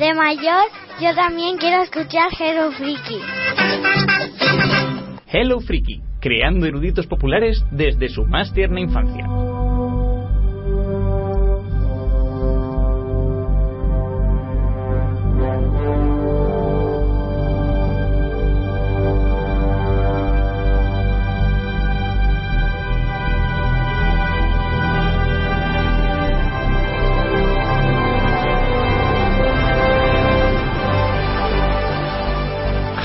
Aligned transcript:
de 0.00 0.14
mayor, 0.14 0.64
yo 0.98 1.14
también 1.14 1.58
quiero 1.58 1.82
escuchar 1.82 2.30
Hello 2.38 2.72
Freaky. 2.72 3.20
Hello 5.26 5.60
Freaky, 5.60 6.00
creando 6.20 6.64
eruditos 6.64 7.06
populares 7.06 7.62
desde 7.70 8.08
su 8.08 8.24
más 8.24 8.50
tierna 8.54 8.80
infancia. 8.80 9.26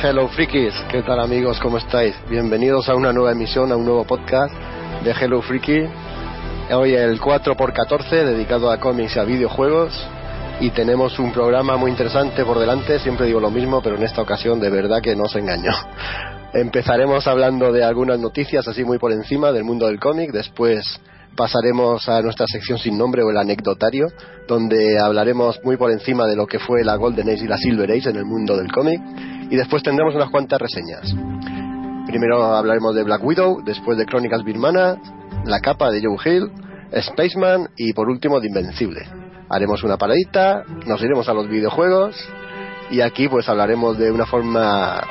Hello 0.08 0.28
Frikis, 0.28 0.76
¿qué 0.92 1.02
tal 1.02 1.20
amigos? 1.20 1.60
¿Cómo 1.60 1.80
estáis? 1.80 2.16
Bienvenidos 2.30 2.88
a 2.90 2.94
una 2.94 3.12
nueva 3.12 3.32
emisión, 3.32 3.72
a 3.72 3.76
un 3.76 3.86
nuevo 3.86 4.04
podcast 4.04 4.54
de 5.04 5.10
Hello 5.10 5.42
Freaky. 5.42 5.88
Hoy 6.72 6.94
el 6.94 7.20
4x14 7.20 8.24
dedicado 8.24 8.70
a 8.70 8.80
cómics 8.80 9.16
y 9.16 9.20
a 9.20 9.24
videojuegos 9.24 10.00
y 10.60 10.70
tenemos 10.70 11.18
un 11.18 11.32
programa 11.32 11.76
muy 11.78 11.90
interesante 11.90 12.46
por 12.46 12.60
delante, 12.60 13.00
siempre 13.00 13.26
digo 13.26 13.40
lo 13.40 13.50
mismo, 13.50 13.82
pero 13.82 13.96
en 13.96 14.04
esta 14.04 14.22
ocasión 14.22 14.60
de 14.60 14.70
verdad 14.70 15.02
que 15.02 15.16
no 15.16 15.24
os 15.24 15.36
engaño. 15.36 15.72
Empezaremos 16.54 17.26
hablando 17.26 17.72
de 17.72 17.84
algunas 17.84 18.20
noticias 18.20 18.68
así 18.68 18.84
muy 18.84 19.00
por 19.00 19.12
encima 19.12 19.52
del 19.52 19.64
mundo 19.64 19.88
del 19.88 20.00
cómic, 20.00 20.32
después 20.32 21.02
pasaremos 21.36 22.08
a 22.08 22.22
nuestra 22.22 22.46
sección 22.48 22.78
sin 22.78 22.98
nombre 22.98 23.24
o 23.24 23.30
el 23.30 23.38
anecdotario, 23.38 24.08
donde 24.48 25.00
hablaremos 25.00 25.60
muy 25.64 25.78
por 25.78 25.92
encima 25.92 26.26
de 26.26 26.36
lo 26.36 26.48
que 26.48 26.60
fue 26.60 26.84
la 26.84 26.96
Golden 26.96 27.30
Age 27.30 27.46
y 27.46 27.48
la 27.48 27.58
Silver 27.58 27.92
Age 27.92 28.10
en 28.10 28.16
el 28.16 28.26
mundo 28.26 28.56
del 28.58 28.72
cómic 28.72 29.02
y 29.50 29.56
después 29.56 29.84
tendremos 29.84 30.16
unas 30.16 30.30
cuantas 30.30 30.60
reseñas. 30.60 31.14
Primero 32.08 32.44
hablaremos 32.56 32.96
de 32.96 33.04
Black 33.04 33.24
Widow, 33.24 33.62
después 33.64 33.98
de 33.98 34.06
Crónicas 34.06 34.44
Birmana, 34.44 34.98
La 35.46 35.60
capa 35.60 35.92
de 35.92 36.02
Joe 36.02 36.18
Hill, 36.24 36.52
Spaceman 37.02 37.70
y 37.76 37.94
por 37.94 38.10
último 38.10 38.40
de 38.40 38.48
Invencible. 38.48 39.02
Haremos 39.50 39.84
una 39.84 39.98
paradita, 39.98 40.64
nos 40.86 41.02
iremos 41.02 41.28
a 41.30 41.34
los 41.34 41.50
videojuegos 41.50 42.16
y 42.90 43.02
aquí 43.02 43.28
pues 43.28 43.50
hablaremos 43.50 43.98
de 43.98 44.12
una 44.12 44.26
forma 44.26 45.02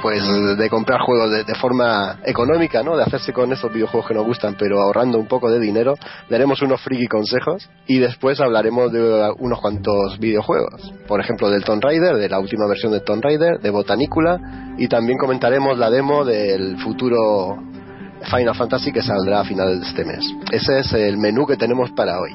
pues 0.00 0.22
de 0.56 0.70
comprar 0.70 1.00
juegos 1.00 1.30
de, 1.30 1.44
de, 1.44 1.54
forma 1.54 2.18
económica, 2.24 2.82
¿no? 2.82 2.96
De 2.96 3.02
hacerse 3.02 3.32
con 3.32 3.52
esos 3.52 3.72
videojuegos 3.72 4.08
que 4.08 4.14
nos 4.14 4.24
gustan, 4.24 4.56
pero 4.58 4.80
ahorrando 4.80 5.18
un 5.18 5.26
poco 5.26 5.50
de 5.50 5.60
dinero. 5.60 5.94
Daremos 6.28 6.62
unos 6.62 6.80
friki 6.80 7.06
consejos 7.06 7.68
y 7.86 7.98
después 7.98 8.40
hablaremos 8.40 8.92
de 8.92 9.32
unos 9.38 9.60
cuantos 9.60 10.18
videojuegos. 10.18 10.92
Por 11.06 11.20
ejemplo, 11.20 11.50
del 11.50 11.64
Tomb 11.64 11.82
Raider, 11.82 12.16
de 12.16 12.28
la 12.28 12.38
última 12.38 12.66
versión 12.66 12.92
de 12.92 13.00
Tomb 13.00 13.22
Raider, 13.22 13.60
de 13.60 13.70
Botanicula 13.70 14.74
y 14.78 14.88
también 14.88 15.18
comentaremos 15.18 15.78
la 15.78 15.90
demo 15.90 16.24
del 16.24 16.78
futuro 16.78 17.56
Final 18.22 18.54
Fantasy 18.54 18.92
que 18.92 19.02
saldrá 19.02 19.40
a 19.40 19.44
finales 19.44 19.80
de 19.80 19.86
este 19.86 20.04
mes. 20.04 20.24
Ese 20.52 20.80
es 20.80 20.92
el 20.92 21.18
menú 21.18 21.46
que 21.46 21.56
tenemos 21.56 21.90
para 21.92 22.18
hoy 22.20 22.32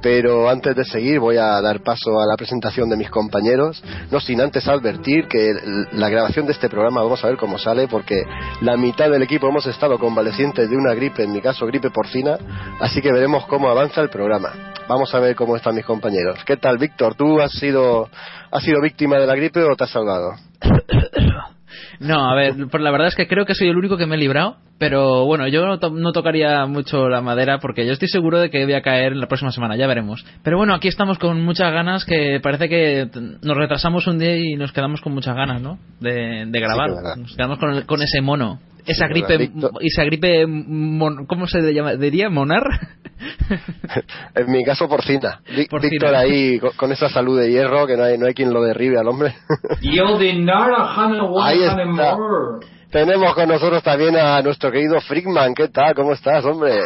pero 0.00 0.48
antes 0.48 0.74
de 0.76 0.84
seguir 0.84 1.20
voy 1.20 1.36
a 1.36 1.60
dar 1.60 1.82
paso 1.82 2.20
a 2.20 2.26
la 2.26 2.36
presentación 2.36 2.88
de 2.88 2.96
mis 2.96 3.10
compañeros, 3.10 3.82
no 4.10 4.20
sin 4.20 4.40
antes 4.40 4.68
advertir 4.68 5.26
que 5.28 5.54
la 5.92 6.08
grabación 6.08 6.46
de 6.46 6.52
este 6.52 6.68
programa 6.68 7.02
vamos 7.02 7.24
a 7.24 7.28
ver 7.28 7.36
cómo 7.36 7.58
sale 7.58 7.88
porque 7.88 8.22
la 8.60 8.76
mitad 8.76 9.10
del 9.10 9.22
equipo 9.22 9.48
hemos 9.48 9.66
estado 9.66 9.98
convalecientes 9.98 10.68
de 10.68 10.76
una 10.76 10.94
gripe, 10.94 11.24
en 11.24 11.32
mi 11.32 11.40
caso 11.40 11.66
gripe 11.66 11.90
porcina, 11.90 12.38
así 12.80 13.00
que 13.00 13.12
veremos 13.12 13.46
cómo 13.46 13.68
avanza 13.68 14.00
el 14.00 14.10
programa. 14.10 14.72
Vamos 14.88 15.14
a 15.14 15.20
ver 15.20 15.36
cómo 15.36 15.54
están 15.54 15.74
mis 15.74 15.84
compañeros. 15.84 16.42
¿Qué 16.46 16.56
tal, 16.56 16.78
Víctor? 16.78 17.14
¿Tú 17.14 17.40
has 17.40 17.52
sido, 17.52 18.08
has 18.50 18.62
sido 18.62 18.80
víctima 18.80 19.18
de 19.18 19.26
la 19.26 19.34
gripe 19.34 19.62
o 19.62 19.76
te 19.76 19.84
has 19.84 19.90
salvado? 19.90 20.32
No, 22.00 22.30
a 22.30 22.34
ver, 22.34 22.54
pues 22.70 22.82
la 22.82 22.90
verdad 22.90 23.08
es 23.08 23.14
que 23.14 23.26
creo 23.26 23.44
que 23.44 23.54
soy 23.54 23.68
el 23.68 23.76
único 23.76 23.96
que 23.96 24.06
me 24.06 24.14
he 24.14 24.18
librado, 24.18 24.56
pero 24.78 25.24
bueno, 25.24 25.48
yo 25.48 25.66
no, 25.66 25.78
to 25.78 25.90
no, 25.90 26.12
tocaría 26.12 26.64
mucho 26.66 27.08
la 27.08 27.20
madera 27.20 27.58
porque 27.58 27.84
yo 27.84 27.92
estoy 27.92 28.08
seguro 28.08 28.38
de 28.38 28.50
que 28.50 28.64
voy 28.64 28.74
a 28.74 28.82
caer 28.82 29.16
la 29.16 29.26
próxima 29.26 29.50
semana, 29.50 29.76
ya 29.76 29.86
veremos. 29.86 30.24
Pero 30.42 30.56
bueno, 30.56 30.74
aquí 30.74 30.88
estamos 30.88 31.18
con 31.18 31.42
muchas 31.44 31.72
ganas, 31.72 32.04
que 32.04 32.40
parece 32.40 32.68
que 32.68 33.08
nos 33.42 33.56
retrasamos 33.56 34.06
un 34.06 34.18
día 34.18 34.36
y 34.36 34.54
nos 34.54 34.72
quedamos 34.72 35.00
con 35.00 35.12
muchas 35.12 35.34
ganas, 35.34 35.60
¿no? 35.60 35.78
De, 36.00 36.46
de 36.46 36.60
grabar. 36.60 36.90
Sí, 36.90 37.20
nos 37.20 37.36
quedamos 37.36 37.58
con, 37.58 37.74
el, 37.74 37.86
con 37.86 38.02
ese 38.02 38.20
mono. 38.20 38.60
Esa 38.88 39.06
gripe, 39.06 39.50
esa 39.80 40.04
gripe, 40.04 40.46
mon, 40.46 41.26
¿cómo 41.26 41.46
se 41.46 41.60
llama? 41.74 41.94
diría? 41.94 42.30
¿Monar? 42.30 42.62
en 44.34 44.50
mi 44.50 44.64
caso, 44.64 44.88
porcina. 44.88 45.40
porcina. 45.68 45.90
Víctor 45.90 46.14
ahí, 46.14 46.58
con, 46.58 46.70
con, 46.72 46.92
esa 46.92 47.10
salud 47.10 47.38
de 47.38 47.50
hierro, 47.50 47.86
que 47.86 47.98
no 47.98 48.04
hay, 48.04 48.16
no 48.16 48.26
hay 48.26 48.32
quien 48.32 48.50
lo 48.50 48.62
derribe 48.62 48.98
al 48.98 49.08
hombre. 49.08 49.34
ahí 51.42 51.62
está. 51.62 52.16
Tenemos 52.90 53.34
con 53.34 53.48
nosotros 53.48 53.82
también 53.82 54.16
a 54.16 54.40
nuestro 54.40 54.72
querido 54.72 54.98
Freakman. 55.02 55.54
¿Qué 55.54 55.68
tal? 55.68 55.94
¿Cómo 55.94 56.12
estás, 56.12 56.42
hombre? 56.46 56.80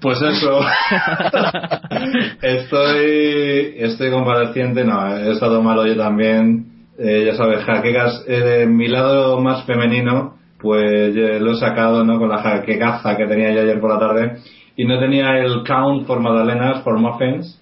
Pues 0.00 0.22
eso. 0.22 0.60
estoy, 2.40 3.74
estoy 3.76 4.10
compareciente, 4.10 4.82
no, 4.84 5.18
he 5.18 5.32
estado 5.32 5.60
malo 5.60 5.86
yo 5.86 5.94
también 5.98 6.79
eh, 6.98 7.24
ya 7.26 7.34
sabes, 7.34 7.64
jaquecas, 7.64 8.24
eh, 8.26 8.66
mi 8.66 8.88
lado 8.88 9.40
más 9.40 9.64
femenino, 9.64 10.36
pues 10.58 11.16
eh, 11.16 11.40
lo 11.40 11.52
he 11.52 11.56
sacado, 11.56 12.04
¿no? 12.04 12.18
Con 12.18 12.28
la 12.28 12.38
jaquecaza 12.38 13.16
que 13.16 13.26
tenía 13.26 13.52
yo 13.52 13.62
ayer 13.62 13.80
por 13.80 13.90
la 13.90 13.98
tarde. 13.98 14.38
Y 14.76 14.84
no 14.84 14.98
tenía 14.98 15.38
el 15.38 15.64
count 15.66 16.06
por 16.06 16.20
magdalenas, 16.20 16.82
por 16.82 16.98
muffins. 16.98 17.60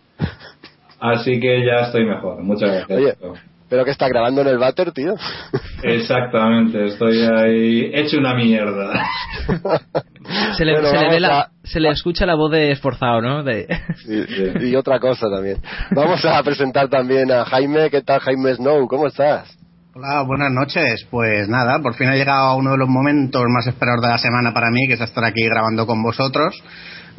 Así 1.00 1.40
que 1.40 1.64
ya 1.64 1.86
estoy 1.86 2.04
mejor. 2.04 2.42
Muchas 2.42 2.70
gracias. 2.88 3.16
Oye, 3.22 3.38
¿pero 3.68 3.84
que 3.84 3.90
está 3.90 4.08
grabando 4.08 4.40
en 4.40 4.48
el 4.48 4.58
váter, 4.58 4.92
tío? 4.92 5.14
Exactamente, 5.82 6.86
estoy 6.86 7.22
ahí 7.22 7.90
hecho 7.92 8.18
una 8.18 8.34
mierda. 8.34 9.06
se 10.56 10.64
le, 10.64 10.72
bueno, 10.72 10.88
se 10.88 10.98
le, 10.98 11.08
ve 11.08 11.20
la, 11.20 11.40
a... 11.40 11.50
se 11.62 11.80
le 11.80 11.90
escucha 11.90 12.26
la 12.26 12.34
voz 12.34 12.50
de 12.50 12.72
esforzado, 12.72 13.20
¿no? 13.20 13.42
De... 13.42 13.66
Sí, 13.96 14.24
sí. 14.26 14.68
Y 14.68 14.76
otra 14.76 14.98
cosa 14.98 15.26
también. 15.30 15.58
Vamos 15.90 16.24
a 16.24 16.42
presentar 16.42 16.88
también 16.88 17.30
a 17.30 17.44
Jaime. 17.44 17.90
¿Qué 17.90 18.02
tal, 18.02 18.20
Jaime 18.20 18.54
Snow? 18.54 18.86
¿Cómo 18.88 19.06
estás? 19.06 19.58
Hola, 19.94 20.22
buenas 20.22 20.52
noches. 20.52 21.06
Pues 21.10 21.48
nada, 21.48 21.80
por 21.82 21.94
fin 21.94 22.08
ha 22.08 22.14
llegado 22.14 22.56
uno 22.56 22.72
de 22.72 22.78
los 22.78 22.88
momentos 22.88 23.42
más 23.48 23.66
esperados 23.66 24.02
de 24.02 24.08
la 24.08 24.18
semana 24.18 24.54
para 24.54 24.70
mí, 24.70 24.86
que 24.86 24.94
es 24.94 25.00
estar 25.00 25.24
aquí 25.24 25.44
grabando 25.44 25.86
con 25.86 26.02
vosotros. 26.02 26.62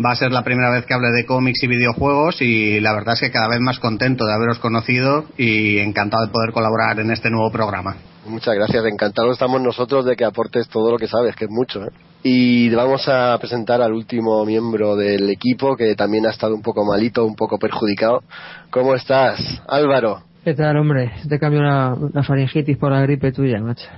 Va 0.04 0.12
a 0.12 0.16
ser 0.16 0.31
la 0.31 0.46
primera 0.46 0.69
vez 0.69 0.86
que 0.86 0.94
hable 0.94 1.10
de 1.10 1.25
cómics 1.25 1.62
y 1.62 1.68
videojuegos 1.68 2.42
y 2.42 2.80
la 2.80 2.94
verdad 2.94 3.16
es 3.16 3.19
que 3.19 3.31
cada 3.31 3.50
vez 3.50 3.60
más 3.60 3.80
contento 3.80 4.25
de 4.25 4.34
haberos 4.34 4.57
conocido 4.60 5.25
y 5.38 5.78
encantado 5.80 6.25
de 6.25 6.31
poder 6.31 6.54
colaborar 6.54 7.01
en 7.01 7.12
este 7.12 7.30
nuevo 7.30 7.51
programa. 7.51 7.98
Muchas 8.25 8.56
gracias, 8.56 8.86
encantados 8.86 9.34
estamos 9.34 9.62
nosotros 9.62 10.06
de 10.06 10.16
que 10.16 10.24
aportes 10.24 10.69
todo 10.69 10.92
lo 10.92 10.98
que 10.98 11.07
sabes, 11.07 11.36
que 11.36 11.46
es 11.46 11.51
mucho. 11.51 11.84
¿eh? 11.84 11.90
Y 12.24 12.74
vamos 12.74 13.10
a 13.10 13.38
presentar 13.40 13.81
al 13.81 13.92
último 13.92 14.46
miembro 14.46 14.96
del 14.96 15.30
equipo 15.30 15.75
que 15.75 15.94
también 15.96 16.25
ha 16.28 16.30
estado 16.30 16.56
un 16.56 16.62
poco 16.62 16.86
malito, 16.86 17.25
un 17.25 17.36
poco 17.36 17.57
perjudicado. 17.57 18.24
¿Cómo 18.69 18.96
estás, 18.96 19.62
Álvaro? 19.68 20.22
¿Qué 20.46 20.54
tal, 20.54 20.78
hombre? 20.78 21.12
Te 21.28 21.38
cambio 21.40 21.62
la, 21.62 21.98
la 22.13 22.24
faringitis 22.24 22.78
por 22.78 22.94
la 22.94 23.01
gripe 23.01 23.34
tuya, 23.34 23.60
macho. 23.60 23.90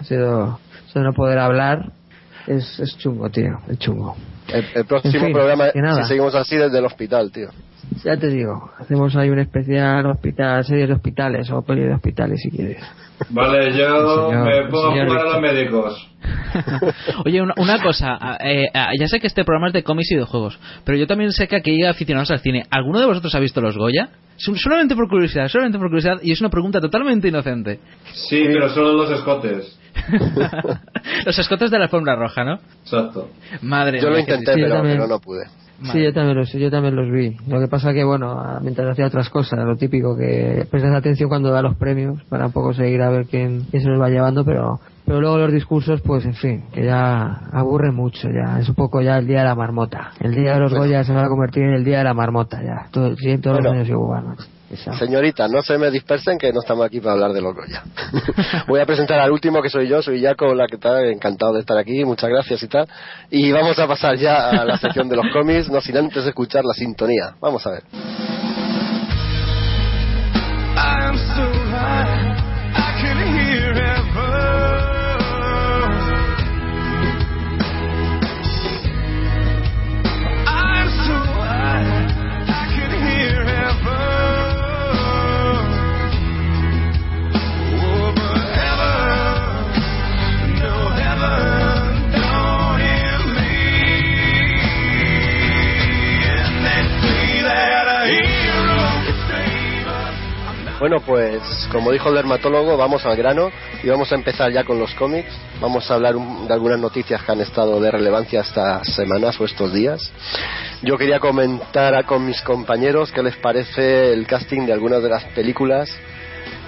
Ha 0.00 0.04
sido, 0.04 0.58
sido 0.90 1.04
no 1.04 1.12
poder 1.12 1.38
hablar 1.38 1.92
es, 2.46 2.78
es 2.80 2.96
chungo, 2.98 3.28
tío, 3.30 3.58
es 3.68 3.78
chungo. 3.78 4.16
El, 4.52 4.64
el 4.74 4.84
próximo 4.84 5.14
En 5.14 5.20
fin, 5.24 5.32
programa, 5.32 5.70
que 5.72 5.80
nada. 5.80 6.02
si 6.02 6.08
seguimos 6.08 6.34
así, 6.34 6.56
desde 6.56 6.78
el 6.78 6.84
hospital, 6.84 7.30
tío. 7.32 7.48
Ya 8.02 8.16
te 8.16 8.28
digo, 8.28 8.70
hacemos 8.78 9.14
ahí 9.16 9.28
un 9.30 9.38
especial 9.38 10.06
hospital, 10.06 10.64
series 10.64 10.88
de 10.88 10.94
hospitales 10.94 11.50
o 11.50 11.62
peli 11.62 11.82
de 11.82 11.94
hospitales 11.94 12.40
si 12.42 12.50
quieres. 12.50 12.82
Vale, 13.30 13.72
yo 13.76 14.30
Señor- 14.30 14.44
me 14.44 14.70
señor 14.70 15.06
jugar 15.08 15.26
a 15.26 15.30
los 15.32 15.40
médicos. 15.40 16.10
Oye, 17.26 17.42
una, 17.42 17.54
una 17.58 17.82
cosa, 17.82 18.18
eh, 18.40 18.68
ya 18.98 19.06
sé 19.08 19.20
que 19.20 19.26
este 19.26 19.44
programa 19.44 19.68
es 19.68 19.72
de 19.74 19.82
cómics 19.82 20.10
y 20.12 20.16
de 20.16 20.24
juegos, 20.24 20.58
pero 20.84 20.96
yo 20.98 21.06
también 21.06 21.30
sé 21.32 21.46
que 21.46 21.56
aquí 21.56 21.70
hay 21.72 21.84
aficionados 21.84 22.30
al 22.30 22.40
cine. 22.40 22.64
¿Alguno 22.70 23.00
de 23.00 23.06
vosotros 23.06 23.34
ha 23.34 23.38
visto 23.40 23.60
los 23.60 23.76
Goya? 23.76 24.08
Sol- 24.36 24.58
Solamente 24.58 24.94
por 24.96 25.08
curiosidad, 25.08 25.48
solamente 25.48 25.78
por 25.78 25.88
curiosidad, 25.88 26.18
y 26.22 26.32
es 26.32 26.40
una 26.40 26.50
pregunta 26.50 26.80
totalmente 26.80 27.28
inocente. 27.28 27.78
Sí, 28.12 28.44
pero 28.46 28.68
solo 28.70 28.92
los 28.94 29.10
escotes. 29.10 29.78
los 31.26 31.38
escotes 31.38 31.70
de 31.70 31.78
la 31.78 31.84
alfombra 31.84 32.16
roja, 32.16 32.44
¿no? 32.44 32.58
Exacto. 32.82 33.28
Madre 33.62 34.00
Yo 34.00 34.10
lo 34.10 34.18
intenté, 34.18 34.54
Sí, 34.54 34.60
pero, 34.62 34.74
también. 34.76 34.96
pero 34.96 35.08
no 35.08 35.18
pude. 35.20 35.44
Sí, 35.92 36.02
yo 36.02 36.12
también 36.12 36.36
los, 36.38 36.52
yo 36.52 36.70
también 36.70 36.94
los 36.94 37.10
vi. 37.10 37.36
Lo 37.48 37.58
que 37.60 37.66
pasa 37.66 37.92
que, 37.92 38.04
bueno, 38.04 38.40
mientras 38.62 38.88
hacía 38.90 39.06
otras 39.06 39.28
cosas, 39.28 39.58
lo 39.64 39.76
típico 39.76 40.16
que 40.16 40.66
prestas 40.70 40.94
atención 40.94 41.28
cuando 41.28 41.50
da 41.50 41.62
los 41.62 41.76
premios 41.76 42.22
para 42.28 42.46
un 42.46 42.52
poco 42.52 42.72
seguir 42.72 43.02
a 43.02 43.10
ver 43.10 43.26
quién, 43.26 43.62
quién 43.70 43.82
se 43.82 43.88
los 43.88 44.00
va 44.00 44.08
llevando, 44.08 44.44
pero 44.44 44.78
pero 45.04 45.20
luego 45.20 45.36
los 45.36 45.52
discursos, 45.52 46.00
pues 46.00 46.24
en 46.24 46.34
fin, 46.34 46.64
que 46.72 46.84
ya 46.84 47.40
aburre 47.52 47.92
mucho, 47.92 48.28
ya 48.30 48.58
es 48.60 48.68
un 48.70 48.74
poco 48.74 49.02
ya 49.02 49.18
el 49.18 49.26
día 49.26 49.40
de 49.40 49.44
la 49.46 49.54
marmota. 49.54 50.12
El 50.20 50.34
día 50.34 50.54
de 50.54 50.60
los 50.60 50.72
Goya 50.72 51.04
se 51.04 51.12
va 51.12 51.24
a 51.26 51.28
convertir 51.28 51.64
en 51.64 51.74
el 51.74 51.84
día 51.84 51.98
de 51.98 52.04
la 52.04 52.14
marmota, 52.14 52.62
ya. 52.62 52.86
Todo, 52.90 53.14
sí, 53.16 53.36
todos 53.38 53.56
Bueno. 53.58 53.70
los 53.70 53.72
años 53.74 53.88
igual, 53.90 54.24
Señorita, 54.76 55.48
no 55.48 55.62
se 55.62 55.78
me 55.78 55.90
dispersen 55.90 56.38
que 56.38 56.52
no 56.52 56.60
estamos 56.60 56.86
aquí 56.86 57.00
para 57.00 57.12
hablar 57.12 57.32
de 57.32 57.40
los 57.40 57.54
Goya. 57.54 57.82
Voy 58.68 58.80
a 58.80 58.86
presentar 58.86 59.20
al 59.20 59.30
último 59.30 59.62
que 59.62 59.70
soy 59.70 59.88
yo, 59.88 60.02
soy 60.02 60.22
Jaco, 60.22 60.54
la 60.54 60.66
que 60.66 60.76
está 60.76 61.02
encantado 61.06 61.54
de 61.54 61.60
estar 61.60 61.76
aquí, 61.76 62.04
muchas 62.04 62.30
gracias 62.30 62.62
y 62.62 62.68
tal. 62.68 62.88
Y 63.30 63.52
vamos 63.52 63.78
a 63.78 63.86
pasar 63.86 64.16
ya 64.16 64.50
a 64.50 64.64
la 64.64 64.76
sección 64.78 65.08
de 65.08 65.16
los 65.16 65.26
cómics, 65.32 65.70
no 65.70 65.80
sin 65.80 65.96
antes 65.96 66.26
escuchar 66.26 66.64
la 66.64 66.74
sintonía. 66.74 67.34
Vamos 67.40 67.66
a 67.66 67.70
ver. 67.70 68.33
Bueno, 100.80 101.00
pues 101.06 101.40
como 101.70 101.92
dijo 101.92 102.08
el 102.08 102.16
dermatólogo, 102.16 102.76
vamos 102.76 103.06
al 103.06 103.16
grano 103.16 103.48
y 103.82 103.88
vamos 103.88 104.10
a 104.12 104.16
empezar 104.16 104.52
ya 104.52 104.64
con 104.64 104.78
los 104.78 104.92
cómics. 104.94 105.32
Vamos 105.60 105.88
a 105.90 105.94
hablar 105.94 106.14
de 106.16 106.52
algunas 106.52 106.78
noticias 106.80 107.22
que 107.22 107.32
han 107.32 107.40
estado 107.40 107.80
de 107.80 107.90
relevancia 107.90 108.40
estas 108.40 108.86
semanas 108.94 109.40
o 109.40 109.44
estos 109.44 109.72
días. 109.72 110.12
Yo 110.82 110.98
quería 110.98 111.20
comentar 111.20 111.94
a- 111.94 112.02
con 112.02 112.26
mis 112.26 112.40
compañeros 112.42 113.12
qué 113.12 113.22
les 113.22 113.36
parece 113.36 114.12
el 114.12 114.26
casting 114.26 114.66
de 114.66 114.72
algunas 114.72 115.02
de 115.02 115.08
las 115.10 115.24
películas 115.26 115.88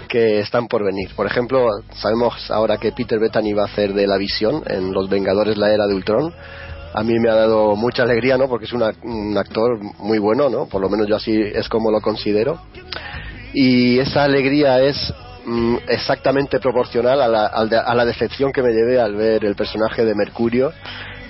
que 0.09 0.39
están 0.39 0.69
por 0.69 0.85
venir. 0.85 1.11
Por 1.17 1.27
ejemplo, 1.27 1.67
sabemos 1.97 2.49
ahora 2.51 2.79
que 2.79 2.93
Peter 2.93 3.19
Bettany 3.19 3.53
va 3.55 3.63
a 3.63 3.67
hacer 3.67 3.93
de 3.93 4.07
la 4.07 4.17
visión 4.17 4.63
en 4.69 4.93
Los 4.93 5.11
Vengadores 5.11 5.59
la 5.59 5.73
Era 5.75 5.87
de 5.89 5.95
Ultron. 5.95 6.33
A 6.95 7.03
mí 7.03 7.19
me 7.19 7.29
ha 7.29 7.35
dado 7.35 7.75
mucha 7.75 8.05
alegría, 8.05 8.39
¿no? 8.39 8.49
Porque 8.49 8.67
es 8.67 8.73
un 8.73 9.37
actor 9.37 9.81
muy 9.99 10.19
bueno, 10.19 10.49
¿no? 10.49 10.67
Por 10.67 10.81
lo 10.81 10.89
menos 10.89 11.09
yo 11.09 11.17
así 11.17 11.39
es 11.39 11.69
como 11.69 11.91
lo 11.91 12.01
considero 12.01 12.61
y 13.59 13.99
esa 13.99 14.25
alegría 14.25 14.83
es 14.83 15.15
mm, 15.47 15.77
exactamente 15.89 16.61
proporcional 16.61 17.23
a 17.23 17.27
la, 17.27 17.47
a 17.47 17.95
la 17.95 18.05
decepción 18.05 18.53
que 18.53 18.63
me 18.63 18.71
llevé 18.71 19.01
al 19.01 19.15
ver 19.17 19.47
el 19.47 19.57
personaje 19.57 20.05
de 20.05 20.15
Mercurio 20.15 20.75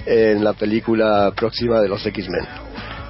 en 0.04 0.42
la 0.42 0.52
película 0.52 1.32
próxima 1.36 1.80
de 1.80 1.88
los 1.88 2.04
X-Men. 2.04 2.44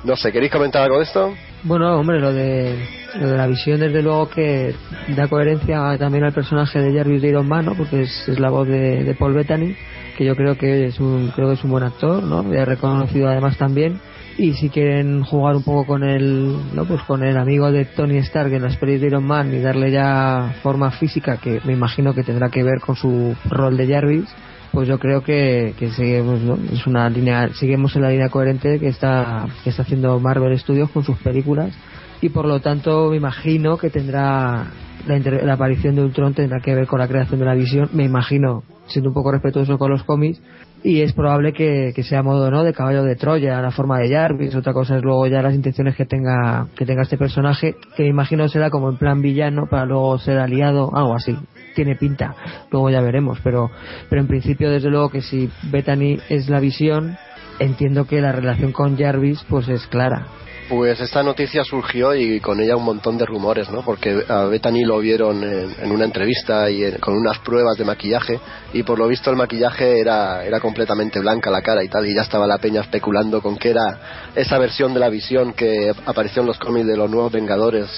No 0.04 0.16
sé, 0.16 0.30
¿queréis 0.30 0.52
comentar 0.52 0.82
algo 0.82 0.98
de 0.98 1.04
esto? 1.04 1.34
Bueno, 1.62 1.98
hombre, 1.98 2.20
lo 2.20 2.30
de, 2.30 2.78
lo 3.18 3.30
de 3.30 3.36
la 3.38 3.46
visión, 3.46 3.80
desde 3.80 4.02
luego 4.02 4.28
que 4.28 4.74
da 5.16 5.28
coherencia 5.28 5.96
también 5.98 6.24
al 6.24 6.34
personaje 6.34 6.78
de 6.78 6.94
Jarvis 6.94 7.22
de 7.22 7.28
Iron 7.28 7.48
Man, 7.48 7.64
¿no? 7.64 7.74
Porque 7.74 8.02
es, 8.02 8.28
la 8.38 8.50
voz 8.50 8.68
de, 8.68 9.16
Paul 9.18 9.32
Bettany, 9.32 9.74
que 10.18 10.26
yo 10.26 10.36
creo 10.36 10.58
que 10.58 10.84
es 10.84 11.00
un, 11.00 11.32
creo 11.34 11.48
que 11.48 11.54
es 11.54 11.64
un 11.64 11.70
buen 11.70 11.84
actor, 11.84 12.22
¿no? 12.22 12.42
Y 12.52 12.62
reconocido 12.64 13.28
además 13.28 13.56
también. 13.56 13.98
Y 14.38 14.52
si 14.52 14.68
quieren 14.68 15.22
jugar 15.22 15.56
un 15.56 15.62
poco 15.62 15.86
con 15.86 16.04
el, 16.04 16.56
¿no? 16.74 16.84
Pues 16.84 17.02
con 17.04 17.24
el 17.24 17.38
amigo 17.38 17.72
de 17.72 17.86
Tony 17.86 18.18
Stark 18.18 18.52
en 18.52 18.62
las 18.62 18.76
pelis 18.76 19.00
de 19.00 19.06
Iron 19.06 19.24
Man 19.24 19.54
y 19.54 19.60
darle 19.60 19.90
ya 19.90 20.56
forma 20.62 20.90
física, 20.90 21.38
que 21.38 21.60
me 21.64 21.72
imagino 21.72 22.12
que 22.12 22.22
tendrá 22.22 22.50
que 22.50 22.62
ver 22.62 22.80
con 22.80 22.96
su 22.96 23.34
rol 23.48 23.78
de 23.78 23.86
Jarvis, 23.86 24.28
pues 24.72 24.88
yo 24.88 24.98
creo 24.98 25.22
que, 25.22 25.74
que 25.78 25.88
seguimos 25.88 26.40
¿no? 26.42 26.58
es 26.70 26.86
una 26.86 27.08
línea 27.08 27.48
seguimos 27.54 27.96
en 27.96 28.02
la 28.02 28.10
línea 28.10 28.28
coherente 28.28 28.78
que 28.78 28.88
está 28.88 29.46
que 29.64 29.70
está 29.70 29.82
haciendo 29.82 30.20
Marvel 30.20 30.58
Studios 30.58 30.90
con 30.90 31.02
sus 31.02 31.16
películas 31.16 31.72
y 32.20 32.28
por 32.28 32.44
lo 32.44 32.60
tanto 32.60 33.08
me 33.08 33.16
imagino 33.16 33.78
que 33.78 33.88
tendrá 33.88 34.66
la, 35.06 35.18
la 35.18 35.54
aparición 35.54 35.94
de 35.94 36.02
Ultron 36.02 36.34
tendrá 36.34 36.60
que 36.60 36.74
ver 36.74 36.86
con 36.86 36.98
la 36.98 37.08
creación 37.08 37.40
de 37.40 37.46
la 37.46 37.54
visión 37.54 37.88
me 37.94 38.04
imagino 38.04 38.64
siendo 38.86 39.08
un 39.08 39.14
poco 39.14 39.32
respetuoso 39.32 39.78
con 39.78 39.90
los 39.90 40.02
cómics 40.04 40.42
y 40.82 41.00
es 41.00 41.12
probable 41.12 41.52
que, 41.52 41.92
que 41.94 42.02
sea 42.02 42.22
modo 42.22 42.50
no 42.50 42.62
de 42.62 42.72
caballo 42.72 43.02
de 43.02 43.16
Troya 43.16 43.60
la 43.60 43.70
forma 43.70 43.98
de 43.98 44.10
Jarvis 44.10 44.54
otra 44.54 44.72
cosa 44.72 44.96
es 44.96 45.02
luego 45.02 45.26
ya 45.26 45.42
las 45.42 45.54
intenciones 45.54 45.96
que 45.96 46.04
tenga 46.04 46.68
que 46.76 46.86
tenga 46.86 47.02
este 47.02 47.18
personaje 47.18 47.76
que 47.96 48.04
me 48.04 48.08
imagino 48.10 48.48
será 48.48 48.70
como 48.70 48.88
en 48.88 48.96
plan 48.96 49.20
villano 49.20 49.66
para 49.68 49.84
luego 49.84 50.18
ser 50.18 50.38
aliado 50.38 50.94
algo 50.94 51.14
así. 51.14 51.36
Tiene 51.74 51.96
pinta 51.96 52.34
luego 52.70 52.90
ya 52.90 53.00
veremos 53.00 53.38
pero 53.42 53.70
pero 54.08 54.20
en 54.20 54.28
principio 54.28 54.70
desde 54.70 54.90
luego 54.90 55.10
que 55.10 55.22
si 55.22 55.50
Bethany 55.70 56.18
es 56.28 56.48
la 56.48 56.60
visión 56.60 57.16
entiendo 57.58 58.06
que 58.06 58.20
la 58.20 58.32
relación 58.32 58.72
con 58.72 58.96
Jarvis 58.96 59.44
pues 59.48 59.68
es 59.68 59.86
clara 59.86 60.26
Pues 60.68 61.00
esta 61.00 61.22
noticia 61.22 61.62
surgió 61.62 62.12
y 62.16 62.40
con 62.40 62.58
ella 62.60 62.74
un 62.76 62.82
montón 62.84 63.16
de 63.16 63.24
rumores, 63.24 63.70
¿no? 63.70 63.82
Porque 63.82 64.24
a 64.28 64.44
Bethany 64.46 64.84
lo 64.84 64.98
vieron 64.98 65.44
en, 65.44 65.72
en 65.80 65.92
una 65.92 66.04
entrevista 66.04 66.68
y 66.68 66.82
en- 66.82 66.98
con 66.98 67.14
unas 67.14 67.38
pruebas 67.38 67.78
de 67.78 67.84
maquillaje 67.84 68.40
y 68.72 68.82
por 68.82 68.98
lo 68.98 69.06
visto 69.06 69.30
el 69.30 69.36
maquillaje 69.36 70.00
era, 70.00 70.44
era 70.44 70.58
completamente 70.58 71.20
blanca 71.20 71.50
la 71.52 71.62
cara 71.62 71.84
y 71.84 71.88
tal 71.88 72.04
y 72.08 72.14
ya 72.16 72.22
estaba 72.22 72.48
la 72.48 72.58
peña 72.58 72.80
especulando 72.80 73.40
con 73.40 73.56
que 73.56 73.70
era 73.70 74.30
esa 74.34 74.58
versión 74.58 74.92
de 74.92 74.98
la 74.98 75.08
visión 75.08 75.52
que 75.52 75.92
apareció 76.04 76.42
en 76.42 76.48
los 76.48 76.58
cómics 76.58 76.86
de 76.88 76.96
los 76.96 77.08
nuevos 77.08 77.30
Vengadores. 77.30 77.88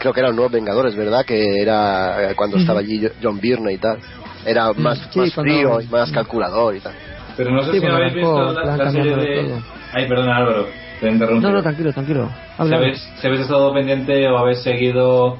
Creo 0.00 0.12
que 0.12 0.18
eran 0.18 0.30
los 0.30 0.36
nuevos 0.36 0.52
Vengadores, 0.52 0.96
¿verdad? 0.96 1.24
Que 1.24 1.60
era 1.62 2.32
eh, 2.32 2.34
cuando 2.34 2.56
estaba 2.56 2.80
allí 2.80 3.06
John 3.22 3.38
Byrne 3.38 3.72
y 3.74 3.78
tal. 3.78 3.98
Era 4.44 4.72
más, 4.72 4.98
sí, 5.12 5.20
más 5.20 5.34
frío 5.34 5.80
y 5.80 5.86
más 5.86 6.10
calculador 6.10 6.74
y 6.74 6.80
tal. 6.80 6.94
Pero 7.36 7.52
no 7.52 7.62
sé 7.62 7.70
Sí, 7.70 7.76
si 7.76 7.80
bueno, 7.80 7.96
habéis 7.96 8.14
visto 8.14 8.52
la, 8.52 8.76
la 8.76 8.90
serie 8.90 9.14
de... 9.16 9.42
todo. 9.44 9.62
Ay, 9.92 10.08
perdona 10.08 10.36
Álvaro, 10.36 10.66
te 11.00 11.10
no 11.10 11.40
no 11.40 11.62
tranquilo 11.62 11.92
tranquilo 11.92 12.28
si 12.56 12.62
Habla. 12.62 12.76
habéis, 12.76 12.98
si 13.20 13.26
habéis 13.26 13.42
estado 13.42 13.72
pendiente 13.72 14.28
o 14.28 14.38
habéis 14.38 14.62
seguido 14.62 15.36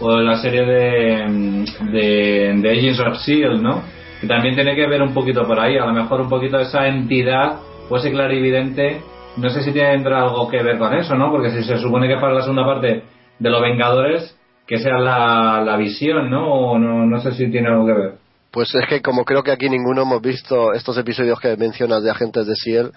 o 0.00 0.16
la 0.20 0.36
serie 0.36 0.64
de, 0.64 1.64
de, 1.92 2.54
de 2.60 2.70
Agents 2.70 2.98
of 3.00 3.14
S.H.I.E.L.D., 3.14 3.62
¿no? 3.62 3.82
Que 4.20 4.26
también 4.26 4.54
tiene 4.54 4.74
que 4.74 4.86
ver 4.86 5.02
un 5.02 5.12
poquito 5.14 5.46
por 5.46 5.60
ahí, 5.60 5.76
a 5.76 5.84
lo 5.86 5.92
mejor 5.92 6.22
un 6.22 6.28
poquito 6.28 6.58
esa 6.58 6.88
entidad 6.88 7.58
o 7.88 7.96
ese 7.96 8.10
clarividente, 8.10 9.00
no 9.36 9.50
sé 9.50 9.62
si 9.62 9.72
tendrá 9.72 10.22
algo 10.22 10.48
que 10.48 10.62
ver 10.62 10.78
con 10.78 10.94
eso, 10.94 11.14
¿no? 11.14 11.30
Porque 11.30 11.50
si 11.50 11.62
se 11.62 11.76
supone 11.78 12.08
que 12.08 12.16
para 12.16 12.32
la 12.32 12.40
segunda 12.42 12.64
parte 12.64 13.02
de 13.38 13.50
Los 13.50 13.60
Vengadores, 13.60 14.36
que 14.66 14.78
sea 14.78 14.98
la, 14.98 15.62
la 15.64 15.76
visión, 15.76 16.30
¿no? 16.30 16.48
O 16.52 16.78
no, 16.78 17.04
no 17.06 17.20
sé 17.20 17.32
si 17.32 17.50
tiene 17.50 17.68
algo 17.68 17.86
que 17.86 17.92
ver. 17.92 18.12
Pues 18.52 18.74
es 18.74 18.86
que 18.88 19.00
como 19.00 19.24
creo 19.24 19.42
que 19.42 19.50
aquí 19.50 19.68
ninguno 19.68 20.02
hemos 20.02 20.20
visto 20.20 20.72
estos 20.74 20.96
episodios 20.98 21.40
que 21.40 21.56
mencionas 21.56 22.02
de 22.02 22.10
Agentes 22.10 22.46
de 22.46 22.52
S.H.I.E.L.D., 22.52 22.92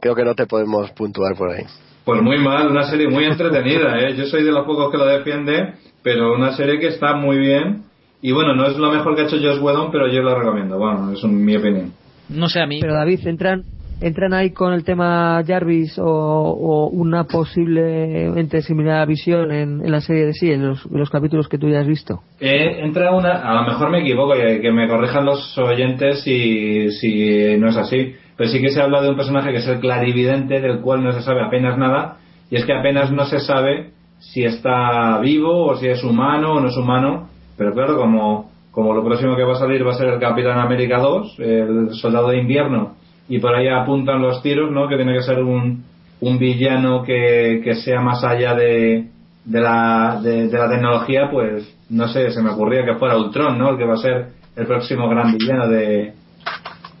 creo 0.00 0.14
que 0.14 0.24
no 0.24 0.34
te 0.34 0.46
podemos 0.46 0.90
puntuar 0.92 1.34
por 1.36 1.50
ahí. 1.50 1.64
Pues 2.04 2.22
muy 2.22 2.38
mal, 2.38 2.68
una 2.70 2.84
serie 2.88 3.08
muy 3.08 3.24
entretenida, 3.24 3.98
¿eh? 3.98 4.14
Yo 4.16 4.26
soy 4.26 4.44
de 4.44 4.52
los 4.52 4.64
pocos 4.66 4.90
que 4.90 4.98
lo 4.98 5.06
defiende, 5.06 5.74
pero 6.02 6.34
una 6.34 6.52
serie 6.52 6.78
que 6.78 6.88
está 6.88 7.14
muy 7.14 7.38
bien. 7.38 7.84
Y 8.22 8.32
bueno, 8.32 8.54
no 8.54 8.66
es 8.66 8.76
lo 8.76 8.90
mejor 8.92 9.14
que 9.14 9.22
ha 9.22 9.24
hecho 9.24 9.36
Josh 9.36 9.60
Whedon, 9.60 9.90
pero 9.90 10.08
yo 10.12 10.22
lo 10.22 10.38
recomiendo. 10.38 10.78
Bueno, 10.78 11.12
es 11.12 11.22
un- 11.24 11.44
mi 11.44 11.56
opinión. 11.56 11.92
No 12.28 12.48
sé 12.48 12.60
a 12.60 12.66
mí. 12.66 12.78
pero 12.80 12.94
David 12.94 13.26
entran 13.26 13.62
entran 14.00 14.32
ahí 14.32 14.50
con 14.50 14.72
el 14.72 14.84
tema 14.84 15.42
Jarvis 15.46 15.98
o, 15.98 16.04
o 16.04 16.88
una 16.88 17.24
posiblemente 17.24 18.62
similar 18.62 19.06
visión 19.06 19.50
en, 19.50 19.90
la 19.90 20.00
serie 20.00 20.26
de 20.26 20.32
sí 20.32 20.50
en 20.50 20.66
los, 20.66 21.10
capítulos 21.10 21.48
que 21.48 21.58
tú 21.58 21.68
ya 21.68 21.80
has 21.80 21.86
visto 21.86 22.20
Eh, 22.40 22.80
entra 22.84 23.12
una, 23.12 23.40
a 23.42 23.54
lo 23.54 23.62
mejor 23.70 23.90
me 23.90 24.00
equivoco, 24.00 24.34
y 24.36 24.60
que 24.60 24.70
me 24.70 24.88
corrijan 24.88 25.24
los 25.24 25.56
oyentes 25.58 26.22
si, 26.22 26.90
si 26.92 27.56
no 27.58 27.68
es 27.68 27.76
así, 27.76 28.14
pero 28.36 28.50
sí 28.50 28.60
que 28.60 28.70
se 28.70 28.80
habla 28.80 29.02
de 29.02 29.10
un 29.10 29.16
personaje 29.16 29.50
que 29.50 29.58
es 29.58 29.68
el 29.68 29.80
clarividente, 29.80 30.60
del 30.60 30.80
cual 30.80 31.02
no 31.02 31.12
se 31.12 31.22
sabe 31.22 31.42
apenas 31.42 31.76
nada, 31.78 32.18
y 32.50 32.56
es 32.56 32.64
que 32.64 32.72
apenas 32.72 33.10
no 33.10 33.24
se 33.24 33.40
sabe 33.40 33.90
si 34.18 34.44
está 34.44 35.18
vivo 35.20 35.66
o 35.66 35.76
si 35.76 35.88
es 35.88 36.02
humano 36.04 36.54
o 36.54 36.60
no 36.60 36.68
es 36.68 36.76
humano, 36.76 37.28
pero 37.56 37.72
claro, 37.72 37.96
como, 37.96 38.50
como 38.70 38.94
lo 38.94 39.04
próximo 39.04 39.36
que 39.36 39.44
va 39.44 39.54
a 39.54 39.58
salir 39.58 39.86
va 39.86 39.92
a 39.92 39.98
ser 39.98 40.08
el 40.08 40.20
Capitán 40.20 40.58
América 40.58 40.98
2, 40.98 41.36
el 41.38 41.90
Soldado 41.92 42.28
de 42.28 42.38
Invierno, 42.38 42.97
y 43.28 43.38
por 43.38 43.54
ahí 43.54 43.68
apuntan 43.68 44.22
los 44.22 44.42
tiros, 44.42 44.70
¿no? 44.70 44.88
Que 44.88 44.96
tiene 44.96 45.14
que 45.14 45.22
ser 45.22 45.40
un, 45.40 45.84
un 46.20 46.38
villano 46.38 47.02
que, 47.02 47.60
que 47.62 47.74
sea 47.76 48.00
más 48.00 48.24
allá 48.24 48.54
de, 48.54 49.08
de, 49.44 49.60
la, 49.60 50.20
de, 50.22 50.48
de 50.48 50.58
la 50.58 50.68
tecnología, 50.68 51.28
pues 51.30 51.74
no 51.90 52.08
sé, 52.08 52.30
se 52.30 52.42
me 52.42 52.50
ocurría 52.50 52.84
que 52.84 52.96
fuera 52.96 53.16
Ultron, 53.16 53.58
¿no? 53.58 53.70
El 53.70 53.78
que 53.78 53.84
va 53.84 53.94
a 53.94 53.98
ser 53.98 54.28
el 54.56 54.66
próximo 54.66 55.08
gran 55.08 55.36
villano 55.36 55.68
de, 55.68 56.12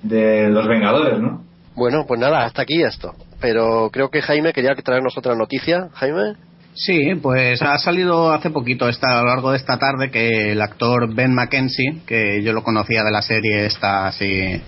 de 0.02 0.48
los 0.48 0.66
Vengadores, 0.66 1.18
¿no? 1.20 1.42
Bueno, 1.74 2.04
pues 2.06 2.20
nada, 2.20 2.44
hasta 2.44 2.62
aquí 2.62 2.82
esto. 2.82 3.14
Pero 3.40 3.90
creo 3.92 4.10
que 4.10 4.22
Jaime 4.22 4.52
quería 4.52 4.74
traernos 4.74 5.16
otra 5.16 5.34
noticia. 5.34 5.88
Jaime. 5.94 6.34
Sí, 6.74 7.14
pues 7.20 7.60
ha 7.62 7.78
salido 7.78 8.32
hace 8.32 8.50
poquito, 8.50 8.88
esta, 8.88 9.18
a 9.18 9.22
lo 9.22 9.28
largo 9.28 9.50
de 9.50 9.56
esta 9.56 9.78
tarde, 9.78 10.10
que 10.10 10.52
el 10.52 10.62
actor 10.62 11.12
Ben 11.12 11.34
McKenzie, 11.34 12.02
que 12.06 12.42
yo 12.42 12.52
lo 12.52 12.62
conocía 12.62 13.02
de 13.02 13.10
la 13.10 13.22
serie 13.22 13.66
esta 13.66 14.06
así 14.06 14.60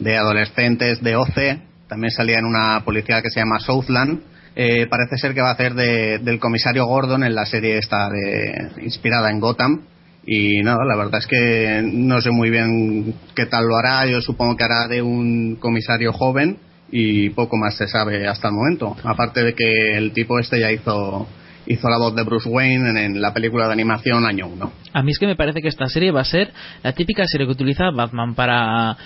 de 0.00 0.16
adolescentes 0.16 1.00
de 1.02 1.16
OC, 1.16 1.58
también 1.88 2.10
salía 2.10 2.38
en 2.38 2.44
una 2.46 2.82
policía 2.84 3.22
que 3.22 3.30
se 3.30 3.40
llama 3.40 3.60
Southland, 3.60 4.20
eh, 4.56 4.86
parece 4.88 5.16
ser 5.18 5.32
que 5.34 5.40
va 5.40 5.50
a 5.50 5.52
hacer 5.52 5.74
de- 5.74 6.18
del 6.18 6.38
comisario 6.40 6.84
Gordon 6.86 7.22
en 7.24 7.34
la 7.34 7.46
serie 7.46 7.78
esta 7.78 8.10
de, 8.10 8.70
inspirada 8.82 9.30
en 9.30 9.38
Gotham. 9.40 9.82
Y 10.26 10.60
nada, 10.62 10.84
la 10.84 10.96
verdad 10.96 11.18
es 11.20 11.26
que 11.26 11.82
no 11.84 12.20
sé 12.20 12.30
muy 12.30 12.50
bien 12.50 13.14
qué 13.34 13.46
tal 13.46 13.64
lo 13.66 13.76
hará. 13.76 14.06
Yo 14.06 14.20
supongo 14.20 14.56
que 14.56 14.64
hará 14.64 14.86
de 14.86 15.00
un 15.02 15.56
comisario 15.56 16.12
joven 16.12 16.58
y 16.92 17.30
poco 17.30 17.56
más 17.56 17.76
se 17.76 17.86
sabe 17.88 18.26
hasta 18.28 18.48
el 18.48 18.54
momento. 18.54 18.96
Aparte 19.04 19.42
de 19.42 19.54
que 19.54 19.96
el 19.96 20.12
tipo 20.12 20.38
este 20.38 20.60
ya 20.60 20.70
hizo 20.72 21.26
hizo 21.66 21.88
la 21.88 21.98
voz 21.98 22.14
de 22.16 22.24
Bruce 22.24 22.48
Wayne 22.48 22.90
en, 22.90 22.96
en 22.96 23.20
la 23.20 23.32
película 23.32 23.66
de 23.66 23.72
animación 23.74 24.26
año 24.26 24.48
1. 24.48 24.72
A 24.92 25.02
mí 25.02 25.12
es 25.12 25.18
que 25.18 25.26
me 25.26 25.36
parece 25.36 25.62
que 25.62 25.68
esta 25.68 25.86
serie 25.86 26.10
va 26.10 26.22
a 26.22 26.24
ser 26.24 26.52
la 26.82 26.92
típica 26.92 27.22
serie 27.26 27.46
que 27.46 27.52
utiliza 27.52 27.90
Batman 27.94 28.34
para 28.34 28.96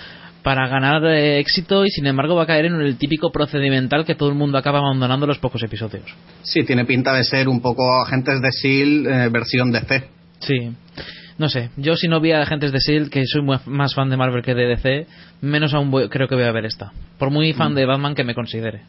para 0.45 0.67
ganar 0.67 1.03
eh, 1.05 1.39
éxito 1.39 1.83
y 1.85 1.89
sin 1.89 2.05
embargo 2.05 2.35
va 2.35 2.43
a 2.43 2.45
caer 2.45 2.65
en 2.65 2.75
el 2.75 2.97
típico 2.99 3.31
procedimental 3.31 4.05
que 4.05 4.13
todo 4.13 4.29
el 4.29 4.35
mundo 4.35 4.59
acaba 4.59 4.77
abandonando 4.77 5.25
los 5.25 5.39
pocos 5.39 5.63
episodios. 5.63 6.05
Sí, 6.43 6.63
tiene 6.63 6.85
pinta 6.85 7.13
de 7.15 7.23
ser 7.23 7.49
un 7.49 7.61
poco 7.61 7.83
Agentes 8.03 8.39
de 8.41 8.49
S.H.I.E.L.D. 8.49 9.25
eh, 9.25 9.29
versión 9.29 9.71
DC. 9.71 10.03
Sí. 10.39 10.69
No 11.39 11.49
sé, 11.49 11.71
yo 11.77 11.95
si 11.95 12.07
no 12.07 12.21
vi 12.21 12.31
a 12.31 12.43
Agentes 12.43 12.71
de 12.71 12.77
S.H.I.E.L.D., 12.77 13.09
que 13.09 13.23
soy 13.25 13.41
más 13.65 13.95
fan 13.95 14.09
de 14.11 14.17
Marvel 14.17 14.43
que 14.43 14.53
de 14.53 14.67
DC, 14.67 15.07
menos 15.41 15.73
aún 15.73 15.89
voy- 15.89 16.09
creo 16.09 16.27
que 16.27 16.35
voy 16.35 16.43
a 16.45 16.51
ver 16.51 16.65
esta. 16.65 16.91
Por 17.17 17.31
muy 17.31 17.51
fan 17.53 17.73
de 17.73 17.85
Batman 17.87 18.13
que 18.13 18.23
me 18.23 18.35
considere. 18.35 18.81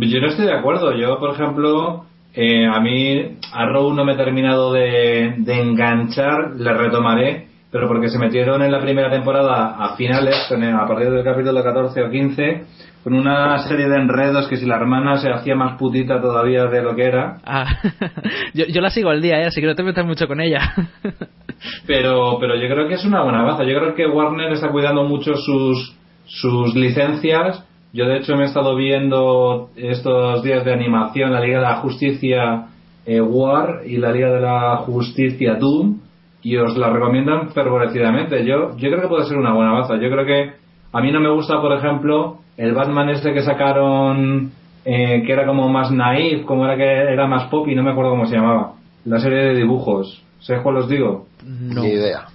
Yo 0.00 0.20
no 0.20 0.28
estoy 0.28 0.46
de 0.46 0.54
acuerdo. 0.58 0.96
Yo, 0.98 1.18
por 1.18 1.34
ejemplo, 1.34 2.06
eh, 2.32 2.66
a 2.66 2.80
mí 2.80 3.36
Arrow 3.52 3.92
no 3.92 4.04
me 4.06 4.14
he 4.14 4.16
terminado 4.16 4.72
de, 4.72 5.34
de 5.36 5.60
enganchar, 5.60 6.52
le 6.58 6.72
retomaré, 6.72 7.48
pero 7.74 7.88
porque 7.88 8.08
se 8.08 8.20
metieron 8.20 8.62
en 8.62 8.70
la 8.70 8.80
primera 8.80 9.10
temporada 9.10 9.74
a 9.76 9.96
finales, 9.96 10.36
a 10.48 10.86
partir 10.86 11.10
del 11.10 11.24
capítulo 11.24 11.60
14 11.60 12.04
o 12.04 12.08
15, 12.08 12.62
con 13.02 13.14
una 13.14 13.58
serie 13.66 13.88
de 13.88 13.96
enredos 13.96 14.46
que 14.46 14.56
si 14.56 14.64
la 14.64 14.76
hermana 14.76 15.16
se 15.16 15.28
hacía 15.28 15.56
más 15.56 15.76
putita 15.76 16.20
todavía 16.20 16.66
de 16.66 16.82
lo 16.84 16.94
que 16.94 17.02
era. 17.02 17.38
Ah, 17.44 17.66
yo, 18.54 18.66
yo 18.66 18.80
la 18.80 18.90
sigo 18.90 19.10
al 19.10 19.20
día, 19.20 19.40
¿eh? 19.40 19.46
así 19.46 19.60
que 19.60 19.66
no 19.66 19.74
te 19.74 19.82
metas 19.82 20.06
mucho 20.06 20.28
con 20.28 20.40
ella. 20.40 20.60
Pero, 21.86 22.36
pero 22.40 22.56
yo 22.56 22.68
creo 22.68 22.88
que 22.88 22.94
es 22.94 23.04
una 23.06 23.22
buena 23.22 23.42
baza. 23.42 23.64
Yo 23.64 23.78
creo 23.78 23.94
que 23.94 24.06
Warner 24.06 24.52
está 24.52 24.70
cuidando 24.70 25.04
mucho 25.04 25.34
sus, 25.34 25.96
sus 26.26 26.74
licencias. 26.74 27.64
Yo, 27.92 28.06
de 28.06 28.18
hecho, 28.18 28.36
me 28.36 28.42
he 28.42 28.46
estado 28.46 28.76
viendo 28.76 29.70
estos 29.76 30.42
días 30.42 30.64
de 30.64 30.74
animación 30.74 31.32
la 31.32 31.40
Liga 31.40 31.58
de 31.58 31.64
la 31.64 31.76
Justicia 31.76 32.66
eh, 33.06 33.20
War 33.20 33.80
y 33.86 33.96
la 33.96 34.12
Liga 34.12 34.30
de 34.30 34.40
la 34.40 34.76
Justicia 34.78 35.54
Doom 35.54 36.03
y 36.44 36.56
os 36.58 36.76
la 36.76 36.90
recomiendan 36.90 37.48
fervorecidamente. 37.50 38.44
Yo, 38.44 38.76
yo 38.76 38.90
creo 38.90 39.00
que 39.00 39.08
puede 39.08 39.24
ser 39.24 39.38
una 39.38 39.54
buena 39.54 39.72
baza. 39.72 39.94
Yo 39.94 40.10
creo 40.10 40.26
que 40.26 40.52
a 40.92 41.00
mí 41.00 41.10
no 41.10 41.18
me 41.18 41.30
gusta, 41.30 41.60
por 41.60 41.72
ejemplo, 41.72 42.36
el 42.58 42.74
Batman 42.74 43.08
este 43.08 43.32
que 43.32 43.42
sacaron 43.42 44.52
eh, 44.84 45.22
que 45.26 45.32
era 45.32 45.46
como 45.46 45.68
más 45.70 45.90
naif, 45.90 46.44
como 46.44 46.66
era 46.66 46.76
que 46.76 46.84
era 46.84 47.26
más 47.26 47.48
pop 47.48 47.66
y 47.66 47.74
no 47.74 47.82
me 47.82 47.90
acuerdo 47.90 48.10
cómo 48.10 48.26
se 48.26 48.36
llamaba. 48.36 48.74
La 49.06 49.18
serie 49.18 49.38
de 49.38 49.54
dibujos. 49.54 50.22
¿Sabes 50.40 50.62
cuál 50.62 50.76
os 50.76 50.88
digo? 50.88 51.26
Ni 51.44 51.88
idea. 51.88 52.26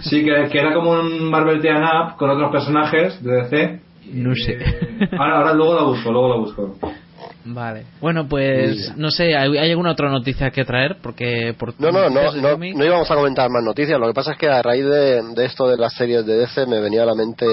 Sí, 0.00 0.24
que, 0.24 0.48
que 0.50 0.58
era 0.58 0.74
como 0.74 0.92
un 0.92 1.30
Marvel 1.30 1.60
Team 1.60 1.82
Up 1.82 2.16
con 2.18 2.28
otros 2.28 2.50
personajes 2.50 3.22
de 3.22 3.32
DC. 3.32 3.80
No 4.12 4.34
sé. 4.34 4.58
Ahora, 5.18 5.38
ahora 5.38 5.54
luego 5.54 5.74
la 5.74 5.82
busco, 5.84 6.12
luego 6.12 6.28
la 6.28 6.36
busco. 6.36 6.76
Vale. 7.50 7.86
Bueno, 8.00 8.28
pues 8.28 8.96
no 8.96 9.10
sé, 9.10 9.36
¿hay, 9.36 9.56
hay 9.56 9.70
alguna 9.70 9.92
otra 9.92 10.10
noticia 10.10 10.50
que 10.50 10.64
traer? 10.64 10.98
Porque 11.02 11.54
por 11.58 11.74
No, 11.80 11.90
no, 11.90 12.10
no, 12.10 12.32
no, 12.32 12.56
no 12.56 12.84
íbamos 12.84 13.10
a 13.10 13.14
comentar 13.14 13.48
más 13.50 13.62
noticias. 13.62 13.98
Lo 13.98 14.06
que 14.06 14.14
pasa 14.14 14.32
es 14.32 14.38
que 14.38 14.48
a 14.48 14.62
raíz 14.62 14.84
de, 14.84 15.22
de 15.34 15.44
esto 15.46 15.66
de 15.66 15.78
las 15.78 15.94
series 15.94 16.26
de 16.26 16.36
DC 16.36 16.66
me 16.66 16.80
venía 16.80 17.04
a 17.04 17.06
la 17.06 17.14
mente 17.14 17.46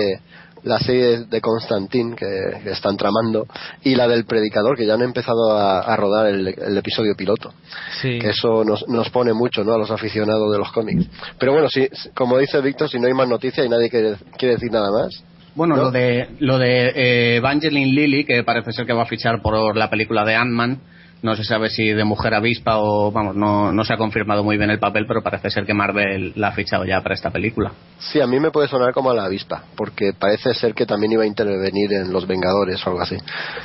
la 0.64 0.80
serie 0.80 1.26
de 1.26 1.42
Constantine 1.42 2.16
que, 2.16 2.60
que 2.64 2.72
están 2.72 2.98
tramando 2.98 3.46
y 3.84 3.96
la 3.96 4.08
del 4.08 4.26
Predicador 4.26 4.76
que 4.76 4.86
ya 4.86 4.96
han 4.96 5.04
empezado 5.04 5.52
a, 5.52 5.82
a 5.82 5.96
rodar 5.96 6.26
el, 6.26 6.48
el 6.48 6.78
episodio 6.78 7.16
piloto. 7.16 7.54
Sí. 8.02 8.20
Que 8.20 8.30
eso 8.30 8.64
nos, 8.66 8.88
nos 8.88 9.10
pone 9.12 9.32
mucho 9.34 9.64
¿no? 9.64 9.74
a 9.74 9.78
los 9.78 9.92
aficionados 9.92 10.52
de 10.52 10.58
los 10.58 10.72
cómics. 10.72 11.06
Pero 11.40 11.54
bueno, 11.54 11.70
si, 11.70 11.88
como 12.14 12.38
dice 12.40 12.60
Víctor, 12.62 12.90
si 12.90 13.00
no 13.00 13.08
hay 13.08 13.14
más 13.14 13.30
noticias 13.30 13.66
y 13.66 13.70
nadie 13.70 13.90
quiere, 13.90 14.16
quiere 14.38 14.56
decir 14.56 14.72
nada 14.72 14.90
más. 14.92 15.24
Bueno, 15.56 15.76
¿No? 15.76 15.84
lo 15.84 15.92
de 15.92 16.28
lo 16.40 16.58
de 16.58 16.90
eh, 16.90 17.36
Evangeline 17.38 17.94
Lilly, 17.94 18.26
que 18.26 18.44
parece 18.44 18.74
ser 18.74 18.86
que 18.86 18.94
va 18.94 19.04
a 19.04 19.08
fichar 19.08 19.42
por 19.42 19.76
la 19.76 19.90
película 19.90 20.26
de 20.26 20.36
Ant-Man. 20.36 20.80
No 21.22 21.36
se 21.36 21.44
sabe 21.44 21.70
si 21.70 21.88
de 21.88 22.04
mujer 22.04 22.36
avispa 22.36 22.78
o, 22.78 23.12
vamos, 23.12 23.36
no, 23.36 23.72
no 23.72 23.84
se 23.84 23.94
ha 23.94 23.98
confirmado 23.98 24.44
muy 24.44 24.58
bien 24.58 24.70
el 24.70 24.78
papel, 24.78 25.06
pero 25.08 25.24
parece 25.24 25.50
ser 25.50 25.66
que 25.66 25.74
Marvel 25.74 26.34
la 26.36 26.50
ha 26.50 26.52
fichado 26.52 26.86
ya 26.86 27.02
para 27.02 27.16
esta 27.16 27.32
película. 27.32 27.72
Sí, 27.98 28.22
a 28.22 28.28
mí 28.28 28.40
me 28.40 28.52
puede 28.52 28.68
sonar 28.68 28.94
como 28.94 29.10
a 29.10 29.16
la 29.16 29.24
avispa, 29.24 29.64
porque 29.76 30.12
parece 30.14 30.54
ser 30.54 30.76
que 30.76 30.86
también 30.86 31.14
iba 31.14 31.24
a 31.24 31.26
intervenir 31.26 31.94
en 31.94 32.14
Los 32.14 32.28
Vengadores 32.28 32.86
o 32.86 32.90
algo 32.92 33.02
así. 33.02 33.16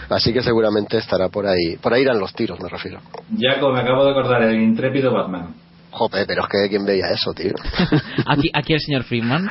Así 0.09 0.32
que 0.32 0.42
seguramente 0.42 0.97
estará 0.97 1.28
por 1.28 1.47
ahí. 1.47 1.76
Por 1.82 1.92
ahí 1.92 2.02
irán 2.02 2.18
los 2.18 2.32
tiros, 2.32 2.59
me 2.61 2.68
refiero. 2.68 3.00
Jaco, 3.38 3.73
me 3.73 3.80
acabo 3.80 4.04
de 4.04 4.12
acordar, 4.12 4.42
el 4.44 4.62
intrépido 4.62 5.12
Batman. 5.12 5.54
Jope, 5.90 6.25
pero 6.26 6.42
es 6.42 6.49
que 6.49 6.68
quién 6.68 6.85
veía 6.85 7.11
eso, 7.11 7.32
tío. 7.32 7.52
aquí, 8.26 8.50
aquí 8.54 8.73
el 8.75 8.80
señor 8.80 9.02
Friedman. 9.04 9.50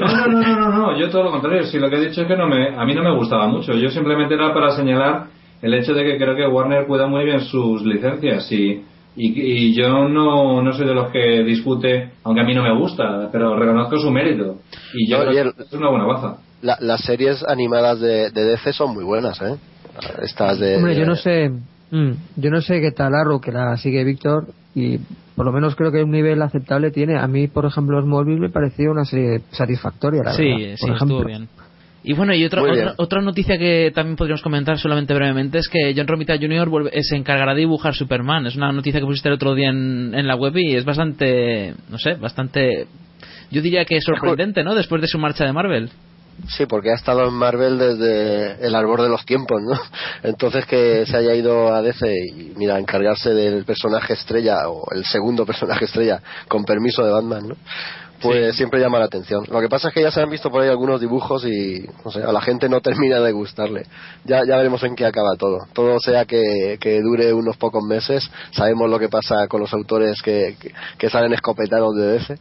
No, 0.00 0.06
no, 0.16 0.26
no, 0.26 0.40
no, 0.40 0.56
no, 0.56 0.76
no, 0.92 0.98
yo 0.98 1.08
todo 1.10 1.24
lo 1.24 1.30
contrario. 1.30 1.64
Si 1.64 1.78
lo 1.78 1.88
que 1.88 1.96
he 1.96 2.08
dicho 2.08 2.22
es 2.22 2.28
que 2.28 2.36
no 2.36 2.46
me, 2.46 2.76
a 2.76 2.84
mí 2.84 2.94
no 2.94 3.02
me 3.02 3.14
gustaba 3.16 3.46
mucho. 3.48 3.72
Yo 3.74 3.88
simplemente 3.90 4.34
era 4.34 4.52
para 4.52 4.70
señalar 4.76 5.26
el 5.62 5.74
hecho 5.74 5.94
de 5.94 6.04
que 6.04 6.16
creo 6.18 6.34
que 6.36 6.46
Warner 6.46 6.86
cuida 6.86 7.06
muy 7.06 7.24
bien 7.24 7.40
sus 7.40 7.82
licencias 7.84 8.50
y, 8.52 8.84
y, 9.16 9.40
y 9.70 9.74
yo 9.74 10.08
no, 10.08 10.60
no 10.62 10.72
soy 10.72 10.86
de 10.86 10.94
los 10.94 11.10
que 11.10 11.42
discute, 11.44 12.10
aunque 12.24 12.40
a 12.42 12.44
mí 12.44 12.54
no 12.54 12.62
me 12.62 12.76
gusta, 12.78 13.28
pero 13.32 13.56
reconozco 13.56 13.96
su 13.98 14.10
mérito. 14.10 14.56
Y 14.94 15.08
yo 15.10 15.18
No, 15.18 15.22
creo 15.24 15.34
y 15.34 15.38
el- 15.38 15.54
que 15.54 15.62
es 15.62 15.72
una 15.72 15.88
buena 15.90 16.04
baza. 16.04 16.36
La- 16.62 16.78
las 16.80 17.00
series 17.02 17.42
animadas 17.48 18.00
de, 18.00 18.30
de 18.30 18.44
DC 18.44 18.72
son 18.72 18.92
muy 18.94 19.04
buenas, 19.04 19.40
¿eh? 19.42 19.56
Estas 20.22 20.58
de... 20.58 20.76
Hombre, 20.76 20.96
yo 20.96 21.04
no 21.06 21.16
sé, 21.16 21.50
mm, 21.90 22.10
yo 22.36 22.50
no 22.50 22.60
sé 22.60 22.80
qué 22.80 22.92
tal 22.92 23.14
Arrow, 23.14 23.40
que 23.40 23.52
la 23.52 23.76
sigue 23.76 24.04
Víctor, 24.04 24.46
y 24.74 24.98
por 25.36 25.44
lo 25.46 25.52
menos 25.52 25.74
creo 25.76 25.90
que 25.92 26.02
un 26.02 26.10
nivel 26.10 26.40
aceptable 26.42 26.90
tiene. 26.90 27.18
A 27.18 27.26
mí, 27.26 27.46
por 27.48 27.64
ejemplo, 27.66 28.00
Smallville 28.00 28.40
me 28.40 28.48
pareció 28.50 28.90
una 28.90 29.04
serie 29.04 29.40
satisfactoria, 29.50 30.22
la 30.24 30.32
Sí, 30.32 30.44
verdad. 30.44 30.76
sí, 30.76 30.86
por 30.86 30.96
ejemplo. 30.96 31.16
estuvo 31.18 31.24
bien. 31.28 31.48
Y 32.04 32.14
bueno, 32.14 32.34
y 32.34 32.44
otra, 32.44 32.62
otra, 32.62 32.94
otra 32.96 33.20
noticia 33.22 33.56
que 33.58 33.92
también 33.94 34.16
podríamos 34.16 34.42
comentar 34.42 34.76
solamente 34.76 35.14
brevemente 35.14 35.58
es 35.58 35.68
que 35.68 35.94
John 35.96 36.08
Romita 36.08 36.34
Jr. 36.36 36.68
vuelve- 36.68 36.90
eh, 36.92 37.02
se 37.04 37.14
encargará 37.16 37.54
de 37.54 37.60
dibujar 37.60 37.94
Superman. 37.94 38.44
Es 38.46 38.56
una 38.56 38.72
noticia 38.72 38.98
que 38.98 39.06
pusiste 39.06 39.28
el 39.28 39.34
otro 39.34 39.54
día 39.54 39.68
en, 39.70 40.12
en 40.12 40.26
la 40.26 40.34
web 40.34 40.52
y 40.56 40.74
es 40.74 40.84
bastante, 40.84 41.74
no 41.90 41.98
sé, 41.98 42.14
bastante, 42.14 42.86
yo 43.52 43.62
diría 43.62 43.84
que 43.84 44.00
sorprendente, 44.00 44.64
¿no? 44.64 44.74
Después 44.74 45.00
de 45.00 45.06
su 45.06 45.18
marcha 45.18 45.44
de 45.44 45.52
Marvel. 45.52 45.90
Sí, 46.48 46.66
porque 46.66 46.90
ha 46.90 46.94
estado 46.94 47.26
en 47.26 47.34
Marvel 47.34 47.78
desde 47.78 48.66
el 48.66 48.74
arbor 48.74 49.02
de 49.02 49.08
los 49.08 49.24
tiempos, 49.24 49.60
¿no? 49.62 49.78
Entonces 50.22 50.66
que 50.66 51.06
se 51.06 51.16
haya 51.16 51.34
ido 51.34 51.72
a 51.72 51.82
DC 51.82 52.06
y, 52.08 52.52
mira, 52.56 52.78
encargarse 52.78 53.30
del 53.30 53.64
personaje 53.64 54.14
estrella 54.14 54.68
o 54.68 54.92
el 54.92 55.04
segundo 55.04 55.46
personaje 55.46 55.84
estrella 55.84 56.20
con 56.48 56.64
permiso 56.64 57.04
de 57.04 57.12
Batman, 57.12 57.48
¿no? 57.48 57.56
Pues 58.22 58.54
siempre 58.56 58.80
llama 58.80 58.98
la 58.98 59.06
atención. 59.06 59.44
Lo 59.50 59.60
que 59.60 59.68
pasa 59.68 59.88
es 59.88 59.94
que 59.94 60.02
ya 60.02 60.10
se 60.10 60.22
han 60.22 60.30
visto 60.30 60.50
por 60.50 60.62
ahí 60.62 60.68
algunos 60.68 61.00
dibujos 61.00 61.44
y, 61.44 61.84
no 62.04 62.10
sé, 62.10 62.22
a 62.22 62.32
la 62.32 62.40
gente 62.40 62.68
no 62.68 62.80
termina 62.82 63.20
de 63.20 63.32
gustarle. 63.32 63.82
Ya, 64.24 64.42
ya 64.46 64.56
veremos 64.56 64.82
en 64.84 64.94
qué 64.94 65.04
acaba 65.04 65.36
todo. 65.38 65.58
Todo 65.72 65.98
sea 66.00 66.24
que, 66.24 66.78
que 66.80 67.00
dure 67.00 67.32
unos 67.32 67.56
pocos 67.56 67.82
meses. 67.84 68.30
Sabemos 68.52 68.88
lo 68.88 68.98
que 68.98 69.08
pasa 69.08 69.48
con 69.48 69.60
los 69.60 69.72
autores 69.74 70.22
que, 70.22 70.56
que, 70.60 70.72
que 70.98 71.10
salen 71.10 71.32
escopetados 71.32 71.94
de 71.96 72.06
DC. 72.12 72.38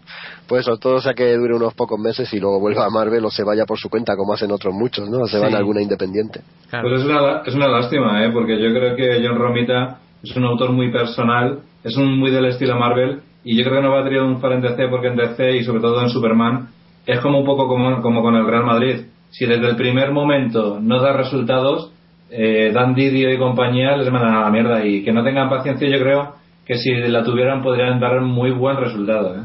Pues 0.48 0.62
eso, 0.68 0.78
todo 0.78 1.02
sea 1.02 1.14
que 1.14 1.36
dure 1.36 1.56
unos 1.56 1.74
pocos 1.74 2.00
meses 2.00 2.32
y 2.34 2.40
luego 2.40 2.60
vuelva 2.60 2.86
a 2.86 2.90
Marvel 2.90 3.26
o 3.26 3.32
se 3.32 3.44
vaya 3.44 3.66
por 3.66 3.78
su 3.80 3.90
cuenta, 3.90 4.16
como 4.16 4.34
hacen 4.34 4.52
otros 4.52 4.74
muchos, 4.74 5.10
¿no? 5.10 5.26
Se 5.26 5.40
van 5.40 5.50
Sí. 5.50 5.56
a 5.56 5.58
alguna 5.60 5.82
independiente. 5.82 6.42
Pues 6.70 7.00
es 7.02 7.06
una, 7.06 7.42
es 7.46 7.54
una 7.56 7.68
lástima, 7.68 8.24
¿eh? 8.26 8.30
porque 8.32 8.62
yo 8.62 8.70
creo 8.74 8.96
que 8.96 9.26
John 9.26 9.38
Romita 9.38 10.00
es 10.24 10.36
un 10.36 10.46
autor 10.46 10.72
muy 10.72 10.92
personal, 10.92 11.60
es 11.84 11.98
un 11.98 12.20
muy 12.20 12.30
del 12.32 12.46
estilo 12.46 12.76
Marvel, 12.78 13.22
y 13.44 13.58
yo 13.58 13.64
creo 13.64 13.78
que 13.78 13.88
no 13.88 13.94
va 13.94 14.02
a 14.02 14.06
triunfar 14.06 14.54
en 14.54 14.62
DC 14.62 14.88
porque 14.90 15.08
en 15.08 15.16
DC 15.16 15.58
y 15.58 15.64
sobre 15.64 15.82
todo 15.82 16.02
en 16.02 16.10
Superman 16.10 16.70
es 17.06 17.20
como 17.20 17.40
un 17.40 17.46
poco 17.46 17.68
como, 17.68 18.02
como 18.02 18.22
con 18.22 18.36
el 18.36 18.46
Real 18.46 18.66
Madrid. 18.66 19.06
Si 19.32 19.46
desde 19.46 19.70
el 19.70 19.76
primer 19.76 20.12
momento 20.12 20.80
no 20.80 21.02
da 21.02 21.14
resultados, 21.14 21.92
eh, 22.30 22.72
Dan 22.74 22.94
Didio 22.94 23.34
y 23.34 23.38
compañía 23.38 23.98
les 23.98 24.12
mandan 24.12 24.36
a 24.36 24.42
la 24.42 24.52
mierda 24.52 24.86
y 24.86 25.04
que 25.04 25.12
no 25.12 25.24
tengan 25.24 25.50
paciencia 25.50 25.90
yo 25.90 26.00
creo 26.00 26.36
que 26.66 26.78
si 26.78 26.94
la 26.94 27.24
tuvieran 27.24 27.62
podrían 27.64 28.00
dar 28.00 28.22
muy 28.22 28.52
buen 28.52 28.78
resultado. 28.78 29.36
¿eh? 29.36 29.42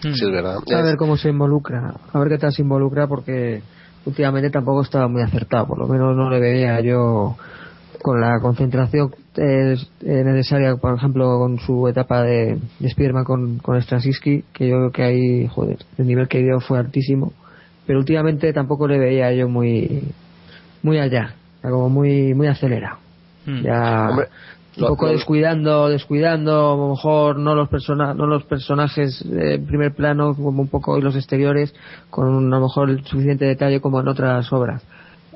Sí, 0.00 0.08
es 0.08 0.30
verdad. 0.30 0.56
A 0.74 0.82
ver 0.82 0.96
cómo 0.96 1.16
se 1.16 1.28
involucra, 1.28 1.94
a 2.12 2.18
ver 2.18 2.28
qué 2.28 2.38
tal 2.38 2.52
se 2.52 2.62
involucra, 2.62 3.06
porque 3.06 3.62
últimamente 4.06 4.50
tampoco 4.50 4.82
estaba 4.82 5.08
muy 5.08 5.22
acertado, 5.22 5.66
por 5.66 5.78
lo 5.78 5.86
menos 5.86 6.16
no 6.16 6.30
le 6.30 6.40
veía 6.40 6.80
yo 6.80 7.36
con 8.02 8.20
la 8.20 8.40
concentración 8.40 9.10
eh, 9.36 9.76
eh, 10.02 10.24
necesaria, 10.24 10.76
por 10.76 10.96
ejemplo, 10.96 11.38
con 11.38 11.58
su 11.58 11.86
etapa 11.88 12.22
de, 12.22 12.58
de 12.78 12.88
Spiderman 12.90 13.24
con, 13.24 13.58
con 13.58 13.80
Straczynski, 13.80 14.44
que 14.52 14.68
yo 14.68 14.76
creo 14.76 14.90
que 14.92 15.02
ahí, 15.02 15.46
joder, 15.48 15.78
el 15.98 16.06
nivel 16.06 16.28
que 16.28 16.38
dio 16.42 16.60
fue 16.60 16.78
altísimo, 16.78 17.32
pero 17.86 17.98
últimamente 17.98 18.52
tampoco 18.52 18.86
le 18.88 18.98
veía 18.98 19.32
yo 19.32 19.48
muy 19.48 20.02
muy 20.82 20.98
allá, 20.98 21.34
o 21.58 21.60
sea, 21.60 21.70
como 21.70 21.88
muy 21.90 22.34
muy 22.34 22.46
acelerado. 22.46 22.98
Hmm. 23.46 23.62
Ya 23.62 24.08
Hombre, 24.10 24.28
un 24.78 24.86
poco 24.86 25.06
lo- 25.06 25.12
descuidando, 25.12 25.88
descuidando, 25.88 26.72
a 26.72 26.76
lo 26.76 26.88
mejor 26.90 27.38
no 27.38 27.54
los 27.54 27.68
persona, 27.68 28.14
no 28.14 28.26
los 28.26 28.44
personajes 28.44 29.22
eh, 29.22 29.54
en 29.54 29.66
primer 29.66 29.94
plano, 29.94 30.34
como 30.34 30.62
un 30.62 30.68
poco 30.68 30.96
y 30.98 31.02
los 31.02 31.16
exteriores, 31.16 31.74
con 32.08 32.52
a 32.52 32.56
lo 32.58 32.62
mejor 32.62 32.90
el 32.90 33.04
suficiente 33.04 33.44
detalle 33.44 33.80
como 33.80 34.00
en 34.00 34.08
otras 34.08 34.50
obras, 34.52 34.82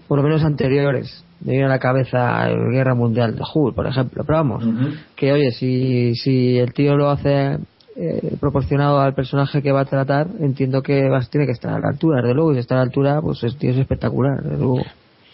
por 0.08 0.18
lo 0.18 0.24
menos 0.24 0.44
anteriores. 0.44 1.23
Me 1.40 1.52
viene 1.52 1.66
a 1.66 1.68
la 1.68 1.78
cabeza 1.78 2.46
Guerra 2.70 2.94
Mundial 2.94 3.34
de 3.36 3.42
Hulk, 3.54 3.74
por 3.74 3.86
ejemplo. 3.86 4.24
Pero 4.26 4.38
vamos, 4.38 4.64
que 5.16 5.32
oye, 5.32 5.50
si, 5.52 6.14
si 6.14 6.58
el 6.58 6.72
tío 6.72 6.96
lo 6.96 7.10
hace 7.10 7.58
eh, 7.96 8.36
proporcionado 8.40 9.00
al 9.00 9.14
personaje 9.14 9.62
que 9.62 9.72
va 9.72 9.80
a 9.82 9.84
tratar, 9.84 10.26
entiendo 10.40 10.82
que 10.82 11.08
va, 11.08 11.20
tiene 11.20 11.46
que 11.46 11.52
estar 11.52 11.72
a 11.74 11.78
la 11.78 11.88
altura, 11.90 12.20
desde 12.22 12.34
luego, 12.34 12.52
y 12.52 12.54
si 12.54 12.60
está 12.60 12.74
a 12.74 12.78
la 12.78 12.84
altura, 12.84 13.20
pues 13.20 13.42
el 13.44 13.56
tío 13.56 13.70
es 13.70 13.76
espectacular, 13.78 14.42
desde 14.42 14.56
luego. 14.58 14.82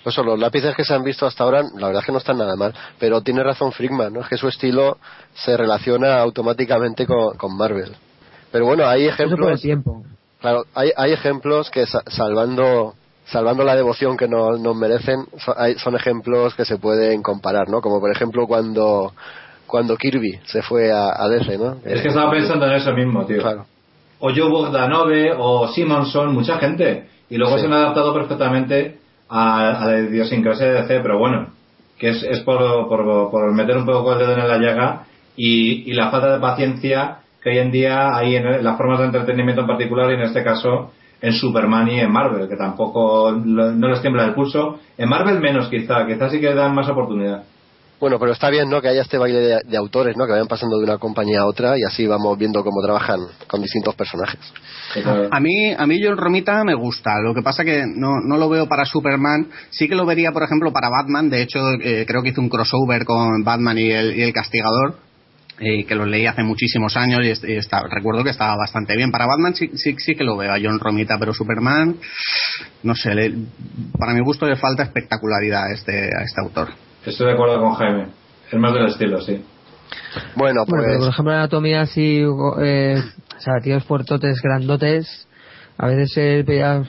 Pues 0.03 0.17
los 0.17 0.39
lápices 0.39 0.75
que 0.75 0.83
se 0.85 0.95
han 0.95 1.05
visto 1.05 1.27
hasta 1.27 1.45
ahora, 1.45 1.63
la 1.63 1.87
verdad 1.89 2.01
es 2.01 2.07
que 2.07 2.13
no 2.13 2.19
están 2.19 2.39
nada 2.39 2.57
mal. 2.57 2.73
Pero 2.99 3.21
tiene 3.21 3.43
razón 3.43 3.71
Frickman, 3.71 4.13
¿no? 4.15 4.21
Es 4.23 4.29
que 4.29 4.39
su 4.39 4.49
estilo 4.49 4.97
se 5.35 5.57
relaciona 5.59 6.19
automáticamente 6.21 7.07
con, 7.07 7.37
con 7.37 7.55
Marvel. 7.57 7.93
Pero 8.51 8.65
bueno, 8.65 8.87
hay 8.87 9.05
Eso 9.07 9.17
por 9.17 9.25
el 9.25 9.29
ejemplos. 9.29 9.61
tiempo. 9.61 10.03
Claro, 10.41 10.65
hay, 10.75 10.91
hay 10.97 11.13
ejemplos 11.13 11.71
que 11.71 11.85
sa- 11.85 12.03
salvando 12.07 12.95
salvando 13.31 13.65
la 13.65 13.75
devoción 13.77 14.17
que 14.17 14.29
nos, 14.29 14.61
nos 14.61 14.77
merecen, 14.77 15.25
so- 15.39 15.55
hay- 15.59 15.75
son 15.77 15.95
ejemplos 15.97 16.55
que 16.55 16.65
se 16.65 16.79
pueden 16.79 17.23
comparar, 17.23 17.69
¿no? 17.69 17.81
Como 17.81 18.01
por 18.01 18.11
ejemplo 18.11 18.47
cuando 18.47 19.13
cuando 19.67 19.97
Kirby 19.97 20.41
se 20.47 20.63
fue 20.63 20.91
a, 20.93 21.11
a 21.17 21.29
DC, 21.29 21.57
¿no? 21.57 21.77
Es 21.85 22.03
que 22.03 22.09
estaba 22.09 22.31
pensando 22.31 22.67
en 22.67 22.73
eso 22.73 22.93
mismo, 22.93 23.25
tío. 23.25 23.39
Claro. 23.41 23.67
O 24.19 24.31
Joe 24.35 24.49
Bogdanove 24.51 25.33
o 25.39 25.69
Simonson, 25.69 26.35
mucha 26.35 26.59
gente. 26.59 27.07
Y 27.29 27.37
luego 27.37 27.55
Sí. 27.55 27.61
se 27.61 27.67
han 27.67 27.75
adaptado 27.75 28.13
perfectamente 28.13 28.99
a, 29.29 29.81
a 29.81 29.87
la 29.87 29.99
idiosincrasia 30.01 30.67
de 30.67 30.73
DC, 30.83 31.01
pero 31.01 31.19
bueno, 31.19 31.47
que 31.99 32.09
es, 32.09 32.23
es 32.25 32.41
por, 32.41 32.59
por, 32.89 33.31
por 33.31 33.53
meter 33.55 33.77
un 33.77 33.87
poco 33.87 34.13
el 34.15 34.19
dedo 34.19 34.33
en 34.33 34.49
la 34.49 34.59
llaga 34.59 35.03
y, 35.37 35.89
y 35.89 35.93
la 35.95 36.11
falta 36.11 36.33
de 36.35 36.41
paciencia 36.41 37.19
que 37.41 37.51
hoy 37.51 37.59
en 37.59 37.71
día 37.71 38.17
hay 38.17 38.35
en 38.37 38.65
las 38.65 38.77
formas 38.77 38.99
de 38.99 39.07
entretenimiento 39.07 39.61
en 39.63 39.69
particular 39.69 40.11
y 40.11 40.15
en 40.15 40.23
este 40.23 40.43
caso 40.43 40.91
en 41.23 41.33
Superman 41.33 41.89
y 41.89 42.01
en 42.01 42.11
Marvel, 42.11 42.49
que 42.49 42.57
tampoco 42.57 43.31
lo- 43.31 43.73
no 43.73 43.89
les 43.89 44.01
tiembla 44.01 44.25
el 44.25 44.35
pulso. 44.35 44.79
En 44.97 45.09
Marvel 45.09 45.41
menos 45.41 45.69
quizá, 45.69 46.07
quizás 46.07 46.33
sí 46.33 46.41
que 46.41 46.55
dan 46.55 46.75
más 46.75 46.89
oportunidad. 46.89 47.43
Bueno, 48.01 48.19
pero 48.19 48.33
está 48.33 48.49
bien, 48.49 48.71
¿no? 48.71 48.81
Que 48.81 48.89
haya 48.89 49.03
este 49.03 49.19
baile 49.19 49.41
de, 49.41 49.59
de 49.63 49.77
autores, 49.77 50.17
¿no? 50.17 50.25
Que 50.25 50.33
vayan 50.33 50.47
pasando 50.47 50.79
de 50.79 50.85
una 50.85 50.97
compañía 50.97 51.41
a 51.43 51.47
otra 51.47 51.77
y 51.79 51.83
así 51.83 52.07
vamos 52.07 52.39
viendo 52.39 52.65
cómo 52.65 52.81
trabajan 52.83 53.21
con 53.47 53.61
distintos 53.61 53.95
personajes. 53.95 54.41
A 55.31 55.39
mí, 55.39 55.75
a 55.77 55.87
mí 55.87 56.01
John 56.03 56.17
Romita 56.17 56.65
me 56.65 56.73
gusta. 56.73 57.21
Lo 57.21 57.35
que 57.35 57.43
pasa 57.43 57.63
que 57.63 57.85
no, 57.87 58.21
no 58.27 58.39
lo 58.39 58.49
veo 58.49 58.67
para 58.67 58.87
Superman. 58.87 59.49
Sí 59.69 59.87
que 59.87 59.95
lo 59.95 60.07
vería, 60.07 60.33
por 60.33 60.43
ejemplo, 60.45 60.73
para 60.73 60.89
Batman. 60.89 61.29
De 61.29 61.43
hecho, 61.43 61.59
eh, 61.83 62.07
creo 62.09 62.23
que 62.23 62.31
hizo 62.31 62.41
un 62.41 62.49
crossover 62.49 63.05
con 63.05 63.45
Batman 63.45 63.77
y 63.77 63.91
el, 63.91 64.17
y 64.19 64.23
el 64.23 64.33
Castigador. 64.33 64.95
Eh, 65.61 65.85
que 65.85 65.95
lo 65.95 66.07
leí 66.07 66.27
hace 66.27 66.43
muchísimos 66.43 66.97
años 66.97 67.21
y, 67.23 67.53
y 67.53 67.57
está- 67.57 67.83
recuerdo 67.89 68.25
que 68.25 68.31
estaba 68.31 68.57
bastante 68.57 68.97
bien. 68.97 69.11
Para 69.11 69.27
Batman 69.27 69.55
sí, 69.55 69.71
sí, 69.75 69.95
sí 69.99 70.15
que 70.15 70.25
lo 70.25 70.37
veo 70.37 70.53
a 70.53 70.59
John 70.63 70.81
Romita, 70.81 71.17
pero 71.19 71.33
Superman, 71.35 71.97
no 72.83 72.95
sé, 72.95 73.15
le- 73.15 73.35
para 73.99 74.15
mi 74.15 74.21
gusto 74.21 74.47
le 74.47 74.57
falta 74.57 74.83
espectacularidad 74.85 75.65
a 75.67 75.73
este, 75.73 75.93
a 76.17 76.23
este 76.23 76.41
autor. 76.41 76.69
Estoy 77.05 77.27
de 77.29 77.33
acuerdo 77.35 77.61
con 77.61 77.75
Jaime. 77.75 78.07
Es 78.51 78.59
más 78.59 78.73
del 78.75 78.87
estilo, 78.87 79.21
sí. 79.21 79.43
Bueno, 80.35 80.65
Bueno, 80.65 80.65
pues 80.67 80.83
pero 80.87 80.99
por 81.01 81.09
ejemplo, 81.09 81.33
en 81.33 81.39
anatomía 81.39 81.81
así, 81.83 82.19
eh, 82.63 83.03
o 83.37 83.41
sea, 83.41 83.55
tíos 83.63 83.85
fuertotes, 83.85 84.41
grandotes, 84.43 85.27
a 85.79 85.87
veces 85.87 86.11
se 86.13 86.63
a 86.65 86.83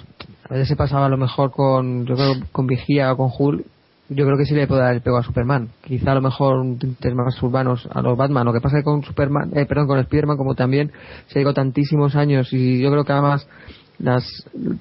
veces 0.50 0.68
se 0.68 0.76
pasaba 0.76 1.06
a 1.06 1.10
lo 1.10 1.18
mejor 1.18 1.52
con, 1.52 2.06
yo 2.06 2.16
creo, 2.16 2.34
con 2.52 2.68
Vigía 2.68 3.12
o 3.14 3.18
con 3.18 3.30
Hulk, 3.38 3.66
yo 4.14 4.26
creo 4.26 4.38
que 4.38 4.46
sí 4.46 4.54
le 4.54 4.68
puede 4.68 4.82
dar 4.82 4.94
el 4.94 5.02
pego 5.02 5.18
a 5.18 5.24
Superman. 5.24 5.70
Quizá 5.84 6.12
a 6.12 6.16
lo 6.16 6.22
mejor 6.22 6.62
tintes 6.78 7.16
más 7.16 7.42
urbanos 7.42 7.88
a 7.92 8.02
los 8.02 8.18
Batman. 8.18 8.46
Lo 8.46 8.52
que 8.52 8.60
pasa 8.60 8.78
es 8.78 8.82
que 8.82 8.90
con 8.90 9.04
Superman, 9.04 9.52
eh, 9.56 9.66
perdón, 9.66 9.88
con 9.88 10.04
Spiderman 10.04 10.36
como 10.36 10.54
también 10.54 10.92
se 11.28 11.40
llegó 11.40 11.54
tantísimos 11.54 12.16
años 12.16 12.52
y 12.52 12.82
yo 12.82 12.92
creo 12.92 13.06
que 13.06 13.14
además 13.14 13.48
las, 14.00 14.26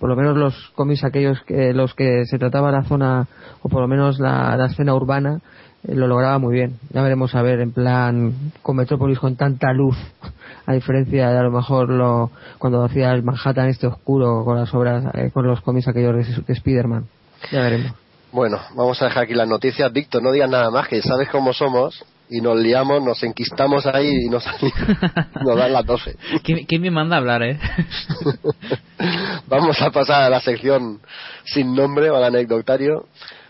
por 0.01 0.09
lo 0.09 0.17
menos 0.17 0.37
los 0.37 0.73
cómics 0.75 1.05
aquellos 1.05 1.41
que, 1.43 1.73
los 1.73 1.95
que 1.95 2.25
se 2.25 2.39
trataba 2.39 2.73
la 2.73 2.83
zona 2.83 3.29
o 3.63 3.69
por 3.69 3.83
lo 3.83 3.87
menos 3.87 4.19
la, 4.19 4.67
escena 4.67 4.95
urbana 4.95 5.41
eh, 5.85 5.95
lo 5.95 6.09
lograba 6.09 6.39
muy 6.41 6.55
bien. 6.55 6.81
Ya 6.93 7.01
veremos 7.01 7.33
a 7.37 7.43
ver 7.43 7.61
en 7.61 7.71
plan 7.71 8.35
con 8.63 8.77
Metrópolis 8.77 9.21
con 9.21 9.37
tanta 9.37 9.73
luz, 9.73 9.97
a 10.67 10.73
diferencia 10.73 11.31
de 11.31 11.39
a 11.39 11.43
lo 11.43 11.53
mejor 11.53 11.89
lo 11.89 12.33
cuando 12.59 12.83
hacía 12.83 13.13
el 13.13 13.23
Manhattan 13.23 13.69
este 13.69 13.87
oscuro 13.87 14.45
con 14.45 14.57
las 14.57 14.75
obras, 14.75 15.05
eh, 15.15 15.31
con 15.33 15.47
los 15.47 15.61
cómics 15.61 15.87
aquellos 15.87 16.17
de 16.47 16.53
Spider-Man. 16.53 17.05
Ya 17.53 17.63
veremos. 17.63 18.00
Bueno, 18.33 18.61
vamos 18.77 19.01
a 19.03 19.07
dejar 19.07 19.25
aquí 19.25 19.35
las 19.35 19.49
noticias. 19.49 19.93
Víctor, 19.93 20.23
no 20.23 20.31
digas 20.31 20.49
nada 20.49 20.71
más, 20.71 20.87
que 20.87 21.03
sabes 21.03 21.29
cómo 21.31 21.53
somos 21.53 22.05
y 22.29 22.41
nos 22.41 22.57
liamos, 22.57 23.03
nos 23.03 23.21
enquistamos 23.25 23.87
ahí 23.87 24.09
y 24.27 24.29
nos, 24.29 24.45
nos 25.45 25.57
dan 25.57 25.73
las 25.73 25.85
12. 25.85 26.17
¿Quién, 26.45 26.65
quién 26.65 26.81
me 26.81 26.93
manda 26.93 27.17
a 27.17 27.19
hablar, 27.19 27.43
eh? 27.43 27.59
Vamos 29.49 29.81
a 29.83 29.91
pasar 29.91 30.23
a 30.23 30.31
la 30.31 30.41
sección 30.41 31.01
sin 31.45 31.75
nombre 31.75 32.09
o 32.11 32.17
al 32.17 32.25
anecdotario, 32.25 33.07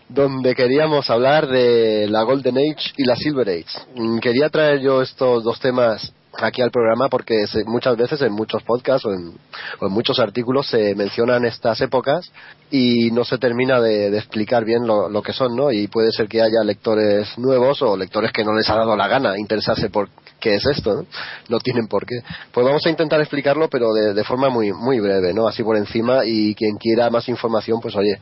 donde 0.09 0.55
queríamos 0.55 1.09
hablar 1.11 1.47
de 1.47 2.07
la 2.09 2.23
Golden 2.23 2.57
Age 2.57 2.93
y 2.97 3.05
la 3.05 3.15
Silver 3.15 3.49
Age. 3.49 3.85
Mm, 3.95 4.17
Quería 4.17 4.49
traer 4.49 4.79
yo 4.79 5.03
estos 5.03 5.43
dos 5.43 5.59
temas 5.59 6.11
aquí 6.39 6.61
al 6.61 6.71
programa 6.71 7.09
porque 7.09 7.45
se- 7.47 7.63
muchas 7.65 7.97
veces 7.97 8.21
en 8.21 8.31
muchos 8.33 8.63
podcasts 8.63 9.05
o 9.05 9.13
en, 9.13 9.33
o 9.79 9.87
en 9.87 9.91
muchos 9.91 10.19
artículos 10.19 10.67
se 10.67 10.95
mencionan 10.95 11.45
estas 11.45 11.81
épocas 11.81 12.31
y 12.69 13.11
no 13.11 13.23
se 13.25 13.37
termina 13.37 13.79
de, 13.81 14.15
explicar 14.17 14.63
bien 14.65 14.87
lo, 14.87 15.09
lo 15.09 15.21
que 15.21 15.33
son, 15.33 15.55
¿no? 15.55 15.71
Y 15.71 15.87
puede 15.87 16.11
ser 16.11 16.27
que 16.27 16.41
haya 16.41 16.63
lectores 16.63 17.37
nuevos 17.37 17.81
o 17.81 17.97
lectores 17.97 18.31
que 18.31 18.43
no 18.45 18.53
les 18.53 18.69
ha 18.69 18.75
dado 18.75 18.95
la 18.95 19.07
gana 19.07 19.37
interesarse 19.37 19.89
por 19.89 20.09
qué 20.41 20.55
es 20.55 20.65
esto, 20.65 20.93
¿no? 20.93 21.05
No 21.47 21.59
tienen 21.59 21.87
por 21.87 22.05
qué. 22.05 22.15
Pues 22.51 22.65
vamos 22.65 22.85
a 22.85 22.89
intentar 22.89 23.21
explicarlo, 23.21 23.69
pero 23.69 23.93
de, 23.93 24.23
forma 24.25 24.49
muy, 24.49 24.73
muy 24.73 24.99
breve, 24.99 25.33
¿no? 25.33 25.47
Así 25.47 25.63
por 25.63 25.77
encima 25.77 26.25
y 26.25 26.53
quien 26.55 26.75
quiera 26.75 27.09
más 27.09 27.29
información, 27.29 27.79
pues 27.79 27.95
oye, 27.95 28.19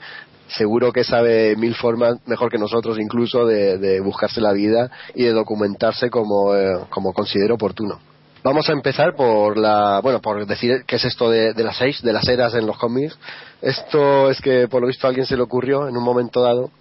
seguro 0.49 0.91
que 0.91 1.03
sabe 1.03 1.55
mil 1.55 1.73
formas, 1.73 2.17
mejor 2.27 2.51
que 2.51 2.59
nosotros 2.59 2.99
incluso, 2.99 3.45
de, 3.45 3.77
de 3.79 3.99
buscarse 4.01 4.41
la 4.41 4.53
vida 4.53 4.91
y 5.15 5.23
de 5.23 5.31
documentarse 5.31 6.09
como, 6.09 6.55
eh, 6.55 6.77
como 6.89 7.13
considere 7.13 7.53
oportuno. 7.53 7.99
Vamos 8.41 8.69
a 8.69 8.71
empezar 8.71 9.15
por 9.15 9.57
la, 9.57 9.99
bueno, 10.01 10.21
por 10.21 10.45
decir 10.45 10.83
qué 10.87 10.95
es 10.95 11.03
esto 11.03 11.29
de, 11.29 11.53
de 11.53 11.63
las 11.63 11.77
seis, 11.77 12.01
de 12.01 12.13
las 12.13 12.25
eras 12.27 12.53
en 12.53 12.65
los 12.65 12.77
cómics. 12.77 13.17
Esto 13.61 14.29
es 14.29 14.39
que 14.39 14.69
por 14.69 14.81
lo 14.81 14.87
visto 14.87 15.05
a 15.05 15.09
alguien 15.09 15.25
se 15.25 15.35
le 15.35 15.43
ocurrió 15.43 15.89
en 15.89 15.97
un 15.97 16.03
momento 16.03 16.41
dado 16.41 16.71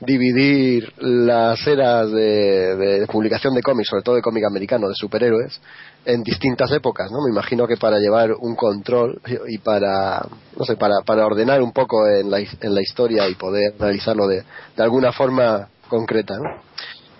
dividir 0.00 0.92
las 0.98 1.66
eras 1.66 2.10
de, 2.12 3.04
publicación 3.10 3.54
de 3.54 3.62
cómics, 3.62 3.88
sobre 3.88 4.02
todo 4.02 4.14
de 4.14 4.22
cómic 4.22 4.44
americano, 4.44 4.88
de 4.88 4.94
superhéroes, 4.94 5.60
en 6.04 6.22
distintas 6.22 6.70
épocas, 6.72 7.10
¿no? 7.10 7.18
Me 7.24 7.30
imagino 7.30 7.66
que 7.66 7.76
para 7.76 7.98
llevar 7.98 8.32
un 8.32 8.54
control 8.54 9.20
y 9.48 9.58
para, 9.58 10.24
no 10.56 10.64
sé, 10.64 10.76
para, 10.76 11.00
para 11.04 11.26
ordenar 11.26 11.62
un 11.62 11.72
poco 11.72 12.06
en 12.06 12.30
la, 12.30 12.38
en 12.38 12.74
la 12.74 12.80
historia 12.80 13.28
y 13.28 13.34
poder 13.34 13.74
analizarlo 13.78 14.28
de, 14.28 14.44
alguna 14.78 15.12
forma 15.12 15.68
concreta. 15.88 16.34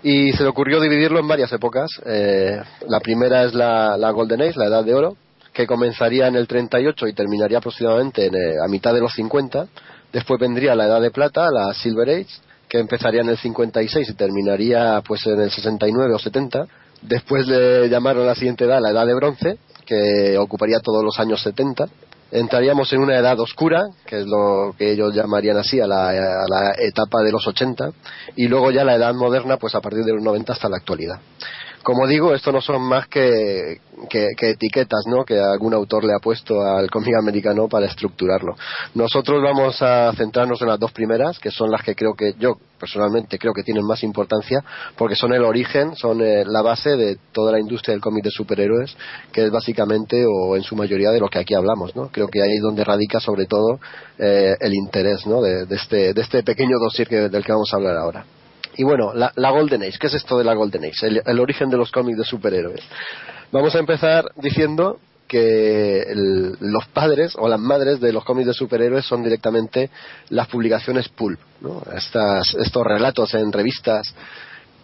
Y 0.03 0.33
se 0.33 0.45
le 0.45 0.49
ocurrió 0.49 0.81
dividirlo 0.81 1.19
en 1.19 1.27
varias 1.27 1.53
épocas. 1.53 1.91
Eh, 2.07 2.61
la 2.87 3.01
primera 3.01 3.43
es 3.43 3.55
la, 3.55 3.97
la 3.97 4.11
Golden 4.13 4.43
Age, 4.43 4.57
la 4.57 4.67
Edad 4.67 4.85
de 4.85 4.95
Oro, 4.95 5.17
que 5.53 5.67
comenzaría 5.67 6.29
en 6.29 6.37
el 6.37 6.47
38 6.47 7.09
y 7.09 7.13
terminaría 7.15 7.59
aproximadamente 7.59 8.27
en, 8.27 8.35
eh, 8.37 8.55
a 8.65 8.69
mitad 8.69 8.95
de 8.95 9.01
los 9.01 9.13
50. 9.15 9.67
Después 10.13 10.41
vendría 10.41 10.77
la 10.77 10.87
Edad 10.87 11.01
de 11.01 11.11
Plata, 11.11 11.51
la 11.51 11.75
Silver 11.75 12.09
Age, 12.09 12.29
que 12.69 12.79
empezaría 12.79 13.23
en 13.23 13.31
el 13.31 13.39
56 13.39 14.11
y 14.11 14.15
terminaría 14.15 15.03
pues 15.07 15.27
en 15.27 15.41
el 15.41 15.51
69 15.51 16.15
o 16.15 16.19
70. 16.19 16.67
Después 17.03 17.47
le 17.47 17.89
llamaron 17.89 18.25
a 18.25 18.29
la 18.29 18.35
siguiente 18.35 18.65
edad 18.65 18.81
la 18.81 18.91
Edad 18.91 19.07
de 19.07 19.15
Bronce, 19.15 19.59
que 19.87 20.37
ocuparía 20.39 20.81
todos 20.81 21.05
los 21.05 21.19
años 21.19 21.43
70. 21.43 21.87
Entraríamos 22.31 22.93
en 22.93 23.01
una 23.01 23.17
edad 23.17 23.41
oscura, 23.41 23.87
que 24.05 24.21
es 24.21 24.27
lo 24.27 24.75
que 24.77 24.93
ellos 24.93 25.15
llamarían 25.15 25.57
así 25.57 25.81
a 25.81 25.87
la, 25.87 26.11
a 26.11 26.47
la 26.47 26.75
etapa 26.79 27.23
de 27.23 27.33
los 27.33 27.47
80, 27.47 27.91
y 28.37 28.49
luego 28.49 28.71
ya 28.71 28.85
la 28.85 28.97
edad 28.97 29.15
moderna, 29.15 29.57
pues 29.57 29.75
a 29.75 29.81
partir 29.81 30.05
de 30.05 30.13
los 30.13 30.23
90 30.23 30.53
hasta 30.53 30.69
la 30.69 30.77
actualidad. 30.77 31.21
Como 31.89 32.07
digo, 32.07 32.35
esto 32.35 32.53
no 32.53 32.61
son 32.61 32.83
más 32.83 33.09
que, 33.09 33.81
que, 34.11 34.27
que 34.37 34.51
etiquetas 34.51 35.07
¿no? 35.07 35.25
que 35.25 35.39
algún 35.41 35.73
autor 35.73 36.05
le 36.05 36.13
ha 36.13 36.19
puesto 36.19 36.61
al 36.61 36.91
cómic 36.91 37.15
americano 37.19 37.67
para 37.67 37.87
estructurarlo. 37.87 38.57
Nosotros 38.95 39.43
vamos 39.43 39.81
a 39.81 40.13
centrarnos 40.13 40.61
en 40.61 40.69
las 40.69 40.79
dos 40.79 40.93
primeras, 40.93 41.39
que 41.39 41.51
son 41.51 41.71
las 41.71 41.83
que 41.83 41.95
creo 41.95 42.13
que 42.13 42.35
yo 42.39 42.57
personalmente 42.79 43.39
creo 43.39 43.55
que 43.55 43.63
tienen 43.63 43.87
más 43.87 44.03
importancia, 44.03 44.63
porque 44.99 45.15
son 45.17 45.33
el 45.33 45.43
origen, 45.43 45.97
son 45.97 46.21
eh, 46.21 46.45
la 46.45 46.61
base 46.61 46.91
de 46.95 47.17
toda 47.33 47.53
la 47.53 47.59
industria 47.59 47.95
del 47.95 48.03
cómic 48.03 48.23
de 48.23 48.33
superhéroes, 48.33 48.95
que 49.33 49.47
es 49.47 49.51
básicamente 49.51 50.27
o 50.27 50.57
en 50.57 50.65
su 50.65 50.77
mayoría 50.77 51.11
de 51.11 51.21
lo 51.21 51.31
que 51.31 51.39
aquí 51.39 51.55
hablamos. 51.55 51.97
¿no? 51.97 52.09
Creo 52.13 52.29
que 52.29 52.43
ahí 52.43 52.57
es 52.57 52.63
donde 52.63 52.85
radica 52.85 53.19
sobre 53.19 53.47
todo 53.47 53.81
eh, 54.19 54.55
el 54.61 54.75
interés 54.75 55.25
de 55.25 55.75
este, 55.75 56.13
de 56.13 56.21
este 56.21 56.43
pequeño 56.43 56.77
dossier 56.79 57.09
que- 57.09 57.31
del 57.31 57.43
que 57.43 57.53
vamos 57.53 57.73
a 57.73 57.77
hablar 57.79 57.97
ahora. 57.97 58.27
Y 58.79 58.85
bueno, 58.85 59.13
la, 59.13 59.51
Golden 59.51 59.83
Age, 59.83 59.99
¿qué 59.99 60.07
es 60.07 60.15
esto 60.15 60.39
de 60.39 60.45
la 60.45 60.55
Golden 60.55 60.85
Age? 60.85 61.21
El, 61.27 61.41
origen 61.41 61.69
de 61.69 61.77
los 61.77 61.91
cómics 61.91 62.17
de 62.17 62.25
superhéroes. 62.25 62.81
Vamos 63.51 63.75
a 63.75 63.81
empezar 63.81 64.31
diciendo 64.37 65.01
que 65.27 66.05
los 66.15 66.87
padres 66.87 67.35
o 67.37 67.49
las 67.49 67.59
madres 67.59 67.99
de 67.99 68.13
los 68.13 68.25
cómics 68.25 68.47
de 68.47 68.55
superhéroes 68.55 69.05
son 69.05 69.25
directamente 69.25 69.91
las 70.29 70.47
publicaciones 70.47 71.09
pulp, 71.09 71.41
¿no? 71.61 71.83
Estas, 71.93 72.55
estos 72.55 72.87
relatos 72.87 73.35
en 73.35 73.53
revistas 73.53 74.15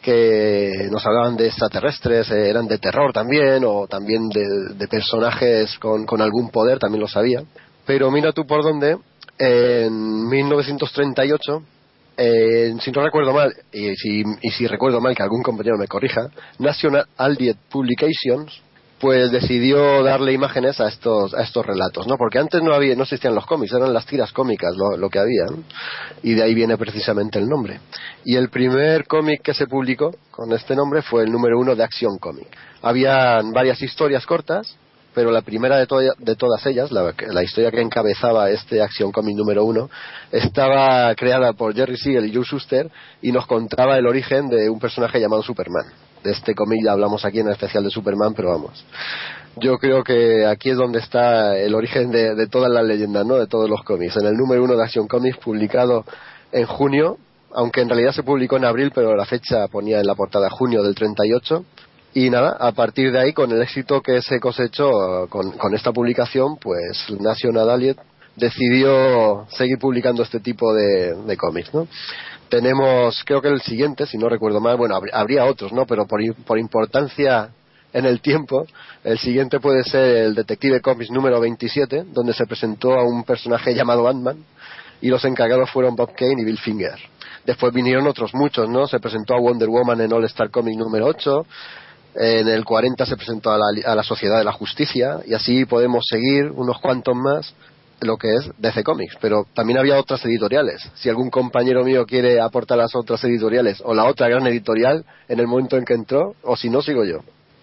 que 0.02 0.88
nos 0.90 1.06
hablaban 1.06 1.36
de 1.36 1.46
extraterrestres, 1.46 2.32
eh, 2.32 2.50
eran 2.50 2.66
de 2.66 2.78
terror 2.78 3.12
también, 3.12 3.62
o 3.64 3.86
también 3.86 4.28
de, 4.28 4.74
de 4.74 4.88
personajes 4.88 5.78
con, 5.78 6.04
con 6.04 6.20
algún 6.20 6.50
poder, 6.50 6.80
también 6.80 7.00
lo 7.00 7.08
sabía. 7.08 7.44
Pero 7.86 8.10
mira 8.10 8.32
tú 8.32 8.44
por 8.44 8.64
dónde, 8.64 8.98
en 9.38 10.28
1938, 10.28 11.62
eh, 12.16 12.74
si 12.80 12.90
no 12.92 13.02
recuerdo 13.02 13.32
mal, 13.32 13.52
y 13.72 13.94
si, 13.96 14.22
y 14.42 14.50
si 14.50 14.66
recuerdo 14.66 15.00
mal 15.00 15.14
que 15.14 15.22
algún 15.22 15.42
compañero 15.42 15.76
me 15.78 15.86
corrija, 15.86 16.28
National 16.58 17.06
Allied 17.16 17.56
Publications 17.70 18.62
pues 19.00 19.30
decidió 19.30 20.02
darle 20.02 20.32
imágenes 20.32 20.80
a 20.80 20.88
estos 20.88 21.34
a 21.34 21.42
estos 21.42 21.66
relatos, 21.66 22.06
¿no? 22.06 22.16
Porque 22.16 22.38
antes 22.38 22.62
no 22.62 22.72
había 22.72 22.94
no 22.94 23.02
existían 23.02 23.34
los 23.34 23.44
cómics, 23.44 23.72
eran 23.72 23.92
las 23.92 24.06
tiras 24.06 24.32
cómicas 24.32 24.74
lo, 24.76 24.96
lo 24.96 25.10
que 25.10 25.18
había, 25.18 25.44
y 26.22 26.32
de 26.32 26.42
ahí 26.42 26.54
viene 26.54 26.78
precisamente 26.78 27.38
el 27.38 27.46
nombre. 27.46 27.80
Y 28.24 28.36
el 28.36 28.48
primer 28.48 29.06
cómic 29.06 29.42
que 29.42 29.52
se 29.52 29.66
publicó 29.66 30.14
con 30.30 30.52
este 30.52 30.74
nombre 30.74 31.02
fue 31.02 31.24
el 31.24 31.32
número 31.32 31.58
uno 31.58 31.74
de 31.74 31.84
Action 31.84 32.16
Comic. 32.18 32.46
Habían 32.80 33.52
varias 33.52 33.82
historias 33.82 34.24
cortas, 34.24 34.76
pero 35.14 35.30
la 35.30 35.42
primera 35.42 35.78
de, 35.78 35.86
de 36.18 36.36
todas 36.36 36.66
ellas, 36.66 36.90
la, 36.90 37.14
la 37.28 37.42
historia 37.42 37.70
que 37.70 37.80
encabezaba 37.80 38.50
este 38.50 38.82
Action 38.82 39.12
Comic 39.12 39.36
número 39.36 39.64
uno, 39.64 39.88
estaba 40.32 41.14
creada 41.14 41.52
por 41.52 41.74
Jerry 41.74 41.96
Siegel 41.96 42.26
y 42.26 42.34
Joe 42.34 42.44
Shuster 42.44 42.90
y 43.22 43.32
nos 43.32 43.46
contaba 43.46 43.96
el 43.96 44.06
origen 44.06 44.48
de 44.48 44.68
un 44.68 44.78
personaje 44.78 45.20
llamado 45.20 45.42
Superman. 45.42 45.86
De 46.22 46.32
este 46.32 46.54
cómic 46.54 46.80
ya 46.84 46.92
hablamos 46.92 47.24
aquí 47.24 47.40
en 47.40 47.46
el 47.46 47.52
especial 47.52 47.84
de 47.84 47.90
Superman, 47.90 48.32
pero 48.34 48.50
vamos. 48.50 48.84
Yo 49.56 49.78
creo 49.78 50.02
que 50.02 50.46
aquí 50.46 50.70
es 50.70 50.76
donde 50.76 50.98
está 50.98 51.56
el 51.56 51.74
origen 51.74 52.10
de, 52.10 52.34
de 52.34 52.46
todas 52.48 52.70
las 52.70 52.84
leyendas, 52.84 53.24
¿no? 53.24 53.36
De 53.36 53.46
todos 53.46 53.68
los 53.68 53.82
cómics. 53.84 54.16
En 54.16 54.26
el 54.26 54.34
número 54.34 54.64
uno 54.64 54.74
de 54.74 54.82
Action 54.82 55.06
Comics, 55.06 55.36
publicado 55.36 56.04
en 56.50 56.66
junio, 56.66 57.18
aunque 57.54 57.82
en 57.82 57.88
realidad 57.88 58.12
se 58.12 58.22
publicó 58.22 58.56
en 58.56 58.64
abril, 58.64 58.90
pero 58.94 59.14
la 59.14 59.26
fecha 59.26 59.68
ponía 59.68 60.00
en 60.00 60.06
la 60.06 60.14
portada 60.14 60.48
junio 60.50 60.82
del 60.82 60.94
38. 60.94 61.64
Y 62.14 62.30
nada, 62.30 62.56
a 62.60 62.72
partir 62.72 63.10
de 63.10 63.18
ahí, 63.20 63.32
con 63.32 63.50
el 63.50 63.60
éxito 63.60 64.00
que 64.00 64.22
se 64.22 64.38
cosechó 64.38 65.26
con, 65.28 65.50
con 65.52 65.74
esta 65.74 65.92
publicación, 65.92 66.56
pues 66.58 67.04
National 67.20 67.68
Allied 67.70 67.96
decidió 68.36 69.46
seguir 69.50 69.78
publicando 69.78 70.22
este 70.22 70.38
tipo 70.40 70.72
de, 70.74 71.14
de 71.14 71.36
cómics. 71.36 71.70
Tenemos, 72.48 73.22
creo 73.24 73.42
que 73.42 73.48
el 73.48 73.60
siguiente, 73.62 74.06
si 74.06 74.16
no 74.16 74.28
recuerdo 74.28 74.60
mal, 74.60 74.76
bueno, 74.76 74.94
habr- 74.96 75.10
habría 75.12 75.44
otros, 75.44 75.72
¿no? 75.72 75.86
Pero 75.86 76.06
por, 76.06 76.20
por 76.44 76.58
importancia 76.58 77.48
en 77.92 78.04
el 78.06 78.20
tiempo, 78.20 78.64
el 79.02 79.18
siguiente 79.18 79.58
puede 79.58 79.82
ser 79.82 80.16
el 80.26 80.34
Detective 80.34 80.80
Comics 80.80 81.10
número 81.10 81.40
27, 81.40 82.04
donde 82.12 82.32
se 82.32 82.46
presentó 82.46 82.92
a 82.94 83.04
un 83.04 83.24
personaje 83.24 83.74
llamado 83.74 84.06
Ant-Man 84.08 84.36
y 85.00 85.08
los 85.08 85.24
encargados 85.24 85.70
fueron 85.70 85.96
Bob 85.96 86.14
Kane 86.14 86.42
y 86.42 86.44
Bill 86.44 86.58
Finger. 86.58 86.98
Después 87.44 87.72
vinieron 87.74 88.06
otros 88.06 88.32
muchos, 88.34 88.68
¿no? 88.68 88.86
Se 88.86 89.00
presentó 89.00 89.34
a 89.34 89.40
Wonder 89.40 89.68
Woman 89.68 90.00
en 90.00 90.12
All 90.12 90.24
Star 90.24 90.50
Comics 90.50 90.78
número 90.78 91.06
8, 91.06 91.46
en 92.14 92.48
el 92.48 92.64
40 92.64 93.06
se 93.06 93.16
presentó 93.16 93.50
a 93.50 93.58
la, 93.58 93.64
a 93.84 93.94
la 93.94 94.02
Sociedad 94.02 94.38
de 94.38 94.44
la 94.44 94.52
Justicia 94.52 95.18
y 95.26 95.34
así 95.34 95.64
podemos 95.64 96.04
seguir 96.08 96.50
unos 96.54 96.78
cuantos 96.80 97.14
más 97.16 97.54
lo 98.00 98.16
que 98.18 98.34
es 98.34 98.50
DC 98.58 98.82
Comics, 98.84 99.16
pero 99.20 99.46
también 99.54 99.78
había 99.78 99.98
otras 99.98 100.24
editoriales. 100.26 100.90
Si 100.94 101.08
algún 101.08 101.30
compañero 101.30 101.84
mío 101.84 102.04
quiere 102.04 102.40
aportar 102.40 102.76
las 102.78 102.94
otras 102.94 103.22
editoriales 103.24 103.80
o 103.84 103.94
la 103.94 104.04
otra 104.04 104.28
gran 104.28 104.46
editorial 104.46 105.04
en 105.28 105.40
el 105.40 105.46
momento 105.46 105.76
en 105.78 105.84
que 105.84 105.94
entró, 105.94 106.34
o 106.42 106.56
si 106.56 106.68
no, 106.68 106.82
sigo 106.82 107.04
yo. 107.04 107.18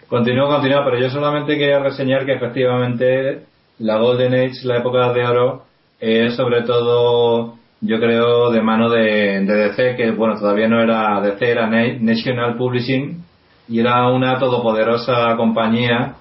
Continúo, 0.08 0.48
continúo, 0.48 0.80
pero 0.84 0.98
yo 0.98 1.10
solamente 1.10 1.56
quería 1.56 1.78
reseñar 1.78 2.26
que 2.26 2.34
efectivamente 2.34 3.42
la 3.78 3.98
Golden 3.98 4.34
Age, 4.34 4.64
la 4.64 4.78
época 4.78 5.12
de 5.12 5.24
oro, 5.24 5.64
es 6.00 6.34
sobre 6.34 6.62
todo, 6.62 7.54
yo 7.80 7.98
creo, 8.00 8.50
de 8.50 8.60
mano 8.62 8.90
de, 8.90 9.40
DC, 9.44 9.96
que 9.96 10.10
bueno, 10.10 10.38
todavía 10.38 10.66
no 10.68 10.82
era 10.82 11.20
DC, 11.20 11.50
era 11.50 11.66
Na- 11.68 11.98
National 12.00 12.56
Publishing, 12.56 13.22
y 13.68 13.80
era 13.80 14.08
una 14.10 14.38
todopoderosa 14.38 15.36
compañía 15.36 16.14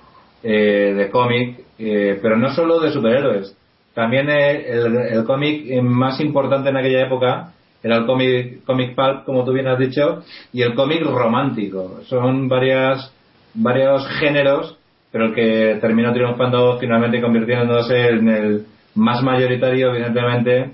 eh, 0.43 0.93
de 0.95 1.09
cómic, 1.09 1.59
eh, 1.79 2.19
pero 2.21 2.37
no 2.37 2.53
solo 2.53 2.79
de 2.79 2.91
superhéroes. 2.91 3.55
También 3.93 4.29
eh, 4.29 4.69
el, 4.69 4.95
el 4.95 5.23
cómic 5.25 5.81
más 5.81 6.19
importante 6.19 6.69
en 6.69 6.77
aquella 6.77 7.05
época 7.05 7.51
era 7.83 7.97
el 7.97 8.05
cómic, 8.05 8.63
cómic 8.63 8.95
pulp, 8.95 9.25
como 9.25 9.43
tú 9.43 9.53
bien 9.53 9.67
has 9.67 9.79
dicho, 9.79 10.23
y 10.53 10.61
el 10.61 10.75
cómic 10.75 11.03
romántico. 11.03 11.99
Son 12.05 12.47
varias, 12.47 13.11
varios 13.53 14.07
géneros, 14.19 14.77
pero 15.11 15.25
el 15.25 15.33
que 15.33 15.77
terminó 15.81 16.13
triunfando 16.13 16.77
finalmente 16.79 17.21
convirtiéndose 17.21 18.09
en 18.09 18.29
el 18.29 18.65
más 18.95 19.23
mayoritario, 19.23 19.89
evidentemente, 19.89 20.71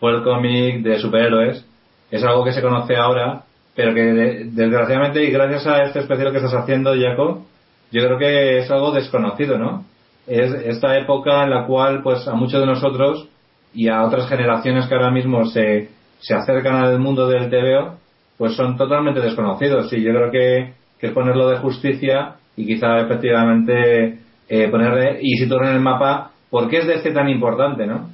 fue 0.00 0.16
el 0.16 0.22
cómic 0.22 0.82
de 0.82 0.98
superhéroes. 0.98 1.64
Es 2.10 2.24
algo 2.24 2.44
que 2.44 2.52
se 2.52 2.62
conoce 2.62 2.96
ahora, 2.96 3.42
pero 3.78 3.94
que 3.94 4.02
de- 4.02 4.44
desgraciadamente 4.46 5.22
y 5.22 5.30
gracias 5.30 5.64
a 5.68 5.84
este 5.84 6.00
especial 6.00 6.32
que 6.32 6.38
estás 6.38 6.52
haciendo, 6.54 6.92
Jaco, 7.00 7.46
yo 7.92 8.02
creo 8.02 8.18
que 8.18 8.58
es 8.58 8.68
algo 8.72 8.90
desconocido, 8.90 9.56
¿no? 9.56 9.84
Es 10.26 10.52
esta 10.52 10.98
época 10.98 11.44
en 11.44 11.50
la 11.50 11.64
cual, 11.64 12.02
pues, 12.02 12.26
a 12.26 12.34
muchos 12.34 12.58
de 12.60 12.66
nosotros 12.66 13.28
y 13.72 13.86
a 13.88 14.02
otras 14.02 14.28
generaciones 14.28 14.86
que 14.88 14.94
ahora 14.96 15.12
mismo 15.12 15.44
se, 15.46 15.90
se 16.18 16.34
acercan 16.34 16.74
al 16.74 16.98
mundo 16.98 17.28
del 17.28 17.48
TVO, 17.48 17.94
pues 18.36 18.56
son 18.56 18.76
totalmente 18.76 19.20
desconocidos. 19.20 19.92
Y 19.92 20.02
yo 20.02 20.10
creo 20.12 20.30
que, 20.32 20.72
que 20.98 21.06
es 21.06 21.12
ponerlo 21.12 21.48
de 21.48 21.58
justicia 21.58 22.34
y 22.56 22.66
quizá 22.66 22.98
efectivamente 22.98 24.18
eh, 24.48 24.68
ponerle 24.72 25.20
y 25.22 25.36
situar 25.36 25.66
en 25.66 25.74
el 25.76 25.80
mapa 25.80 26.32
por 26.50 26.68
qué 26.68 26.78
es 26.78 26.86
DC 26.88 27.12
tan 27.12 27.28
importante, 27.28 27.86
¿no? 27.86 28.10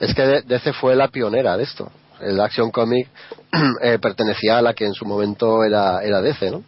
Es 0.00 0.14
que 0.14 0.42
DC 0.46 0.74
fue 0.74 0.94
la 0.96 1.08
pionera 1.08 1.56
de 1.56 1.62
esto. 1.62 1.90
El 2.22 2.40
Action 2.40 2.70
Comic 2.70 3.08
eh, 3.82 3.98
pertenecía 3.98 4.58
a 4.58 4.62
la 4.62 4.74
que 4.74 4.84
en 4.84 4.94
su 4.94 5.04
momento 5.04 5.64
era, 5.64 6.02
era 6.02 6.20
DC, 6.20 6.50
¿no? 6.50 6.62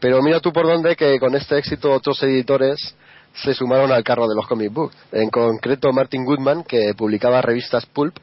Pero 0.00 0.22
mira 0.22 0.40
tú 0.40 0.52
por 0.52 0.66
dónde 0.66 0.94
que 0.94 1.18
con 1.18 1.34
este 1.34 1.58
éxito 1.58 1.90
otros 1.90 2.22
editores 2.22 2.94
se 3.42 3.54
sumaron 3.54 3.92
al 3.92 4.04
carro 4.04 4.26
de 4.28 4.34
los 4.34 4.46
comic 4.46 4.72
books. 4.72 4.96
En 5.12 5.30
concreto 5.30 5.92
Martin 5.92 6.24
Goodman, 6.24 6.64
que 6.64 6.94
publicaba 6.94 7.42
revistas 7.42 7.86
Pulp, 7.86 8.16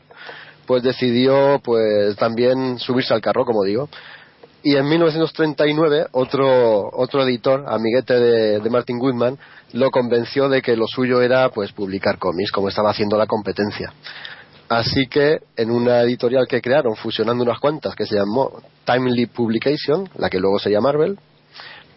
pues 0.65 0.84
decidió 0.84 1.60
pues 1.63 2.15
también 2.15 2.79
subirse 2.79 3.13
al 3.13 3.21
carro, 3.21 3.45
como 3.45 3.63
digo. 3.63 3.89
Y 4.63 4.77
en 4.77 4.88
1939 4.88 6.08
otro 6.12 6.89
otro 6.93 7.23
editor, 7.23 7.65
amiguete 7.67 8.19
de, 8.19 8.60
de 8.60 8.69
Martin 8.69 8.97
Goodman, 8.97 9.38
lo 9.73 9.91
convenció 9.91 10.47
de 10.47 10.62
que 10.62 10.77
lo 10.77 10.88
suyo 10.88 11.21
era 11.21 11.49
pues 11.49 11.73
publicar 11.73 12.17
cómics, 12.17 12.51
como 12.51 12.69
estaba 12.69 12.91
haciendo 12.91 13.17
la 13.17 13.27
competencia. 13.27 13.91
Así 14.74 15.06
que 15.06 15.38
en 15.56 15.70
una 15.70 16.02
editorial 16.02 16.48
que 16.48 16.60
crearon, 16.60 16.96
fusionando 16.96 17.44
unas 17.44 17.60
cuantas, 17.60 17.94
que 17.94 18.08
se 18.08 18.16
llamó 18.16 18.60
Timely 18.86 19.28
Publication, 19.28 20.10
la 20.18 20.32
que 20.32 20.40
luego 20.40 20.58
sería 20.58 20.82
Marvel, 20.82 21.20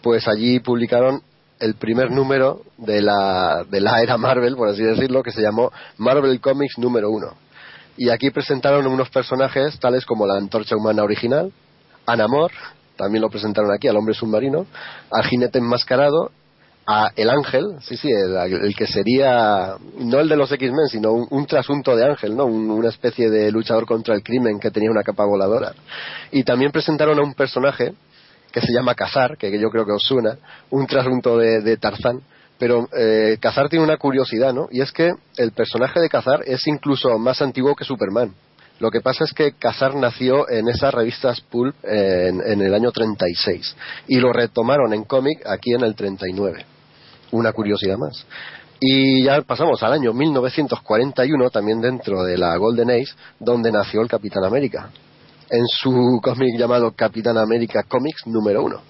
pues 0.03 0.29
allí 0.29 0.61
publicaron 0.61 1.23
el 1.59 1.77
primer 1.77 2.11
número 2.11 2.61
de 2.77 3.01
la, 3.01 3.65
de 3.71 3.81
la 3.81 4.03
era 4.03 4.19
Marvel, 4.19 4.57
por 4.57 4.69
así 4.69 4.83
decirlo, 4.83 5.23
que 5.23 5.33
se 5.33 5.41
llamó 5.41 5.73
Marvel 5.97 6.39
Comics 6.39 6.77
número 6.77 7.09
uno. 7.09 7.29
Y 7.97 8.11
aquí 8.11 8.31
presentaron 8.31 8.87
unos 8.87 9.09
personajes 9.09 9.81
tales 9.81 10.05
como 10.05 10.27
la 10.27 10.37
antorcha 10.37 10.77
humana 10.77 11.03
original, 11.03 11.51
Anamor, 12.05 12.53
también 12.99 13.23
lo 13.23 13.31
presentaron 13.31 13.73
aquí, 13.73 13.89
al 13.89 13.97
hombre 13.97 14.15
submarino, 14.15 14.67
al 15.11 15.25
jinete 15.25 15.61
enmascarado, 15.61 16.31
a 16.87 17.11
el 17.17 17.29
ángel, 17.31 17.65
sí, 17.81 17.97
sí, 17.97 18.09
el, 18.11 18.75
que 18.77 18.87
sería, 18.87 19.75
no 19.99 20.21
el 20.21 20.29
de 20.29 20.37
los 20.37 20.53
X-Men, 20.53 20.87
sino 20.89 21.13
un, 21.13 21.27
un 21.31 21.47
trasunto 21.47 21.97
de 21.97 22.05
ángel, 22.07 22.37
¿no? 22.37 22.45
Un- 22.47 22.71
una 22.71 22.89
especie 22.89 23.29
de 23.29 23.51
luchador 23.51 23.87
contra 23.87 24.15
el 24.15 24.23
crimen 24.23 24.61
que 24.61 24.71
tenía 24.71 24.91
una 24.91 25.03
capa 25.03 25.25
voladora. 25.25 25.73
Y 26.31 26.45
también 26.45 26.71
presentaron 26.71 27.19
a 27.19 27.23
un 27.23 27.35
personaje 27.35 27.93
que 28.53 28.61
se 28.61 28.73
llama 28.73 28.95
Cazar, 28.95 29.37
que 29.37 29.51
yo 29.59 29.69
creo 29.71 29.85
que 29.85 29.93
os 29.93 30.03
suena, 30.03 30.37
un 30.71 30.87
trasunto 30.87 31.37
de, 31.37 31.77
Tarzán. 31.77 32.21
Pero 32.59 32.89
eh, 32.97 33.37
Cazar 33.41 33.69
tiene 33.69 33.85
una 33.85 33.97
curiosidad, 33.99 34.55
¿no? 34.55 34.69
Y 34.71 34.81
es 34.81 34.93
que 34.93 35.13
el 35.37 35.53
personaje 35.53 36.01
de 36.01 36.09
Cazar 36.09 36.41
es 36.47 36.67
incluso 36.67 37.19
más 37.19 37.43
antiguo 37.43 37.75
que 37.75 37.85
Superman. 37.85 38.33
Lo 38.79 38.91
que 38.91 39.01
pasa 39.01 39.25
es 39.25 39.33
que 39.33 39.53
Casar 39.53 39.95
nació 39.95 40.49
en 40.51 40.69
esas 40.69 40.93
revistas 40.95 41.41
Pulp 41.41 41.75
en, 41.83 42.41
en 42.47 42.61
el 42.61 42.75
año 42.75 42.93
36 42.93 43.75
y 44.07 44.21
lo 44.21 44.33
retomaron 44.33 44.93
en 44.93 45.05
cómic 45.05 45.47
aquí 45.47 45.73
en 45.73 45.83
el 45.83 45.95
39. 45.95 46.65
Una 47.33 47.53
curiosidad 47.53 47.97
más. 47.97 48.27
Y 48.81 49.25
ya 49.25 49.41
pasamos 49.43 49.83
al 49.83 49.95
año 49.95 50.13
1941, 50.13 51.51
también 51.51 51.81
dentro 51.81 52.23
de 52.23 52.37
la 52.37 52.57
Golden 52.57 52.91
Age, 52.91 53.15
donde 53.41 53.73
nació 53.73 54.03
el 54.03 54.09
Capitán 54.09 54.45
América, 54.45 54.91
en 55.51 55.67
su 55.67 56.21
cómic 56.23 56.59
llamado 56.59 56.93
Capitán 56.93 57.39
América 57.39 57.85
Comics 57.89 58.27
número 58.27 58.63
uno. 58.63 58.81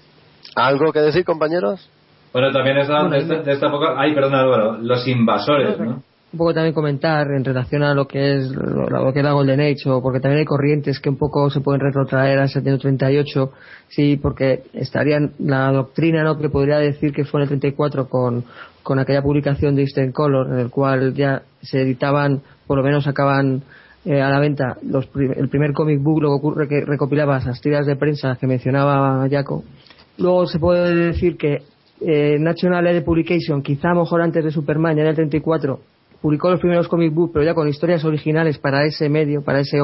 ¿Algo 0.55 0.91
que 0.91 0.99
decir, 0.99 1.23
compañeros? 1.23 1.89
Bueno, 2.33 2.51
también 2.51 2.77
es 2.77 2.87
de, 2.87 3.17
esta, 3.17 3.41
de 3.41 3.53
esta 3.53 3.67
época. 3.67 3.95
Ay, 3.97 4.13
perdón, 4.13 4.35
Álvaro. 4.35 4.77
Los 4.77 5.07
invasores, 5.07 5.79
¿no? 5.79 6.03
Un 6.33 6.37
poco 6.37 6.53
también 6.53 6.73
comentar 6.73 7.27
en 7.31 7.45
relación 7.45 7.83
a 7.83 7.93
lo 7.93 8.05
que 8.05 8.35
es 8.35 8.51
lo, 8.51 9.13
que 9.13 9.19
es 9.19 9.25
la 9.25 9.31
Golden 9.31 9.61
Age 9.61 9.89
o 9.89 10.01
porque 10.01 10.19
también 10.19 10.39
hay 10.39 10.45
corrientes 10.45 10.99
que 10.99 11.09
un 11.09 11.17
poco 11.17 11.49
se 11.49 11.61
pueden 11.61 11.79
retrotraer 11.79 12.37
al 12.39 12.49
738 12.49 13.51
sí 13.87 14.17
porque 14.21 14.63
estarían 14.73 15.31
la 15.39 15.71
doctrina 15.71 16.23
no 16.23 16.37
que 16.37 16.49
podría 16.49 16.79
decir 16.79 17.13
que 17.13 17.23
fue 17.23 17.39
en 17.39 17.43
el 17.43 17.47
34 17.49 18.09
con 18.09 18.43
con 18.83 18.99
aquella 18.99 19.21
publicación 19.21 19.75
de 19.75 19.83
Eastern 19.83 20.11
Color 20.11 20.47
en 20.51 20.59
el 20.59 20.69
cual 20.69 21.13
ya 21.13 21.43
se 21.61 21.81
editaban 21.81 22.41
por 22.65 22.77
lo 22.77 22.83
menos 22.83 23.05
sacaban 23.05 23.63
eh, 24.03 24.21
a 24.21 24.29
la 24.29 24.39
venta 24.39 24.77
los, 24.83 25.09
el 25.15 25.47
primer 25.47 25.71
comic 25.71 26.01
book 26.01 26.21
lo 26.21 26.29
que 26.29 26.35
ocurre 26.35 26.67
que 26.67 26.83
recopilaba 26.85 27.37
esas 27.37 27.61
tiras 27.61 27.85
de 27.85 27.95
prensa 27.95 28.37
que 28.39 28.47
mencionaba 28.47 29.27
Jaco. 29.29 29.63
Luego 30.17 30.45
se 30.45 30.59
puede 30.59 30.93
decir 30.93 31.37
que 31.37 31.63
eh, 32.01 32.37
National 32.37 32.85
Air 32.87 33.03
Publication 33.03 33.61
quizá 33.61 33.93
mejor 33.93 34.21
antes 34.21 34.43
de 34.43 34.51
Superman 34.51 34.97
ya 34.97 35.03
en 35.03 35.07
el 35.07 35.15
34 35.15 35.79
publicó 36.21 36.49
los 36.49 36.59
primeros 36.59 36.87
comic 36.87 37.13
books, 37.13 37.33
pero 37.33 37.45
ya 37.45 37.53
con 37.53 37.67
historias 37.67 38.03
originales 38.05 38.57
para 38.57 38.85
ese 38.85 39.09
medio, 39.09 39.41
para 39.41 39.59
ese, 39.59 39.77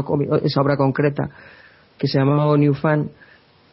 esa 0.43 0.62
obra 0.62 0.78
concreta, 0.78 1.30
que 1.98 2.08
se 2.08 2.17
llamaba 2.17 2.58
New 2.58 2.74
Fan. 2.74 3.10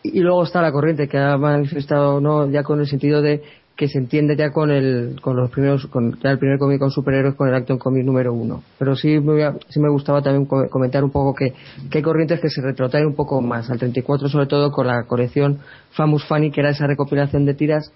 Y 0.03 0.21
luego 0.21 0.45
está 0.45 0.63
la 0.63 0.73
corriente 0.73 1.09
que 1.09 1.19
ha 1.19 1.37
manifestado 1.37 2.21
no 2.21 2.49
ya 2.49 2.63
con 2.63 2.81
el 2.81 2.87
sentido 2.87 3.21
de 3.21 3.43
que 3.77 3.89
se 3.89 3.99
entiende 3.99 4.37
ya 4.37 4.51
con 4.51 4.71
el 4.71 5.19
con 5.23 5.37
los 5.37 5.51
primeros 5.51 5.87
con 5.87 6.19
ya 6.21 6.31
el 6.31 6.39
primer 6.39 6.59
cómic 6.59 6.79
con 6.79 6.91
superhéroes 6.91 7.35
con 7.35 7.49
el 7.49 7.55
Action 7.55 7.79
Comic 7.79 8.05
número 8.05 8.33
uno. 8.33 8.63
Pero 8.79 8.95
sí 8.95 9.19
me, 9.21 9.53
sí 9.69 9.81
me 9.81 9.91
gustaba 9.91 10.21
también 10.23 10.47
comentar 10.47 11.03
un 11.03 11.11
poco 11.11 11.35
que, 11.35 11.55
que 11.91 11.99
hay 11.99 12.03
corrientes 12.03 12.41
que 12.41 12.51
se 12.51 12.61
retrotraen 12.61 13.07
un 13.07 13.15
poco 13.15 13.41
más. 13.41 13.71
Al 13.71 13.79
34 13.79 14.29
sobre 14.29 14.47
todo 14.47 14.71
con 14.71 14.87
la 14.87 15.05
colección 15.05 15.61
Famous 15.93 16.25
Funny 16.25 16.51
que 16.51 16.61
era 16.61 16.71
esa 16.71 16.87
recopilación 16.87 17.47
de 17.47 17.55
tiras. 17.55 17.93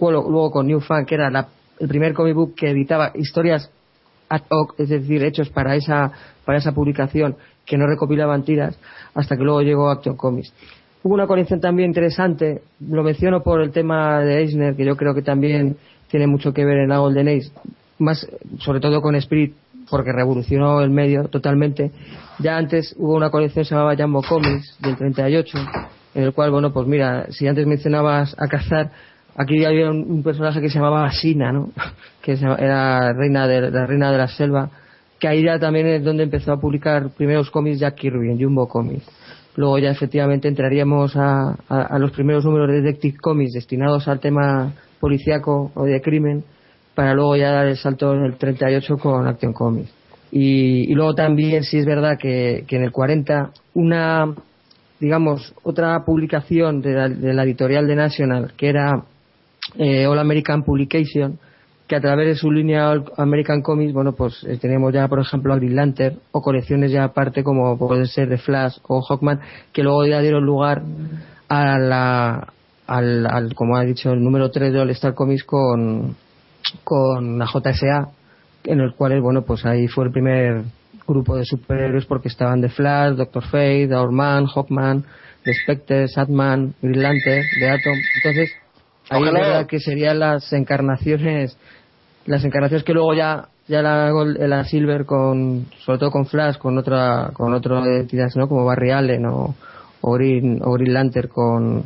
Luego, 0.00 0.30
luego 0.30 0.50
con 0.50 0.66
New 0.66 0.80
Fan 0.80 1.04
que 1.04 1.16
era 1.16 1.30
la, 1.30 1.48
el 1.80 1.88
primer 1.88 2.14
comic 2.14 2.34
book 2.34 2.54
que 2.54 2.70
editaba 2.70 3.10
historias 3.14 3.70
ad 4.28 4.42
hoc, 4.48 4.74
es 4.78 4.88
decir, 4.88 5.22
hechos 5.24 5.50
para 5.50 5.76
esa, 5.76 6.12
para 6.44 6.58
esa 6.58 6.72
publicación 6.72 7.36
que 7.64 7.78
no 7.78 7.86
recopilaban 7.86 8.44
tiras, 8.44 8.78
hasta 9.14 9.36
que 9.36 9.42
luego 9.42 9.62
llegó 9.62 9.90
Action 9.90 10.16
Comics. 10.16 10.52
Hubo 11.02 11.14
una 11.14 11.26
colección 11.26 11.60
también 11.60 11.90
interesante, 11.90 12.62
lo 12.80 13.02
menciono 13.02 13.42
por 13.42 13.60
el 13.60 13.70
tema 13.70 14.20
de 14.20 14.40
Eisner, 14.40 14.74
que 14.74 14.84
yo 14.84 14.96
creo 14.96 15.14
que 15.14 15.22
también 15.22 15.76
tiene 16.08 16.26
mucho 16.26 16.52
que 16.52 16.64
ver 16.64 16.78
en 16.78 16.88
la 16.88 16.98
Golden 16.98 17.28
Age, 17.28 17.50
más 17.98 18.26
sobre 18.58 18.80
todo 18.80 19.02
con 19.02 19.14
Spirit, 19.16 19.54
porque 19.90 20.12
revolucionó 20.12 20.80
el 20.80 20.90
medio 20.90 21.28
totalmente. 21.28 21.90
Ya 22.38 22.56
antes 22.56 22.94
hubo 22.98 23.14
una 23.14 23.30
colección 23.30 23.64
que 23.64 23.68
se 23.68 23.74
llamaba 23.74 23.96
Jumbo 23.96 24.22
Comics, 24.22 24.78
del 24.80 24.96
38, 24.96 25.58
en 26.14 26.22
el 26.22 26.32
cual, 26.32 26.50
bueno, 26.50 26.72
pues 26.72 26.86
mira, 26.86 27.26
si 27.30 27.46
antes 27.46 27.66
mencionabas 27.66 28.34
a 28.38 28.48
Cazar, 28.48 28.90
aquí 29.36 29.64
había 29.64 29.90
un, 29.90 30.22
personaje 30.22 30.60
que 30.60 30.68
se 30.68 30.78
llamaba 30.78 31.10
Sina, 31.12 31.52
¿no? 31.52 31.70
que 32.22 32.32
era 32.32 33.12
reina 33.12 33.46
de, 33.46 33.70
la 33.70 33.86
reina 33.86 34.10
de 34.10 34.18
la 34.18 34.28
selva, 34.28 34.70
que 35.18 35.28
ahí 35.28 35.42
ya 35.42 35.58
también 35.58 35.86
es 35.86 36.04
donde 36.04 36.24
empezó 36.24 36.52
a 36.52 36.60
publicar 36.60 37.10
primeros 37.10 37.50
cómics 37.50 37.80
Jack 37.80 37.96
Kirby 37.96 38.30
en 38.30 38.40
Jumbo 38.40 38.68
Comics. 38.68 39.06
Luego 39.56 39.78
ya 39.78 39.90
efectivamente 39.90 40.48
entraríamos 40.48 41.16
a, 41.16 41.56
a, 41.68 41.82
a, 41.82 41.98
los 41.98 42.10
primeros 42.10 42.44
números 42.44 42.68
de 42.68 42.82
Detective 42.82 43.18
Comics 43.20 43.52
destinados 43.52 44.08
al 44.08 44.18
tema 44.18 44.72
policíaco 44.98 45.70
o 45.74 45.84
de 45.84 46.00
crimen, 46.00 46.44
para 46.94 47.14
luego 47.14 47.36
ya 47.36 47.52
dar 47.52 47.66
el 47.66 47.76
salto 47.76 48.14
en 48.14 48.24
el 48.24 48.36
38 48.36 48.96
con 48.96 49.26
Action 49.26 49.52
Comics. 49.52 49.92
Y, 50.32 50.90
y 50.90 50.94
luego 50.94 51.14
también, 51.14 51.62
sí 51.62 51.78
es 51.78 51.86
verdad 51.86 52.18
que, 52.18 52.64
que 52.66 52.76
en 52.76 52.82
el 52.82 52.90
40, 52.90 53.50
una, 53.74 54.34
digamos, 54.98 55.54
otra 55.62 56.04
publicación 56.04 56.80
de 56.80 56.92
la, 56.92 57.08
de 57.08 57.32
la 57.32 57.44
editorial 57.44 57.86
de 57.86 57.94
National, 57.94 58.52
que 58.56 58.68
era 58.68 59.04
eh, 59.78 60.06
All 60.06 60.18
American 60.18 60.62
Publication, 60.62 61.38
que 61.86 61.96
a 61.96 62.00
través 62.00 62.26
de 62.26 62.34
su 62.36 62.50
línea 62.50 62.90
All 62.90 63.04
American 63.16 63.62
Comics, 63.62 63.92
bueno, 63.92 64.12
pues 64.12 64.44
eh, 64.44 64.58
tenemos 64.60 64.92
ya, 64.92 65.08
por 65.08 65.20
ejemplo, 65.20 65.52
a 65.52 65.56
Green 65.56 66.18
o 66.32 66.40
colecciones 66.40 66.90
ya 66.90 67.04
aparte 67.04 67.42
como 67.44 67.76
puede 67.78 68.06
ser 68.06 68.28
de 68.28 68.38
Flash 68.38 68.78
o 68.88 69.02
Hawkman, 69.02 69.40
que 69.72 69.82
luego 69.82 70.06
ya 70.06 70.20
dieron 70.20 70.44
lugar 70.44 70.82
a 71.48 71.78
la, 71.78 72.52
al, 72.86 73.26
al 73.26 73.54
como 73.54 73.76
ha 73.76 73.84
dicho, 73.84 74.12
el 74.12 74.22
número 74.22 74.50
3 74.50 74.72
de 74.72 74.80
All 74.80 74.90
Star 74.90 75.14
Comics 75.14 75.44
con, 75.44 76.16
con 76.82 77.38
la 77.38 77.46
JSA, 77.46 78.08
en 78.64 78.80
el 78.80 78.94
cual, 78.94 79.20
bueno, 79.20 79.42
pues 79.42 79.64
ahí 79.66 79.88
fue 79.88 80.06
el 80.06 80.10
primer 80.10 80.62
grupo 81.06 81.36
de 81.36 81.44
superhéroes 81.44 82.06
porque 82.06 82.28
estaban 82.28 82.60
de 82.60 82.70
Flash, 82.70 83.16
Doctor 83.16 83.44
Fate, 83.44 83.94
Owlman, 83.94 84.46
Hawkman, 84.46 85.04
The 85.44 85.52
Spectre, 85.52 86.08
Satman, 86.08 86.74
Green 86.80 87.02
Lantern, 87.02 87.44
The 87.60 87.68
Atom. 87.68 87.98
Entonces, 88.16 88.50
ahí 89.10 89.22
es 89.22 89.32
verdad 89.32 89.66
que 89.66 89.80
serían 89.80 90.18
las 90.18 90.52
encarnaciones 90.52 91.56
las 92.26 92.44
encarnaciones 92.44 92.84
que 92.84 92.94
luego 92.94 93.14
ya 93.14 93.48
ya 93.66 93.80
la, 93.82 94.10
la 94.12 94.64
Silver 94.64 95.04
con 95.06 95.66
sobre 95.84 95.98
todo 95.98 96.10
con 96.10 96.26
Flash 96.26 96.58
con 96.58 96.76
otra 96.78 97.30
con 97.32 97.54
otras 97.54 97.86
entidades 97.86 98.36
no 98.36 98.48
como 98.48 98.64
Barry 98.64 98.90
Allen 98.90 99.26
o, 99.26 99.54
o 100.00 100.12
Green 100.12 100.60
o 100.62 100.72
Green 100.72 100.92
Lantern 100.92 101.28
con 101.28 101.84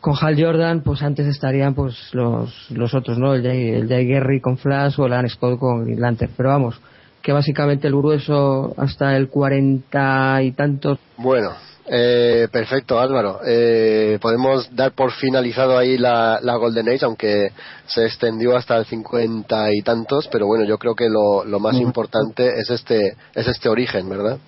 con 0.00 0.14
Hal 0.20 0.42
Jordan 0.42 0.82
pues 0.82 1.02
antes 1.02 1.26
estarían 1.26 1.74
pues 1.74 1.96
los 2.12 2.70
los 2.70 2.94
otros 2.94 3.18
no 3.18 3.34
el 3.34 3.42
Jay, 3.42 3.70
el 3.70 3.88
Jay 3.88 4.06
Gary 4.06 4.40
con 4.40 4.56
Flash 4.56 4.98
o 4.98 5.06
el 5.06 5.12
Alan 5.12 5.28
Scott 5.28 5.58
con 5.58 5.84
Green 5.84 6.00
Lantern. 6.00 6.32
Pero 6.36 6.48
vamos 6.48 6.80
que 7.22 7.32
básicamente 7.32 7.86
el 7.86 7.94
grueso 7.94 8.72
hasta 8.78 9.14
el 9.16 9.28
cuarenta 9.28 10.42
y 10.42 10.52
tantos. 10.52 10.98
Bueno 11.18 11.50
eh, 11.86 12.48
perfecto, 12.52 13.00
Álvaro. 13.00 13.40
Eh, 13.44 14.18
podemos 14.20 14.74
dar 14.74 14.92
por 14.92 15.12
finalizado 15.12 15.76
ahí 15.76 15.98
la, 15.98 16.38
la, 16.42 16.56
Golden 16.56 16.88
Age, 16.88 17.04
aunque 17.04 17.52
se 17.86 18.04
extendió 18.04 18.56
hasta 18.56 18.76
el 18.76 18.86
cincuenta 18.86 19.72
y 19.72 19.82
tantos, 19.82 20.28
pero 20.28 20.46
bueno, 20.46 20.64
yo 20.64 20.78
creo 20.78 20.94
que 20.94 21.08
lo, 21.08 21.44
lo 21.44 21.58
más 21.58 21.76
importante 21.76 22.48
es 22.58 22.70
este, 22.70 23.16
es 23.34 23.48
este 23.48 23.68
origen, 23.68 24.08
¿verdad? 24.08 24.38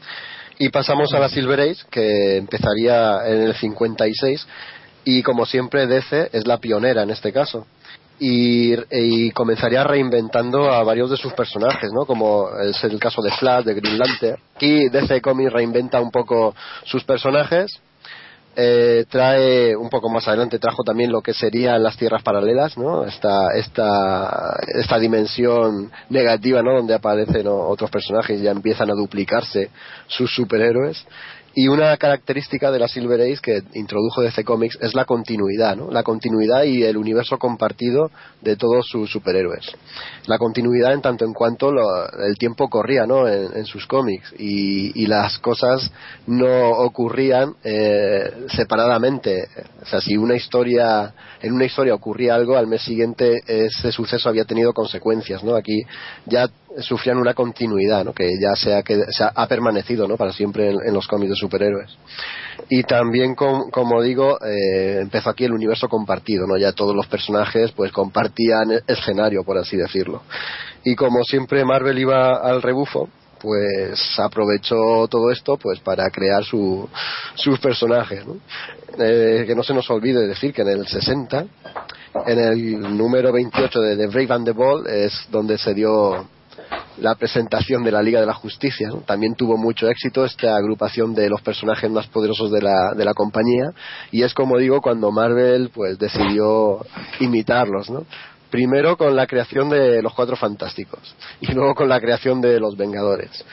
Y 0.58 0.68
pasamos 0.68 1.12
a 1.14 1.18
la 1.18 1.28
Silver 1.28 1.60
Age, 1.60 1.82
que 1.90 2.36
empezaría 2.36 3.26
en 3.26 3.42
el 3.42 3.54
56, 3.54 4.46
y 5.04 5.22
como 5.22 5.46
siempre 5.46 5.86
DC 5.86 6.30
es 6.32 6.46
la 6.46 6.58
pionera 6.58 7.02
en 7.02 7.10
este 7.10 7.32
caso. 7.32 7.66
Y, 8.18 8.74
y, 8.90 9.30
comenzaría 9.32 9.82
reinventando 9.82 10.70
a 10.70 10.84
varios 10.84 11.10
de 11.10 11.16
sus 11.16 11.32
personajes, 11.32 11.90
¿no? 11.92 12.06
Como 12.06 12.48
es 12.60 12.82
el 12.84 12.98
caso 13.00 13.20
de 13.20 13.32
Flash, 13.32 13.64
de 13.64 13.74
Green 13.74 13.98
Lantern. 13.98 14.40
Aquí 14.54 14.88
DC 14.88 15.20
Comics 15.20 15.52
reinventa 15.52 16.00
un 16.00 16.10
poco 16.10 16.54
sus 16.84 17.02
personajes. 17.02 17.80
Eh, 18.54 19.06
trae 19.08 19.74
un 19.74 19.88
poco 19.88 20.10
más 20.10 20.28
adelante 20.28 20.58
trajo 20.58 20.84
también 20.84 21.10
lo 21.10 21.22
que 21.22 21.32
serían 21.32 21.82
las 21.82 21.96
tierras 21.96 22.22
paralelas, 22.22 22.76
¿no? 22.76 23.04
Esta, 23.04 23.54
esta, 23.54 24.56
esta 24.74 24.98
dimensión 24.98 25.90
negativa, 26.10 26.62
¿no? 26.62 26.74
Donde 26.74 26.94
aparecen 26.94 27.46
otros 27.48 27.90
personajes 27.90 28.38
y 28.38 28.42
ya 28.42 28.50
empiezan 28.50 28.90
a 28.90 28.94
duplicarse 28.94 29.70
sus 30.06 30.34
superhéroes. 30.34 31.02
Y 31.54 31.68
una 31.68 31.96
característica 31.98 32.70
de 32.70 32.78
la 32.78 32.88
Silver 32.88 33.20
Age 33.20 33.40
que 33.42 33.62
introdujo 33.74 34.22
DC 34.22 34.42
Comics 34.42 34.78
es 34.80 34.94
la 34.94 35.04
continuidad, 35.04 35.76
¿no? 35.76 35.90
La 35.90 36.02
continuidad 36.02 36.62
y 36.62 36.82
el 36.82 36.96
universo 36.96 37.38
compartido 37.38 38.10
de 38.40 38.56
todos 38.56 38.86
sus 38.88 39.10
superhéroes. 39.10 39.66
La 40.26 40.38
continuidad 40.38 40.94
en 40.94 41.02
tanto 41.02 41.26
en 41.26 41.34
cuanto 41.34 41.70
lo, 41.70 41.82
el 42.26 42.36
tiempo 42.38 42.68
corría, 42.68 43.06
¿no? 43.06 43.28
En, 43.28 43.54
en 43.54 43.66
sus 43.66 43.86
cómics 43.86 44.34
y, 44.38 45.02
y, 45.02 45.06
las 45.06 45.38
cosas 45.38 45.92
no 46.26 46.70
ocurrían 46.70 47.54
eh, 47.64 48.46
separadamente. 48.48 49.44
O 49.82 49.86
sea, 49.86 50.00
si 50.00 50.16
una 50.16 50.34
historia, 50.34 51.12
en 51.42 51.52
una 51.52 51.66
historia 51.66 51.94
ocurría 51.94 52.34
algo, 52.34 52.56
al 52.56 52.66
mes 52.66 52.82
siguiente 52.82 53.40
ese 53.46 53.92
suceso 53.92 54.28
había 54.28 54.44
tenido 54.44 54.72
consecuencias, 54.72 55.44
¿no? 55.44 55.54
Aquí 55.54 55.82
ya 56.26 56.48
sufrían 56.80 57.18
una 57.18 57.34
continuidad, 57.34 58.04
¿no? 58.04 58.12
Que 58.12 58.30
ya 58.40 58.54
se 58.56 58.74
ha, 58.74 58.82
que, 58.82 59.00
se 59.10 59.24
ha, 59.24 59.46
permanecido, 59.46 60.08
¿no? 60.08 60.16
Para 60.16 60.32
siempre 60.32 60.70
en, 60.70 60.78
en 60.86 60.94
los 60.94 61.06
cómics 61.06 61.30
de 61.30 61.36
superhéroes. 61.36 61.90
Y 62.68 62.82
también, 62.84 63.34
com, 63.34 63.70
como 63.70 64.02
digo, 64.02 64.38
eh, 64.44 65.00
empezó 65.02 65.30
aquí 65.30 65.44
el 65.44 65.52
universo 65.52 65.88
compartido, 65.88 66.46
¿no? 66.46 66.56
Ya 66.56 66.72
todos 66.72 66.94
los 66.94 67.06
personajes 67.06 67.72
pues 67.72 67.92
compartían 67.92 68.70
el 68.70 68.82
escenario, 68.86 69.44
por 69.44 69.58
así 69.58 69.76
decirlo. 69.76 70.22
Y 70.84 70.94
como 70.94 71.22
siempre 71.24 71.64
Marvel 71.64 71.98
iba 71.98 72.36
al 72.36 72.62
rebufo, 72.62 73.08
pues 73.40 74.18
aprovechó 74.18 75.08
todo 75.08 75.30
esto 75.30 75.56
pues 75.56 75.80
para 75.80 76.08
crear 76.10 76.44
su, 76.44 76.88
sus 77.34 77.58
personajes. 77.58 78.24
¿no? 78.26 78.36
Eh, 78.98 79.44
que 79.46 79.54
no 79.54 79.62
se 79.62 79.74
nos 79.74 79.90
olvide 79.90 80.26
decir 80.26 80.52
que 80.52 80.62
en 80.62 80.68
el 80.68 80.86
60, 80.86 81.46
en 82.26 82.38
el 82.38 82.96
número 82.96 83.32
28 83.32 83.80
de 83.80 83.96
The 83.96 84.06
Brave 84.06 84.34
and 84.34 84.46
the 84.46 84.52
Bold, 84.52 84.86
es 84.86 85.26
donde 85.30 85.58
se 85.58 85.74
dio 85.74 86.28
la 86.98 87.14
presentación 87.14 87.82
de 87.82 87.92
la 87.92 88.02
Liga 88.02 88.20
de 88.20 88.26
la 88.26 88.34
Justicia. 88.34 88.90
También 89.06 89.34
tuvo 89.34 89.56
mucho 89.56 89.88
éxito 89.88 90.24
esta 90.24 90.56
agrupación 90.56 91.14
de 91.14 91.28
los 91.28 91.40
personajes 91.42 91.90
más 91.90 92.06
poderosos 92.06 92.50
de 92.50 92.62
la, 92.62 92.92
de 92.94 93.04
la 93.04 93.14
compañía 93.14 93.70
y 94.10 94.22
es 94.22 94.34
como 94.34 94.58
digo 94.58 94.80
cuando 94.80 95.10
Marvel 95.10 95.70
pues 95.72 95.98
decidió 95.98 96.84
imitarlos, 97.20 97.90
¿no? 97.90 98.04
Primero 98.50 98.98
con 98.98 99.16
la 99.16 99.26
creación 99.26 99.70
de 99.70 100.02
los 100.02 100.12
Cuatro 100.12 100.36
Fantásticos 100.36 101.16
y 101.40 101.52
luego 101.52 101.74
con 101.74 101.88
la 101.88 102.00
creación 102.00 102.42
de 102.42 102.60
los 102.60 102.76
Vengadores. 102.76 103.44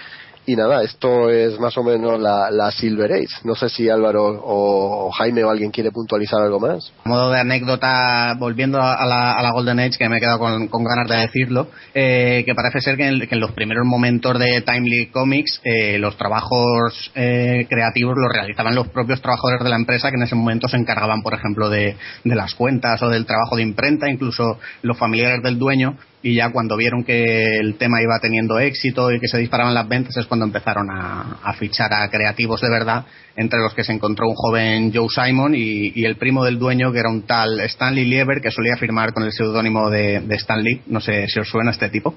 Y 0.50 0.56
nada, 0.56 0.82
esto 0.82 1.30
es 1.30 1.60
más 1.60 1.78
o 1.78 1.84
menos 1.84 2.20
la, 2.20 2.72
Silver 2.72 3.14
Age. 3.14 3.28
No 3.44 3.54
sé 3.54 3.70
si 3.70 3.88
Álvaro 3.88 4.42
o 4.44 5.12
Jaime 5.12 5.44
o 5.44 5.52
alguien 5.52 5.70
quiere 5.70 5.92
puntualizar 5.92 6.42
algo 6.42 6.60
más. 6.60 6.92
A 7.06 7.08
modo 7.08 7.30
de 7.30 7.40
anécdota, 7.40 8.36
volviendo 8.40 8.82
a 8.82 9.06
la, 9.06 9.34
a 9.34 9.44
la 9.44 9.52
Golden 9.52 9.80
Age, 9.80 10.00
que 10.00 10.10
me 10.10 10.18
he 10.18 10.20
quedado 10.20 10.40
con, 10.40 10.84
ganas 10.84 11.08
de 11.08 11.18
decirlo, 11.18 11.68
eh, 11.94 12.42
que 12.48 12.56
parece 12.56 12.82
ser 12.82 12.98
que 12.98 13.08
en, 13.08 13.40
los 13.40 13.52
primeros 13.52 13.86
momentos 13.86 14.40
de 14.40 14.62
Timely 14.62 15.12
Comics 15.12 15.62
eh, 15.64 16.00
los 16.00 16.18
trabajos 16.18 17.12
eh, 17.14 17.68
creativos 17.70 18.16
los 18.18 18.34
realizaban 18.34 18.74
los 18.74 18.88
propios 18.88 19.22
trabajadores 19.22 19.64
de 19.64 19.70
la 19.70 19.76
empresa 19.76 20.10
que 20.10 20.16
en 20.16 20.24
ese 20.24 20.34
momento 20.34 20.68
se 20.68 20.78
encargaban, 20.78 21.22
por 21.22 21.36
ejemplo, 21.36 21.70
de 21.70 21.96
las 22.24 22.56
cuentas 22.56 23.04
o 23.04 23.10
del 23.10 23.28
trabajo 23.28 23.56
de 23.56 23.62
imprenta, 23.62 24.10
incluso 24.10 24.58
los 24.82 24.98
familiares 24.98 25.44
del 25.44 25.60
dueño 25.60 25.96
y 26.22 26.36
ya 26.36 26.52
cuando 26.52 26.76
vieron 26.76 27.04
que 27.04 27.58
el 27.58 27.76
tema 27.76 28.02
iba 28.02 28.20
teniendo 28.20 28.60
éxito 28.60 29.12
y 29.12 29.20
que 29.20 29.28
se 29.28 29.38
disparaban 29.38 29.74
las 29.74 29.88
ventas 29.88 30.18
es 30.18 30.26
cuando 30.26 30.46
empezaron 30.46 30.90
a, 30.92 31.40
a 31.44 31.54
fichar 31.54 31.94
a 31.94 32.10
creativos 32.10 32.60
de 32.62 32.70
verdad, 32.70 33.06
entre 33.36 33.60
los 33.60 33.74
que 33.74 33.84
se 33.84 33.94
encontró 33.94 34.28
un 34.28 34.36
joven 34.36 34.92
Joe 34.94 35.08
Simon 35.10 35.56
y, 35.56 35.94
y 35.96 36.06
el 36.06 36.18
primo 36.18 36.44
del 36.44 36.60
dueño 36.60 36.92
que 36.92 37.00
era 37.00 37.10
un 37.10 37.22
tal 37.24 37.60
Stanley 37.62 38.06
Lieber 38.06 38.42
que 38.42 38.52
solía 38.52 38.76
firmar 38.76 39.14
con 39.14 39.24
el 39.24 39.32
seudónimo 39.32 39.90
de, 39.90 40.20
de 40.20 40.36
Stan 40.36 40.62
Lee. 40.62 40.82
No 40.88 41.00
sé 41.00 41.28
si 41.28 41.40
os 41.40 41.48
suena 41.48 41.72
este 41.72 41.90
tipo. 41.90 42.16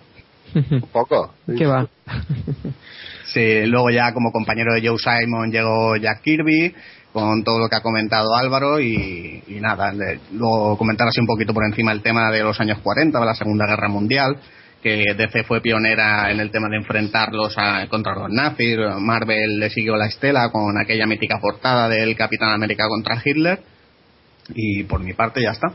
Un 0.55 0.89
poco. 0.93 1.35
¿Qué 1.57 1.67
va? 1.67 1.89
Sí, 3.33 3.65
luego 3.67 3.91
ya 3.91 4.13
como 4.13 4.31
compañero 4.31 4.75
de 4.75 4.87
Joe 4.87 4.99
Simon 4.99 5.51
llegó 5.51 5.97
Jack 5.97 6.21
Kirby 6.23 6.75
con 7.13 7.45
todo 7.45 7.59
lo 7.59 7.69
que 7.69 7.77
ha 7.77 7.83
comentado 7.83 8.35
Álvaro 8.35 8.81
y, 8.81 9.43
nada, 9.61 9.93
luego 10.33 10.77
comentar 10.79 11.07
así 11.09 11.21
un 11.21 11.27
poquito 11.27 11.53
por 11.53 11.65
encima 11.65 11.93
el 11.93 12.03
tema 12.03 12.31
de 12.31 12.43
los 12.43 12.59
años 12.61 12.79
40, 12.83 13.19
de 13.21 13.27
la 13.27 13.35
Segunda 13.35 13.67
Guerra 13.67 13.89
Mundial, 13.89 14.37
que 14.83 15.15
DC 15.17 15.45
fue 15.45 15.61
pionera 15.61 16.31
en 16.33 16.41
el 16.41 16.51
tema 16.51 16.69
de 16.69 16.79
enfrentarlos 16.79 17.55
a- 17.59 17.87
contra 17.89 18.15
los 18.15 18.31
nazis, 18.31 18.77
Marvel 18.99 19.59
le 19.61 19.71
siguió 19.71 19.95
la 19.97 20.07
estela 20.07 20.51
con 20.51 20.77
aquella 20.79 21.07
mítica 21.07 21.39
portada 21.41 21.89
del 21.89 22.17
Capitán 22.17 22.51
América 22.55 22.85
contra 22.89 23.21
Hitler 23.25 23.61
y 24.55 24.83
por 24.85 25.01
mi 25.01 25.13
parte 25.13 25.41
ya 25.43 25.51
está. 25.51 25.69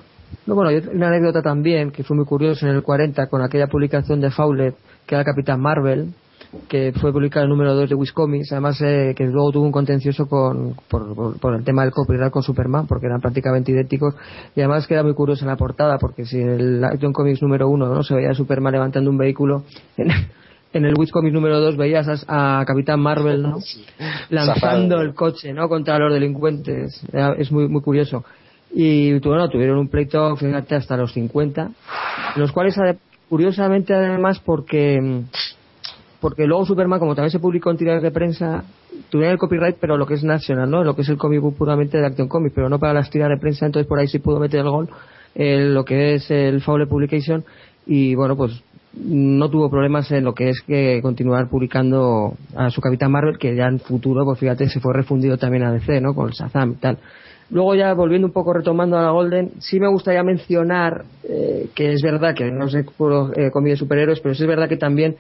No, 0.46 0.56
bueno, 0.56 0.72
una 0.92 1.08
anécdota 1.08 1.42
también 1.42 1.92
que 1.92 2.04
fue 2.04 2.18
muy 2.18 2.26
curiosa 2.26 2.68
en 2.68 2.76
el 2.76 2.84
40 2.84 3.28
con 3.28 3.42
aquella 3.42 3.68
publicación 3.68 4.20
de 4.20 4.30
Fowler 4.32 4.74
que 5.06 5.16
era 5.16 5.24
Capitán 5.24 5.62
Marvel 5.62 6.14
que 6.70 6.94
fue 6.94 7.12
publicada 7.12 7.44
el 7.44 7.50
número 7.50 7.74
2 7.76 7.90
de 7.90 7.96
Wiscomics, 7.96 8.52
además 8.52 8.82
eh, 8.82 9.14
que 9.16 9.26
luego 9.26 9.52
tuvo 9.52 9.66
un 9.66 9.72
contencioso 9.72 10.28
con, 10.28 10.76
por, 10.90 11.14
por- 11.16 11.40
por 11.40 11.54
el 11.56 11.64
tema 11.64 11.84
del 11.84 11.92
copyright 11.92 12.32
con 12.32 12.44
Superman, 12.44 12.88
porque 12.88 13.06
eran 13.08 13.20
prácticamente 13.22 13.72
idénticos, 13.72 14.16
y 14.56 14.62
además 14.62 14.88
queda 14.88 15.04
muy 15.04 15.14
curioso 15.14 15.44
en 15.46 15.50
la 15.50 15.58
portada, 15.58 15.98
porque 15.98 16.26
si 16.26 16.40
en 16.40 16.50
el 16.50 16.84
Action 16.84 17.14
Comics 17.14 17.42
número 17.42 17.68
1 17.70 17.94
¿no? 17.94 18.04
se 18.04 18.16
veía 18.16 18.32
a 18.32 18.34
Superman 18.34 18.74
levantando 18.74 19.10
un 19.10 19.18
vehículo, 19.18 19.64
en, 19.98 20.08
en 20.74 20.86
el 20.86 20.94
Wiscomics 20.98 21.34
número 21.34 21.60
2 21.60 21.78
veías 21.78 22.08
a, 22.28 22.60
a 22.60 22.66
Capitán 22.66 23.00
Marvel 23.00 23.42
¿no? 23.42 23.58
lanzando 24.30 25.02
el 25.02 25.14
coche 25.14 25.54
¿no? 25.54 25.68
contra 25.70 25.98
los 26.00 26.14
delincuentes, 26.14 27.02
Era- 27.12 27.34
es 27.38 27.52
muy, 27.52 27.68
muy 27.68 27.82
curioso. 27.82 28.24
Y 28.74 29.18
bueno, 29.20 29.50
tuvieron 29.50 29.78
un 29.78 29.88
pleito, 29.88 30.36
fíjate, 30.36 30.76
hasta 30.76 30.98
los 30.98 31.14
50, 31.14 31.62
en 32.36 32.42
los 32.42 32.52
cuales, 32.52 32.76
curiosamente, 33.30 33.94
además, 33.94 34.40
porque 34.46 35.00
mm, 35.02 35.20
porque 36.20 36.48
luego 36.48 36.66
Superman, 36.66 37.00
como 37.00 37.16
también 37.16 37.32
se 37.32 37.40
publicó 37.40 37.72
en 37.72 37.78
tiradas 37.78 38.04
de 38.04 38.12
prensa, 38.12 38.64
tuvieron 39.10 39.34
el 39.34 39.40
copyright, 39.40 39.78
pero 39.80 39.98
lo 39.98 40.06
que 40.06 40.16
es 40.16 40.24
nacional, 40.24 40.70
¿no? 40.70 40.84
Lo 40.84 40.96
que 40.96 41.02
es 41.04 41.10
el 41.10 41.18
cómic 41.18 41.42
puramente 41.56 41.98
de 41.98 42.06
Action 42.06 42.28
Comics, 42.28 42.56
pero 42.56 42.70
no 42.70 42.80
para 42.80 42.94
las 42.94 43.10
tiradas 43.10 43.38
de 43.38 43.42
prensa, 43.42 43.66
entonces 43.66 43.88
por 43.88 44.00
ahí 44.00 44.08
sí 44.08 44.20
pudo 44.20 44.40
meter 44.40 44.62
el 44.62 44.70
gol, 44.70 44.90
eh, 45.36 45.66
lo 45.66 45.86
que 45.86 46.16
es 46.16 46.32
el 46.32 46.62
Fowler 46.62 46.88
Publication, 46.88 47.44
y 47.86 48.16
bueno, 48.16 48.36
pues 48.36 48.64
no 48.94 49.50
tuvo 49.50 49.70
problemas 49.70 50.12
en 50.12 50.24
lo 50.24 50.34
que 50.34 50.50
es 50.50 50.62
que 50.62 51.00
continuar 51.02 51.50
publicando 51.50 52.34
a 52.56 52.70
su 52.70 52.82
Capitán 52.82 53.12
Marvel, 53.12 53.38
que 53.38 53.56
ya 53.56 53.68
en 53.68 53.80
futuro, 53.80 54.26
pues 54.26 54.40
fíjate, 54.40 54.70
se 54.70 54.80
fue 54.80 54.94
refundido 54.94 55.38
también 55.38 55.64
a 55.64 55.72
DC, 55.72 56.02
¿no? 56.02 56.16
Con 56.16 56.30
el 56.30 56.34
Shazam 56.34 56.72
y 56.72 56.76
tal. 56.76 56.98
Luego 57.50 57.76
ya 57.76 57.94
volviendo 57.94 58.28
un 58.28 58.34
poco 58.34 58.54
retomando 58.54 58.98
a 58.98 59.04
la 59.04 59.12
Golden, 59.12 59.52
sí 59.60 59.80
me 59.80 59.88
gustaría 59.88 60.22
mencionar 60.22 61.06
eh, 61.24 61.70
que 61.76 61.94
es 61.94 62.02
verdad 62.02 62.36
que 62.36 62.52
no 62.52 62.68
sé 62.68 62.80
eh, 62.80 63.52
cómic 63.52 63.72
de 63.72 63.78
superhéroes, 63.78 64.20
pero 64.20 64.36
sí 64.36 64.44
es 64.44 64.50
verdad 64.50 64.68
que 64.68 64.76
también 64.76 65.16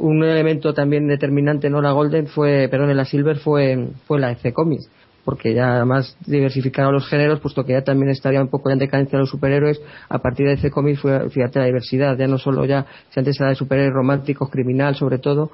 un 0.00 0.24
elemento 0.24 0.74
también 0.74 1.08
determinante 1.08 1.70
no 1.70 1.80
la 1.80 1.92
Golden 1.92 2.26
fue, 2.26 2.68
perdón, 2.70 2.90
en 2.90 2.96
la 2.96 3.04
Silver 3.04 3.36
fue 3.38 3.88
fue 4.06 4.20
la 4.20 4.32
EC 4.32 4.52
Comics, 4.52 4.88
porque 5.24 5.54
ya 5.54 5.76
además 5.76 6.16
diversificaron 6.26 6.92
los 6.92 7.08
géneros, 7.08 7.40
puesto 7.40 7.64
que 7.64 7.72
ya 7.72 7.82
también 7.82 8.10
estaría 8.10 8.40
un 8.40 8.48
poco 8.48 8.70
en 8.70 8.78
decadencia 8.78 9.18
los 9.18 9.30
superhéroes, 9.30 9.80
a 10.08 10.18
partir 10.18 10.46
de 10.46 10.54
EC 10.54 10.70
Comics 10.70 11.00
fue, 11.00 11.30
fíjate 11.30 11.58
la 11.58 11.66
diversidad, 11.66 12.16
ya 12.16 12.26
no 12.26 12.38
solo 12.38 12.64
ya, 12.64 12.86
si 13.10 13.20
antes 13.20 13.38
era 13.40 13.50
de 13.50 13.54
superhéroes 13.54 13.94
románticos, 13.94 14.50
criminal 14.50 14.94
sobre 14.94 15.18
todo, 15.18 15.50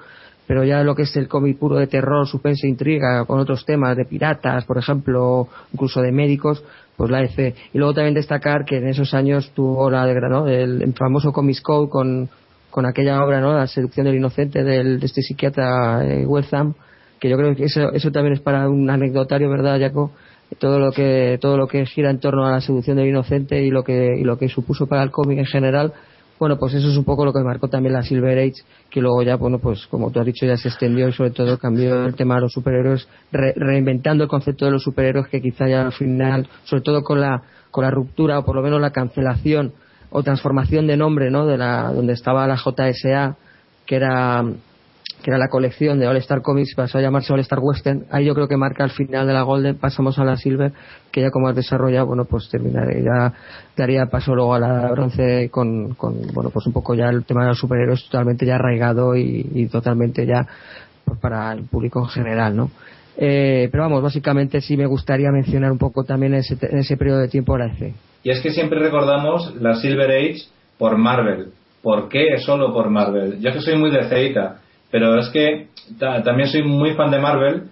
pero 0.48 0.64
ya 0.64 0.82
lo 0.82 0.94
que 0.94 1.02
es 1.02 1.14
el 1.14 1.28
cómic 1.28 1.58
puro 1.58 1.76
de 1.76 1.86
terror, 1.86 2.26
suspense, 2.26 2.66
intriga, 2.66 3.26
con 3.26 3.38
otros 3.38 3.66
temas 3.66 3.94
de 3.98 4.06
piratas, 4.06 4.64
por 4.64 4.78
ejemplo, 4.78 5.46
incluso 5.74 6.00
de 6.00 6.10
médicos, 6.10 6.64
pues 6.96 7.10
la 7.10 7.22
EC. 7.22 7.54
Y 7.74 7.78
luego 7.78 7.92
también 7.92 8.14
destacar 8.14 8.64
que 8.64 8.78
en 8.78 8.88
esos 8.88 9.12
años 9.12 9.52
tuvo 9.54 9.90
la 9.90 10.06
de, 10.06 10.14
¿no? 10.14 10.48
el, 10.48 10.94
famoso 10.94 11.34
Comics 11.34 11.60
Code 11.60 11.90
con, 11.90 12.30
con 12.70 12.86
aquella 12.86 13.24
obra, 13.24 13.40
¿no? 13.40 13.54
La 13.54 13.66
seducción 13.66 14.06
del 14.06 14.16
inocente 14.16 14.62
del, 14.62 15.00
de 15.00 15.06
este 15.06 15.22
psiquiatra 15.22 16.04
eh, 16.04 16.26
que 17.20 17.28
yo 17.28 17.36
creo 17.36 17.54
que 17.56 17.64
eso, 17.64 17.92
eso 17.92 18.10
también 18.12 18.34
es 18.34 18.40
para 18.40 18.68
un 18.68 18.88
anecdotario, 18.90 19.50
¿verdad, 19.50 19.80
Jaco? 19.80 20.12
Todo 20.58 20.78
lo 20.78 20.92
que 20.92 21.38
todo 21.40 21.56
lo 21.58 21.66
que 21.66 21.84
gira 21.84 22.10
en 22.10 22.20
torno 22.20 22.46
a 22.46 22.52
la 22.52 22.60
seducción 22.60 22.96
del 22.96 23.08
inocente 23.08 23.62
y 23.62 23.70
lo 23.70 23.82
que 23.84 24.16
y 24.18 24.24
lo 24.24 24.38
que 24.38 24.48
supuso 24.48 24.86
para 24.86 25.02
el 25.02 25.10
cómic 25.10 25.38
en 25.38 25.44
general, 25.44 25.92
bueno, 26.38 26.56
pues 26.58 26.72
eso 26.74 26.88
es 26.88 26.96
un 26.96 27.04
poco 27.04 27.24
lo 27.24 27.32
que 27.32 27.40
marcó 27.40 27.68
también 27.68 27.92
la 27.92 28.02
Silver 28.02 28.38
Age, 28.38 28.62
que 28.88 29.00
luego 29.00 29.22
ya, 29.22 29.36
bueno, 29.36 29.58
pues 29.58 29.86
como 29.88 30.10
tú 30.10 30.20
has 30.20 30.26
dicho, 30.26 30.46
ya 30.46 30.56
se 30.56 30.68
extendió 30.68 31.08
y 31.08 31.12
sobre 31.12 31.32
todo 31.32 31.58
cambió 31.58 32.06
el 32.06 32.14
tema 32.14 32.36
de 32.36 32.42
los 32.42 32.52
superhéroes, 32.52 33.08
re- 33.32 33.52
reinventando 33.56 34.24
el 34.24 34.30
concepto 34.30 34.64
de 34.64 34.70
los 34.70 34.82
superhéroes 34.84 35.26
que 35.28 35.42
quizá 35.42 35.68
ya 35.68 35.82
al 35.82 35.92
final, 35.92 36.48
sobre 36.64 36.82
todo 36.82 37.02
con 37.02 37.20
la, 37.20 37.42
con 37.70 37.84
la 37.84 37.90
ruptura 37.90 38.38
o 38.38 38.44
por 38.44 38.54
lo 38.56 38.62
menos 38.62 38.80
la 38.80 38.90
cancelación 38.92 39.72
o 40.10 40.22
transformación 40.22 40.86
de 40.86 40.96
nombre, 40.96 41.30
¿no? 41.30 41.46
De 41.46 41.58
la, 41.58 41.92
donde 41.92 42.12
estaba 42.12 42.46
la 42.46 42.56
JSA, 42.56 43.36
que 43.86 43.96
era, 43.96 44.44
que 45.22 45.30
era 45.30 45.38
la 45.38 45.48
colección 45.48 45.98
de 45.98 46.06
All 46.06 46.16
Star 46.18 46.42
Comics, 46.42 46.74
pasó 46.74 46.98
a 46.98 47.00
llamarse 47.00 47.32
All 47.32 47.40
Star 47.40 47.58
Western. 47.60 48.06
Ahí 48.10 48.24
yo 48.24 48.34
creo 48.34 48.48
que 48.48 48.56
marca 48.56 48.84
el 48.84 48.90
final 48.90 49.26
de 49.26 49.32
la 49.32 49.42
Golden, 49.42 49.76
pasamos 49.76 50.18
a 50.18 50.24
la 50.24 50.36
Silver, 50.36 50.72
que 51.10 51.20
ya 51.20 51.30
como 51.30 51.48
has 51.48 51.56
desarrollado, 51.56 52.06
bueno, 52.06 52.24
pues 52.24 52.48
terminaré, 52.48 53.02
ya 53.02 53.32
daría 53.76 54.06
paso 54.06 54.34
luego 54.34 54.54
a 54.54 54.60
la 54.60 54.90
bronce 54.90 55.50
con, 55.50 55.94
con 55.94 56.14
bueno, 56.32 56.50
pues 56.50 56.66
un 56.66 56.72
poco 56.72 56.94
ya 56.94 57.08
el 57.08 57.24
tema 57.24 57.42
de 57.42 57.48
los 57.48 57.58
superhéroes 57.58 58.04
totalmente 58.04 58.46
ya 58.46 58.54
arraigado 58.54 59.16
y, 59.16 59.68
totalmente 59.70 60.26
ya 60.26 60.46
pues 61.04 61.18
para 61.18 61.52
el 61.52 61.64
público 61.64 62.00
en 62.00 62.08
general, 62.08 62.56
¿no? 62.56 62.70
Eh, 63.20 63.68
pero 63.72 63.82
vamos, 63.82 64.02
básicamente 64.02 64.60
sí 64.60 64.76
me 64.76 64.86
gustaría 64.86 65.30
mencionar 65.32 65.72
un 65.72 65.78
poco 65.78 66.04
también 66.04 66.34
ese, 66.34 66.56
en 66.60 66.78
ese 66.78 66.96
periodo 66.96 67.18
de 67.18 67.28
tiempo 67.28 67.58
la 67.58 67.66
EC. 67.66 67.94
Y 68.22 68.30
es 68.30 68.40
que 68.40 68.50
siempre 68.50 68.78
recordamos 68.80 69.54
la 69.60 69.74
Silver 69.76 70.10
Age 70.10 70.42
por 70.78 70.96
Marvel. 70.96 71.48
¿Por 71.82 72.08
qué 72.08 72.38
solo 72.38 72.72
por 72.72 72.90
Marvel? 72.90 73.40
Yo 73.40 73.52
que 73.52 73.60
soy 73.60 73.76
muy 73.76 73.90
de 73.90 74.04
pero 74.90 75.18
es 75.18 75.28
que 75.28 75.68
ta- 75.98 76.22
también 76.22 76.48
soy 76.48 76.62
muy 76.62 76.94
fan 76.94 77.10
de 77.10 77.18
Marvel, 77.18 77.62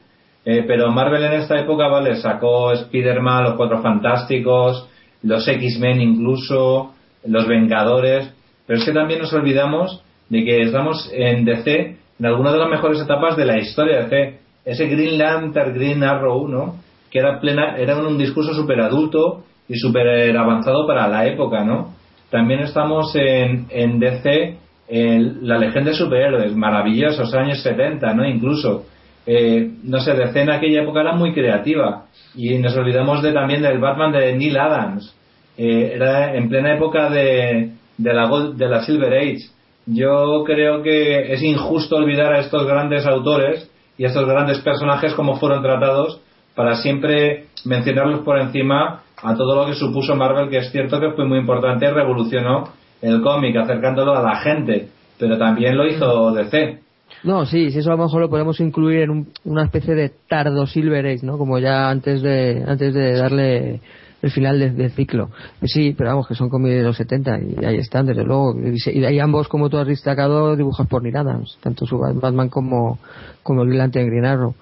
eh, 0.45 0.65
pero 0.67 0.91
Marvel 0.93 1.25
en 1.25 1.33
esta 1.33 1.59
época, 1.59 1.89
vale, 1.89 2.17
sacó 2.17 2.73
Spider-Man, 2.73 3.45
los 3.45 3.55
Cuatro 3.55 3.83
Fantásticos, 3.83 4.89
los 5.23 5.47
X-Men 5.49 6.01
incluso, 6.01 6.93
los 7.25 7.47
Vengadores, 7.49 8.33
pero 8.67 8.79
es 8.79 8.85
que 8.85 8.93
también 8.93 9.21
nos 9.21 9.33
olvidamos 9.33 10.03
de 10.29 10.45
que 10.45 10.63
estamos 10.63 11.11
en 11.13 11.45
DC 11.45 11.97
en 12.19 12.27
alguna 12.27 12.53
de 12.53 12.59
las 12.59 12.71
mejores 12.71 13.01
etapas 13.01 13.37
de 13.37 13.45
la 13.45 13.59
historia 13.59 13.97
de 13.99 14.03
DC. 14.05 14.39
Ese 14.65 14.87
Green 14.87 15.19
Lantern, 15.19 15.75
Green 15.75 16.03
Arrow, 16.03 16.49
¿no? 16.49 16.77
Que 17.11 17.19
era, 17.21 17.41
plena, 17.41 17.77
era 17.77 17.97
un 17.97 18.19
discurso 18.19 18.53
súper 18.55 18.81
adulto 18.81 19.45
y 19.69 19.77
súper 19.77 20.37
avanzado 20.37 20.87
para 20.87 21.09
la 21.09 21.27
época, 21.27 21.65
¿no? 21.65 21.95
También 22.31 22.61
estamos 22.61 23.15
en, 23.15 23.99
DC, 23.99 24.57
en 24.89 25.49
la 25.49 25.59
Legión 25.59 25.85
de 25.85 25.95
Superhéroes, 25.95 26.55
maravillosos, 26.55 27.33
años 27.35 27.63
70, 27.63 28.15
¿no? 28.15 28.27
Incluso. 28.27 28.87
Eh, 29.29 29.71
no 29.83 29.99
sé, 30.01 30.15
DC 30.15 30.41
en 30.41 30.51
aquella 30.51 30.83
época 30.83 31.01
era 31.01 31.13
muy 31.13 31.33
creativa. 31.33 32.05
Y 32.35 32.59
nos 32.59 32.77
olvidamos 32.77 33.23
de, 33.23 33.33
también 33.33 33.63
del 33.63 33.79
Batman 33.79 34.13
de 34.13 34.37
Neil 34.37 34.57
Adams. 34.57 35.15
Eh, 35.57 35.93
era 35.95 36.35
en 36.35 36.49
plena 36.49 36.75
época 36.75 37.09
de, 37.11 37.71
de, 37.97 38.15
la, 38.15 38.29
de 38.55 38.69
la 38.69 38.83
Silver 38.83 39.13
Age. 39.13 39.49
Yo 39.87 40.43
creo 40.45 40.83
que 40.83 41.33
es 41.33 41.43
injusto 41.43 41.97
olvidar 41.97 42.33
a 42.33 42.41
estos 42.41 42.67
grandes 42.67 43.07
autores 43.07 43.71
y 43.97 44.05
a 44.05 44.09
estos 44.09 44.27
grandes 44.27 44.59
personajes 44.59 45.15
como 45.15 45.37
fueron 45.37 45.63
tratados 45.63 46.21
para 46.55 46.75
siempre 46.77 47.47
mencionarlos 47.65 48.21
por 48.21 48.39
encima 48.39 49.03
a 49.23 49.35
todo 49.35 49.57
lo 49.57 49.67
que 49.67 49.75
supuso 49.75 50.15
Marvel, 50.17 50.49
que 50.51 50.59
es 50.59 50.71
cierto 50.71 51.01
que 51.01 51.11
fue 51.13 51.25
muy 51.27 51.39
importante 51.39 51.87
y 51.87 51.91
revolucionó 51.91 52.69
el 53.03 53.23
cómic, 53.23 53.57
acercándolo 53.57 54.17
a 54.17 54.23
la 54.23 54.37
gente. 54.37 54.89
pero 55.19 55.39
también 55.39 55.79
lo 55.79 55.87
hizo 55.87 56.31
DC. 56.33 56.79
No, 57.25 57.47
sí, 57.47 57.71
sí, 57.71 57.79
eso 57.79 57.91
a 57.91 57.97
lo 57.97 58.03
mejor 58.05 58.21
lo 58.21 58.29
podemos 58.29 58.61
incluir 58.61 59.01
en 59.05 59.11
un- 59.11 59.29
una 59.47 59.65
especie 59.65 59.95
de 59.95 60.11
tardo 60.29 60.67
Silver 60.67 61.07
Age, 61.07 61.25
¿no? 61.25 61.39
Como 61.39 61.59
ya 61.59 61.89
antes 61.89 62.21
de 62.21 62.63
antes 62.67 62.93
de 62.93 63.15
darle 63.17 63.81
el 64.21 64.31
final 64.31 64.59
de- 64.59 64.71
del 64.73 64.91
ciclo. 64.91 65.31
Pues 65.59 65.73
sí, 65.73 65.95
pero 65.97 66.11
vamos, 66.11 66.29
que 66.29 66.35
son 66.35 66.51
cómics 66.51 66.75
de 66.75 66.83
los 66.83 66.97
70 66.99 67.39
y 67.41 67.65
ahí 67.65 67.77
están, 67.79 68.05
desde 68.05 68.25
luego. 68.25 68.55
Y, 68.61 69.05
hay 69.07 69.19
ambos, 69.21 69.49
como 69.49 69.71
tú 69.71 69.79
has 69.79 69.87
destacado, 69.87 70.55
dibujos 70.55 70.87
por 70.87 71.03
Neil 71.03 71.17
Adams, 71.17 71.57
tanto 71.63 71.87
su 71.87 71.97
Batman 71.99 72.51
como, 72.51 72.99
como 73.43 73.63
el 73.63 73.69
Green 73.71 73.91
en 73.95 74.07
Green 74.07 74.25
Arrow. 74.27 74.55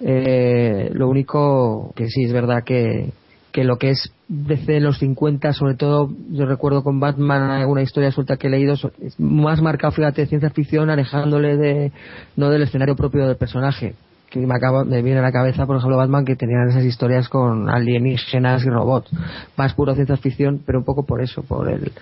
Eh, 0.00 0.90
lo 0.92 1.08
único 1.08 1.92
que 1.94 2.08
sí 2.08 2.24
es 2.24 2.32
verdad 2.34 2.64
que, 2.64 3.12
que 3.52 3.64
lo 3.64 3.76
que 3.76 3.90
es 3.90 4.12
DC 4.28 4.78
en 4.78 4.84
los 4.84 4.98
50, 4.98 5.52
sobre 5.52 5.74
todo, 5.74 6.10
yo 6.30 6.46
recuerdo 6.46 6.82
con 6.82 6.98
Batman 7.00 7.50
alguna 7.50 7.82
historia 7.82 8.10
suelta 8.10 8.38
que 8.38 8.46
he 8.46 8.50
leído, 8.50 8.74
es 8.74 9.20
más 9.20 9.60
marcado, 9.60 9.92
fíjate, 9.92 10.26
ciencia 10.26 10.50
ficción, 10.50 10.88
alejándole 10.88 11.56
de, 11.56 11.92
no 12.36 12.50
del 12.50 12.62
escenario 12.62 12.96
propio 12.96 13.26
del 13.26 13.36
personaje. 13.36 13.94
Que 14.30 14.40
me, 14.46 14.54
acaba, 14.54 14.84
me 14.84 15.02
viene 15.02 15.18
a 15.18 15.22
la 15.22 15.30
cabeza, 15.30 15.66
por 15.66 15.76
ejemplo, 15.76 15.98
Batman, 15.98 16.24
que 16.24 16.36
tenían 16.36 16.70
esas 16.70 16.84
historias 16.84 17.28
con 17.28 17.68
alienígenas 17.68 18.64
y 18.64 18.70
robots. 18.70 19.10
Más 19.58 19.74
puro 19.74 19.94
ciencia 19.94 20.16
ficción, 20.16 20.62
pero 20.64 20.78
un 20.78 20.86
poco 20.86 21.04
por 21.04 21.20
eso, 21.20 21.42
por 21.42 21.70
el, 21.70 21.92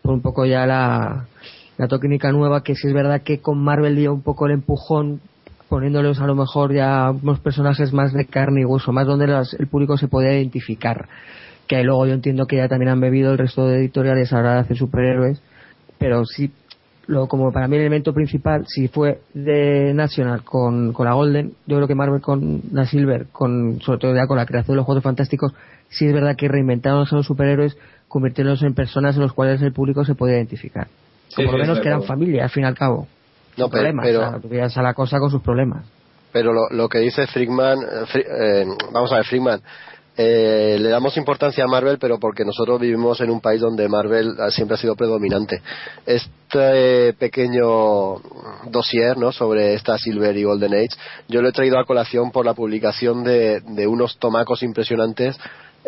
por 0.00 0.14
un 0.14 0.22
poco 0.22 0.46
ya 0.46 0.64
la, 0.66 1.26
la 1.76 1.88
técnica 1.88 2.30
nueva, 2.30 2.62
que 2.62 2.76
sí 2.76 2.86
es 2.86 2.94
verdad 2.94 3.22
que 3.22 3.40
con 3.40 3.58
Marvel 3.58 3.96
dio 3.96 4.14
un 4.14 4.22
poco 4.22 4.46
el 4.46 4.52
empujón 4.52 5.20
poniéndoles 5.68 6.20
a 6.20 6.26
lo 6.26 6.34
mejor 6.34 6.72
ya 6.72 7.10
unos 7.10 7.40
personajes 7.40 7.92
más 7.92 8.12
de 8.12 8.26
carne 8.26 8.62
y 8.62 8.64
hueso, 8.64 8.92
más 8.92 9.06
donde 9.06 9.26
las- 9.26 9.54
el 9.54 9.66
público 9.66 9.96
se 9.96 10.08
podía 10.08 10.32
identificar. 10.34 11.08
Que 11.66 11.82
luego 11.82 12.06
yo 12.06 12.12
entiendo 12.12 12.46
que 12.46 12.56
ya 12.56 12.68
también 12.68 12.90
han 12.90 13.00
bebido 13.00 13.32
el 13.32 13.38
resto 13.38 13.66
de 13.66 13.78
editoriales 13.78 14.32
a 14.32 14.36
la 14.36 14.40
hora 14.42 14.54
de 14.54 14.60
hacer 14.60 14.76
superhéroes, 14.76 15.40
pero 15.98 16.24
sí, 16.26 16.52
lo, 17.06 17.26
como 17.26 17.52
para 17.52 17.68
mí 17.68 17.76
el 17.76 17.82
elemento 17.82 18.12
principal, 18.14 18.64
si 18.66 18.88
fue 18.88 19.20
de 19.34 19.92
National 19.94 20.42
con, 20.42 20.92
con 20.92 21.06
la 21.06 21.14
Golden, 21.14 21.52
yo 21.66 21.76
creo 21.76 21.88
que 21.88 21.94
Marvel 21.94 22.20
con 22.20 22.62
la 22.72 22.86
Silver, 22.86 23.26
con, 23.32 23.80
sobre 23.80 23.98
todo 23.98 24.14
ya 24.14 24.26
con 24.26 24.36
la 24.36 24.46
creación 24.46 24.74
de 24.74 24.76
los 24.78 24.86
Juegos 24.86 25.02
Fantásticos, 25.04 25.52
sí 25.88 26.06
es 26.06 26.12
verdad 26.14 26.36
que 26.36 26.48
reinventaron 26.48 27.06
a 27.10 27.14
los 27.14 27.26
superhéroes, 27.26 27.76
convirtiéndolos 28.08 28.62
en 28.62 28.74
personas 28.74 29.16
en 29.16 29.22
los 29.22 29.32
cuales 29.32 29.60
el 29.62 29.72
público 29.72 30.04
se 30.04 30.14
podía 30.14 30.36
identificar. 30.36 30.86
Sí, 31.28 31.42
o 31.42 31.46
por 31.46 31.54
lo 31.54 31.58
menos 31.60 31.80
que 31.80 31.88
eran 31.88 32.02
familia, 32.02 32.44
al 32.44 32.50
fin 32.50 32.62
y 32.64 32.66
al 32.66 32.74
cabo. 32.74 33.06
No, 33.56 33.68
pero- 33.68 33.82
problemas, 33.82 34.06
pero- 34.06 34.20
o 34.26 34.30
sea, 34.30 34.40
tú 34.40 34.48
veías 34.48 34.76
a 34.76 34.82
la 34.82 34.94
cosa 34.94 35.18
con 35.18 35.30
sus 35.30 35.42
problemas. 35.42 35.86
Pero 36.32 36.52
lo, 36.52 36.68
lo 36.70 36.88
que 36.88 36.98
dice 36.98 37.26
Frickman, 37.28 37.78
eh, 37.80 38.06
eh, 38.14 38.66
vamos 38.92 39.12
a 39.12 39.16
ver, 39.16 39.24
Frickman, 39.24 39.60
eh, 40.16 40.76
le 40.80 40.88
damos 40.90 41.16
importancia 41.16 41.64
a 41.64 41.66
Marvel, 41.66 41.98
pero 41.98 42.18
porque 42.20 42.44
nosotros 42.44 42.80
vivimos 42.80 43.20
en 43.20 43.30
un 43.30 43.40
país 43.40 43.60
donde 43.60 43.88
Marvel 43.88 44.36
siempre 44.50 44.74
ha 44.76 44.78
sido 44.78 44.94
predominante. 44.94 45.60
Este 46.06 47.12
pequeño 47.14 48.16
dossier 48.70 49.16
¿no? 49.18 49.32
sobre 49.32 49.74
esta 49.74 49.98
Silver 49.98 50.36
y 50.36 50.44
Golden 50.44 50.74
Age, 50.74 50.96
yo 51.28 51.42
lo 51.42 51.48
he 51.48 51.52
traído 51.52 51.78
a 51.80 51.84
colación 51.84 52.30
por 52.30 52.46
la 52.46 52.54
publicación 52.54 53.24
de, 53.24 53.60
de 53.60 53.86
unos 53.88 54.18
tomacos 54.18 54.62
impresionantes 54.62 55.36
eh, 55.36 55.40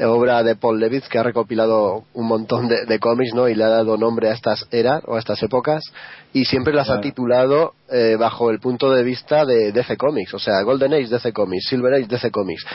obra 0.04 0.42
de 0.42 0.56
Paul 0.56 0.78
Levitz 0.78 1.08
que 1.08 1.18
ha 1.18 1.22
recopilado 1.22 2.04
un 2.14 2.26
montón 2.26 2.68
de, 2.68 2.84
de 2.86 2.98
cómics 2.98 3.34
¿no? 3.34 3.48
y 3.48 3.54
le 3.54 3.64
ha 3.64 3.68
dado 3.68 3.96
nombre 3.96 4.28
a 4.28 4.32
estas 4.32 4.66
eras 4.70 5.02
o 5.06 5.16
a 5.16 5.18
estas 5.18 5.42
épocas 5.42 5.82
y 6.32 6.44
siempre 6.44 6.74
las 6.74 6.90
ha 6.90 7.00
titulado 7.00 7.72
eh, 7.90 8.16
bajo 8.18 8.50
el 8.50 8.58
punto 8.60 8.90
de 8.92 9.02
vista 9.02 9.46
de 9.46 9.72
DC 9.72 9.96
Comics, 9.96 10.34
o 10.34 10.38
sea, 10.38 10.60
Golden 10.62 10.92
Age 10.92 11.08
DC 11.08 11.32
Comics, 11.32 11.66
Silver 11.68 11.94
Age 11.94 12.08
DC 12.08 12.30
Comics. 12.30 12.66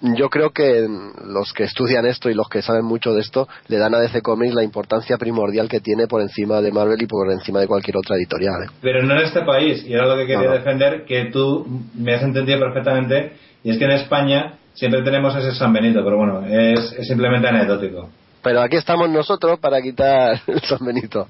Yo 0.00 0.28
creo 0.28 0.50
que 0.50 0.86
los 1.24 1.52
que 1.52 1.64
estudian 1.64 2.06
esto 2.06 2.30
y 2.30 2.34
los 2.34 2.48
que 2.48 2.62
saben 2.62 2.84
mucho 2.84 3.12
de 3.12 3.22
esto 3.22 3.48
le 3.66 3.78
dan 3.78 3.92
a 3.96 3.98
DC 3.98 4.22
Comics 4.22 4.54
la 4.54 4.62
importancia 4.62 5.16
primordial 5.16 5.68
que 5.68 5.80
tiene 5.80 6.06
por 6.06 6.22
encima 6.22 6.60
de 6.60 6.70
Marvel 6.70 7.02
y 7.02 7.06
por 7.06 7.28
encima 7.32 7.58
de 7.58 7.66
cualquier 7.66 7.96
otra 7.96 8.14
editorial. 8.14 8.62
¿eh? 8.64 8.70
Pero 8.80 9.02
no 9.02 9.14
en 9.14 9.26
este 9.26 9.42
país, 9.42 9.84
y 9.84 9.94
era 9.94 10.06
lo 10.06 10.14
que 10.16 10.26
quería 10.26 10.42
No, 10.44 10.50
no. 10.50 10.54
defender, 10.58 11.04
que 11.04 11.24
tú 11.32 11.66
me 11.94 12.14
has 12.14 12.22
entendido 12.22 12.60
perfectamente, 12.60 13.32
y 13.64 13.70
es 13.70 13.78
que 13.78 13.84
en 13.84 13.90
España 13.92 14.54
siempre 14.78 15.02
tenemos 15.02 15.34
ese 15.34 15.52
San 15.54 15.72
Benito, 15.72 16.02
pero 16.04 16.16
bueno, 16.16 16.46
es, 16.46 16.94
simplemente 17.06 17.48
anecdótico. 17.48 18.08
Pero 18.42 18.60
aquí 18.60 18.76
estamos 18.76 19.10
nosotros 19.10 19.58
para 19.58 19.82
quitar 19.82 20.40
el 20.46 20.60
San 20.62 20.84
Benito. 20.84 21.28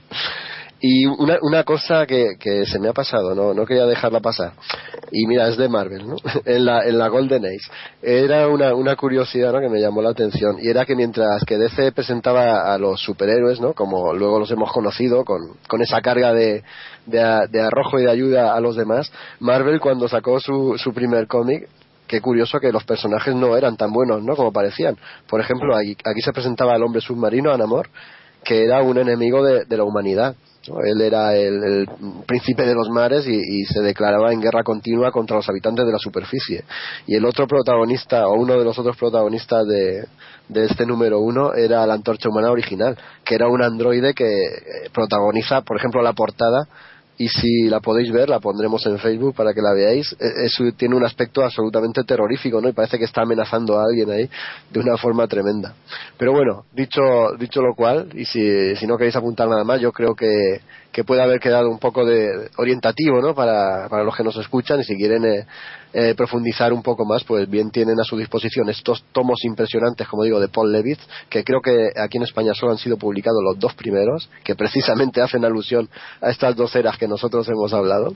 Y 0.80 1.06
una, 1.06 1.38
una 1.42 1.64
cosa 1.64 2.06
que, 2.06 2.36
que 2.38 2.64
se 2.64 2.78
me 2.78 2.88
ha 2.88 2.92
pasado, 2.92 3.34
no, 3.34 3.52
no 3.52 3.66
quería 3.66 3.84
dejarla 3.84 4.20
pasar. 4.20 4.52
Y 5.10 5.26
mira, 5.26 5.48
es 5.48 5.56
de 5.56 5.68
Marvel, 5.68 6.06
¿no? 6.06 6.16
En 6.44 6.64
la, 6.64 6.86
en 6.86 6.98
la 6.98 7.08
Golden 7.08 7.44
Age. 7.46 7.68
Era 8.00 8.46
una, 8.46 8.74
una 8.74 8.94
curiosidad 8.94 9.52
¿no? 9.52 9.60
que 9.60 9.68
me 9.68 9.80
llamó 9.80 10.02
la 10.02 10.10
atención. 10.10 10.56
Y 10.62 10.68
era 10.68 10.84
que 10.84 10.94
mientras 10.94 11.42
que 11.44 11.58
DC 11.58 11.90
presentaba 11.92 12.72
a 12.72 12.78
los 12.78 13.00
superhéroes, 13.00 13.60
¿no? 13.60 13.72
Como 13.72 14.12
luego 14.12 14.38
los 14.38 14.50
hemos 14.52 14.70
conocido, 14.70 15.24
con, 15.24 15.40
con 15.66 15.82
esa 15.82 16.00
carga 16.00 16.32
de, 16.32 16.62
de, 17.06 17.48
de 17.50 17.60
arrojo 17.60 17.98
y 17.98 18.04
de 18.04 18.10
ayuda 18.12 18.54
a 18.54 18.60
los 18.60 18.76
demás, 18.76 19.10
Marvel 19.40 19.80
cuando 19.80 20.06
sacó 20.06 20.38
su, 20.38 20.76
su 20.78 20.92
primer 20.92 21.26
cómic, 21.26 21.68
qué 22.08 22.20
curioso 22.20 22.58
que 22.58 22.72
los 22.72 22.84
personajes 22.84 23.34
no 23.34 23.56
eran 23.56 23.76
tan 23.76 23.92
buenos, 23.92 24.22
¿no? 24.24 24.34
Como 24.34 24.52
parecían. 24.52 24.96
Por 25.28 25.40
ejemplo, 25.40 25.76
aquí, 25.76 25.96
aquí 26.04 26.20
se 26.22 26.32
presentaba 26.32 26.74
el 26.74 26.82
hombre 26.82 27.00
submarino, 27.00 27.52
Anamor, 27.52 27.88
que 28.42 28.64
era 28.64 28.82
un 28.82 28.98
enemigo 28.98 29.44
de, 29.44 29.64
de 29.64 29.76
la 29.76 29.84
humanidad. 29.84 30.34
¿no? 30.68 30.80
Él 30.80 31.00
era 31.00 31.36
el, 31.36 31.62
el 31.62 31.88
príncipe 32.26 32.64
de 32.66 32.74
los 32.74 32.88
mares 32.90 33.26
y, 33.26 33.34
y 33.34 33.64
se 33.64 33.80
declaraba 33.80 34.32
en 34.32 34.40
guerra 34.40 34.62
continua 34.62 35.12
contra 35.12 35.36
los 35.36 35.48
habitantes 35.48 35.86
de 35.86 35.92
la 35.92 35.98
superficie. 35.98 36.64
Y 37.06 37.14
el 37.14 37.24
otro 37.24 37.46
protagonista, 37.46 38.26
o 38.26 38.34
uno 38.34 38.58
de 38.58 38.64
los 38.64 38.78
otros 38.78 38.96
protagonistas 38.96 39.66
de, 39.66 40.06
de 40.48 40.64
este 40.64 40.86
número 40.86 41.20
uno, 41.20 41.54
era 41.54 41.86
la 41.86 41.94
antorcha 41.94 42.28
humana 42.28 42.50
original, 42.50 42.96
que 43.24 43.34
era 43.34 43.48
un 43.48 43.62
androide 43.62 44.14
que 44.14 44.24
eh, 44.24 44.60
protagoniza, 44.92 45.62
por 45.62 45.76
ejemplo, 45.76 46.02
la 46.02 46.12
portada 46.12 46.66
y 47.18 47.28
si 47.28 47.68
la 47.68 47.80
podéis 47.80 48.12
ver, 48.12 48.28
la 48.28 48.38
pondremos 48.38 48.86
en 48.86 48.96
Facebook 48.98 49.34
para 49.34 49.52
que 49.52 49.60
la 49.60 49.72
veáis. 49.74 50.12
Eh, 50.12 50.44
Eso 50.44 50.64
tiene 50.76 50.94
un 50.94 51.04
aspecto 51.04 51.44
absolutamente 51.44 52.04
terrorífico, 52.04 52.60
¿no? 52.60 52.68
Y 52.68 52.72
parece 52.72 52.96
que 52.96 53.04
está 53.04 53.22
amenazando 53.22 53.76
a 53.76 53.84
alguien 53.84 54.10
ahí 54.10 54.30
de 54.70 54.80
una 54.80 54.96
forma 54.96 55.26
tremenda. 55.26 55.74
Pero 56.16 56.32
bueno, 56.32 56.64
dicho, 56.72 57.02
dicho 57.38 57.60
lo 57.60 57.74
cual, 57.74 58.08
y 58.14 58.24
si, 58.24 58.76
si 58.76 58.86
no 58.86 58.96
queréis 58.96 59.16
apuntar 59.16 59.48
nada 59.48 59.64
más, 59.64 59.80
yo 59.80 59.90
creo 59.90 60.14
que, 60.14 60.60
que 60.92 61.04
puede 61.04 61.22
haber 61.22 61.38
quedado 61.38 61.68
un 61.68 61.78
poco 61.78 62.04
de 62.04 62.50
orientativo, 62.56 63.20
¿no? 63.20 63.34
Para, 63.34 63.88
para 63.88 64.04
los 64.04 64.16
que 64.16 64.24
nos 64.24 64.36
escuchan 64.36 64.80
y 64.80 64.84
si 64.84 64.96
quieren 64.96 65.24
eh, 65.24 65.46
eh, 65.92 66.14
profundizar 66.14 66.72
un 66.72 66.82
poco 66.82 67.04
más, 67.04 67.24
pues 67.24 67.48
bien 67.48 67.70
tienen 67.70 68.00
a 68.00 68.04
su 68.04 68.16
disposición 68.16 68.68
estos 68.68 69.04
tomos 69.12 69.44
impresionantes, 69.44 70.08
como 70.08 70.24
digo, 70.24 70.40
de 70.40 70.48
Paul 70.48 70.72
Levitz, 70.72 71.00
que 71.28 71.44
creo 71.44 71.60
que 71.60 71.90
aquí 71.96 72.16
en 72.16 72.24
España 72.24 72.54
solo 72.54 72.72
han 72.72 72.78
sido 72.78 72.96
publicados 72.96 73.40
los 73.42 73.58
dos 73.58 73.74
primeros, 73.74 74.30
que 74.44 74.54
precisamente 74.54 75.20
hacen 75.20 75.44
alusión 75.44 75.88
a 76.20 76.30
estas 76.30 76.56
dos 76.56 76.74
eras 76.74 76.96
que 76.98 77.08
nosotros 77.08 77.48
hemos 77.48 77.72
hablado. 77.72 78.14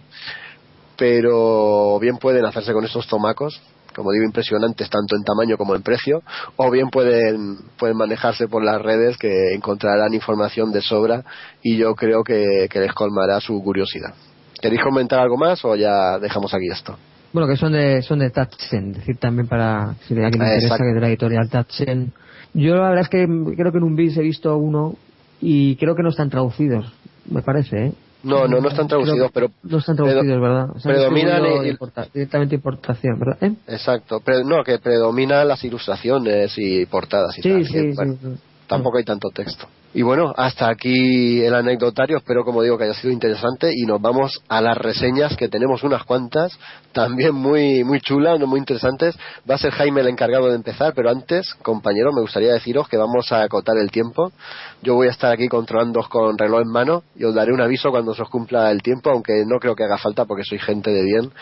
Pero 0.97 1.99
bien 1.99 2.19
pueden 2.19 2.45
hacerse 2.45 2.73
con 2.73 2.85
estos 2.85 3.07
tomacos, 3.07 3.61
como 3.95 4.13
digo, 4.13 4.25
impresionantes 4.25 4.89
tanto 4.91 5.17
en 5.17 5.25
tamaño 5.25 5.57
como 5.57 5.75
en 5.75 5.83
precio, 5.83 6.23
o 6.57 6.71
bien 6.71 6.89
pueden, 6.91 7.57
pueden 7.79 7.97
manejarse 7.97 8.49
por 8.49 8.65
las 8.65 8.81
redes 8.81 9.17
que 9.17 9.55
encontrarán 9.55 10.15
información 10.15 10.73
de 10.73 10.81
sobra 10.81 11.25
y 11.63 11.77
yo 11.77 11.95
creo 11.95 12.23
que, 12.25 12.69
que 12.71 12.81
les 12.81 12.93
colmará 12.93 13.41
su 13.41 13.63
curiosidad. 13.63 14.15
¿Queréis 14.61 14.83
comentar 14.83 15.19
algo 15.19 15.37
más 15.37 15.65
o 15.65 15.75
ya 15.75 16.19
dejamos 16.19 16.55
aquí 16.55 16.69
esto? 16.71 16.97
Bueno, 17.33 17.49
que 17.49 17.57
son 17.57 17.73
de, 17.73 18.03
son 18.03 18.19
de 18.19 18.31
Tatsen, 18.31 18.93
decir 18.93 19.17
también 19.17 19.49
para, 19.49 19.95
si 20.07 20.15
a 20.15 20.27
alguien 20.27 20.43
interesa, 20.43 20.77
que 20.79 20.89
es 20.89 20.95
de 20.95 21.01
la 21.01 21.09
editorial 21.09 21.49
Tatsen. 21.49 22.13
Yo 22.55 22.75
la 22.77 22.91
verdad 22.91 23.01
es 23.05 23.09
que 23.09 23.27
creo 23.57 23.73
que 23.73 23.79
en 23.79 23.85
un 23.85 23.97
bis 23.97 24.17
he 24.19 24.23
visto 24.23 24.57
uno 24.57 24.95
y 25.41 25.77
creo 25.77 25.95
que 25.97 26.03
no 26.03 26.11
están 26.11 26.29
traducidos, 26.29 26.93
me 27.31 27.43
parece, 27.43 27.87
¿eh? 27.87 27.93
No, 28.23 28.47
no, 28.47 28.61
no 28.61 28.69
están 28.69 28.87
traducidos, 28.89 29.31
pero 29.33 29.51
No 29.65 29.79
están 29.79 29.97
traducidos, 29.97 30.41
¿verdad? 30.41 30.71
O 30.75 30.79
sea, 30.79 30.93
predominan 30.93 31.45
el- 31.45 31.67
importa- 31.67 32.07
directamente 32.15 32.55
importación, 32.55 33.19
¿verdad? 33.19 33.37
¿Eh? 33.43 33.53
Exacto, 33.67 34.21
pero 34.25 34.45
no, 34.45 34.63
que 34.63 34.79
predominan 34.79 35.47
las 35.49 35.63
ilustraciones 35.65 36.53
y 36.57 36.87
portadas 36.87 37.37
y 37.39 37.43
Sí, 37.43 37.51
tal. 37.51 37.67
sí, 37.67 37.73
sí, 37.73 37.93
bueno, 37.95 38.17
sí. 38.23 38.29
Tampoco 38.69 38.99
hay 38.99 39.05
tanto 39.05 39.31
texto. 39.31 39.67
Y 39.95 40.01
bueno, 40.01 40.33
hasta 40.37 40.71
aquí 40.71 41.43
el 41.43 41.55
anecdotario. 41.55 42.17
Espero, 42.17 42.45
como 42.45 42.63
digo, 42.63 42.79
que 42.79 42.85
haya 42.85 42.95
sido 42.95 43.13
interesante. 43.13 43.73
Y 43.75 43.85
nos 43.85 44.01
vamos 44.01 44.43
a 44.49 44.63
las 44.63 44.79
reseñas, 44.79 45.37
que 45.37 45.49
tenemos 45.49 45.83
unas 45.83 46.05
cuantas, 46.05 46.59
también 46.93 47.35
muy, 47.35 47.85
muy 47.85 48.01
chulas, 48.01 48.41
muy 48.41 48.59
interesantes. 48.59 49.15
Va 49.49 49.57
a 49.57 49.59
ser 49.59 49.71
Jaime 49.73 50.01
el 50.01 50.09
encargado 50.09 50.49
de 50.49 50.57
empezar, 50.57 50.95
pero 50.95 51.11
antes, 51.11 51.55
compañero, 51.63 52.11
me 52.13 52.23
gustaría 52.23 52.55
deciros 52.55 52.89
que 52.89 52.97
vamos 52.97 53.33
a 53.33 53.43
acotar 53.43 53.77
el 53.77 53.91
tiempo. 53.91 54.33
Yo 54.81 54.95
voy 54.95 55.09
a 55.09 55.11
estar 55.11 55.31
aquí 55.31 55.47
controlando 55.49 56.03
con 56.09 56.39
reloj 56.39 56.63
en 56.63 56.69
mano 56.69 57.03
y 57.15 57.25
os 57.25 57.35
daré 57.35 57.53
un 57.53 57.61
aviso 57.61 57.91
cuando 57.91 58.15
se 58.15 58.23
os 58.23 58.31
cumpla 58.31 58.71
el 58.71 58.81
tiempo, 58.81 59.11
aunque 59.11 59.45
no 59.47 59.59
creo 59.59 59.77
que 59.77 59.85
haga 59.85 59.99
falta 59.99 60.25
porque 60.25 60.45
soy 60.45 60.59
gente 60.59 60.91
de 60.91 61.03
bien 61.03 61.33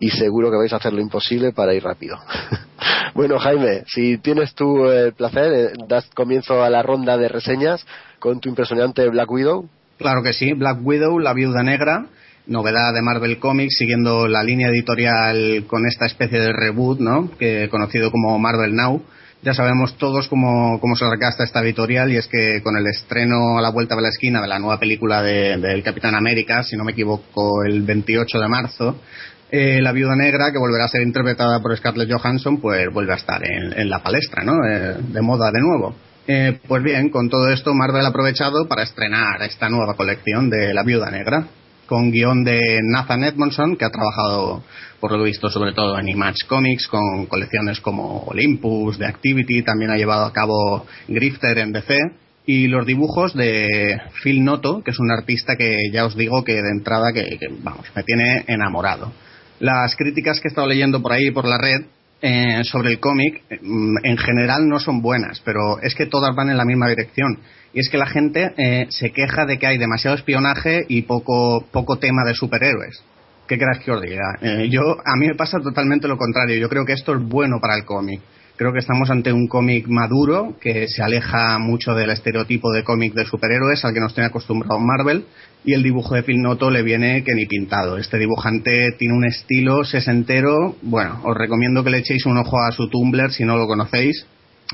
y 0.00 0.10
seguro 0.10 0.50
que 0.50 0.56
vais 0.56 0.72
a 0.72 0.76
hacer 0.76 0.92
lo 0.92 1.00
imposible 1.00 1.52
para 1.52 1.74
ir 1.74 1.82
rápido. 1.82 2.18
bueno, 3.14 3.38
Jaime, 3.38 3.82
si 3.86 4.18
tienes 4.18 4.54
tú 4.54 4.86
el 4.86 5.12
placer, 5.12 5.52
eh, 5.52 5.72
das 5.88 6.08
comienzo 6.14 6.62
a 6.62 6.70
la 6.70 6.82
ronda 6.82 7.16
de 7.16 7.28
reseñas 7.28 7.84
con 8.18 8.40
tu 8.40 8.48
impresionante 8.48 9.08
Black 9.08 9.30
Widow. 9.30 9.68
Claro 9.98 10.22
que 10.22 10.32
sí, 10.32 10.52
Black 10.52 10.78
Widow, 10.82 11.18
la 11.18 11.32
viuda 11.34 11.62
negra, 11.62 12.06
novedad 12.46 12.94
de 12.94 13.02
Marvel 13.02 13.38
Comics, 13.38 13.76
siguiendo 13.76 14.28
la 14.28 14.42
línea 14.44 14.68
editorial 14.68 15.64
con 15.66 15.86
esta 15.86 16.06
especie 16.06 16.38
de 16.40 16.52
reboot, 16.52 17.00
¿no? 17.00 17.30
Que 17.38 17.68
conocido 17.68 18.10
como 18.10 18.38
Marvel 18.38 18.74
Now, 18.74 19.02
Ya 19.40 19.54
sabemos 19.54 19.96
todos 19.98 20.26
cómo, 20.26 20.80
cómo 20.80 20.96
se 20.96 21.08
recasta 21.08 21.44
esta 21.44 21.60
editorial 21.60 22.10
y 22.12 22.16
es 22.16 22.26
que 22.26 22.60
con 22.60 22.76
el 22.76 22.84
estreno 22.88 23.56
a 23.56 23.62
la 23.62 23.70
vuelta 23.70 23.94
de 23.94 24.02
la 24.02 24.08
esquina 24.08 24.40
de 24.42 24.48
la 24.48 24.58
nueva 24.58 24.80
película 24.80 25.22
de- 25.22 25.56
del 25.58 25.82
Capitán 25.84 26.16
América, 26.16 26.64
si 26.64 26.76
no 26.76 26.82
me 26.84 26.90
equivoco, 26.90 27.62
el 27.64 27.82
28 27.82 28.36
de 28.40 28.48
marzo, 28.48 28.96
eh, 29.50 29.80
la 29.80 29.92
viuda 29.92 30.14
negra, 30.14 30.52
que 30.52 30.58
volverá 30.58 30.84
a 30.84 30.88
ser 30.88 31.02
interpretada 31.02 31.60
por 31.60 31.76
Scarlett 31.76 32.10
Johansson, 32.12 32.60
pues 32.60 32.86
vuelve 32.92 33.12
a 33.12 33.16
estar 33.16 33.42
en, 33.44 33.88
la 33.88 34.02
palestra, 34.02 34.44
¿no? 34.44 34.64
Eh, 34.66 34.96
de 34.98 35.22
moda 35.22 35.50
de 35.50 35.60
nuevo. 35.60 35.94
Eh, 36.26 36.58
pues 36.68 36.82
bien, 36.82 37.08
con 37.08 37.30
todo 37.30 37.50
esto, 37.50 37.72
Marvel 37.72 38.04
ha 38.04 38.08
aprovechado 38.08 38.68
para 38.68 38.82
estrenar 38.82 39.42
esta 39.42 39.70
nueva 39.70 39.94
colección 39.94 40.50
de 40.50 40.74
La 40.74 40.82
Viuda 40.82 41.10
Negra, 41.10 41.46
con 41.86 42.10
guion 42.10 42.44
de 42.44 42.80
Nathan 42.82 43.24
Edmondson, 43.24 43.76
que 43.76 43.86
ha 43.86 43.90
trabajado, 43.90 44.62
por 45.00 45.12
lo 45.12 45.24
visto, 45.24 45.48
sobre 45.48 45.72
todo 45.72 45.98
en 45.98 46.08
Image 46.08 46.46
Comics, 46.46 46.86
con 46.86 47.24
colecciones 47.24 47.80
como 47.80 48.24
Olympus, 48.24 48.98
The 48.98 49.06
Activity, 49.06 49.62
también 49.62 49.90
ha 49.90 49.96
llevado 49.96 50.26
a 50.26 50.32
cabo 50.34 50.86
Grifter 51.08 51.56
en 51.56 51.72
DC, 51.72 51.96
y 52.44 52.66
los 52.66 52.84
dibujos 52.86 53.34
de 53.34 53.98
Phil 54.22 54.44
Noto, 54.44 54.82
que 54.82 54.90
es 54.90 54.98
un 54.98 55.10
artista 55.10 55.56
que 55.56 55.90
ya 55.90 56.04
os 56.04 56.14
digo 56.14 56.44
que 56.44 56.54
de 56.54 56.70
entrada, 56.70 57.12
que, 57.14 57.38
vamos, 57.62 57.86
me 57.96 58.02
tiene 58.02 58.44
enamorado. 58.46 59.12
Las 59.60 59.96
críticas 59.96 60.40
que 60.40 60.48
he 60.48 60.50
estado 60.50 60.66
leyendo 60.66 61.02
por 61.02 61.12
ahí, 61.12 61.30
por 61.30 61.46
la 61.46 61.58
red, 61.58 61.86
eh, 62.20 62.62
sobre 62.64 62.90
el 62.90 63.00
cómic, 63.00 63.42
eh, 63.48 63.58
en 64.02 64.16
general 64.16 64.68
no 64.68 64.78
son 64.78 65.00
buenas, 65.00 65.40
pero 65.44 65.80
es 65.80 65.94
que 65.94 66.06
todas 66.06 66.34
van 66.34 66.50
en 66.50 66.56
la 66.56 66.64
misma 66.64 66.88
dirección. 66.88 67.38
Y 67.72 67.80
es 67.80 67.88
que 67.88 67.98
la 67.98 68.06
gente 68.06 68.52
eh, 68.56 68.86
se 68.88 69.10
queja 69.10 69.44
de 69.46 69.58
que 69.58 69.66
hay 69.66 69.78
demasiado 69.78 70.16
espionaje 70.16 70.84
y 70.88 71.02
poco, 71.02 71.66
poco 71.70 71.98
tema 71.98 72.24
de 72.24 72.34
superhéroes. 72.34 73.02
¿Qué 73.46 73.56
queráis 73.56 73.78
que 73.78 73.90
os 73.90 74.02
diga? 74.02 74.36
Eh, 74.42 74.68
yo, 74.70 74.82
a 75.04 75.16
mí 75.16 75.26
me 75.26 75.34
pasa 75.34 75.58
totalmente 75.58 76.06
lo 76.06 76.18
contrario. 76.18 76.58
Yo 76.58 76.68
creo 76.68 76.84
que 76.84 76.92
esto 76.92 77.14
es 77.14 77.22
bueno 77.22 77.58
para 77.60 77.76
el 77.76 77.84
cómic. 77.84 78.20
Creo 78.56 78.72
que 78.72 78.80
estamos 78.80 79.08
ante 79.10 79.32
un 79.32 79.46
cómic 79.46 79.86
maduro 79.86 80.56
que 80.60 80.88
se 80.88 81.02
aleja 81.02 81.58
mucho 81.58 81.94
del 81.94 82.10
estereotipo 82.10 82.72
de 82.72 82.82
cómic 82.82 83.14
de 83.14 83.24
superhéroes 83.24 83.84
al 83.84 83.94
que 83.94 84.00
nos 84.00 84.14
tiene 84.14 84.26
acostumbrado 84.26 84.80
Marvel 84.80 85.24
y 85.64 85.74
el 85.74 85.82
dibujo 85.82 86.14
de 86.14 86.22
Phil 86.22 86.40
Noto 86.40 86.70
le 86.70 86.82
viene 86.82 87.24
que 87.24 87.34
ni 87.34 87.46
pintado. 87.46 87.98
Este 87.98 88.18
dibujante 88.18 88.92
tiene 88.98 89.14
un 89.14 89.24
estilo 89.24 89.84
sesentero. 89.84 90.76
Bueno, 90.82 91.20
os 91.24 91.36
recomiendo 91.36 91.84
que 91.84 91.90
le 91.90 91.98
echéis 91.98 92.26
un 92.26 92.38
ojo 92.38 92.56
a 92.62 92.72
su 92.72 92.88
Tumblr 92.88 93.32
si 93.32 93.44
no 93.44 93.56
lo 93.56 93.66
conocéis 93.66 94.26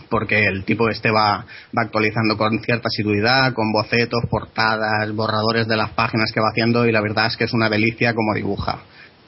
porque 0.09 0.45
el 0.47 0.65
tipo 0.65 0.89
este 0.89 1.11
va, 1.11 1.47
va 1.77 1.83
actualizando 1.83 2.37
con 2.37 2.59
cierta 2.61 2.89
asiduidad, 2.89 3.53
con 3.53 3.73
bocetos, 3.73 4.25
portadas, 4.29 5.13
borradores 5.13 5.69
de 5.69 5.77
las 5.77 5.91
páginas 5.91 6.33
que 6.33 6.41
va 6.41 6.49
haciendo 6.51 6.87
y 6.87 6.93
la 6.93 7.01
verdad 7.01 7.27
es 7.27 7.37
que 7.37 7.45
es 7.45 7.53
una 7.53 7.69
delicia 7.69 8.15
como 8.15 8.35
dibuja. 8.35 8.81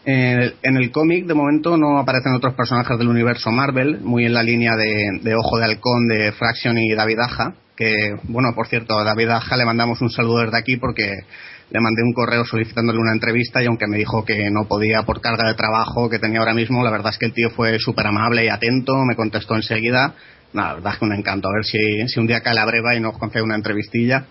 En 0.05 0.41
el, 0.41 0.55
en 0.63 0.77
el 0.77 0.93
cómic, 0.93 1.27
de 1.27 1.35
momento, 1.35 1.77
no 1.77 1.99
aparecen 1.99 2.35
otros 2.35 2.55
personajes 2.55 2.97
del 2.97 3.09
universo 3.09 3.51
Marvel, 3.51 4.01
muy 4.01 4.25
en 4.25 4.35
la 4.35 4.43
línea 4.43 4.77
de, 4.77 5.21
de 5.21 5.35
Ojo 5.35 5.59
de 5.59 5.65
Halcón 5.65 6.07
de 6.09 6.33
Fraction 6.33 6.79
y 6.79 6.95
David 6.95 7.19
Aja, 7.19 7.55
que, 7.77 8.14
bueno, 8.24 8.49
por 8.55 8.66
cierto, 8.68 8.99
a 8.99 9.05
David 9.05 9.29
Aja 9.29 9.57
le 9.57 9.64
mandamos 9.64 10.01
un 10.01 10.11
saludo 10.11 10.39
desde 10.39 10.59
aquí 10.59 10.77
porque 10.77 11.12
le 11.70 11.81
mandé 11.81 12.03
un 12.03 12.12
correo 12.12 12.45
solicitándole 12.45 12.99
una 12.99 13.12
entrevista 13.12 13.62
y 13.62 13.66
aunque 13.66 13.87
me 13.87 13.99
dijo 13.99 14.24
que 14.24 14.51
no 14.51 14.66
podía 14.66 15.03
por 15.03 15.20
carga 15.20 15.49
de 15.49 15.55
trabajo 15.55 16.09
que 16.09 16.18
tenía 16.18 16.39
ahora 16.39 16.55
mismo, 16.55 16.83
la 16.83 16.91
verdad 16.91 17.12
es 17.12 17.18
que 17.18 17.27
el 17.27 17.33
tío 17.33 17.51
fue 17.51 17.79
súper 17.79 18.07
amable 18.07 18.45
y 18.45 18.49
atento, 18.49 18.95
me 19.05 19.16
contestó 19.16 19.57
enseguida. 19.57 20.14
Nada, 20.53 20.68
la 20.68 20.74
verdad 20.74 20.93
es 20.95 20.99
que 20.99 21.05
un 21.05 21.12
encanto. 21.12 21.49
A 21.49 21.53
ver 21.53 21.64
si, 21.64 22.09
si 22.09 22.20
un 22.20 22.27
día 22.27 22.41
cae 22.41 22.55
la 22.55 22.64
breva 22.64 22.95
y 22.95 23.01
nos 23.01 23.18
concede 23.18 23.43
una 23.43 23.57
entrevistilla. 23.57 24.24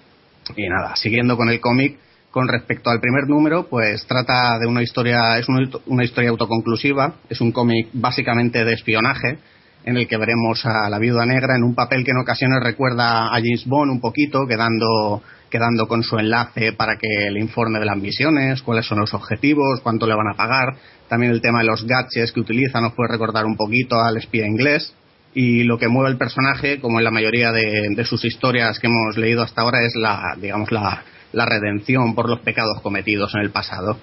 Y 0.56 0.68
nada, 0.70 0.96
siguiendo 0.96 1.36
con 1.38 1.50
el 1.50 1.60
cómic, 1.60 2.00
con 2.32 2.48
respecto 2.48 2.90
al 2.90 3.00
primer 3.00 3.28
número, 3.28 3.68
pues 3.68 4.06
trata 4.08 4.58
de 4.60 4.68
una 4.68 4.82
historia, 4.82 5.38
es 5.38 5.48
una, 5.48 5.70
una 5.88 6.04
historia 6.04 6.30
autoconclusiva, 6.30 7.16
es 7.30 7.42
un 7.42 7.52
cómic 7.52 7.90
básicamente 7.94 8.64
de 8.64 8.74
espionaje, 8.74 9.40
en 9.86 9.98
el 9.98 10.08
que 10.08 10.18
veremos 10.18 10.66
a 10.66 10.90
la 10.90 10.98
viuda 10.98 11.26
negra 11.26 11.56
en 11.56 11.64
un 11.64 11.76
papel 11.76 12.04
que 12.04 12.12
en 12.12 12.18
ocasiones 12.18 12.60
recuerda 12.62 13.28
a 13.28 13.36
James 13.36 13.66
Bond 13.68 13.92
un 13.92 14.02
poquito, 14.02 14.48
quedando, 14.48 15.22
quedando 15.50 15.88
con 15.88 16.02
su 16.02 16.18
enlace 16.18 16.74
para 16.74 16.98
que 16.98 17.30
le 17.30 17.40
informe 17.40 17.80
de 17.80 17.86
las 17.86 17.98
misiones, 17.98 18.64
cuáles 18.64 18.88
son 18.88 19.00
los 19.00 19.14
objetivos, 19.14 19.82
cuánto 19.82 20.08
le 20.08 20.16
van 20.16 20.28
a 20.34 20.36
pagar. 20.36 20.76
También 21.08 21.32
el 21.32 21.42
tema 21.42 21.60
de 21.60 21.66
los 21.66 21.86
gadgets 21.86 22.32
que 22.32 22.40
utiliza 22.40 22.82
nos 22.82 22.94
puede 22.94 23.12
recordar 23.12 23.46
un 23.46 23.56
poquito 23.56 24.02
al 24.02 24.18
espía 24.18 24.48
inglés. 24.48 24.96
Y 25.36 25.64
lo 25.66 25.78
que 25.78 25.88
mueve 25.88 26.10
el 26.10 26.18
personaje, 26.18 26.80
como 26.80 26.98
en 26.98 27.04
la 27.04 27.12
mayoría 27.12 27.52
de, 27.52 27.90
de 27.90 28.06
sus 28.06 28.26
historias 28.26 28.80
que 28.80 28.88
hemos 28.88 29.18
leído 29.18 29.44
hasta 29.44 29.62
ahora, 29.62 29.86
es 29.86 29.94
la, 29.96 30.36
digamos, 30.42 30.72
la, 30.72 31.04
la 31.34 31.46
redención 31.46 32.16
por 32.16 32.30
los 32.30 32.40
pecados 32.40 32.82
cometidos 32.82 33.36
en 33.36 33.42
el 33.42 33.52
pasado. 33.52 33.98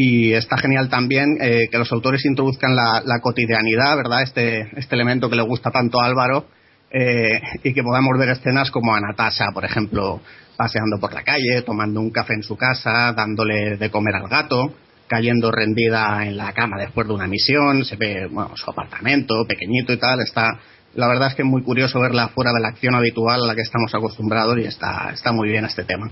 Y 0.00 0.32
está 0.32 0.56
genial 0.58 0.88
también 0.88 1.38
eh, 1.40 1.66
que 1.72 1.76
los 1.76 1.90
autores 1.90 2.24
introduzcan 2.24 2.76
la, 2.76 3.18
cotidianidad, 3.20 3.96
¿verdad? 3.96 4.22
Este, 4.22 4.68
este 4.78 4.94
elemento 4.94 5.28
que 5.28 5.34
le 5.34 5.42
gusta 5.42 5.72
tanto 5.72 6.00
a 6.00 6.06
Álvaro, 6.06 6.46
eh, 6.88 7.42
y 7.64 7.74
que 7.74 7.82
podamos 7.82 8.16
ver 8.16 8.28
escenas 8.28 8.70
como 8.70 8.94
a 8.94 9.00
Natasha, 9.00 9.46
por 9.52 9.64
ejemplo, 9.64 10.20
paseando 10.56 11.00
por 11.00 11.12
la 11.12 11.24
calle, 11.24 11.62
tomando 11.66 11.98
un 11.98 12.12
café 12.12 12.34
en 12.34 12.44
su 12.44 12.56
casa, 12.56 13.12
dándole 13.12 13.76
de 13.76 13.90
comer 13.90 14.14
al 14.14 14.28
gato, 14.28 14.72
cayendo 15.08 15.50
rendida 15.50 16.24
en 16.24 16.36
la 16.36 16.52
cama 16.52 16.76
después 16.78 17.08
de 17.08 17.14
una 17.14 17.26
misión, 17.26 17.84
se 17.84 17.96
ve 17.96 18.28
bueno, 18.30 18.56
su 18.56 18.70
apartamento 18.70 19.46
pequeñito 19.48 19.92
y 19.92 19.96
tal, 19.96 20.20
está 20.20 20.60
la 20.94 21.08
verdad 21.08 21.28
es 21.28 21.34
que 21.34 21.42
es 21.42 21.48
muy 21.48 21.62
curioso 21.62 21.98
verla 21.98 22.28
fuera 22.28 22.52
de 22.52 22.60
la 22.60 22.68
acción 22.68 22.94
habitual 22.94 23.42
a 23.42 23.46
la 23.48 23.54
que 23.56 23.62
estamos 23.62 23.92
acostumbrados 23.92 24.58
y 24.58 24.64
está, 24.64 25.10
está 25.12 25.32
muy 25.32 25.48
bien 25.48 25.64
este 25.64 25.82
tema. 25.82 26.08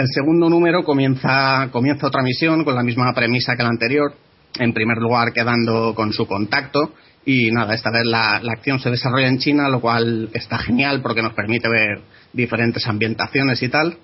El 0.00 0.06
segundo 0.08 0.48
número 0.48 0.82
comienza, 0.82 1.68
comienza 1.70 2.06
otra 2.06 2.22
misión 2.22 2.64
con 2.64 2.74
la 2.74 2.82
misma 2.82 3.12
premisa 3.12 3.54
que 3.54 3.62
la 3.62 3.68
anterior. 3.68 4.14
En 4.58 4.72
primer 4.72 4.96
lugar, 4.96 5.34
quedando 5.34 5.94
con 5.94 6.14
su 6.14 6.26
contacto. 6.26 6.94
Y 7.26 7.50
nada, 7.50 7.74
esta 7.74 7.90
vez 7.90 8.06
la, 8.06 8.40
la 8.42 8.52
acción 8.52 8.80
se 8.80 8.88
desarrolla 8.88 9.28
en 9.28 9.36
China, 9.36 9.68
lo 9.68 9.82
cual 9.82 10.30
está 10.32 10.56
genial 10.56 11.02
porque 11.02 11.20
nos 11.20 11.34
permite 11.34 11.68
ver 11.68 12.00
diferentes 12.32 12.86
ambientaciones 12.86 13.62
y 13.62 13.68
tal. 13.68 13.98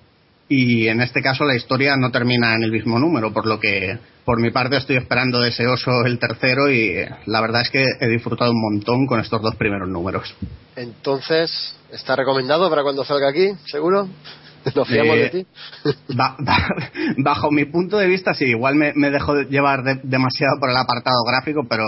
Y 0.47 0.87
en 0.87 1.01
este 1.01 1.23
caso 1.23 1.45
la 1.45 1.55
historia 1.55 1.95
no 1.97 2.11
termina 2.11 2.53
en 2.53 2.61
el 2.61 2.71
mismo 2.71 2.99
número, 2.99 3.33
por 3.33 3.47
lo 3.47 3.59
que 3.59 3.97
por 4.23 4.39
mi 4.39 4.51
parte 4.51 4.77
estoy 4.77 4.97
esperando 4.97 5.41
deseoso 5.41 6.05
el 6.05 6.19
tercero 6.19 6.69
y 6.69 7.07
la 7.25 7.41
verdad 7.41 7.63
es 7.63 7.71
que 7.71 7.83
he 7.99 8.07
disfrutado 8.07 8.51
un 8.51 8.61
montón 8.61 9.07
con 9.07 9.19
estos 9.19 9.41
dos 9.41 9.55
primeros 9.55 9.89
números. 9.89 10.35
Entonces, 10.75 11.75
¿está 11.91 12.15
recomendado 12.15 12.69
para 12.69 12.83
cuando 12.83 13.03
salga 13.03 13.29
aquí? 13.29 13.49
¿Seguro? 13.65 14.07
¿Nos 14.75 14.87
fiamos 14.87 15.15
Eh, 15.17 15.19
de 15.19 15.29
ti? 15.29 15.45
Ba- 16.15 16.35
ba- 16.39 16.75
bajo 17.17 17.51
mi 17.51 17.65
punto 17.65 17.97
de 17.97 18.07
vista, 18.07 18.33
sí, 18.33 18.45
igual 18.45 18.75
me, 18.75 18.93
me 18.95 19.09
dejo 19.11 19.33
de 19.35 19.45
llevar 19.45 19.83
de- 19.83 19.99
demasiado 20.03 20.59
por 20.59 20.69
el 20.69 20.77
apartado 20.77 21.23
gráfico, 21.25 21.65
pero 21.69 21.83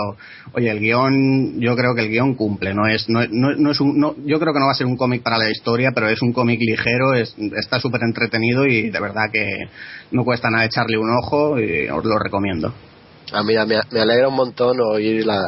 oye, 0.52 0.70
el 0.70 0.80
guion, 0.80 1.60
yo 1.60 1.74
creo 1.76 1.94
que 1.94 2.02
el 2.02 2.10
guion 2.10 2.34
cumple, 2.34 2.74
no 2.74 2.86
es, 2.86 3.08
no, 3.08 3.20
no- 3.30 3.54
no 3.56 3.70
es 3.70 3.80
un, 3.80 3.98
no- 3.98 4.14
yo 4.24 4.38
creo 4.38 4.52
que 4.52 4.60
no 4.60 4.66
va 4.66 4.72
a 4.72 4.76
ser 4.76 4.86
un 4.86 4.96
cómic 4.96 5.22
para 5.22 5.38
la 5.38 5.50
historia, 5.50 5.90
pero 5.94 6.08
es 6.08 6.20
un 6.22 6.32
cómic 6.32 6.60
ligero, 6.60 7.14
es, 7.14 7.34
está 7.56 7.80
súper 7.80 8.02
entretenido 8.02 8.66
y 8.66 8.90
de 8.90 9.00
verdad 9.00 9.30
que 9.32 9.46
no 10.12 10.24
cuesta 10.24 10.50
nada 10.50 10.64
echarle 10.64 10.98
un 10.98 11.10
ojo 11.16 11.58
y 11.58 11.88
os 11.88 12.04
lo 12.04 12.18
recomiendo. 12.18 12.72
Mira, 13.46 13.64
me, 13.64 13.76
me 13.92 14.00
alegra 14.00 14.26
un 14.26 14.34
montón 14.34 14.76
oír 14.80 15.24
la, 15.24 15.38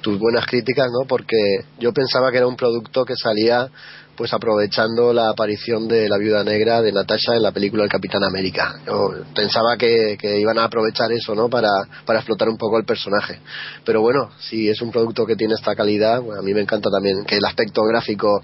tus 0.00 0.18
buenas 0.18 0.44
críticas, 0.44 0.88
¿no? 0.90 1.06
Porque 1.06 1.36
yo 1.78 1.92
pensaba 1.92 2.32
que 2.32 2.38
era 2.38 2.48
un 2.48 2.56
producto 2.56 3.04
que 3.04 3.14
salía 3.14 3.68
pues 4.16 4.32
aprovechando 4.32 5.12
la 5.12 5.30
aparición 5.30 5.88
de 5.88 6.08
la 6.08 6.18
viuda 6.18 6.44
negra 6.44 6.82
de 6.82 6.92
Natasha 6.92 7.34
en 7.34 7.42
la 7.42 7.52
película 7.52 7.84
El 7.84 7.90
Capitán 7.90 8.22
América. 8.24 8.74
Yo 8.86 9.10
pensaba 9.34 9.76
que, 9.76 10.16
que 10.20 10.38
iban 10.38 10.58
a 10.58 10.64
aprovechar 10.64 11.10
eso, 11.12 11.34
¿no? 11.34 11.48
Para, 11.48 11.70
para 12.04 12.18
explotar 12.18 12.48
un 12.48 12.58
poco 12.58 12.78
el 12.78 12.84
personaje. 12.84 13.38
Pero 13.84 14.00
bueno, 14.00 14.30
si 14.38 14.68
es 14.68 14.80
un 14.82 14.90
producto 14.90 15.24
que 15.26 15.36
tiene 15.36 15.54
esta 15.54 15.74
calidad, 15.74 16.20
bueno, 16.20 16.40
a 16.40 16.44
mí 16.44 16.52
me 16.52 16.60
encanta 16.60 16.90
también 16.90 17.24
que 17.24 17.36
el 17.36 17.44
aspecto 17.44 17.82
gráfico, 17.84 18.42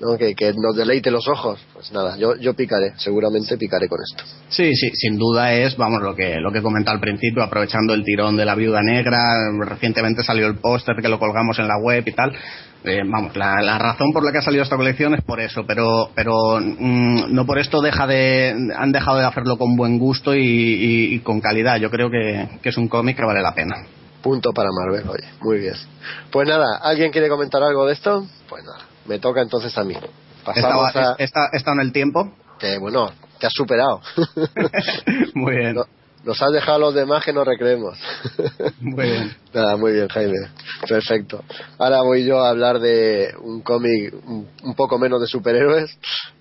¿no? 0.00 0.16
Que, 0.16 0.34
que 0.34 0.52
nos 0.56 0.76
deleite 0.76 1.10
los 1.10 1.26
ojos. 1.26 1.58
Pues 1.74 1.90
nada, 1.92 2.16
yo, 2.16 2.36
yo 2.36 2.54
picaré, 2.54 2.92
seguramente 2.96 3.56
picaré 3.58 3.88
con 3.88 3.98
esto. 4.00 4.24
Sí, 4.48 4.74
sí, 4.76 4.90
sin 4.94 5.18
duda 5.18 5.52
es, 5.52 5.76
vamos, 5.76 6.00
lo 6.02 6.14
que, 6.14 6.36
lo 6.40 6.52
que 6.52 6.62
comenté 6.62 6.90
al 6.90 7.00
principio, 7.00 7.42
aprovechando 7.42 7.94
el 7.94 8.04
tirón 8.04 8.36
de 8.36 8.44
la 8.44 8.54
viuda 8.54 8.82
negra, 8.82 9.18
recientemente 9.64 10.22
salió 10.22 10.46
el 10.46 10.58
póster 10.58 10.96
que 11.02 11.08
lo 11.08 11.18
colgamos 11.18 11.58
en 11.58 11.66
la 11.66 11.78
web 11.82 12.04
y 12.06 12.12
tal. 12.12 12.32
Eh, 12.84 13.02
vamos, 13.04 13.36
la, 13.36 13.60
la 13.60 13.76
razón 13.76 14.12
por 14.12 14.24
la 14.24 14.30
que 14.30 14.38
ha 14.38 14.42
salido 14.42 14.62
esta 14.62 14.76
colección 14.76 15.12
es 15.14 15.22
por 15.24 15.40
eso, 15.40 15.64
pero, 15.66 16.10
pero 16.14 16.60
mm, 16.60 17.34
no 17.34 17.44
por 17.44 17.58
esto 17.58 17.80
deja 17.82 18.06
de, 18.06 18.54
han 18.76 18.92
dejado 18.92 19.18
de 19.18 19.26
hacerlo 19.26 19.56
con 19.58 19.74
buen 19.76 19.98
gusto 19.98 20.34
y, 20.34 20.40
y- 20.40 21.14
y 21.14 21.18
con 21.20 21.40
calidad. 21.40 21.76
Yo 21.78 21.90
creo 21.90 22.08
que, 22.08 22.48
que 22.62 22.68
es 22.68 22.76
un 22.76 22.88
cómic 22.88 23.16
que 23.16 23.24
vale 23.24 23.42
la 23.42 23.52
pena. 23.54 23.76
Punto 24.22 24.52
para 24.52 24.68
Marvel, 24.72 25.08
oye, 25.08 25.24
muy 25.40 25.58
bien. 25.58 25.74
Pues 26.30 26.48
nada, 26.48 26.78
¿alguien 26.82 27.10
quiere 27.10 27.28
comentar 27.28 27.62
algo 27.62 27.84
de 27.86 27.92
esto? 27.94 28.26
Pues 28.48 28.64
nada, 28.64 28.78
me 29.06 29.18
toca 29.18 29.42
entonces 29.42 29.76
a 29.76 29.84
mí. 29.84 29.94
Pasamos 30.44 30.94
a... 30.96 31.14
está, 31.18 31.48
está 31.52 31.72
en 31.72 31.80
el 31.80 31.92
tiempo. 31.92 32.32
Que 32.58 32.78
bueno, 32.78 33.10
te 33.38 33.46
has 33.46 33.52
superado. 33.52 34.00
Muy 35.34 35.56
bien. 35.56 35.74
No- 35.74 35.84
nos 36.28 36.42
has 36.42 36.52
dejado 36.52 36.76
a 36.76 36.80
los 36.80 36.94
demás 36.94 37.24
que 37.24 37.32
nos 37.32 37.46
recreemos. 37.46 37.98
Muy 38.80 39.06
bien. 39.06 39.34
Nada, 39.54 39.78
muy 39.78 39.92
bien, 39.92 40.08
Jaime. 40.08 40.36
Perfecto. 40.86 41.42
Ahora 41.78 42.02
voy 42.02 42.26
yo 42.26 42.38
a 42.44 42.50
hablar 42.50 42.80
de 42.80 43.32
un 43.40 43.62
cómic 43.62 44.12
un, 44.26 44.74
poco 44.76 44.98
menos 44.98 45.22
de 45.22 45.26
superhéroes. 45.26 45.90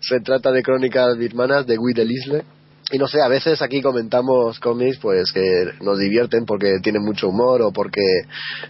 Se 0.02 0.20
trata 0.20 0.52
de 0.52 0.62
Crónicas 0.62 1.18
Birmanas 1.18 1.66
de 1.66 1.78
Guy 1.78 1.94
Delisle. 1.94 2.44
y 2.92 2.98
no 2.98 3.08
sé, 3.08 3.22
a 3.22 3.30
veces 3.30 3.62
aquí 3.62 3.82
comentamos 3.82 4.60
cómics 4.60 4.98
pues 5.02 5.32
que 5.32 5.70
nos 5.80 5.98
divierten 5.98 6.46
porque 6.46 6.80
tienen 6.84 7.04
mucho 7.04 7.30
humor 7.30 7.62
o 7.62 7.72
porque, 7.72 8.04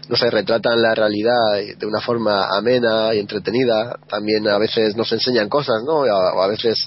no 0.09 0.15
sé, 0.15 0.29
retratan 0.29 0.79
la 0.79 0.93
realidad 0.93 1.77
de 1.79 1.85
una 1.87 1.99
forma 1.99 2.45
amena 2.55 3.11
y 3.15 3.19
entretenida. 3.19 3.97
También 4.07 4.47
a 4.47 4.59
veces 4.59 4.95
nos 4.95 5.11
enseñan 5.11 5.49
cosas, 5.49 5.81
¿no? 5.83 6.01
O 6.01 6.41
a 6.43 6.47
veces 6.47 6.77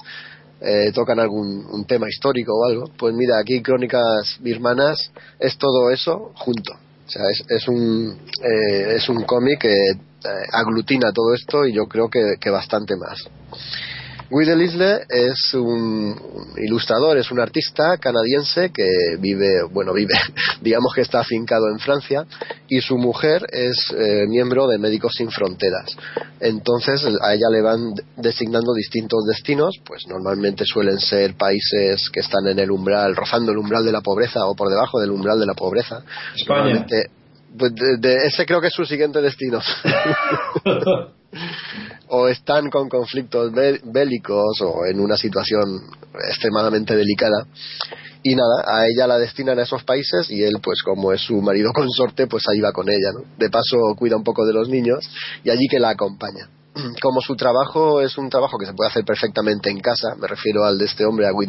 eh, 0.61 0.91
tocan 0.93 1.19
algún 1.19 1.65
un 1.71 1.85
tema 1.85 2.07
histórico 2.07 2.53
o 2.53 2.65
algo. 2.65 2.85
Pues 2.97 3.13
mira, 3.13 3.39
aquí 3.39 3.61
Crónicas 3.61 4.37
Birmanas 4.41 5.11
es 5.39 5.57
todo 5.57 5.89
eso 5.89 6.31
junto. 6.35 6.73
O 6.73 7.09
sea, 7.09 7.23
es, 7.29 7.43
es 7.49 7.67
un, 7.67 8.17
eh, 8.41 8.95
es 8.95 9.09
un 9.09 9.23
cómic 9.23 9.59
que 9.59 9.73
eh, 10.23 10.45
aglutina 10.51 11.11
todo 11.11 11.33
esto 11.33 11.65
y 11.65 11.73
yo 11.73 11.85
creo 11.85 12.09
que, 12.09 12.35
que 12.39 12.49
bastante 12.49 12.95
más. 12.95 13.19
Guy 14.31 14.45
es 15.09 15.53
un 15.55 16.15
ilustrador, 16.55 17.17
es 17.17 17.29
un 17.31 17.39
artista 17.41 17.97
canadiense 17.97 18.71
que 18.71 18.87
vive, 19.19 19.61
bueno, 19.69 19.91
vive, 19.93 20.13
digamos 20.61 20.93
que 20.95 21.01
está 21.01 21.19
afincado 21.19 21.67
en 21.69 21.79
Francia 21.79 22.25
y 22.69 22.79
su 22.79 22.97
mujer 22.97 23.45
es 23.51 23.93
eh, 23.93 24.25
miembro 24.29 24.67
de 24.67 24.77
Médicos 24.77 25.11
Sin 25.17 25.29
Fronteras. 25.31 25.97
Entonces 26.39 27.03
a 27.21 27.33
ella 27.33 27.49
le 27.51 27.61
van 27.61 27.93
designando 28.15 28.73
distintos 28.73 29.25
destinos, 29.27 29.75
pues 29.85 30.07
normalmente 30.07 30.63
suelen 30.65 30.99
ser 30.99 31.35
países 31.35 32.09
que 32.09 32.21
están 32.21 32.47
en 32.47 32.59
el 32.59 32.71
umbral, 32.71 33.17
rozando 33.17 33.51
el 33.51 33.57
umbral 33.57 33.83
de 33.83 33.91
la 33.91 33.99
pobreza 34.01 34.45
o 34.47 34.55
por 34.55 34.69
debajo 34.69 34.97
del 35.01 35.11
umbral 35.11 35.41
de 35.41 35.45
la 35.45 35.55
pobreza. 35.55 36.03
España. 36.35 36.63
Normalmente- 36.63 37.09
pues 37.57 37.75
de- 37.75 37.97
de- 37.97 38.27
ese 38.27 38.45
creo 38.45 38.61
que 38.61 38.67
es 38.67 38.73
su 38.73 38.85
siguiente 38.85 39.21
destino. 39.21 39.59
o 42.13 42.27
están 42.27 42.69
con 42.69 42.89
conflictos 42.89 43.51
bé- 43.53 43.79
bélicos 43.83 44.61
o 44.61 44.85
en 44.85 44.99
una 44.99 45.15
situación 45.17 45.79
extremadamente 46.27 46.95
delicada 46.95 47.45
y 48.23 48.35
nada, 48.35 48.63
a 48.67 48.85
ella 48.85 49.07
la 49.07 49.17
destinan 49.17 49.57
a 49.59 49.63
esos 49.63 49.83
países 49.83 50.29
y 50.29 50.43
él 50.43 50.55
pues 50.61 50.81
como 50.83 51.11
es 51.13 51.21
su 51.21 51.41
marido 51.41 51.71
consorte 51.73 52.27
pues 52.27 52.43
ahí 52.49 52.59
va 52.59 52.71
con 52.71 52.89
ella, 52.89 53.11
¿no? 53.13 53.23
De 53.37 53.49
paso 53.49 53.77
cuida 53.97 54.17
un 54.17 54.23
poco 54.23 54.45
de 54.45 54.53
los 54.53 54.69
niños 54.69 54.99
y 55.43 55.49
allí 55.49 55.67
que 55.69 55.79
la 55.79 55.89
acompaña. 55.89 56.49
Como 57.01 57.21
su 57.21 57.35
trabajo 57.35 58.01
es 58.01 58.17
un 58.17 58.29
trabajo 58.29 58.57
que 58.57 58.65
se 58.65 58.73
puede 58.73 58.89
hacer 58.89 59.03
perfectamente 59.05 59.69
en 59.69 59.79
casa, 59.79 60.15
me 60.19 60.27
refiero 60.27 60.63
al 60.65 60.77
de 60.77 60.85
este 60.85 61.05
hombre, 61.05 61.27
a 61.27 61.31
Guy 61.31 61.47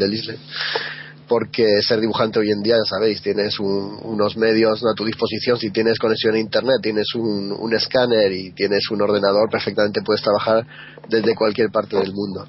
porque 1.32 1.80
ser 1.80 1.98
dibujante 1.98 2.38
hoy 2.40 2.50
en 2.50 2.60
día, 2.60 2.74
ya 2.76 2.84
sabéis, 2.84 3.22
tienes 3.22 3.58
un- 3.58 3.98
unos 4.02 4.36
medios 4.36 4.84
a 4.84 4.92
tu 4.94 5.02
disposición, 5.06 5.56
si 5.58 5.70
tienes 5.70 5.98
conexión 5.98 6.34
a 6.34 6.38
internet, 6.38 6.76
tienes 6.82 7.06
un, 7.14 7.56
un 7.58 7.72
escáner 7.74 8.30
y 8.32 8.52
tienes 8.52 8.82
un 8.90 9.00
ordenador, 9.00 9.48
perfectamente 9.50 10.02
puedes 10.04 10.20
trabajar 10.20 10.66
desde 11.08 11.34
cualquier 11.34 11.70
parte 11.70 11.96
del 11.96 12.12
mundo. 12.12 12.46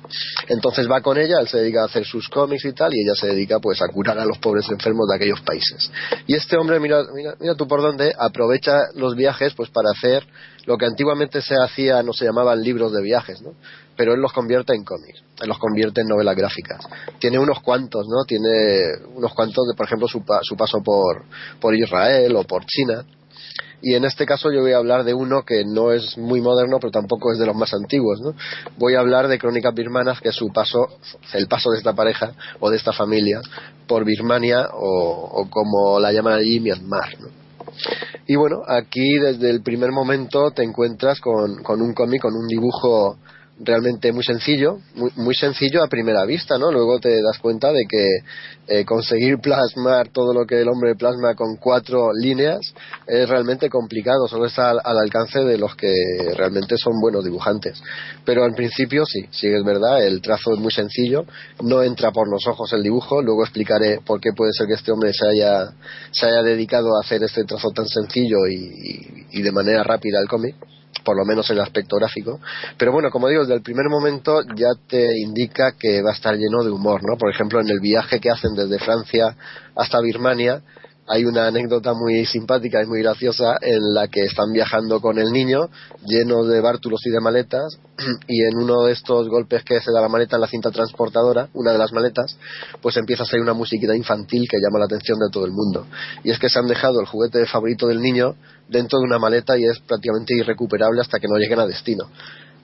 Entonces 0.50 0.86
va 0.92 1.00
con 1.00 1.18
ella, 1.18 1.40
él 1.40 1.48
se 1.48 1.60
dedica 1.60 1.84
a 1.84 1.86
hacer 1.86 2.04
sus 2.04 2.28
cómics 2.28 2.66
y 2.66 2.74
tal, 2.74 2.92
y 2.94 3.06
ella 3.06 3.16
se 3.16 3.28
dedica 3.28 3.58
pues 3.62 3.82
a 3.82 3.88
curar 3.88 4.20
a 4.20 4.26
los 4.26 4.38
pobres 4.40 4.70
enfermos 4.70 5.08
de 5.08 5.16
aquellos 5.16 5.40
países. 5.40 5.90
Y 6.28 6.36
este 6.36 6.58
hombre, 6.58 6.78
mira, 6.82 7.04
mira, 7.16 7.36
mira 7.40 7.56
tú 7.56 7.66
por 7.66 7.82
dónde, 7.82 8.14
aprovecha 8.20 8.82
los 8.96 9.16
viajes 9.16 9.54
pues 9.56 9.70
para 9.70 9.92
hacer 9.92 10.26
lo 10.66 10.78
que 10.78 10.86
antiguamente 10.86 11.41
se 11.41 11.55
hacía, 11.55 12.01
no 12.03 12.14
se 12.14 12.26
llamaban 12.26 12.61
libros 12.61 12.93
de 12.93 13.01
viajes, 13.01 13.41
¿no? 13.41 13.51
Pero 13.95 14.14
él 14.14 14.22
los 14.22 14.34
convierte 14.34 14.74
en 14.74 14.84
cómics, 14.84 15.22
él 15.41 15.47
los 15.47 15.59
convierte 15.59 16.01
en 16.01 16.07
novelas 16.07 16.36
gráficas. 16.36 16.80
Tiene 17.20 17.38
unos 17.38 17.59
cuantos, 17.61 18.07
¿no? 18.07 18.24
Tiene 18.26 18.84
unos 19.16 19.34
cuantos 19.34 19.68
de, 19.68 19.76
por 19.76 19.86
ejemplo, 19.86 20.07
su, 20.07 20.24
pa- 20.26 20.39
su 20.41 20.55
paso 20.55 20.82
por, 20.84 21.24
por 21.59 21.76
Israel 21.76 22.36
o 22.36 22.43
por 22.43 22.66
China. 22.66 23.05
Y 23.86 23.95
en 23.95 24.05
este 24.05 24.26
caso 24.26 24.49
yo 24.49 24.61
voy 24.61 24.72
a 24.72 24.78
hablar 24.78 25.03
de 25.03 25.14
uno 25.14 25.43
que 25.43 25.66
no 25.66 25.91
es 25.91 26.18
muy 26.18 26.39
moderno, 26.39 26.78
pero 26.80 26.89
tampoco 26.91 27.34
es 27.34 27.38
de 27.38 27.45
los 27.45 27.55
más 27.55 27.74
antiguos, 27.74 28.22
¿no? 28.22 28.34
Voy 28.78 28.95
a 28.95 29.01
hablar 29.01 29.28
de 29.28 29.38
Crónicas 29.38 29.74
Birmanas, 29.76 30.22
que 30.22 30.30
es 30.30 30.36
su 30.36 30.47
paso, 30.53 30.88
el 31.34 31.47
paso 31.47 31.70
de 31.72 31.80
esta 31.80 31.93
pareja 31.93 32.32
o 32.61 32.70
de 32.70 32.78
esta 32.78 32.93
familia 32.93 33.41
por 33.86 34.05
Birmania 34.05 34.70
o, 34.72 35.45
como 35.49 35.99
la 35.99 36.14
llaman 36.14 36.36
allí, 36.36 36.61
Myanmar, 36.61 37.20
¿no? 37.20 37.43
Y 38.28 38.36
bueno, 38.36 38.61
aquí 38.67 39.17
desde 39.19 39.49
el 39.49 39.61
primer 39.61 39.91
momento 39.91 40.51
te 40.51 40.63
encuentras 40.63 41.19
con, 41.19 41.61
con 41.63 41.82
un 41.82 41.93
cómic, 41.93 42.21
con 42.21 42.36
un 42.36 42.47
dibujo 42.47 43.17
realmente 43.64 44.11
muy 44.11 44.24
sencillo, 44.24 44.78
muy, 44.95 45.11
muy 45.16 45.36
sencillo 45.36 45.84
a 45.84 45.88
primera 45.88 46.26
vista, 46.26 46.57
¿no? 46.57 46.72
Luego 46.72 46.99
te 46.99 47.22
das 47.22 47.38
cuenta 47.39 47.72
de 47.72 47.86
que 47.89 48.05
eh, 48.68 48.86
conseguir 48.86 49.39
plasmar 49.39 50.09
todo 50.09 50.34
lo 50.34 50.45
que 50.45 50.61
el 50.61 50.70
hombre 50.70 50.95
plasma 50.95 51.36
con 51.36 51.57
cuatro 51.57 52.11
líneas 52.14 52.59
es 53.07 53.28
realmente 53.28 53.70
complicado, 53.70 54.28
solo 54.28 54.45
está 54.45 54.70
al, 54.72 54.80
al 54.84 54.97
alcance 54.97 55.39
de 55.39 55.57
los 55.57 55.76
que 55.76 55.93
realmente 56.36 56.78
son 56.78 56.93
buenos 57.01 57.24
dibujantes. 57.26 57.82
Pero 58.26 58.43
al 58.43 58.53
principio 58.53 59.05
sí, 59.05 59.26
sí 59.32 59.47
es 59.47 59.64
verdad, 59.64 60.05
el 60.05 60.22
trazo 60.22 60.53
es 60.53 60.59
muy 60.59 60.72
sencillo, 60.72 61.26
no 61.61 61.84
entra 61.84 62.11
por 62.11 62.30
los 62.30 62.45
ojos 62.47 62.72
el 62.74 62.84
dibujo, 62.84 63.22
luego 63.22 63.43
explicaré 63.43 63.99
por 64.05 64.20
qué 64.22 64.30
puede 64.36 64.53
ser 64.53 64.68
que 64.68 64.74
este 64.74 64.91
hombre 64.91 65.11
se 65.14 65.28
haya, 65.28 65.72
se 66.11 66.26
haya 66.28 66.41
dedicado 66.43 66.95
a 66.95 67.01
hacer 67.01 67.22
este 67.24 67.43
trazo 67.43 67.70
tan 67.72 67.88
sencillo 67.88 68.47
y, 68.49 68.55
y- 68.55 69.39
y 69.39 69.41
de 69.41 69.51
manera 69.51 69.84
rápida 69.84 70.20
el 70.22 70.28
cómic 70.28 70.55
por 71.04 71.18
lo 71.18 71.26
menos 71.26 71.50
en 71.50 71.58
el 71.58 71.64
aspecto 71.64 71.98
gráfico. 71.98 72.39
Pero 72.78 72.91
bueno, 72.91 73.10
como 73.10 73.28
digo, 73.28 73.41
desde 73.41 73.56
el 73.56 73.62
primer 73.62 73.88
momento 73.89 74.41
ya 74.56 74.70
te 74.88 75.20
indica 75.20 75.74
que 75.78 76.02
va 76.02 76.12
a 76.12 76.14
estar 76.14 76.36
lleno 76.36 76.64
de 76.64 76.72
humor, 76.72 77.02
¿no? 77.04 77.18
Por 77.18 77.32
ejemplo, 77.32 77.60
en 77.60 77.70
el 77.70 77.80
viaje 77.80 78.20
que 78.20 78.30
hacen 78.30 78.56
desde 78.56 78.80
Francia 78.80 79.36
hasta 79.76 80.02
Birmania, 80.02 80.62
hay 81.08 81.26
una 81.26 81.47
anécdota 81.47 81.93
muy 81.93 82.26
simpática 82.26 82.82
y 82.82 82.88
muy 82.88 83.01
graciosa 83.01 83.58
en 83.62 83.93
la 83.93 84.08
que 84.08 84.22
están 84.22 84.54
viajando 84.54 85.01
con 85.01 85.18
el 85.18 85.32
niño 85.32 85.70
lleno 86.06 86.45
de 86.45 86.62
bártulos 86.62 87.01
y 87.06 87.10
de 87.10 87.20
maletas 87.20 87.78
y 88.28 88.43
en 88.43 88.58
uno 88.58 88.84
de 88.84 88.93
estos 88.93 89.28
golpes 89.28 89.64
que 89.64 89.82
se 89.82 89.91
da 89.91 90.01
la 90.01 90.08
maleta 90.08 90.38
en 90.38 90.41
la 90.41 90.47
cinta 90.47 90.72
transportadora, 90.72 91.49
una 91.54 91.72
de 91.72 91.78
las 91.78 91.91
maletas, 91.91 92.38
pues 92.82 92.95
empieza 92.97 93.24
a 93.24 93.26
salir 93.26 93.43
una 93.43 93.54
musiquita 93.54 93.95
infantil 93.95 94.47
que 94.49 94.58
llama 94.58 94.80
la 94.80 94.86
atención 94.86 95.20
de 95.20 95.30
todo 95.32 95.45
el 95.45 95.51
mundo. 95.51 95.88
Y 96.24 96.32
es 96.32 96.39
que 96.39 96.49
se 96.49 96.60
han 96.60 96.68
dejado 96.68 97.01
el 97.01 97.06
juguete 97.06 97.45
favorito 97.45 97.88
del 97.88 98.01
niño 98.01 98.36
dentro 98.70 98.99
de 98.99 99.06
una 99.06 99.20
maleta 99.20 99.58
y 99.58 99.66
es 99.66 99.80
prácticamente 99.80 100.34
irrecuperable 100.36 101.01
hasta 101.01 101.20
que 101.20 101.28
no 101.28 101.38
lleguen 101.38 101.60
a 101.60 101.68
destino. 101.68 102.10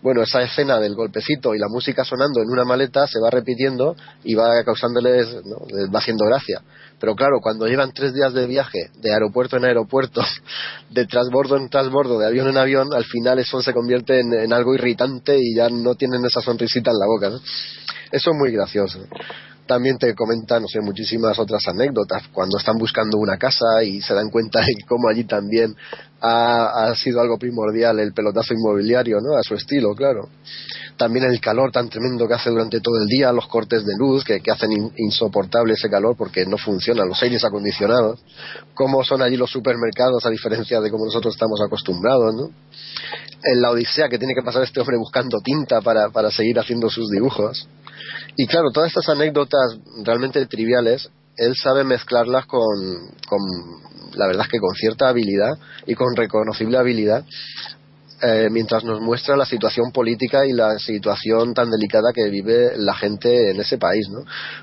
Bueno, 0.02 0.24
esa 0.24 0.42
escena 0.42 0.80
del 0.80 0.96
golpecito 0.96 1.54
y 1.54 1.60
la 1.60 1.68
música 1.68 2.06
sonando 2.06 2.42
en 2.42 2.50
una 2.50 2.64
maleta 2.64 3.06
se 3.06 3.20
va 3.20 3.30
repitiendo 3.30 3.98
y 4.24 4.34
va 4.34 4.64
causándoles, 4.64 5.28
¿no? 5.44 5.58
va 5.94 6.00
haciendo 6.00 6.26
gracia. 6.26 6.62
Pero 7.00 7.16
claro, 7.16 7.40
cuando 7.42 7.68
llevan 7.68 7.92
tres 7.94 8.14
días 8.14 8.34
de 8.34 8.46
viaje, 8.46 8.90
de 9.02 9.14
aeropuerto 9.14 9.58
en 9.58 9.66
aeropuerto, 9.66 10.22
de 10.90 11.06
transbordo 11.06 11.58
en 11.58 11.70
transbordo, 11.70 12.20
de 12.20 12.28
avión 12.28 12.48
en 12.48 12.58
avión, 12.58 12.94
al 12.94 13.06
final 13.06 13.40
eso 13.40 13.62
se 13.62 13.74
convierte 13.74 14.20
en, 14.20 14.34
en 14.34 14.54
algo 14.54 14.74
irritante 14.76 15.38
y 15.40 15.56
ya 15.56 15.70
no 15.70 15.96
tienen 15.96 16.26
esa 16.26 16.42
sonrisita 16.42 16.92
en 16.92 17.00
la 17.00 17.06
boca. 17.06 17.30
¿no? 17.30 17.38
Eso 18.12 18.32
es 18.32 18.38
muy 18.38 18.52
gracioso. 18.52 19.00
También 19.70 20.00
te 20.00 20.16
comentan, 20.16 20.64
no 20.64 20.68
sé, 20.68 20.82
muchísimas 20.82 21.38
otras 21.38 21.68
anécdotas 21.68 22.24
cuando 22.34 22.58
están 22.58 22.76
buscando 22.80 23.20
una 23.20 23.38
casa 23.38 23.84
y 23.84 24.02
se 24.02 24.16
dan 24.16 24.32
cuenta 24.32 24.62
de 24.62 24.74
cómo 24.88 25.08
allí 25.08 25.26
también 25.26 25.76
ha, 26.22 26.92
sido 26.96 27.22
algo 27.22 27.38
primordial 27.38 28.00
el 28.00 28.12
pelotazo 28.12 28.56
inmobiliario, 28.56 29.20
¿no? 29.22 29.38
A 29.38 29.44
su 29.44 29.54
estilo, 29.54 29.94
claro. 29.94 30.28
También 30.98 31.26
el 31.26 31.40
calor 31.40 31.72
tan 31.72 31.88
tremendo 31.88 32.28
que 32.28 32.34
hace 32.34 32.50
durante 32.50 32.82
todo 32.82 32.98
el 32.98 33.06
día, 33.06 33.32
los 33.32 33.46
cortes 33.46 33.86
de 33.86 33.94
luz 33.96 34.24
que, 34.24 34.42
hacen 34.52 34.72
in- 34.72 34.92
insoportable 34.98 35.76
ese 35.76 35.88
calor 35.88 36.16
porque 36.18 36.48
no 36.48 36.58
funcionan 36.58 37.08
los 37.08 37.22
aires 37.22 37.46
acondicionados. 37.46 38.20
Cómo 38.74 39.04
son 39.04 39.22
allí 39.22 39.38
los 39.38 39.52
supermercados 39.52 40.26
a 40.26 40.32
diferencia 40.32 40.82
de 40.82 40.90
cómo 40.90 41.06
nosotros 41.06 41.36
estamos 41.36 41.62
acostumbrados, 41.62 42.34
¿no? 42.34 42.50
En 43.44 43.62
la 43.62 43.72
odisea 43.72 44.10
que 44.10 44.18
tiene 44.18 44.34
que 44.36 44.44
pasar 44.44 44.64
este 44.64 44.80
hombre 44.82 44.98
buscando 44.98 45.40
tinta 45.44 45.82
para, 45.82 46.10
para 46.10 46.30
seguir 46.30 46.60
haciendo 46.60 46.90
sus 46.90 47.10
dibujos. 47.10 47.68
Y 48.36 48.48
claro, 48.48 48.72
todas 48.74 48.90
estas 48.90 49.10
anécdotas 49.10 49.78
realmente 50.04 50.46
triviales, 50.46 51.10
él 51.38 51.56
sabe 51.56 51.84
mezclarlas 51.84 52.46
con, 52.46 52.62
con 53.28 53.40
la 54.14 54.28
verdad 54.28 54.46
es 54.46 54.52
que 54.52 54.60
con 54.60 54.74
cierta 54.76 55.10
habilidad 55.10 55.58
y 55.86 55.96
con 55.96 56.16
reconocible 56.16 56.78
habilidad, 56.78 57.24
eh, 58.22 58.50
mientras 58.52 58.84
nos 58.84 59.00
muestra 59.02 59.36
la 59.38 59.46
situación 59.46 59.92
política 59.92 60.46
y 60.46 60.52
la 60.54 60.78
situación 60.80 61.54
tan 61.54 61.70
delicada 61.70 62.12
que 62.14 62.30
vive 62.30 62.74
la 62.78 62.94
gente 62.96 63.52
en 63.52 63.60
ese 63.60 63.78
país, 63.78 64.08
¿no? 64.10 64.20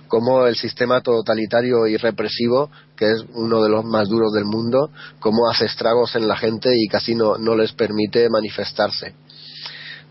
Cómo 0.08 0.46
el 0.46 0.56
sistema 0.56 1.00
totalitario 1.00 1.86
y 1.86 1.96
represivo, 1.96 2.70
que 2.96 3.06
es 3.06 3.24
uno 3.34 3.62
de 3.62 3.68
los 3.70 3.84
más 3.84 4.08
duros 4.08 4.32
del 4.32 4.44
mundo, 4.44 4.90
cómo 5.20 5.48
hace 5.50 5.66
estragos 5.66 6.14
en 6.16 6.28
la 6.28 6.36
gente 6.36 6.70
y 6.74 6.86
casi 6.88 7.14
no, 7.14 7.36
no 7.38 7.54
les 7.56 7.72
permite 7.72 8.28
manifestarse 8.30 9.14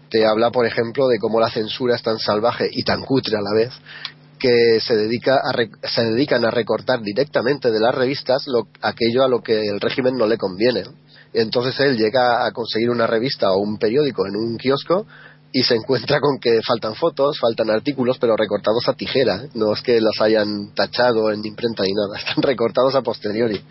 te 0.10 0.26
habla, 0.26 0.52
por 0.52 0.66
ejemplo, 0.66 1.08
de 1.08 1.18
cómo 1.20 1.40
la 1.40 1.50
censura 1.50 1.96
es 1.96 2.04
tan 2.04 2.20
salvaje 2.20 2.70
y 2.72 2.84
tan 2.84 3.02
cutre 3.02 3.36
a 3.38 3.42
la 3.42 3.52
vez 3.54 3.74
que 4.40 4.80
se, 4.80 4.96
dedica 4.96 5.36
a 5.44 5.52
re- 5.52 5.70
se 5.84 6.04
dedican 6.06 6.46
a 6.46 6.52
recortar 6.52 7.02
directamente 7.02 7.72
de 7.72 7.80
las 7.80 7.94
revistas 7.96 8.44
lo- 8.48 8.68
aquello 8.82 9.24
a 9.24 9.28
lo 9.28 9.42
que 9.42 9.60
el 9.62 9.80
régimen 9.82 10.16
no 10.16 10.28
le 10.28 10.38
conviene. 10.38 10.84
Entonces 11.36 11.78
él 11.82 11.98
llega 11.98 12.46
a 12.46 12.52
conseguir 12.52 12.90
una 12.90 13.08
revista 13.08 13.52
o 13.52 13.60
un 13.60 13.78
periódico 13.78 14.26
en 14.26 14.38
un 14.38 14.58
kiosco 14.58 15.06
y 15.52 15.64
se 15.64 15.76
encuentra 15.76 16.20
con 16.20 16.40
que 16.40 16.60
faltan 16.66 16.96
fotos, 16.96 17.38
faltan 17.40 17.70
artículos, 17.70 18.18
pero 18.20 18.36
recortados 18.38 18.88
a 18.88 18.94
tijera. 18.94 19.44
No 19.54 19.74
es 19.74 19.82
que 19.82 20.00
las 20.00 20.20
hayan 20.22 20.74
tachado 20.74 21.32
en 21.32 21.46
imprenta 21.46 21.84
ni 21.84 21.94
nada, 21.94 22.18
están 22.26 22.42
recortados 22.42 22.96
a 22.96 23.02
posteriori. 23.02 23.62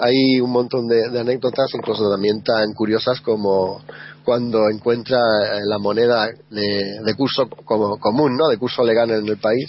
Hay 0.00 0.40
un 0.40 0.50
montón 0.50 0.86
de, 0.88 1.10
de 1.10 1.20
anécdotas, 1.20 1.70
incluso 1.74 2.10
también 2.10 2.42
tan 2.42 2.72
curiosas 2.72 3.20
como 3.20 3.82
cuando 4.24 4.68
encuentra 4.70 5.18
eh, 5.18 5.60
la 5.66 5.78
moneda 5.78 6.28
de, 6.50 7.00
de 7.04 7.14
curso 7.14 7.48
como, 7.64 7.98
común, 7.98 8.36
¿no? 8.36 8.48
De 8.48 8.56
curso 8.56 8.82
legal 8.84 9.10
en 9.10 9.26
el 9.26 9.36
país 9.36 9.66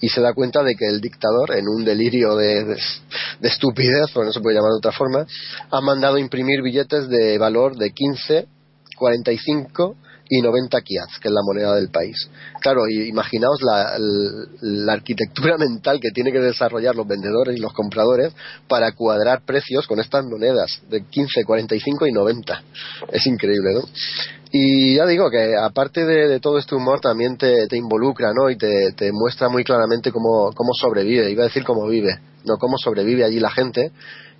y 0.00 0.08
se 0.08 0.20
da 0.20 0.34
cuenta 0.34 0.62
de 0.62 0.74
que 0.74 0.86
el 0.86 1.00
dictador, 1.00 1.56
en 1.56 1.68
un 1.68 1.84
delirio 1.84 2.36
de, 2.36 2.64
de, 2.64 2.76
de 3.40 3.48
estupidez, 3.48 4.10
porque 4.12 4.26
no 4.26 4.32
se 4.32 4.40
puede 4.40 4.56
llamar 4.56 4.72
de 4.72 4.78
otra 4.78 4.92
forma, 4.92 5.26
ha 5.70 5.80
mandado 5.80 6.18
imprimir 6.18 6.62
billetes 6.62 7.08
de 7.08 7.38
valor 7.38 7.76
de 7.76 7.90
15, 7.90 8.46
45 8.96 9.96
y 10.38 10.42
90 10.42 10.80
kiats, 10.80 11.18
que 11.20 11.28
es 11.28 11.34
la 11.34 11.42
moneda 11.44 11.74
del 11.74 11.90
país. 11.90 12.28
Claro, 12.60 12.88
imaginaos 12.88 13.60
la, 13.62 13.96
la, 14.60 14.92
arquitectura 14.92 15.56
mental 15.58 16.00
que 16.00 16.10
tiene 16.10 16.32
que 16.32 16.40
desarrollar 16.40 16.94
los 16.94 17.06
vendedores 17.06 17.56
y 17.56 17.60
los 17.60 17.72
compradores 17.72 18.32
para 18.68 18.92
cuadrar 18.92 19.42
precios 19.44 19.86
con 19.86 20.00
estas 20.00 20.24
monedas 20.24 20.80
de 20.90 21.04
15, 21.04 21.44
45 21.44 22.06
y 22.06 22.12
90. 22.12 22.62
Es 23.12 23.26
increíble, 23.26 23.74
¿no? 23.74 23.82
Y 24.50 24.96
ya 24.96 25.06
digo 25.06 25.30
que 25.30 25.56
aparte 25.56 26.04
de, 26.04 26.38
todo 26.40 26.58
este 26.58 26.74
humor 26.74 27.00
también 27.00 27.36
te, 27.36 27.66
te 27.66 27.76
involucra, 27.76 28.32
¿no? 28.32 28.50
Y 28.50 28.56
te, 28.56 28.92
te, 28.92 29.10
muestra 29.12 29.48
muy 29.48 29.64
claramente 29.64 30.12
cómo, 30.12 30.52
cómo 30.54 30.72
sobrevive, 30.74 31.30
iba 31.30 31.42
a 31.42 31.46
decir 31.46 31.64
cómo 31.64 31.86
vive, 31.88 32.20
no 32.44 32.56
cómo 32.58 32.78
sobrevive 32.78 33.24
allí 33.24 33.40
la 33.40 33.50
gente 33.50 33.90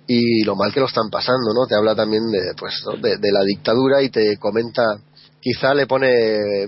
y 0.07 0.43
lo 0.43 0.55
mal 0.55 0.73
que 0.73 0.79
lo 0.79 0.85
están 0.85 1.09
pasando, 1.09 1.53
¿no? 1.53 1.65
Te 1.67 1.75
habla 1.75 1.95
también 1.95 2.29
de, 2.31 2.53
pues, 2.57 2.83
de, 3.01 3.17
de 3.17 3.31
la 3.31 3.41
dictadura 3.43 4.01
y 4.01 4.09
te 4.09 4.37
comenta 4.37 4.83
quizá 5.45 5.75
le 5.75 5.85
pone 5.85 6.65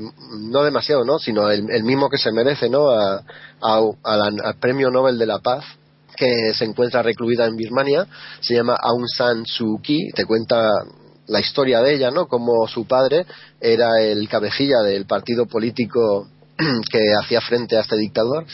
no 0.51 0.63
demasiado, 0.63 1.03
¿no? 1.03 1.17
sino 1.17 1.49
el, 1.49 1.67
el 1.71 1.83
mismo 1.83 2.11
que 2.11 2.19
se 2.19 2.31
merece, 2.31 2.69
¿no? 2.69 2.91
A, 2.91 3.23
a, 3.59 4.15
la, 4.15 4.25
al 4.43 4.55
Premio 4.59 4.91
Nobel 4.91 5.17
de 5.17 5.25
la 5.25 5.39
Paz 5.39 5.65
que 6.15 6.53
se 6.53 6.63
encuentra 6.65 7.01
recluida 7.01 7.47
en 7.47 7.55
Birmania, 7.55 8.05
se 8.39 8.53
llama 8.53 8.77
Aung 8.79 9.07
San 9.07 9.47
Suu 9.47 9.81
Kyi, 9.81 10.11
te 10.13 10.25
cuenta 10.25 10.69
la 11.25 11.39
historia 11.39 11.81
de 11.81 11.95
ella, 11.95 12.11
¿no? 12.11 12.27
Como 12.27 12.67
su 12.67 12.85
padre 12.85 13.25
era 13.59 13.99
el 13.99 14.29
cabecilla 14.29 14.81
del 14.85 15.07
partido 15.07 15.47
político 15.47 16.27
que 16.91 16.99
hacía 17.19 17.41
frente 17.41 17.77
a 17.77 17.81
este 17.81 17.97
dictador 17.97 18.45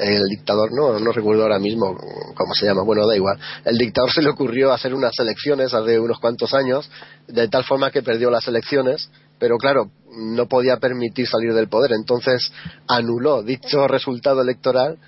el 0.00 0.24
dictador, 0.30 0.70
no, 0.72 0.98
no 0.98 1.12
recuerdo 1.12 1.42
ahora 1.42 1.58
mismo 1.58 1.96
cómo 2.34 2.54
se 2.54 2.66
llama, 2.66 2.82
bueno, 2.82 3.06
da 3.06 3.14
igual. 3.14 3.38
El 3.64 3.76
dictador 3.76 4.10
se 4.10 4.22
le 4.22 4.30
ocurrió 4.30 4.72
hacer 4.72 4.94
unas 4.94 5.12
elecciones 5.18 5.74
hace 5.74 6.00
unos 6.00 6.18
cuantos 6.18 6.54
años, 6.54 6.90
de 7.28 7.48
tal 7.48 7.64
forma 7.64 7.90
que 7.90 8.02
perdió 8.02 8.30
las 8.30 8.48
elecciones, 8.48 9.10
pero 9.38 9.56
claro, 9.58 9.90
no 10.16 10.46
podía 10.46 10.78
permitir 10.78 11.26
salir 11.26 11.52
del 11.54 11.68
poder, 11.68 11.92
entonces 11.92 12.52
anuló 12.88 13.42
dicho 13.42 13.86
resultado 13.86 14.42
electoral 14.42 14.98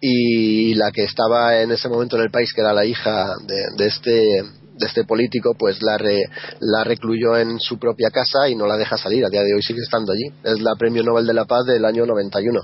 y 0.00 0.74
la 0.74 0.90
que 0.90 1.04
estaba 1.04 1.60
en 1.60 1.72
ese 1.72 1.88
momento 1.88 2.16
en 2.16 2.22
el 2.22 2.30
país, 2.30 2.52
que 2.52 2.60
era 2.60 2.72
la 2.72 2.84
hija 2.84 3.28
de, 3.46 3.76
de 3.76 3.86
este 3.86 4.42
de 4.78 4.86
este 4.86 5.04
político, 5.04 5.54
pues 5.58 5.82
la, 5.82 5.98
re, 5.98 6.22
la 6.60 6.84
recluyó 6.84 7.36
en 7.36 7.58
su 7.60 7.78
propia 7.78 8.10
casa 8.10 8.48
y 8.48 8.54
no 8.54 8.66
la 8.66 8.76
deja 8.76 8.96
salir. 8.96 9.24
A 9.24 9.28
día 9.28 9.42
de 9.42 9.54
hoy 9.54 9.62
sigue 9.62 9.80
estando 9.80 10.12
allí. 10.12 10.32
Es 10.42 10.60
la 10.60 10.74
Premio 10.76 11.02
Nobel 11.02 11.26
de 11.26 11.34
la 11.34 11.44
Paz 11.44 11.64
del 11.66 11.84
año 11.84 12.06
91. 12.06 12.60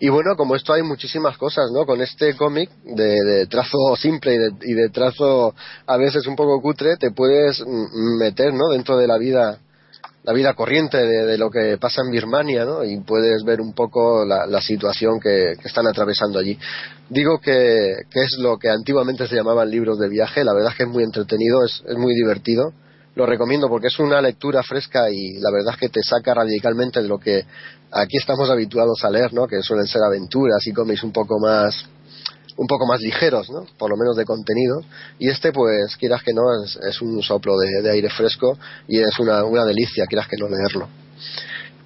Y 0.00 0.08
bueno, 0.08 0.36
como 0.36 0.56
esto 0.56 0.72
hay 0.72 0.82
muchísimas 0.82 1.36
cosas, 1.38 1.70
¿no? 1.72 1.86
Con 1.86 2.00
este 2.00 2.36
cómic 2.36 2.70
de, 2.84 3.22
de, 3.22 3.46
trazo 3.46 3.96
simple 3.96 4.34
y 4.34 4.38
de, 4.38 4.50
y 4.62 4.74
de, 4.74 4.88
trazo 4.90 5.54
a 5.86 5.96
veces 5.96 6.26
un 6.26 6.36
poco 6.36 6.60
cutre, 6.60 6.96
te 6.96 7.10
puedes 7.10 7.62
meter, 8.18 8.52
¿no? 8.52 8.68
Dentro 8.70 8.96
de 8.96 9.06
la 9.06 9.18
vida 9.18 9.58
la 10.24 10.32
vida 10.32 10.54
corriente 10.54 10.96
de, 10.96 11.36
lo 11.36 11.50
que 11.50 11.76
pasa 11.78 12.00
en 12.02 12.10
Birmania, 12.10 12.64
¿no? 12.64 12.82
Y 12.82 12.98
puedes 13.00 13.44
ver 13.44 13.60
un 13.60 13.74
poco 13.74 14.24
la, 14.24 14.46
la 14.46 14.62
situación 14.62 15.20
que, 15.20 15.52
que, 15.60 15.68
están 15.68 15.86
atravesando 15.86 16.38
allí. 16.38 16.58
Digo 17.10 17.38
que, 17.40 17.94
que, 18.10 18.20
es 18.22 18.38
lo 18.38 18.58
que 18.58 18.70
antiguamente 18.70 19.26
se 19.26 19.36
llamaban 19.36 19.70
libros 19.70 19.98
de 19.98 20.08
viaje, 20.08 20.42
la 20.42 20.54
verdad 20.54 20.72
es 20.72 20.78
que 20.78 20.84
es 20.84 20.88
muy 20.88 21.04
entretenido, 21.04 21.62
es, 21.62 21.82
es 21.86 21.98
muy 21.98 22.14
divertido. 22.14 22.72
Lo 23.14 23.26
recomiendo 23.26 23.68
porque 23.68 23.86
es 23.86 23.98
una 23.98 24.20
lectura 24.20 24.62
fresca 24.62 25.10
y 25.10 25.34
la 25.38 25.50
verdad 25.52 25.74
es 25.74 25.80
que 25.80 25.88
te 25.88 26.02
saca 26.02 26.34
radicalmente 26.34 27.00
de 27.00 27.08
lo 27.08 27.18
que 27.18 27.44
aquí 27.92 28.16
estamos 28.16 28.50
habituados 28.50 29.04
a 29.04 29.10
leer, 29.10 29.32
¿no? 29.32 29.46
Que 29.46 29.62
suelen 29.62 29.86
ser 29.86 30.02
aventuras 30.02 30.66
y 30.66 30.72
cómics 30.72 31.04
un 31.04 31.12
poco 31.12 31.38
más 31.38 31.86
un 32.56 32.66
poco 32.66 32.86
más 32.86 33.00
ligeros, 33.00 33.50
¿no? 33.50 33.64
por 33.78 33.90
lo 33.90 33.96
menos 33.96 34.16
de 34.16 34.24
contenido. 34.24 34.80
Y 35.18 35.28
este, 35.28 35.52
pues, 35.52 35.96
quieras 35.96 36.22
que 36.22 36.32
no, 36.32 36.42
es, 36.64 36.76
es 36.76 37.02
un 37.02 37.22
soplo 37.22 37.56
de, 37.58 37.90
aire 37.90 38.08
fresco 38.10 38.56
y 38.88 39.00
es 39.00 39.18
una, 39.18 39.64
delicia, 39.64 40.06
quieras 40.06 40.28
que 40.28 40.36
no 40.38 40.48
leerlo. 40.48 40.88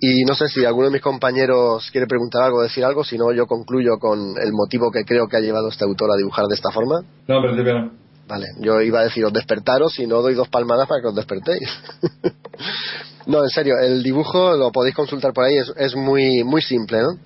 Y 0.01 0.25
no 0.25 0.35
sé 0.35 0.49
si 0.49 0.65
alguno 0.65 0.87
de 0.87 0.93
mis 0.93 1.03
compañeros 1.03 1.89
quiere 1.91 2.07
preguntar 2.07 2.43
algo, 2.43 2.63
decir 2.63 2.85
algo, 2.85 3.03
si 3.03 3.19
no, 3.19 3.33
yo 3.33 3.47
concluyo 3.47 3.99
con 3.99 4.35
el 4.41 4.53
motivo 4.53 4.93
que 4.93 5.05
creo 5.05 5.27
que 5.27 5.39
ha 5.39 5.41
llevado 5.41 5.69
este 5.69 5.85
autor 5.85 6.11
a 6.13 6.17
dibujar 6.17 6.45
de 6.47 6.55
esta 6.55 6.71
forma. 6.71 7.01
No, 7.27 7.41
no. 7.41 8.08
Vale, 8.29 8.49
yo 8.61 8.83
iba 8.83 9.01
a 9.01 9.05
deciros 9.05 9.33
despertaros 9.33 9.99
y 9.99 10.07
no 10.07 10.21
doy 10.21 10.35
dos 10.35 10.49
palmadas 10.49 10.87
para 10.87 11.01
que 11.01 11.09
os 11.09 11.15
despertéis. 11.15 11.67
no, 13.27 13.43
en 13.43 13.49
serio, 13.49 13.79
el 13.81 14.03
dibujo 14.03 14.55
lo 14.55 14.71
podéis 14.71 14.95
consultar 14.95 15.33
por 15.33 15.45
ahí, 15.45 15.57
es, 15.57 15.73
es 15.77 15.97
muy, 15.97 16.45
muy 16.45 16.61
simple, 16.61 17.01
¿no? 17.01 17.19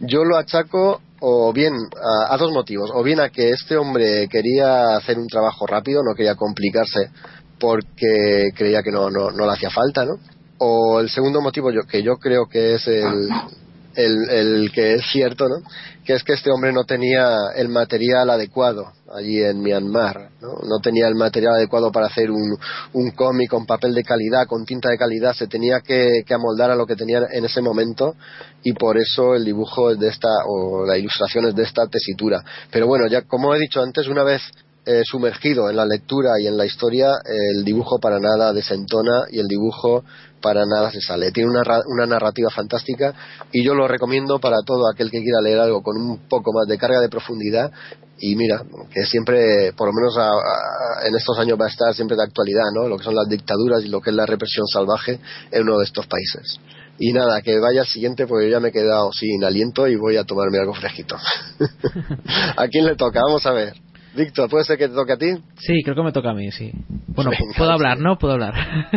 Yo 0.00 0.24
lo 0.24 0.38
achaco 0.38 1.02
o 1.20 1.52
bien 1.52 1.74
a, 1.74 2.34
a, 2.34 2.38
dos 2.38 2.52
motivos, 2.52 2.90
o 2.94 3.02
bien 3.02 3.20
a 3.20 3.28
que 3.28 3.50
este 3.50 3.76
hombre 3.76 4.28
quería 4.28 4.96
hacer 4.96 5.18
un 5.18 5.26
trabajo 5.26 5.66
rápido, 5.66 6.00
no 6.02 6.14
quería 6.14 6.36
complicarse 6.36 7.10
porque 7.58 8.48
creía 8.56 8.82
que 8.82 8.90
no, 8.90 9.10
no, 9.10 9.30
no 9.30 9.44
le 9.44 9.52
hacía 9.52 9.68
falta, 9.68 10.06
¿no? 10.06 10.14
O 10.56 11.00
el 11.00 11.10
segundo 11.10 11.42
motivo 11.42 11.70
yo, 11.70 11.82
que 11.82 12.02
yo 12.02 12.16
creo 12.16 12.46
que 12.46 12.76
es 12.76 12.88
el, 12.88 13.28
el, 13.94 14.30
el, 14.30 14.72
que 14.72 14.94
es 14.94 15.02
cierto, 15.10 15.48
¿no? 15.48 15.56
Que 16.04 16.14
es 16.14 16.24
que 16.24 16.32
este 16.32 16.50
hombre 16.50 16.72
no 16.72 16.84
tenía 16.84 17.34
el 17.56 17.68
material 17.68 18.30
adecuado 18.30 18.92
allí 19.14 19.42
en 19.42 19.60
Myanmar, 19.60 20.30
¿no? 20.40 20.54
No 20.68 20.78
tenía 20.82 21.08
el 21.08 21.14
material 21.14 21.54
adecuado 21.54 21.90
para 21.90 22.06
hacer 22.06 22.30
un, 22.30 22.56
un 22.92 23.10
cómic 23.10 23.50
con 23.50 23.66
papel 23.66 23.94
de 23.94 24.04
calidad, 24.04 24.46
con 24.46 24.64
tinta 24.64 24.90
de 24.90 24.98
calidad, 24.98 25.34
se 25.34 25.46
tenía 25.46 25.80
que, 25.80 26.22
que, 26.24 26.34
amoldar 26.34 26.70
a 26.70 26.76
lo 26.76 26.86
que 26.86 26.96
tenía 26.96 27.26
en 27.30 27.44
ese 27.44 27.60
momento 27.60 28.14
y 28.62 28.72
por 28.72 28.98
eso 28.98 29.34
el 29.34 29.44
dibujo 29.44 29.90
es 29.90 29.98
de 29.98 30.08
esta, 30.08 30.28
o 30.46 30.86
la 30.86 30.96
ilustración 30.96 31.46
es 31.46 31.54
de 31.54 31.64
esta 31.64 31.86
tesitura. 31.86 32.42
Pero 32.70 32.86
bueno, 32.86 33.06
ya 33.08 33.22
como 33.22 33.54
he 33.54 33.58
dicho 33.58 33.82
antes, 33.82 34.06
una 34.06 34.22
vez 34.22 34.42
eh, 34.86 35.02
sumergido 35.04 35.68
en 35.68 35.76
la 35.76 35.84
lectura 35.84 36.30
y 36.40 36.46
en 36.46 36.56
la 36.56 36.64
historia, 36.64 37.08
el 37.54 37.64
dibujo 37.64 37.98
para 38.00 38.18
nada 38.18 38.52
desentona 38.54 39.24
y 39.30 39.38
el 39.38 39.46
dibujo 39.46 40.04
para 40.40 40.64
nada 40.66 40.90
se 40.90 41.00
sale. 41.00 41.32
Tiene 41.32 41.50
una, 41.50 41.62
una, 41.86 42.06
narrativa 42.06 42.50
fantástica 42.50 43.14
y 43.52 43.64
yo 43.64 43.74
lo 43.74 43.86
recomiendo 43.86 44.38
para 44.38 44.58
todo 44.64 44.90
aquel 44.90 45.10
que 45.10 45.22
quiera 45.22 45.40
leer 45.42 45.60
algo 45.60 45.82
con 45.82 45.96
un 45.96 46.28
poco 46.28 46.52
más 46.52 46.66
de 46.66 46.78
carga 46.78 47.00
de 47.00 47.08
profundidad 47.08 47.70
y 48.20 48.36
mira, 48.36 48.62
que 48.92 49.04
siempre, 49.06 49.72
por 49.72 49.88
lo 49.88 49.94
menos 49.94 50.16
a, 50.18 51.06
en 51.06 51.14
estos 51.16 51.38
años 51.38 51.58
va 51.58 51.64
a 51.64 51.70
estar 51.70 51.94
siempre 51.94 52.16
de 52.16 52.22
actualidad, 52.22 52.64
¿no? 52.74 52.86
Lo 52.86 52.98
que 52.98 53.04
son 53.04 53.14
las 53.14 53.26
dictaduras 53.26 53.82
y 53.82 53.88
lo 53.88 54.00
que 54.00 54.10
es 54.10 54.16
la 54.16 54.26
represión 54.26 54.66
salvaje 54.66 55.18
en 55.50 55.62
uno 55.62 55.78
de 55.78 55.84
estos 55.84 56.06
países. 56.06 56.60
Y 56.98 57.14
nada, 57.14 57.40
que 57.40 57.58
vaya 57.58 57.80
al 57.80 57.86
siguiente 57.86 58.26
porque 58.26 58.46
yo 58.46 58.52
ya 58.52 58.60
me 58.60 58.68
he 58.68 58.72
quedado 58.72 59.10
sin 59.12 59.42
aliento 59.42 59.88
y 59.88 59.96
voy 59.96 60.18
a 60.18 60.24
tomarme 60.24 60.58
algo 60.58 60.74
fresquito. 60.74 61.16
¿A 62.56 62.68
quién 62.68 62.84
le 62.84 62.94
toca? 62.94 63.20
Vamos 63.22 63.46
a 63.46 63.52
ver. 63.52 63.74
Víctor, 64.14 64.50
¿puede 64.50 64.64
ser 64.64 64.76
que 64.76 64.88
te 64.88 64.94
toque 64.94 65.12
a 65.12 65.16
ti? 65.16 65.32
Sí, 65.58 65.82
creo 65.84 65.94
que 65.94 66.02
me 66.02 66.12
toca 66.12 66.30
a 66.30 66.34
mí, 66.34 66.50
sí. 66.50 66.72
Bueno, 67.08 67.30
Venga, 67.30 67.54
puedo 67.56 67.70
hablar, 67.70 67.98
¿no? 67.98 68.18
Puedo 68.18 68.34
hablar. 68.34 68.54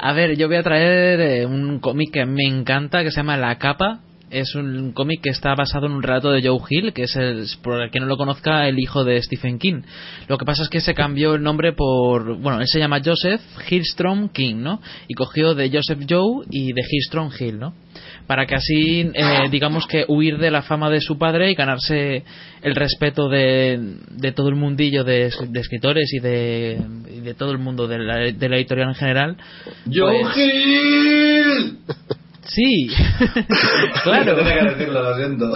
a 0.00 0.12
ver, 0.12 0.36
yo 0.36 0.48
voy 0.48 0.56
a 0.56 0.62
traer 0.62 1.20
eh, 1.20 1.46
un 1.46 1.78
cómic 1.78 2.12
que 2.12 2.24
me 2.24 2.44
encanta 2.44 3.02
que 3.02 3.10
se 3.10 3.18
llama 3.18 3.36
La 3.36 3.58
Capa. 3.58 4.00
Es 4.30 4.54
un 4.54 4.92
cómic 4.92 5.22
que 5.22 5.30
está 5.30 5.54
basado 5.54 5.86
en 5.86 5.92
un 5.92 6.02
relato 6.02 6.30
de 6.30 6.46
Joe 6.46 6.60
Hill, 6.68 6.92
que 6.92 7.04
es, 7.04 7.16
el, 7.16 7.46
por 7.62 7.80
el 7.80 7.90
que 7.90 7.98
no 7.98 8.04
lo 8.04 8.18
conozca, 8.18 8.68
el 8.68 8.78
hijo 8.78 9.02
de 9.02 9.22
Stephen 9.22 9.58
King. 9.58 9.80
Lo 10.28 10.36
que 10.36 10.44
pasa 10.44 10.62
es 10.62 10.68
que 10.68 10.82
se 10.82 10.94
cambió 10.94 11.34
el 11.34 11.42
nombre 11.42 11.72
por. 11.72 12.36
Bueno, 12.36 12.60
él 12.60 12.66
se 12.66 12.78
llama 12.78 13.00
Joseph 13.02 13.40
Hillstrom 13.70 14.28
King, 14.28 14.56
¿no? 14.56 14.82
Y 15.08 15.14
cogió 15.14 15.54
de 15.54 15.70
Joseph 15.70 16.04
Joe 16.08 16.44
y 16.50 16.74
de 16.74 16.82
Hillstrom 16.82 17.30
Hill, 17.38 17.58
¿no? 17.58 17.72
Para 18.28 18.46
que 18.46 18.54
así, 18.54 19.10
eh, 19.14 19.48
digamos 19.50 19.86
que 19.86 20.04
huir 20.06 20.36
de 20.36 20.50
la 20.50 20.60
fama 20.60 20.90
de 20.90 21.00
su 21.00 21.16
padre 21.16 21.50
y 21.50 21.54
ganarse 21.54 22.24
el 22.60 22.74
respeto 22.74 23.30
de, 23.30 23.80
de 24.10 24.32
todo 24.32 24.50
el 24.50 24.54
mundillo 24.54 25.02
de, 25.02 25.32
de 25.48 25.60
escritores 25.60 26.12
y 26.12 26.20
de, 26.20 26.78
y 27.10 27.20
de, 27.20 27.32
todo 27.32 27.52
el 27.52 27.58
mundo 27.58 27.88
de 27.88 27.98
la, 27.98 28.16
de 28.18 28.48
la 28.50 28.56
editorial 28.56 28.90
en 28.90 28.94
general. 28.94 29.36
¡Joe 29.90 30.20
pues, 30.24 30.36
Hill! 30.36 31.78
Sí, 32.48 32.88
claro. 34.02 34.36
Que 34.36 34.64
decirlo, 34.64 35.02
lo 35.02 35.16
siento. 35.16 35.52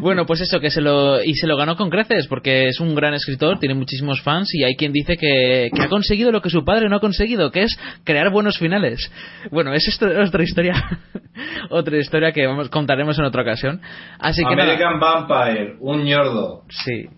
bueno, 0.00 0.26
pues 0.26 0.40
eso, 0.40 0.58
que 0.58 0.70
se 0.70 0.80
lo. 0.80 1.22
Y 1.22 1.34
se 1.34 1.46
lo 1.46 1.56
ganó 1.56 1.76
con 1.76 1.88
creces, 1.88 2.26
porque 2.26 2.66
es 2.66 2.80
un 2.80 2.96
gran 2.96 3.14
escritor, 3.14 3.60
tiene 3.60 3.76
muchísimos 3.76 4.20
fans, 4.22 4.52
y 4.52 4.64
hay 4.64 4.74
quien 4.74 4.92
dice 4.92 5.16
que, 5.16 5.70
que 5.72 5.82
ha 5.82 5.88
conseguido 5.88 6.32
lo 6.32 6.42
que 6.42 6.50
su 6.50 6.64
padre 6.64 6.88
no 6.88 6.96
ha 6.96 7.00
conseguido, 7.00 7.52
que 7.52 7.62
es 7.62 7.78
crear 8.02 8.30
buenos 8.30 8.58
finales. 8.58 9.10
Bueno, 9.52 9.72
es 9.72 9.86
esto, 9.86 10.06
otra 10.06 10.42
historia. 10.42 11.00
otra 11.70 11.96
historia 11.96 12.32
que 12.32 12.44
vamos, 12.44 12.70
contaremos 12.70 13.16
en 13.20 13.24
otra 13.24 13.42
ocasión. 13.42 13.80
Así 14.18 14.42
que 14.42 14.52
American 14.52 14.98
nada. 14.98 15.26
Vampire, 15.28 15.76
un 15.78 16.04
ñordo. 16.04 16.62
Sí, 16.68 17.08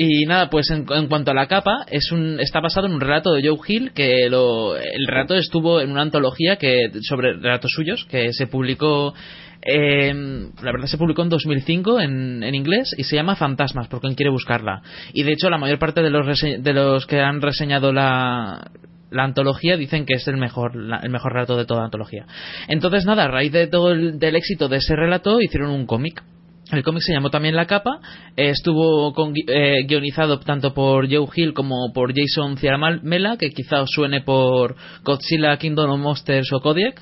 y 0.00 0.24
nada, 0.26 0.48
pues 0.48 0.70
en, 0.70 0.86
cuanto 1.08 1.32
a 1.32 1.34
la 1.34 1.48
capa, 1.48 1.84
es 1.90 2.12
un, 2.12 2.38
está 2.38 2.60
basado 2.60 2.86
en 2.86 2.94
un 2.94 3.00
relato 3.00 3.32
de 3.32 3.46
Joe 3.46 3.58
Hill, 3.66 3.90
que 3.92 4.28
lo, 4.30 4.76
el 4.76 5.06
relato 5.08 5.34
estuvo 5.34 5.80
en 5.80 5.90
una 5.90 6.02
antología 6.02 6.56
que, 6.56 6.88
sobre 7.02 7.32
relatos 7.34 7.72
suyos, 7.74 8.06
que 8.08 8.32
se 8.32 8.46
publicó, 8.46 9.12
eh, 9.60 10.14
la 10.62 10.70
verdad 10.72 10.86
se 10.86 10.98
publicó 10.98 11.22
en 11.22 11.30
2005 11.30 12.00
en, 12.00 12.44
en 12.44 12.54
inglés 12.54 12.94
y 12.96 13.02
se 13.02 13.16
llama 13.16 13.34
Fantasmas, 13.34 13.88
por 13.88 14.00
quien 14.00 14.14
quiere 14.14 14.30
buscarla. 14.30 14.82
Y 15.12 15.24
de 15.24 15.32
hecho 15.32 15.50
la 15.50 15.58
mayor 15.58 15.80
parte 15.80 16.00
de 16.00 16.10
los, 16.10 16.40
de 16.40 16.72
los 16.72 17.04
que 17.06 17.20
han 17.20 17.42
reseñado 17.42 17.92
la, 17.92 18.70
la 19.10 19.24
antología 19.24 19.76
dicen 19.76 20.06
que 20.06 20.14
es 20.14 20.28
el 20.28 20.36
mejor 20.36 20.76
la- 20.76 21.00
el 21.02 21.10
mejor 21.10 21.32
relato 21.32 21.56
de 21.56 21.64
toda 21.66 21.80
la 21.80 21.86
antología. 21.86 22.24
Entonces 22.68 23.04
nada, 23.04 23.24
a 23.24 23.28
raíz 23.28 23.50
de 23.50 23.66
todo 23.66 23.90
el 23.90 24.20
del 24.20 24.36
éxito 24.36 24.68
de 24.68 24.76
ese 24.76 24.94
relato 24.94 25.40
hicieron 25.40 25.70
un 25.70 25.86
cómic. 25.86 26.22
El 26.70 26.82
cómic 26.82 27.02
se 27.02 27.12
llamó 27.14 27.30
también 27.30 27.56
La 27.56 27.66
Capa, 27.66 27.98
eh, 28.36 28.50
estuvo 28.50 29.14
con- 29.14 29.32
eh, 29.46 29.84
guionizado 29.86 30.38
tanto 30.40 30.74
por 30.74 31.10
Joe 31.10 31.26
Hill 31.34 31.54
como 31.54 31.92
por 31.94 32.12
Jason 32.14 32.58
Ciaramella, 32.58 33.38
que 33.38 33.50
quizá 33.50 33.80
os 33.80 33.90
suene 33.90 34.20
por 34.20 34.76
Godzilla, 35.02 35.56
Kingdom 35.56 35.90
of 35.92 36.00
Monsters 36.00 36.52
o 36.52 36.60
Kodiak. 36.60 37.00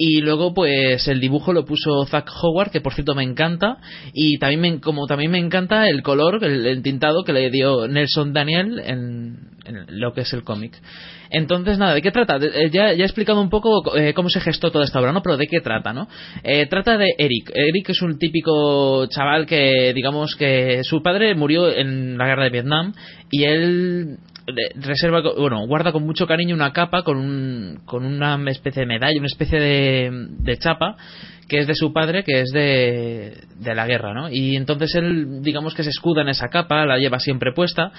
Y 0.00 0.20
luego, 0.20 0.54
pues, 0.54 1.08
el 1.08 1.20
dibujo 1.20 1.52
lo 1.52 1.64
puso 1.64 2.06
Zack 2.06 2.30
Howard, 2.40 2.70
que 2.70 2.80
por 2.80 2.94
cierto 2.94 3.16
me 3.16 3.24
encanta. 3.24 3.78
Y 4.12 4.38
también, 4.38 4.60
me- 4.60 4.80
como 4.80 5.06
también 5.08 5.32
me 5.32 5.38
encanta 5.38 5.88
el 5.88 6.02
color, 6.02 6.42
el, 6.44 6.80
tintado 6.82 7.24
que 7.24 7.32
le 7.32 7.50
dio 7.50 7.88
Nelson 7.88 8.32
Daniel 8.32 8.78
en, 8.78 9.36
en 9.64 10.00
lo 10.00 10.12
que 10.14 10.20
es 10.20 10.32
el 10.32 10.44
cómic. 10.44 10.72
Entonces, 11.30 11.78
nada, 11.78 11.94
¿de 11.94 12.00
qué 12.02 12.10
trata? 12.12 12.36
Eh, 12.36 12.70
ya, 12.70 12.92
ya 12.94 13.02
he 13.02 13.06
explicado 13.06 13.40
un 13.40 13.50
poco 13.50 13.96
eh, 13.96 14.14
cómo 14.14 14.30
se 14.30 14.40
gestó 14.40 14.70
toda 14.70 14.84
esta 14.84 15.00
obra, 15.00 15.12
¿no? 15.12 15.20
Pero 15.22 15.36
¿de 15.36 15.46
qué 15.46 15.60
trata, 15.60 15.92
no? 15.92 16.08
Eh, 16.42 16.66
trata 16.66 16.96
de 16.96 17.08
Eric. 17.18 17.50
Eric 17.54 17.90
es 17.90 18.00
un 18.00 18.18
típico 18.18 19.06
chaval 19.08 19.46
que, 19.46 19.92
digamos 19.94 20.36
que 20.36 20.80
su 20.84 21.02
padre 21.02 21.34
murió 21.34 21.70
en 21.74 22.16
la 22.16 22.26
guerra 22.26 22.44
de 22.44 22.50
Vietnam 22.50 22.94
y 23.30 23.44
él 23.44 24.16
reserva, 24.76 25.22
bueno, 25.36 25.66
guarda 25.66 25.92
con 25.92 26.04
mucho 26.04 26.26
cariño 26.26 26.54
una 26.54 26.72
capa 26.72 27.02
con, 27.02 27.16
un, 27.18 27.80
con 27.84 28.04
una 28.04 28.38
especie 28.50 28.80
de 28.80 28.86
medalla, 28.86 29.18
una 29.18 29.26
especie 29.26 29.60
de, 29.60 30.10
de 30.38 30.56
chapa 30.58 30.96
que 31.48 31.60
es 31.60 31.66
de 31.66 31.74
su 31.74 31.94
padre, 31.94 32.24
que 32.24 32.42
es 32.42 32.50
de, 32.50 33.38
de 33.58 33.74
la 33.74 33.86
guerra, 33.86 34.12
¿no? 34.12 34.28
Y 34.30 34.54
entonces 34.54 34.94
él, 34.94 35.40
digamos 35.40 35.74
que 35.74 35.82
se 35.82 35.88
escuda 35.88 36.20
en 36.20 36.28
esa 36.28 36.48
capa, 36.48 36.84
la 36.84 36.98
lleva 36.98 37.18
siempre 37.20 37.52
puesta 37.54 37.90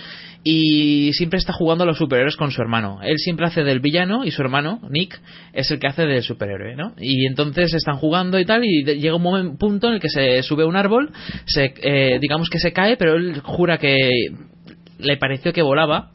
y 0.43 1.11
siempre 1.13 1.39
está 1.39 1.51
jugando 1.51 1.83
a 1.83 1.87
los 1.87 1.97
superhéroes 1.97 2.35
con 2.35 2.51
su 2.51 2.61
hermano. 2.61 2.99
Él 3.01 3.17
siempre 3.17 3.47
hace 3.47 3.63
del 3.63 3.79
villano 3.79 4.23
y 4.23 4.29
su 4.29 4.43
hermano, 4.43 4.79
Nick, 4.91 5.19
es 5.51 5.71
el 5.71 5.79
que 5.79 5.87
hace 5.87 6.05
del 6.05 6.21
superhéroe, 6.21 6.75
¿no? 6.75 6.93
Y 6.99 7.25
entonces 7.25 7.73
están 7.73 7.97
jugando 7.97 8.39
y 8.39 8.45
tal 8.45 8.63
y 8.63 8.83
llega 8.83 9.15
un 9.15 9.23
momen- 9.23 9.57
punto 9.57 9.87
en 9.87 9.95
el 9.95 9.99
que 9.99 10.09
se 10.09 10.43
sube 10.43 10.61
a 10.61 10.67
un 10.67 10.75
árbol, 10.75 11.11
se, 11.45 11.73
eh, 11.81 12.19
digamos 12.21 12.51
que 12.51 12.59
se 12.59 12.71
cae, 12.71 12.97
pero 12.97 13.15
él 13.15 13.39
jura 13.43 13.79
que 13.79 14.11
le 14.99 15.17
pareció 15.17 15.53
que 15.53 15.61
volaba. 15.61 16.11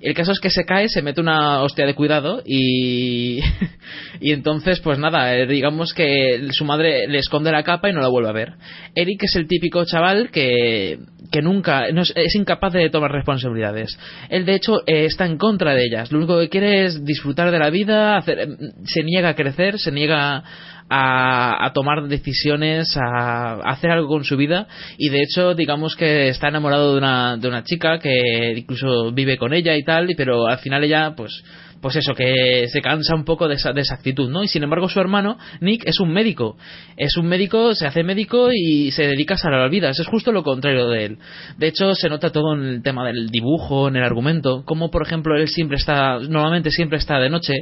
El 0.00 0.14
caso 0.14 0.32
es 0.32 0.40
que 0.40 0.50
se 0.50 0.64
cae, 0.64 0.88
se 0.88 1.02
mete 1.02 1.20
una 1.20 1.62
hostia 1.62 1.86
de 1.86 1.94
cuidado 1.94 2.42
y, 2.44 3.40
y 4.20 4.32
entonces, 4.32 4.80
pues 4.80 4.98
nada, 4.98 5.34
eh, 5.36 5.46
digamos 5.46 5.92
que 5.94 6.48
su 6.52 6.64
madre 6.64 7.08
le 7.08 7.18
esconde 7.18 7.50
la 7.52 7.62
capa 7.62 7.88
y 7.88 7.92
no 7.92 8.00
la 8.00 8.08
vuelve 8.08 8.28
a 8.28 8.32
ver. 8.32 8.52
Eric 8.94 9.24
es 9.24 9.34
el 9.36 9.46
típico 9.48 9.84
chaval 9.84 10.30
que, 10.30 10.98
que 11.32 11.42
nunca, 11.42 11.90
no 11.92 12.02
es, 12.02 12.12
es 12.14 12.34
incapaz 12.36 12.72
de 12.72 12.90
tomar 12.90 13.10
responsabilidades. 13.12 13.98
Él, 14.28 14.44
de 14.46 14.54
hecho, 14.54 14.80
eh, 14.86 15.06
está 15.06 15.26
en 15.26 15.38
contra 15.38 15.74
de 15.74 15.84
ellas. 15.84 16.12
Lo 16.12 16.18
único 16.18 16.38
que 16.38 16.48
quiere 16.48 16.84
es 16.84 17.04
disfrutar 17.04 17.50
de 17.50 17.58
la 17.58 17.70
vida, 17.70 18.16
hacer- 18.16 18.38
eh, 18.40 18.48
se 18.84 19.02
niega 19.02 19.30
a 19.30 19.34
crecer, 19.34 19.78
se 19.78 19.90
niega 19.92 20.44
a, 20.88 21.64
a 21.64 21.72
tomar 21.72 22.06
decisiones, 22.08 22.96
a, 22.96 23.54
a 23.54 23.70
hacer 23.70 23.90
algo 23.90 24.08
con 24.08 24.24
su 24.24 24.36
vida. 24.36 24.66
Y 24.98 25.08
de 25.08 25.22
hecho 25.22 25.54
digamos 25.54 25.96
que 25.96 26.28
está 26.28 26.48
enamorado 26.48 26.92
de 26.92 26.98
una, 26.98 27.36
de 27.36 27.48
una 27.48 27.64
chica 27.64 27.98
que 27.98 28.54
incluso 28.56 29.12
vive 29.12 29.36
con 29.36 29.52
ella 29.52 29.76
y 29.76 29.84
tal, 29.84 30.08
pero 30.16 30.46
al 30.46 30.58
final 30.58 30.84
ella 30.84 31.14
pues 31.16 31.42
pues 31.80 31.96
eso, 31.96 32.14
que 32.14 32.66
se 32.68 32.80
cansa 32.80 33.14
un 33.14 33.24
poco 33.24 33.48
de 33.48 33.54
esa, 33.54 33.72
de 33.72 33.80
esa 33.82 33.94
actitud, 33.94 34.30
¿no? 34.30 34.42
Y 34.42 34.48
sin 34.48 34.62
embargo 34.62 34.88
su 34.88 35.00
hermano, 35.00 35.38
Nick, 35.60 35.82
es 35.86 36.00
un 36.00 36.12
médico. 36.12 36.56
Es 36.96 37.16
un 37.16 37.26
médico, 37.26 37.74
se 37.74 37.86
hace 37.86 38.02
médico 38.02 38.48
y 38.52 38.90
se 38.90 39.06
dedica 39.06 39.34
a 39.34 39.38
salvar 39.38 39.70
vidas. 39.70 39.98
Es 39.98 40.06
justo 40.06 40.32
lo 40.32 40.42
contrario 40.42 40.88
de 40.88 41.04
él. 41.04 41.18
De 41.58 41.68
hecho, 41.68 41.94
se 41.94 42.08
nota 42.08 42.30
todo 42.30 42.54
en 42.54 42.64
el 42.64 42.82
tema 42.82 43.06
del 43.06 43.28
dibujo, 43.28 43.88
en 43.88 43.96
el 43.96 44.02
argumento. 44.04 44.62
Como, 44.64 44.90
por 44.90 45.02
ejemplo, 45.02 45.36
él 45.36 45.48
siempre 45.48 45.76
está, 45.76 46.18
normalmente 46.18 46.70
siempre 46.70 46.98
está 46.98 47.18
de 47.18 47.30
noche. 47.30 47.54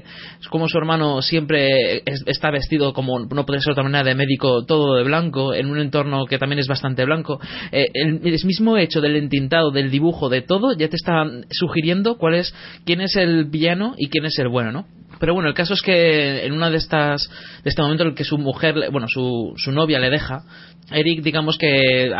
Como 0.50 0.68
su 0.68 0.78
hermano 0.78 1.22
siempre 1.22 1.98
es- 2.04 2.22
está 2.26 2.50
vestido 2.50 2.92
como 2.92 3.18
no 3.20 3.46
puede 3.46 3.60
ser 3.60 3.72
otra 3.72 3.82
manera 3.84 4.04
de 4.04 4.14
médico, 4.14 4.64
todo 4.64 4.96
de 4.96 5.04
blanco, 5.04 5.54
en 5.54 5.66
un 5.70 5.78
entorno 5.78 6.26
que 6.26 6.38
también 6.38 6.58
es 6.58 6.68
bastante 6.68 7.04
blanco. 7.04 7.40
Eh, 7.72 7.86
el, 7.94 8.20
el 8.24 8.44
mismo 8.44 8.76
hecho 8.76 9.00
del 9.00 9.16
entintado, 9.16 9.70
del 9.70 9.90
dibujo, 9.90 10.28
de 10.28 10.42
todo, 10.42 10.72
ya 10.76 10.88
te 10.88 10.96
está 10.96 11.24
sugiriendo 11.50 12.16
cuál 12.16 12.34
es, 12.34 12.54
quién 12.84 13.00
es 13.00 13.16
el 13.16 13.44
villano 13.46 13.94
y 13.96 14.03
quién 14.08 14.24
es 14.26 14.38
el 14.38 14.48
bueno, 14.48 14.72
¿no? 14.72 14.86
Pero 15.18 15.34
bueno, 15.34 15.48
el 15.48 15.54
caso 15.54 15.74
es 15.74 15.82
que 15.82 16.44
en 16.46 16.52
una 16.52 16.70
de 16.70 16.76
estas, 16.76 17.28
de 17.62 17.70
este 17.70 17.82
momento 17.82 18.02
en 18.04 18.10
el 18.10 18.14
que 18.14 18.24
su 18.24 18.38
mujer, 18.38 18.74
bueno, 18.90 19.06
su, 19.08 19.52
su 19.56 19.72
novia 19.72 19.98
le 19.98 20.10
deja, 20.10 20.42
Eric, 20.90 21.22
digamos 21.22 21.56
que 21.56 22.10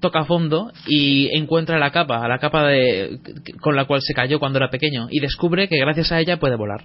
toca 0.00 0.20
a 0.20 0.24
fondo 0.24 0.70
y 0.86 1.36
encuentra 1.36 1.78
la 1.80 1.90
capa, 1.90 2.26
la 2.28 2.38
capa 2.38 2.68
de, 2.68 3.18
con 3.60 3.74
la 3.74 3.86
cual 3.86 4.02
se 4.02 4.14
cayó 4.14 4.38
cuando 4.38 4.58
era 4.58 4.70
pequeño 4.70 5.08
y 5.10 5.18
descubre 5.18 5.66
que 5.68 5.78
gracias 5.78 6.12
a 6.12 6.20
ella 6.20 6.38
puede 6.38 6.54
volar. 6.56 6.84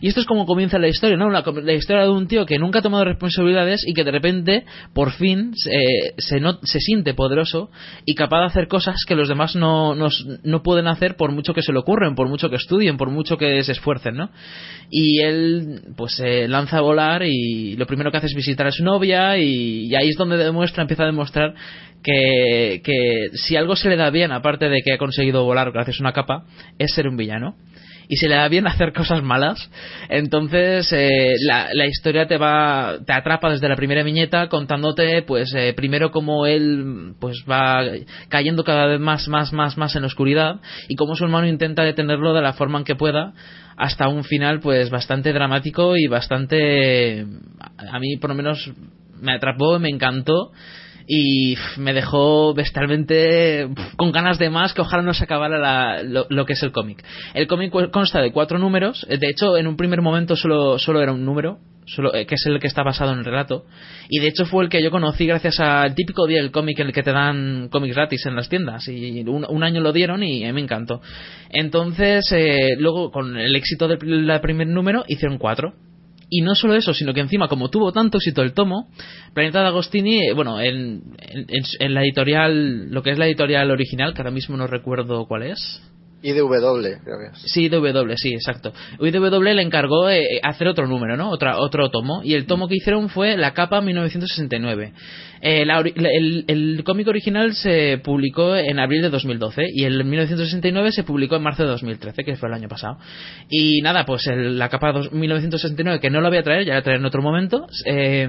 Y 0.00 0.08
esto 0.08 0.20
es 0.20 0.26
como 0.26 0.46
comienza 0.46 0.78
la 0.78 0.88
historia, 0.88 1.16
¿no? 1.18 1.28
La, 1.30 1.42
historia 1.74 2.04
de 2.04 2.10
un 2.10 2.26
tío 2.28 2.46
que 2.46 2.58
nunca 2.58 2.78
ha 2.78 2.82
tomado 2.82 3.04
responsabilidades 3.04 3.84
y 3.86 3.92
que 3.92 4.04
de 4.04 4.10
repente, 4.10 4.64
por 4.94 5.12
fin, 5.12 5.52
se, 5.54 5.70
se, 6.16 6.40
no- 6.40 6.58
se 6.62 6.80
siente 6.80 7.12
poderoso 7.12 7.70
y 8.06 8.14
capaz 8.14 8.40
de 8.40 8.46
hacer 8.46 8.68
cosas 8.68 8.96
que 9.06 9.14
los 9.14 9.28
demás 9.28 9.56
no, 9.56 9.94
no, 9.94 10.08
no 10.44 10.62
pueden 10.62 10.86
hacer 10.86 11.16
por 11.16 11.30
mucho 11.32 11.52
que 11.52 11.62
se 11.62 11.72
le 11.72 11.78
ocurren, 11.80 12.14
por 12.14 12.28
mucho 12.28 12.48
que 12.48 12.56
estudien, 12.56 12.96
por 12.96 13.10
mucho 13.10 13.36
que 13.36 13.62
se 13.64 13.72
esfuercen, 13.72 14.14
¿no? 14.14 14.30
Y 14.90 15.20
él, 15.20 15.82
pues, 15.96 16.14
se 16.14 16.48
lanza 16.48 16.78
a 16.78 16.82
volar 16.82 17.22
y 17.24 17.76
lo 17.76 17.86
primero 17.86 18.10
que 18.10 18.18
hace 18.18 18.26
es 18.26 18.34
visitar 18.34 18.66
a 18.66 18.72
su 18.72 18.84
novia 18.84 19.38
y, 19.38 19.86
y 19.86 19.94
ahí 19.94 20.08
es 20.10 20.16
donde 20.16 20.36
demuestra, 20.36 20.82
empieza 20.82 21.04
a 21.04 21.06
demostrar 21.06 21.54
que, 22.02 22.82
que 22.84 23.28
si 23.34 23.56
algo 23.56 23.76
se 23.76 23.88
le 23.88 23.96
da 23.96 24.10
bien, 24.10 24.30
aparte 24.32 24.68
de 24.68 24.82
que 24.82 24.92
ha 24.92 24.98
conseguido 24.98 25.44
volar 25.44 25.72
gracias 25.72 25.98
a 25.98 26.02
una 26.02 26.12
capa, 26.12 26.44
es 26.78 26.92
ser 26.92 27.08
un 27.08 27.16
villano 27.16 27.56
y 28.08 28.16
se 28.16 28.28
le 28.28 28.36
da 28.36 28.48
bien 28.48 28.66
hacer 28.66 28.92
cosas 28.92 29.22
malas. 29.22 29.70
Entonces, 30.08 30.92
eh, 30.92 31.34
la, 31.46 31.68
la 31.72 31.86
historia 31.86 32.26
te 32.26 32.36
va, 32.36 32.98
te 33.04 33.12
atrapa 33.12 33.50
desde 33.50 33.68
la 33.68 33.76
primera 33.76 34.02
viñeta 34.02 34.48
contándote, 34.48 35.22
pues, 35.22 35.52
eh, 35.54 35.72
primero 35.74 36.10
cómo 36.10 36.46
él, 36.46 37.14
pues, 37.20 37.44
va 37.50 37.82
cayendo 38.28 38.64
cada 38.64 38.86
vez 38.86 39.00
más, 39.00 39.28
más, 39.28 39.52
más, 39.52 39.76
más 39.76 39.94
en 39.96 40.02
la 40.02 40.08
oscuridad 40.08 40.60
y 40.88 40.96
cómo 40.96 41.16
su 41.16 41.24
hermano 41.24 41.46
intenta 41.46 41.82
detenerlo 41.82 42.34
de 42.34 42.42
la 42.42 42.52
forma 42.52 42.78
en 42.78 42.84
que 42.84 42.96
pueda 42.96 43.34
hasta 43.76 44.08
un 44.08 44.24
final, 44.24 44.60
pues, 44.60 44.90
bastante 44.90 45.32
dramático 45.32 45.96
y 45.96 46.06
bastante, 46.06 47.26
a 47.76 47.98
mí, 47.98 48.16
por 48.16 48.30
lo 48.30 48.36
menos, 48.36 48.70
me 49.20 49.34
atrapó, 49.34 49.78
me 49.78 49.88
encantó 49.88 50.52
y 51.06 51.56
me 51.76 51.92
dejó 51.92 52.54
bestialmente 52.54 53.68
con 53.96 54.12
ganas 54.12 54.38
de 54.38 54.50
más 54.50 54.72
que 54.72 54.80
ojalá 54.80 55.02
no 55.02 55.14
se 55.14 55.24
acabara 55.24 55.58
la- 55.58 56.02
lo, 56.02 56.26
lo 56.30 56.46
que 56.46 56.54
es 56.54 56.62
el 56.62 56.72
cómic. 56.72 57.04
El 57.34 57.46
cómic 57.46 57.72
consta 57.90 58.20
de 58.20 58.32
cuatro 58.32 58.58
números, 58.58 59.06
eh, 59.08 59.18
de 59.18 59.28
hecho 59.28 59.56
en 59.56 59.66
un 59.66 59.76
primer 59.76 60.00
momento 60.00 60.36
solo, 60.36 60.78
solo 60.78 61.02
era 61.02 61.12
un 61.12 61.24
número, 61.24 61.58
solo, 61.86 62.14
eh, 62.14 62.26
que 62.26 62.36
es 62.36 62.46
el 62.46 62.58
que 62.60 62.66
está 62.66 62.82
basado 62.82 63.12
en 63.12 63.18
el 63.18 63.24
relato, 63.24 63.66
y 64.08 64.20
de 64.20 64.28
hecho 64.28 64.46
fue 64.46 64.64
el 64.64 64.70
que 64.70 64.82
yo 64.82 64.90
conocí 64.90 65.26
gracias 65.26 65.60
al 65.60 65.94
típico 65.94 66.26
día 66.26 66.40
del 66.40 66.50
cómic 66.50 66.78
en 66.78 66.86
el 66.88 66.92
que 66.92 67.02
te 67.02 67.12
dan 67.12 67.68
cómics 67.70 67.94
gratis 67.94 68.24
en 68.26 68.36
las 68.36 68.48
tiendas, 68.48 68.88
y 68.88 69.22
un, 69.22 69.62
año 69.62 69.80
lo 69.80 69.92
dieron 69.92 70.22
y 70.22 70.44
mí 70.44 70.52
me 70.52 70.60
encantó. 70.60 71.00
Entonces, 71.50 72.30
eh, 72.32 72.76
luego 72.78 73.10
con 73.10 73.36
el 73.36 73.54
éxito 73.54 73.88
del 73.88 73.98
primer 74.40 74.66
número 74.68 75.04
hicieron 75.08 75.38
cuatro. 75.38 75.74
Y 76.30 76.40
no 76.42 76.54
solo 76.54 76.74
eso, 76.74 76.94
sino 76.94 77.12
que 77.14 77.20
encima, 77.20 77.48
como 77.48 77.68
tuvo 77.70 77.92
tanto 77.92 78.18
éxito 78.18 78.42
el 78.42 78.52
tomo, 78.54 78.88
Planeta 79.34 79.60
de 79.60 79.66
Agostini, 79.68 80.28
eh, 80.28 80.32
bueno, 80.32 80.60
en, 80.60 81.02
en- 81.18 81.64
en 81.78 81.94
la 81.94 82.02
editorial, 82.02 82.90
lo 82.90 83.02
que 83.02 83.10
es 83.10 83.18
la 83.18 83.26
editorial 83.26 83.70
original, 83.70 84.14
que 84.14 84.20
ahora 84.22 84.30
mismo 84.30 84.56
no 84.56 84.66
recuerdo 84.66 85.26
cuál 85.26 85.42
es. 85.44 85.82
IDW, 86.24 86.82
creo 87.04 87.18
que 87.18 87.26
es. 87.32 87.52
Sí, 87.52 87.64
IDW, 87.66 88.14
sí, 88.16 88.32
exacto. 88.34 88.72
IDW 88.98 89.40
le 89.42 89.62
encargó 89.62 90.08
eh, 90.08 90.24
hacer 90.42 90.68
otro 90.68 90.86
número, 90.86 91.16
¿no? 91.16 91.30
Otra, 91.30 91.58
otro 91.58 91.90
tomo. 91.90 92.22
Y 92.24 92.34
el 92.34 92.46
tomo 92.46 92.66
que 92.66 92.76
hicieron 92.76 93.08
fue 93.10 93.36
La 93.36 93.52
Capa 93.52 93.80
1969. 93.80 94.92
Eh, 95.42 95.66
la 95.66 95.80
el, 95.80 96.44
el 96.48 96.82
cómic 96.84 97.06
original 97.08 97.52
se 97.54 97.98
publicó 98.02 98.56
en 98.56 98.78
abril 98.78 99.02
de 99.02 99.10
2012 99.10 99.66
y 99.74 99.84
el 99.84 100.02
1969 100.04 100.92
se 100.92 101.04
publicó 101.04 101.36
en 101.36 101.42
marzo 101.42 101.64
de 101.64 101.68
2013, 101.68 102.24
que 102.24 102.36
fue 102.36 102.48
el 102.48 102.54
año 102.54 102.68
pasado. 102.68 102.96
Y 103.50 103.82
nada, 103.82 104.06
pues 104.06 104.26
el- 104.26 104.58
la 104.58 104.70
capa 104.70 104.92
dos- 104.92 105.12
1969, 105.12 106.00
que 106.00 106.08
no 106.08 106.22
la 106.22 106.30
voy 106.30 106.38
a 106.38 106.42
traer, 106.42 106.64
ya 106.64 106.74
la 106.74 106.82
traeré 106.82 107.00
en 107.00 107.06
otro 107.06 107.20
momento, 107.20 107.66
eh, 107.84 108.26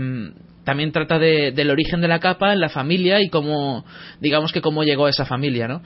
también 0.66 0.92
trata 0.92 1.20
de- 1.20 1.52
del 1.52 1.70
origen 1.70 2.02
de 2.02 2.08
la 2.08 2.20
capa 2.20 2.54
la 2.56 2.70
familia 2.70 3.22
y 3.22 3.30
cómo, 3.30 3.86
digamos 4.20 4.52
que 4.52 4.62
cómo 4.62 4.84
llegó 4.84 5.06
a 5.06 5.12
esa 5.12 5.24
familia, 5.26 5.68
¿no? 5.68 5.82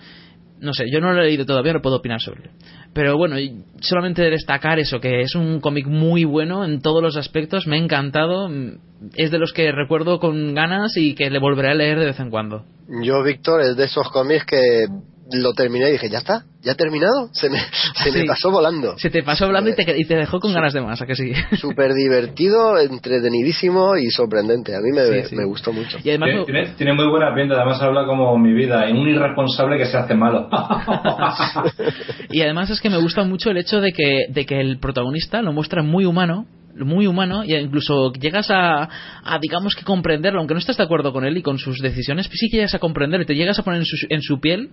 No 0.60 0.74
sé, 0.74 0.86
yo 0.92 1.00
no 1.00 1.14
lo 1.14 1.22
he 1.22 1.26
leído 1.26 1.46
todavía, 1.46 1.74
no 1.74 1.82
puedo 1.82 1.98
opinar 1.98 2.22
sobre 2.22 2.44
él. 2.44 2.50
Pero 2.94 3.18
bueno, 3.18 3.36
solamente 3.82 4.30
destacar 4.30 4.80
eso, 4.80 5.00
que 5.00 5.22
es 5.22 5.36
un 5.36 5.60
cómic 5.60 5.88
muy 5.88 6.26
bueno 6.26 6.66
en 6.66 6.82
todos 6.82 7.02
los 7.02 7.18
aspectos, 7.18 7.68
me 7.68 7.78
ha 7.78 7.80
encantado, 7.80 8.50
mm, 8.50 8.78
es 9.16 9.32
de 9.32 9.40
los 9.40 9.54
que 9.54 9.72
recuerdo 9.72 10.20
con 10.20 10.54
ganas 10.54 10.98
y 10.98 11.16
que 11.16 11.30
le 11.30 11.40
volveré 11.40 11.72
a 11.72 11.76
leer 11.76 12.00
de 12.00 12.08
vez 12.08 12.20
en 12.20 12.30
cuando. 12.30 12.66
Yo, 13.04 13.24
Víctor, 13.24 13.62
es 13.62 13.78
de 13.78 13.86
esos 13.86 14.10
cómics 14.10 14.46
que 14.46 14.86
lo 15.32 15.54
terminé 15.54 15.90
y 15.90 15.92
dije, 15.94 16.10
¿ya 16.10 16.20
está? 16.20 16.44
¿Ya 16.62 16.74
ha 16.74 16.76
terminado? 16.76 17.30
Se 17.32 17.50
me, 17.50 17.58
se 17.96 18.12
me 18.12 18.22
Sí. 18.22 18.28
pasó 18.28 18.52
volando. 18.52 18.98
Se 18.98 19.10
te 19.10 19.24
pasó 19.24 19.46
hablando 19.46 19.70
y 19.70 19.76
te, 19.76 19.98
y 19.98 20.06
te 20.06 20.16
dejó 20.16 20.40
con 20.40 20.54
ganas 20.54 20.74
de 20.74 20.82
más, 20.82 21.02
¿a 21.02 21.06
que 21.06 21.16
sí? 21.16 21.32
Súper 21.60 21.94
divertido, 21.94 22.78
entretenidísimo 22.80 23.96
y 23.98 24.10
sorprendente. 24.12 24.76
A 24.76 24.80
mí 24.80 24.92
me, 24.92 25.24
Sí, 25.24 25.30
sí. 25.30 25.36
me 25.36 25.46
gustó 25.46 25.72
mucho. 25.72 25.98
Y 26.04 26.10
además, 26.10 26.30
Tiene, 26.30 26.46
tiene- 26.46 26.68
tiene 26.78 26.94
muy 26.94 27.08
buena 27.10 27.34
pinta, 27.34 27.56
además 27.56 27.82
habla 27.82 28.06
como 28.06 28.38
mi 28.38 28.54
vida, 28.54 28.88
en 28.90 28.98
un 28.98 29.08
irresponsable 29.08 29.78
que 29.78 29.86
se 29.86 29.98
hace 29.98 30.16
malo. 30.16 30.50
Y 32.32 32.42
además 32.42 32.70
es 32.70 32.80
que 32.80 32.90
me 32.90 32.98
gusta 32.98 33.24
mucho 33.24 33.50
el 33.50 33.58
hecho 33.58 33.82
de 33.82 33.92
que, 33.92 34.26
de 34.30 34.46
que 34.46 34.60
el 34.60 34.80
protagonista 34.80 35.42
lo 35.42 35.52
muestra 35.54 35.82
muy 35.84 36.06
humano, 36.06 36.46
muy 36.86 37.08
humano 37.08 37.44
y 37.44 37.56
incluso 37.56 38.12
llegas 38.14 38.50
a, 38.52 38.90
a, 39.24 39.40
digamos 39.40 39.76
que 39.76 39.84
comprenderlo 39.84 40.40
aunque 40.40 40.54
no 40.54 40.60
estés 40.60 40.78
de 40.78 40.84
acuerdo 40.84 41.12
con 41.14 41.26
él 41.26 41.38
y 41.38 41.42
con 41.42 41.58
sus 41.60 41.80
decisiones 41.80 42.30
sí 42.32 42.50
que 42.50 42.58
llegas 42.58 42.76
a 42.76 42.80
comprenderlo 42.80 43.24
y 43.24 43.28
te 43.28 43.36
llegas 43.36 43.60
a 43.60 43.64
poner 43.64 43.80
en 43.82 43.86
su, 43.86 43.96
en 44.10 44.22
su 44.22 44.40
piel 44.40 44.70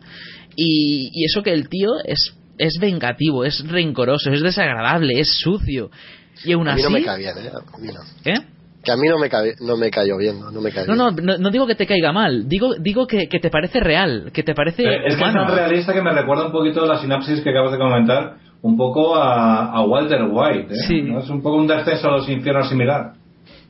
y, 0.57 1.11
y 1.13 1.25
eso 1.25 1.43
que 1.43 1.53
el 1.53 1.69
tío 1.69 1.91
es 2.05 2.35
es 2.59 2.79
vengativo 2.81 3.45
es 3.45 3.63
rencoroso 3.69 4.31
es 4.31 4.43
desagradable 4.43 5.21
es 5.21 5.29
sucio 5.41 5.91
y 6.45 6.53
aún 6.53 6.69
A 6.69 6.75
mí 6.75 6.81
así 6.83 6.93
no 6.93 6.99
me 6.99 7.05
cae 7.05 7.19
bien, 7.19 7.35
¿eh? 7.39 7.51
A 7.51 7.79
mí 7.79 7.89
no. 7.89 8.01
¿Eh? 8.31 8.39
Que 8.85 8.93
a 8.93 8.97
mí 8.97 9.09
no 9.09 9.19
me, 9.19 9.29
cae, 9.29 9.55
no 9.61 9.77
me 9.77 9.91
cayó 9.91 10.17
bien, 10.17 10.39
no, 10.39 10.53
no 10.53 10.61
me 10.61 10.71
cae 10.71 10.87
No, 10.87 11.11
bien. 11.11 11.27
no, 11.27 11.33
no, 11.33 11.39
no 11.39 11.51
digo 11.51 11.67
que 11.67 11.75
te 11.75 11.87
caiga 11.87 12.13
mal, 12.13 12.49
digo, 12.49 12.75
digo 12.77 13.07
que, 13.09 13.29
que 13.29 13.41
te 13.41 13.51
parece 13.51 13.81
real, 13.81 14.31
que 14.33 14.45
te 14.45 14.55
parece 14.55 14.85
Eh, 14.85 14.97
Es 15.07 15.17
que 15.17 15.25
es 15.25 15.33
tan 15.33 15.49
realista 15.49 15.93
que 15.93 16.03
me 16.03 16.13
recuerda 16.13 16.47
un 16.47 16.53
poquito 16.53 16.87
la 16.87 17.01
sinapsis 17.01 17.41
que 17.41 17.51
acabas 17.51 17.73
de 17.73 17.79
comentar, 17.79 18.37
un 18.67 18.77
poco 18.77 19.17
a, 19.17 19.73
a 19.73 19.81
Walter 19.85 20.25
White. 20.31 20.75
¿eh? 20.75 20.77
Sí. 20.87 21.03
¿No? 21.03 21.21
Es 21.21 21.29
un 21.31 21.43
poco 21.43 21.57
un 21.57 21.67
descenso 21.67 22.09
a 22.09 22.13
los 22.19 22.29
infiernos 22.29 22.69
similar. 22.69 23.13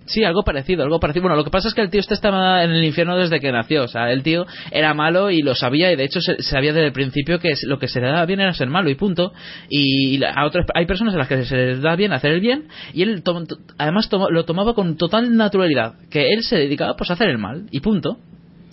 Sí, 0.09 0.23
algo 0.23 0.45
parecido, 0.45 0.85
algo 0.85 1.01
parecido. 1.01 1.23
Bueno, 1.25 1.35
lo 1.37 1.43
que 1.43 1.51
pasa 1.51 1.67
es 1.67 1.75
que 1.75 1.81
el 1.81 1.91
tío 1.91 1.99
este 1.99 2.15
estaba 2.15 2.63
en 2.63 2.71
el 2.71 2.85
infierno 2.85 3.17
desde 3.17 3.41
que 3.41 3.51
nació. 3.51 3.83
O 3.83 3.89
sea, 3.89 4.13
el 4.13 4.23
tío 4.23 4.47
era 4.71 4.95
malo 4.95 5.33
y 5.33 5.43
lo 5.43 5.57
sabía 5.57 5.91
y 5.91 5.97
de 5.97 6.05
hecho 6.05 6.21
se- 6.21 6.41
sabía 6.45 6.73
desde 6.73 6.87
el 6.87 6.93
principio 6.93 7.41
que 7.41 7.55
lo 7.65 7.81
que 7.81 7.89
se 7.89 8.01
le 8.01 8.07
daba 8.07 8.25
bien 8.25 8.39
era 8.39 8.55
ser 8.55 8.69
malo 8.69 8.89
y 8.89 8.95
punto. 8.95 9.33
Y 9.69 10.23
a 10.25 10.45
otras, 10.47 10.65
hay 10.75 10.87
personas 10.87 11.13
a 11.15 11.19
las 11.19 11.27
que 11.27 11.45
se 11.45 11.57
les 11.57 11.83
da 11.83 11.97
bien 11.97 12.13
hacer 12.13 12.31
el 12.31 12.41
bien 12.41 12.69
y 12.95 13.03
él 13.03 13.25
to- 13.25 13.43
además 13.79 14.09
lo 14.31 14.45
tomaba 14.45 14.75
con 14.75 14.97
total 14.97 15.37
naturalidad. 15.37 15.95
Que 16.09 16.29
él 16.33 16.45
se 16.45 16.57
dedicaba 16.57 16.95
pues 16.97 17.11
a 17.11 17.15
hacer 17.15 17.29
el 17.29 17.39
mal 17.39 17.67
y 17.73 17.81
punto. 17.81 18.17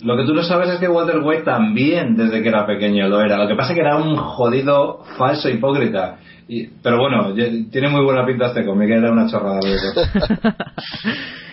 Lo 0.04 0.16
que 0.16 0.24
tú 0.24 0.34
no 0.34 0.42
sabes 0.42 0.68
es 0.68 0.78
que 0.78 0.88
Walter 0.88 1.18
White 1.22 1.44
también, 1.44 2.14
desde 2.16 2.42
que 2.42 2.48
era 2.48 2.66
pequeño, 2.66 3.08
lo 3.08 3.20
era. 3.22 3.38
Lo 3.38 3.48
que 3.48 3.54
pasa 3.54 3.72
es 3.72 3.74
que 3.76 3.80
era 3.80 3.96
un 3.96 4.16
jodido 4.16 5.02
falso 5.16 5.48
hipócrita. 5.48 6.18
Y- 6.46 6.66
pero 6.82 6.98
bueno, 6.98 7.32
tiene 7.70 7.88
muy 7.88 8.04
buena 8.04 8.26
pinta 8.26 8.48
este 8.48 8.66
cómic, 8.66 8.90
era 8.90 9.10
una 9.10 9.26
chorrada. 9.26 9.60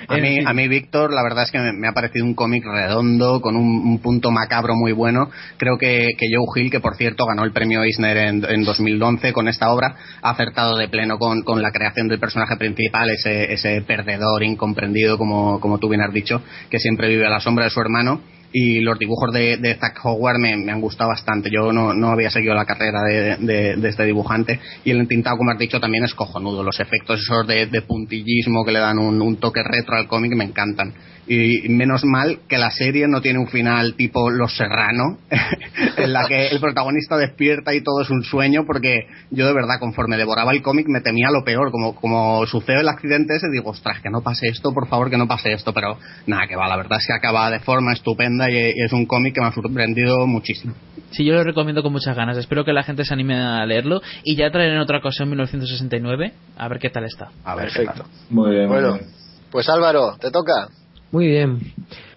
A 0.07 0.17
mí, 0.17 0.39
a 0.45 0.53
mí, 0.53 0.67
Víctor, 0.67 1.13
la 1.13 1.23
verdad 1.23 1.45
es 1.45 1.51
que 1.51 1.59
me, 1.59 1.71
me 1.71 1.87
ha 1.87 1.93
parecido 1.93 2.25
un 2.25 2.33
cómic 2.33 2.65
redondo, 2.65 3.39
con 3.39 3.55
un, 3.55 3.63
un 3.87 3.99
punto 3.99 4.29
macabro 4.29 4.73
muy 4.75 4.91
bueno. 4.91 5.29
Creo 5.55 5.77
que, 5.77 6.09
que 6.17 6.27
Joe 6.29 6.45
Hill, 6.61 6.69
que 6.69 6.81
por 6.81 6.95
cierto 6.97 7.23
ganó 7.25 7.45
el 7.45 7.53
premio 7.53 7.81
Eisner 7.81 8.17
en, 8.17 8.43
en 8.43 8.63
2011 8.65 9.31
con 9.31 9.47
esta 9.47 9.71
obra, 9.71 9.95
ha 10.21 10.31
acertado 10.31 10.75
de 10.75 10.89
pleno 10.89 11.17
con, 11.17 11.43
con 11.43 11.61
la 11.61 11.71
creación 11.71 12.09
del 12.09 12.19
personaje 12.19 12.57
principal, 12.57 13.09
ese, 13.09 13.53
ese 13.53 13.81
perdedor 13.83 14.43
incomprendido, 14.43 15.17
como, 15.17 15.61
como 15.61 15.77
tú 15.77 15.87
bien 15.87 16.01
has 16.01 16.11
dicho, 16.11 16.41
que 16.69 16.79
siempre 16.79 17.07
vive 17.07 17.25
a 17.25 17.29
la 17.29 17.39
sombra 17.39 17.63
de 17.65 17.71
su 17.71 17.79
hermano. 17.79 18.19
Y 18.53 18.81
los 18.81 18.99
dibujos 18.99 19.31
de, 19.33 19.57
de 19.57 19.75
Zack 19.75 19.99
Howard 20.03 20.39
me, 20.39 20.51
han 20.51 20.81
gustado 20.81 21.09
bastante. 21.09 21.49
Yo 21.51 21.71
no, 21.71 21.93
no 21.93 22.09
había 22.09 22.29
seguido 22.29 22.53
la 22.53 22.65
carrera 22.65 23.01
de, 23.03 23.77
este 23.83 24.05
dibujante. 24.05 24.59
Y 24.83 24.91
el 24.91 24.99
entintado, 24.99 25.37
como 25.37 25.51
has 25.51 25.57
dicho, 25.59 25.79
también 25.79 26.03
es 26.03 26.13
cojonudo. 26.13 26.63
Los 26.63 26.79
efectos 26.79 27.21
esos 27.21 27.47
de, 27.47 27.81
puntillismo 27.81 28.65
que 28.65 28.71
le 28.71 28.79
dan 28.79 28.99
un 28.99 29.37
toque 29.37 29.63
retro 29.63 29.95
al 29.95 30.07
cómic 30.07 30.33
me 30.35 30.43
encantan. 30.43 30.93
Y 31.27 31.69
menos 31.69 32.03
mal 32.03 32.39
que 32.49 32.57
la 32.57 32.71
serie 32.71 33.07
no 33.07 33.21
tiene 33.21 33.39
un 33.39 33.47
final 33.47 33.93
tipo 33.95 34.29
Los 34.31 34.57
Serrano, 34.57 35.17
en 35.97 36.11
la 36.13 36.25
que 36.27 36.47
el 36.47 36.59
protagonista 36.59 37.15
despierta 37.15 37.73
y 37.73 37.81
todo 37.81 38.01
es 38.01 38.09
un 38.09 38.23
sueño, 38.23 38.65
porque 38.65 39.05
yo 39.29 39.45
de 39.45 39.53
verdad, 39.53 39.79
conforme 39.79 40.17
devoraba 40.17 40.51
el 40.51 40.61
cómic, 40.61 40.87
me 40.89 41.01
temía 41.01 41.29
lo 41.31 41.43
peor. 41.45 41.71
Como, 41.71 41.95
como 41.95 42.45
sucede 42.47 42.81
el 42.81 42.89
accidente 42.89 43.35
ese, 43.35 43.47
digo, 43.51 43.69
ostras, 43.69 44.01
que 44.01 44.09
no 44.09 44.21
pase 44.21 44.47
esto, 44.47 44.73
por 44.73 44.87
favor, 44.87 45.09
que 45.09 45.17
no 45.17 45.27
pase 45.27 45.53
esto. 45.53 45.73
Pero 45.73 45.97
nada, 46.25 46.47
que 46.47 46.55
va, 46.55 46.67
la 46.67 46.75
verdad 46.77 46.97
es 46.99 47.05
que 47.07 47.13
acaba 47.13 47.49
de 47.51 47.59
forma 47.59 47.93
estupenda 47.93 48.49
y, 48.49 48.55
y 48.55 48.83
es 48.83 48.91
un 48.91 49.05
cómic 49.05 49.35
que 49.35 49.41
me 49.41 49.47
ha 49.47 49.51
sorprendido 49.53 50.25
muchísimo. 50.27 50.73
Sí, 51.11 51.23
yo 51.23 51.33
lo 51.33 51.43
recomiendo 51.43 51.83
con 51.83 51.91
muchas 51.91 52.15
ganas. 52.15 52.37
Espero 52.37 52.65
que 52.65 52.73
la 52.73 52.83
gente 52.83 53.05
se 53.05 53.13
anime 53.13 53.35
a 53.35 53.65
leerlo 53.65 54.01
y 54.23 54.35
ya 54.35 54.49
traeré 54.51 54.73
en 54.73 54.79
otra 54.79 54.97
ocasión 54.99 55.29
1969 55.29 56.33
a 56.57 56.67
ver 56.67 56.79
qué 56.79 56.89
tal 56.89 57.03
está. 57.05 57.29
A 57.43 57.55
ver, 57.55 57.65
Perfecto. 57.65 58.05
Muy 58.29 58.51
bien, 58.51 58.67
muy 58.67 58.77
Bueno, 58.79 58.93
bien. 58.95 59.05
pues 59.51 59.69
Álvaro, 59.69 60.17
te 60.19 60.31
toca. 60.31 60.67
Muy 61.11 61.27
bien. 61.27 61.59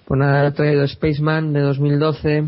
Pues 0.06 0.18
nada, 0.18 0.46
he 0.46 0.52
traído 0.52 0.86
Spaceman 0.86 1.52
de 1.52 1.60
2012, 1.60 2.44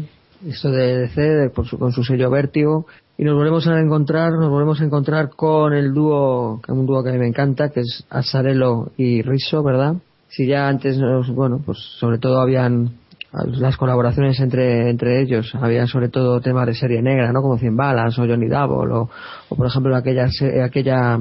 esto 0.47 0.71
de 0.71 0.99
DC, 0.99 1.21
de- 1.21 1.51
por 1.51 1.67
su- 1.67 1.79
con 1.79 1.93
su 1.93 2.05
sello 2.05 2.31
Vértigo, 2.31 2.87
y 3.19 3.25
nos 3.25 3.35
volvemos 3.35 3.67
a 3.67 3.81
encontrar, 3.81 4.33
nos 4.33 4.51
volvemos 4.51 4.81
a 4.81 4.85
encontrar 4.85 5.31
con 5.31 5.73
el 5.73 5.93
dúo, 5.95 6.61
que 6.65 6.73
es 6.73 6.79
un 6.79 6.87
dúo 6.87 7.03
que 7.03 7.11
a 7.11 7.13
mí 7.13 7.19
me 7.19 7.27
encanta, 7.29 7.71
que 7.71 7.81
es 7.81 8.05
Asarelo 8.11 8.91
y 8.97 9.23
Rizzo, 9.23 9.63
¿verdad? 9.63 9.95
Si 10.29 10.47
ya 10.47 10.69
antes, 10.69 10.99
bueno, 11.35 11.61
pues 11.65 11.79
sobre 11.99 12.19
todo 12.19 12.41
habían 12.41 12.91
las 13.33 13.77
colaboraciones 13.77 14.39
entre 14.41 14.89
entre 14.91 15.21
ellos, 15.23 15.55
había 15.55 15.87
sobre 15.87 16.09
todo 16.09 16.41
temas 16.41 16.67
de 16.67 16.75
serie 16.75 17.03
negra, 17.03 17.33
¿no? 17.33 17.43
Como 17.43 17.59
Cien 17.59 17.77
Balas 17.77 18.19
o 18.19 18.27
Johnny 18.27 18.49
Double 18.49 18.93
o, 18.95 19.11
por 19.57 19.67
ejemplo 19.67 19.95
aquella 19.97 20.29
aquella 20.65 21.19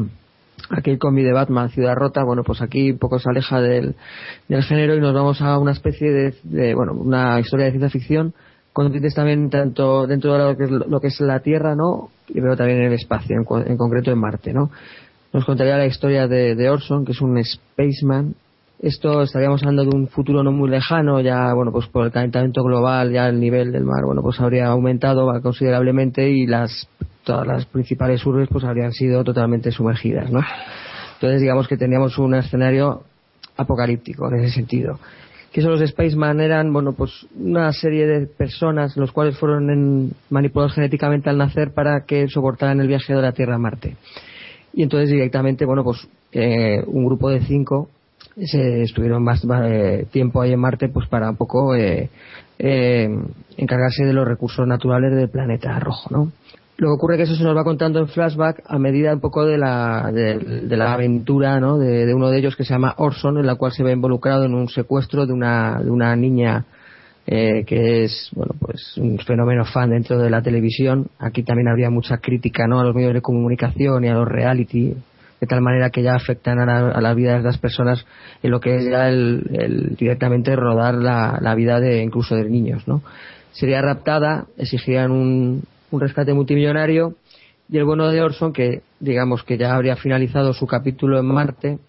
aquel 0.69 0.97
cómic 0.97 1.25
de 1.25 1.33
Batman, 1.33 1.69
Ciudad 1.69 1.95
Rota, 1.95 2.23
bueno, 2.23 2.43
pues 2.43 2.61
aquí 2.61 2.91
un 2.91 2.97
poco 2.97 3.19
se 3.19 3.29
aleja 3.29 3.61
del, 3.61 3.95
del 4.47 4.63
género 4.63 4.95
y 4.95 4.99
nos 4.99 5.13
vamos 5.13 5.41
a 5.41 5.57
una 5.59 5.71
especie 5.71 6.11
de, 6.11 6.33
de, 6.43 6.73
bueno, 6.75 6.93
una 6.93 7.39
historia 7.39 7.65
de 7.65 7.71
ciencia 7.71 7.89
ficción 7.89 8.33
con 8.73 8.91
también 9.13 9.49
tanto 9.49 10.05
dentro 10.05 10.33
de 10.33 10.39
lo 10.39 10.57
que 10.57 10.63
es, 10.65 10.69
lo 10.69 10.99
que 10.99 11.07
es 11.07 11.21
la 11.21 11.39
Tierra, 11.39 11.75
¿no? 11.75 12.09
Y 12.27 12.41
pero 12.41 12.57
también 12.57 12.79
en 12.79 12.87
el 12.87 12.93
espacio, 12.93 13.37
en, 13.37 13.71
en 13.71 13.77
concreto 13.77 14.11
en 14.11 14.19
Marte, 14.19 14.53
¿no? 14.53 14.69
Nos 15.31 15.45
contaría 15.45 15.77
la 15.77 15.85
historia 15.85 16.27
de 16.27 16.69
Orson, 16.69 17.05
que 17.05 17.13
es 17.13 17.21
un 17.21 17.41
spaceman. 17.41 18.35
Esto 18.85 19.23
estaríamos 19.23 19.63
hablando 19.63 19.83
de 19.89 19.97
un 19.97 20.07
futuro 20.07 20.43
no 20.43 20.51
muy 20.51 20.69
lejano, 20.69 21.19
ya, 21.19 21.51
bueno, 21.55 21.71
pues 21.71 21.87
por 21.87 22.05
el 22.05 22.11
calentamiento 22.11 22.63
global, 22.63 23.11
ya 23.11 23.27
el 23.27 23.39
nivel 23.39 23.71
del 23.71 23.83
mar, 23.83 24.05
bueno, 24.05 24.21
pues 24.21 24.39
habría 24.39 24.67
aumentado 24.67 25.27
considerablemente 25.41 26.29
y 26.29 26.45
las, 26.45 26.87
todas 27.23 27.47
las 27.47 27.65
principales 27.65 28.23
urbes 28.27 28.47
pues 28.47 28.63
habrían 28.63 28.91
sido 28.91 29.23
totalmente 29.23 29.71
sumergidas, 29.71 30.29
¿no? 30.31 30.39
Entonces 31.15 31.41
digamos 31.41 31.67
que 31.67 31.77
teníamos 31.77 32.19
un 32.19 32.35
escenario 32.35 33.01
apocalíptico 33.57 34.27
en 34.29 34.43
ese 34.43 34.53
sentido. 34.53 34.99
Que 35.51 35.63
son 35.63 35.71
los 35.71 35.89
Spaceman 35.89 36.39
eran, 36.39 36.71
bueno, 36.71 36.93
pues 36.93 37.25
una 37.39 37.73
serie 37.73 38.05
de 38.05 38.27
personas 38.27 38.95
los 38.97 39.11
cuales 39.11 39.35
fueron 39.39 39.71
en- 39.71 40.11
manipulados 40.29 40.75
genéticamente 40.75 41.27
al 41.31 41.39
nacer 41.39 41.73
para 41.73 42.05
que 42.05 42.27
soportaran 42.27 42.79
el 42.81 42.87
viaje 42.87 43.15
de 43.15 43.21
la 43.23 43.31
Tierra 43.31 43.55
a 43.55 43.57
Marte. 43.57 43.95
Y 44.73 44.83
entonces 44.83 45.09
directamente, 45.09 45.65
bueno, 45.65 45.83
pues 45.83 46.07
eh, 46.33 46.83
un 46.85 47.07
grupo 47.07 47.31
de 47.31 47.39
cinco 47.39 47.89
se 48.35 48.81
estuvieron 48.81 49.23
más 49.23 49.45
eh, 49.65 50.05
tiempo 50.11 50.41
ahí 50.41 50.53
en 50.53 50.59
Marte 50.59 50.89
pues 50.89 51.07
para 51.07 51.29
un 51.29 51.37
poco 51.37 51.75
eh, 51.75 52.09
eh, 52.59 53.09
encargarse 53.57 54.03
de 54.05 54.13
los 54.13 54.27
recursos 54.27 54.67
naturales 54.67 55.15
del 55.15 55.29
planeta 55.29 55.79
rojo, 55.79 56.09
¿no? 56.09 56.31
Lo 56.77 56.89
que 56.89 56.93
ocurre 56.93 57.15
que 57.15 57.23
eso 57.23 57.35
se 57.35 57.43
nos 57.43 57.55
va 57.55 57.63
contando 57.63 57.99
en 57.99 58.09
flashback 58.09 58.61
a 58.65 58.77
medida 58.77 59.13
un 59.13 59.21
poco 59.21 59.45
de 59.45 59.57
la, 59.57 60.11
de, 60.13 60.37
de 60.39 60.77
la 60.77 60.93
aventura 60.93 61.61
¿no? 61.61 61.77
de, 61.77 62.05
de 62.05 62.13
uno 62.13 62.29
de 62.29 62.39
ellos 62.39 62.57
que 62.57 62.65
se 62.65 62.73
llama 62.73 62.95
Orson, 62.97 63.37
en 63.37 63.45
la 63.45 63.55
cual 63.55 63.71
se 63.71 63.81
ve 63.81 63.93
involucrado 63.93 64.43
en 64.43 64.53
un 64.53 64.67
secuestro 64.67 65.25
de 65.25 65.31
una, 65.31 65.79
de 65.81 65.89
una 65.89 66.13
niña 66.17 66.65
eh, 67.27 67.63
que 67.65 68.03
es 68.03 68.29
bueno 68.33 68.53
pues 68.59 68.97
un 68.97 69.17
fenómeno 69.19 69.65
fan 69.65 69.89
dentro 69.89 70.19
de 70.19 70.29
la 70.29 70.41
televisión. 70.41 71.07
Aquí 71.17 71.43
también 71.43 71.69
habría 71.69 71.89
mucha 71.89 72.17
crítica 72.17 72.67
¿no? 72.67 72.79
a 72.79 72.83
los 72.83 72.93
medios 72.93 73.13
de 73.13 73.21
comunicación 73.21 74.03
y 74.03 74.09
a 74.09 74.13
los 74.13 74.27
reality, 74.27 74.95
de 75.39 75.47
tal 75.47 75.61
manera 75.61 75.89
que 75.89 76.01
ya 76.01 76.15
afectan 76.15 76.59
a 76.59 76.65
la, 76.65 76.89
a 76.91 77.01
la 77.01 77.13
vida 77.13 77.37
de 77.37 77.43
las 77.43 77.57
personas 77.57 78.05
en 78.41 78.51
lo 78.51 78.59
que 78.59 78.77
es 78.77 78.85
ya 78.85 79.09
el, 79.09 79.95
directamente 79.97 80.55
rodar 80.55 80.95
la, 80.95 81.55
vida 81.55 81.79
de 81.79 82.01
incluso 82.01 82.35
de 82.35 82.49
niños. 82.49 82.87
¿no? 82.87 83.01
Sería 83.51 83.81
raptada, 83.81 84.45
exigirían 84.57 85.11
un, 85.11 85.63
rescate 85.91 86.33
multimillonario 86.33 87.15
y 87.69 87.77
el 87.77 87.85
bueno 87.85 88.09
de 88.09 88.21
Orson, 88.21 88.51
que 88.51 88.81
digamos 88.99 89.43
que 89.43 89.57
ya 89.57 89.73
habría 89.73 89.95
finalizado 89.95 90.53
su 90.53 90.67
capítulo 90.67 91.17
en 91.19 91.25
Marte, 91.25 91.79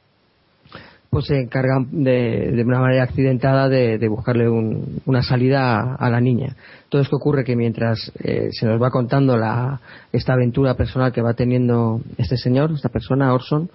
pues 1.11 1.27
se 1.27 1.41
encargan 1.41 2.05
de, 2.05 2.63
una 2.65 2.79
manera 2.81 3.03
accidentada 3.03 3.69
de, 3.69 4.09
buscarle 4.09 4.49
un- 4.49 5.01
una 5.07 5.23
salida 5.23 5.97
a 5.97 6.11
la 6.11 6.21
niña. 6.21 6.55
Entonces, 6.97 7.11
¿qué 7.11 7.17
ocurre? 7.17 7.45
Que 7.45 7.57
mientras 7.57 8.11
eh, 8.25 8.49
se 8.53 8.65
nos 8.65 8.81
va 8.81 8.91
contando 8.91 9.37
la, 9.37 9.83
esta 10.13 10.33
aventura 10.33 10.77
personal 10.77 11.13
que 11.13 11.21
va 11.21 11.35
teniendo 11.35 12.01
este 12.17 12.39
señor, 12.39 12.73
esta 12.73 12.89
persona, 12.89 13.35
Orson, 13.35 13.69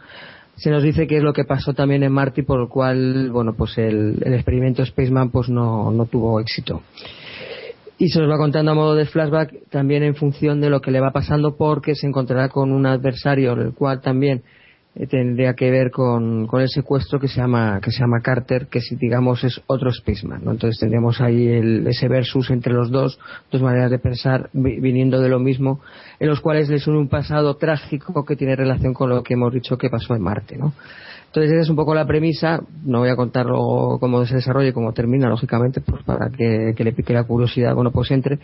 se 0.55 0.71
nos 0.71 0.81
dice 0.81 1.05
qué 1.05 1.17
es 1.17 1.23
lo 1.23 1.31
que 1.31 1.43
pasó 1.43 1.73
también 1.73 2.01
en 2.01 2.11
Marte 2.11 2.41
y 2.41 2.43
por 2.43 2.59
el 2.59 2.67
cual, 2.67 3.29
bueno, 3.29 3.53
pues 3.55 3.77
el, 3.77 4.23
el 4.25 4.33
experimento 4.33 4.83
Spaceman 4.83 5.29
pues 5.29 5.49
no, 5.49 5.91
no 5.91 6.07
tuvo 6.07 6.39
éxito. 6.39 6.81
Y 7.99 8.07
se 8.07 8.19
nos 8.19 8.27
va 8.27 8.37
contando 8.37 8.71
a 8.71 8.73
modo 8.73 8.95
de 8.95 9.05
flashback 9.05 9.69
también 9.69 10.01
en 10.01 10.15
función 10.15 10.59
de 10.59 10.71
lo 10.71 10.81
que 10.81 10.89
le 10.89 10.99
va 10.99 11.11
pasando 11.11 11.55
porque 11.55 11.93
se 11.93 12.07
encontrará 12.07 12.49
con 12.49 12.71
un 12.71 12.87
adversario 12.87 13.53
el 13.53 13.75
cual 13.75 14.01
también 14.01 14.41
eh, 14.93 15.07
tendría 15.07 15.53
que 15.53 15.71
ver 15.71 15.89
con, 15.89 16.47
con 16.47 16.61
el 16.61 16.67
secuestro 16.69 17.19
que 17.19 17.27
se 17.29 17.39
llama 17.39 17.79
que 17.81 17.91
se 17.91 17.99
llama 18.01 18.19
Carter 18.21 18.67
que 18.67 18.81
si 18.81 18.95
digamos 18.97 19.43
es 19.43 19.61
otro 19.67 19.89
Spaceman 19.91 20.43
¿no? 20.43 20.51
entonces 20.51 20.79
tendríamos 20.79 21.21
ahí 21.21 21.47
el, 21.47 21.87
ese 21.87 22.07
versus 22.09 22.49
entre 22.51 22.73
los 22.73 22.91
dos 22.91 23.17
dos 23.51 23.61
maneras 23.61 23.89
de 23.89 23.99
pensar 23.99 24.49
vi- 24.53 24.79
viniendo 24.81 25.21
de 25.21 25.29
lo 25.29 25.39
mismo 25.39 25.79
en 26.19 26.27
los 26.27 26.41
cuales 26.41 26.69
les 26.69 26.85
une 26.87 26.97
un 26.97 27.07
pasado 27.07 27.55
trágico 27.55 28.25
que 28.25 28.35
tiene 28.35 28.55
relación 28.55 28.93
con 28.93 29.09
lo 29.09 29.23
que 29.23 29.35
hemos 29.35 29.53
dicho 29.53 29.77
que 29.77 29.89
pasó 29.89 30.13
en 30.13 30.21
Marte 30.23 30.57
¿no? 30.57 30.73
entonces 31.27 31.53
esa 31.53 31.61
es 31.61 31.69
un 31.69 31.77
poco 31.77 31.95
la 31.95 32.05
premisa 32.05 32.59
no 32.83 32.99
voy 32.99 33.09
a 33.09 33.15
contar 33.15 33.45
luego 33.45 33.97
cómo 33.97 34.25
se 34.25 34.35
desarrolla 34.35 34.67
y 34.67 34.73
cómo 34.73 34.91
termina 34.91 35.29
lógicamente 35.29 35.79
pues 35.79 36.03
para 36.03 36.29
que, 36.29 36.73
que 36.75 36.83
le 36.83 36.91
pique 36.91 37.13
la 37.13 37.23
curiosidad 37.23 37.73
bueno 37.75 37.91
pues 37.91 38.11
entre 38.11 38.39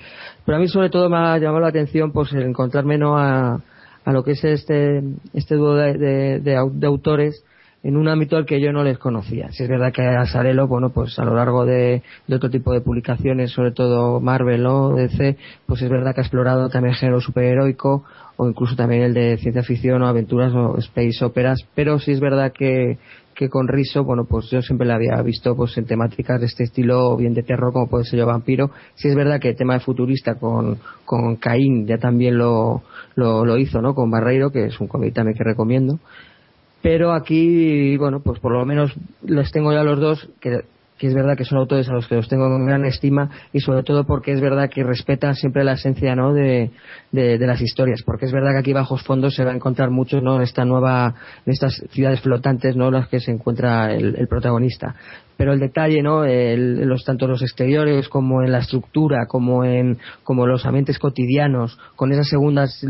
pero 0.46 0.56
a 0.58 0.62
mí 0.62 0.70
sobre 0.70 0.90
todo 0.90 1.10
me 1.10 1.18
ha 1.18 1.38
llamado 1.38 1.60
la 1.60 1.68
atención 1.68 2.14
pues 2.14 2.32
el 2.32 2.44
encontrarme 2.44 2.98
no 2.98 3.18
a 3.18 3.60
a 4.08 4.14
lo 4.14 4.24
que 4.24 4.32
es 4.32 4.44
este, 4.46 5.04
este 5.34 5.56
dúo 5.56 5.76
de, 5.76 5.98
de- 5.98 6.40
de 6.40 6.56
au- 6.58 6.72
de 6.72 6.88
autores 6.88 7.44
en 7.84 7.98
un 7.98 8.08
ámbito 8.08 8.38
al 8.38 8.46
que 8.46 8.62
yo 8.62 8.72
no 8.72 8.84
les 8.84 8.98
conocía. 8.98 9.52
Si 9.52 9.64
es 9.64 9.70
verdad 9.70 9.92
que 9.94 10.02
a 10.02 10.26
Sarelo, 10.26 10.66
bueno, 10.68 10.90
pues 10.92 11.20
a 11.20 11.26
lo 11.26 11.36
largo 11.36 11.66
de, 11.66 12.02
de 12.26 12.36
otro 12.36 12.50
tipo 12.50 12.72
de 12.72 12.80
publicaciones, 12.82 13.52
sobre 13.52 13.72
todo 13.72 14.22
Marvel 14.22 14.66
o 14.66 14.96
DC, 14.96 15.36
pues 15.66 15.82
es 15.82 15.90
verdad 15.90 16.14
que 16.16 16.22
ha 16.22 16.24
explorado 16.24 16.70
también 16.70 16.94
el 16.94 17.00
género 17.00 17.20
superheroico 17.22 18.04
o 18.38 18.48
incluso 18.48 18.76
también 18.78 19.02
el 19.04 19.14
de 19.14 19.38
ciencia 19.38 19.62
ficción 19.64 20.02
o 20.02 20.08
aventuras 20.08 20.54
o 20.54 20.78
space 20.78 21.24
operas, 21.26 21.60
pero 21.76 22.00
sí 22.00 22.12
es 22.14 22.20
verdad 22.22 22.52
que, 22.54 22.98
que 23.38 23.50
con 23.50 23.68
Riso, 23.68 24.04
bueno, 24.04 24.26
pues 24.28 24.50
yo 24.50 24.64
siempre 24.64 24.88
la 24.88 24.96
había 24.96 25.22
visto 25.22 25.56
pues 25.56 25.78
en 25.78 25.86
temáticas 25.86 26.40
de 26.40 26.48
este 26.48 26.64
estilo, 26.64 27.12
o 27.12 27.18
bien 27.18 27.36
de 27.36 27.44
terror 27.44 27.72
como 27.72 27.88
puede 27.88 28.04
ser 28.04 28.18
yo 28.18 28.26
vampiro. 28.26 28.72
Sí 28.96 29.10
es 29.10 29.16
verdad 29.16 29.40
que 29.40 29.50
el 29.50 29.56
tema 29.56 29.76
de 29.76 29.80
futurista 29.80 30.40
con, 30.40 30.80
con 31.06 31.36
Caín 31.36 31.86
ya 31.86 32.00
también 32.00 32.40
lo, 32.40 32.82
lo, 33.14 33.46
lo 33.46 33.58
hizo, 33.60 33.80
¿no? 33.80 33.94
Con 33.94 34.10
Barreiro, 34.10 34.50
que 34.50 34.66
es 34.66 34.80
un 34.82 34.88
cómic 34.88 35.14
también 35.14 35.38
que 35.38 35.44
recomiendo. 35.44 36.00
Pero 36.82 37.14
aquí, 37.14 37.96
bueno, 37.98 38.22
pues 38.24 38.40
por 38.40 38.54
lo 38.54 38.66
menos 38.66 38.92
los 39.22 39.52
tengo 39.52 39.72
ya 39.72 39.84
los 39.84 40.00
dos, 40.00 40.30
que, 40.40 40.62
que 40.98 41.08
es 41.08 41.14
verdad 41.14 41.38
que 41.38 41.46
son 41.46 41.60
autores 41.60 41.88
a 41.90 41.94
los 41.94 42.08
que 42.08 42.16
los 42.16 42.28
tengo 42.28 42.50
con 42.50 42.66
gran 42.66 42.86
estima 42.86 43.30
y 43.54 43.60
sobre 43.60 43.84
todo 43.84 44.06
porque 44.06 44.32
es 44.32 44.42
verdad 44.42 44.70
que 44.70 44.84
respetan 44.84 45.36
siempre 45.36 45.64
la 45.64 45.74
esencia, 45.74 46.16
¿no? 46.16 46.34
De, 46.34 46.72
de, 47.12 47.38
de 47.38 47.48
las 47.48 47.62
historias. 47.62 48.02
Porque 48.04 48.26
es 48.26 48.32
verdad 48.32 48.52
que 48.52 48.60
aquí 48.60 48.74
bajos 48.74 49.04
fondos 49.04 49.36
se 49.36 49.44
va 49.44 49.52
a 49.52 49.56
encontrar 49.56 49.92
mucho, 49.92 50.22
¿no? 50.22 50.38
En 50.38 50.42
esta 50.42 50.66
nueva, 50.66 51.14
en 51.46 51.54
estas 51.54 51.84
ciudades 51.92 52.22
flotantes, 52.22 52.76
¿no? 52.76 52.92
Las 52.92 53.08
que 53.08 53.20
se 53.20 53.32
encuentra 53.32 53.94
el, 53.94 54.16
el 54.16 54.28
protagonista 54.28 54.96
pero 55.38 55.54
el 55.54 55.60
detalle 55.60 56.02
no 56.02 56.26
el, 56.26 56.88
los 56.88 57.06
tanto 57.06 57.28
los 57.28 57.42
exteriores 57.42 58.10
como 58.10 58.42
en 58.42 58.52
la 58.52 58.58
estructura 58.58 59.28
como 59.28 59.64
en 59.64 60.00
como 60.24 60.48
los 60.48 60.66
ambientes 60.66 61.00
cotidianos 61.00 61.80
con 61.96 62.12
esas 62.12 62.28
segundas 62.28 62.84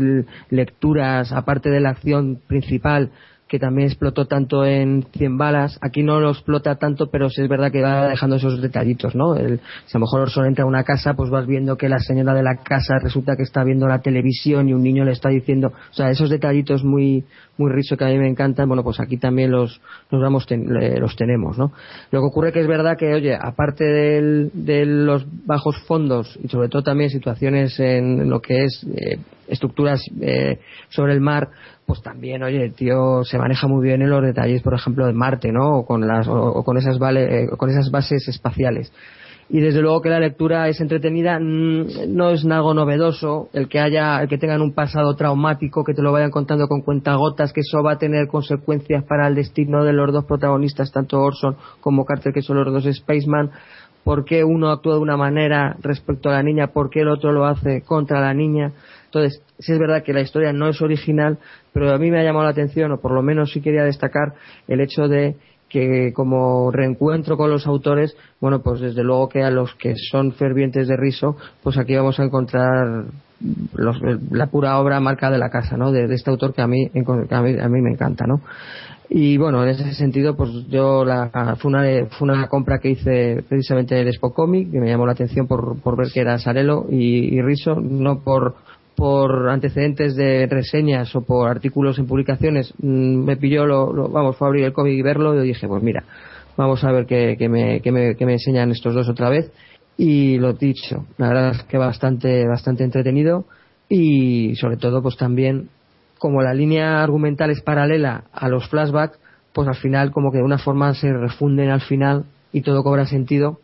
lecturas 0.48 1.30
aparte 1.32 1.70
de 1.70 1.80
la 1.80 1.90
acción 1.90 2.40
principal 2.46 3.10
que 3.48 3.58
también 3.58 3.88
explotó 3.88 4.26
tanto 4.26 4.64
en 4.64 5.04
100 5.12 5.38
balas, 5.38 5.78
aquí 5.80 6.02
no 6.02 6.20
lo 6.20 6.30
explota 6.30 6.76
tanto, 6.76 7.10
pero 7.10 7.30
sí 7.30 7.42
es 7.42 7.48
verdad 7.48 7.72
que 7.72 7.82
va 7.82 8.08
dejando 8.08 8.36
esos 8.36 8.60
detallitos, 8.60 9.14
¿no? 9.14 9.34
El- 9.36 9.60
si 9.86 9.96
a 9.96 9.98
lo 9.98 10.00
mejor 10.00 10.20
Orson 10.20 10.46
entra 10.46 10.64
a 10.64 10.68
una 10.68 10.84
casa, 10.84 11.14
pues 11.14 11.30
vas 11.30 11.46
viendo 11.46 11.76
que 11.76 11.88
la 11.88 11.98
señora 11.98 12.34
de 12.34 12.42
la 12.42 12.56
casa 12.62 12.98
resulta 13.02 13.36
que 13.36 13.42
está 13.42 13.64
viendo 13.64 13.86
la 13.88 14.00
televisión 14.00 14.68
y 14.68 14.74
un 14.74 14.82
niño 14.82 15.04
le 15.04 15.12
está 15.12 15.30
diciendo, 15.30 15.68
o 15.68 15.94
sea, 15.94 16.10
esos 16.10 16.30
detallitos 16.30 16.84
muy 16.84 17.24
muy 17.56 17.72
rizo 17.72 17.96
que 17.96 18.04
a 18.04 18.08
mí 18.08 18.18
me 18.18 18.28
encantan, 18.28 18.68
bueno, 18.68 18.84
pues 18.84 19.00
aquí 19.00 19.16
también 19.16 19.50
los 19.50 19.80
los 20.10 20.22
vamos 20.22 20.46
los 20.50 21.16
tenemos, 21.16 21.58
¿no? 21.58 21.72
Lo 22.12 22.20
que 22.20 22.26
ocurre 22.26 22.52
que 22.52 22.60
es 22.60 22.68
verdad 22.68 22.96
que, 22.96 23.12
oye, 23.14 23.34
aparte 23.34 23.82
del- 23.84 24.50
de 24.54 24.86
los 24.86 25.26
bajos 25.44 25.76
fondos 25.86 26.38
y 26.42 26.46
sobre 26.48 26.68
todo 26.68 26.82
también 26.82 27.10
situaciones 27.10 27.78
en 27.80 28.30
lo 28.30 28.40
que 28.40 28.64
es 28.64 28.86
eh, 28.94 29.18
estructuras 29.48 30.00
eh, 30.20 30.58
sobre 30.90 31.14
el 31.14 31.20
mar, 31.20 31.48
pues 31.88 32.02
también, 32.02 32.42
oye, 32.42 32.62
el 32.62 32.74
tío 32.74 33.24
se 33.24 33.38
maneja 33.38 33.66
muy 33.66 33.82
bien 33.82 34.02
en 34.02 34.10
los 34.10 34.22
detalles, 34.22 34.60
por 34.60 34.74
ejemplo, 34.74 35.06
de 35.06 35.14
Marte, 35.14 35.50
¿no? 35.50 35.78
O 35.78 35.86
con, 35.86 36.06
las, 36.06 36.28
o, 36.28 36.62
con, 36.62 36.76
esas, 36.76 36.98
vale, 36.98 37.44
eh, 37.44 37.48
con 37.56 37.70
esas 37.70 37.90
bases 37.90 38.28
espaciales. 38.28 38.92
Y 39.48 39.60
desde 39.60 39.80
luego 39.80 40.02
que 40.02 40.10
la 40.10 40.20
lectura 40.20 40.68
es 40.68 40.82
entretenida, 40.82 41.40
mm, 41.40 42.14
no 42.14 42.28
es 42.28 42.44
algo 42.44 42.74
novedoso, 42.74 43.48
el 43.54 43.68
que 43.68 43.80
haya, 43.80 44.20
el 44.20 44.28
que 44.28 44.36
tengan 44.36 44.60
un 44.60 44.74
pasado 44.74 45.16
traumático, 45.16 45.82
que 45.82 45.94
te 45.94 46.02
lo 46.02 46.12
vayan 46.12 46.30
contando 46.30 46.68
con 46.68 46.82
cuentagotas, 46.82 47.54
que 47.54 47.60
eso 47.60 47.82
va 47.82 47.92
a 47.92 47.98
tener 47.98 48.28
consecuencias 48.28 49.02
para 49.04 49.26
el 49.26 49.34
destino 49.34 49.82
de 49.82 49.94
los 49.94 50.12
dos 50.12 50.26
protagonistas, 50.26 50.92
tanto 50.92 51.18
Orson 51.18 51.56
como 51.80 52.04
Carter, 52.04 52.34
que 52.34 52.42
son 52.42 52.62
los 52.62 52.70
dos 52.70 52.94
Spaceman, 52.94 53.50
por 54.04 54.26
qué 54.26 54.44
uno 54.44 54.70
actúa 54.70 54.96
de 54.96 55.00
una 55.00 55.16
manera 55.16 55.74
respecto 55.80 56.28
a 56.28 56.32
la 56.32 56.42
niña, 56.42 56.66
por 56.66 56.90
qué 56.90 57.00
el 57.00 57.08
otro 57.08 57.32
lo 57.32 57.46
hace 57.46 57.80
contra 57.80 58.20
la 58.20 58.34
niña. 58.34 58.74
Entonces, 59.08 59.42
sí 59.58 59.72
es 59.72 59.78
verdad 59.78 60.02
que 60.02 60.12
la 60.12 60.20
historia 60.20 60.52
no 60.52 60.68
es 60.68 60.82
original, 60.82 61.38
pero 61.72 61.90
a 61.92 61.98
mí 61.98 62.10
me 62.10 62.20
ha 62.20 62.24
llamado 62.24 62.44
la 62.44 62.50
atención, 62.50 62.92
o 62.92 63.00
por 63.00 63.12
lo 63.12 63.22
menos 63.22 63.52
sí 63.52 63.60
quería 63.60 63.84
destacar 63.84 64.34
el 64.68 64.80
hecho 64.80 65.08
de 65.08 65.36
que 65.68 66.12
como 66.14 66.70
reencuentro 66.70 67.36
con 67.36 67.50
los 67.50 67.66
autores, 67.66 68.16
bueno, 68.40 68.62
pues 68.62 68.80
desde 68.80 69.02
luego 69.04 69.28
que 69.28 69.42
a 69.42 69.50
los 69.50 69.74
que 69.74 69.94
son 70.10 70.32
fervientes 70.32 70.88
de 70.88 70.96
riso, 70.96 71.36
pues 71.62 71.76
aquí 71.78 71.94
vamos 71.94 72.18
a 72.20 72.24
encontrar 72.24 73.04
los- 73.74 74.00
la 74.30 74.46
pura 74.46 74.78
obra 74.78 74.98
marca 75.00 75.30
de 75.30 75.38
la 75.38 75.50
casa, 75.50 75.76
¿no? 75.76 75.92
De, 75.92 76.12
este 76.12 76.30
autor 76.30 76.54
que 76.54 76.62
a 76.62 76.66
mí, 76.66 76.90
a 77.30 77.42
mí, 77.42 77.56
a 77.60 77.68
mí 77.68 77.80
me 77.82 77.90
encanta, 77.90 78.26
¿no? 78.26 78.40
Y 79.10 79.38
bueno, 79.38 79.62
en 79.62 79.70
ese 79.70 79.94
sentido, 79.94 80.36
pues 80.36 80.50
yo 80.68 81.04
la, 81.04 81.56
fue, 81.58 81.70
una, 81.70 82.06
fue 82.10 82.28
una 82.28 82.46
compra 82.48 82.78
que 82.78 82.90
hice 82.90 83.42
precisamente 83.48 83.94
del 83.94 84.08
Expo 84.08 84.34
Comic, 84.34 84.70
que 84.70 84.80
me 84.80 84.88
llamó 84.88 85.06
la 85.06 85.12
atención 85.12 85.46
por, 85.46 85.80
por 85.80 85.96
ver 85.96 86.08
que 86.12 86.20
era 86.20 86.38
Sarelo 86.38 86.86
y 86.90 87.40
Riso, 87.40 87.76
no 87.76 88.22
por, 88.22 88.56
por 88.98 89.48
antecedentes 89.48 90.16
de 90.16 90.48
reseñas 90.50 91.14
o 91.14 91.20
por 91.20 91.48
artículos 91.48 92.00
en 92.00 92.08
publicaciones. 92.08 92.74
Mm, 92.82 93.24
Me 93.24 93.36
pilló, 93.36 93.64
lo, 93.64 94.08
vamos, 94.08 94.36
fue 94.36 94.48
a 94.48 94.48
abrir 94.48 94.64
el 94.64 94.72
cómic 94.72 94.94
y 94.94 95.02
verlo 95.02 95.40
y 95.40 95.46
dije, 95.46 95.68
pues 95.68 95.84
mira, 95.84 96.02
vamos 96.56 96.82
a 96.82 96.90
ver 96.90 97.06
qué, 97.06 97.36
qué 97.38 97.48
me, 97.48 97.80
qué 97.80 97.92
me, 97.92 98.16
qué 98.16 98.26
me 98.26 98.32
enseñan 98.32 98.72
estos 98.72 98.94
dos 98.94 99.08
otra 99.08 99.30
vez. 99.30 99.52
Y 99.96 100.38
lo 100.38 100.52
dicho, 100.54 101.06
la 101.16 101.28
verdad 101.28 101.50
es 101.52 101.62
que 101.62 101.78
bastante, 101.78 102.44
bastante 102.48 102.82
entretenido 102.82 103.44
y 103.88 104.56
sobre 104.56 104.76
todo 104.76 105.00
pues 105.00 105.16
también 105.16 105.68
como 106.18 106.42
la 106.42 106.52
línea 106.52 107.00
argumental 107.00 107.50
es 107.50 107.62
paralela 107.62 108.24
a 108.32 108.48
los 108.48 108.68
flashbacks, 108.68 109.20
pues 109.52 109.68
al 109.68 109.76
final 109.76 110.10
como 110.10 110.32
que 110.32 110.38
de 110.38 110.44
una 110.44 110.58
forma 110.58 110.92
se 110.94 111.12
refunden 111.12 111.70
al 111.70 111.82
final 111.82 112.24
y 112.52 112.62
todo 112.62 112.82
cobra 112.82 113.06
sentido 113.06 113.60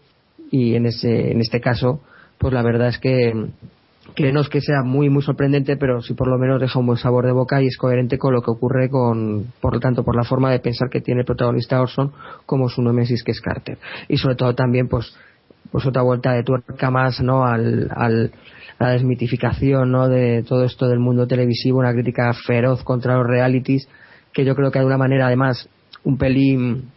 y 0.53 0.77
en 0.77 0.87
ese 0.87 1.33
en 1.33 1.41
este 1.41 1.61
caso 1.61 2.01
pues 2.39 2.55
la 2.55 2.63
verdad 2.63 2.89
es 2.89 2.99
que 2.99 3.33
que 4.15 4.33
no 4.33 4.41
es 4.41 4.49
que 4.49 4.61
sea 4.61 4.83
muy 4.85 5.11
muy 5.11 5.23
sorprendente 5.23 5.77
pero 5.77 6.01
sí 6.01 6.15
por 6.15 6.29
lo 6.29 6.39
menos 6.39 6.61
deja 6.61 6.79
un 6.79 6.87
buen 6.87 6.99
sabor 6.99 7.27
de 7.27 7.33
boca 7.33 7.61
y 7.61 7.67
es 7.67 7.77
coherente 7.77 8.17
con 8.19 8.33
lo 8.33 8.43
que 8.43 8.51
ocurre 8.51 8.89
con 8.89 9.53
por 9.61 9.75
lo 9.75 9.81
tanto 9.81 10.05
por 10.05 10.17
la 10.17 10.25
forma 10.25 10.51
de 10.51 10.61
pensar 10.61 10.89
que 10.89 11.01
tiene 11.01 11.21
el 11.21 11.27
protagonista 11.27 11.81
Orson 11.81 12.13
como 12.47 12.69
su 12.69 12.83
némesis 12.83 13.25
que 13.25 13.33
es 13.33 13.41
Carter. 13.41 13.79
Y 14.09 14.17
sobre 14.17 14.37
todo 14.37 14.55
también 14.55 14.89
pues 14.89 15.15
pues 15.73 15.85
otra 15.87 16.03
vuelta 16.03 16.33
de 16.33 16.45
tuerca 16.45 16.91
más 16.91 17.21
no 17.21 17.45
al, 17.45 17.91
al 17.95 18.33
la 18.79 18.91
desmitificación 18.91 19.91
no 19.91 20.09
de 20.09 20.45
todo 20.47 20.65
esto 20.65 20.87
del 20.89 20.99
mundo 21.01 21.27
televisivo 21.27 21.79
una 21.79 21.93
crítica 21.93 22.33
feroz 22.47 22.85
contra 22.85 23.17
los 23.17 23.27
realities 23.27 23.89
que 24.33 24.45
yo 24.45 24.55
creo 24.55 24.71
que 24.71 24.79
de 24.79 24.85
una 24.85 24.99
manera 24.99 25.27
además 25.27 25.69
un 26.05 26.19
pelín 26.19 26.91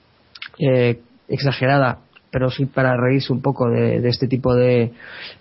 eh, 0.60 1.00
exagerada 1.28 2.00
pero 2.38 2.52
sí 2.52 2.68
para 2.68 2.96
reírse 2.96 3.34
un 3.34 3.42
poco 3.42 3.68
de, 3.68 4.08
este 4.08 4.28
tipo 4.28 4.54
de, 4.54 4.92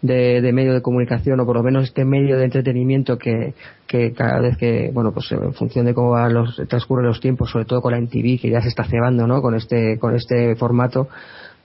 de, 0.00 0.40
de 0.40 0.52
medio 0.54 0.72
de 0.72 0.80
comunicación 0.80 1.38
o 1.38 1.44
por 1.44 1.56
lo 1.56 1.62
menos 1.62 1.84
este 1.84 2.06
medio 2.06 2.38
de 2.38 2.44
entretenimiento 2.46 3.18
que, 3.18 3.52
que 3.86 4.14
cada 4.14 4.40
vez 4.40 4.56
que 4.56 4.90
bueno 4.94 5.12
pues 5.12 5.30
en 5.30 5.52
función 5.52 5.84
de 5.84 5.92
cómo 5.92 6.12
van 6.12 6.32
los, 6.32 6.56
transcurren 6.68 7.04
los 7.04 7.20
tiempos 7.20 7.50
sobre 7.50 7.66
todo 7.66 7.82
con 7.82 7.92
la 7.92 8.00
MTV 8.00 8.40
que 8.40 8.48
ya 8.48 8.62
se 8.62 8.68
está 8.68 8.84
cebando 8.84 9.26
no 9.26 9.42
con 9.42 9.54
este 9.54 9.98
con 9.98 10.16
este 10.16 10.56
formato 10.56 11.08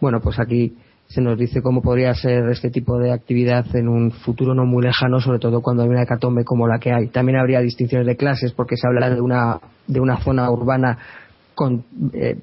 bueno 0.01 0.19
pues 0.19 0.37
aquí 0.37 0.75
se 1.07 1.21
nos 1.21 1.39
dice 1.39 1.61
cómo 1.61 1.81
podría 1.81 2.13
ser 2.13 2.49
este 2.49 2.69
tipo 2.69 2.99
de 2.99 3.13
actividad 3.13 3.73
en 3.73 3.87
un 3.87 4.11
futuro 4.11 4.53
no 4.53 4.65
muy 4.65 4.83
lejano, 4.83 5.19
sobre 5.19 5.39
todo 5.39 5.61
cuando 5.61 5.83
hay 5.83 5.89
una 5.89 6.03
hecatombe 6.03 6.45
como 6.45 6.69
la 6.69 6.79
que 6.79 6.93
hay. 6.93 7.07
También 7.09 7.37
habría 7.37 7.59
distinciones 7.59 8.07
de 8.07 8.15
clases 8.15 8.53
porque 8.53 8.77
se 8.77 8.87
habla 8.87 9.09
de 9.09 9.19
una, 9.19 9.59
de 9.87 9.99
una 9.99 10.21
zona 10.21 10.49
urbana 10.49 10.97
con, 11.53 11.83
eh, 12.13 12.37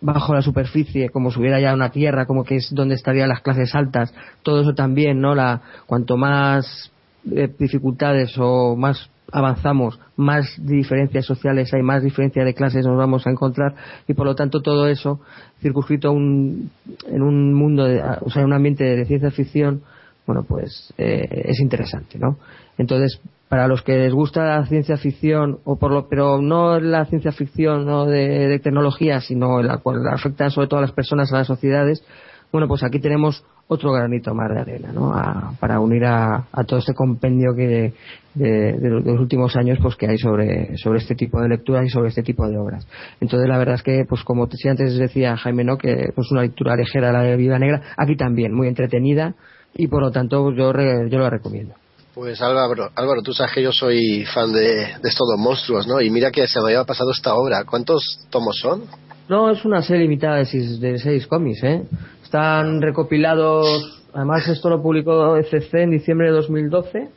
bajo 0.00 0.34
la 0.34 0.42
superficie, 0.42 1.10
como 1.10 1.30
si 1.30 1.40
hubiera 1.40 1.60
ya 1.60 1.74
una 1.74 1.90
tierra, 1.90 2.26
como 2.26 2.44
que 2.44 2.56
es 2.56 2.74
donde 2.74 2.94
estarían 2.94 3.28
las 3.28 3.40
clases 3.40 3.74
altas. 3.74 4.14
Todo 4.42 4.62
eso 4.62 4.74
también, 4.74 5.20
¿no? 5.20 5.34
La, 5.34 5.60
cuanto 5.86 6.16
más 6.16 6.90
eh, 7.30 7.48
dificultades 7.58 8.34
o 8.38 8.76
más 8.76 9.10
avanzamos, 9.32 9.98
más 10.16 10.46
diferencias 10.58 11.24
sociales 11.24 11.72
hay, 11.72 11.82
más 11.82 12.02
diferencias 12.02 12.44
de 12.44 12.54
clases 12.54 12.84
nos 12.84 12.96
vamos 12.96 13.26
a 13.26 13.30
encontrar 13.30 13.74
y 14.08 14.14
por 14.14 14.26
lo 14.26 14.34
tanto 14.34 14.60
todo 14.60 14.88
eso 14.88 15.20
circunscrito 15.60 16.10
un, 16.10 16.70
en 17.06 17.22
un 17.22 17.54
mundo, 17.54 17.84
de, 17.84 18.02
o 18.22 18.30
sea, 18.30 18.42
en 18.42 18.46
un 18.46 18.54
ambiente 18.54 18.84
de 18.84 19.04
ciencia 19.04 19.30
ficción, 19.30 19.82
bueno, 20.26 20.44
pues 20.44 20.92
eh, 20.98 21.44
es 21.46 21.60
interesante, 21.60 22.18
¿no? 22.18 22.38
Entonces, 22.78 23.20
para 23.50 23.66
los 23.66 23.82
que 23.82 23.96
les 23.98 24.14
gusta 24.14 24.44
la 24.44 24.66
ciencia 24.66 24.96
ficción, 24.96 25.58
o 25.64 25.76
por 25.76 25.90
lo, 25.90 26.08
pero 26.08 26.40
no 26.40 26.78
la 26.78 27.04
ciencia 27.06 27.32
ficción 27.32 27.84
¿no? 27.84 28.06
de, 28.06 28.46
de 28.46 28.58
tecnología, 28.60 29.20
sino 29.20 29.60
la 29.60 29.78
cual 29.78 30.06
afecta 30.06 30.48
sobre 30.50 30.68
todo 30.68 30.78
a 30.78 30.82
las 30.82 30.92
personas, 30.92 31.32
a 31.32 31.38
las 31.38 31.48
sociedades, 31.48 32.04
bueno, 32.52 32.68
pues 32.68 32.84
aquí 32.84 33.00
tenemos 33.00 33.44
otro 33.66 33.92
granito 33.92 34.34
más 34.34 34.50
de 34.52 34.60
arena, 34.60 34.92
¿no? 34.92 35.12
Para 35.58 35.80
unir 35.80 36.04
a, 36.04 36.46
todo 36.64 36.78
este 36.78 36.94
compendio 36.94 37.54
que 37.56 37.92
de, 38.34 38.76
los, 38.80 39.20
últimos 39.20 39.56
años 39.56 39.78
pues 39.82 39.96
que 39.96 40.08
hay 40.08 40.18
sobre, 40.18 40.76
sobre 40.76 40.98
este 40.98 41.16
tipo 41.16 41.40
de 41.40 41.48
lecturas 41.48 41.84
y 41.86 41.88
sobre 41.88 42.08
este 42.08 42.22
tipo 42.22 42.48
de 42.48 42.56
obras. 42.56 42.86
Entonces 43.20 43.48
la 43.48 43.58
verdad 43.58 43.76
es 43.76 43.82
que 43.82 44.04
pues 44.08 44.22
como 44.24 44.48
si 44.50 44.68
antes 44.68 44.96
decía 44.96 45.36
Jaime, 45.36 45.64
¿no? 45.64 45.76
Que 45.76 46.12
pues 46.14 46.30
una 46.30 46.42
lectura 46.42 46.76
ligera 46.76 47.12
la 47.12 47.22
de 47.22 47.36
Viva 47.36 47.58
Negra, 47.58 47.82
aquí 47.96 48.16
también, 48.16 48.54
muy 48.54 48.66
entretenida 48.68 49.34
y 49.74 49.86
por 49.86 50.02
lo 50.02 50.10
tanto 50.10 50.42
pues, 50.44 50.56
yo, 50.56 50.72
re- 50.72 51.08
yo 51.10 51.18
lo 51.18 51.30
recomiendo. 51.30 51.74
Pues 52.14 52.42
Álvaro, 52.42 52.90
Álvaro, 52.96 53.22
tú 53.22 53.32
sabes 53.32 53.54
que 53.54 53.62
yo 53.62 53.70
soy 53.70 54.24
fan 54.24 54.52
de, 54.52 54.82
estos 54.82 55.28
dos 55.28 55.38
monstruos, 55.38 55.86
¿no? 55.86 56.00
Y 56.00 56.10
mira 56.10 56.32
que 56.32 56.46
se 56.48 56.58
me 56.60 56.66
había 56.66 56.84
pasado 56.84 57.12
esta 57.12 57.34
obra. 57.36 57.64
¿Cuántos 57.64 58.26
tomos 58.30 58.58
son? 58.58 58.82
No, 59.28 59.48
es 59.48 59.64
una 59.64 59.80
serie 59.80 60.02
limitada 60.02 60.38
de 60.38 60.46
seis, 60.46 60.80
de 60.80 60.98
seis 60.98 61.28
cómics, 61.28 61.62
¿eh? 61.62 61.82
Están 62.24 62.82
recopilados, 62.82 64.02
además 64.12 64.48
esto 64.48 64.68
lo 64.68 64.82
publicó 64.82 65.36
ECC 65.36 65.74
en 65.74 65.90
diciembre 65.90 66.26
de 66.28 66.32
2012, 66.32 67.08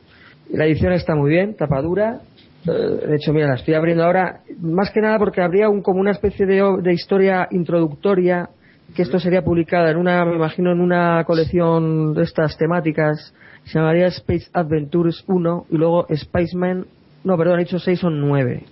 y 0.50 0.56
la 0.56 0.66
edición 0.66 0.92
está 0.92 1.16
muy 1.16 1.30
bien, 1.30 1.56
tapadura. 1.56 2.20
Eh, 2.64 2.70
De 2.70 3.16
hecho, 3.16 3.32
mira, 3.32 3.48
la 3.48 3.54
estoy 3.54 3.74
abriendo 3.74 4.04
ahora, 4.04 4.42
más 4.60 4.92
que 4.92 5.00
nada 5.00 5.18
porque 5.18 5.42
habría 5.42 5.68
un, 5.68 5.82
como 5.82 5.98
una 5.98 6.12
especie 6.12 6.46
de, 6.46 6.62
de 6.82 6.92
historia 6.92 7.48
introductoria, 7.50 8.48
que 8.94 9.02
esto 9.02 9.18
sería 9.18 9.42
publicada 9.42 9.90
en 9.90 9.96
una, 9.96 10.24
me 10.24 10.36
imagino, 10.36 10.70
en 10.70 10.80
una 10.80 11.24
colección 11.24 12.14
de 12.14 12.22
estas 12.22 12.56
temáticas, 12.56 13.34
se 13.64 13.78
llamaría 13.78 14.06
Space 14.08 14.46
Adventures 14.52 15.24
1, 15.26 15.66
y 15.70 15.76
luego 15.76 16.06
Spaceman, 16.14 16.86
no, 17.24 17.36
perdón, 17.36 17.60
he 17.60 17.64
dicho 17.64 17.78
6, 17.78 17.98
son 18.00 18.20
9. 18.20 18.64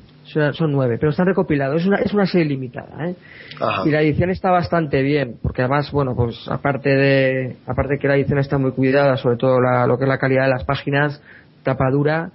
Son 0.55 0.71
nueve, 0.73 0.97
pero 0.99 1.11
están 1.11 1.27
recopilados. 1.27 1.83
Es 1.83 1.87
una, 1.87 1.97
es 1.99 2.15
una 2.15 2.25
serie 2.27 2.47
limitada, 2.47 3.07
¿eh? 3.09 3.17
Ajá. 3.61 3.83
Y 3.87 3.91
la 3.91 4.01
edición 4.01 4.31
está 4.31 4.51
bastante 4.51 5.03
bien, 5.03 5.37
porque 5.43 5.61
además, 5.63 5.91
bueno, 5.91 6.15
pues 6.15 6.47
aparte 6.49 6.89
de, 6.91 7.57
aparte 7.67 7.99
que 8.01 8.07
la 8.09 8.15
edición 8.17 8.39
está 8.39 8.57
muy 8.57 8.71
cuidada, 8.71 9.17
sobre 9.19 9.37
todo 9.37 9.61
la- 9.61 9.87
lo 9.87 9.99
que 9.99 10.05
es 10.05 10.09
la 10.09 10.19
calidad 10.19 10.45
de 10.45 10.51
las 10.51 10.65
páginas, 10.65 11.21
tapadura, 11.65 12.31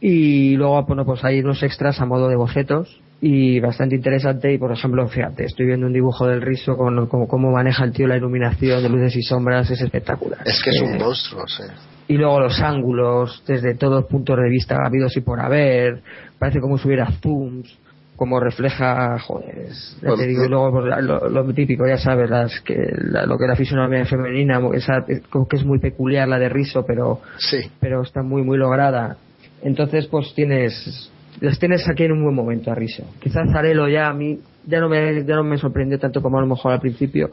y 0.00 0.54
luego, 0.56 0.82
bueno, 0.84 1.04
pues 1.04 1.24
hay 1.24 1.40
unos 1.40 1.62
extras 1.62 2.00
a 2.00 2.06
modo 2.06 2.28
de 2.28 2.36
bocetos, 2.36 3.00
y 3.22 3.58
bastante 3.58 3.96
interesante, 3.96 4.52
y 4.52 4.58
por 4.58 4.70
ejemplo, 4.70 5.08
fíjate, 5.08 5.44
estoy 5.46 5.66
viendo 5.66 5.86
un 5.86 5.92
dibujo 5.92 6.26
del 6.28 6.42
riso 6.42 6.76
con, 6.76 7.06
con 7.08 7.26
cómo 7.26 7.50
maneja 7.50 7.84
el 7.84 7.92
tío 7.92 8.06
la 8.06 8.16
iluminación 8.18 8.82
de 8.82 8.88
luces 8.90 9.16
y 9.16 9.22
sombras, 9.22 9.68
es 9.70 9.80
espectacular. 9.80 10.40
Es 10.44 10.62
que 10.62 10.70
es 10.70 10.80
un 10.82 10.94
Eh, 10.94 10.98
monstruo, 10.98 11.46
sí. 11.48 11.64
Y 12.10 12.16
luego 12.16 12.40
los 12.40 12.60
ángulos 12.60 13.42
desde 13.46 13.74
todos 13.76 14.04
puntos 14.06 14.36
de 14.36 14.48
vista 14.48 14.76
habidos 14.84 15.16
y 15.16 15.20
por 15.20 15.38
haber 15.40 16.02
parece 16.38 16.60
como 16.60 16.76
si 16.76 16.88
hubiera 16.88 17.06
zooms 17.22 17.78
como 18.16 18.40
refleja 18.40 19.18
joder 19.20 19.58
es- 19.68 19.96
ya 20.02 20.08
Pues, 20.08 20.20
te 20.20 20.26
digo 20.26 20.44
y 20.44 20.48
luego 20.48 20.80
lo, 20.80 21.28
lo 21.28 21.44
típico 21.54 21.86
ya 21.86 21.96
sabes 21.98 22.28
las 22.28 22.60
que 22.62 22.74
la- 22.98 23.26
lo 23.26 23.38
que 23.38 23.44
es 23.44 23.48
la 23.50 23.56
fisonomía 23.56 24.04
femenina 24.06 24.60
esa 24.74 25.04
como 25.30 25.46
que 25.46 25.56
es 25.56 25.64
muy 25.64 25.78
peculiar 25.78 26.26
la 26.28 26.38
de 26.38 26.48
Riso 26.48 26.84
pero 26.86 27.20
Sí. 27.38 27.70
pero 27.80 28.02
está 28.02 28.22
muy 28.22 28.42
muy 28.42 28.58
lograda 28.58 29.16
entonces 29.62 30.06
pues 30.08 30.34
tienes 30.34 31.10
las 31.40 31.58
tienes 31.58 31.88
aquí 31.88 32.04
en 32.04 32.12
un 32.12 32.24
buen 32.24 32.34
momento 32.34 32.72
a 32.72 32.74
Riso 32.74 33.04
quizás 33.20 33.50
Zarelo 33.52 33.88
ya 33.88 34.08
a 34.08 34.12
mí 34.14 34.38
ya 34.66 34.80
no 34.80 34.88
me 34.88 35.24
ya 35.24 35.36
no 35.36 35.44
me 35.44 35.56
sorprendió 35.58 35.98
tanto 35.98 36.20
como 36.20 36.38
a 36.38 36.40
lo 36.40 36.46
mejor 36.48 36.72
al 36.72 36.80
principio 36.80 37.30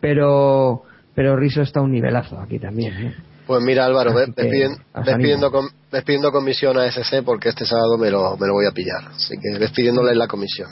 pero 0.00 0.82
pero 1.14 1.36
Riso 1.36 1.60
está 1.62 1.80
a 1.80 1.82
un 1.82 1.90
nivelazo 1.92 2.38
aquí 2.40 2.58
también 2.58 2.92
¿eh? 2.94 3.14
Pues 3.46 3.62
mira 3.62 3.84
Álvaro, 3.84 4.14
ve, 4.14 4.22
Así 4.22 4.32
ves 4.36 4.46
que, 4.46 4.52
pidien- 4.52 4.72
os 4.94 5.04
ves 5.04 5.14
animo. 5.14 5.18
pidiendo, 5.22 5.50
com- 5.50 5.68
ves 5.90 6.04
pidiendo 6.04 6.30
comisión 6.30 6.78
a 6.78 6.86
SC 6.86 7.22
porque 7.24 7.48
este 7.48 7.64
sábado 7.66 7.98
me 7.98 8.10
lo, 8.10 8.36
me 8.36 8.46
lo 8.46 8.52
voy 8.54 8.66
a 8.66 8.72
pillar. 8.72 9.08
Así 9.14 9.34
que 9.40 9.58
ves 9.58 9.70
pidiéndole 9.72 10.14
la 10.14 10.26
comisión. 10.28 10.68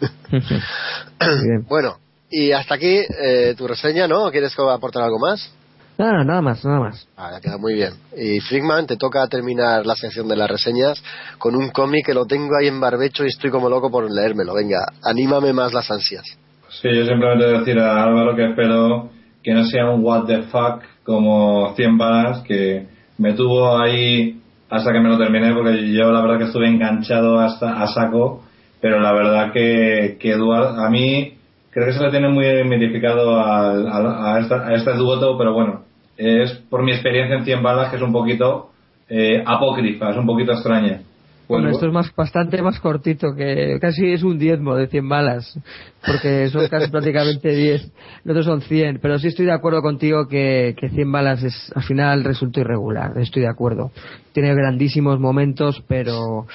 bueno, 1.68 1.96
y 2.30 2.52
hasta 2.52 2.74
aquí 2.74 2.98
eh, 2.98 3.54
tu 3.56 3.66
reseña, 3.66 4.06
¿no? 4.08 4.30
¿Quieres 4.30 4.54
aportar 4.58 5.02
algo 5.02 5.18
más? 5.18 5.52
Nada, 5.98 6.24
nada 6.24 6.42
más, 6.42 6.62
nada 6.62 6.78
más. 6.80 7.08
Ah, 7.16 7.30
ya 7.32 7.40
queda 7.40 7.56
muy 7.56 7.72
bien. 7.72 7.94
Y 8.14 8.38
Frickman, 8.40 8.86
te 8.86 8.96
toca 8.98 9.26
terminar 9.28 9.86
la 9.86 9.96
sección 9.96 10.28
de 10.28 10.36
las 10.36 10.50
reseñas 10.50 11.02
con 11.38 11.56
un 11.56 11.70
cómic 11.70 12.04
que 12.04 12.12
lo 12.12 12.26
tengo 12.26 12.50
ahí 12.60 12.68
en 12.68 12.78
barbecho 12.80 13.24
y 13.24 13.28
estoy 13.28 13.50
como 13.50 13.70
loco 13.70 13.90
por 13.90 14.10
leérmelo. 14.10 14.52
Venga, 14.52 14.86
anímame 15.02 15.54
más 15.54 15.72
las 15.72 15.90
ansias. 15.90 16.24
Sí, 16.68 16.88
yo 16.94 17.06
simplemente 17.06 17.46
decir 17.46 17.78
a 17.78 18.04
Álvaro 18.04 18.36
que 18.36 18.50
espero 18.50 19.08
que 19.42 19.54
no 19.54 19.64
sea 19.64 19.88
un 19.88 20.04
what 20.04 20.26
the 20.26 20.42
fuck 20.42 20.82
como 21.06 21.72
100 21.76 21.96
balas 21.96 22.42
que 22.42 22.86
me 23.18 23.32
tuvo 23.32 23.78
ahí 23.78 24.40
hasta 24.68 24.92
que 24.92 25.00
me 25.00 25.08
lo 25.08 25.16
terminé 25.16 25.54
porque 25.54 25.92
yo 25.92 26.10
la 26.10 26.20
verdad 26.20 26.38
que 26.38 26.44
estuve 26.44 26.66
enganchado 26.68 27.38
hasta 27.38 27.80
a 27.80 27.86
saco 27.86 28.42
pero 28.80 29.00
la 29.00 29.12
verdad 29.12 29.52
que, 29.52 30.18
que 30.20 30.34
a 30.34 30.90
mí 30.90 31.34
creo 31.70 31.86
que 31.86 31.92
se 31.92 32.02
le 32.02 32.10
tiene 32.10 32.28
muy 32.28 32.46
mitificado 32.64 33.40
al- 33.40 33.86
al- 33.88 34.26
a, 34.26 34.38
esta, 34.40 34.66
a 34.66 34.74
este 34.74 34.92
dueto 34.94 35.38
pero 35.38 35.54
bueno 35.54 35.82
es 36.16 36.52
por 36.68 36.82
mi 36.82 36.92
experiencia 36.92 37.36
en 37.36 37.44
100 37.44 37.62
balas 37.62 37.90
que 37.90 37.96
es 37.96 38.02
un 38.02 38.12
poquito 38.12 38.70
eh, 39.08 39.42
apócrifa 39.46 40.10
es 40.10 40.16
un 40.16 40.26
poquito 40.26 40.52
extraña 40.52 41.00
Bueno, 41.48 41.68
bu- 41.68 41.72
esto 41.74 41.86
es 41.86 41.92
más, 41.92 42.14
bastante 42.14 42.60
más 42.62 42.80
cortito, 42.80 43.34
que 43.34 43.78
casi 43.80 44.12
es 44.12 44.22
un 44.22 44.38
diezmo 44.38 44.74
de 44.74 44.88
100 44.88 45.08
balas, 45.08 45.58
porque 46.04 46.48
son 46.50 46.66
casi 46.70 46.90
prácticamente 46.90 47.50
10, 47.54 47.92
los 48.24 48.32
otros 48.36 48.46
son 48.46 48.60
100, 48.62 48.98
pero 49.00 49.18
sí 49.18 49.28
estoy 49.28 49.46
de 49.46 49.52
acuerdo 49.52 49.82
contigo 49.82 50.26
que, 50.28 50.74
que 50.78 50.88
100 50.88 51.10
balas 51.12 51.42
es, 51.42 51.72
al 51.74 51.82
final 51.84 52.24
resultó 52.24 52.60
irregular, 52.60 53.16
estoy 53.18 53.42
de 53.42 53.48
acuerdo. 53.48 53.90
Tiene 54.32 54.54
grandísimos 54.54 55.20
momentos, 55.20 55.82
pero 55.86 56.46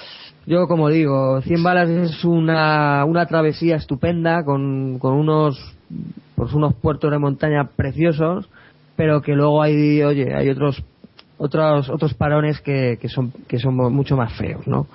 yo 0.46 0.68
como 0.68 0.90
digo, 0.90 1.42
100 1.42 1.64
balas 1.64 1.90
es 1.90 2.24
una, 2.26 3.06
una 3.06 3.26
travesía 3.28 3.76
estupenda 3.78 4.44
con, 4.44 5.00
con 5.00 5.14
unos, 5.14 5.58
pues 6.36 6.54
unos 6.54 6.74
puertos 6.76 7.12
de 7.12 7.20
montaña 7.20 7.70
preciosos, 7.76 8.50
pero 8.96 9.22
que 9.22 9.34
luego 9.36 9.62
hay, 9.62 10.04
oye, 10.04 10.34
hay 10.36 10.50
otros 10.50 10.84
otros 11.42 11.90
otros 11.90 12.14
parones 12.14 12.62
que, 12.62 12.98
que 13.02 13.10
son 13.10 13.34
que 13.48 13.58
son 13.58 13.76
mucho 13.76 14.16
más 14.16 14.34
feos 14.38 14.68
no 14.68 14.88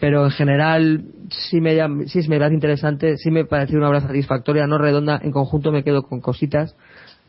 pero 0.00 0.24
en 0.24 0.30
general 0.30 1.04
sí 1.28 1.60
me 1.60 1.76
sí 2.06 2.26
me 2.28 2.38
parece 2.38 2.54
interesante 2.54 3.16
sí 3.18 3.30
me 3.30 3.44
pareció 3.44 3.78
una 3.78 3.90
obra 3.90 4.00
satisfactoria 4.00 4.66
no 4.66 4.78
redonda 4.78 5.20
en 5.22 5.30
conjunto 5.32 5.70
me 5.70 5.84
quedo 5.84 6.02
con 6.02 6.20
cositas 6.20 6.74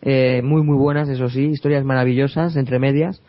eh, 0.02 0.42
muy 0.44 0.64
muy 0.64 0.78
buenas 0.78 1.10
eso 1.10 1.28
sí 1.30 1.46
historias 1.48 1.84
maravillosas 1.84 2.56
entre 2.56 2.80
medias 2.80 3.22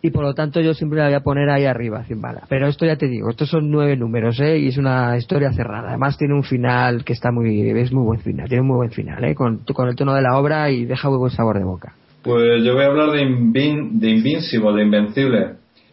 y 0.00 0.10
por 0.10 0.22
lo 0.22 0.32
tanto 0.32 0.60
yo 0.60 0.72
siempre 0.72 1.00
la 1.00 1.06
voy 1.06 1.14
a 1.14 1.20
poner 1.20 1.50
ahí 1.50 1.66
arriba 1.66 2.04
sin 2.06 2.22
bala 2.22 2.44
pero 2.48 2.66
esto 2.66 2.86
ya 2.86 2.96
te 2.96 3.08
digo 3.08 3.28
estos 3.28 3.50
son 3.50 3.70
nueve 3.70 3.94
números 3.94 4.40
¿eh? 4.40 4.58
y 4.58 4.68
es 4.68 4.78
una 4.78 5.18
historia 5.18 5.52
cerrada 5.52 5.90
además 5.90 6.16
tiene 6.16 6.34
un 6.34 6.44
final 6.44 7.04
que 7.04 7.12
está 7.12 7.30
muy 7.30 7.70
es 7.70 7.92
muy 7.92 8.04
buen 8.04 8.20
final 8.20 8.48
tiene 8.48 8.62
un 8.62 8.68
muy 8.68 8.76
buen 8.76 8.90
final 8.90 9.22
¿eh? 9.22 9.34
con, 9.34 9.58
con 9.58 9.88
el 9.88 9.96
tono 9.96 10.14
de 10.14 10.22
la 10.22 10.38
obra 10.38 10.70
y 10.70 10.86
deja 10.86 11.10
muy 11.10 11.18
buen 11.18 11.32
sabor 11.32 11.58
de 11.58 11.64
boca 11.64 11.94
Pues 12.22 12.64
yo 12.64 12.74
voy 12.74 12.82
a 12.84 12.86
hablar 12.86 13.10
de, 13.12 13.22
Invin- 13.22 13.92
de 13.98 14.10
Invincible, 14.10 14.72
de 14.74 14.82
Invencible. 14.82 15.46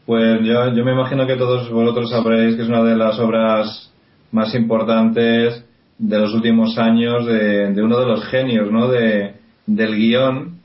Pues 0.05 0.41
yo, 0.43 0.73
yo 0.73 0.83
me 0.85 0.91
imagino 0.93 1.25
que 1.25 1.35
todos 1.35 1.69
vosotros 1.71 2.09
sabréis 2.09 2.55
que 2.55 2.63
es 2.63 2.67
una 2.67 2.83
de 2.83 2.95
las 2.95 3.19
obras 3.19 3.91
más 4.31 4.53
importantes 4.55 5.63
de 5.97 6.19
los 6.19 6.33
últimos 6.33 6.77
años 6.77 7.25
de, 7.25 7.71
de 7.73 7.81
uno 7.83 7.99
de 7.99 8.05
los 8.05 8.25
genios 8.25 8.71
¿no? 8.71 8.87
de, 8.87 9.33
del 9.65 9.95
guion. 9.95 10.55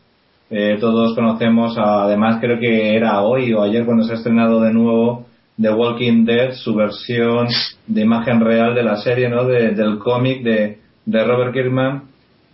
Eh, 0.51 0.79
todos 0.81 1.15
conocemos, 1.15 1.79
además 1.79 2.39
creo 2.41 2.59
que 2.59 2.97
era 2.97 3.21
hoy 3.23 3.53
o 3.53 3.63
ayer 3.63 3.85
cuando 3.85 4.03
se 4.03 4.13
ha 4.13 4.17
estrenado 4.17 4.61
de 4.61 4.73
nuevo 4.73 5.27
The 5.61 5.73
Walking 5.73 6.25
Dead, 6.25 6.53
su 6.55 6.75
versión 6.75 7.47
de 7.87 8.01
imagen 8.01 8.41
real 8.41 8.75
de 8.75 8.83
la 8.83 8.97
serie, 8.97 9.29
¿no? 9.29 9.45
de- 9.45 9.71
del 9.73 9.99
cómic 9.99 10.43
de, 10.43 10.79
de 11.07 11.25
Robert 11.25 11.53
Kirkman. 11.53 12.03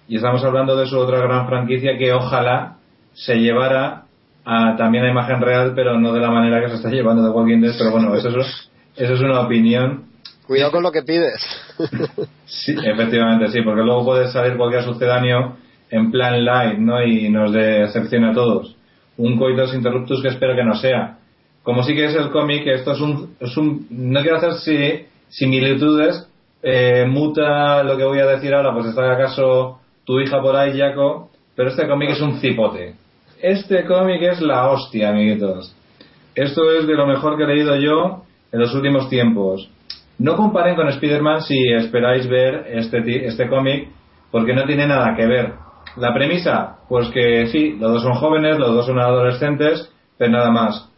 Y 0.09 0.17
estamos 0.17 0.45
hablando 0.45 0.77
de 0.77 0.87
su 0.87 0.99
otra 0.99 1.19
gran 1.21 1.47
franquicia 1.49 1.97
que 1.99 2.13
ojalá 2.13 2.77
se 3.17 3.35
llevara 3.37 4.05
a, 4.45 4.77
también 4.77 5.05
a 5.05 5.11
imagen 5.11 5.41
real, 5.41 5.73
pero 5.75 5.99
no 5.99 6.13
de 6.13 6.21
la 6.21 6.31
manera 6.31 6.61
que 6.61 6.69
se 6.69 6.77
está 6.77 6.91
llevando 6.91 7.25
The 7.25 7.37
Walking 7.37 7.61
Dead. 7.61 7.75
Pero 7.77 7.91
bueno, 7.91 8.15
eso 8.15 8.29
es, 8.29 8.71
eso 8.97 9.15
es 9.15 9.21
una 9.21 9.41
opinión. 9.41 10.05
Cuidado 10.47 10.71
con 10.71 10.83
lo 10.85 10.93
que 10.93 11.03
pides. 11.03 11.43
Sí, 12.45 12.73
efectivamente, 12.85 13.49
sí, 13.49 13.63
porque 13.63 13.83
luego 13.83 14.05
puede 14.05 14.29
salir 14.29 14.57
cualquier 14.57 14.85
sucedáneo 14.85 15.57
en 15.91 16.11
plan 16.13 16.45
light, 16.45 16.79
¿no? 16.79 17.03
Y 17.03 17.29
nos 17.31 17.53
decepciona 17.53 18.31
a 18.31 18.35
todos. 18.35 18.77
Un 19.17 19.37
coitus 19.39 19.75
interruptus 19.75 20.23
que 20.23 20.29
espero 20.29 20.55
que 20.55 20.63
no 20.65 20.75
sea. 20.77 21.19
Como 21.65 21.83
sí 21.83 21.95
que 21.97 22.05
es 22.05 22.15
el 22.15 22.31
cómic, 22.31 22.65
esto 22.67 22.93
es 22.93 23.01
un, 23.01 23.35
es 23.41 23.57
un 23.57 23.87
no 23.91 24.21
quiero 24.21 24.37
hacer 24.37 24.53
si- 24.55 25.07
similitudes, 25.29 26.29
eh, 26.63 27.05
muta 27.09 27.83
lo 27.83 27.97
que 27.97 28.05
voy 28.05 28.21
a 28.21 28.27
decir 28.27 28.55
ahora, 28.55 28.73
pues 28.73 28.87
está 28.87 29.11
acaso 29.13 29.81
tu 30.05 30.21
hija 30.21 30.41
por 30.41 30.55
ahí, 30.55 30.79
Jaco, 30.79 31.31
pero 31.57 31.71
este 31.71 31.89
cómic 31.89 32.11
es 32.11 32.21
un 32.21 32.39
cipote. 32.39 32.95
Este 33.47 33.85
cómic 33.85 34.21
es 34.23 34.41
la 34.41 34.69
hostia, 34.69 35.11
amiguitos. 35.11 35.73
Esto 36.35 36.69
es 36.69 36.85
de 36.85 36.95
lo 36.95 37.07
mejor 37.07 37.37
que 37.37 37.45
he 37.45 37.47
leído 37.47 37.77
yo 37.77 38.25
en 38.51 38.59
los 38.59 38.75
últimos 38.75 39.09
tiempos. 39.09 39.71
No 40.19 40.35
comparen 40.35 40.75
con 40.75 40.89
Spider-Man 40.89 41.43
si 41.43 41.57
esperáis 41.75 42.27
ver 42.27 42.67
este, 42.73 43.25
este 43.25 43.49
cómic, 43.49 43.89
porque 44.33 44.53
no 44.53 44.65
tiene 44.65 44.89
nada 44.89 45.15
que 45.15 45.27
ver. 45.27 45.53
La 45.97 46.13
premisa, 46.13 46.79
pues 46.89 47.09
que 47.11 47.47
sí, 47.47 47.77
los 47.79 47.93
dos 47.93 48.03
son 48.03 48.15
jóvenes, 48.15 48.59
los 48.59 48.75
dos 48.75 48.85
son 48.85 48.99
adolescentes, 48.99 49.95
pero 50.19 50.33
nada 50.33 50.51
más. 50.51 50.91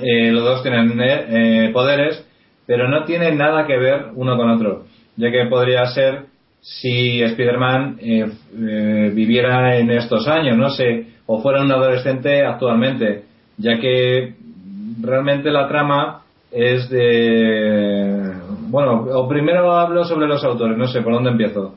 Eh, 0.00 0.30
los 0.30 0.44
dos 0.44 0.62
tienen 0.62 1.00
eh, 1.00 1.24
eh, 1.28 1.70
poderes, 1.72 2.24
pero 2.68 2.88
no 2.88 3.02
tienen 3.02 3.36
nada 3.36 3.66
que 3.66 3.78
ver 3.78 4.10
uno 4.14 4.36
con 4.36 4.48
otro, 4.50 4.84
ya 5.16 5.32
que 5.32 5.46
podría 5.46 5.84
ser 5.86 6.26
si 6.60 7.22
Spider-Man 7.22 7.98
eh, 8.00 8.26
eh, 8.58 9.10
viviera 9.14 9.76
en 9.76 9.90
estos 9.90 10.26
años, 10.26 10.56
no 10.56 10.70
sé, 10.70 11.15
o 11.26 11.42
fuera 11.42 11.62
un 11.62 11.72
adolescente 11.72 12.44
actualmente, 12.44 13.24
ya 13.58 13.78
que 13.78 14.34
realmente 15.00 15.50
la 15.50 15.68
trama 15.68 16.22
es 16.50 16.88
de... 16.88 18.32
Bueno, 18.68 19.06
o 19.12 19.28
primero 19.28 19.72
hablo 19.72 20.04
sobre 20.04 20.26
los 20.26 20.42
autores, 20.44 20.76
no 20.76 20.88
sé, 20.88 21.00
¿por 21.02 21.12
dónde 21.12 21.30
empiezo? 21.30 21.74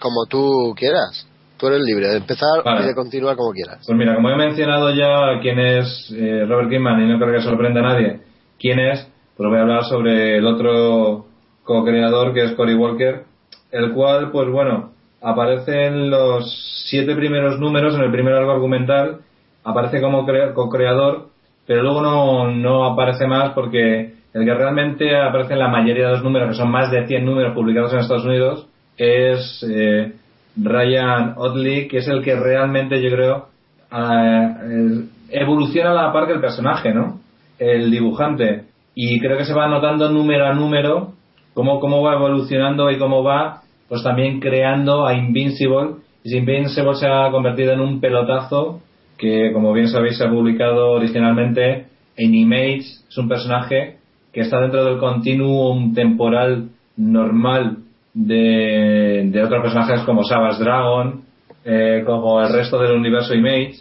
Como 0.00 0.26
tú 0.28 0.74
quieras. 0.76 1.26
Tú 1.58 1.68
eres 1.68 1.80
libre 1.80 2.08
de 2.08 2.16
empezar 2.16 2.64
Vale. 2.64 2.84
y 2.84 2.88
de 2.88 2.94
continuar 2.94 3.36
como 3.36 3.52
quieras. 3.52 3.84
Pues 3.86 3.96
mira, 3.96 4.16
como 4.16 4.30
he 4.30 4.36
mencionado 4.36 4.90
ya 4.90 5.40
quién 5.40 5.60
es 5.60 6.12
eh, 6.16 6.44
Robert 6.48 6.68
Kirkman 6.68 7.02
y 7.02 7.08
no 7.08 7.18
creo 7.18 7.32
que 7.32 7.42
sorprenda 7.42 7.80
a 7.80 7.84
nadie 7.84 8.20
quién 8.62 8.78
es, 8.78 9.06
pues 9.36 9.50
voy 9.50 9.58
a 9.58 9.62
hablar 9.62 9.84
sobre 9.84 10.38
el 10.38 10.46
otro 10.46 11.26
co-creador 11.64 12.32
que 12.32 12.44
es 12.44 12.52
Cory 12.52 12.74
Walker, 12.74 13.24
el 13.72 13.92
cual, 13.92 14.30
pues 14.30 14.48
bueno, 14.48 14.91
aparece 15.22 15.86
en 15.86 16.10
los 16.10 16.86
siete 16.90 17.14
primeros 17.14 17.58
números, 17.58 17.94
en 17.94 18.02
el 18.02 18.10
primer 18.10 18.34
arco 18.34 18.52
argumental, 18.52 19.18
aparece 19.64 20.00
como 20.00 20.26
cre- 20.26 20.52
co-creador, 20.54 21.28
pero 21.66 21.82
luego 21.82 22.02
no, 22.02 22.50
no 22.50 22.84
aparece 22.84 23.26
más 23.26 23.52
porque 23.52 24.14
el 24.34 24.44
que 24.44 24.54
realmente 24.54 25.16
aparece 25.16 25.52
en 25.52 25.58
la 25.60 25.68
mayoría 25.68 26.06
de 26.06 26.12
los 26.12 26.24
números, 26.24 26.48
que 26.48 26.54
son 26.54 26.70
más 26.70 26.90
de 26.90 27.06
100 27.06 27.24
números 27.24 27.54
publicados 27.54 27.92
en 27.92 28.00
Estados 28.00 28.24
Unidos, 28.24 28.66
es 28.96 29.64
eh, 29.68 30.12
Ryan 30.56 31.34
Otley, 31.36 31.88
que 31.88 31.98
es 31.98 32.08
el 32.08 32.22
que 32.22 32.34
realmente 32.34 33.00
yo 33.02 33.10
creo 33.10 33.46
eh, 33.92 35.04
evoluciona 35.30 35.90
a 35.90 35.94
la 36.06 36.12
par 36.12 36.26
que 36.26 36.32
el 36.34 36.40
personaje, 36.40 36.92
¿no? 36.92 37.20
El 37.58 37.90
dibujante. 37.90 38.64
Y 38.94 39.20
creo 39.20 39.38
que 39.38 39.44
se 39.44 39.54
va 39.54 39.68
notando 39.68 40.10
número 40.10 40.46
a 40.46 40.52
número 40.54 41.12
cómo, 41.54 41.80
cómo 41.80 42.02
va 42.02 42.14
evolucionando 42.14 42.90
y 42.90 42.98
cómo 42.98 43.22
va 43.22 43.62
pues 43.92 44.04
también 44.04 44.40
creando 44.40 45.04
a 45.04 45.12
Invincible. 45.12 45.96
Y 46.24 46.38
Invincible 46.38 46.94
se 46.94 47.06
ha 47.06 47.30
convertido 47.30 47.74
en 47.74 47.80
un 47.80 48.00
pelotazo 48.00 48.80
que, 49.18 49.52
como 49.52 49.74
bien 49.74 49.88
sabéis, 49.88 50.16
se 50.16 50.24
ha 50.24 50.30
publicado 50.30 50.92
originalmente 50.92 51.88
en 52.16 52.34
Image. 52.34 52.86
Es 53.06 53.18
un 53.18 53.28
personaje 53.28 53.98
que 54.32 54.40
está 54.40 54.62
dentro 54.62 54.82
del 54.86 54.96
continuum 54.96 55.92
temporal 55.92 56.70
normal 56.96 57.80
de, 58.14 59.28
de 59.30 59.44
otros 59.44 59.60
personajes 59.60 60.00
como 60.04 60.24
Savage 60.24 60.64
Dragon, 60.64 61.24
eh, 61.62 62.02
como 62.06 62.40
el 62.40 62.50
resto 62.50 62.78
del 62.78 62.92
universo 62.92 63.34
Image. 63.34 63.74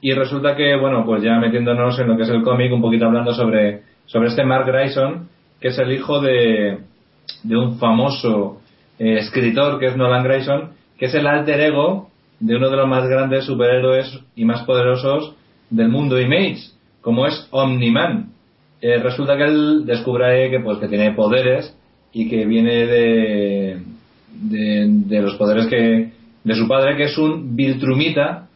Y 0.00 0.14
resulta 0.14 0.56
que, 0.56 0.74
bueno, 0.76 1.04
pues 1.04 1.22
ya 1.22 1.38
metiéndonos 1.38 1.98
en 1.98 2.08
lo 2.08 2.16
que 2.16 2.22
es 2.22 2.30
el 2.30 2.42
cómic, 2.42 2.72
un 2.72 2.80
poquito 2.80 3.04
hablando 3.04 3.34
sobre, 3.34 3.82
sobre 4.06 4.28
este 4.28 4.42
Mark 4.42 4.64
Grayson, 4.64 5.28
que 5.60 5.68
es 5.68 5.78
el 5.78 5.92
hijo 5.92 6.18
de, 6.18 6.78
de 7.42 7.56
un 7.58 7.76
famoso 7.76 8.60
eh, 9.00 9.18
escritor 9.18 9.78
que 9.78 9.86
es 9.86 9.96
Nolan 9.96 10.22
Grayson, 10.22 10.72
que 10.98 11.06
es 11.06 11.14
el 11.14 11.26
alter 11.26 11.58
ego 11.58 12.10
de 12.38 12.56
uno 12.56 12.68
de 12.68 12.76
los 12.76 12.86
más 12.86 13.08
grandes 13.08 13.46
superhéroes 13.46 14.20
y 14.36 14.44
más 14.44 14.62
poderosos 14.64 15.34
del 15.70 15.88
mundo 15.88 16.20
Image, 16.20 16.58
como 17.00 17.26
es 17.26 17.48
Omni-Man. 17.50 18.28
Eh, 18.82 18.98
resulta 18.98 19.38
que 19.38 19.44
él 19.44 19.86
descubre 19.86 20.50
que, 20.50 20.60
pues, 20.60 20.78
que 20.78 20.88
tiene 20.88 21.12
poderes 21.12 21.74
y 22.12 22.28
que 22.28 22.44
viene 22.44 22.86
de, 22.86 23.82
de, 24.32 25.22
los 25.22 25.34
poderes 25.36 25.66
que 25.66 26.12
de 26.44 26.54
su 26.54 26.68
padre, 26.68 26.96
que 26.96 27.04
es 27.04 27.16
un 27.16 27.56
Viltrumita. 27.56 28.48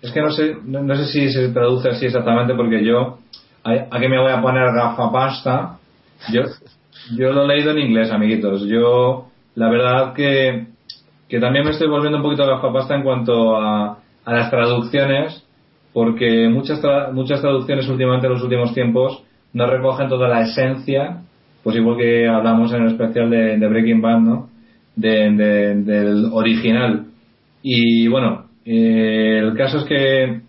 Es 0.00 0.10
que 0.10 0.20
no 0.20 0.30
sé, 0.32 0.56
no, 0.64 0.96
sé 0.96 1.06
si 1.06 1.32
se 1.32 1.50
traduce 1.50 1.90
así 1.90 2.06
exactamente 2.06 2.54
porque 2.54 2.84
yo, 2.84 3.18
a, 3.62 3.86
a 3.88 4.00
que 4.00 4.08
me 4.08 4.20
voy 4.20 4.32
a 4.32 4.42
poner 4.42 4.72
gafapasta, 4.72 5.78
yo, 6.32 6.42
yo 7.16 7.32
lo 7.32 7.44
he 7.44 7.56
leído 7.56 7.70
en 7.70 7.78
inglés, 7.78 8.10
amiguitos. 8.10 8.66
Yo, 8.66 9.31
la 9.54 9.68
verdad 9.68 10.12
que, 10.14 10.66
que 11.28 11.40
también 11.40 11.64
me 11.64 11.72
estoy 11.72 11.88
volviendo 11.88 12.18
un 12.18 12.22
poquito 12.24 12.46
gafapasta 12.46 12.94
en 12.94 13.02
cuanto 13.02 13.56
a, 13.56 13.98
a 14.24 14.32
las 14.32 14.50
traducciones, 14.50 15.44
porque 15.92 16.48
muchas, 16.48 16.82
tra- 16.82 17.12
muchas 17.12 17.40
traducciones 17.40 17.88
últimamente 17.88 18.26
en 18.26 18.32
los 18.32 18.42
últimos 18.42 18.72
tiempos 18.74 19.22
no 19.52 19.66
recogen 19.66 20.08
toda 20.08 20.28
la 20.28 20.40
esencia, 20.42 21.18
pues 21.62 21.76
igual 21.76 21.98
que 21.98 22.26
hablamos 22.28 22.72
en 22.72 22.82
el 22.82 22.88
especial 22.92 23.30
de, 23.30 23.68
Breaking 23.68 24.00
Bad, 24.00 24.20
¿no? 24.20 24.48
De- 24.96 25.30
del 25.30 26.26
original. 26.32 27.06
Y 27.62 28.08
bueno, 28.08 28.46
eh, 28.64 29.38
el 29.42 29.54
caso 29.54 29.78
es 29.78 29.84
que 29.84 30.40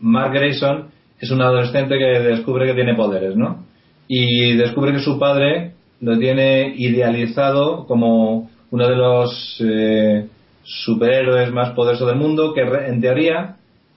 Mark 0.00 0.32
Grayson 0.32 0.88
es 1.18 1.30
un 1.30 1.42
adolescente 1.42 1.98
que 1.98 2.04
descubre 2.20 2.66
que 2.66 2.74
tiene 2.74 2.94
poderes, 2.94 3.36
¿no? 3.36 3.64
Y 4.08 4.54
descubre 4.56 4.92
que 4.92 5.00
su 5.00 5.18
padre 5.18 5.72
lo 6.00 6.18
tiene 6.18 6.72
idealizado 6.76 7.86
como 7.86 8.50
uno 8.70 8.88
de 8.88 8.96
los 8.96 9.56
eh, 9.64 10.26
superhéroes 10.62 11.52
más 11.52 11.70
poderosos 11.70 12.06
del 12.08 12.16
mundo, 12.18 12.52
que 12.54 12.62
en 12.62 13.00
teoría 13.00 13.56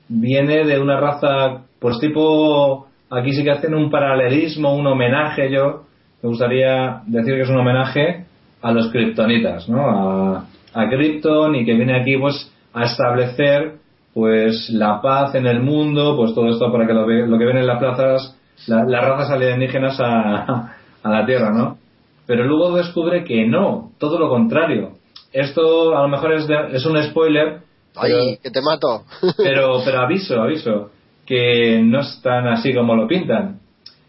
viene 0.10 0.66
de 0.66 0.80
una 0.80 1.00
raza, 1.00 1.62
pues 1.80 2.00
tipo, 2.00 2.88
aquí 3.10 3.34
sí 3.34 3.44
que 3.44 3.52
hacen 3.52 3.74
un 3.76 3.90
paralelismo, 3.90 4.76
un 4.76 4.88
homenaje, 4.88 5.52
yo 5.52 5.84
me 6.22 6.30
gustaría 6.30 7.02
decir 7.06 7.36
que 7.36 7.42
es 7.42 7.50
un 7.50 7.58
homenaje 7.60 8.26
a 8.62 8.72
los 8.72 8.88
kryptonitas, 8.92 9.68
¿no? 9.70 9.86
A, 9.90 10.46
a 10.74 10.90
Krypton 10.90 11.56
y 11.56 11.66
que 11.66 11.74
viene 11.74 12.00
aquí 12.00 12.18
pues 12.18 12.52
a 12.74 12.84
establecer 12.86 13.74
pues 14.14 14.70
la 14.72 15.02
paz 15.02 15.36
en 15.36 15.46
el 15.48 15.62
mundo, 15.62 16.16
pues 16.18 16.34
todo 16.34 16.50
esto 16.50 16.72
para 16.72 16.88
que 16.88 16.94
lo, 16.94 17.08
lo 17.08 17.38
que 17.38 17.46
ven 17.46 17.58
en 17.58 17.68
las 17.68 17.80
plazas, 17.80 18.38
la- 18.68 18.84
las 18.86 19.04
razas 19.06 19.32
alienígenas 19.32 20.00
a, 20.00 20.74
a 21.04 21.10
la 21.10 21.26
Tierra, 21.26 21.52
¿no? 21.52 21.78
Pero 22.26 22.46
luego 22.46 22.76
descubre 22.76 23.24
que 23.24 23.46
no, 23.46 23.92
todo 24.00 24.18
lo 24.20 24.30
contrario. 24.30 24.92
Esto 25.32 25.98
a 25.98 26.02
lo 26.04 26.08
mejor 26.10 26.34
es, 26.34 26.48
de- 26.48 26.76
es 26.76 26.86
un 26.86 27.02
spoiler, 27.04 27.60
pero- 28.02 28.16
¡Ay, 28.18 28.38
que 28.42 28.50
te 28.52 28.62
mato! 28.62 29.04
pero, 29.38 29.82
pero 29.84 30.00
aviso, 30.02 30.42
aviso, 30.42 30.92
que 31.26 31.80
no 31.84 32.00
es 32.02 32.20
tan 32.24 32.48
así 32.48 32.74
como 32.74 32.96
lo 32.96 33.08
pintan. 33.08 33.60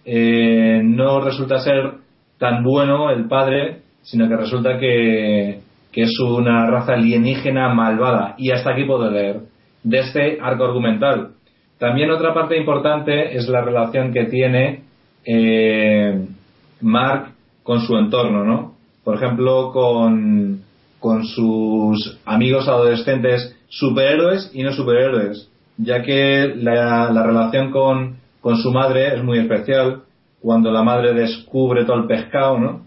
Eh, 0.04 0.80
no 0.84 1.20
resulta 1.20 1.58
ser 1.60 1.92
tan 2.38 2.62
bueno 2.62 3.10
el 3.10 3.26
padre, 3.26 3.80
sino 4.02 4.28
que 4.28 4.36
resulta 4.36 4.78
que, 4.78 5.60
que 5.92 6.02
es 6.02 6.18
una 6.20 6.66
raza 6.66 6.94
alienígena 6.94 7.68
malvada. 7.74 8.34
Y 8.38 8.50
hasta 8.50 8.72
aquí 8.72 8.84
puedo 8.84 9.10
leer 9.10 9.40
de 9.82 9.98
este 9.98 10.38
arco 10.40 10.64
argumental. 10.64 11.30
También 11.78 12.10
otra 12.10 12.32
parte 12.34 12.56
importante 12.56 13.36
es 13.36 13.48
la 13.48 13.62
relación 13.62 14.12
que 14.12 14.24
tiene 14.26 14.82
eh, 15.26 16.26
Mark 16.80 17.33
con 17.64 17.80
su 17.80 17.96
entorno, 17.96 18.44
¿no? 18.44 18.74
Por 19.02 19.16
ejemplo, 19.16 19.72
con, 19.72 20.60
con 21.00 21.24
sus 21.24 22.18
amigos 22.24 22.68
adolescentes 22.68 23.56
superhéroes 23.68 24.50
y 24.54 24.62
no 24.62 24.72
superhéroes, 24.72 25.50
ya 25.78 26.02
que 26.02 26.54
la, 26.56 27.10
la 27.10 27.22
relación 27.24 27.72
con, 27.72 28.18
con 28.40 28.58
su 28.58 28.70
madre 28.70 29.16
es 29.16 29.24
muy 29.24 29.38
especial 29.38 30.02
cuando 30.40 30.70
la 30.70 30.82
madre 30.82 31.14
descubre 31.14 31.84
todo 31.84 31.96
el 31.96 32.06
pescado, 32.06 32.58
¿no? 32.58 32.82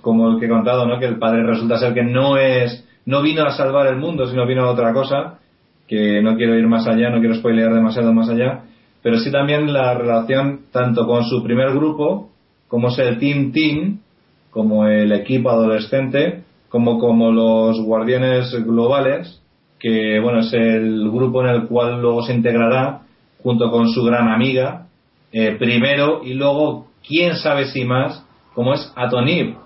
Como 0.00 0.30
el 0.30 0.40
que 0.40 0.46
he 0.46 0.48
contado, 0.48 0.86
¿no? 0.86 0.98
Que 0.98 1.04
el 1.04 1.18
padre 1.18 1.44
resulta 1.44 1.78
ser 1.78 1.92
que 1.92 2.02
no 2.02 2.38
es, 2.38 2.84
no 3.04 3.20
vino 3.22 3.44
a 3.44 3.50
salvar 3.50 3.86
el 3.88 3.96
mundo, 3.96 4.26
sino 4.26 4.46
vino 4.46 4.64
a 4.64 4.70
otra 4.70 4.94
cosa, 4.94 5.38
que 5.86 6.22
no 6.22 6.36
quiero 6.36 6.56
ir 6.56 6.66
más 6.66 6.86
allá, 6.86 7.10
no 7.10 7.20
quiero 7.20 7.34
spoilear 7.34 7.72
demasiado 7.72 8.12
más 8.14 8.30
allá, 8.30 8.62
pero 9.02 9.18
sí 9.18 9.30
también 9.30 9.72
la 9.72 9.94
relación 9.94 10.62
tanto 10.72 11.06
con 11.06 11.24
su 11.24 11.42
primer 11.42 11.70
grupo, 11.72 12.30
como 12.66 12.88
es 12.88 12.98
el 12.98 13.18
Team 13.18 13.52
Team, 13.52 14.00
como 14.56 14.86
el 14.86 15.12
equipo 15.12 15.50
adolescente, 15.50 16.44
como 16.70 16.98
como 16.98 17.30
los 17.30 17.78
guardianes 17.82 18.50
globales, 18.64 19.42
que 19.78 20.18
bueno, 20.18 20.38
es 20.40 20.50
el 20.54 21.10
grupo 21.10 21.42
en 21.42 21.50
el 21.50 21.66
cual 21.66 22.00
luego 22.00 22.22
se 22.22 22.32
integrará 22.32 23.02
junto 23.42 23.70
con 23.70 23.90
su 23.90 24.02
gran 24.02 24.28
amiga, 24.28 24.86
eh, 25.30 25.56
primero 25.58 26.22
y 26.24 26.32
luego, 26.32 26.86
quién 27.06 27.36
sabe 27.36 27.66
si 27.66 27.84
más, 27.84 28.24
como 28.54 28.72
es 28.72 28.90
Atonib. 28.96 29.56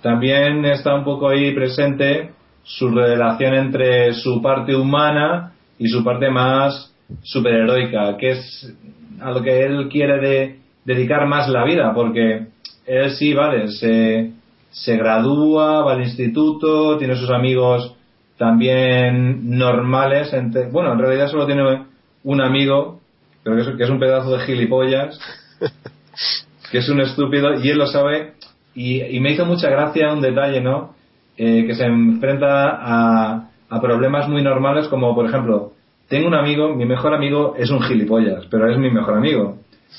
También 0.00 0.64
está 0.64 0.94
un 0.94 1.04
poco 1.04 1.28
ahí 1.28 1.52
presente 1.54 2.30
su 2.62 2.88
relación 2.88 3.52
entre 3.54 4.14
su 4.14 4.40
parte 4.40 4.74
humana 4.74 5.52
y 5.78 5.88
su 5.88 6.02
parte 6.02 6.30
más 6.30 6.90
superheroica, 7.22 8.16
que 8.16 8.30
es 8.30 8.74
a 9.20 9.30
lo 9.30 9.42
que 9.42 9.62
él 9.66 9.90
quiere 9.90 10.18
de- 10.26 10.58
dedicar 10.86 11.26
más 11.26 11.50
la 11.50 11.64
vida, 11.64 11.92
porque 11.92 12.46
él 12.86 13.10
sí, 13.10 13.34
vale, 13.34 13.68
se, 13.68 14.37
se 14.70 14.96
gradúa, 14.96 15.82
va 15.82 15.92
al 15.92 16.02
instituto, 16.02 16.96
tiene 16.98 17.16
sus 17.16 17.30
amigos 17.30 17.94
también 18.36 19.58
normales, 19.58 20.32
entre- 20.32 20.68
bueno, 20.70 20.92
en 20.92 20.98
realidad 20.98 21.28
solo 21.28 21.46
tiene 21.46 21.86
un 22.24 22.40
amigo, 22.40 23.00
creo 23.42 23.56
que 23.56 23.62
es, 23.62 23.76
que 23.76 23.84
es 23.84 23.90
un 23.90 23.98
pedazo 23.98 24.30
de 24.36 24.44
gilipollas, 24.44 25.18
que 26.70 26.78
es 26.78 26.88
un 26.88 27.00
estúpido, 27.00 27.54
y 27.62 27.68
él 27.70 27.78
lo 27.78 27.86
sabe, 27.86 28.34
y, 28.74 29.02
y 29.02 29.20
me 29.20 29.32
hizo 29.32 29.44
mucha 29.44 29.68
gracia 29.70 30.12
un 30.12 30.20
detalle, 30.20 30.60
¿no? 30.60 30.94
Eh, 31.36 31.64
que 31.66 31.74
se 31.74 31.84
enfrenta 31.86 32.68
a, 32.80 33.48
a 33.68 33.80
problemas 33.80 34.28
muy 34.28 34.42
normales, 34.42 34.88
como 34.88 35.14
por 35.14 35.26
ejemplo, 35.26 35.72
tengo 36.08 36.26
un 36.28 36.34
amigo, 36.34 36.74
mi 36.74 36.86
mejor 36.86 37.14
amigo 37.14 37.54
es 37.58 37.70
un 37.70 37.80
gilipollas, 37.82 38.46
pero 38.50 38.70
es 38.70 38.78
mi 38.78 38.90
mejor 38.90 39.14
amigo, 39.18 39.58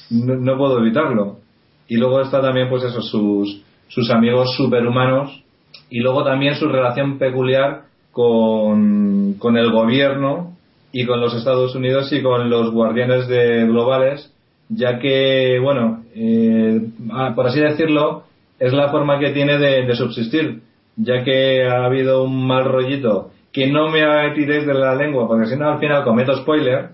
no, 0.09 0.35
no 0.35 0.57
puedo 0.57 0.79
evitarlo. 0.79 1.37
Y 1.87 1.97
luego 1.97 2.21
está 2.21 2.41
también, 2.41 2.69
pues 2.69 2.83
eso, 2.83 3.01
sus, 3.01 3.63
sus 3.89 4.09
amigos 4.09 4.55
superhumanos, 4.55 5.43
y 5.89 5.99
luego 5.99 6.23
también 6.23 6.55
su 6.55 6.67
relación 6.67 7.19
peculiar 7.19 7.83
con, 8.11 9.35
con 9.35 9.57
el 9.57 9.71
gobierno, 9.71 10.53
y 10.91 11.05
con 11.05 11.21
los 11.21 11.35
Estados 11.35 11.75
Unidos 11.75 12.11
y 12.11 12.21
con 12.21 12.49
los 12.49 12.71
guardianes 12.71 13.27
de 13.27 13.65
globales, 13.65 14.33
ya 14.69 14.99
que, 14.99 15.59
bueno, 15.61 16.03
eh, 16.15 16.81
ah, 17.11 17.33
por 17.35 17.47
así 17.47 17.59
decirlo, 17.59 18.23
es 18.59 18.73
la 18.73 18.89
forma 18.89 19.19
que 19.19 19.31
tiene 19.31 19.57
de, 19.57 19.95
subsistir, 19.95 20.61
ya 20.95 21.23
que 21.23 21.63
ha 21.63 21.85
habido 21.85 22.23
un 22.23 22.45
mal 22.45 22.65
rollito 22.65 23.31
que 23.51 23.67
no 23.67 23.89
me 23.89 24.01
tiréis 24.35 24.65
de 24.65 24.73
la 24.73 24.93
lengua, 24.95 25.27
porque 25.27 25.47
si 25.47 25.55
no 25.55 25.71
al 25.71 25.79
final 25.79 26.03
cometo 26.03 26.35
spoiler 26.37 26.89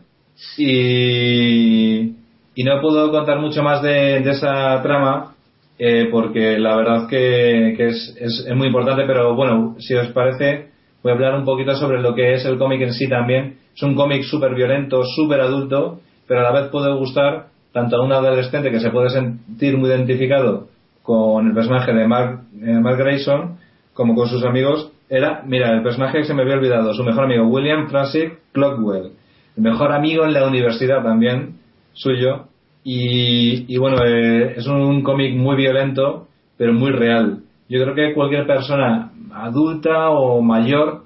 y, 0.58 2.14
y 2.56 2.64
no 2.64 2.82
puedo 2.82 3.12
contar 3.12 3.40
mucho 3.40 3.62
más 3.62 3.82
de 3.82 4.18
esa 4.20 4.82
trama 4.82 5.35
eh, 5.78 6.08
porque 6.12 6.58
la 6.58 6.76
verdad 6.76 7.08
que, 7.08 7.74
que 7.76 7.88
es, 7.88 8.18
es, 8.20 8.56
muy 8.56 8.68
importante, 8.68 9.04
pero 9.06 9.36
bueno, 9.36 9.76
si 9.80 9.94
os 9.94 10.08
parece, 10.08 10.70
voy 11.04 11.12
a 11.12 11.16
hablar 11.16 11.36
un 11.36 11.46
poquito 11.46 11.76
sobre 11.76 12.02
lo 12.02 12.16
que 12.16 12.34
es 12.34 12.46
el 12.46 12.58
cómic 12.58 12.82
en 12.82 12.94
sí 12.94 13.10
también. 13.10 13.58
Es 13.76 13.84
un 13.84 13.96
cómic 13.96 14.24
súper 14.24 14.56
violento, 14.56 15.04
súper 15.04 15.42
adulto, 15.42 16.00
pero 16.28 16.40
a 16.40 16.44
la 16.44 16.62
vez 16.62 16.70
puede 16.72 16.94
gustar 16.96 17.48
tanto 17.74 17.98
a 17.98 18.06
un 18.06 18.14
adolescente 18.14 18.72
que 18.72 18.80
se 18.80 18.90
puede 18.90 19.10
sentir 19.10 19.78
muy 19.78 19.90
identificado 19.90 20.70
con 21.04 21.48
el 21.48 21.54
personaje 21.54 21.94
de 21.94 22.08
Mark, 22.08 22.44
eh, 22.62 22.80
Mark 22.80 22.98
Grayson, 22.98 23.58
como 23.94 24.16
con 24.16 24.28
sus 24.28 24.46
amigos. 24.46 24.92
Era, 25.10 25.44
mira, 25.46 25.72
el 25.74 25.84
personaje 25.84 26.20
que 26.20 26.26
se 26.26 26.34
me 26.34 26.44
había 26.44 26.56
olvidado, 26.56 26.94
su 26.94 27.04
mejor 27.04 27.26
amigo, 27.26 27.46
William 27.48 27.90
Francis 27.90 28.32
Clockwell, 28.54 29.12
el 29.58 29.64
mejor 29.64 29.92
amigo 29.92 30.26
en 30.26 30.34
la 30.34 30.48
universidad 30.48 31.04
también, 31.04 31.58
suyo. 31.94 32.48
Y, 32.88 33.78
bueno, 33.78 33.98
eh, 34.06 34.54
es 34.58 34.68
un 34.68 35.02
cómic 35.02 35.36
muy 35.36 35.56
violento, 35.56 36.28
pero 36.56 36.72
muy 36.72 36.92
real. 36.92 37.40
Yo 37.68 37.82
creo 37.82 37.96
que 37.96 38.14
cualquier 38.14 38.46
persona 38.46 39.12
adulta 39.34 40.12
o 40.12 40.40
mayor, 40.44 41.06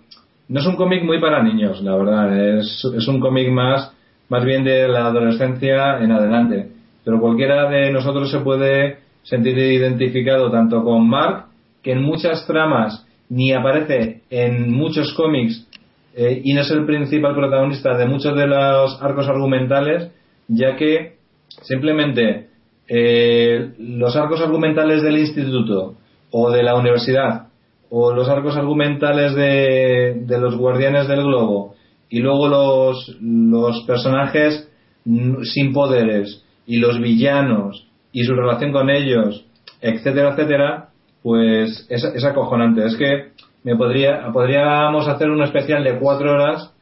no 0.49 0.59
es 0.59 0.65
un 0.65 0.75
cómic 0.75 1.05
muy 1.05 1.21
para 1.21 1.41
niños, 1.41 1.81
la 1.81 1.95
verdad. 1.95 2.57
Es, 2.59 2.85
es 2.97 3.07
un 3.07 3.21
cómic 3.21 3.49
más, 3.49 3.93
más 4.27 4.43
bien 4.43 4.65
de 4.65 4.89
la 4.89 5.05
adolescencia 5.05 5.99
en 5.99 6.11
adelante. 6.11 6.69
Pero 7.05 7.21
cualquiera 7.21 7.69
de 7.69 7.91
nosotros 7.91 8.29
se 8.29 8.39
puede 8.39 8.97
sentir 9.23 9.57
identificado 9.57 10.51
tanto 10.51 10.83
con 10.83 11.07
Mark, 11.07 11.45
que 11.81 11.93
en 11.93 12.03
muchas 12.03 12.45
tramas 12.45 13.07
ni 13.29 13.53
aparece 13.53 14.23
en 14.29 14.69
muchos 14.73 15.13
cómics 15.13 15.65
eh, 16.13 16.41
y 16.43 16.53
no 16.53 16.61
es 16.61 16.71
el 16.71 16.85
principal 16.85 17.35
protagonista 17.35 17.95
de 17.95 18.05
muchos 18.05 18.35
de 18.35 18.47
los 18.47 19.01
arcos 19.01 19.29
argumentales, 19.29 20.11
ya 20.49 20.75
que 20.75 21.18
simplemente 21.61 22.49
eh, 22.87 23.73
los 23.77 24.15
arcos 24.15 24.41
argumentales 24.41 25.03
del 25.03 25.17
instituto 25.17 25.95
o 26.31 26.51
de 26.51 26.63
la 26.63 26.75
universidad 26.75 27.47
o 27.89 28.13
los 28.13 28.29
arcos 28.29 28.55
argumentales 28.55 29.35
de, 29.35 30.21
de 30.25 30.37
los 30.39 30.55
guardianes 30.55 31.07
del 31.07 31.23
globo 31.23 31.75
y 32.09 32.19
luego 32.19 32.47
los, 32.47 33.17
los 33.21 33.83
personajes 33.83 34.67
sin 35.03 35.73
poderes 35.73 36.43
y 36.65 36.77
los 36.77 36.99
villanos 36.99 37.87
y 38.11 38.23
su 38.23 38.33
relación 38.33 38.71
con 38.71 38.89
ellos, 38.89 39.45
etcétera, 39.81 40.31
etcétera, 40.31 40.89
pues 41.21 41.85
es, 41.89 42.03
es 42.03 42.23
acojonante. 42.23 42.85
Es 42.85 42.95
que 42.95 43.29
me 43.63 43.75
podría, 43.75 44.31
podríamos 44.31 45.07
hacer 45.07 45.29
un 45.29 45.41
especial 45.43 45.83
de 45.83 45.99
cuatro 45.99 46.31
horas 46.31 46.73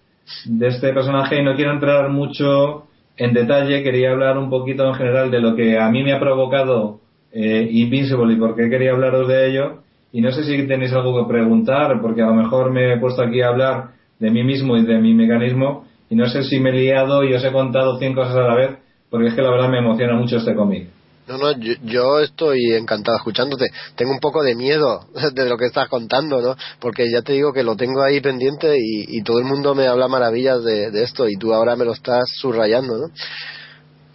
de 0.46 0.68
este 0.68 0.94
personaje 0.94 1.40
y 1.40 1.44
no 1.44 1.56
quiero 1.56 1.72
entrar 1.72 2.10
mucho 2.10 2.87
en 3.18 3.34
detalle, 3.34 3.84
quería 3.84 4.12
hablar 4.12 4.38
un 4.38 4.50
poquito 4.50 4.88
en 4.88 4.94
general 4.94 5.32
de 5.32 5.42
lo 5.42 5.56
que 5.56 5.78
a 5.78 5.90
mí 5.90 6.04
me 6.04 6.14
ha 6.14 6.20
provocado 6.20 7.00
eh, 7.32 7.68
Invincible 7.72 8.34
y 8.34 8.38
por 8.38 8.56
qué 8.56 8.70
quería 8.70 8.92
hablaros 8.92 9.28
de 9.28 9.50
ello. 9.50 9.80
Y 10.12 10.22
no 10.22 10.32
sé 10.32 10.44
si 10.44 10.68
tenéis 10.68 10.94
algo 10.94 11.24
que 11.24 11.32
preguntar, 11.32 12.00
porque 12.02 12.22
a 12.22 12.28
lo 12.28 12.34
mejor 12.34 12.72
me 12.72 12.94
he 12.94 12.98
puesto 12.98 13.22
aquí 13.22 13.42
a 13.42 13.50
hablar 13.50 13.90
de 14.20 14.32
mí 14.32 14.44
mismo 14.44 14.78
y 14.78 14.86
de 14.86 15.00
mi 15.00 15.14
mecanismo, 15.14 15.86
y 16.10 16.16
no 16.16 16.28
sé 16.28 16.44
si 16.44 16.60
me 16.60 16.70
he 16.70 16.74
liado 16.74 17.24
y 17.24 17.34
os 17.34 17.44
he 17.44 17.52
contado 17.52 18.00
100 18.00 18.14
cosas 18.16 18.36
a 18.36 18.42
la 18.42 18.56
vez, 18.56 18.78
porque 19.10 19.28
es 19.28 19.34
que 19.34 19.42
la 19.42 19.52
verdad 19.52 19.70
me 19.70 19.80
emociona 19.80 20.16
mucho 20.16 20.38
este 20.38 20.56
cómic. 20.56 20.88
No, 21.28 21.38
no, 21.38 21.52
yo, 21.60 21.74
yo 21.84 22.20
estoy 22.22 22.74
encantado 22.74 23.18
escuchándote. 23.18 23.66
Tengo 23.96 24.12
un 24.12 24.20
poco 24.20 24.44
de 24.44 24.56
miedo 24.56 25.02
de 25.34 25.50
lo 25.50 25.58
que 25.58 25.66
estás 25.66 25.90
contando, 25.90 26.42
¿no? 26.42 26.56
Porque 26.80 27.10
ya 27.12 27.22
te 27.22 27.34
digo 27.34 27.52
que 27.52 27.64
lo 27.64 27.76
tengo 27.76 28.02
ahí 28.02 28.22
pendiente 28.22 28.76
y, 28.78 29.18
y 29.18 29.24
todo 29.24 29.40
el 29.40 29.46
mundo 29.46 29.76
me 29.76 29.88
habla 29.88 30.08
maravillas 30.08 30.64
de, 30.64 30.92
de, 30.92 31.04
esto 31.04 31.28
y 31.28 31.36
tú 31.36 31.54
ahora 31.54 31.76
me 31.76 31.86
lo 31.86 31.94
estás 31.94 32.26
subrayando, 32.40 32.98
¿no? 32.98 33.08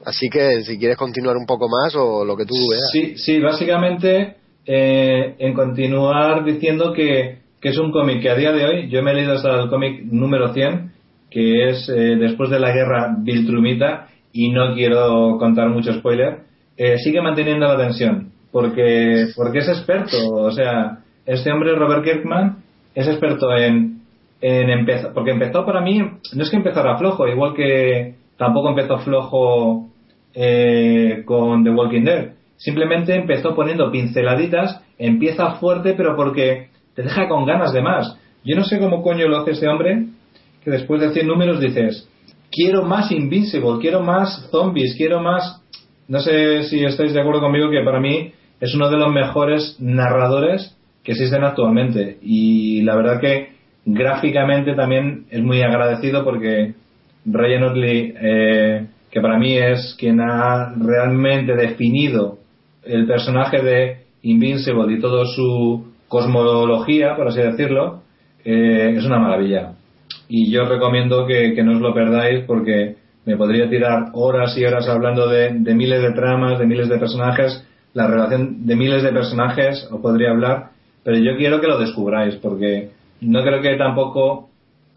Así 0.05 0.29
que 0.29 0.65
si 0.65 0.79
quieres 0.79 0.97
continuar 0.97 1.37
un 1.37 1.47
poco 1.47 1.69
más 1.69 1.95
o 1.95 2.25
lo 2.25 2.37
que 2.37 2.45
tú 2.45 2.55
veas. 2.71 2.91
Sí, 2.91 3.17
sí, 3.17 3.39
básicamente 3.39 4.37
eh, 4.67 5.35
en 5.39 5.55
continuar 5.55 6.45
diciendo 6.45 6.93
que, 6.93 7.39
que 7.61 7.69
es 7.69 7.79
un 7.79 7.93
cómic 7.93 8.23
que 8.23 8.31
a 8.31 8.37
día 8.37 8.53
de 8.53 8.65
hoy, 8.65 8.89
yo 8.89 9.03
me 9.03 9.13
he 9.13 9.15
leído 9.15 9.35
hasta 9.35 9.61
el 9.61 9.69
cómic 9.69 10.05
número 10.05 10.53
100, 10.53 10.93
que 11.31 11.69
es 11.69 11.89
eh, 11.89 12.17
después 12.17 12.51
de 12.51 12.59
la 12.59 12.73
guerra 12.73 13.15
Viltrumita, 13.19 14.09
y 14.33 14.51
no 14.51 14.75
quiero 14.75 15.37
contar 15.39 15.69
mucho 15.69 15.93
spoiler, 15.95 16.52
eh, 16.77 16.99
sigue 16.99 17.21
manteniendo 17.21 17.67
la 17.67 17.77
tensión, 17.77 18.33
porque, 18.51 19.29
porque 19.37 19.59
es 19.59 19.69
experto, 19.69 20.17
o 20.31 20.51
sea, 20.51 20.99
este 21.27 21.53
hombre 21.53 21.75
Robert 21.75 22.05
Kirkman 22.05 22.59
es 22.95 23.07
experto 23.09 23.55
en, 23.57 24.03
en 24.41 24.71
empezar, 24.71 25.13
porque 25.13 25.31
empezó 25.31 25.65
para 25.65 25.81
mí, 25.81 25.99
no 25.99 26.43
es 26.43 26.51
que 26.51 26.57
empezara 26.57 26.99
flojo, 26.99 27.29
igual 27.29 27.55
que 27.55 28.15
tampoco 28.37 28.71
empezó 28.71 28.99
flojo 28.99 29.89
eh, 30.35 31.23
con 31.25 31.65
The 31.65 31.71
Walking 31.71 32.05
Dead, 32.05 32.33
simplemente 32.57 33.15
empezó 33.15 33.55
poniendo 33.55 33.91
pinceladitas, 33.91 34.81
empieza 34.99 35.55
fuerte, 35.55 35.95
pero 35.95 36.17
porque 36.17 36.69
te 36.95 37.03
deja 37.03 37.29
con 37.29 37.45
ganas 37.45 37.73
de 37.73 37.83
más. 37.83 38.19
Yo 38.45 38.57
no 38.57 38.65
sé 38.65 38.79
cómo 38.79 39.03
coño 39.03 39.29
lo 39.29 39.39
hace 39.39 39.53
este 39.53 39.69
hombre, 39.69 40.07
que 40.65 40.71
después 40.71 41.01
de 41.01 41.13
100 41.13 41.27
números 41.27 41.61
dices, 41.61 42.09
quiero 42.51 42.85
más 42.85 43.11
Invincible, 43.11 43.79
quiero 43.81 44.01
más 44.01 44.49
zombies, 44.51 44.95
quiero 44.97 45.21
más... 45.21 45.62
No 46.13 46.21
sé 46.21 46.65
si 46.65 46.85
estáis 46.85 47.15
de 47.15 47.21
acuerdo 47.23 47.41
conmigo 47.41 47.71
que 47.71 47.81
para 47.81 47.99
mí 47.99 48.33
es 48.61 48.75
uno 48.75 48.91
de 48.91 48.99
los 48.99 49.11
mejores 49.11 49.79
narradores 49.81 50.77
que 51.03 51.13
existen 51.13 51.43
actualmente. 51.43 52.19
Y 52.21 52.83
la 52.83 52.97
verdad 52.97 53.19
que 53.19 53.53
gráficamente 53.87 54.75
también 54.75 55.25
es 55.31 55.43
muy 55.43 55.63
agradecido 55.63 56.23
porque 56.23 56.75
Ryan 57.25 57.63
Otley, 57.63 58.13
eh, 58.21 58.87
que 59.11 59.21
para 59.23 59.39
mí 59.39 59.57
es 59.57 59.97
quien 59.99 60.21
ha 60.21 60.75
realmente 60.79 61.55
definido 61.55 62.37
el 62.85 63.07
personaje 63.07 63.63
de 63.63 64.03
Invincible 64.21 64.93
y 64.93 65.01
toda 65.01 65.25
su 65.25 65.95
cosmología, 66.09 67.17
por 67.17 67.29
así 67.29 67.41
decirlo, 67.41 68.03
eh, 68.45 68.97
es 68.99 69.05
una 69.07 69.19
maravilla. 69.19 69.73
Y 70.29 70.51
yo 70.51 70.65
os 70.65 70.69
recomiendo 70.69 71.25
que, 71.27 71.55
que, 71.55 71.63
no 71.63 71.73
os 71.73 71.81
lo 71.81 71.95
perdáis 71.95 72.45
porque 72.45 72.97
me 73.25 73.37
podría 73.37 73.69
tirar 73.69 74.11
horas 74.13 74.57
y 74.57 74.65
horas 74.65 74.89
hablando 74.89 75.29
de, 75.29 75.51
de, 75.53 75.75
miles 75.75 76.03
de 76.03 76.13
tramas, 76.13 76.59
de 76.59 76.67
miles 76.67 76.89
de 76.89 76.99
personajes, 76.99 77.65
la 77.95 78.07
relación 78.07 78.67
de 78.67 78.77
miles 78.77 79.03
de 79.03 79.13
personajes, 79.13 79.89
os 79.91 80.01
podría 80.01 80.31
hablar, 80.31 80.71
pero 81.05 81.19
yo 81.19 81.37
quiero 81.37 81.61
que 81.61 81.67
lo 81.67 81.79
descubráis 81.79 82.37
porque 82.37 82.91
no 83.21 83.43
creo 83.43 83.61
que 83.61 83.77
tampoco. 83.77 84.49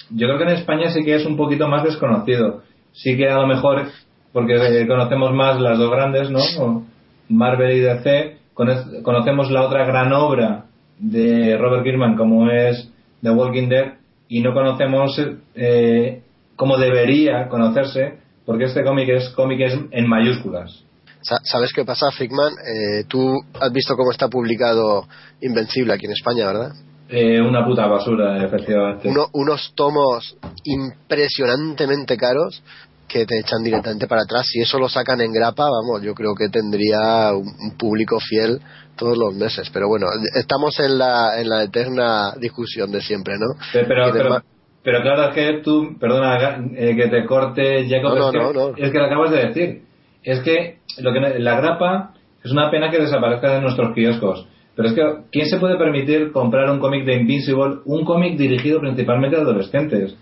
Yo 0.10 0.28
creo 0.28 0.38
que 0.38 0.44
en 0.44 0.58
España 0.58 0.90
sí 0.90 1.04
que 1.04 1.16
es 1.16 1.26
un 1.26 1.38
poquito 1.38 1.68
más 1.68 1.84
desconocido. 1.84 2.62
Sí 2.92 3.18
que 3.18 3.30
a 3.30 3.38
lo 3.38 3.48
mejor, 3.48 3.84
porque 4.32 4.86
conocemos 4.88 5.34
más 5.34 5.60
las 5.60 5.78
dos 5.78 5.92
grandes, 5.92 6.30
¿no? 6.30 6.86
Marvel 7.30 7.78
y 7.78 7.80
DC, 7.80 8.38
conocemos 8.54 9.52
la 9.52 9.64
otra 9.66 9.86
gran 9.86 10.14
obra 10.14 10.66
de 11.00 11.58
Robert 11.58 11.84
Kirkman 11.84 12.16
como 12.16 12.50
es 12.50 12.92
The 13.22 13.32
Walking 13.32 13.68
Dead 13.68 13.94
y 14.30 14.42
no 14.42 14.54
conocemos 14.54 15.20
eh, 15.56 16.22
como 16.56 16.78
debería 16.78 17.48
conocerse 17.50 18.20
porque 18.46 18.66
este 18.66 18.84
cómic 18.84 19.10
es 19.10 19.30
cómic 19.30 19.60
en 19.92 20.08
mayúsculas. 20.08 20.86
¿Sabes 21.22 21.74
qué 21.74 21.84
pasa, 21.84 22.12
Frickman? 22.12 22.54
Eh, 22.54 23.06
tú 23.08 23.34
has 23.60 23.72
visto 23.72 23.96
cómo 23.96 24.12
está 24.12 24.28
publicado 24.28 25.08
Invencible 25.42 25.94
aquí 25.94 26.06
en 26.06 26.12
España, 26.12 26.46
¿verdad? 26.46 26.72
Eh, 27.10 27.42
una 27.42 27.66
puta 27.66 27.88
basura, 27.88 28.44
efectivamente. 28.44 29.08
Uno, 29.10 29.28
unos 29.34 29.74
tomos 29.76 30.38
impresionantemente 30.64 32.16
caros 32.16 32.62
que 33.08 33.26
te 33.26 33.40
echan 33.40 33.64
directamente 33.64 34.08
para 34.08 34.24
atrás. 34.24 34.48
Si 34.48 34.60
eso 34.60 34.80
lo 34.80 34.88
sacan 34.88 35.22
en 35.22 35.32
grapa, 35.32 35.64
vamos, 35.64 36.04
yo 36.04 36.14
creo 36.14 36.36
que 36.36 36.50
tendría 36.50 37.34
un, 37.34 37.48
un 37.60 37.78
público 37.78 38.20
fiel 38.20 38.60
todos 38.96 39.18
los 39.18 39.34
meses. 39.34 39.70
Pero 39.72 39.88
bueno, 39.88 40.08
estamos 40.36 40.80
en 40.80 40.98
la, 40.98 41.40
en 41.40 41.50
la 41.50 41.64
eterna 41.64 42.34
discusión 42.40 42.92
de 42.92 43.02
siempre, 43.02 43.36
¿no? 43.38 43.56
Pero, 43.74 44.12
pero, 44.12 44.42
pero, 44.86 45.02
claro, 45.02 45.30
es 45.30 45.34
que 45.34 45.62
tú, 45.64 45.98
perdona 46.00 46.64
eh, 46.76 46.96
que 46.96 47.08
te 47.08 47.26
corte, 47.26 47.88
Jacob, 47.90 48.16
no, 48.16 48.28
es, 48.28 48.32
que, 48.32 48.38
no, 48.38 48.70
es 48.78 48.92
que 48.92 48.98
lo 49.00 49.06
acabas 49.06 49.32
de 49.32 49.48
decir. 49.48 49.82
Es 50.24 50.42
que, 50.42 50.78
lo 51.00 51.12
que 51.12 51.40
la 51.40 51.60
grapa 51.60 52.14
es 52.44 52.52
una 52.52 52.70
pena 52.70 52.92
que 52.92 53.00
desaparezca 53.00 53.56
de 53.56 53.62
nuestros 53.62 53.96
kioscos. 53.96 54.48
Pero 54.76 54.88
es 54.88 54.94
que, 54.94 55.02
¿quién 55.32 55.48
se 55.48 55.58
puede 55.58 55.76
permitir 55.78 56.32
comprar 56.32 56.70
un 56.70 56.78
cómic 56.78 57.04
de 57.04 57.16
Invincible? 57.16 57.80
Un 57.86 58.06
cómic 58.06 58.38
dirigido 58.38 58.80
principalmente 58.80 59.38
a 59.38 59.40
adolescentes. 59.40 60.16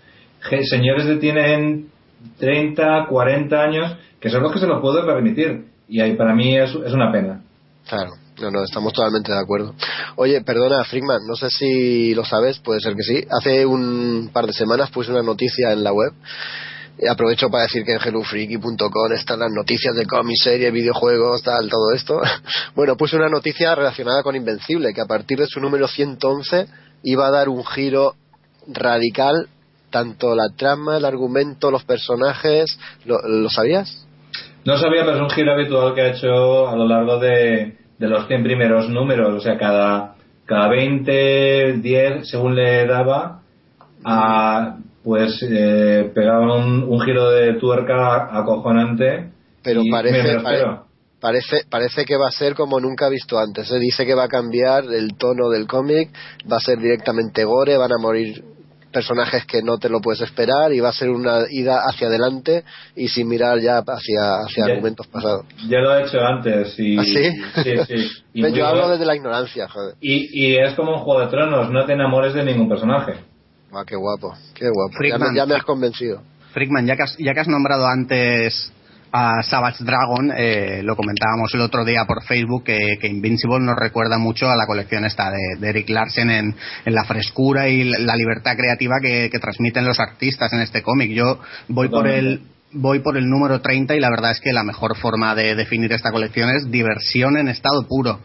Señores 0.62 1.04
que 1.04 1.16
tienen 1.16 1.88
30, 2.38 3.06
40 3.06 3.62
años, 3.62 3.98
que 4.18 4.30
son 4.30 4.42
los 4.42 4.52
que 4.52 4.60
se 4.60 4.66
lo 4.66 4.80
pueden 4.80 5.04
permitir. 5.04 5.64
Y 5.90 6.00
ahí 6.00 6.14
para 6.14 6.34
mí 6.34 6.56
es, 6.56 6.74
es 6.74 6.92
una 6.94 7.12
pena. 7.12 7.42
Claro, 7.86 8.12
no, 8.40 8.50
no, 8.50 8.64
estamos 8.64 8.92
totalmente 8.92 9.32
de 9.32 9.38
acuerdo. 9.38 9.74
Oye, 10.16 10.40
perdona, 10.42 10.84
Frickman, 10.84 11.20
no 11.26 11.36
sé 11.36 11.50
si 11.50 12.14
lo 12.14 12.24
sabes, 12.24 12.58
puede 12.58 12.80
ser 12.80 12.94
que 12.96 13.02
sí. 13.02 13.24
Hace 13.30 13.64
un 13.64 14.30
par 14.32 14.46
de 14.46 14.52
semanas 14.52 14.90
puse 14.90 15.12
una 15.12 15.22
noticia 15.22 15.72
en 15.72 15.84
la 15.84 15.92
web. 15.92 16.12
Y 16.98 17.08
aprovecho 17.08 17.50
para 17.50 17.64
decir 17.64 17.84
que 17.84 17.92
en 17.92 18.00
hellofreaky.com 18.00 19.12
están 19.12 19.40
las 19.40 19.50
noticias 19.52 19.94
de 19.96 20.06
cómics, 20.06 20.42
series, 20.44 20.72
videojuegos, 20.72 21.42
tal, 21.42 21.68
todo 21.68 21.92
esto. 21.92 22.20
Bueno, 22.74 22.96
puse 22.96 23.16
una 23.16 23.28
noticia 23.28 23.74
relacionada 23.74 24.22
con 24.22 24.34
Invencible, 24.36 24.92
que 24.92 25.00
a 25.00 25.06
partir 25.06 25.38
de 25.38 25.46
su 25.46 25.60
número 25.60 25.86
111 25.86 26.66
iba 27.04 27.26
a 27.26 27.30
dar 27.30 27.48
un 27.48 27.64
giro 27.64 28.14
radical, 28.66 29.48
tanto 29.90 30.34
la 30.34 30.48
trama, 30.56 30.96
el 30.96 31.04
argumento, 31.04 31.70
los 31.70 31.84
personajes. 31.84 32.78
¿Lo, 33.04 33.18
lo 33.28 33.48
sabías? 33.48 34.06
No 34.64 34.76
sabía, 34.76 35.04
pero 35.04 35.16
es 35.16 35.22
un 35.22 35.30
giro 35.30 35.52
habitual 35.52 35.94
que 35.94 36.00
ha 36.00 36.08
hecho 36.10 36.68
a 36.68 36.74
lo 36.74 36.86
largo 36.86 37.18
de, 37.18 37.83
de 37.98 38.08
los 38.08 38.26
100 38.26 38.42
primeros 38.42 38.88
números. 38.90 39.32
O 39.34 39.40
sea, 39.40 39.56
cada, 39.58 40.14
cada 40.46 40.68
20, 40.68 41.78
10, 41.80 42.28
según 42.28 42.54
le 42.56 42.86
daba, 42.86 43.40
a, 44.04 44.76
pues 45.02 45.38
eh, 45.48 46.10
pegaba 46.14 46.56
un, 46.56 46.82
un 46.84 47.00
giro 47.00 47.30
de 47.30 47.54
tuerca 47.54 48.36
acojonante. 48.38 49.30
Pero 49.62 49.80
y 49.82 49.90
parece, 49.90 50.22
me 50.36 50.40
pare- 50.42 50.64
parece, 51.20 51.56
parece 51.70 52.04
que 52.04 52.16
va 52.16 52.28
a 52.28 52.32
ser 52.32 52.54
como 52.54 52.80
nunca 52.80 53.08
visto 53.08 53.38
antes. 53.38 53.68
Se 53.68 53.78
dice 53.78 54.04
que 54.04 54.14
va 54.14 54.24
a 54.24 54.28
cambiar 54.28 54.84
el 54.84 55.16
tono 55.16 55.48
del 55.48 55.66
cómic, 55.66 56.10
va 56.50 56.56
a 56.58 56.60
ser 56.60 56.78
directamente 56.78 57.44
gore, 57.44 57.76
van 57.78 57.92
a 57.92 57.98
morir 57.98 58.44
personajes 58.94 59.44
que 59.44 59.60
no 59.62 59.76
te 59.76 59.90
lo 59.90 60.00
puedes 60.00 60.22
esperar 60.22 60.72
y 60.72 60.80
va 60.80 60.88
a 60.88 60.92
ser 60.92 61.10
una 61.10 61.40
ida 61.50 61.80
hacia 61.84 62.06
adelante 62.06 62.64
y 62.96 63.08
sin 63.08 63.28
mirar 63.28 63.58
ya 63.60 63.78
hacia, 63.86 64.40
hacia 64.46 64.66
Ya. 64.66 64.72
argumentos 64.72 65.06
pasados. 65.08 65.44
Ya 65.68 65.80
lo 65.80 65.94
he 65.98 66.04
hecho 66.04 66.18
antes. 66.20 66.74
Y, 66.78 66.96
¿Ah, 66.96 67.02
sí? 67.04 67.30
Sí, 67.62 67.76
sí. 67.88 68.10
Y, 68.36 68.52
Yo 68.52 68.66
hablo 68.66 68.88
desde 68.88 69.04
la 69.04 69.14
ignorancia, 69.14 69.68
joder. 69.68 69.94
y, 70.00 70.46
y 70.46 70.56
es 70.56 70.74
como 70.74 70.92
un 70.94 70.98
juego 71.00 71.20
de 71.20 71.26
tronos, 71.28 71.70
no 71.70 71.84
te 71.86 71.92
enamores 71.92 72.34
de 72.34 72.44
ningún 72.44 72.68
personaje. 72.68 73.12
Ah, 73.72 73.84
qué 73.86 73.94
guapo, 73.96 74.34
qué 74.54 74.66
guapo. 74.70 74.94
Ya 75.08 75.18
me, 75.18 75.36
ya 75.36 75.46
me 75.46 75.54
has 75.54 75.62
convencido. 75.64 76.22
Frickman, 76.52 76.86
ya 76.86 76.96
que 76.96 77.02
has, 77.02 77.16
ya 77.18 77.32
que 77.34 77.40
has 77.40 77.48
nombrado 77.48 77.86
antes 77.86 78.72
a 79.16 79.44
Savage 79.44 79.84
Dragon, 79.84 80.32
eh, 80.36 80.80
lo 80.82 80.96
comentábamos 80.96 81.54
el 81.54 81.60
otro 81.60 81.84
día 81.84 82.04
por 82.04 82.24
Facebook, 82.24 82.64
que, 82.64 82.98
que 83.00 83.06
Invincible 83.06 83.60
nos 83.60 83.76
recuerda 83.76 84.18
mucho 84.18 84.50
a 84.50 84.56
la 84.56 84.66
colección 84.66 85.04
esta 85.04 85.30
de, 85.30 85.60
de 85.60 85.68
Eric 85.68 85.88
Larsen 85.88 86.30
en, 86.30 86.56
en 86.84 86.94
la 86.94 87.04
frescura 87.04 87.68
y 87.68 87.84
la 87.84 88.16
libertad 88.16 88.56
creativa 88.56 88.96
que, 89.00 89.30
que 89.30 89.38
transmiten 89.38 89.84
los 89.84 90.00
artistas 90.00 90.52
en 90.52 90.62
este 90.62 90.82
cómic. 90.82 91.12
Yo 91.12 91.38
voy 91.68 91.88
por 91.90 92.08
el 92.08 92.40
voy 92.72 92.98
por 92.98 93.16
el 93.16 93.30
número 93.30 93.60
30 93.60 93.94
y 93.94 94.00
la 94.00 94.10
verdad 94.10 94.32
es 94.32 94.40
que 94.40 94.52
la 94.52 94.64
mejor 94.64 94.96
forma 94.96 95.36
de 95.36 95.54
definir 95.54 95.92
esta 95.92 96.10
colección 96.10 96.50
es 96.50 96.68
diversión 96.72 97.36
en 97.36 97.46
estado 97.46 97.86
puro. 97.86 98.18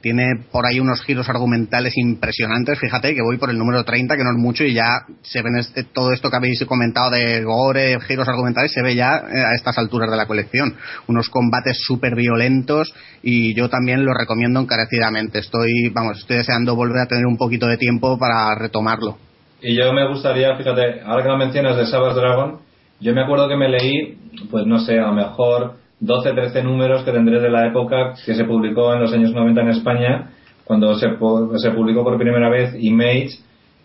Tiene 0.00 0.44
por 0.50 0.66
ahí 0.66 0.80
unos 0.80 1.02
giros 1.02 1.28
argumentales 1.28 1.94
impresionantes. 1.96 2.78
Fíjate 2.78 3.14
que 3.14 3.22
voy 3.22 3.38
por 3.38 3.50
el 3.50 3.58
número 3.58 3.84
30, 3.84 4.16
que 4.16 4.24
no 4.24 4.30
es 4.30 4.38
mucho, 4.38 4.64
y 4.64 4.74
ya 4.74 5.04
se 5.22 5.42
ven 5.42 5.56
este- 5.56 5.84
todo 5.84 6.12
esto 6.12 6.30
que 6.30 6.36
habéis 6.36 6.64
comentado 6.64 7.10
de 7.10 7.42
gore, 7.42 7.98
giros 8.00 8.28
argumentales, 8.28 8.72
se 8.72 8.82
ve 8.82 8.94
ya 8.94 9.16
eh, 9.16 9.44
a 9.44 9.54
estas 9.54 9.78
alturas 9.78 10.10
de 10.10 10.16
la 10.16 10.26
colección. 10.26 10.74
Unos 11.06 11.28
combates 11.28 11.78
súper 11.80 12.14
violentos 12.14 12.92
y 13.22 13.54
yo 13.54 13.68
también 13.68 14.04
lo 14.04 14.12
recomiendo 14.14 14.60
encarecidamente. 14.60 15.38
Estoy, 15.38 15.90
vamos, 15.92 16.18
estoy 16.18 16.36
deseando 16.38 16.76
volver 16.76 17.02
a 17.02 17.06
tener 17.06 17.26
un 17.26 17.36
poquito 17.36 17.66
de 17.66 17.76
tiempo 17.76 18.18
para 18.18 18.54
retomarlo. 18.54 19.18
Y 19.62 19.74
yo 19.76 19.92
me 19.92 20.06
gustaría, 20.08 20.54
fíjate, 20.56 21.00
ahora 21.06 21.22
que 21.22 21.28
lo 21.28 21.38
mencionas 21.38 21.76
de 21.76 21.86
Savage 21.86 22.20
Dragon, 22.20 22.58
yo 23.00 23.14
me 23.14 23.22
acuerdo 23.22 23.48
que 23.48 23.56
me 23.56 23.68
leí, 23.68 24.18
pues 24.50 24.66
no 24.66 24.78
sé, 24.78 24.98
a 24.98 25.06
lo 25.06 25.12
mejor 25.14 25.83
12, 26.04 26.32
13 26.32 26.62
números 26.62 27.02
que 27.02 27.12
tendré 27.12 27.40
de 27.40 27.50
la 27.50 27.66
época 27.66 28.14
que 28.24 28.34
se 28.34 28.44
publicó 28.44 28.92
en 28.92 29.00
los 29.00 29.12
años 29.12 29.32
90 29.32 29.60
en 29.60 29.68
España, 29.68 30.30
cuando 30.64 30.94
se, 30.94 31.08
se 31.56 31.70
publicó 31.70 32.04
por 32.04 32.18
primera 32.18 32.48
vez 32.48 32.74
Image 32.78 33.30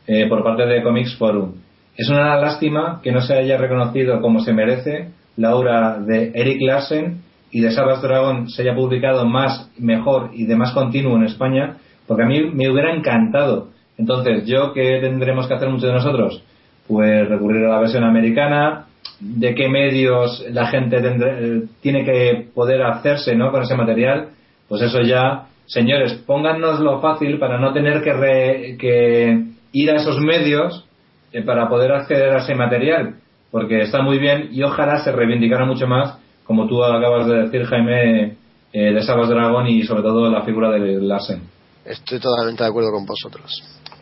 eh, 0.08 0.28
por 0.28 0.44
parte 0.44 0.66
de 0.66 0.84
Comics 0.84 1.16
Forum. 1.18 1.54
Es 1.96 2.10
una 2.10 2.36
lástima 2.38 3.00
que 3.04 3.12
no 3.12 3.22
se 3.22 3.34
haya 3.36 3.58
reconocido 3.58 4.22
como 4.22 4.40
se 4.42 4.54
merece 4.54 5.10
la 5.38 5.56
obra 5.56 6.00
de 6.00 6.32
Eric 6.34 6.62
Larsen 6.62 7.22
y 7.52 7.62
de 7.62 7.72
Savage 7.72 8.06
Dragon 8.06 8.50
se 8.50 8.62
haya 8.62 8.76
publicado 8.76 9.26
más, 9.26 9.72
mejor 9.78 10.32
y 10.34 10.46
de 10.46 10.56
más 10.56 10.74
continuo 10.74 11.16
en 11.18 11.24
España, 11.24 11.78
porque 12.08 12.24
a 12.24 12.26
mí 12.26 12.52
me 12.54 12.70
hubiera 12.70 12.94
encantado. 12.94 13.70
Entonces, 13.98 14.46
¿yo 14.46 14.74
qué 14.74 15.00
tendremos 15.02 15.48
que 15.48 15.54
hacer 15.54 15.70
muchos 15.70 15.88
de 15.88 15.94
nosotros? 15.94 16.44
Pues 16.88 17.28
recurrir 17.28 17.66
a 17.66 17.70
la 17.70 17.80
versión 17.80 18.04
americana, 18.04 18.88
de 19.20 19.54
qué 19.56 19.68
medios 19.70 20.44
la 20.52 20.68
gente 20.68 21.02
tendrá- 21.02 21.40
eh, 21.40 21.64
tiene 21.82 22.06
que 22.06 22.48
poder 22.54 22.82
hacerse 22.84 23.36
¿no? 23.36 23.52
con 23.52 23.64
ese 23.64 23.76
material, 23.76 24.30
pues 24.68 24.82
eso 24.82 25.02
ya, 25.02 25.48
señores, 25.66 26.14
póngannoslo 26.26 27.02
fácil 27.02 27.38
para 27.40 27.60
no 27.60 27.74
tener 27.74 28.02
que, 28.04 28.14
re- 28.14 28.78
que 28.80 29.44
ir 29.74 29.92
a 29.92 29.96
esos 29.98 30.20
medios 30.20 30.86
eh, 31.34 31.42
para 31.44 31.68
poder 31.70 31.92
acceder 31.92 32.30
a 32.34 32.40
ese 32.44 32.56
material, 32.56 33.16
porque 33.52 33.82
está 33.82 34.02
muy 34.02 34.20
bien 34.20 34.50
y 34.52 34.64
ojalá 34.64 35.04
se 35.04 35.12
reivindicara 35.12 35.66
mucho 35.66 35.86
más, 35.88 36.18
como 36.46 36.68
tú 36.68 36.84
acabas 36.84 37.28
de 37.28 37.44
decir, 37.44 37.66
Jaime, 37.66 38.36
eh, 38.72 38.94
de 38.94 39.02
Savage 39.04 39.34
Dragon 39.34 39.68
y 39.68 39.84
sobre 39.84 40.02
todo 40.04 40.30
la 40.32 40.44
figura 40.44 40.72
de 40.72 41.02
Larsen. 41.02 41.42
Estoy 41.86 42.20
totalmente 42.20 42.64
de 42.64 42.70
acuerdo 42.70 42.92
con 42.92 43.06
vosotros. 43.06 43.52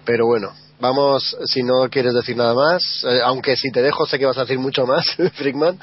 Pero 0.06 0.26
bueno, 0.28 0.50
vamos, 0.80 1.36
si 1.46 1.64
no 1.64 1.90
quieres 1.90 2.14
decir 2.14 2.36
nada 2.38 2.54
más, 2.54 3.04
eh, 3.10 3.20
aunque 3.24 3.56
si 3.56 3.72
te 3.72 3.82
dejo 3.82 4.06
sé 4.06 4.20
que 4.20 4.26
vas 4.26 4.38
a 4.38 4.42
decir 4.42 4.60
mucho 4.60 4.86
más, 4.86 5.06
Frickman, 5.36 5.80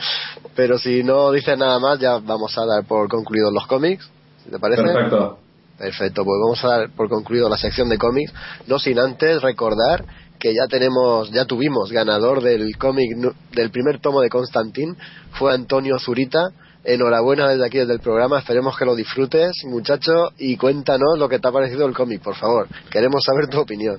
pero 0.55 0.79
si 0.79 1.03
no 1.03 1.31
dices 1.33 1.59
nada 1.59 1.79
más 1.79 1.99
ya 1.99 2.19
vamos 2.19 2.57
a 2.59 2.66
dar 2.66 2.85
por 2.85 3.09
concluidos 3.09 3.53
los 3.53 3.66
cómics, 3.66 4.09
si 4.45 4.51
¿te 4.51 4.59
parece? 4.59 4.83
Perfecto. 4.83 5.39
Perfecto, 5.79 6.25
pues 6.25 6.39
vamos 6.41 6.65
a 6.65 6.69
dar 6.69 6.91
por 6.91 7.09
concluido 7.09 7.49
la 7.49 7.57
sección 7.57 7.89
de 7.89 7.99
cómics, 7.99 8.33
no 8.69 8.79
sin 8.79 8.99
antes 8.99 9.43
recordar 9.43 10.05
que 10.39 10.55
ya 10.55 10.66
tenemos, 10.69 11.31
ya 11.31 11.47
tuvimos 11.47 11.91
ganador 11.91 12.43
del 12.43 12.77
cómic 12.77 13.16
del 13.53 13.71
primer 13.71 13.99
tomo 13.99 14.21
de 14.21 14.29
Constantin, 14.29 14.97
fue 15.33 15.55
Antonio 15.55 15.99
Zurita. 15.99 16.51
Enhorabuena 16.85 17.48
desde 17.48 17.66
aquí, 17.66 17.78
desde 17.78 17.94
el 17.94 18.01
programa. 18.01 18.39
Esperemos 18.39 18.77
que 18.77 18.85
lo 18.85 18.94
disfrutes, 18.94 19.52
muchacho, 19.66 20.32
y 20.39 20.56
cuéntanos 20.56 21.19
lo 21.19 21.28
que 21.28 21.39
te 21.39 21.48
ha 21.48 21.52
parecido 21.52 21.86
el 21.86 21.94
cómic, 21.94 22.23
por 22.23 22.35
favor. 22.36 22.69
Queremos 22.90 23.23
saber 23.24 23.48
tu 23.48 23.59
opinión. 23.61 23.98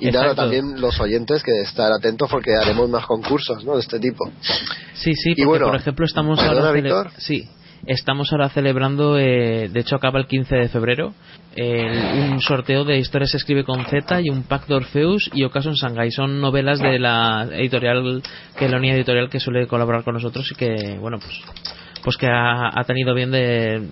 Y 0.00 0.06
nada, 0.06 0.26
Exacto. 0.30 0.42
también 0.42 0.80
los 0.80 0.98
oyentes 1.00 1.42
que 1.42 1.60
estar 1.62 1.90
atentos 1.92 2.28
porque 2.30 2.54
haremos 2.54 2.88
más 2.88 3.06
concursos, 3.06 3.64
¿no? 3.64 3.74
De 3.74 3.80
este 3.80 3.98
tipo. 3.98 4.30
Sí, 4.94 5.14
sí, 5.14 5.30
Y 5.30 5.34
porque 5.34 5.44
bueno, 5.46 5.66
por 5.66 5.76
ejemplo 5.76 6.06
estamos 6.06 6.38
¿perdona, 6.38 6.68
ahora 6.68 6.72
Víctor? 6.72 7.10
sí, 7.18 7.48
estamos 7.86 8.30
ahora 8.32 8.48
celebrando, 8.50 9.18
eh, 9.18 9.68
de 9.68 9.80
hecho 9.80 9.96
acaba 9.96 10.18
el 10.20 10.26
15 10.26 10.54
de 10.54 10.68
febrero, 10.68 11.12
un 11.56 12.40
sorteo 12.40 12.84
de 12.84 12.98
Historia 12.98 13.26
se 13.26 13.36
escribe 13.36 13.64
con 13.64 13.84
Z 13.84 14.20
y 14.22 14.30
un 14.30 14.44
pack 14.44 14.66
de 14.66 14.74
Orpheus 14.74 15.28
y 15.34 15.44
Ocaso 15.44 15.68
en 15.70 15.74
Shanghai. 15.74 16.10
Son 16.10 16.40
novelas 16.40 16.78
de 16.78 16.98
la 16.98 17.46
editorial, 17.52 18.22
que 18.58 18.68
la 18.68 18.78
unidad 18.78 18.96
editorial 18.96 19.28
que 19.28 19.40
suele 19.40 19.66
colaborar 19.66 20.02
con 20.04 20.14
nosotros 20.14 20.50
y 20.50 20.54
que, 20.54 20.96
bueno, 21.00 21.18
pues, 21.18 21.40
pues 22.02 22.16
que 22.16 22.26
ha, 22.28 22.82
tenido 22.86 23.14
bien 23.14 23.30
de, 23.30 23.88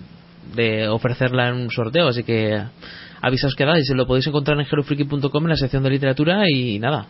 de 0.55 0.87
ofrecerla 0.87 1.49
en 1.49 1.55
un 1.55 1.71
sorteo, 1.71 2.07
así 2.07 2.23
que 2.23 2.61
avisaos 3.21 3.55
que 3.55 3.65
dais, 3.65 3.89
lo 3.91 4.05
podéis 4.07 4.27
encontrar 4.27 4.59
en 4.59 4.65
herofriki.com 4.65 5.43
en 5.43 5.49
la 5.49 5.55
sección 5.55 5.83
de 5.83 5.89
literatura 5.89 6.43
y 6.49 6.79
nada. 6.79 7.07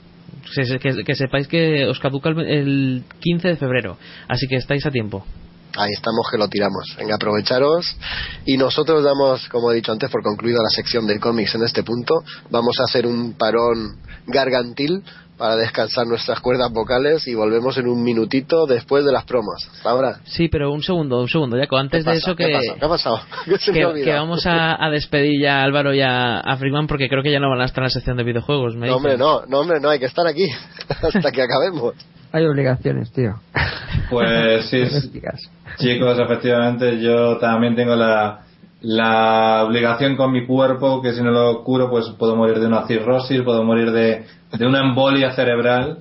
Que, 0.55 0.79
que- 0.79 1.03
que 1.03 1.15
sepáis 1.15 1.47
que 1.47 1.85
os 1.87 1.99
caduca 1.99 2.29
el, 2.29 2.39
el 2.39 3.03
15 3.19 3.47
de 3.49 3.55
febrero, 3.57 3.97
así 4.27 4.47
que 4.47 4.55
estáis 4.55 4.85
a 4.85 4.91
tiempo. 4.91 5.25
Ahí 5.77 5.89
estamos 5.93 6.27
que 6.29 6.37
lo 6.37 6.47
tiramos. 6.49 6.95
Venga, 6.97 7.15
aprovecharos. 7.15 7.95
Y 8.45 8.57
nosotros 8.57 9.03
damos, 9.03 9.47
como 9.47 9.71
he 9.71 9.75
dicho 9.75 9.91
antes, 9.93 10.09
por 10.09 10.21
concluida 10.21 10.59
la 10.61 10.69
sección 10.69 11.07
del 11.07 11.19
cómics 11.21 11.55
en 11.55 11.63
este 11.63 11.83
punto. 11.83 12.13
Vamos 12.49 12.75
a 12.81 12.83
hacer 12.83 13.05
un 13.07 13.33
parón 13.37 13.97
gargantil 14.27 15.01
para 15.41 15.55
descansar 15.55 16.05
nuestras 16.05 16.39
cuerdas 16.39 16.71
vocales 16.71 17.27
y 17.27 17.33
volvemos 17.33 17.75
en 17.79 17.87
un 17.87 18.03
minutito 18.03 18.67
después 18.67 19.03
de 19.03 19.11
las 19.11 19.25
promos. 19.25 19.67
Ahora. 19.83 20.19
Sí, 20.23 20.49
pero 20.49 20.71
un 20.71 20.83
segundo, 20.83 21.19
un 21.19 21.27
segundo, 21.27 21.57
Jaco. 21.57 21.77
Antes 21.77 22.05
de 22.05 22.13
eso 22.13 22.35
¿Qué 22.35 22.45
que, 22.45 22.53
pasa? 22.53 22.75
¿Qué 22.77 22.85
ha 22.85 22.87
pasado? 22.87 23.19
¿Qué 23.45 23.57
se 23.57 23.71
que, 23.71 24.03
que 24.03 24.13
vamos 24.13 24.45
a, 24.45 24.85
a 24.85 24.91
despedir 24.91 25.41
ya 25.41 25.61
a 25.61 25.63
Álvaro 25.63 25.95
y 25.95 26.01
a, 26.01 26.41
a 26.41 26.57
Freeman 26.57 26.85
porque 26.85 27.09
creo 27.09 27.23
que 27.23 27.31
ya 27.31 27.39
no 27.39 27.49
van 27.49 27.59
a 27.59 27.65
estar 27.65 27.81
en 27.81 27.85
la 27.85 27.89
sección 27.89 28.17
de 28.17 28.23
videojuegos. 28.23 28.75
me 28.75 28.85
No, 28.85 28.97
hombre, 28.97 29.17
no, 29.17 29.43
no, 29.47 29.61
hombre, 29.61 29.79
no, 29.79 29.89
hay 29.89 29.97
que 29.97 30.05
estar 30.05 30.27
aquí 30.27 30.45
hasta 31.01 31.31
que 31.31 31.41
acabemos. 31.41 31.95
Hay 32.31 32.45
obligaciones, 32.45 33.11
tío. 33.11 33.33
Pues 34.11 34.69
sí, 34.69 34.83
chicos, 35.79 36.19
efectivamente 36.19 37.01
yo 37.01 37.39
también 37.39 37.75
tengo 37.75 37.95
la, 37.95 38.41
la 38.81 39.63
obligación 39.65 40.15
con 40.15 40.31
mi 40.31 40.45
cuerpo 40.45 41.01
que 41.01 41.13
si 41.13 41.21
no 41.21 41.31
lo 41.31 41.63
curo 41.63 41.89
pues 41.89 42.09
puedo 42.17 42.35
morir 42.35 42.59
de 42.59 42.67
una 42.67 42.87
cirrosis, 42.87 43.41
puedo 43.43 43.63
morir 43.63 43.91
de, 43.91 44.25
de 44.51 44.65
una 44.65 44.79
embolia 44.81 45.31
cerebral. 45.33 45.99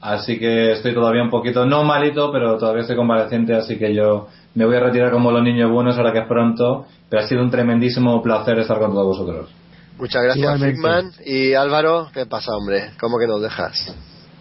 Así 0.00 0.38
que 0.38 0.72
estoy 0.72 0.94
todavía 0.94 1.22
un 1.22 1.28
poquito, 1.28 1.66
no 1.66 1.84
malito, 1.84 2.32
pero 2.32 2.56
todavía 2.56 2.82
estoy 2.82 2.96
convaleciente, 2.96 3.54
así 3.54 3.76
que 3.76 3.94
yo 3.94 4.28
me 4.54 4.64
voy 4.64 4.76
a 4.76 4.80
retirar 4.80 5.12
como 5.12 5.30
los 5.30 5.42
niños 5.42 5.70
buenos 5.70 5.98
ahora 5.98 6.12
que 6.12 6.20
es 6.20 6.26
pronto. 6.26 6.86
Pero 7.08 7.22
ha 7.22 7.26
sido 7.26 7.42
un 7.42 7.50
tremendísimo 7.50 8.22
placer 8.22 8.58
estar 8.60 8.78
con 8.78 8.92
todos 8.92 9.18
vosotros. 9.18 9.50
Muchas 9.98 10.22
gracias. 10.22 10.58
Frickman. 10.58 11.12
Y 11.26 11.52
Álvaro, 11.52 12.08
¿qué 12.14 12.24
pasa, 12.24 12.52
hombre? 12.56 12.92
¿Cómo 12.98 13.18
que 13.18 13.26
nos 13.26 13.42
dejas? 13.42 13.94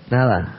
Nada, 0.09 0.55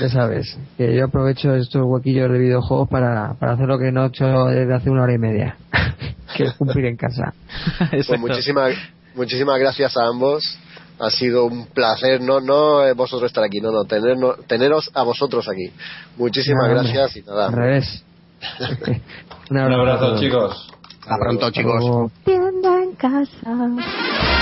ya 0.00 0.08
sabes, 0.08 0.58
que 0.76 0.94
yo 0.94 1.04
aprovecho 1.06 1.54
estos 1.54 1.82
huequillos 1.84 2.30
de 2.30 2.38
videojuegos 2.38 2.88
para, 2.88 3.34
para 3.34 3.52
hacer 3.52 3.66
lo 3.66 3.78
que 3.78 3.92
no 3.92 4.04
he 4.04 4.08
hecho 4.08 4.26
desde 4.46 4.74
hace 4.74 4.90
una 4.90 5.02
hora 5.02 5.14
y 5.14 5.18
media. 5.18 5.56
que 6.36 6.44
es 6.44 6.54
cumplir 6.54 6.86
en 6.86 6.96
casa. 6.96 7.32
Pues 7.90 8.18
muchísimas, 8.18 8.74
muchísimas 9.14 9.58
gracias 9.58 9.96
a 9.96 10.06
ambos. 10.06 10.58
Ha 10.98 11.10
sido 11.10 11.46
un 11.46 11.66
placer, 11.66 12.20
no, 12.20 12.40
no 12.40 12.94
vosotros 12.94 13.30
estar 13.30 13.42
aquí, 13.42 13.60
no, 13.60 13.72
no, 13.72 13.84
tenernos, 13.84 14.46
teneros 14.46 14.90
a 14.94 15.02
vosotros 15.02 15.48
aquí. 15.48 15.72
Muchísimas 16.16 16.68
Nada, 16.68 16.80
hombre, 16.80 16.92
gracias 16.92 17.16
y 17.16 17.26
nada. 17.26 17.46
Al 17.46 17.52
revés. 17.52 18.04
Un 19.50 19.58
abrazo, 19.58 20.20
chicos. 20.20 20.72
Hasta 21.00 21.16
pronto, 21.18 21.50
chicos. 21.50 22.12
Tienda 22.24 22.82
en 22.82 22.94
casa. 22.94 24.41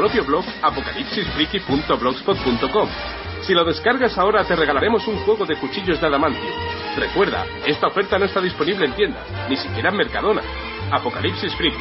propio 0.01 0.25
blog 0.25 0.43
apocalipsisfriki.blogspot.com. 0.63 2.89
Si 3.43 3.53
lo 3.53 3.63
descargas 3.63 4.17
ahora 4.17 4.43
te 4.43 4.55
regalaremos 4.55 5.07
un 5.07 5.17
juego 5.17 5.45
de 5.45 5.55
cuchillos 5.57 6.01
de 6.01 6.07
adamantio. 6.07 6.49
Recuerda, 6.97 7.45
esta 7.67 7.85
oferta 7.85 8.17
no 8.17 8.25
está 8.25 8.41
disponible 8.41 8.87
en 8.87 8.95
tiendas, 8.95 9.23
ni 9.47 9.55
siquiera 9.57 9.91
en 9.91 9.97
Mercadona. 9.97 10.41
Apocalipsis 10.91 11.53
Friki, 11.53 11.77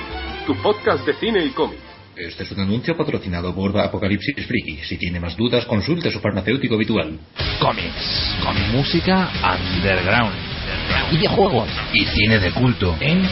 tu 0.47 0.55
podcast 0.56 1.06
de 1.06 1.14
cine 1.14 1.47
y 1.47 1.51
cómic. 1.51 1.78
Este 2.14 2.42
es 2.42 2.52
un 2.52 2.60
anuncio 2.60 2.94
patrocinado 2.94 3.55
por 3.55 3.74
Apocalipsis 3.78 4.47
Friki. 4.47 4.84
Si 4.84 4.98
tiene 4.98 5.18
más 5.18 5.34
dudas, 5.34 5.64
consulte 5.64 6.10
su 6.10 6.20
farmacéutico 6.20 6.74
habitual. 6.74 7.18
Cómics, 7.59 8.36
con 8.44 8.55
música 8.72 9.30
underground, 9.42 10.49
videojuegos 11.10 11.68
Y 11.92 12.06
cine 12.06 12.38
de 12.38 12.52
culto 12.52 12.97
en 13.01 13.28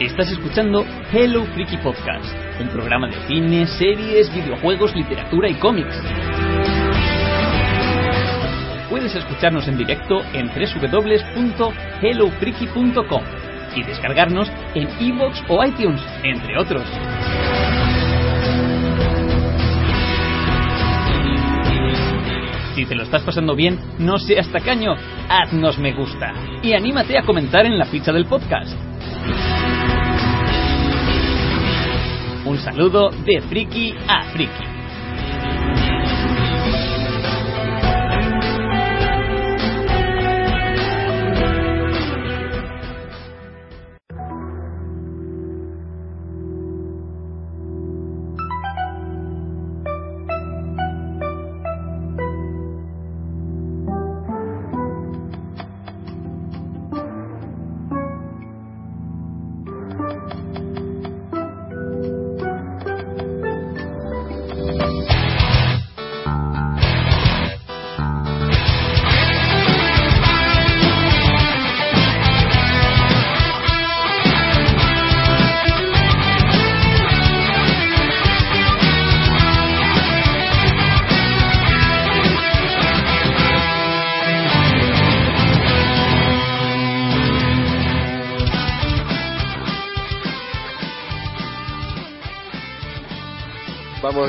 Estás 0.00 0.30
escuchando 0.30 0.84
Hello 1.12 1.44
Freaky 1.44 1.76
Podcast, 1.76 2.24
un 2.58 2.68
programa 2.68 3.08
de 3.08 3.16
cine, 3.26 3.66
series, 3.66 4.34
videojuegos, 4.34 4.96
literatura 4.96 5.50
y 5.50 5.54
cómics. 5.56 5.94
Puedes 8.88 9.14
escucharnos 9.14 9.68
en 9.68 9.76
directo 9.76 10.22
en 10.32 10.48
www.hellofreaky.com 10.48 13.22
y 13.76 13.82
descargarnos 13.82 14.50
en 14.74 14.88
iVoox 15.00 15.42
o 15.50 15.62
iTunes, 15.62 16.00
entre 16.24 16.58
otros. 16.58 16.86
Si 22.74 22.86
te 22.86 22.94
lo 22.94 23.02
estás 23.02 23.22
pasando 23.22 23.54
bien, 23.54 23.78
no 23.98 24.18
seas 24.18 24.50
tacaño, 24.50 24.94
haznos 25.28 25.78
me 25.78 25.92
gusta 25.92 26.32
y 26.62 26.72
anímate 26.72 27.18
a 27.18 27.22
comentar 27.22 27.66
en 27.66 27.76
la 27.76 27.84
ficha 27.84 28.14
del 28.14 28.24
podcast. 28.24 28.78
Un 32.44 32.58
saludo 32.58 33.10
de 33.10 33.40
friki 33.42 33.94
a 34.08 34.24
friki. 34.32 34.69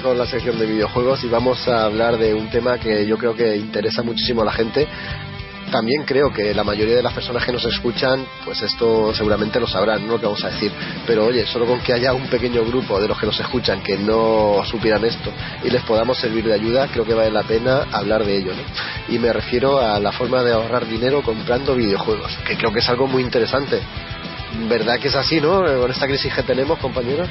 Con 0.02 0.18
la 0.18 0.26
sección 0.26 0.57
de 0.57 0.65
videojuegos 0.65 1.23
y 1.23 1.28
vamos 1.28 1.68
a 1.68 1.86
hablar 1.86 2.18
de 2.18 2.34
un 2.34 2.49
tema 2.49 2.80
que 2.80 3.06
yo 3.06 3.18
creo 3.18 3.36
que 3.36 3.56
interesa 3.56 4.02
muchísimo 4.02 4.41
a 4.41 4.45
la 4.45 4.52
gente. 4.52 4.88
También 5.72 6.03
creo 6.06 6.34
que 6.34 6.53
la 6.56 6.64
mayoría 6.64 6.95
de 6.95 7.03
las 7.03 7.14
personas 7.14 7.45
que 7.45 7.52
nos 7.52 7.64
escuchan, 7.65 8.26
pues 8.44 8.61
esto 8.64 9.14
seguramente 9.14 9.60
lo 9.60 9.68
sabrán, 9.68 10.06
no 10.06 10.14
lo 10.14 10.19
que 10.19 10.26
vamos 10.26 10.44
a 10.44 10.49
decir. 10.49 10.72
Pero 11.06 11.28
oye, 11.28 11.45
solo 11.45 11.65
con 11.65 11.82
que 11.82 11.94
haya 11.94 12.14
un 12.14 12.28
pequeño 12.28 12.65
grupo 12.65 12.99
de 12.99 13.07
los 13.07 13.19
que 13.19 13.28
nos 13.28 13.40
escuchan 13.40 13.82
que 13.82 13.98
no 13.98 14.64
supieran 14.65 15.06
esto 15.06 15.32
y 15.64 15.69
les 15.69 15.84
podamos 15.84 16.18
servir 16.18 16.45
de 16.45 16.53
ayuda, 16.53 16.88
creo 16.88 17.06
que 17.06 17.14
vale 17.14 17.32
la 17.32 17.44
pena 17.44 17.86
hablar 17.91 18.26
de 18.26 18.38
ello. 18.38 18.53
¿no? 18.53 19.14
Y 19.14 19.19
me 19.19 19.32
refiero 19.32 19.80
a 19.80 19.99
la 19.99 20.11
forma 20.11 20.41
de 20.41 20.52
ahorrar 20.52 20.88
dinero 20.88 21.22
comprando 21.22 21.76
videojuegos, 21.76 22.38
que 22.48 22.57
creo 22.57 22.73
que 22.73 22.80
es 22.80 22.90
algo 22.90 23.07
muy 23.07 23.22
interesante. 23.22 23.80
¿Verdad 24.68 24.99
que 24.99 25.07
es 25.10 25.15
así, 25.15 25.40
no? 25.40 25.64
Con 25.64 25.91
esta 25.91 26.07
crisis 26.07 26.34
que 26.34 26.44
tenemos, 26.44 26.80
compañeros. 26.80 27.30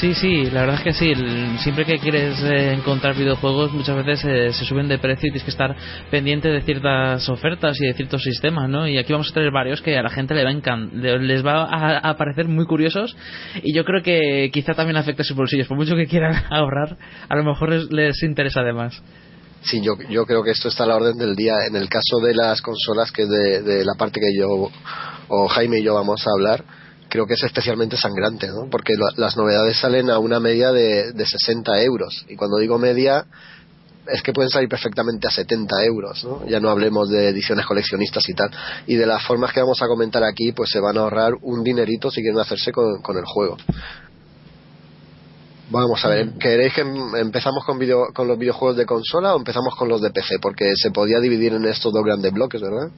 Sí, 0.00 0.12
sí, 0.12 0.50
la 0.50 0.60
verdad 0.60 0.76
es 0.76 0.82
que 0.82 0.92
sí. 0.92 1.14
Siempre 1.60 1.86
que 1.86 1.98
quieres 1.98 2.38
eh, 2.42 2.74
encontrar 2.74 3.16
videojuegos, 3.16 3.72
muchas 3.72 3.96
veces 3.96 4.24
eh, 4.26 4.52
se 4.52 4.66
suben 4.66 4.88
de 4.88 4.98
precio 4.98 5.28
y 5.28 5.30
tienes 5.30 5.44
que 5.44 5.50
estar 5.50 5.74
pendiente 6.10 6.48
de 6.48 6.60
ciertas 6.60 7.26
ofertas 7.30 7.80
y 7.80 7.86
de 7.86 7.94
ciertos 7.94 8.22
sistemas, 8.22 8.68
¿no? 8.68 8.86
Y 8.86 8.98
aquí 8.98 9.14
vamos 9.14 9.30
a 9.30 9.34
tener 9.34 9.50
varios 9.50 9.80
que 9.80 9.96
a 9.96 10.02
la 10.02 10.10
gente 10.10 10.34
le 10.34 10.44
va 10.44 10.50
a 10.50 11.16
les 11.16 11.46
va 11.46 11.64
a, 11.64 12.10
a 12.10 12.16
parecer 12.18 12.46
muy 12.46 12.66
curiosos 12.66 13.16
y 13.62 13.74
yo 13.74 13.86
creo 13.86 14.02
que 14.02 14.50
quizá 14.52 14.74
también 14.74 14.98
afecte 14.98 15.22
a 15.22 15.24
sus 15.24 15.36
bolsillos. 15.36 15.66
Por 15.66 15.78
mucho 15.78 15.96
que 15.96 16.06
quieran 16.06 16.44
ahorrar, 16.50 16.98
a 17.26 17.34
lo 17.34 17.44
mejor 17.44 17.70
les, 17.70 17.90
les 17.90 18.22
interesa 18.22 18.60
además. 18.60 19.02
Sí, 19.62 19.80
yo, 19.80 19.94
yo 20.10 20.26
creo 20.26 20.42
que 20.42 20.50
esto 20.50 20.68
está 20.68 20.84
a 20.84 20.88
la 20.88 20.96
orden 20.96 21.16
del 21.16 21.34
día. 21.34 21.54
En 21.66 21.74
el 21.74 21.88
caso 21.88 22.18
de 22.22 22.34
las 22.34 22.60
consolas, 22.60 23.10
que 23.10 23.22
es 23.22 23.28
de, 23.30 23.62
de 23.62 23.84
la 23.84 23.94
parte 23.94 24.20
que 24.20 24.38
yo 24.38 24.70
o 25.28 25.48
Jaime 25.48 25.78
y 25.78 25.82
yo 25.82 25.94
vamos 25.94 26.24
a 26.26 26.30
hablar, 26.30 26.64
creo 27.16 27.26
que 27.26 27.32
es 27.34 27.42
especialmente 27.44 27.96
sangrante, 27.96 28.48
¿no? 28.48 28.68
Porque 28.70 28.92
la- 28.94 29.12
las 29.16 29.36
novedades 29.38 29.78
salen 29.78 30.10
a 30.10 30.18
una 30.18 30.38
media 30.38 30.70
de, 30.70 31.12
de 31.12 31.24
60 31.26 31.82
euros. 31.82 32.26
Y 32.28 32.36
cuando 32.36 32.58
digo 32.58 32.78
media, 32.78 33.24
es 34.06 34.20
que 34.22 34.34
pueden 34.34 34.50
salir 34.50 34.68
perfectamente 34.68 35.26
a 35.26 35.30
70 35.30 35.82
euros, 35.84 36.22
¿no? 36.24 36.46
Ya 36.46 36.60
no 36.60 36.68
hablemos 36.68 37.08
de 37.08 37.28
ediciones 37.30 37.64
coleccionistas 37.64 38.22
y 38.28 38.34
tal. 38.34 38.50
Y 38.86 38.96
de 38.96 39.06
las 39.06 39.24
formas 39.26 39.50
que 39.54 39.60
vamos 39.60 39.80
a 39.82 39.86
comentar 39.88 40.22
aquí, 40.24 40.52
pues 40.52 40.68
se 40.68 40.78
van 40.78 40.98
a 40.98 41.00
ahorrar 41.00 41.32
un 41.40 41.64
dinerito 41.64 42.10
si 42.10 42.20
quieren 42.20 42.38
hacerse 42.38 42.70
con, 42.70 43.00
con 43.00 43.16
el 43.16 43.24
juego. 43.24 43.56
Vamos 45.70 46.04
a 46.04 46.08
ver, 46.08 46.28
¿queréis 46.38 46.74
que 46.74 46.82
em- 46.82 47.16
empezamos 47.16 47.64
con, 47.64 47.78
video, 47.78 48.08
con 48.14 48.28
los 48.28 48.38
videojuegos 48.38 48.76
de 48.76 48.84
consola 48.86 49.34
o 49.34 49.38
empezamos 49.38 49.74
con 49.74 49.88
los 49.88 50.00
de 50.02 50.10
PC? 50.10 50.36
Porque 50.40 50.72
se 50.76 50.90
podía 50.90 51.18
dividir 51.18 51.54
en 51.54 51.64
estos 51.64 51.92
dos 51.92 52.04
grandes 52.04 52.30
bloques, 52.32 52.60
¿verdad? 52.60 52.88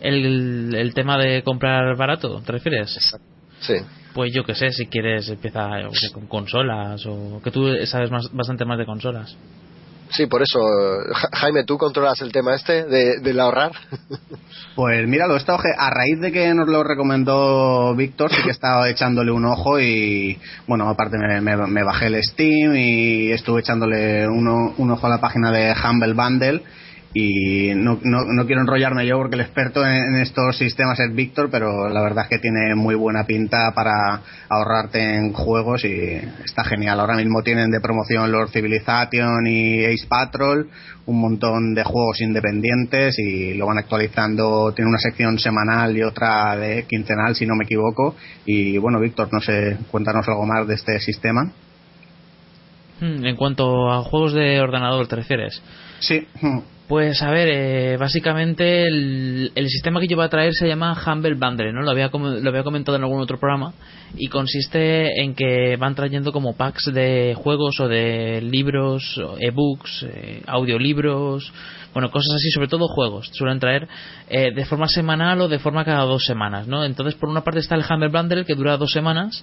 El, 0.00 0.74
el 0.74 0.94
tema 0.94 1.16
de 1.16 1.44
comprar 1.44 1.96
barato, 1.96 2.40
¿te 2.44 2.50
refieres? 2.50 3.14
Sí. 3.62 3.74
Pues 4.14 4.30
yo 4.34 4.44
que 4.44 4.54
sé, 4.54 4.70
si 4.70 4.86
quieres 4.86 5.28
empieza 5.28 5.70
qué 5.90 5.96
sé, 5.98 6.12
con 6.12 6.26
consolas 6.26 7.04
o 7.06 7.40
que 7.42 7.50
tú 7.50 7.66
sabes 7.86 8.10
más, 8.10 8.30
bastante 8.32 8.64
más 8.66 8.76
de 8.78 8.84
consolas. 8.86 9.36
Sí, 10.10 10.26
por 10.26 10.42
eso, 10.42 10.58
Ja- 11.14 11.28
Jaime, 11.32 11.64
¿tú 11.64 11.78
controlas 11.78 12.20
el 12.20 12.30
tema 12.32 12.54
este 12.54 12.84
de, 12.84 13.20
del 13.20 13.40
ahorrar? 13.40 13.72
Pues 14.74 15.06
mira, 15.06 15.26
lo 15.26 15.34
he 15.34 15.36
estado 15.38 15.58
a 15.78 15.90
raíz 15.90 16.18
de 16.20 16.32
que 16.32 16.52
nos 16.54 16.66
lo 16.66 16.82
recomendó 16.82 17.94
Víctor, 17.94 18.30
sí 18.30 18.40
que 18.42 18.48
he 18.48 18.52
estado 18.52 18.86
echándole 18.86 19.30
un 19.30 19.44
ojo 19.44 19.78
y 19.78 20.38
bueno, 20.66 20.88
aparte 20.88 21.18
me, 21.18 21.40
me- 21.42 21.66
me 21.66 21.82
bajé 21.84 22.06
el 22.06 22.22
Steam 22.22 22.74
y 22.74 23.32
estuve 23.32 23.60
echándole 23.60 24.26
uno- 24.26 24.72
un 24.78 24.90
ojo 24.90 25.06
a 25.06 25.10
la 25.10 25.20
página 25.20 25.50
de 25.52 25.74
Humble 25.74 26.14
Bundle 26.14 26.62
y 27.14 27.74
no, 27.74 27.98
no, 28.02 28.24
no 28.24 28.46
quiero 28.46 28.62
enrollarme 28.62 29.06
yo 29.06 29.18
porque 29.18 29.34
el 29.34 29.42
experto 29.42 29.84
en, 29.84 29.92
en 29.92 30.16
estos 30.16 30.56
sistemas 30.56 30.98
es 30.98 31.14
Víctor, 31.14 31.50
pero 31.50 31.88
la 31.88 32.00
verdad 32.00 32.24
es 32.24 32.30
que 32.30 32.38
tiene 32.38 32.74
muy 32.74 32.94
buena 32.94 33.24
pinta 33.24 33.72
para 33.74 34.22
ahorrarte 34.48 35.16
en 35.16 35.32
juegos 35.32 35.84
y 35.84 35.92
está 36.44 36.64
genial. 36.64 37.00
Ahora 37.00 37.16
mismo 37.16 37.42
tienen 37.42 37.70
de 37.70 37.80
promoción 37.80 38.32
Lord 38.32 38.48
Civilization 38.50 39.46
y 39.46 39.84
Ace 39.84 40.06
Patrol, 40.08 40.70
un 41.04 41.20
montón 41.20 41.74
de 41.74 41.84
juegos 41.84 42.20
independientes 42.22 43.18
y 43.18 43.54
lo 43.54 43.66
van 43.66 43.78
actualizando. 43.78 44.72
Tiene 44.72 44.88
una 44.88 44.98
sección 44.98 45.38
semanal 45.38 45.96
y 45.96 46.02
otra 46.02 46.56
de 46.56 46.84
quincenal, 46.84 47.34
si 47.34 47.46
no 47.46 47.54
me 47.56 47.64
equivoco. 47.64 48.16
Y 48.46 48.78
bueno, 48.78 48.98
Víctor, 49.00 49.28
no 49.32 49.40
sé, 49.40 49.76
cuéntanos 49.90 50.26
algo 50.28 50.46
más 50.46 50.66
de 50.66 50.74
este 50.74 50.98
sistema. 51.00 51.52
Hmm, 53.00 53.24
En 53.26 53.36
cuanto 53.36 53.90
a 53.90 54.02
juegos 54.02 54.32
de 54.32 54.60
ordenador, 54.60 55.06
¿te 55.08 55.16
refieres? 55.16 55.60
Sí. 55.98 56.26
Pues 56.92 57.22
a 57.22 57.30
ver, 57.30 57.48
eh, 57.48 57.96
básicamente 57.96 58.82
el, 58.82 59.50
el 59.54 59.68
sistema 59.70 59.98
que 59.98 60.06
yo 60.06 60.16
voy 60.16 60.26
a 60.26 60.28
traer 60.28 60.52
se 60.52 60.68
llama 60.68 60.94
Humble 61.06 61.36
Bundle, 61.36 61.72
¿no? 61.72 61.80
Lo 61.80 61.90
había, 61.90 62.10
lo 62.12 62.50
había 62.50 62.62
comentado 62.62 62.98
en 62.98 63.02
algún 63.02 63.18
otro 63.18 63.40
programa 63.40 63.72
y 64.14 64.28
consiste 64.28 65.22
en 65.22 65.34
que 65.34 65.78
van 65.78 65.94
trayendo 65.94 66.32
como 66.32 66.54
packs 66.54 66.92
de 66.92 67.34
juegos 67.34 67.80
o 67.80 67.88
de 67.88 68.42
libros, 68.42 69.18
ebooks, 69.40 70.02
eh, 70.02 70.42
audiolibros, 70.46 71.50
bueno, 71.94 72.10
cosas 72.10 72.34
así, 72.36 72.50
sobre 72.50 72.68
todo 72.68 72.88
juegos. 72.88 73.30
Suelen 73.32 73.58
traer 73.58 73.88
eh, 74.28 74.50
de 74.54 74.64
forma 74.66 74.88
semanal 74.88 75.40
o 75.40 75.48
de 75.48 75.58
forma 75.58 75.86
cada 75.86 76.04
dos 76.04 76.24
semanas, 76.24 76.66
¿no? 76.66 76.84
Entonces, 76.84 77.14
por 77.14 77.28
una 77.28 77.42
parte 77.42 77.60
está 77.60 77.74
el 77.74 77.84
Humble 77.88 78.08
Bundle 78.08 78.44
que 78.44 78.54
dura 78.54 78.76
dos 78.76 78.92
semanas 78.92 79.42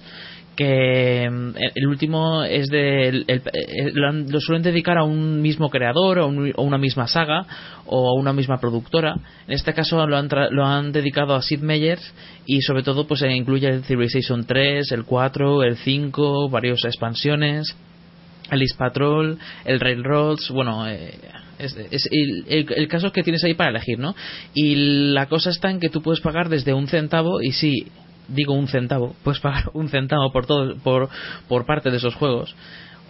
que 0.60 1.26
mm, 1.30 1.52
el 1.74 1.86
último 1.86 2.44
es 2.44 2.68
de 2.68 3.08
el- 3.08 3.24
el- 3.28 3.42
el- 3.54 3.94
lo, 3.94 4.40
suelen 4.40 4.62
dedicar 4.62 4.98
a 4.98 5.04
un 5.04 5.40
mismo 5.40 5.70
creador 5.70 6.18
o, 6.18 6.26
un- 6.26 6.52
una 6.58 6.76
misma 6.76 7.06
saga 7.06 7.46
o 7.86 8.10
a 8.10 8.20
una 8.20 8.34
misma 8.34 8.58
productora 8.60 9.14
en 9.46 9.54
este 9.54 9.72
caso 9.72 10.06
lo 10.06 10.18
han, 10.18 10.28
tra- 10.28 10.50
lo 10.50 10.66
han 10.66 10.92
dedicado 10.92 11.34
a 11.34 11.40
Sid 11.40 11.60
Meier 11.60 11.98
y 12.44 12.60
sobre 12.60 12.82
todo 12.82 13.06
pues 13.06 13.22
eh, 13.22 13.32
incluye 13.34 13.68
el 13.68 13.84
Civilization 13.84 14.44
3 14.44 14.92
el 14.92 15.04
4 15.04 15.62
el 15.62 15.76
5 15.78 16.50
varias 16.50 16.84
expansiones 16.84 17.74
el 18.50 18.60
East 18.60 18.76
Patrol 18.76 19.38
el 19.64 19.80
Railroads 19.80 20.50
bueno 20.50 20.86
eh, 20.86 21.14
es, 21.58 21.74
es 21.90 22.06
el, 22.10 22.44
el- 22.48 22.72
el 22.76 22.88
caso 22.88 23.12
que 23.12 23.22
tienes 23.22 23.42
ahí 23.44 23.54
para 23.54 23.70
elegir 23.70 23.98
¿no? 23.98 24.14
y 24.52 24.74
la 25.14 25.24
cosa 25.26 25.48
está 25.48 25.70
en 25.70 25.80
que 25.80 25.88
tú 25.88 26.02
puedes 26.02 26.20
pagar 26.20 26.50
desde 26.50 26.74
un 26.74 26.86
centavo 26.86 27.40
y 27.40 27.52
sí 27.52 27.86
digo 28.30 28.54
un 28.54 28.68
centavo, 28.68 29.14
puedes 29.22 29.40
pagar 29.40 29.64
un 29.74 29.88
centavo 29.88 30.32
por 30.32 30.46
todo, 30.46 30.76
por, 30.82 31.08
por 31.48 31.66
parte 31.66 31.90
de 31.90 31.98
esos 31.98 32.14
juegos. 32.14 32.54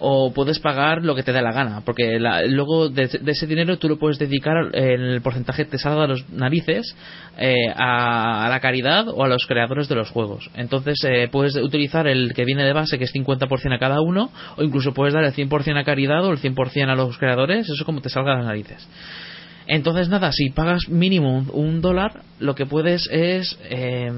O 0.02 0.32
puedes 0.32 0.59
pagar 0.60 1.05
lo 1.05 1.14
que 1.14 1.22
te 1.22 1.30
dé 1.30 1.42
la 1.42 1.52
gana, 1.52 1.82
porque 1.84 2.18
la- 2.18 2.42
luego 2.47 2.88
de, 2.88 3.06
de 3.06 3.32
ese 3.32 3.47
dinero 3.47 3.76
tú 3.76 3.86
lo 3.86 3.98
puedes 3.98 4.18
dedicar, 4.18 4.70
eh, 4.72 4.94
el 4.94 5.20
porcentaje 5.20 5.66
te 5.66 5.76
salga 5.76 6.01
de 6.02 6.09
los 6.09 6.30
narices 6.30 6.97
eh, 7.36 7.66
a, 7.76 8.47
a 8.47 8.48
la 8.48 8.60
caridad 8.60 9.09
o 9.10 9.22
a 9.24 9.28
los 9.28 9.44
creadores 9.47 9.90
de 9.90 9.97
los 9.97 10.09
juegos. 10.09 10.48
Entonces 10.55 10.97
eh, 11.06 11.28
puedes 11.30 11.55
utilizar 11.56 12.06
el 12.06 12.32
que 12.32 12.47
viene 12.47 12.64
de 12.64 12.72
base, 12.72 12.97
que 12.97 13.05
es 13.05 13.12
50% 13.14 13.74
a 13.74 13.78
cada 13.78 14.01
uno, 14.01 14.30
o 14.56 14.62
incluso 14.62 14.94
puedes 14.94 15.12
dar 15.12 15.24
el 15.24 15.34
100% 15.34 15.78
a 15.78 15.84
caridad 15.84 16.24
o 16.24 16.32
el 16.32 16.38
100% 16.38 16.88
a 16.88 16.94
los 16.94 17.18
creadores, 17.18 17.68
eso 17.68 17.84
como 17.84 18.01
te 18.01 18.09
salga 18.09 18.30
de 18.30 18.36
las 18.38 18.47
narices. 18.47 18.88
Entonces, 19.72 20.09
nada, 20.09 20.32
si 20.32 20.51
pagas 20.51 20.88
mínimo 20.88 21.47
un, 21.52 21.80
dólar, 21.80 22.22
lo 22.40 22.56
que 22.56 22.66
puedes 22.66 23.09
es. 23.12 23.56
eh, 23.62 24.10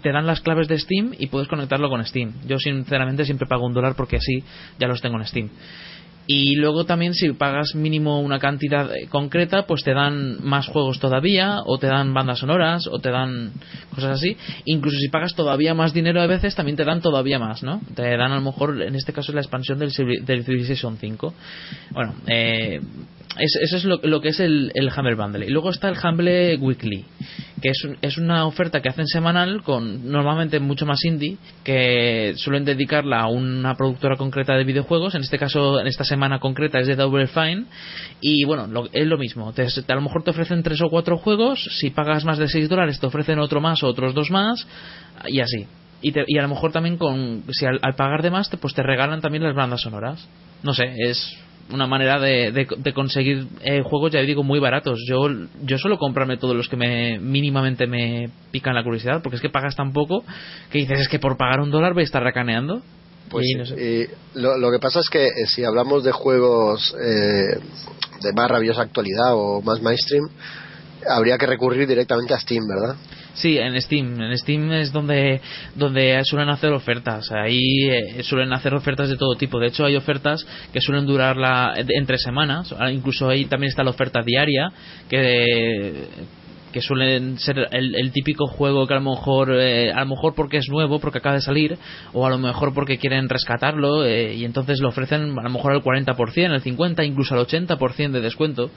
te 0.00 0.12
dan 0.12 0.28
las 0.28 0.40
claves 0.40 0.68
de 0.68 0.78
Steam 0.78 1.12
y 1.18 1.26
puedes 1.26 1.48
conectarlo 1.48 1.88
con 1.88 2.04
Steam. 2.06 2.34
Yo, 2.46 2.56
sinceramente, 2.58 3.24
siempre 3.24 3.48
pago 3.48 3.66
un 3.66 3.74
dólar 3.74 3.96
porque 3.96 4.18
así 4.18 4.44
ya 4.78 4.86
los 4.86 5.00
tengo 5.00 5.18
en 5.18 5.26
Steam. 5.26 5.50
Y 6.26 6.54
luego 6.54 6.84
también, 6.84 7.14
si 7.14 7.32
pagas 7.32 7.74
mínimo 7.74 8.20
una 8.20 8.38
cantidad 8.38 8.88
concreta, 9.08 9.66
pues 9.66 9.82
te 9.82 9.92
dan 9.92 10.38
más 10.44 10.68
juegos 10.68 11.00
todavía, 11.00 11.58
o 11.66 11.78
te 11.78 11.88
dan 11.88 12.14
bandas 12.14 12.38
sonoras, 12.38 12.86
o 12.86 13.00
te 13.00 13.10
dan 13.10 13.52
cosas 13.94 14.12
así. 14.18 14.36
Incluso 14.64 14.98
si 14.98 15.08
pagas 15.08 15.34
todavía 15.34 15.74
más 15.74 15.92
dinero 15.92 16.20
a 16.22 16.26
veces, 16.28 16.54
también 16.54 16.76
te 16.76 16.84
dan 16.84 17.00
todavía 17.00 17.38
más, 17.40 17.62
¿no? 17.64 17.80
Te 17.96 18.02
dan 18.16 18.30
a 18.32 18.36
lo 18.36 18.40
mejor, 18.40 18.80
en 18.82 18.94
este 18.94 19.12
caso, 19.12 19.32
la 19.32 19.40
expansión 19.40 19.78
del, 19.78 19.90
del 20.24 20.44
Civilization 20.44 20.96
5. 20.96 21.34
Bueno, 21.90 22.14
eh, 22.28 22.80
es- 23.38 23.58
eso 23.60 23.76
es 23.78 23.84
lo, 23.84 23.98
lo 24.04 24.20
que 24.20 24.28
es 24.28 24.38
el, 24.40 24.70
el 24.74 24.90
Humble 24.96 25.16
Bundle. 25.16 25.46
Y 25.46 25.50
luego 25.50 25.70
está 25.70 25.88
el 25.88 25.96
Humble 26.02 26.56
Weekly, 26.56 27.04
que 27.62 27.70
es, 27.70 27.88
es 28.02 28.18
una 28.18 28.44
oferta 28.44 28.82
que 28.82 28.88
hacen 28.90 29.06
semanal 29.06 29.62
con 29.62 30.10
normalmente 30.10 30.60
mucho 30.60 30.84
más 30.84 31.02
indie, 31.04 31.38
que 31.64 32.34
suelen 32.36 32.64
dedicarla 32.64 33.20
a 33.20 33.28
una 33.28 33.74
productora 33.76 34.16
concreta 34.16 34.54
de 34.54 34.64
videojuegos. 34.64 35.14
En 35.14 35.22
este 35.22 35.38
caso, 35.38 35.80
en 35.80 35.86
esta 35.86 36.04
semana 36.04 36.40
concreta 36.40 36.78
es 36.80 36.86
de 36.86 36.96
Double 36.96 37.28
Fine. 37.28 37.64
Y 38.20 38.44
bueno, 38.44 38.66
lo- 38.66 38.88
es 38.92 39.06
lo 39.06 39.16
mismo. 39.16 39.52
Te- 39.52 39.62
a 39.66 39.94
lo 39.94 40.00
mejor 40.02 40.22
te 40.24 40.30
ofrecen 40.30 40.62
tres 40.62 40.82
o 40.82 40.90
cuatro 40.90 41.16
juegos. 41.16 41.62
Si 41.80 41.90
pagas 41.90 42.24
más 42.24 42.38
de 42.38 42.48
6 42.48 42.68
dólares, 42.68 43.00
te 43.00 43.06
ofrecen 43.06 43.38
otro 43.38 43.60
más 43.60 43.82
o 43.82 43.86
otros 43.88 44.12
dos 44.14 44.30
más. 44.30 44.66
Y 45.26 45.40
así. 45.40 45.66
Y, 46.02 46.10
te- 46.12 46.24
y 46.26 46.36
a 46.38 46.42
lo 46.42 46.48
mejor 46.48 46.72
también 46.72 46.96
con 46.96 47.44
si 47.52 47.64
al, 47.64 47.78
al 47.80 47.94
pagar 47.94 48.22
de 48.22 48.30
más 48.32 48.50
te, 48.50 48.56
pues 48.56 48.74
te 48.74 48.82
regalan 48.82 49.20
también 49.20 49.44
las 49.44 49.54
bandas 49.54 49.82
sonoras 49.82 50.28
no 50.64 50.74
sé 50.74 50.92
es 50.98 51.32
una 51.72 51.86
manera 51.86 52.20
de, 52.20 52.52
de- 52.52 52.68
de 52.76 52.92
conseguir 52.92 53.46
eh, 53.62 53.82
juegos 53.82 54.12
ya 54.12 54.20
digo 54.20 54.42
muy 54.42 54.58
baratos 54.60 54.98
yo 55.08 55.28
yo 55.62 55.78
suelo 55.78 55.98
comprarme 55.98 56.36
todos 56.36 56.54
los 56.56 56.68
que 56.68 56.76
me 56.76 57.18
mínimamente 57.18 57.86
me 57.86 58.30
pican 58.50 58.74
la 58.74 58.84
curiosidad 58.84 59.20
porque 59.22 59.36
es 59.36 59.42
que 59.42 59.48
pagas 59.50 59.74
tan 59.76 59.92
poco 59.92 60.24
que 60.70 60.78
dices 60.78 61.00
es 61.00 61.08
que 61.08 61.18
por 61.18 61.36
pagar 61.36 61.60
un 61.60 61.70
dólar 61.70 61.94
voy 61.94 62.02
a 62.02 62.04
estar 62.04 62.22
racaneando 62.22 62.82
Pues 63.30 63.46
Y 63.46 63.48
sí, 63.48 63.54
no 63.58 63.66
sé. 63.66 63.74
y 64.34 64.38
lo, 64.40 64.58
lo 64.58 64.70
que 64.70 64.78
pasa 64.78 65.00
es 65.00 65.08
que 65.08 65.26
eh, 65.26 65.46
si 65.46 65.64
hablamos 65.64 66.04
de 66.04 66.12
juegos 66.12 66.94
eh, 67.02 67.58
de 68.22 68.32
más 68.34 68.50
rabiosa 68.50 68.82
actualidad 68.82 69.30
o 69.34 69.62
más 69.62 69.80
mainstream, 69.82 70.24
habría 71.08 71.38
que 71.38 71.46
recurrir 71.46 71.88
directamente 71.88 72.34
a 72.34 72.38
Steam, 72.40 72.62
¿verdad? 72.68 72.96
Sí, 73.34 73.58
en 73.58 73.80
Steam. 73.80 74.20
En 74.20 74.36
Steam 74.36 74.72
es 74.72 74.92
donde, 74.92 75.40
donde 75.74 76.22
suelen 76.24 76.50
hacer 76.50 76.72
ofertas. 76.72 77.30
Ahí 77.32 77.88
eh, 77.88 78.22
suelen 78.22 78.52
hacer 78.52 78.74
ofertas 78.74 79.08
de 79.08 79.16
todo 79.16 79.34
tipo. 79.36 79.58
De 79.58 79.68
hecho, 79.68 79.84
hay 79.84 79.96
ofertas 79.96 80.46
que 80.72 80.80
suelen 80.80 81.06
durar 81.06 81.36
la, 81.36 81.74
entre 81.76 82.18
semanas. 82.18 82.72
Ahora 82.72 82.92
Incluso 82.92 83.28
ahí 83.28 83.46
también 83.46 83.70
está 83.70 83.82
la 83.82 83.90
oferta 83.90 84.20
diaria, 84.22 84.70
que, 85.08 86.06
que 86.72 86.80
suelen 86.82 87.38
ser 87.38 87.68
el, 87.70 87.94
el 87.94 88.12
típico 88.12 88.46
juego 88.46 88.86
que 88.86 88.94
a 88.94 89.00
lo 89.00 89.10
mejor 89.10 89.52
eh, 89.54 89.92
a 89.92 90.00
lo 90.00 90.06
mejor 90.06 90.34
porque 90.34 90.56
es 90.56 90.68
nuevo 90.68 90.98
porque 90.98 91.18
acaba 91.18 91.36
de 91.36 91.40
salir 91.42 91.78
o 92.12 92.26
a 92.26 92.30
lo 92.30 92.38
mejor 92.38 92.74
porque 92.74 92.98
quieren 92.98 93.28
rescatarlo 93.28 94.04
eh, 94.04 94.34
y 94.34 94.44
entonces 94.44 94.80
lo 94.80 94.88
ofrecen 94.88 95.38
a 95.38 95.42
lo 95.42 95.50
mejor 95.50 95.72
al 95.72 95.82
40% 95.82 96.52
el 96.52 96.60
50 96.60 97.04
incluso 97.04 97.34
al 97.34 97.46
80% 97.46 98.10
de 98.10 98.20
descuento 98.20 98.70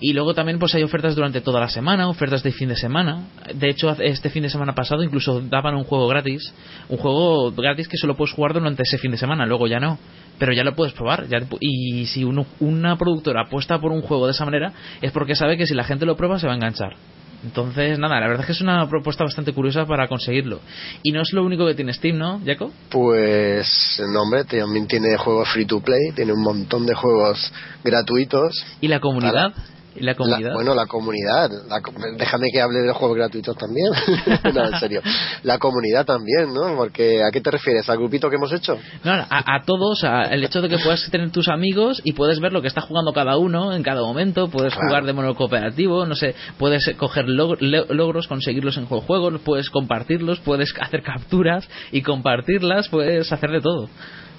y 0.00 0.12
luego 0.12 0.34
también 0.34 0.58
pues 0.58 0.74
hay 0.74 0.82
ofertas 0.82 1.14
durante 1.14 1.40
toda 1.40 1.60
la 1.60 1.68
semana, 1.68 2.08
ofertas 2.08 2.42
de 2.42 2.52
fin 2.52 2.68
de 2.68 2.76
semana. 2.76 3.28
De 3.54 3.68
hecho, 3.70 3.90
este 4.00 4.30
fin 4.30 4.42
de 4.42 4.50
semana 4.50 4.74
pasado 4.74 5.02
incluso 5.02 5.40
daban 5.40 5.74
un 5.74 5.84
juego 5.84 6.06
gratis, 6.08 6.52
un 6.88 6.98
juego 6.98 7.52
gratis 7.52 7.88
que 7.88 7.96
solo 7.96 8.16
puedes 8.16 8.34
jugar 8.34 8.54
durante 8.54 8.82
ese 8.82 8.98
fin 8.98 9.10
de 9.10 9.16
semana, 9.16 9.46
luego 9.46 9.66
ya 9.66 9.80
no. 9.80 9.98
Pero 10.38 10.52
ya 10.52 10.64
lo 10.64 10.74
puedes 10.74 10.92
probar. 10.94 11.28
Ya, 11.28 11.38
y 11.60 12.06
si 12.06 12.24
uno, 12.24 12.44
una 12.58 12.96
productora 12.96 13.42
apuesta 13.42 13.78
por 13.78 13.92
un 13.92 14.02
juego 14.02 14.26
de 14.26 14.32
esa 14.32 14.44
manera, 14.44 14.72
es 15.00 15.12
porque 15.12 15.36
sabe 15.36 15.56
que 15.56 15.66
si 15.66 15.74
la 15.74 15.84
gente 15.84 16.06
lo 16.06 16.16
prueba 16.16 16.38
se 16.40 16.46
va 16.46 16.54
a 16.54 16.56
enganchar. 16.56 16.96
Entonces, 17.44 17.98
nada, 17.98 18.18
la 18.20 18.26
verdad 18.26 18.40
es 18.40 18.46
que 18.46 18.52
es 18.52 18.60
una 18.62 18.88
propuesta 18.88 19.22
bastante 19.22 19.52
curiosa 19.52 19.84
para 19.84 20.08
conseguirlo. 20.08 20.60
Y 21.02 21.12
no 21.12 21.20
es 21.20 21.32
lo 21.32 21.44
único 21.44 21.66
que 21.66 21.74
tiene 21.74 21.92
Steam, 21.92 22.16
¿no, 22.16 22.40
Jaco? 22.44 22.72
Pues, 22.88 24.02
no, 24.12 24.22
hombre, 24.22 24.44
también 24.44 24.86
tiene 24.86 25.16
juegos 25.18 25.50
free 25.50 25.66
to 25.66 25.80
play, 25.80 26.12
tiene 26.16 26.32
un 26.32 26.42
montón 26.42 26.86
de 26.86 26.94
juegos 26.94 27.52
gratuitos. 27.84 28.64
¿Y 28.80 28.88
la 28.88 28.98
comunidad? 28.98 29.52
¿Y 29.96 30.02
la 30.02 30.14
comunidad? 30.14 30.48
La- 30.50 30.54
bueno, 30.54 30.74
la 30.74 30.86
comunidad. 30.86 31.50
la 31.68 31.80
déjame 32.18 32.48
que 32.52 32.60
hable 32.60 32.80
de 32.80 32.86
los 32.88 32.96
juegos 32.96 33.16
gratuitos 33.16 33.56
también. 33.56 33.86
no, 34.54 34.64
en 34.66 34.78
serio. 34.80 35.00
La 35.44 35.58
comunidad 35.58 36.04
también, 36.04 36.52
¿no? 36.52 36.76
Porque, 36.76 37.22
¿a 37.22 37.30
qué 37.30 37.40
te 37.40 37.50
refieres? 37.50 37.88
¿Al 37.88 37.98
grupito 37.98 38.28
que 38.28 38.36
hemos 38.36 38.52
hecho? 38.52 38.76
No, 39.04 39.12
a, 39.12 39.26
a 39.30 39.62
todos, 39.64 40.02
a- 40.04 40.24
el 40.24 40.42
hecho 40.44 40.60
de 40.62 40.68
que 40.68 40.78
puedas 40.78 41.08
tener 41.10 41.30
tus 41.30 41.48
amigos 41.48 42.00
y 42.04 42.12
puedes 42.12 42.40
ver 42.40 42.52
lo 42.52 42.60
que 42.60 42.68
está 42.68 42.80
jugando 42.80 43.12
cada 43.12 43.36
uno 43.36 43.72
en 43.72 43.82
cada 43.82 44.00
momento, 44.02 44.48
puedes 44.48 44.72
Claro. 44.74 44.88
jugar 44.88 45.04
de 45.04 45.12
modo 45.12 45.34
cooperativo, 45.34 46.06
no 46.06 46.14
sé, 46.14 46.34
puedes 46.58 46.84
coger 46.96 47.26
log- 47.26 47.58
logros, 47.60 48.26
conseguirlos 48.26 48.76
en 48.76 48.86
juego- 48.86 49.04
juegos, 49.06 49.40
puedes 49.44 49.70
compartirlos, 49.70 50.40
puedes 50.40 50.72
hacer 50.80 51.02
capturas 51.02 51.68
y 51.92 52.02
compartirlas, 52.02 52.88
puedes 52.88 53.30
hacer 53.32 53.50
de 53.50 53.60
todo. 53.60 53.88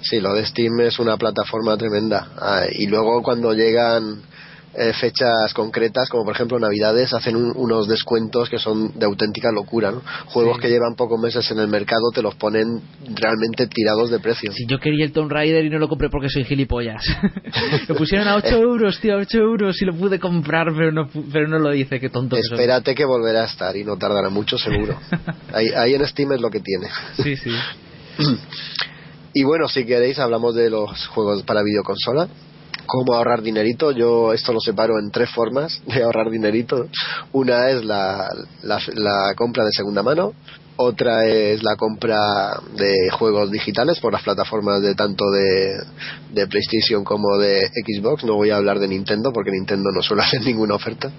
Sí, 0.02 0.20
lo 0.20 0.34
de 0.34 0.44
Steam 0.44 0.78
es 0.80 0.98
una 0.98 1.16
plataforma 1.16 1.76
tremenda. 1.78 2.28
Ah, 2.38 2.64
y 2.70 2.86
luego 2.86 3.22
cuando 3.22 3.54
llegan 3.54 4.20
eh, 4.78 4.92
fechas 4.92 5.52
concretas, 5.54 6.08
como 6.08 6.24
por 6.24 6.34
ejemplo 6.34 6.58
Navidades, 6.58 7.12
hacen 7.14 7.34
un- 7.36 7.52
unos 7.56 7.88
descuentos 7.88 8.48
que 8.50 8.58
son 8.58 8.92
de 8.98 9.06
auténtica 9.06 9.50
locura. 9.50 9.90
¿no? 9.90 10.02
Juegos 10.26 10.56
Sí. 10.56 10.62
que 10.62 10.68
llevan 10.68 10.94
pocos 10.96 11.18
meses 11.20 11.50
en 11.50 11.58
el 11.60 11.68
mercado 11.68 12.10
te 12.14 12.22
los 12.22 12.34
ponen 12.34 12.80
realmente 13.14 13.66
tirados 13.66 14.10
de 14.10 14.18
precio. 14.20 14.52
Si 14.52 14.66
yo 14.66 14.78
quería 14.78 15.04
el 15.04 15.12
Tomb 15.12 15.30
Raider 15.30 15.64
y 15.64 15.70
no 15.70 15.78
lo 15.78 15.88
compré 15.88 16.08
porque 16.10 16.28
soy 16.28 16.44
gilipollas. 16.44 17.02
lo 17.88 17.94
pusieron 17.94 18.28
a 18.28 18.36
8 18.36 18.48
euros, 18.56 19.00
tío, 19.00 19.14
a 19.14 19.18
8 19.18 19.38
euros 19.38 19.80
y 19.80 19.84
lo 19.84 19.94
pude 19.94 20.18
comprar, 20.18 20.66
pero 20.76 20.92
no, 20.92 21.08
pero 21.32 21.48
no 21.48 21.58
lo 21.58 21.74
hice, 21.74 21.98
qué 21.98 22.08
tonto 22.10 22.36
que. 22.36 22.40
Espérate 22.42 22.94
que 22.94 23.04
volverá 23.04 23.42
a 23.42 23.46
estar 23.46 23.76
y 23.76 23.84
no 23.84 23.96
tardará 23.96 24.28
mucho 24.30 24.58
seguro. 24.58 24.98
ahí, 25.52 25.68
ahí 25.76 25.94
en 25.94 26.06
Steam 26.06 26.32
es 26.32 26.40
lo 26.40 26.50
que 26.50 26.60
tiene. 26.60 26.88
Sí, 27.22 27.36
sí. 27.36 27.50
Y 29.38 29.44
bueno, 29.44 29.68
si 29.68 29.84
queréis 29.84 30.18
hablamos 30.18 30.54
de 30.54 30.70
los 30.70 31.06
juegos 31.08 31.42
para 31.42 31.62
videoconsola. 31.62 32.26
Cómo 32.86 33.14
ahorrar 33.14 33.42
dinerito. 33.42 33.90
Yo 33.90 34.32
esto 34.32 34.52
lo 34.52 34.60
separo 34.60 34.98
en 34.98 35.10
tres 35.10 35.30
formas 35.30 35.82
de 35.86 36.02
ahorrar 36.02 36.30
dinerito. 36.30 36.86
Una 37.32 37.70
es 37.70 37.84
la, 37.84 38.28
compra 39.36 39.64
de 39.64 39.70
segunda 39.72 40.02
mano. 40.02 40.32
Otra 40.78 41.24
es 41.26 41.62
la 41.62 41.76
compra 41.76 42.18
de 42.76 43.10
juegos 43.10 43.50
digitales 43.50 43.98
por 43.98 44.12
las 44.12 44.22
plataformas 44.22 44.82
de 44.82 44.94
tanto 44.94 45.24
de, 45.30 45.74
de 46.34 46.46
PlayStation 46.46 47.02
como 47.02 47.38
de 47.38 47.66
Xbox. 47.68 48.24
No 48.24 48.34
voy 48.34 48.50
a 48.50 48.56
hablar 48.56 48.78
de 48.78 48.88
Nintendo 48.88 49.32
porque 49.32 49.50
Nintendo 49.52 49.90
no 49.90 50.02
suele 50.02 50.22
hacer 50.24 50.42
ninguna 50.42 50.74
oferta. 50.74 51.10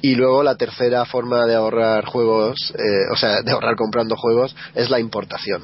Y 0.00 0.16
luego 0.16 0.42
la 0.42 0.56
tercera 0.56 1.04
forma 1.04 1.46
de 1.46 1.54
ahorrar 1.54 2.04
juegos, 2.06 2.74
eh, 2.76 3.12
o 3.12 3.16
sea, 3.16 3.40
de 3.42 3.52
ahorrar 3.52 3.76
comprando 3.76 4.16
juegos, 4.16 4.54
es 4.74 4.90
la 4.90 4.98
importación. 4.98 5.62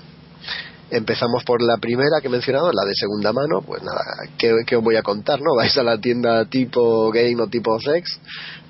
Empezamos 0.90 1.44
por 1.44 1.60
la 1.60 1.76
primera 1.76 2.20
que 2.20 2.28
he 2.28 2.30
mencionado, 2.30 2.70
la 2.72 2.86
de 2.86 2.94
segunda 2.94 3.32
mano. 3.32 3.60
Pues 3.60 3.82
nada, 3.82 4.02
¿qué, 4.38 4.76
os 4.76 4.82
voy 4.82 4.96
a 4.96 5.02
contar? 5.02 5.40
no 5.40 5.54
Vais 5.56 5.76
a 5.76 5.82
la 5.82 5.98
tienda 5.98 6.44
tipo 6.46 7.10
Game 7.10 7.40
o 7.42 7.46
tipo 7.46 7.78
Sex, 7.78 8.18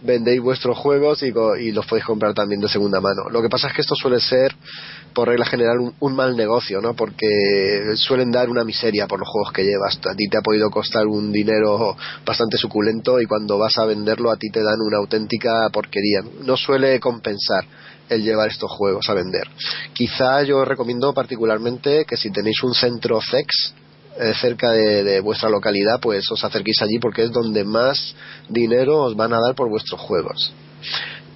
vendéis 0.02 0.40
vuestros 0.40 0.76
juegos 0.76 1.22
y, 1.22 1.32
y 1.60 1.72
los 1.72 1.86
podéis 1.86 2.04
comprar 2.04 2.34
también 2.34 2.60
de 2.60 2.68
segunda 2.68 3.00
mano. 3.00 3.28
Lo 3.30 3.40
que 3.40 3.48
pasa 3.48 3.68
es 3.68 3.74
que 3.74 3.82
esto 3.82 3.94
suele 3.94 4.20
ser, 4.20 4.54
por 5.14 5.28
regla 5.28 5.44
general, 5.44 5.78
un, 5.78 5.94
un 6.00 6.16
mal 6.16 6.36
negocio, 6.36 6.80
¿no? 6.80 6.94
Porque 6.94 7.26
suelen 7.94 8.32
dar 8.32 8.50
una 8.50 8.64
miseria 8.64 9.06
por 9.06 9.20
los 9.20 9.28
juegos 9.28 9.52
que 9.52 9.62
llevas. 9.62 9.98
A 10.04 10.14
ti 10.14 10.28
te 10.28 10.38
ha 10.38 10.42
podido 10.42 10.70
costar 10.70 11.06
un 11.06 11.30
dinero 11.30 11.96
bastante 12.26 12.56
suculento 12.56 13.20
y 13.20 13.26
cuando 13.26 13.58
vas 13.58 13.78
a 13.78 13.84
venderlo 13.84 14.30
a 14.32 14.36
ti 14.36 14.50
te 14.50 14.60
dan 14.62 14.80
una 14.80 14.98
auténtica 14.98 15.68
porquería. 15.72 16.22
No 16.44 16.56
suele 16.56 16.98
compensar 16.98 17.64
el 18.08 18.22
llevar 18.22 18.48
estos 18.48 18.70
juegos 18.70 19.08
a 19.08 19.14
vender. 19.14 19.46
Quizá 19.92 20.42
yo 20.42 20.64
recomiendo 20.64 21.12
particularmente 21.12 22.04
que 22.04 22.16
si 22.16 22.30
tenéis 22.30 22.62
un 22.62 22.74
centro 22.74 23.20
CEX 23.20 23.74
eh, 24.20 24.34
cerca 24.40 24.72
de, 24.72 25.20
vuestra 25.20 25.48
localidad, 25.48 26.00
pues 26.00 26.28
os 26.30 26.42
acerquéis 26.42 26.82
allí 26.82 26.98
porque 26.98 27.22
es 27.22 27.30
donde 27.30 27.64
más 27.64 28.14
dinero 28.48 29.04
os 29.04 29.14
van 29.14 29.32
a 29.32 29.38
dar 29.40 29.54
por 29.54 29.68
vuestros 29.68 30.00
juegos. 30.00 30.52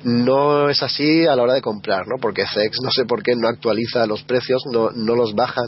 No 0.03 0.69
es 0.69 0.83
así 0.83 1.27
a 1.27 1.37
la 1.37 1.45
hora 1.45 1.55
de 1.55 1.63
comprar, 1.63 2.09
¿no? 2.09 2.17
Porque 2.21 2.45
CEX 2.45 2.79
no 2.83 2.91
sé 2.91 3.05
por 3.05 3.23
qué 3.23 3.37
no 3.37 3.47
actualiza 3.47 4.05
los 4.07 4.25
precios, 4.25 4.63
no, 4.73 4.91
no 4.91 5.15
los 5.15 5.33
baja. 5.33 5.63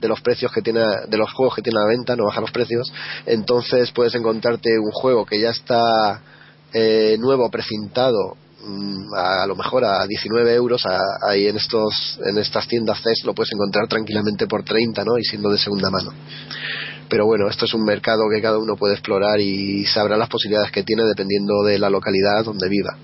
De 0.00 0.06
los 0.06 0.20
precios 0.20 0.52
que 0.52 0.62
tiene, 0.62 0.84
de 1.08 1.16
los 1.16 1.32
juegos 1.32 1.56
que 1.56 1.62
tiene 1.62 1.80
a 1.80 1.88
la 1.88 1.96
venta, 1.96 2.14
no 2.14 2.26
baja 2.26 2.40
los 2.40 2.52
precios. 2.52 2.92
Entonces 3.26 3.90
puedes 3.90 4.14
encontrarte 4.14 4.78
un 4.78 4.92
juego 4.92 5.26
que 5.26 5.40
ya 5.40 5.50
está 5.50 6.22
eh, 6.72 7.16
nuevo, 7.18 7.50
precintado, 7.50 8.36
a, 9.16 9.42
a 9.42 9.46
lo 9.46 9.56
mejor 9.56 9.84
a 9.84 10.06
19 10.06 10.54
euros 10.54 10.82
ahí 11.22 11.46
en 11.46 11.56
estos 11.56 12.18
en 12.24 12.38
estas 12.38 12.66
tiendas 12.68 13.00
CES 13.02 13.24
lo 13.24 13.34
puedes 13.34 13.52
encontrar 13.52 13.88
tranquilamente 13.88 14.46
por 14.46 14.64
30 14.64 15.04
¿no? 15.04 15.18
y 15.18 15.24
siendo 15.24 15.50
de 15.50 15.58
segunda 15.58 15.90
mano 15.90 16.12
pero 17.08 17.26
bueno 17.26 17.48
esto 17.48 17.64
es 17.64 17.74
un 17.74 17.84
mercado 17.84 18.22
que 18.32 18.40
cada 18.40 18.58
uno 18.58 18.76
puede 18.76 18.94
explorar 18.94 19.40
y 19.40 19.84
sabrá 19.86 20.16
las 20.16 20.28
posibilidades 20.28 20.70
que 20.70 20.82
tiene 20.82 21.04
dependiendo 21.04 21.62
de 21.64 21.78
la 21.78 21.90
localidad 21.90 22.44
donde 22.44 22.68
viva 22.68 22.96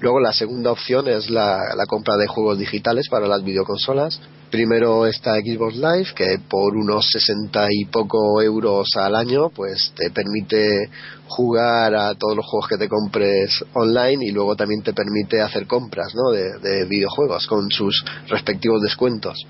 Luego 0.00 0.20
la 0.20 0.32
segunda 0.32 0.70
opción 0.70 1.08
es 1.08 1.30
la 1.30 1.86
compra 1.88 2.16
de 2.16 2.26
juegos 2.26 2.58
digitales 2.58 3.08
para 3.08 3.26
las 3.26 3.42
videoconsolas. 3.42 4.20
Primero 4.54 5.04
está 5.04 5.34
Xbox 5.40 5.74
Live, 5.74 6.14
que 6.14 6.38
por 6.48 6.76
unos 6.76 7.08
60 7.10 7.66
y 7.72 7.86
poco 7.86 8.40
euros 8.40 8.86
al 8.94 9.16
año, 9.16 9.48
pues 9.50 9.92
te 9.96 10.10
permite 10.10 10.90
jugar 11.26 11.92
a 11.96 12.14
todos 12.14 12.36
los 12.36 12.46
juegos 12.46 12.68
que 12.68 12.76
te 12.76 12.88
compres 12.88 13.64
online 13.72 14.24
y 14.24 14.30
luego 14.30 14.54
también 14.54 14.80
te 14.84 14.92
permite 14.92 15.40
hacer 15.42 15.66
compras 15.66 16.14
¿no? 16.14 16.30
de, 16.30 16.56
de 16.60 16.84
videojuegos 16.84 17.48
con 17.48 17.68
sus 17.72 18.04
respectivos 18.28 18.80
descuentos. 18.80 19.44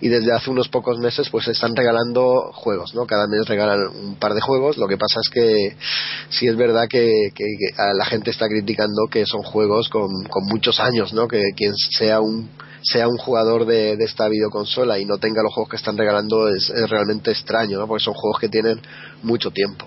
Y 0.00 0.08
desde 0.08 0.32
hace 0.32 0.50
unos 0.50 0.66
pocos 0.68 0.98
meses 0.98 1.28
pues 1.30 1.46
están 1.46 1.76
regalando 1.76 2.50
juegos, 2.52 2.92
¿no? 2.96 3.06
Cada 3.06 3.28
mes 3.28 3.46
regalan 3.46 3.86
un 4.02 4.16
par 4.16 4.34
de 4.34 4.40
juegos. 4.40 4.78
Lo 4.78 4.88
que 4.88 4.96
pasa 4.98 5.20
es 5.22 5.30
que 5.32 5.76
sí 6.30 6.48
es 6.48 6.56
verdad 6.56 6.88
que, 6.90 7.06
que- 7.36 7.44
que 7.44 7.82
la 7.96 8.04
gente 8.04 8.32
está 8.32 8.48
criticando 8.48 9.06
que 9.08 9.26
son 9.26 9.42
juegos 9.44 9.88
con, 9.90 10.08
con 10.28 10.42
muchos 10.46 10.80
años, 10.80 11.12
¿no? 11.12 11.28
Que 11.28 11.40
quien 11.54 11.74
sea 11.96 12.20
un 12.20 12.48
sea 12.82 13.08
un 13.08 13.16
jugador 13.16 13.66
de, 13.66 13.96
de 13.96 14.04
esta 14.04 14.28
videoconsola 14.28 14.98
y 14.98 15.04
no 15.04 15.18
tenga 15.18 15.42
los 15.42 15.52
juegos 15.52 15.70
que 15.70 15.76
están 15.76 15.96
regalando 15.96 16.48
es, 16.48 16.70
es 16.70 16.88
realmente 16.88 17.30
extraño, 17.30 17.78
¿no? 17.78 17.86
Porque 17.86 18.04
son 18.04 18.14
juegos 18.14 18.40
que 18.40 18.48
tienen 18.48 18.80
mucho 19.22 19.50
tiempo. 19.50 19.86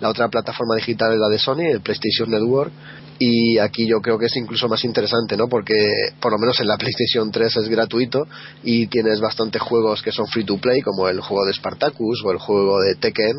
La 0.00 0.08
otra 0.08 0.28
plataforma 0.28 0.76
digital 0.76 1.12
es 1.12 1.18
la 1.18 1.28
de 1.28 1.38
Sony, 1.38 1.72
el 1.72 1.80
PlayStation 1.80 2.30
Network, 2.30 2.72
y 3.18 3.58
aquí 3.58 3.86
yo 3.88 4.00
creo 4.00 4.16
que 4.16 4.26
es 4.26 4.36
incluso 4.36 4.68
más 4.68 4.84
interesante, 4.84 5.36
¿no? 5.36 5.48
Porque 5.48 5.74
por 6.20 6.30
lo 6.30 6.38
menos 6.38 6.58
en 6.60 6.68
la 6.68 6.76
PlayStation 6.78 7.30
3 7.30 7.56
es 7.56 7.68
gratuito 7.68 8.26
y 8.62 8.86
tienes 8.86 9.20
bastantes 9.20 9.60
juegos 9.60 10.02
que 10.02 10.12
son 10.12 10.26
free 10.28 10.44
to 10.44 10.58
play, 10.58 10.82
como 10.82 11.08
el 11.08 11.20
juego 11.20 11.44
de 11.44 11.52
Spartacus 11.52 12.22
o 12.24 12.30
el 12.30 12.38
juego 12.38 12.80
de 12.80 12.94
Tekken. 12.94 13.36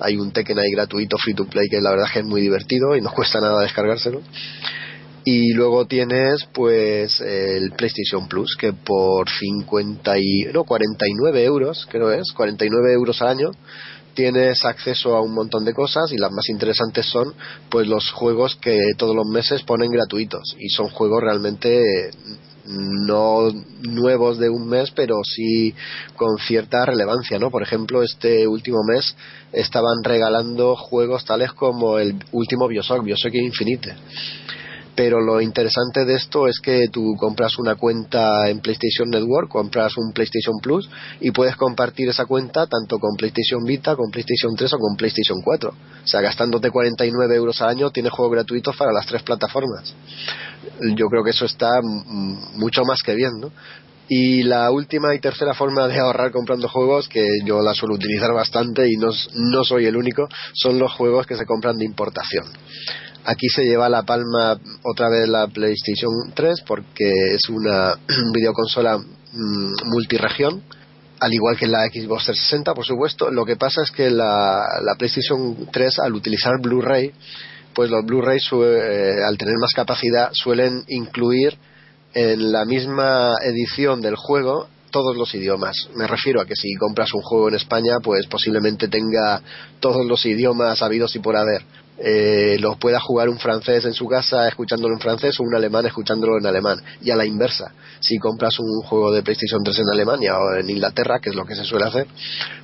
Hay 0.00 0.16
un 0.16 0.32
Tekken 0.32 0.58
ahí 0.58 0.72
gratuito 0.72 1.16
free 1.18 1.34
to 1.34 1.44
play 1.44 1.68
que 1.68 1.80
la 1.80 1.90
verdad 1.90 2.06
que 2.12 2.20
es 2.20 2.24
muy 2.24 2.40
divertido 2.40 2.96
y 2.96 3.00
no 3.00 3.10
cuesta 3.14 3.40
nada 3.40 3.62
descargárselo. 3.62 4.22
Y 5.24 5.52
luego 5.52 5.86
tienes 5.86 6.48
pues 6.52 7.20
el 7.20 7.72
PlayStation 7.72 8.28
Plus 8.28 8.56
que 8.58 8.72
por 8.72 9.28
50 9.28 10.18
y 10.18 10.44
no 10.52 10.64
49 10.64 11.44
euros 11.44 11.86
creo 11.88 12.10
es 12.10 12.32
49 12.32 12.92
euros 12.92 13.22
al 13.22 13.28
año 13.28 13.50
tienes 14.14 14.64
acceso 14.64 15.16
a 15.16 15.22
un 15.22 15.32
montón 15.32 15.64
de 15.64 15.74
cosas 15.74 16.12
y 16.12 16.18
las 16.18 16.32
más 16.32 16.48
interesantes 16.48 17.06
son 17.06 17.32
pues 17.70 17.86
los 17.86 18.10
juegos 18.10 18.56
que 18.56 18.78
todos 18.96 19.14
los 19.14 19.26
meses 19.26 19.62
ponen 19.62 19.90
gratuitos. 19.90 20.54
Y 20.58 20.68
son 20.68 20.88
juegos 20.88 21.22
realmente 21.22 22.10
no 22.64 23.50
nuevos 23.80 24.38
de 24.38 24.48
un 24.48 24.68
mes 24.68 24.92
pero 24.92 25.16
sí 25.24 25.74
con 26.16 26.38
cierta 26.38 26.86
relevancia 26.86 27.36
no 27.40 27.50
por 27.50 27.64
ejemplo 27.64 28.04
este 28.04 28.46
último 28.46 28.78
mes 28.88 29.16
estaban 29.52 30.04
regalando 30.04 30.76
juegos 30.76 31.24
tales 31.24 31.52
como 31.54 31.98
el 31.98 32.14
último 32.30 32.68
Bioshock 32.68 33.02
Bioshock 33.02 33.34
Infinite 33.34 33.96
pero 34.94 35.20
lo 35.20 35.40
interesante 35.40 36.04
de 36.04 36.14
esto 36.14 36.46
es 36.46 36.60
que 36.60 36.88
tú 36.92 37.14
compras 37.18 37.58
una 37.58 37.76
cuenta 37.76 38.48
en 38.48 38.60
PlayStation 38.60 39.08
Network, 39.08 39.48
compras 39.48 39.96
un 39.96 40.12
PlayStation 40.12 40.56
Plus 40.62 40.88
y 41.20 41.30
puedes 41.30 41.56
compartir 41.56 42.08
esa 42.08 42.26
cuenta 42.26 42.66
tanto 42.66 42.98
con 42.98 43.16
PlayStation 43.16 43.64
Vita, 43.64 43.96
con 43.96 44.10
PlayStation 44.10 44.54
3 44.54 44.74
o 44.74 44.78
con 44.78 44.96
PlayStation 44.96 45.40
4. 45.42 45.70
O 45.70 46.06
sea, 46.06 46.20
gastándote 46.20 46.70
49 46.70 47.34
euros 47.34 47.62
al 47.62 47.70
año 47.70 47.90
tienes 47.90 48.12
juegos 48.12 48.32
gratuitos 48.32 48.76
para 48.76 48.92
las 48.92 49.06
tres 49.06 49.22
plataformas. 49.22 49.94
yo 50.96 51.06
creo 51.08 51.24
que 51.24 51.30
eso 51.30 51.46
está 51.46 51.70
mucho 52.54 52.84
más 52.84 53.02
que 53.02 53.14
bien, 53.14 53.32
¿no? 53.40 53.50
Y 54.08 54.42
la 54.42 54.70
última 54.70 55.14
y 55.14 55.20
tercera 55.20 55.54
forma 55.54 55.88
de 55.88 55.98
ahorrar 55.98 56.32
comprando 56.32 56.68
juegos, 56.68 57.08
que 57.08 57.26
yo 57.46 57.62
la 57.62 57.72
suelo 57.72 57.94
utilizar 57.94 58.34
bastante 58.34 58.86
y 58.86 58.96
no, 58.96 59.08
no 59.34 59.64
soy 59.64 59.86
el 59.86 59.96
único, 59.96 60.28
son 60.52 60.78
los 60.78 60.92
juegos 60.92 61.26
que 61.26 61.36
se 61.36 61.46
compran 61.46 61.78
de 61.78 61.86
importación. 61.86 62.44
Aquí 63.24 63.48
se 63.48 63.62
lleva 63.62 63.88
la 63.88 64.02
palma 64.02 64.58
otra 64.82 65.08
vez 65.08 65.28
la 65.28 65.46
PlayStation 65.46 66.10
3 66.34 66.62
porque 66.66 67.34
es 67.34 67.48
una 67.48 67.94
videoconsola 68.32 68.98
mm, 68.98 69.72
multiregión, 69.84 70.62
al 71.20 71.32
igual 71.32 71.56
que 71.56 71.68
la 71.68 71.86
Xbox 71.86 72.24
360, 72.24 72.74
por 72.74 72.84
supuesto. 72.84 73.30
Lo 73.30 73.44
que 73.44 73.56
pasa 73.56 73.82
es 73.82 73.92
que 73.92 74.10
la, 74.10 74.64
la 74.82 74.96
PlayStation 74.98 75.68
3, 75.70 76.00
al 76.00 76.14
utilizar 76.14 76.54
Blu-ray, 76.60 77.12
pues 77.74 77.90
los 77.90 78.04
Blu-ray, 78.04 78.38
eh, 78.38 79.14
al 79.24 79.38
tener 79.38 79.54
más 79.60 79.72
capacidad, 79.74 80.30
suelen 80.32 80.82
incluir 80.88 81.56
en 82.14 82.52
la 82.52 82.64
misma 82.64 83.36
edición 83.42 84.00
del 84.00 84.16
juego 84.16 84.68
todos 84.90 85.16
los 85.16 85.34
idiomas. 85.34 85.88
Me 85.94 86.06
refiero 86.06 86.40
a 86.40 86.44
que 86.44 86.54
si 86.54 86.74
compras 86.74 87.14
un 87.14 87.22
juego 87.22 87.48
en 87.48 87.54
España, 87.54 87.98
pues 88.02 88.26
posiblemente 88.26 88.88
tenga 88.88 89.40
todos 89.80 90.04
los 90.06 90.26
idiomas 90.26 90.82
habidos 90.82 91.16
y 91.16 91.20
por 91.20 91.36
haber. 91.36 91.62
Eh, 92.04 92.56
lo 92.58 92.74
pueda 92.76 92.98
jugar 92.98 93.28
un 93.28 93.38
francés 93.38 93.84
en 93.84 93.92
su 93.92 94.08
casa 94.08 94.48
escuchándolo 94.48 94.94
en 94.94 95.00
francés 95.00 95.38
o 95.38 95.44
un 95.44 95.54
alemán 95.54 95.86
escuchándolo 95.86 96.36
en 96.38 96.46
alemán. 96.46 96.80
Y 97.00 97.10
a 97.10 97.16
la 97.16 97.24
inversa, 97.24 97.72
si 98.00 98.18
compras 98.18 98.58
un 98.58 98.82
juego 98.82 99.12
de 99.12 99.22
PlayStation 99.22 99.62
3 99.62 99.78
en 99.78 99.90
Alemania 99.92 100.36
o 100.36 100.56
en 100.56 100.68
Inglaterra, 100.68 101.20
que 101.20 101.30
es 101.30 101.36
lo 101.36 101.44
que 101.44 101.54
se 101.54 101.64
suele 101.64 101.86
hacer, 101.86 102.08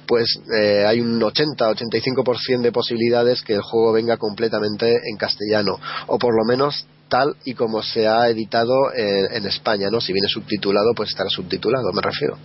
pues 0.07 0.41
eh, 0.61 0.85
hay 0.85 1.01
un 1.01 1.21
80-85% 1.21 2.63
de 2.63 2.73
posibilidades 2.73 3.43
que 3.43 3.55
el 3.55 3.63
juego 3.63 3.93
venga 3.93 4.17
completamente 4.17 4.93
en 4.93 5.17
castellano. 5.17 5.79
O 6.09 6.19
por 6.19 6.35
lo 6.35 6.45
menos 6.45 6.89
tal 7.09 7.37
y 7.45 7.55
como 7.55 7.83
se 7.83 8.09
ha 8.09 8.29
editado 8.29 8.93
en, 8.93 9.37
en 9.37 9.47
España, 9.47 9.89
¿no? 9.91 10.01
Si 10.01 10.13
viene 10.13 10.29
subtitulado, 10.29 10.95
pues 10.97 11.11
estará 11.11 11.31
subtitulado, 11.31 11.93
me 11.93 12.03
refiero. 12.03 12.37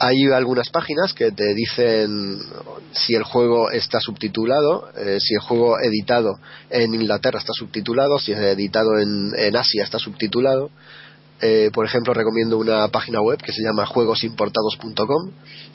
Hay 0.00 0.30
algunas 0.32 0.70
páginas 0.70 1.12
que 1.12 1.32
te 1.32 1.54
dicen 1.54 2.38
si 2.92 3.14
el 3.14 3.24
juego 3.24 3.70
está 3.70 4.00
subtitulado, 4.00 4.90
eh, 4.96 5.18
si 5.20 5.34
el 5.34 5.40
juego 5.40 5.80
editado 5.80 6.38
en 6.70 6.94
Inglaterra 6.94 7.40
está 7.40 7.52
subtitulado, 7.52 8.18
si 8.18 8.32
es 8.32 8.38
editado 8.38 8.98
en, 8.98 9.32
en 9.36 9.56
Asia 9.56 9.82
está 9.82 9.98
subtitulado. 9.98 10.70
Eh, 11.40 11.70
por 11.72 11.84
ejemplo, 11.84 12.14
recomiendo 12.14 12.58
una 12.58 12.88
página 12.88 13.20
web 13.20 13.38
que 13.42 13.52
se 13.52 13.62
llama 13.62 13.86
juegosimportados.com. 13.86 15.30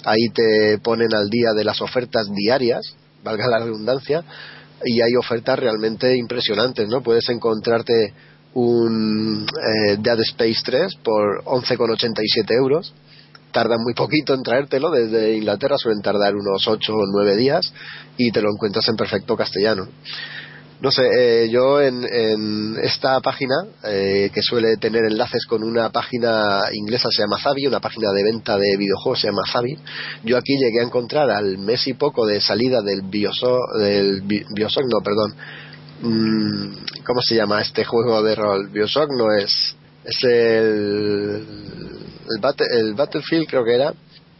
Ahí 0.06 0.30
te 0.34 0.78
ponen 0.80 1.14
al 1.14 1.30
día 1.30 1.52
de 1.56 1.64
las 1.64 1.82
ofertas 1.82 2.28
diarias, 2.34 2.95
valga 3.24 3.48
la 3.48 3.60
redundancia, 3.60 4.24
y 4.86 5.02
hay 5.02 5.16
ofertas 5.18 5.60
realmente 5.60 6.16
impresionantes, 6.18 6.88
¿no? 6.88 7.02
Puedes 7.02 7.28
encontrarte 7.30 8.14
un 8.54 9.45
eh, 9.48 9.98
Dead 10.00 10.20
Space 10.22 10.62
3 10.66 10.95
por 11.04 11.44
11,87 11.45 12.52
euros 12.52 12.94
tardan 13.54 13.82
muy 13.82 13.94
poquito 13.94 14.34
en 14.34 14.44
traértelo 14.44 14.92
desde 14.92 15.38
Inglaterra, 15.38 15.78
suelen 15.78 16.02
tardar 16.02 16.36
unos 16.36 16.68
8 16.68 16.94
o 16.94 17.06
9 17.14 17.38
días 17.38 17.74
y 18.18 18.32
te 18.32 18.42
lo 18.42 18.50
encuentras 18.50 18.90
en 18.90 18.98
perfecto 18.98 19.38
castellano. 19.38 19.88
No 20.82 20.92
sé, 20.92 21.04
eh, 21.16 21.50
yo 21.50 21.80
en, 21.80 22.04
en, 22.04 22.76
esta 22.84 23.22
página, 23.22 23.56
eh, 23.86 24.30
que 24.34 24.42
suele 24.42 24.76
tener 24.76 25.06
enlaces 25.06 25.46
con 25.46 25.64
una 25.64 25.90
página 25.92 26.60
inglesa, 26.74 27.08
se 27.10 27.22
llama 27.22 27.40
Zavi, 27.42 27.68
una 27.68 27.80
página 27.80 28.12
de 28.12 28.22
venta 28.22 28.58
de 28.58 28.76
videojuegos, 28.76 29.22
se 29.22 29.28
llama 29.28 29.44
Zavi, 29.50 29.78
yo 30.26 30.36
aquí 30.36 30.58
llegué 30.58 30.82
a 30.82 30.84
encontrar 30.84 31.30
al 31.30 31.58
mes 31.58 31.88
y 31.88 31.94
poco 31.94 32.26
de 32.26 32.42
salida 32.42 32.82
del 32.82 33.04
Bioshock, 33.04 33.78
del 33.80 34.24
Bioshock, 34.24 34.84
no, 34.84 35.00
perdón, 35.02 35.36
mm, 36.02 37.04
¿cómo 37.06 37.22
se 37.22 37.36
llama 37.36 37.62
este 37.62 37.86
juego 37.86 38.22
de 38.22 38.36
rol? 38.36 38.68
Bioshock 38.68 39.08
no 39.18 39.32
es, 39.32 39.78
es 40.04 40.24
el, 40.26 42.03
el, 42.28 42.78
el 42.78 42.94
Battlefield 42.94 43.48
creo 43.48 43.64
que 43.64 43.76
era, 43.76 43.94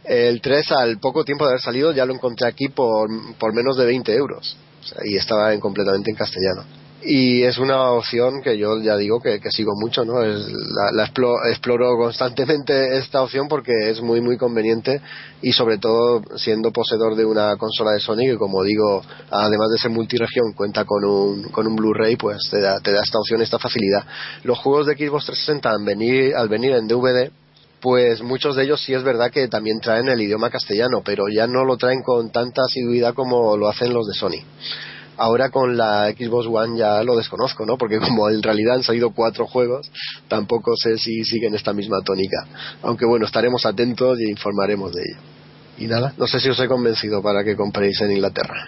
el 0.04 0.40
3 0.40 0.72
al 0.72 0.98
poco 0.98 1.24
tiempo 1.24 1.44
de 1.44 1.52
haber 1.52 1.60
salido 1.60 1.92
ya 1.92 2.04
lo 2.04 2.14
encontré 2.14 2.46
aquí 2.46 2.68
por, 2.68 3.08
por 3.38 3.54
menos 3.54 3.76
de 3.76 3.86
20 3.86 4.14
euros. 4.14 4.56
O 4.82 4.86
sea, 4.86 4.98
y 5.04 5.16
estaba 5.16 5.54
en, 5.54 5.60
completamente 5.60 6.10
en 6.10 6.16
castellano. 6.16 6.64
Y 7.06 7.42
es 7.42 7.58
una 7.58 7.90
opción 7.90 8.40
que 8.42 8.56
yo 8.56 8.80
ya 8.80 8.96
digo 8.96 9.20
que, 9.20 9.38
que 9.38 9.50
sigo 9.50 9.72
mucho 9.78 10.06
no 10.06 10.22
es, 10.22 10.40
la, 10.50 10.90
la 10.94 11.04
exploro, 11.04 11.34
exploro, 11.50 11.96
constantemente 11.98 12.96
esta 12.96 13.22
opción 13.22 13.46
porque 13.46 13.72
es 13.90 14.00
muy 14.00 14.22
muy 14.22 14.38
conveniente 14.38 15.02
y 15.42 15.52
sobre 15.52 15.76
todo 15.76 16.22
siendo 16.36 16.72
poseedor 16.72 17.14
de 17.14 17.26
una 17.26 17.56
consola 17.58 17.92
de 17.92 18.00
Sony 18.00 18.24
que 18.24 18.38
como 18.38 18.62
digo 18.62 19.02
además 19.30 19.68
de 19.72 19.78
ser 19.78 19.90
multiregión 19.90 20.54
cuenta 20.56 20.86
con 20.86 21.04
un, 21.04 21.42
con 21.50 21.66
un 21.66 21.76
Blu-ray 21.76 22.16
pues 22.16 22.38
te 22.50 22.62
da, 22.62 22.80
te 22.80 22.90
da 22.90 23.02
esta 23.02 23.18
opción 23.18 23.42
esta 23.42 23.58
facilidad. 23.58 24.06
Los 24.42 24.58
juegos 24.60 24.86
de 24.86 24.94
Xbox 24.94 25.26
360 25.26 25.70
al 25.70 25.84
venir, 25.84 26.34
al 26.34 26.48
venir 26.48 26.72
en 26.72 26.88
DVD 26.88 27.30
pues 27.84 28.22
muchos 28.22 28.56
de 28.56 28.64
ellos 28.64 28.80
sí 28.82 28.94
es 28.94 29.02
verdad 29.02 29.30
que 29.30 29.46
también 29.46 29.78
traen 29.78 30.08
el 30.08 30.18
idioma 30.18 30.48
castellano, 30.48 31.02
pero 31.04 31.24
ya 31.28 31.46
no 31.46 31.66
lo 31.66 31.76
traen 31.76 32.02
con 32.02 32.32
tanta 32.32 32.62
asiduidad 32.62 33.12
como 33.12 33.58
lo 33.58 33.68
hacen 33.68 33.92
los 33.92 34.06
de 34.06 34.14
Sony. 34.14 34.42
Ahora 35.18 35.50
con 35.50 35.76
la 35.76 36.10
Xbox 36.10 36.46
One 36.46 36.78
ya 36.78 37.02
lo 37.02 37.14
desconozco, 37.14 37.66
¿no? 37.66 37.76
Porque 37.76 37.98
como 37.98 38.30
en 38.30 38.42
realidad 38.42 38.76
han 38.76 38.82
salido 38.82 39.10
cuatro 39.10 39.46
juegos, 39.46 39.90
tampoco 40.28 40.72
sé 40.82 40.96
si 40.96 41.24
siguen 41.24 41.54
esta 41.54 41.74
misma 41.74 41.98
tónica. 42.02 42.46
Aunque 42.80 43.04
bueno, 43.04 43.26
estaremos 43.26 43.66
atentos 43.66 44.18
y 44.18 44.30
informaremos 44.30 44.90
de 44.94 45.02
ello. 45.02 45.20
Y 45.76 45.86
nada, 45.86 46.14
no 46.16 46.26
sé 46.26 46.40
si 46.40 46.48
os 46.48 46.58
he 46.60 46.66
convencido 46.66 47.20
para 47.20 47.44
que 47.44 47.54
compréis 47.54 48.00
en 48.00 48.12
Inglaterra. 48.12 48.64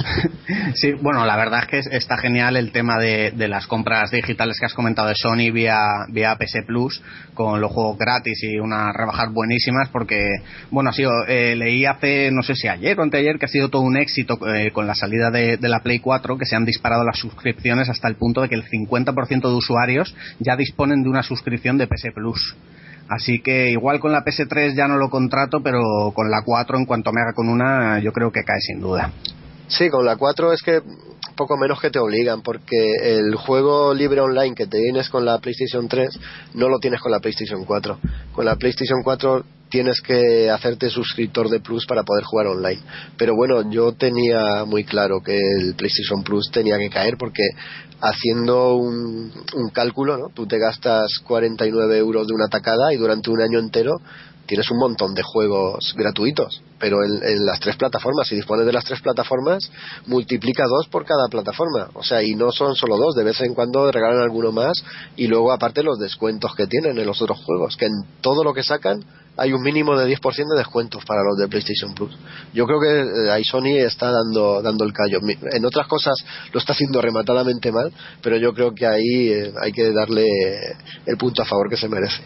Sí, 0.74 0.92
bueno, 1.00 1.24
la 1.24 1.36
verdad 1.36 1.60
es 1.62 1.66
que 1.66 1.96
está 1.96 2.16
genial 2.16 2.56
el 2.56 2.72
tema 2.72 2.98
de, 2.98 3.32
las 3.48 3.66
compras 3.66 4.10
digitales 4.10 4.58
que 4.58 4.66
has 4.66 4.74
comentado 4.74 5.08
de 5.08 5.14
Sony 5.14 5.52
vía, 5.52 5.76
vía 6.08 6.36
PS 6.36 6.64
Plus, 6.66 7.02
con 7.34 7.60
los 7.60 7.72
juegos 7.72 7.98
gratis 7.98 8.42
y 8.42 8.58
unas 8.58 8.94
rebajas 8.94 9.32
buenísimas, 9.32 9.88
porque, 9.90 10.28
bueno, 10.70 10.90
ha 10.90 10.92
sido, 10.92 11.10
eh, 11.28 11.54
leí 11.56 11.86
hace, 11.86 12.30
no 12.30 12.42
sé 12.42 12.54
si 12.54 12.68
ayer 12.68 12.98
o 12.98 13.02
anteayer, 13.02 13.38
que 13.38 13.46
ha 13.46 13.48
sido 13.48 13.68
todo 13.68 13.82
un 13.82 13.96
éxito 13.96 14.38
eh, 14.52 14.70
con 14.72 14.86
la 14.86 14.94
salida 14.94 15.30
de, 15.30 15.56
de, 15.56 15.68
la 15.68 15.80
Play 15.80 15.98
4, 15.98 16.38
que 16.38 16.46
se 16.46 16.56
han 16.56 16.64
disparado 16.64 17.04
las 17.04 17.18
suscripciones 17.18 17.88
hasta 17.88 18.08
el 18.08 18.16
punto 18.16 18.42
de 18.42 18.48
que 18.48 18.56
el 18.56 18.64
50% 18.64 19.40
de 19.40 19.54
usuarios 19.54 20.14
ya 20.38 20.56
disponen 20.56 21.02
de 21.02 21.08
una 21.08 21.22
suscripción 21.22 21.78
de 21.78 21.86
PS 21.86 22.08
Plus. 22.14 22.56
Así 23.08 23.40
que 23.40 23.70
igual 23.70 23.98
con 23.98 24.12
la 24.12 24.24
PS3 24.24 24.76
ya 24.76 24.86
no 24.86 24.96
lo 24.96 25.10
contrato, 25.10 25.60
pero 25.62 26.12
con 26.14 26.30
la 26.30 26.42
4 26.44 26.78
en 26.78 26.86
cuanto 26.86 27.12
me 27.12 27.20
haga 27.20 27.32
con 27.32 27.48
una 27.48 27.98
yo 27.98 28.12
creo 28.12 28.30
que 28.30 28.44
cae 28.44 28.60
sin 28.60 28.80
duda. 28.80 29.10
Sí, 29.70 29.88
con 29.88 30.04
la 30.04 30.16
4 30.16 30.52
es 30.52 30.62
que 30.62 30.82
poco 31.36 31.56
menos 31.56 31.80
que 31.80 31.90
te 31.90 32.00
obligan, 32.00 32.42
porque 32.42 32.92
el 33.02 33.36
juego 33.36 33.94
libre 33.94 34.20
online 34.20 34.54
que 34.54 34.66
te 34.66 34.78
vienes 34.78 35.08
con 35.08 35.24
la 35.24 35.38
PlayStation 35.38 35.88
3 35.88 36.08
no 36.54 36.68
lo 36.68 36.78
tienes 36.80 37.00
con 37.00 37.12
la 37.12 37.20
PlayStation 37.20 37.64
4. 37.64 37.98
Con 38.32 38.44
la 38.44 38.56
PlayStation 38.56 39.00
4 39.04 39.44
tienes 39.70 40.00
que 40.00 40.50
hacerte 40.50 40.90
suscriptor 40.90 41.48
de 41.48 41.60
Plus 41.60 41.86
para 41.86 42.02
poder 42.02 42.24
jugar 42.24 42.48
online. 42.48 42.80
Pero 43.16 43.36
bueno, 43.36 43.70
yo 43.70 43.92
tenía 43.92 44.64
muy 44.66 44.82
claro 44.82 45.20
que 45.20 45.38
el 45.38 45.76
PlayStation 45.76 46.24
Plus 46.24 46.50
tenía 46.52 46.76
que 46.76 46.90
caer 46.90 47.16
porque 47.16 47.44
haciendo 48.00 48.74
un, 48.74 49.32
un 49.54 49.70
cálculo, 49.72 50.18
¿no? 50.18 50.30
tú 50.34 50.46
te 50.46 50.58
gastas 50.58 51.06
49 51.24 51.96
euros 51.96 52.26
de 52.26 52.34
una 52.34 52.48
tacada 52.48 52.92
y 52.92 52.96
durante 52.96 53.30
un 53.30 53.40
año 53.40 53.60
entero 53.60 53.92
tienes 54.50 54.68
un 54.72 54.78
montón 54.78 55.14
de 55.14 55.22
juegos 55.22 55.94
gratuitos, 55.96 56.60
pero 56.80 57.04
en, 57.04 57.46
las 57.46 57.60
tres 57.60 57.76
plataformas, 57.76 58.26
si 58.26 58.34
dispones 58.34 58.66
de 58.66 58.72
las 58.72 58.84
tres 58.84 59.00
plataformas, 59.00 59.70
multiplica 60.06 60.64
dos 60.66 60.88
por 60.88 61.04
cada 61.04 61.28
plataforma. 61.28 61.88
O 61.94 62.02
sea, 62.02 62.20
y 62.20 62.34
no 62.34 62.50
son 62.50 62.74
solo 62.74 62.96
dos, 62.96 63.14
de 63.14 63.22
vez 63.22 63.40
en 63.42 63.54
cuando 63.54 63.92
regalan 63.92 64.20
alguno 64.20 64.50
más 64.50 64.82
y 65.14 65.28
luego 65.28 65.52
aparte 65.52 65.84
los 65.84 66.00
descuentos 66.00 66.52
que 66.56 66.66
tienen 66.66 66.98
en 66.98 67.06
los 67.06 67.22
otros 67.22 67.38
juegos, 67.44 67.76
que 67.76 67.86
en 67.86 67.92
todo 68.20 68.42
lo 68.42 68.52
que 68.52 68.64
sacan 68.64 69.04
hay 69.36 69.52
un 69.52 69.62
mínimo 69.62 69.96
de 69.96 70.12
10% 70.12 70.20
de 70.34 70.58
descuentos 70.58 71.04
para 71.04 71.22
los 71.22 71.38
de 71.38 71.46
PlayStation 71.46 71.94
Plus. 71.94 72.18
Yo 72.52 72.66
creo 72.66 72.80
que 72.80 73.30
ahí 73.30 73.44
Sony 73.44 73.78
está 73.86 74.10
dando, 74.10 74.60
dando 74.62 74.84
el 74.84 74.92
callo. 74.92 75.20
En 75.52 75.64
otras 75.64 75.86
cosas 75.86 76.16
lo 76.52 76.58
está 76.58 76.72
haciendo 76.72 77.00
rematadamente 77.00 77.70
mal, 77.70 77.92
pero 78.20 78.36
yo 78.36 78.52
creo 78.52 78.74
que 78.74 78.84
ahí 78.84 79.28
eh, 79.28 79.52
hay 79.62 79.70
que 79.70 79.92
darle 79.92 80.26
el 81.06 81.16
punto 81.16 81.40
a 81.42 81.44
favor 81.44 81.70
que 81.70 81.76
se 81.76 81.88
merece. 81.88 82.20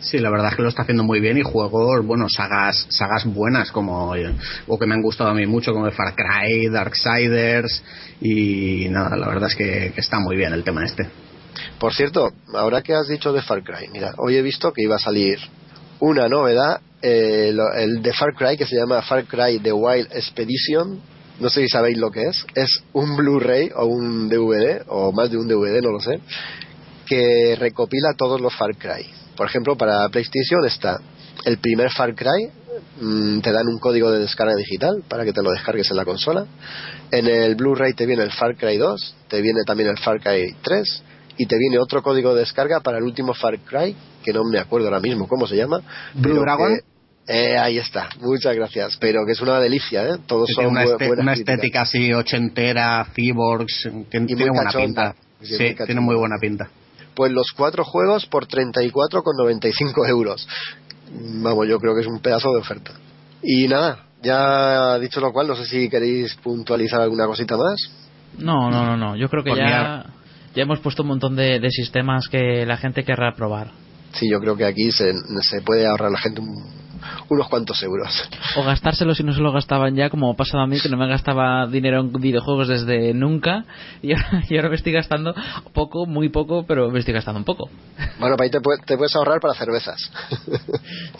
Sí, 0.00 0.18
la 0.18 0.30
verdad 0.30 0.48
es 0.50 0.56
que 0.56 0.62
lo 0.62 0.68
está 0.68 0.82
haciendo 0.82 1.04
muy 1.04 1.20
bien 1.20 1.36
y 1.36 1.42
juegos, 1.42 2.04
bueno, 2.06 2.26
sagas, 2.28 2.86
sagas 2.88 3.26
buenas 3.26 3.70
como, 3.70 4.14
o 4.66 4.78
que 4.78 4.86
me 4.86 4.94
han 4.94 5.02
gustado 5.02 5.30
a 5.30 5.34
mí 5.34 5.46
mucho 5.46 5.72
como 5.72 5.90
Far 5.90 6.14
Cry, 6.14 6.68
Darksiders 6.70 7.82
y 8.20 8.88
nada, 8.88 9.14
la 9.16 9.28
verdad 9.28 9.50
es 9.50 9.56
que, 9.56 9.92
que, 9.94 10.00
está 10.00 10.18
muy 10.18 10.36
bien 10.36 10.54
el 10.54 10.64
tema 10.64 10.86
este. 10.86 11.06
Por 11.78 11.92
cierto, 11.92 12.32
ahora 12.54 12.80
que 12.80 12.94
has 12.94 13.08
dicho 13.08 13.30
de 13.34 13.42
Far 13.42 13.62
Cry, 13.62 13.88
mira, 13.92 14.14
hoy 14.16 14.36
he 14.36 14.42
visto 14.42 14.72
que 14.72 14.82
iba 14.82 14.96
a 14.96 14.98
salir 14.98 15.38
una 15.98 16.28
novedad, 16.28 16.80
eh, 17.02 17.54
el 17.76 18.00
de 18.00 18.12
Far 18.14 18.34
Cry 18.34 18.56
que 18.56 18.64
se 18.64 18.76
llama 18.76 19.02
Far 19.02 19.26
Cry 19.26 19.58
The 19.58 19.72
Wild 19.72 20.12
Expedition, 20.12 20.98
no 21.40 21.50
sé 21.50 21.60
si 21.60 21.68
sabéis 21.68 21.98
lo 21.98 22.10
que 22.10 22.22
es, 22.22 22.46
es 22.54 22.82
un 22.94 23.18
Blu-ray 23.18 23.70
o 23.76 23.84
un 23.84 24.30
DVD, 24.30 24.82
o 24.88 25.12
más 25.12 25.30
de 25.30 25.36
un 25.36 25.46
DVD, 25.46 25.82
no 25.82 25.90
lo 25.90 26.00
sé, 26.00 26.20
que 27.04 27.54
recopila 27.58 28.14
todos 28.16 28.40
los 28.40 28.54
Far 28.54 28.74
Cry 28.76 29.19
por 29.40 29.48
ejemplo, 29.48 29.74
para 29.74 30.06
PlayStation 30.10 30.66
está 30.66 31.00
el 31.46 31.56
primer 31.56 31.90
Far 31.90 32.14
Cry, 32.14 32.50
mmm, 33.00 33.40
te 33.40 33.50
dan 33.52 33.66
un 33.68 33.78
código 33.78 34.10
de 34.12 34.18
descarga 34.18 34.54
digital 34.54 35.02
para 35.08 35.24
que 35.24 35.32
te 35.32 35.42
lo 35.42 35.50
descargues 35.50 35.90
en 35.90 35.96
la 35.96 36.04
consola. 36.04 36.44
En 37.10 37.26
el 37.26 37.54
Blu-ray 37.54 37.94
te 37.94 38.04
viene 38.04 38.22
el 38.22 38.32
Far 38.32 38.54
Cry 38.54 38.76
2, 38.76 39.16
te 39.28 39.40
viene 39.40 39.60
también 39.66 39.88
el 39.88 39.96
Far 39.96 40.20
Cry 40.20 40.56
3 40.60 41.02
y 41.38 41.46
te 41.46 41.56
viene 41.56 41.78
otro 41.78 42.02
código 42.02 42.34
de 42.34 42.40
descarga 42.40 42.80
para 42.80 42.98
el 42.98 43.04
último 43.04 43.32
Far 43.32 43.58
Cry, 43.60 43.96
que 44.22 44.30
no 44.34 44.44
me 44.44 44.58
acuerdo 44.58 44.88
ahora 44.88 45.00
mismo 45.00 45.26
cómo 45.26 45.46
se 45.46 45.56
llama. 45.56 45.80
Blue 46.12 46.40
Dragon. 46.40 46.74
que- 46.76 46.90
eh, 47.32 47.56
ahí 47.56 47.78
está, 47.78 48.10
muchas 48.20 48.54
gracias. 48.54 48.98
Pero 49.00 49.20
que 49.24 49.32
es 49.32 49.40
una 49.40 49.58
delicia, 49.58 50.04
¿eh? 50.04 50.16
Todos 50.26 50.48
Que 50.48 50.52
son 50.52 50.66
una, 50.66 50.84
bu- 50.84 50.92
este- 50.92 51.06
buenas 51.06 51.22
una 51.22 51.32
estética 51.32 51.80
así 51.80 52.12
ochentera, 52.12 53.06
cyborgs, 53.14 53.88
tiene, 54.10 54.26
muy 54.26 54.26
tiene 54.26 54.50
buena 54.50 54.64
cachonda. 54.64 55.14
pinta. 55.40 55.56
Sí, 55.56 55.74
tiene 55.86 56.00
muy 56.02 56.16
buena 56.16 56.36
pinta. 56.38 56.68
Pues 57.20 57.32
los 57.32 57.52
cuatro 57.54 57.84
juegos 57.84 58.24
por 58.24 58.46
34,95 58.48 60.08
euros. 60.08 60.48
Vamos, 61.42 61.68
yo 61.68 61.78
creo 61.78 61.94
que 61.94 62.00
es 62.00 62.06
un 62.06 62.20
pedazo 62.20 62.50
de 62.50 62.60
oferta. 62.60 62.92
Y 63.42 63.68
nada, 63.68 64.06
ya 64.22 64.98
dicho 64.98 65.20
lo 65.20 65.30
cual, 65.30 65.46
no 65.46 65.54
sé 65.54 65.66
si 65.66 65.90
queréis 65.90 66.34
puntualizar 66.36 67.02
alguna 67.02 67.26
cosita 67.26 67.58
más. 67.58 67.78
No, 68.38 68.70
no, 68.70 68.86
no, 68.86 68.96
no. 68.96 69.16
Yo 69.16 69.28
creo 69.28 69.44
que 69.44 69.54
ya, 69.54 70.06
ya 70.54 70.62
hemos 70.62 70.80
puesto 70.80 71.02
un 71.02 71.08
montón 71.08 71.36
de, 71.36 71.60
de 71.60 71.70
sistemas 71.70 72.26
que 72.26 72.64
la 72.64 72.78
gente 72.78 73.04
querrá 73.04 73.34
probar. 73.36 73.70
Sí, 74.14 74.26
yo 74.30 74.40
creo 74.40 74.56
que 74.56 74.64
aquí 74.64 74.90
se, 74.90 75.12
se 75.42 75.60
puede 75.60 75.86
ahorrar 75.86 76.10
la 76.12 76.18
gente 76.18 76.40
un- 76.40 76.79
unos 77.28 77.48
cuantos 77.48 77.82
euros. 77.82 78.28
O 78.56 78.64
gastárselo 78.64 79.14
si 79.14 79.22
no 79.22 79.32
se 79.32 79.40
lo 79.40 79.52
gastaban 79.52 79.94
ya, 79.94 80.10
como 80.10 80.30
ha 80.30 80.36
pasado 80.36 80.62
a 80.62 80.66
mí, 80.66 80.80
que 80.80 80.88
no 80.88 80.96
me 80.96 81.08
gastaba 81.08 81.66
dinero 81.66 82.00
en 82.00 82.12
videojuegos 82.12 82.68
desde 82.68 83.14
nunca. 83.14 83.64
Y 84.02 84.12
ahora, 84.12 84.42
y 84.48 84.56
ahora 84.56 84.68
me 84.70 84.76
estoy 84.76 84.92
gastando 84.92 85.34
poco, 85.72 86.06
muy 86.06 86.28
poco, 86.28 86.64
pero 86.66 86.90
me 86.90 86.98
estoy 86.98 87.14
gastando 87.14 87.38
un 87.38 87.44
poco. 87.44 87.68
Bueno, 88.18 88.36
para 88.36 88.44
ahí 88.44 88.50
te, 88.50 88.60
te 88.86 88.96
puedes 88.96 89.14
ahorrar 89.16 89.40
para 89.40 89.54
cervezas. 89.54 90.10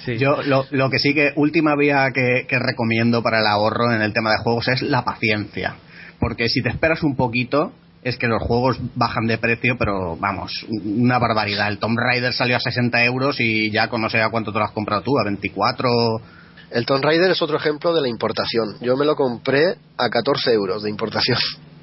Yo 0.18 0.42
lo, 0.42 0.66
lo 0.70 0.90
que 0.90 0.98
sí 0.98 1.14
que 1.14 1.32
última 1.36 1.76
vía 1.76 2.08
que, 2.14 2.46
que 2.48 2.58
recomiendo 2.58 3.22
para 3.22 3.40
el 3.40 3.46
ahorro 3.46 3.92
en 3.92 4.02
el 4.02 4.12
tema 4.12 4.30
de 4.30 4.38
juegos 4.42 4.68
es 4.68 4.82
la 4.82 5.04
paciencia. 5.04 5.76
Porque 6.18 6.48
si 6.48 6.62
te 6.62 6.68
esperas 6.68 7.02
un 7.02 7.16
poquito, 7.16 7.72
es 8.02 8.16
que 8.16 8.26
los 8.26 8.42
juegos 8.42 8.78
bajan 8.94 9.26
de 9.26 9.38
precio, 9.38 9.76
pero 9.78 10.16
vamos, 10.16 10.64
una 10.84 11.18
barbaridad. 11.18 11.68
El 11.68 11.78
Tomb 11.78 11.98
Raider 11.98 12.32
salió 12.32 12.56
a 12.56 12.60
60 12.60 13.04
euros 13.04 13.40
y 13.40 13.70
ya 13.70 13.88
con 13.88 14.00
no 14.00 14.08
sé 14.08 14.20
a 14.22 14.30
cuánto 14.30 14.52
te 14.52 14.58
lo 14.58 14.64
has 14.64 14.72
comprado 14.72 15.02
tú, 15.02 15.18
a 15.18 15.24
24. 15.24 15.88
El 16.70 16.86
Tomb 16.86 17.02
Raider 17.04 17.30
es 17.30 17.42
otro 17.42 17.56
ejemplo 17.56 17.92
de 17.94 18.00
la 18.00 18.08
importación. 18.08 18.76
Yo 18.80 18.96
me 18.96 19.04
lo 19.04 19.16
compré 19.16 19.74
a 19.98 20.08
14 20.08 20.52
euros 20.52 20.82
de 20.82 20.90
importación. 20.90 21.36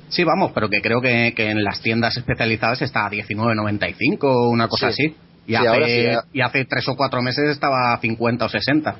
Sí, 0.09 0.23
vamos, 0.23 0.51
pero 0.53 0.69
que 0.69 0.81
creo 0.81 1.01
que, 1.01 1.33
que 1.35 1.49
en 1.51 1.63
las 1.63 1.81
tiendas 1.81 2.15
especializadas 2.15 2.81
está 2.81 3.05
a 3.05 3.11
19.95 3.11 4.17
o 4.23 4.49
una 4.49 4.67
cosa 4.69 4.91
Sí. 4.91 5.05
así. 5.07 5.15
Y, 5.45 5.51
Sí, 5.51 5.55
hace, 5.55 5.67
ahora 5.67 5.85
sí, 5.87 6.03
ya. 6.03 6.19
y 6.33 6.41
hace 6.41 6.65
tres 6.65 6.87
o 6.89 6.95
cuatro 6.95 7.21
meses 7.21 7.49
estaba 7.49 7.93
a 7.93 7.99
50 7.99 8.45
o 8.45 8.49
60. 8.49 8.95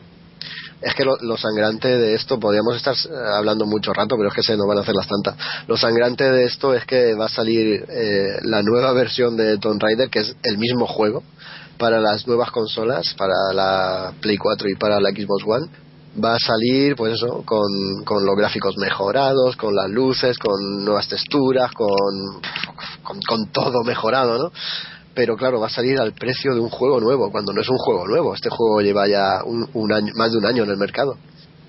Es 0.82 0.94
que 0.94 1.04
lo, 1.04 1.18
lo 1.22 1.38
sangrante 1.38 1.88
de 1.88 2.14
esto, 2.14 2.40
podríamos 2.40 2.76
estar 2.76 2.94
eh, 2.94 3.10
hablando 3.36 3.66
mucho 3.66 3.94
rato, 3.94 4.16
pero 4.16 4.30
es 4.30 4.36
que 4.36 4.44
se 4.44 4.56
nos 4.56 4.68
van 4.68 4.78
a 4.78 4.82
hacer 4.82 4.94
las 4.94 5.08
tantas. 5.08 5.36
Lo 5.68 5.76
sangrante 5.76 6.24
de 6.24 6.46
esto 6.46 6.74
es 6.74 6.86
que 6.86 7.16
va 7.16 7.26
a 7.26 7.30
salir 7.30 7.84
eh, 7.90 8.38
la 8.44 8.62
nueva 8.62 8.94
versión 8.94 9.36
de 9.36 9.58
Tomb 9.58 9.82
Raider, 9.82 10.10
que 10.10 10.20
es 10.20 10.36
el 10.44 10.58
mismo 10.60 10.86
juego, 10.86 11.24
para 11.80 12.00
las 12.00 12.28
nuevas 12.28 12.52
consolas, 12.52 13.16
para 13.18 13.34
la 13.54 14.14
Play 14.22 14.38
4 14.38 14.70
y 14.70 14.76
para 14.76 15.00
la 15.00 15.10
Xbox 15.10 15.44
One. 15.46 15.68
Va 16.24 16.36
a 16.36 16.40
salir, 16.40 16.96
pues 16.96 17.14
eso, 17.14 17.44
con, 17.46 18.04
con 18.04 18.26
los 18.26 18.36
gráficos 18.36 18.76
mejorados, 18.78 19.56
con 19.56 19.76
las 19.76 19.90
luces, 19.90 20.38
con 20.38 20.84
nuevas 20.84 21.08
texturas, 21.08 21.72
con, 21.72 21.88
con, 23.04 23.20
con 23.22 23.52
todo 23.52 23.84
mejorado, 23.84 24.38
¿no? 24.38 24.52
Pero 25.18 25.36
claro, 25.36 25.60
va 25.60 25.66
a 25.66 25.72
salir 25.72 25.98
al 25.98 26.14
precio 26.14 26.54
de 26.54 26.60
un 26.60 26.70
juego 26.70 27.00
nuevo, 27.00 27.32
cuando 27.32 27.52
no 27.52 27.60
es 27.60 27.68
un 27.70 27.78
juego 27.80 28.06
nuevo. 28.06 28.36
Este 28.36 28.50
juego 28.52 28.82
lleva 28.82 29.08
ya 29.08 29.42
un, 29.44 29.68
un 29.74 29.92
año, 29.92 30.14
más 30.16 30.32
de 30.32 30.38
un 30.38 30.46
año 30.46 30.64
en 30.64 30.70
el 30.70 30.78
mercado. 30.78 31.18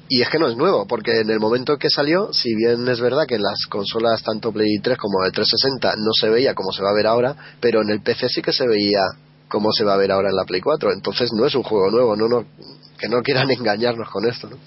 Y 0.06 0.20
es 0.20 0.28
que 0.28 0.38
no 0.38 0.48
es 0.48 0.56
nuevo, 0.58 0.86
porque 0.86 1.20
en 1.20 1.30
el 1.30 1.40
momento 1.40 1.78
que 1.78 1.88
salió, 1.88 2.30
si 2.30 2.54
bien 2.54 2.86
es 2.86 3.00
verdad 3.00 3.24
que 3.26 3.36
en 3.36 3.42
las 3.42 3.64
consolas 3.70 4.22
tanto 4.22 4.52
Play 4.52 4.80
3 4.82 4.98
como 4.98 5.24
de 5.24 5.30
360 5.30 5.94
no 5.96 6.10
se 6.12 6.28
veía 6.28 6.54
como 6.54 6.72
se 6.72 6.82
va 6.82 6.90
a 6.90 6.94
ver 6.94 7.06
ahora, 7.06 7.36
pero 7.58 7.80
en 7.80 7.88
el 7.88 8.02
PC 8.02 8.28
sí 8.28 8.42
que 8.42 8.52
se 8.52 8.68
veía 8.68 9.00
como 9.48 9.72
se 9.72 9.82
va 9.82 9.94
a 9.94 9.96
ver 9.96 10.12
ahora 10.12 10.28
en 10.28 10.36
la 10.36 10.44
Play 10.44 10.60
4. 10.60 10.92
Entonces 10.92 11.30
no 11.32 11.46
es 11.46 11.54
un 11.54 11.62
juego 11.62 11.90
nuevo, 11.90 12.16
no, 12.16 12.28
no, 12.28 12.44
que 12.98 13.08
no 13.08 13.22
quieran 13.22 13.50
engañarnos 13.58 14.10
con 14.10 14.26
esto. 14.26 14.50
¿no? 14.50 14.58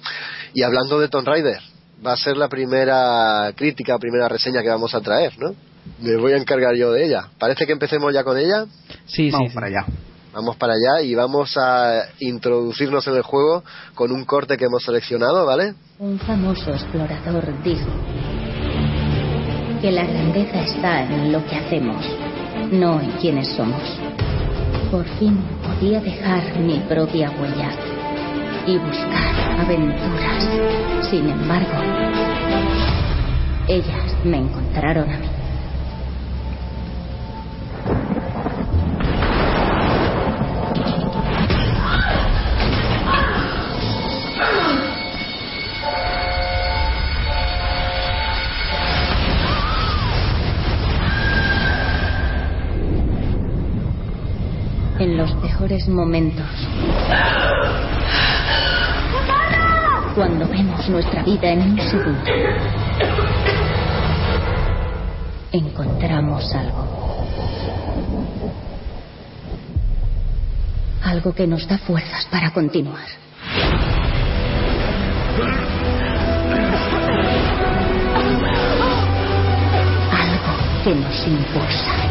Y 0.56 0.64
hablando 0.64 1.00
de 1.00 1.08
Tomb 1.08 1.28
Raider, 1.28 1.62
va 2.04 2.14
a 2.14 2.18
ser 2.18 2.36
la 2.36 2.50
primera 2.50 3.54
crítica, 3.56 4.00
primera 4.00 4.28
reseña 4.28 4.64
que 4.64 4.70
vamos 4.70 4.96
a 4.96 5.02
traer, 5.02 5.38
¿no? 5.38 5.54
Me 6.00 6.16
voy 6.18 6.34
a 6.34 6.38
encargar 6.38 6.76
yo 6.76 6.92
de 6.92 7.06
ella. 7.06 7.30
Parece 7.40 7.66
que 7.66 7.72
empecemos 7.74 8.14
ya 8.14 8.24
con 8.24 8.38
ella. 8.38 8.66
Sí, 9.06 9.32
Vamos 9.32 9.54
para 9.54 9.68
allá. 9.68 9.86
Vamos 10.34 10.56
para 10.56 10.74
allá 10.74 11.02
y 11.02 11.14
vamos 11.14 11.58
a 11.58 12.04
introducirnos 12.20 13.06
en 13.08 13.16
el 13.16 13.22
juego 13.22 13.64
con 13.96 14.12
un 14.12 14.24
corte 14.24 14.56
que 14.56 14.66
hemos 14.66 14.84
seleccionado, 14.84 15.46
¿vale? 15.46 15.74
Un 16.00 16.18
famoso 16.20 16.72
explorador 16.72 17.64
dijo 17.64 17.90
que 19.82 19.92
la 19.92 20.06
grandeza 20.06 20.62
está 20.62 21.04
en 21.04 21.34
lo 21.34 21.46
que 21.46 21.56
hacemos, 21.58 22.06
no 22.72 23.02
en 23.02 23.12
quienes 23.20 23.50
somos. 23.50 23.82
Por 24.90 25.06
fin 25.20 25.38
podía 25.64 26.00
dejar 26.00 26.58
mi 26.60 26.80
propia 26.82 27.30
huella 27.32 27.72
y 28.68 28.78
buscar 28.78 29.60
aventuras. 29.60 31.10
Sin 31.10 31.28
embargo, 31.30 31.82
ellas 33.68 34.16
me 34.24 34.38
encontraron 34.38 35.10
a 35.10 35.18
mí. 35.18 35.41
Mejores 55.62 55.88
momentos. 55.90 56.48
Cuando 60.16 60.48
vemos 60.48 60.90
nuestra 60.90 61.22
vida 61.22 61.52
en 61.52 61.62
un 61.62 61.80
segundo. 61.80 62.32
Encontramos 65.52 66.56
algo. 66.56 66.88
Algo 71.04 71.34
que 71.34 71.46
nos 71.46 71.68
da 71.68 71.78
fuerzas 71.78 72.26
para 72.32 72.52
continuar. 72.52 73.06
Algo 80.12 80.84
que 80.84 80.96
nos 80.96 81.28
impulsa. 81.28 82.11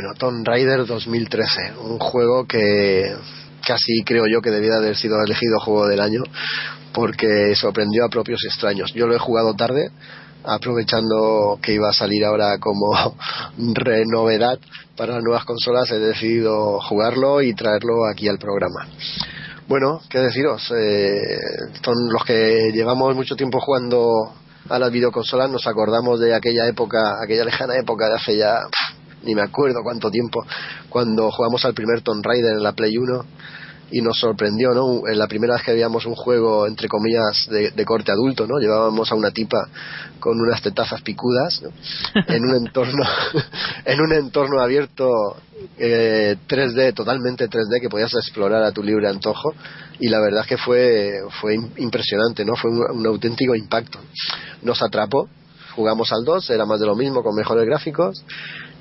Bueno, 0.00 0.14
Tomb 0.16 0.46
Raider 0.46 0.86
2013, 0.86 1.72
un 1.80 1.98
juego 1.98 2.46
que 2.46 3.16
casi 3.66 4.04
creo 4.04 4.26
yo 4.32 4.40
que 4.40 4.52
debía 4.52 4.76
haber 4.76 4.94
sido 4.94 5.20
elegido 5.20 5.58
juego 5.58 5.88
del 5.88 5.98
año 5.98 6.22
porque 6.94 7.56
sorprendió 7.56 8.04
a 8.04 8.08
propios 8.08 8.38
extraños. 8.44 8.94
Yo 8.94 9.08
lo 9.08 9.16
he 9.16 9.18
jugado 9.18 9.54
tarde, 9.54 9.90
aprovechando 10.44 11.58
que 11.60 11.72
iba 11.72 11.88
a 11.88 11.92
salir 11.92 12.24
ahora 12.24 12.58
como 12.60 13.16
renovedad 13.74 14.60
para 14.96 15.14
las 15.14 15.24
nuevas 15.24 15.44
consolas, 15.44 15.90
he 15.90 15.98
decidido 15.98 16.78
jugarlo 16.80 17.42
y 17.42 17.52
traerlo 17.54 18.06
aquí 18.08 18.28
al 18.28 18.38
programa. 18.38 18.86
Bueno, 19.66 20.00
qué 20.08 20.20
deciros, 20.20 20.72
eh, 20.78 21.38
son 21.82 21.96
los 22.12 22.24
que 22.24 22.70
llevamos 22.72 23.16
mucho 23.16 23.34
tiempo 23.34 23.58
jugando 23.58 24.32
a 24.68 24.78
las 24.78 24.92
videoconsolas, 24.92 25.50
nos 25.50 25.66
acordamos 25.66 26.20
de 26.20 26.36
aquella 26.36 26.68
época, 26.68 27.16
aquella 27.20 27.44
lejana 27.44 27.74
época 27.76 28.06
de 28.06 28.14
hace 28.14 28.36
ya, 28.36 28.60
ni 29.28 29.34
me 29.34 29.42
acuerdo 29.42 29.80
cuánto 29.84 30.10
tiempo, 30.10 30.44
cuando 30.88 31.30
jugamos 31.30 31.64
al 31.66 31.74
primer 31.74 32.00
Tomb 32.00 32.24
Raider 32.24 32.54
en 32.56 32.62
la 32.62 32.72
Play 32.72 32.96
1 32.96 33.24
y 33.90 34.02
nos 34.02 34.18
sorprendió, 34.18 34.70
¿no? 34.74 35.08
En 35.10 35.18
la 35.18 35.26
primera 35.26 35.54
vez 35.54 35.62
que 35.62 35.72
veíamos 35.72 36.04
un 36.04 36.14
juego, 36.14 36.66
entre 36.66 36.88
comillas, 36.88 37.46
de, 37.50 37.70
de 37.70 37.84
corte 37.86 38.12
adulto, 38.12 38.46
¿no? 38.46 38.58
Llevábamos 38.58 39.10
a 39.10 39.14
una 39.14 39.30
tipa 39.30 39.66
con 40.20 40.38
unas 40.38 40.60
tetazas 40.60 41.00
picudas, 41.02 41.62
¿no? 41.62 41.70
En 42.26 42.44
un 42.44 42.54
entorno, 42.66 43.02
en 43.86 44.00
un 44.00 44.12
entorno 44.12 44.60
abierto 44.62 45.08
eh, 45.78 46.36
3D, 46.46 46.92
totalmente 46.94 47.48
3D, 47.48 47.80
que 47.80 47.88
podías 47.88 48.12
explorar 48.14 48.62
a 48.62 48.72
tu 48.72 48.82
libre 48.82 49.08
antojo. 49.08 49.54
Y 50.00 50.08
la 50.08 50.20
verdad 50.20 50.42
es 50.42 50.46
que 50.48 50.58
fue, 50.58 51.12
fue 51.40 51.54
im- 51.56 51.70
impresionante, 51.78 52.44
¿no? 52.44 52.56
Fue 52.56 52.70
un, 52.70 52.82
un 52.98 53.06
auténtico 53.06 53.54
impacto. 53.54 53.98
Nos 54.62 54.82
atrapó, 54.82 55.28
jugamos 55.74 56.12
al 56.12 56.24
2, 56.26 56.50
era 56.50 56.66
más 56.66 56.78
de 56.78 56.84
lo 56.86 56.94
mismo, 56.94 57.22
con 57.22 57.34
mejores 57.34 57.64
gráficos. 57.64 58.22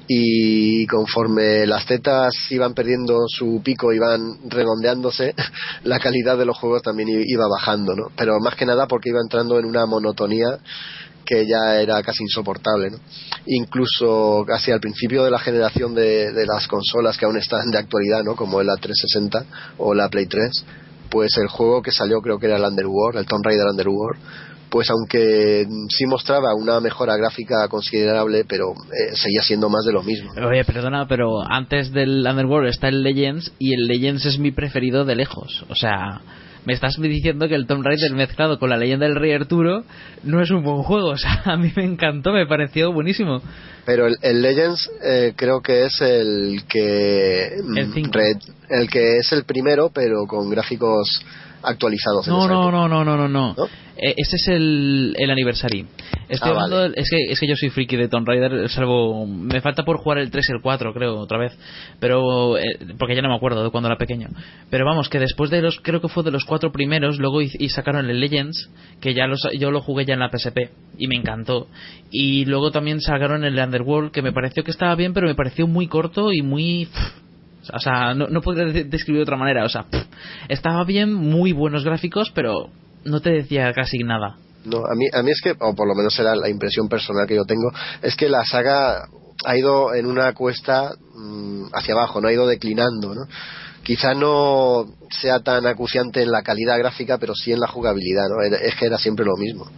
Y 0.07 0.87
conforme 0.87 1.65
las 1.65 1.85
tetas 1.85 2.33
iban 2.49 2.73
perdiendo 2.73 3.25
su 3.27 3.61
pico, 3.63 3.91
iban 3.91 4.49
redondeándose, 4.49 5.33
la 5.83 5.99
calidad 5.99 6.37
de 6.37 6.45
los 6.45 6.57
juegos 6.57 6.81
también 6.81 7.09
iba 7.09 7.47
bajando, 7.47 7.95
¿no? 7.95 8.07
Pero 8.15 8.39
más 8.39 8.55
que 8.55 8.65
nada 8.65 8.87
porque 8.87 9.09
iba 9.09 9.19
entrando 9.21 9.59
en 9.59 9.65
una 9.65 9.85
monotonía 9.85 10.59
que 11.25 11.45
ya 11.45 11.81
era 11.81 12.01
casi 12.03 12.23
insoportable, 12.23 12.91
¿no? 12.91 12.97
Incluso 13.47 14.45
casi 14.47 14.71
al 14.71 14.79
principio 14.79 15.25
de 15.25 15.31
la 15.31 15.39
generación 15.39 15.93
de, 15.93 16.31
de 16.31 16.45
las 16.45 16.67
consolas 16.67 17.17
que 17.17 17.25
aún 17.25 17.37
están 17.37 17.69
de 17.69 17.77
actualidad, 17.77 18.23
¿no? 18.23 18.35
Como 18.35 18.63
la 18.63 18.77
360 18.77 19.45
o 19.77 19.93
la 19.93 20.07
Play 20.07 20.27
3, 20.27 20.65
pues 21.09 21.37
el 21.37 21.47
juego 21.47 21.81
que 21.81 21.91
salió 21.91 22.21
creo 22.21 22.39
que 22.39 22.47
era 22.47 22.57
el 22.57 22.63
Underworld, 22.63 23.19
el 23.19 23.25
Tomb 23.25 23.43
Raider 23.43 23.67
Underworld, 23.67 24.19
pues 24.69 24.89
aunque 24.89 25.65
sí 25.89 26.05
mostraba 26.05 26.53
una 26.55 26.79
mejora 26.79 27.15
gráfica 27.15 27.67
considerable, 27.69 28.45
pero 28.47 28.71
eh, 28.71 29.15
seguía 29.15 29.41
siendo 29.41 29.69
más 29.69 29.85
de 29.85 29.93
lo 29.93 30.03
mismo. 30.03 30.31
Oye, 30.33 30.65
perdona, 30.65 31.07
pero 31.07 31.41
antes 31.47 31.91
del 31.91 32.25
Underworld 32.27 32.69
está 32.69 32.87
el 32.87 33.03
Legends 33.03 33.51
y 33.59 33.73
el 33.73 33.87
Legends 33.87 34.25
es 34.25 34.39
mi 34.39 34.51
preferido 34.51 35.05
de 35.05 35.15
lejos. 35.15 35.65
O 35.69 35.75
sea, 35.75 36.21
me 36.67 36.73
estás 36.73 36.97
diciendo 36.99 37.47
que 37.47 37.55
el 37.55 37.65
Tomb 37.65 37.81
Raider 37.81 38.11
mezclado 38.11 38.59
con 38.59 38.69
la 38.69 38.75
leyenda 38.75 39.05
del 39.05 39.15
Rey 39.15 39.31
Arturo 39.31 39.85
no 40.23 40.41
es 40.41 40.51
un 40.51 40.63
buen 40.63 40.83
juego. 40.83 41.11
O 41.17 41.17
sea, 41.17 41.43
a 41.45 41.55
mí 41.55 41.71
me 41.75 41.85
encantó, 41.85 42.33
me 42.33 42.45
pareció 42.45 42.91
buenísimo. 42.91 43.41
Pero 43.85 44.07
el, 44.07 44.17
el 44.21 44.41
Legends 44.41 44.91
eh, 45.01 45.33
creo 45.37 45.61
que 45.61 45.85
es 45.85 46.01
el 46.01 46.63
que 46.67 47.55
El 47.55 47.87
mm, 47.87 48.11
el 48.69 48.89
que 48.89 49.17
es 49.17 49.31
el 49.31 49.45
primero, 49.45 49.91
pero 49.93 50.25
con 50.27 50.49
gráficos 50.49 51.23
actualizados. 51.63 52.27
en 52.27 52.33
No, 52.33 52.45
esa 52.45 52.53
no, 52.53 52.61
época. 52.63 52.71
no, 52.77 52.87
no, 52.87 53.03
no, 53.05 53.27
no, 53.27 53.27
no. 53.55 53.65
Eh, 53.99 54.13
ese 54.15 54.35
es 54.35 54.47
el, 54.49 55.15
el 55.17 55.31
aniversario. 55.31 55.87
Estoy 56.29 56.49
Ah, 56.49 56.53
hablando 56.53 56.79
del- 56.79 56.93
es 56.97 57.09
que 57.09 57.17
es 57.31 57.39
que 57.39 57.47
yo 57.47 57.55
soy 57.55 57.69
friki 57.69 57.95
de 57.95 58.07
Tomb 58.09 58.27
Raider, 58.27 58.69
salvo 58.69 59.25
me 59.25 59.59
falta 59.61 59.83
por 59.83 59.97
jugar 59.97 60.19
el 60.19 60.29
3 60.29 60.45
y 60.49 60.53
el 60.53 60.61
4, 60.61 60.93
creo, 60.93 61.17
otra 61.17 61.39
vez. 61.39 61.57
Pero 61.99 62.57
eh, 62.57 62.63
porque 62.99 63.15
ya 63.15 63.21
no 63.23 63.29
me 63.29 63.35
acuerdo 63.35 63.63
de 63.63 63.71
cuando 63.71 63.87
era 63.87 63.97
pequeño. 63.97 64.27
Pero 64.69 64.85
vamos, 64.85 65.09
que 65.09 65.19
después 65.19 65.49
de 65.49 65.61
los 65.61 65.79
creo 65.81 65.99
que 66.01 66.09
fue 66.09 66.23
de 66.23 66.31
los 66.31 66.45
cuatro 66.45 66.71
primeros, 66.71 67.17
luego 67.17 67.41
y, 67.41 67.49
y 67.57 67.69
sacaron 67.69 68.07
el 68.09 68.19
Legends, 68.19 68.69
que 69.01 69.13
ya 69.15 69.25
los, 69.25 69.39
yo 69.57 69.71
lo 69.71 69.81
jugué 69.81 70.05
ya 70.05 70.13
en 70.13 70.19
la 70.19 70.29
PSP 70.29 70.69
y 70.99 71.07
me 71.07 71.15
encantó. 71.15 71.67
Y 72.11 72.45
luego 72.45 72.69
también 72.71 73.01
sacaron 73.01 73.43
el 73.45 73.57
Underworld, 73.57 74.11
que 74.11 74.21
me 74.21 74.31
pareció 74.31 74.63
que 74.63 74.71
estaba 74.71 74.93
bien, 74.95 75.13
pero 75.13 75.27
me 75.27 75.35
pareció 75.35 75.65
muy 75.65 75.87
corto 75.87 76.31
y 76.33 76.41
muy 76.43 76.87
o 77.73 77.79
sea, 77.79 78.13
no, 78.13 78.27
no 78.27 78.41
podría 78.41 78.65
de- 78.65 78.83
describir 78.85 79.19
de 79.19 79.23
otra 79.23 79.37
manera. 79.37 79.63
O 79.65 79.69
sea, 79.69 79.85
estaba 80.49 80.83
bien, 80.83 81.13
muy 81.13 81.51
buenos 81.51 81.83
gráficos, 81.83 82.31
pero 82.33 82.69
no 83.05 83.19
te 83.21 83.31
decía 83.31 83.71
casi 83.73 83.99
nada. 83.99 84.37
No, 84.65 84.79
a 84.79 84.95
mí, 84.95 85.05
a 85.13 85.23
mí 85.23 85.31
es 85.31 85.39
que, 85.41 85.51
o 85.51 85.73
por 85.75 85.87
lo 85.87 85.95
menos 85.95 86.17
era 86.19 86.35
la 86.35 86.49
impresión 86.49 86.89
personal 86.89 87.25
que 87.27 87.35
yo 87.35 87.45
tengo, 87.45 87.71
es 88.01 88.15
que 88.15 88.27
la 88.27 88.43
saga 88.43 89.03
ha 89.45 89.57
ido 89.57 89.93
en 89.93 90.05
una 90.05 90.33
cuesta 90.33 90.91
mm, 91.15 91.65
hacia 91.73 91.93
abajo, 91.93 92.19
no 92.19 92.27
ha 92.27 92.33
ido 92.33 92.47
declinando, 92.47 93.13
¿no? 93.15 93.21
Quizá 93.83 94.13
no 94.13 94.85
sea 95.09 95.39
tan 95.39 95.65
acuciante 95.65 96.21
en 96.21 96.31
la 96.31 96.41
calidad 96.41 96.77
gráfica, 96.77 97.17
pero 97.17 97.33
sí 97.33 97.53
en 97.53 97.59
la 97.59 97.67
jugabilidad, 97.67 98.27
¿no? 98.29 98.41
Es 98.41 98.75
que 98.75 98.85
era 98.85 98.97
siempre 98.97 99.25
lo 99.25 99.37
mismo. 99.37 99.69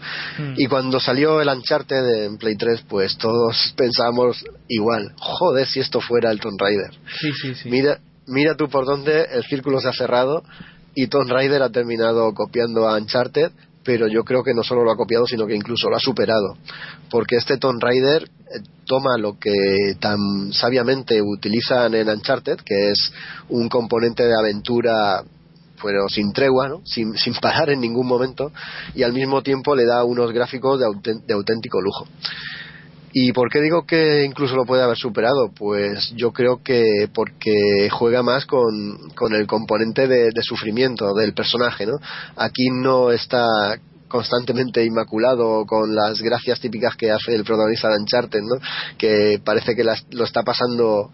Y 0.57 0.65
cuando 0.65 0.99
salió 0.99 1.41
el 1.41 1.47
Uncharted 1.47 2.25
en 2.25 2.37
Play 2.37 2.55
3, 2.55 2.85
pues 2.87 3.17
todos 3.17 3.73
pensábamos 3.77 4.43
igual, 4.67 5.13
joder 5.17 5.67
si 5.67 5.79
esto 5.79 6.01
fuera 6.01 6.31
el 6.31 6.39
Tomb 6.39 6.59
Raider. 6.59 6.91
Sí, 7.19 7.31
sí, 7.41 7.53
sí. 7.55 7.69
Mira, 7.69 7.99
mira 8.25 8.55
tú 8.55 8.69
por 8.69 8.85
dónde 8.85 9.27
el 9.31 9.43
círculo 9.43 9.79
se 9.79 9.89
ha 9.89 9.93
cerrado 9.93 10.43
y 10.95 11.07
Tomb 11.07 11.29
Raider 11.29 11.61
ha 11.61 11.69
terminado 11.69 12.33
copiando 12.33 12.87
a 12.87 12.97
Uncharted, 12.97 13.51
pero 13.89 14.07
yo 14.07 14.23
creo 14.23 14.43
que 14.43 14.53
no 14.53 14.61
solo 14.61 14.83
lo 14.83 14.91
ha 14.91 14.95
copiado, 14.95 15.25
sino 15.25 15.47
que 15.47 15.55
incluso 15.55 15.89
lo 15.89 15.95
ha 15.95 15.99
superado. 15.99 16.55
Porque 17.09 17.37
este 17.37 17.57
Tomb 17.57 17.81
Raider 17.81 18.21
eh, 18.21 18.59
toma 18.85 19.17
lo 19.17 19.39
que 19.39 19.95
tan 19.99 20.53
sabiamente 20.53 21.19
utilizan 21.23 21.95
en 21.95 22.07
Uncharted, 22.07 22.57
que 22.57 22.91
es 22.91 23.11
un 23.49 23.67
componente 23.67 24.27
de 24.27 24.37
aventura 24.37 25.23
pero 25.81 26.07
sin 26.07 26.31
tregua, 26.33 26.69
¿no? 26.69 26.81
sin, 26.85 27.17
sin 27.17 27.33
parar 27.33 27.71
en 27.71 27.79
ningún 27.79 28.05
momento, 28.05 28.51
y 28.93 29.01
al 29.01 29.11
mismo 29.11 29.41
tiempo 29.41 29.75
le 29.75 29.85
da 29.85 30.03
unos 30.03 30.31
gráficos 30.33 30.79
de, 30.79 30.85
de 31.25 31.33
auténtico 31.33 31.81
lujo. 31.81 32.05
¿Y 33.11 33.33
por 33.33 33.49
qué 33.49 33.59
digo 33.61 33.85
que 33.85 34.23
incluso 34.23 34.55
lo 34.55 34.65
puede 34.65 34.83
haber 34.83 34.97
superado? 34.97 35.51
Pues 35.57 36.11
yo 36.15 36.31
creo 36.31 36.61
que 36.63 37.07
porque 37.13 37.89
juega 37.91 38.21
más 38.23 38.45
con, 38.45 39.09
con 39.15 39.33
el 39.33 39.47
componente 39.47 40.07
de, 40.07 40.29
de 40.31 40.43
sufrimiento 40.43 41.13
del 41.15 41.33
personaje, 41.33 41.85
¿no? 41.85 41.97
Aquí 42.35 42.67
no 42.71 43.11
está 43.11 43.45
constantemente 44.07 44.83
inmaculado 44.83 45.65
con 45.67 45.93
las 45.95 46.19
gracias 46.21 46.59
típicas 46.59 46.95
que 46.95 47.11
hace 47.11 47.35
el 47.35 47.43
protagonista 47.43 47.89
de 47.89 47.97
Uncharted, 47.99 48.41
¿no? 48.41 48.55
Que 48.97 49.39
parece 49.43 49.75
que 49.75 49.83
las- 49.83 50.05
lo 50.11 50.23
está 50.23 50.41
pasando 50.43 51.11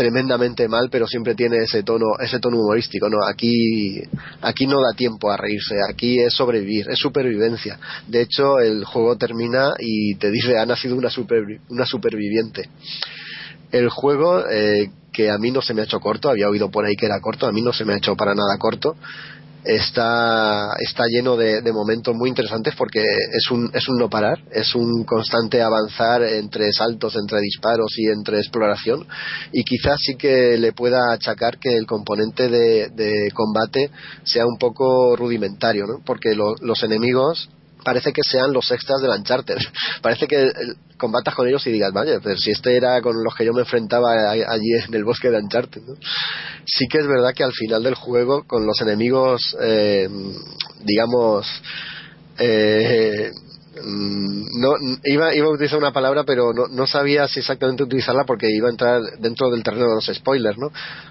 tremendamente 0.00 0.66
mal, 0.66 0.88
pero 0.90 1.06
siempre 1.06 1.34
tiene 1.34 1.58
ese 1.58 1.82
tono, 1.82 2.06
ese 2.18 2.38
tono 2.38 2.56
humorístico, 2.56 3.10
¿no? 3.10 3.18
Aquí, 3.30 4.00
aquí 4.40 4.66
no 4.66 4.80
da 4.80 4.96
tiempo 4.96 5.30
a 5.30 5.36
reírse, 5.36 5.74
aquí 5.86 6.18
es 6.18 6.32
sobrevivir, 6.32 6.88
es 6.88 6.98
supervivencia. 6.98 7.78
De 8.08 8.22
hecho, 8.22 8.60
el 8.60 8.82
juego 8.86 9.16
termina 9.18 9.74
y 9.78 10.14
te 10.14 10.30
dice, 10.30 10.56
ha 10.58 10.64
nacido 10.64 10.96
una, 10.96 11.10
supervi- 11.10 11.60
una 11.68 11.84
superviviente. 11.84 12.70
El 13.72 13.90
juego, 13.90 14.48
eh, 14.48 14.90
que 15.12 15.28
a 15.30 15.36
mí 15.36 15.50
no 15.50 15.60
se 15.60 15.74
me 15.74 15.82
ha 15.82 15.84
hecho 15.84 16.00
corto, 16.00 16.30
había 16.30 16.48
oído 16.48 16.70
por 16.70 16.86
ahí 16.86 16.96
que 16.96 17.04
era 17.04 17.20
corto, 17.20 17.46
a 17.46 17.52
mí 17.52 17.60
no 17.60 17.74
se 17.74 17.84
me 17.84 17.92
ha 17.92 17.98
hecho 17.98 18.16
para 18.16 18.34
nada 18.34 18.56
corto, 18.58 18.96
está, 19.64 20.72
está 20.78 21.04
lleno 21.08 21.36
de, 21.36 21.60
de 21.62 21.72
momentos 21.72 22.14
muy 22.14 22.28
interesantes 22.28 22.74
porque 22.76 23.00
es 23.00 23.50
un, 23.50 23.70
es 23.74 23.88
un 23.88 23.98
no 23.98 24.08
parar, 24.08 24.38
es 24.52 24.74
un 24.74 25.04
constante 25.04 25.62
avanzar 25.62 26.22
entre 26.22 26.72
saltos, 26.72 27.16
entre 27.16 27.40
disparos 27.40 27.92
y 27.98 28.06
entre 28.08 28.38
exploración 28.38 29.06
y 29.52 29.64
quizás 29.64 30.00
sí 30.00 30.16
que 30.16 30.56
le 30.58 30.72
pueda 30.72 31.12
achacar 31.12 31.58
que 31.58 31.74
el 31.76 31.86
componente 31.86 32.48
de, 32.48 32.88
de 32.90 33.30
combate 33.32 33.90
sea 34.24 34.46
un 34.46 34.58
poco 34.58 35.16
rudimentario, 35.16 35.84
¿no? 35.86 36.02
porque 36.04 36.34
lo- 36.34 36.54
los 36.60 36.82
enemigos 36.82 37.48
parece 37.84 38.12
que 38.12 38.22
sean 38.22 38.52
los 38.52 38.70
extras 38.70 39.00
del 39.00 39.10
Uncharted. 39.10 39.56
Parece 40.02 40.26
que 40.26 40.46
eh, 40.46 40.52
combatas 40.96 41.34
con 41.34 41.48
ellos 41.48 41.66
y 41.66 41.72
digas, 41.72 41.92
vaya, 41.92 42.20
pero 42.22 42.36
si 42.36 42.50
este 42.50 42.76
era 42.76 43.00
con 43.00 43.22
los 43.22 43.34
que 43.34 43.44
yo 43.44 43.52
me 43.52 43.60
enfrentaba 43.60 44.30
allí 44.30 44.72
en 44.86 44.94
el 44.94 45.04
bosque 45.04 45.30
de 45.30 45.38
Uncharted. 45.38 45.82
¿no? 45.82 45.94
Sí 46.66 46.86
que 46.88 46.98
es 46.98 47.06
verdad 47.06 47.32
que 47.34 47.44
al 47.44 47.52
final 47.52 47.82
del 47.82 47.94
juego, 47.94 48.44
con 48.46 48.66
los 48.66 48.80
enemigos, 48.80 49.56
eh, 49.60 50.08
digamos, 50.84 51.46
eh, 52.38 53.30
no 53.84 54.74
iba, 55.04 55.34
iba 55.34 55.46
a 55.46 55.50
utilizar 55.50 55.78
una 55.78 55.92
palabra 55.92 56.24
pero 56.24 56.52
no, 56.52 56.66
no 56.68 56.86
sabía 56.86 57.26
si 57.28 57.40
exactamente 57.40 57.82
utilizarla 57.82 58.24
porque 58.24 58.48
iba 58.50 58.68
a 58.68 58.70
entrar 58.70 59.00
dentro 59.18 59.50
del 59.50 59.62
terreno 59.62 59.86
de 59.88 59.94
los 59.94 60.10
spoilers 60.12 60.58
no 60.58 60.70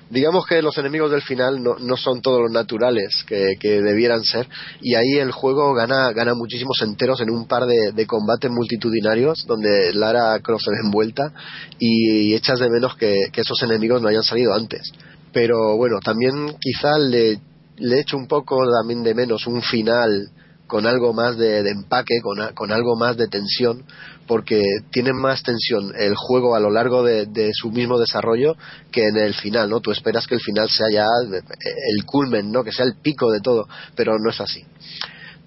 digamos 0.10 0.46
que 0.46 0.62
los 0.62 0.78
enemigos 0.78 1.12
del 1.12 1.22
final 1.22 1.62
no, 1.62 1.76
no 1.80 1.98
son 1.98 2.22
todos 2.22 2.42
los 2.42 2.52
naturales 2.52 3.24
que, 3.28 3.56
que 3.60 3.82
debieran 3.82 4.24
ser 4.24 4.48
y 4.82 4.96
ahí 4.96 5.18
el 5.20 5.32
juego 5.32 5.74
gana 5.74 6.12
gana 6.12 6.34
muchísimos 6.34 6.82
enteros 6.82 7.22
en 7.22 7.30
un 7.30 7.48
par 7.48 7.66
de, 7.66 8.08
combates 8.08 8.50
multitudinarios 8.50 9.46
donde 9.46 9.94
Lara 9.94 10.40
Croft 10.40 10.64
se 10.66 10.72
envuelta 10.84 11.32
y, 11.78 12.34
echas 12.34 12.60
de 12.60 12.70
menos 12.70 12.96
que, 12.96 13.16
que 13.32 13.42
esos 13.42 13.62
enemigos 13.64 14.02
no 14.02 14.08
hayan 14.08 14.24
salido 14.24 14.54
antes. 14.54 14.92
Pero 15.34 15.76
bueno 15.76 16.00
también 16.00 16.56
quizá 16.60 16.98
le 16.98 17.40
le 17.80 18.00
echo 18.02 18.18
un 18.18 18.28
poco 18.28 18.58
también 18.82 19.04
de 19.04 19.16
menos 19.16 19.48
un 19.48 19.62
final 19.62 20.30
con 20.70 20.86
algo 20.86 21.14
más 21.14 21.36
de, 21.36 21.68
empaque, 21.68 22.22
con, 22.22 22.72
algo 22.72 22.96
más 22.96 23.18
de 23.18 23.28
tensión, 23.28 23.84
porque 24.28 24.62
tiene 24.92 25.14
más 25.14 25.42
tensión 25.42 25.92
el 25.98 26.14
juego 26.16 26.56
a 26.56 26.60
lo 26.60 26.70
largo 26.70 27.04
de, 27.04 27.26
de 27.26 27.50
su 27.54 27.72
mismo 27.72 27.98
desarrollo 27.98 28.56
que 28.92 29.08
en 29.08 29.18
el 29.18 29.34
final, 29.34 29.68
¿no? 29.68 29.80
Tú 29.80 29.90
esperas 29.90 30.28
que 30.28 30.36
el 30.36 30.42
final 30.42 30.70
sea 30.70 30.86
ya 30.94 31.08
el 31.26 32.06
culmen, 32.06 32.52
¿no? 32.52 32.64
Que 32.64 32.72
sea 32.72 32.86
el 32.86 32.94
pico 33.02 33.32
de 33.32 33.42
todo, 33.42 33.68
pero 33.96 34.20
no 34.20 34.30
es 34.30 34.40
así. 34.40 34.64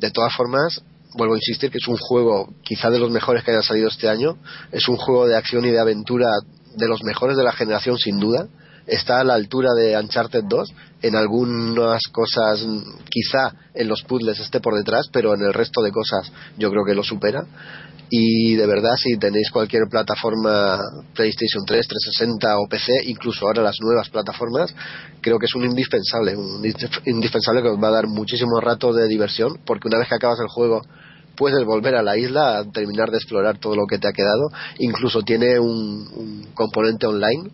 De 0.00 0.10
todas 0.10 0.34
formas, 0.34 0.82
vuelvo 1.14 1.34
a 1.34 1.38
insistir 1.38 1.70
que 1.70 1.78
es 1.78 1.86
un 1.86 1.98
juego 1.98 2.52
quizá 2.64 2.90
de 2.90 2.98
los 2.98 3.12
mejores 3.12 3.44
que 3.44 3.52
hayan 3.52 3.62
salido 3.62 3.86
este 3.86 4.08
año, 4.08 4.38
es 4.72 4.88
un 4.88 4.96
juego 4.96 5.28
de 5.28 5.36
acción 5.36 5.64
y 5.64 5.70
de 5.70 5.78
aventura 5.78 6.26
de 6.74 6.88
los 6.88 7.04
mejores 7.04 7.36
de 7.36 7.44
la 7.44 7.52
generación 7.52 7.96
sin 7.96 8.18
duda, 8.18 8.48
está 8.86 9.20
a 9.20 9.24
la 9.24 9.34
altura 9.34 9.70
de 9.76 9.96
Uncharted 9.98 10.44
2 10.48 10.68
en 11.02 11.16
algunas 11.16 12.02
cosas 12.12 12.64
mm, 12.64 13.04
quizá 13.10 13.52
en 13.74 13.88
los 13.88 14.02
puzzles 14.02 14.38
esté 14.40 14.60
por 14.60 14.74
detrás 14.76 15.06
pero 15.12 15.34
en 15.34 15.42
el 15.42 15.52
resto 15.54 15.82
de 15.82 15.90
cosas 15.92 16.30
yo 16.58 16.70
creo 16.70 16.84
que 16.84 16.94
lo 16.94 17.02
supera. 17.02 17.42
Y 18.14 18.56
de 18.56 18.66
verdad 18.66 18.94
si 18.96 19.16
tenéis 19.16 19.50
cualquier 19.50 19.84
plataforma 19.90 20.78
PlayStation 21.14 21.64
3, 21.64 21.86
360 21.88 22.58
o 22.58 22.68
PC 22.68 22.92
incluso 23.06 23.46
ahora 23.46 23.62
las 23.62 23.76
nuevas 23.80 24.10
plataformas 24.10 24.74
creo 25.22 25.38
que 25.38 25.46
es 25.46 25.54
un 25.54 25.64
indispensable 25.64 26.36
un 26.36 26.62
indis- 26.62 27.00
indispensable 27.06 27.62
que 27.62 27.68
os 27.68 27.82
va 27.82 27.88
a 27.88 27.92
dar 27.92 28.06
muchísimo 28.08 28.60
rato 28.60 28.92
de 28.92 29.08
diversión 29.08 29.58
porque 29.64 29.88
una 29.88 29.98
vez 29.98 30.08
que 30.08 30.14
acabas 30.16 30.40
el 30.40 30.48
juego 30.48 30.82
puedes 31.36 31.64
volver 31.64 31.94
a 31.94 32.02
la 32.02 32.16
isla 32.16 32.58
a 32.58 32.64
terminar 32.70 33.10
de 33.10 33.18
explorar 33.18 33.58
todo 33.58 33.76
lo 33.76 33.86
que 33.86 33.98
te 33.98 34.08
ha 34.08 34.12
quedado. 34.12 34.50
Incluso 34.78 35.22
tiene 35.22 35.58
un, 35.58 36.48
componente 36.54 37.06
online 37.06 37.50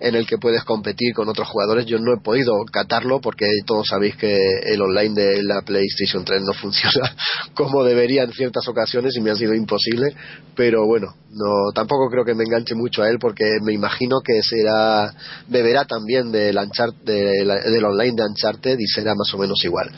en 0.00 0.14
el 0.14 0.26
que 0.26 0.38
puedes 0.38 0.64
competir 0.64 1.12
con 1.14 1.28
otros 1.28 1.46
jugadores. 1.48 1.84
Yo 1.84 1.98
no 1.98 2.14
he 2.14 2.22
podido 2.22 2.52
catarlo 2.72 3.20
porque 3.20 3.46
todos 3.66 3.86
sabéis 3.88 4.16
que 4.16 4.34
el 4.64 4.80
online 4.80 5.14
de 5.14 5.42
la 5.42 5.60
PlayStation 5.62 6.24
3 6.24 6.40
no 6.42 6.52
funciona 6.60 7.14
como 7.54 7.84
debería 7.84 8.22
en 8.22 8.32
ciertas 8.32 8.66
ocasiones 8.68 9.14
y 9.16 9.20
me 9.20 9.30
ha 9.30 9.36
sido 9.36 9.54
imposible. 9.54 10.14
Pero 10.56 10.86
bueno, 10.86 11.14
no 11.30 11.72
tampoco 11.74 12.08
creo 12.10 12.24
que 12.24 12.34
me 12.34 12.44
enganche 12.44 12.74
mucho 12.74 13.02
a 13.02 13.08
él 13.08 13.18
porque 13.20 13.44
me 13.62 13.72
imagino 13.74 14.20
que 14.24 14.42
será 14.42 15.12
beberá 15.48 15.84
también 15.84 16.32
del, 16.32 16.56
Unchart- 16.56 17.02
de 17.04 17.44
la- 17.44 17.60
del 17.60 17.84
online 17.84 18.14
de 18.16 18.22
Uncharted 18.24 18.78
y 18.78 18.86
será 18.86 19.14
más 19.14 19.32
o 19.34 19.38
menos 19.38 19.62
igual. 19.64 19.90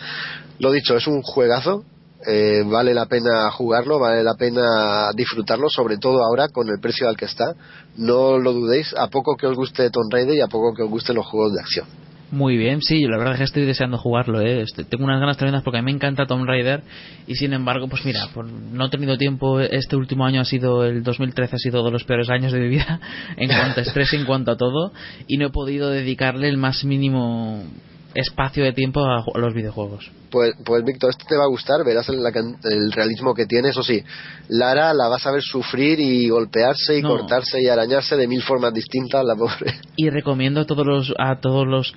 Lo 0.58 0.72
dicho, 0.72 0.96
es 0.96 1.06
un 1.06 1.22
juegazo. 1.22 1.84
Eh, 2.26 2.62
vale 2.64 2.94
la 2.94 3.06
pena 3.06 3.50
jugarlo, 3.50 3.98
vale 3.98 4.22
la 4.22 4.34
pena 4.34 5.10
disfrutarlo, 5.14 5.68
sobre 5.68 5.98
todo 5.98 6.22
ahora 6.24 6.48
con 6.48 6.68
el 6.68 6.80
precio 6.80 7.08
al 7.08 7.16
que 7.16 7.24
está. 7.26 7.54
No 7.96 8.38
lo 8.38 8.52
dudéis, 8.52 8.94
a 8.96 9.08
poco 9.08 9.36
que 9.36 9.46
os 9.46 9.56
guste 9.56 9.90
Tomb 9.90 10.12
Raider 10.12 10.34
y 10.36 10.40
a 10.40 10.46
poco 10.48 10.74
que 10.74 10.82
os 10.82 10.90
gusten 10.90 11.16
los 11.16 11.26
juegos 11.26 11.52
de 11.54 11.60
acción. 11.60 11.86
Muy 12.32 12.56
bien, 12.56 12.80
sí, 12.80 13.02
la 13.02 13.18
verdad 13.18 13.34
es 13.34 13.38
que 13.40 13.44
estoy 13.44 13.66
deseando 13.66 13.98
jugarlo, 13.98 14.40
¿eh? 14.40 14.62
Este- 14.62 14.84
Tengo 14.84 15.04
unas 15.04 15.20
ganas 15.20 15.36
tremendas 15.36 15.62
porque 15.62 15.76
a 15.78 15.82
mí 15.82 15.92
me 15.92 15.96
encanta 15.96 16.24
Tomb 16.24 16.46
Raider 16.46 16.82
y 17.26 17.34
sin 17.34 17.52
embargo, 17.52 17.88
pues 17.88 18.06
mira, 18.06 18.26
por 18.32 18.46
no 18.46 18.86
he 18.86 18.88
tenido 18.88 19.18
tiempo, 19.18 19.60
este 19.60 19.96
último 19.96 20.24
año 20.24 20.40
ha 20.40 20.46
sido, 20.46 20.86
el 20.86 21.02
2013 21.02 21.56
ha 21.56 21.58
sido 21.58 21.80
uno 21.80 21.88
de 21.88 21.92
los 21.92 22.04
peores 22.04 22.30
años 22.30 22.50
de 22.52 22.60
mi 22.60 22.68
vida 22.68 23.00
en 23.36 23.48
cuanto 23.48 23.80
a 23.80 23.82
estrés, 23.82 24.14
en 24.14 24.24
cuanto 24.24 24.50
a 24.50 24.56
todo 24.56 24.92
y 25.26 25.36
no 25.36 25.48
he 25.48 25.50
podido 25.50 25.90
dedicarle 25.90 26.48
el 26.48 26.56
más 26.56 26.84
mínimo 26.86 27.64
espacio 28.14 28.64
de 28.64 28.72
tiempo 28.72 29.04
a, 29.04 29.24
los 29.38 29.54
videojuegos. 29.54 30.10
Pues, 30.30 30.54
pues 30.64 30.82
Víctor, 30.84 31.10
esto 31.10 31.24
te 31.28 31.36
va 31.36 31.44
a 31.44 31.48
gustar, 31.48 31.84
verás 31.84 32.08
el, 32.08 32.22
la 32.22 32.32
can- 32.32 32.56
el 32.64 32.90
realismo 32.92 33.34
que 33.34 33.44
tiene. 33.46 33.68
Eso 33.68 33.82
sí, 33.82 34.02
Lara 34.48 34.94
la 34.94 35.08
vas 35.08 35.26
a 35.26 35.32
ver 35.32 35.42
sufrir 35.42 36.00
y 36.00 36.28
golpearse 36.28 36.98
y 36.98 37.02
No. 37.02 37.10
cortarse 37.10 37.60
y 37.62 37.68
arañarse 37.68 38.16
de 38.16 38.26
mil 38.26 38.42
formas 38.42 38.72
distintas, 38.72 39.24
la 39.24 39.34
pobre. 39.36 39.74
Y 39.96 40.08
recomiendo 40.08 40.60
a 40.62 40.64
todos 40.64 40.86
los 40.86 41.12
a 41.18 41.38
todos 41.40 41.66
los 41.66 41.92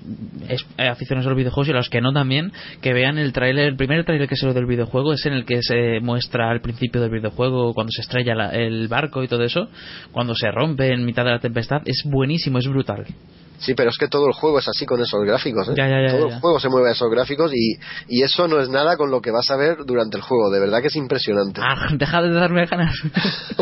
eh, 0.49 0.87
aficionados 0.89 1.27
a 1.27 1.29
los 1.29 1.37
videojuegos 1.37 1.69
y 1.69 1.71
a 1.71 1.75
los 1.75 1.89
que 1.89 2.01
no 2.01 2.11
también 2.11 2.51
que 2.81 2.93
vean 2.93 3.17
el 3.17 3.31
tráiler, 3.31 3.67
el 3.69 3.77
primer 3.77 4.03
tráiler 4.03 4.27
que 4.27 4.35
se 4.35 4.45
lo 4.45 4.53
del 4.53 4.65
videojuego 4.65 5.13
es 5.13 5.25
en 5.25 5.31
el 5.33 5.45
que 5.45 5.59
se 5.61 6.01
muestra 6.01 6.51
al 6.51 6.59
principio 6.61 6.99
del 7.01 7.09
videojuego 7.09 7.73
cuando 7.73 7.91
se 7.95 8.01
estrella 8.01 8.35
la- 8.35 8.49
el 8.49 8.89
barco 8.89 9.23
y 9.23 9.27
todo 9.29 9.43
eso, 9.43 9.69
cuando 10.11 10.35
se 10.35 10.51
rompe 10.51 10.93
en 10.93 11.05
mitad 11.05 11.23
de 11.23 11.31
la 11.31 11.39
tempestad, 11.39 11.81
es 11.85 12.03
buenísimo, 12.05 12.57
es 12.59 12.67
brutal. 12.67 13.05
Sí, 13.57 13.73
pero 13.75 13.89
es 13.89 13.97
que 13.97 14.07
todo 14.07 14.27
el 14.27 14.33
juego 14.33 14.59
es 14.59 14.67
así 14.67 14.85
con 14.85 15.01
esos 15.01 15.23
gráficos. 15.25 15.67
¿eh? 15.69 15.73
Ya, 15.75 15.87
ya, 15.87 16.01
ya, 16.07 16.11
todo 16.17 16.27
el 16.29 16.39
juego 16.39 16.59
se 16.59 16.69
mueve 16.69 16.89
a 16.89 16.91
esos 16.93 17.09
gráficos 17.09 17.51
y, 17.53 17.77
y 18.07 18.21
eso 18.23 18.47
no 18.47 18.59
es 18.59 18.69
nada 18.69 18.97
con 18.97 19.11
lo 19.11 19.21
que 19.21 19.31
vas 19.31 19.49
a 19.51 19.55
ver 19.57 19.77
durante 19.85 20.17
el 20.17 20.23
juego. 20.23 20.49
De 20.51 20.59
verdad 20.59 20.81
que 20.81 20.87
es 20.87 20.95
impresionante. 20.95 21.61
Ah, 21.63 21.87
deja 21.93 22.21
de 22.21 22.31
darme 22.33 22.65
ganas. 22.65 22.95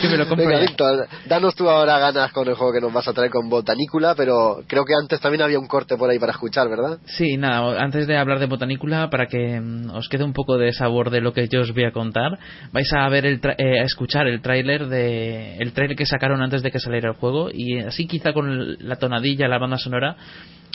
que 0.00 0.08
me 0.08 0.16
lo 0.16 0.26
compro 0.28 0.46
Venga, 0.46 0.60
ya. 0.60 0.66
Víctor, 0.66 1.06
danos 1.26 1.54
tú 1.54 1.68
ahora 1.68 1.98
ganas 1.98 2.32
con 2.32 2.48
el 2.48 2.54
juego 2.54 2.72
que 2.72 2.80
nos 2.80 2.92
vas 2.92 3.06
a 3.08 3.12
traer 3.12 3.30
con 3.30 3.48
Botanícula, 3.48 4.14
pero 4.14 4.62
creo 4.66 4.84
que 4.84 4.94
antes 5.00 5.20
también 5.20 5.42
había 5.42 5.58
un 5.58 5.66
corte 5.66 5.96
por 5.96 6.10
ahí 6.10 6.18
para 6.18 6.32
escuchar, 6.32 6.68
¿verdad? 6.68 6.98
Sí, 7.06 7.36
nada, 7.36 7.80
antes 7.80 8.06
de 8.06 8.16
hablar 8.16 8.38
de 8.38 8.46
Botanícula, 8.46 9.08
para 9.10 9.26
que 9.26 9.60
mm, 9.60 9.90
os 9.94 10.08
quede 10.08 10.24
un 10.24 10.32
poco 10.32 10.56
de 10.58 10.72
sabor 10.72 11.10
de 11.10 11.20
lo 11.20 11.32
que 11.32 11.48
yo 11.48 11.60
os 11.60 11.72
voy 11.72 11.84
a 11.84 11.92
contar, 11.92 12.38
vais 12.72 12.92
a 12.92 13.08
ver 13.08 13.26
el 13.26 13.40
tra- 13.40 13.54
eh, 13.58 13.80
a 13.80 13.84
escuchar 13.84 14.26
el 14.26 14.40
tráiler 14.40 14.88
de 14.88 15.56
el 15.58 15.72
tráiler 15.72 15.96
que 15.96 16.06
sacaron 16.06 16.42
antes 16.42 16.62
de 16.62 16.70
que 16.70 16.78
saliera 16.78 17.10
el 17.10 17.16
juego 17.16 17.48
y 17.52 17.78
así 17.78 18.06
quizá 18.06 18.32
con 18.32 18.76
la 18.86 18.96
tonadilla, 18.96 19.29
la 19.36 19.58
banda 19.58 19.78
sonora, 19.78 20.16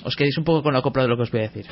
os 0.04 0.16
quedéis 0.16 0.38
un 0.38 0.44
poco 0.44 0.64
con 0.64 0.74
la 0.74 0.82
copla 0.82 1.04
de 1.04 1.10
lo 1.10 1.18
que 1.18 1.24
os 1.24 1.32
voy 1.32 1.42
a 1.42 1.50
decir. 1.50 1.66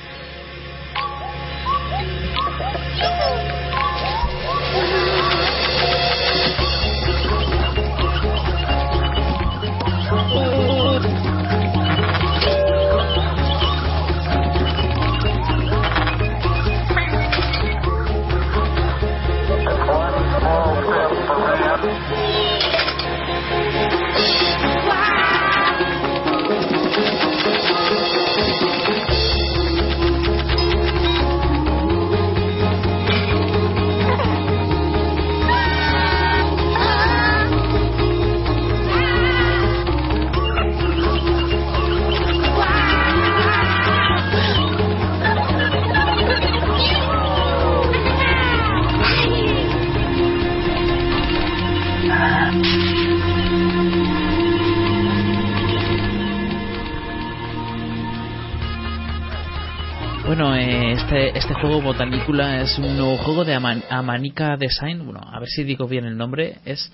Este, 61.44 61.53
juego 61.56 61.82
Botanícula 61.82 62.61
es 62.61 62.78
un 62.80 62.95
nuevo 62.98 63.18
juego 63.18 63.44
de 63.44 63.53
Ama- 63.53 63.82
Amanica 63.90 64.56
Design. 64.57 65.03
Bueno, 65.06 65.20
a 65.24 65.40
ver 65.40 65.49
si 65.49 65.64
digo 65.64 65.88
bien 65.88 66.06
el 66.06 66.18
nombre. 66.18 66.56
Es. 66.65 66.91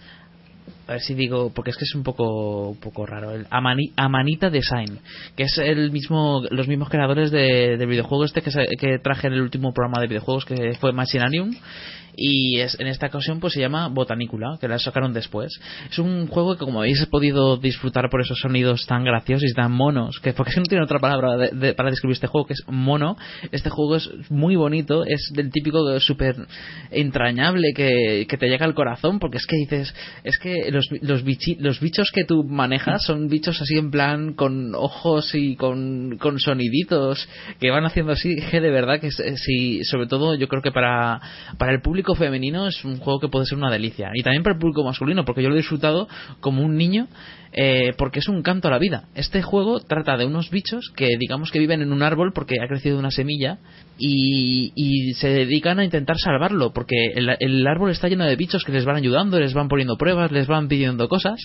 A 0.88 0.94
ver 0.94 1.02
si 1.02 1.14
digo. 1.14 1.52
Porque 1.54 1.72
es 1.72 1.78
que 1.78 1.84
es 1.86 1.94
un 1.96 2.04
poco, 2.04 2.70
un 2.70 2.80
poco 2.80 3.06
raro. 3.06 3.32
El 3.32 3.46
Amani- 3.50 3.92
Amanita 3.96 4.50
Design. 4.50 5.00
Que 5.36 5.44
es 5.44 5.58
el 5.60 5.92
mismo 5.92 6.42
los 6.50 6.68
mismos 6.68 6.90
creadores 6.90 7.32
de- 7.32 7.78
del 7.78 7.88
videojuego 7.88 8.26
este 8.26 8.42
que, 8.42 8.52
se- 8.52 8.68
que 8.80 8.98
traje 9.00 9.28
en 9.28 9.34
el 9.34 9.42
último 9.42 9.72
programa 9.74 10.02
de 10.02 10.08
videojuegos 10.08 10.46
que 10.46 10.74
fue 10.80 10.94
Machinarium. 10.94 11.52
Y 12.22 12.60
es, 12.60 12.78
en 12.80 12.88
esta 12.88 13.08
ocasión 13.08 13.40
pues 13.40 13.54
se 13.54 13.62
llama 13.62 13.88
Botanícula, 13.88 14.58
que 14.60 14.68
la 14.68 14.78
sacaron 14.78 15.14
después. 15.14 15.58
Es 15.90 16.00
un 16.00 16.28
juego 16.28 16.56
que 16.58 16.66
como 16.66 16.80
habéis 16.80 17.06
podido 17.06 17.56
disfrutar 17.58 18.10
por 18.10 18.20
esos 18.22 18.38
sonidos 18.40 18.86
tan 18.88 19.06
graciosos 19.06 19.50
y 19.50 19.54
tan 19.54 19.72
monos, 19.72 20.20
que 20.20 20.34
porque 20.34 20.52
no 20.58 20.64
tiene 20.64 20.84
otra 20.84 21.00
palabra 21.00 21.38
de- 21.38 21.52
de- 21.52 21.74
para 21.74 21.90
describir 21.92 22.16
este 22.16 22.28
juego, 22.28 22.46
que 22.48 22.54
es 22.54 22.64
mono, 22.68 23.16
este 23.52 23.70
juego 23.70 23.96
es 23.96 24.10
muy 24.30 24.56
bonito, 24.58 25.06
es 25.06 25.30
del 25.34 25.50
típico 25.52 26.00
súper 26.02 26.36
entrañable 26.92 27.74
que, 27.76 28.26
que 28.28 28.38
te 28.38 28.48
llega 28.50 28.66
al 28.66 28.74
corazón, 28.74 29.20
porque 29.20 29.38
es 29.38 29.46
que 29.46 29.56
dices, 29.56 29.94
es 30.24 30.38
que 30.38 30.70
los, 30.72 30.88
los, 31.02 31.24
bichi- 31.24 31.58
los 31.60 31.80
bichos 31.80 32.12
que 32.14 32.24
tú 32.26 32.44
manejas 32.44 33.04
son 33.04 33.28
bichos 33.28 33.62
así 33.62 33.78
en 33.78 33.92
plan 33.92 34.34
con 34.34 34.76
ojos 34.76 35.34
y 35.36 35.56
con, 35.56 36.18
con 36.18 36.40
soniditos 36.40 37.28
que 37.60 37.70
van 37.72 37.86
haciendo 37.86 38.12
así, 38.12 38.36
que 38.52 38.60
de 38.60 38.72
verdad 38.72 39.00
que 39.00 39.08
eh, 39.08 39.38
sí, 39.38 39.84
sobre 39.86 40.08
todo 40.08 40.36
yo 40.36 40.48
creo 40.48 40.62
que 40.62 40.72
para, 40.72 41.22
para 41.58 41.72
el 41.72 41.82
público 41.82 42.09
femenino 42.16 42.68
es 42.68 42.84
un 42.84 42.98
juego 42.98 43.20
que 43.20 43.28
puede 43.28 43.46
ser 43.46 43.58
una 43.58 43.72
delicia. 43.72 44.10
Y 44.14 44.24
también 44.24 44.44
para 44.44 44.56
el 44.56 44.60
público 44.60 44.84
masculino 44.84 45.26
porque 45.26 45.44
yo 45.44 45.50
lo 45.50 45.56
he 45.56 45.60
disfrutado 45.60 46.08
como 46.40 46.64
un 46.64 46.76
niño 46.76 47.08
eh, 47.52 47.94
porque 47.98 48.20
es 48.20 48.28
un 48.28 48.44
canto 48.44 48.68
a 48.68 48.72
la 48.72 48.78
vida. 48.78 49.06
Este 49.16 49.42
juego 49.42 49.80
trata 49.80 50.18
de 50.18 50.26
unos 50.26 50.52
bichos 50.52 50.92
que 50.96 51.08
digamos 51.18 51.52
que 51.52 51.58
viven 51.58 51.82
en 51.82 51.92
un 51.92 52.04
árbol 52.04 52.32
porque 52.34 52.56
ha 52.64 52.68
crecido 52.68 53.00
una 53.00 53.10
semilla 53.10 53.58
y, 53.98 55.14
se 55.16 55.30
dedican 55.30 55.80
a 55.80 55.84
intentar 55.84 56.18
salvarlo 56.18 56.72
porque 56.72 57.08
el, 57.16 57.36
el 57.40 57.68
árbol 57.68 57.90
está 57.90 58.08
lleno 58.08 58.26
de 58.26 58.36
bichos 58.36 58.64
que 58.64 58.72
les 58.72 58.86
van 58.86 58.96
ayudando 58.96 59.40
les 59.40 59.54
van 59.54 59.68
poniendo 59.68 59.98
pruebas 59.98 60.32
les 60.32 60.48
van 60.48 60.68
pidiendo 60.68 61.10
cosas. 61.10 61.40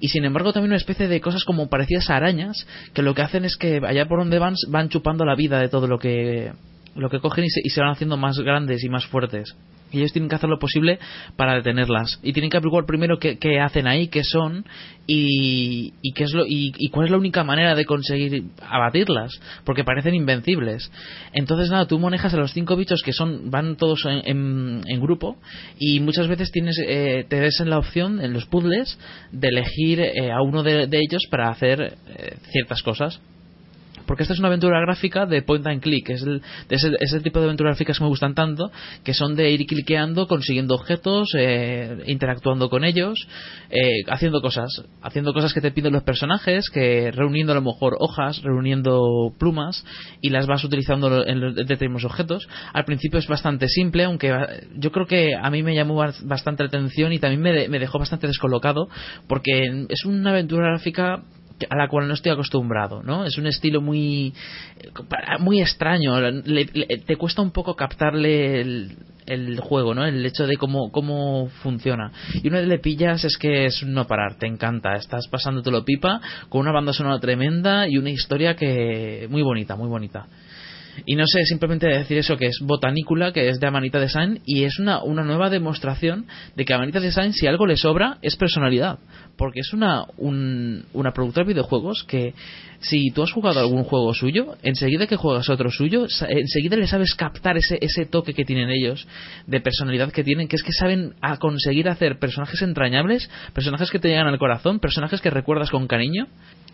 Y 0.00 0.08
sin 0.08 0.24
embargo 0.24 0.52
también 0.52 0.70
una 0.70 0.76
especie 0.76 1.08
de 1.08 1.20
cosas 1.20 1.44
como 1.44 1.68
parecidas 1.68 2.10
a 2.10 2.16
arañas 2.16 2.66
que 2.92 3.02
lo 3.02 3.14
que 3.14 3.22
hacen 3.22 3.44
es 3.44 3.56
que 3.56 3.80
allá 3.86 4.06
por 4.06 4.18
donde 4.18 4.38
van 4.38 4.54
van 4.68 4.88
chupando 4.88 5.24
la 5.24 5.36
vida 5.36 5.60
de 5.60 5.68
todo 5.68 5.86
lo 5.86 5.98
que 5.98 6.52
lo 6.96 7.10
que 7.10 7.20
cogen 7.20 7.44
y 7.44 7.50
se, 7.50 7.60
y 7.62 7.70
se 7.70 7.80
van 7.80 7.90
haciendo 7.90 8.16
más 8.16 8.38
grandes 8.38 8.84
y 8.84 8.88
más 8.88 9.06
fuertes. 9.06 9.54
Y 9.94 9.98
ellos 9.98 10.12
tienen 10.12 10.28
que 10.28 10.34
hacer 10.34 10.50
lo 10.50 10.58
posible 10.58 10.98
para 11.36 11.54
detenerlas. 11.54 12.18
Y 12.22 12.32
tienen 12.32 12.50
que 12.50 12.56
averiguar 12.56 12.84
primero 12.84 13.18
qué, 13.20 13.60
hacen 13.60 13.86
ahí, 13.86 14.08
qué 14.08 14.24
son 14.24 14.64
y, 15.06 15.92
y 16.02 16.12
qué 16.14 16.24
es 16.24 16.32
lo, 16.32 16.44
y, 16.46 16.72
cuál 16.90 17.06
es 17.06 17.12
la 17.12 17.18
única 17.18 17.44
manera 17.44 17.76
de 17.76 17.84
conseguir 17.84 18.42
abatirlas. 18.60 19.30
Porque 19.64 19.84
parecen 19.84 20.16
invencibles. 20.16 20.90
Entonces, 21.32 21.70
nada, 21.70 21.86
tú 21.86 22.00
manejas 22.00 22.34
a 22.34 22.38
los 22.38 22.52
cinco 22.52 22.74
bichos 22.74 23.02
que 23.04 23.12
son 23.12 23.52
van 23.52 23.76
todos 23.76 24.04
en 24.06 24.82
grupo 25.00 25.36
y 25.78 26.00
muchas 26.00 26.26
veces 26.26 26.50
tienes 26.50 26.76
eh, 26.84 27.24
te 27.28 27.38
ves 27.38 27.60
en 27.60 27.70
la 27.70 27.78
opción, 27.78 28.20
en 28.20 28.32
los 28.32 28.46
puzzles, 28.46 28.98
de 29.30 29.48
elegir 29.48 30.00
eh, 30.00 30.32
a 30.32 30.42
uno 30.42 30.64
de, 30.64 30.88
de 30.88 30.98
ellos 30.98 31.22
para 31.30 31.50
hacer 31.50 31.98
eh, 32.08 32.36
ciertas 32.50 32.82
cosas 32.82 33.20
porque 34.06 34.22
esta 34.24 34.32
es 34.34 34.38
una 34.38 34.48
aventura 34.48 34.80
gráfica 34.80 35.26
de 35.26 35.42
point 35.42 35.66
and 35.66 35.80
click, 35.82 36.10
es 36.10 36.22
el, 36.22 36.42
es 36.68 36.84
el, 36.84 36.96
es 37.00 37.12
el 37.12 37.22
tipo 37.22 37.38
de 37.40 37.46
aventuras 37.46 37.72
gráficas 37.72 37.98
que 37.98 38.04
me 38.04 38.08
gustan 38.10 38.34
tanto, 38.34 38.70
que 39.02 39.14
son 39.14 39.34
de 39.36 39.50
ir 39.50 39.66
cliqueando, 39.66 40.26
consiguiendo 40.26 40.74
objetos, 40.74 41.28
eh, 41.36 41.98
interactuando 42.06 42.68
con 42.68 42.84
ellos, 42.84 43.26
eh, 43.70 44.02
haciendo 44.08 44.40
cosas, 44.40 44.70
haciendo 45.02 45.32
cosas 45.32 45.52
que 45.54 45.60
te 45.60 45.70
piden 45.70 45.92
los 45.92 46.02
personajes, 46.02 46.70
que 46.70 47.10
reuniendo 47.10 47.52
a 47.52 47.56
lo 47.56 47.62
mejor 47.62 47.96
hojas, 47.98 48.42
reuniendo 48.42 49.32
plumas 49.38 49.84
y 50.20 50.30
las 50.30 50.46
vas 50.46 50.64
utilizando 50.64 51.26
en 51.26 51.40
los 51.40 51.54
determinados 51.54 52.04
objetos. 52.04 52.46
Al 52.72 52.84
principio 52.84 53.18
es 53.18 53.26
bastante 53.28 53.68
simple, 53.68 54.04
aunque 54.04 54.28
eh, 54.30 54.68
yo 54.76 54.90
creo 54.92 55.06
que 55.06 55.34
a 55.34 55.50
mí 55.50 55.62
me 55.62 55.74
llamó 55.74 55.96
bas- 55.96 56.22
bastante 56.26 56.62
la 56.62 56.68
atención 56.68 57.12
y 57.12 57.18
también 57.18 57.40
me, 57.42 57.52
de- 57.52 57.68
me 57.68 57.78
dejó 57.78 57.98
bastante 57.98 58.26
descolocado, 58.26 58.88
porque 59.28 59.86
es 59.88 60.04
una 60.04 60.30
aventura 60.30 60.68
gráfica 60.68 61.22
a 61.68 61.76
la 61.76 61.88
cual 61.88 62.08
no 62.08 62.14
estoy 62.14 62.32
acostumbrado, 62.32 63.02
¿no? 63.02 63.24
Es 63.24 63.38
un 63.38 63.46
estilo 63.46 63.80
muy 63.80 64.34
muy 65.40 65.60
extraño, 65.60 66.14
te 67.06 67.16
cuesta 67.16 67.42
un 67.42 67.50
poco 67.50 67.74
captarle 67.74 68.60
el, 68.60 68.96
el 69.26 69.60
juego, 69.60 69.94
¿no? 69.94 70.04
El 70.04 70.24
hecho 70.24 70.46
de 70.46 70.56
cómo, 70.56 70.90
cómo 70.90 71.48
funciona. 71.62 72.12
Y 72.42 72.48
una 72.48 72.58
vez 72.58 72.68
le 72.68 72.78
pillas 72.78 73.24
es 73.24 73.36
que 73.36 73.66
es 73.66 73.82
no 73.84 74.06
parar, 74.06 74.36
te 74.38 74.46
encanta, 74.46 74.96
estás 74.96 75.28
pasándotelo 75.28 75.84
pipa 75.84 76.20
con 76.48 76.60
una 76.60 76.72
banda 76.72 76.92
sonora 76.92 77.18
tremenda 77.18 77.88
y 77.88 77.98
una 77.98 78.10
historia 78.10 78.54
que 78.54 79.26
muy 79.30 79.42
bonita, 79.42 79.76
muy 79.76 79.88
bonita. 79.88 80.26
Y 81.06 81.16
no 81.16 81.26
sé, 81.26 81.44
simplemente 81.44 81.88
decir 81.88 82.18
eso, 82.18 82.36
que 82.36 82.46
es 82.46 82.58
Botanícula, 82.60 83.32
que 83.32 83.48
es 83.48 83.58
de 83.58 83.66
Amanita 83.66 83.98
Design, 83.98 84.40
y 84.44 84.64
es 84.64 84.78
una, 84.78 85.02
una 85.02 85.24
nueva 85.24 85.50
demostración 85.50 86.26
de 86.54 86.64
que 86.64 86.72
Amanita 86.72 87.00
Design, 87.00 87.32
si 87.32 87.46
algo 87.46 87.66
le 87.66 87.76
sobra, 87.76 88.18
es 88.22 88.36
personalidad. 88.36 88.98
Porque 89.36 89.60
es 89.60 89.72
una, 89.72 90.06
un- 90.16 90.84
una 90.92 91.12
productora 91.12 91.44
de 91.46 91.52
videojuegos 91.54 92.04
que, 92.06 92.34
si 92.88 93.10
tú 93.10 93.22
has 93.22 93.32
jugado 93.32 93.60
algún 93.60 93.84
juego 93.84 94.12
suyo, 94.14 94.56
enseguida 94.62 95.06
que 95.06 95.16
juegas 95.16 95.48
otro 95.48 95.70
suyo, 95.70 96.06
enseguida 96.28 96.76
le 96.76 96.86
sabes 96.86 97.14
captar 97.14 97.56
ese, 97.56 97.78
ese 97.80 98.04
toque 98.06 98.34
que 98.34 98.44
tienen 98.44 98.68
ellos, 98.70 99.06
de 99.46 99.60
personalidad 99.60 100.12
que 100.12 100.22
tienen, 100.24 100.48
que 100.48 100.56
es 100.56 100.62
que 100.62 100.72
saben 100.72 101.14
a 101.22 101.38
conseguir 101.38 101.88
hacer 101.88 102.18
personajes 102.18 102.60
entrañables, 102.62 103.30
personajes 103.54 103.90
que 103.90 103.98
te 103.98 104.08
llegan 104.08 104.26
al 104.26 104.38
corazón, 104.38 104.80
personajes 104.80 105.20
que 105.20 105.30
recuerdas 105.30 105.70
con 105.70 105.86
cariño, 105.86 106.26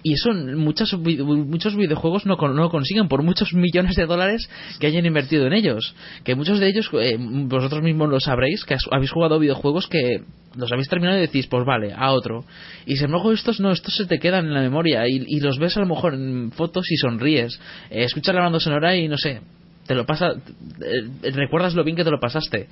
y 0.03 0.15
eso 0.15 0.33
muchos, 0.33 0.97
vi- 1.03 1.19
muchos 1.23 1.77
videojuegos 1.77 2.25
no, 2.25 2.37
no 2.37 2.71
consiguen 2.71 3.07
por 3.07 3.23
muchos 3.23 3.53
millones 3.53 3.97
de 3.97 4.07
dólares 4.07 4.49
que 4.79 4.87
hayan 4.87 5.05
invertido 5.05 5.47
en 5.47 5.53
ellos. 5.53 5.95
Que 6.25 6.35
muchos 6.35 6.59
de 6.59 6.69
ellos, 6.69 6.89
eh, 6.95 7.19
vosotros 7.19 7.83
mismos 7.83 8.09
lo 8.09 8.19
sabréis, 8.19 8.65
que 8.65 8.77
habéis 8.91 9.11
jugado 9.11 9.39
videojuegos 9.39 9.89
que 9.89 10.23
los 10.57 10.73
habéis 10.73 10.89
terminado 10.89 11.19
y 11.19 11.21
decís, 11.21 11.47
pues 11.49 11.67
vale, 11.67 11.93
a 11.95 12.13
otro. 12.13 12.47
Y 12.87 12.97
sin 12.97 13.05
embargo 13.07 13.31
estos 13.33 13.61
no, 13.61 13.73
estos 13.73 13.95
se 13.95 14.07
te 14.07 14.19
quedan 14.19 14.47
en 14.47 14.55
la 14.55 14.63
memoria 14.63 15.07
y, 15.07 15.23
y 15.27 15.41
los 15.41 15.59
ves 15.59 15.77
a 15.77 15.81
lo 15.81 15.87
mejor 15.87 16.00
en 16.09 16.53
fotos 16.53 16.91
y 16.91 16.97
sonríes. 16.97 17.61
Eh, 17.91 18.05
escuchas 18.05 18.35
la 18.35 18.43
banda 18.43 18.61
sonora 18.61 18.97
y 18.97 19.09
no 19.09 19.17
sé, 19.17 19.41
te 19.87 19.95
lo 19.95 20.07
pasa, 20.07 20.33
eh, 20.33 21.31
recuerdas 21.33 21.75
lo 21.75 21.83
bien 21.85 21.97
que 21.97 22.05
te 22.05 22.11
lo 22.11 22.21
pasaste. 22.21 22.69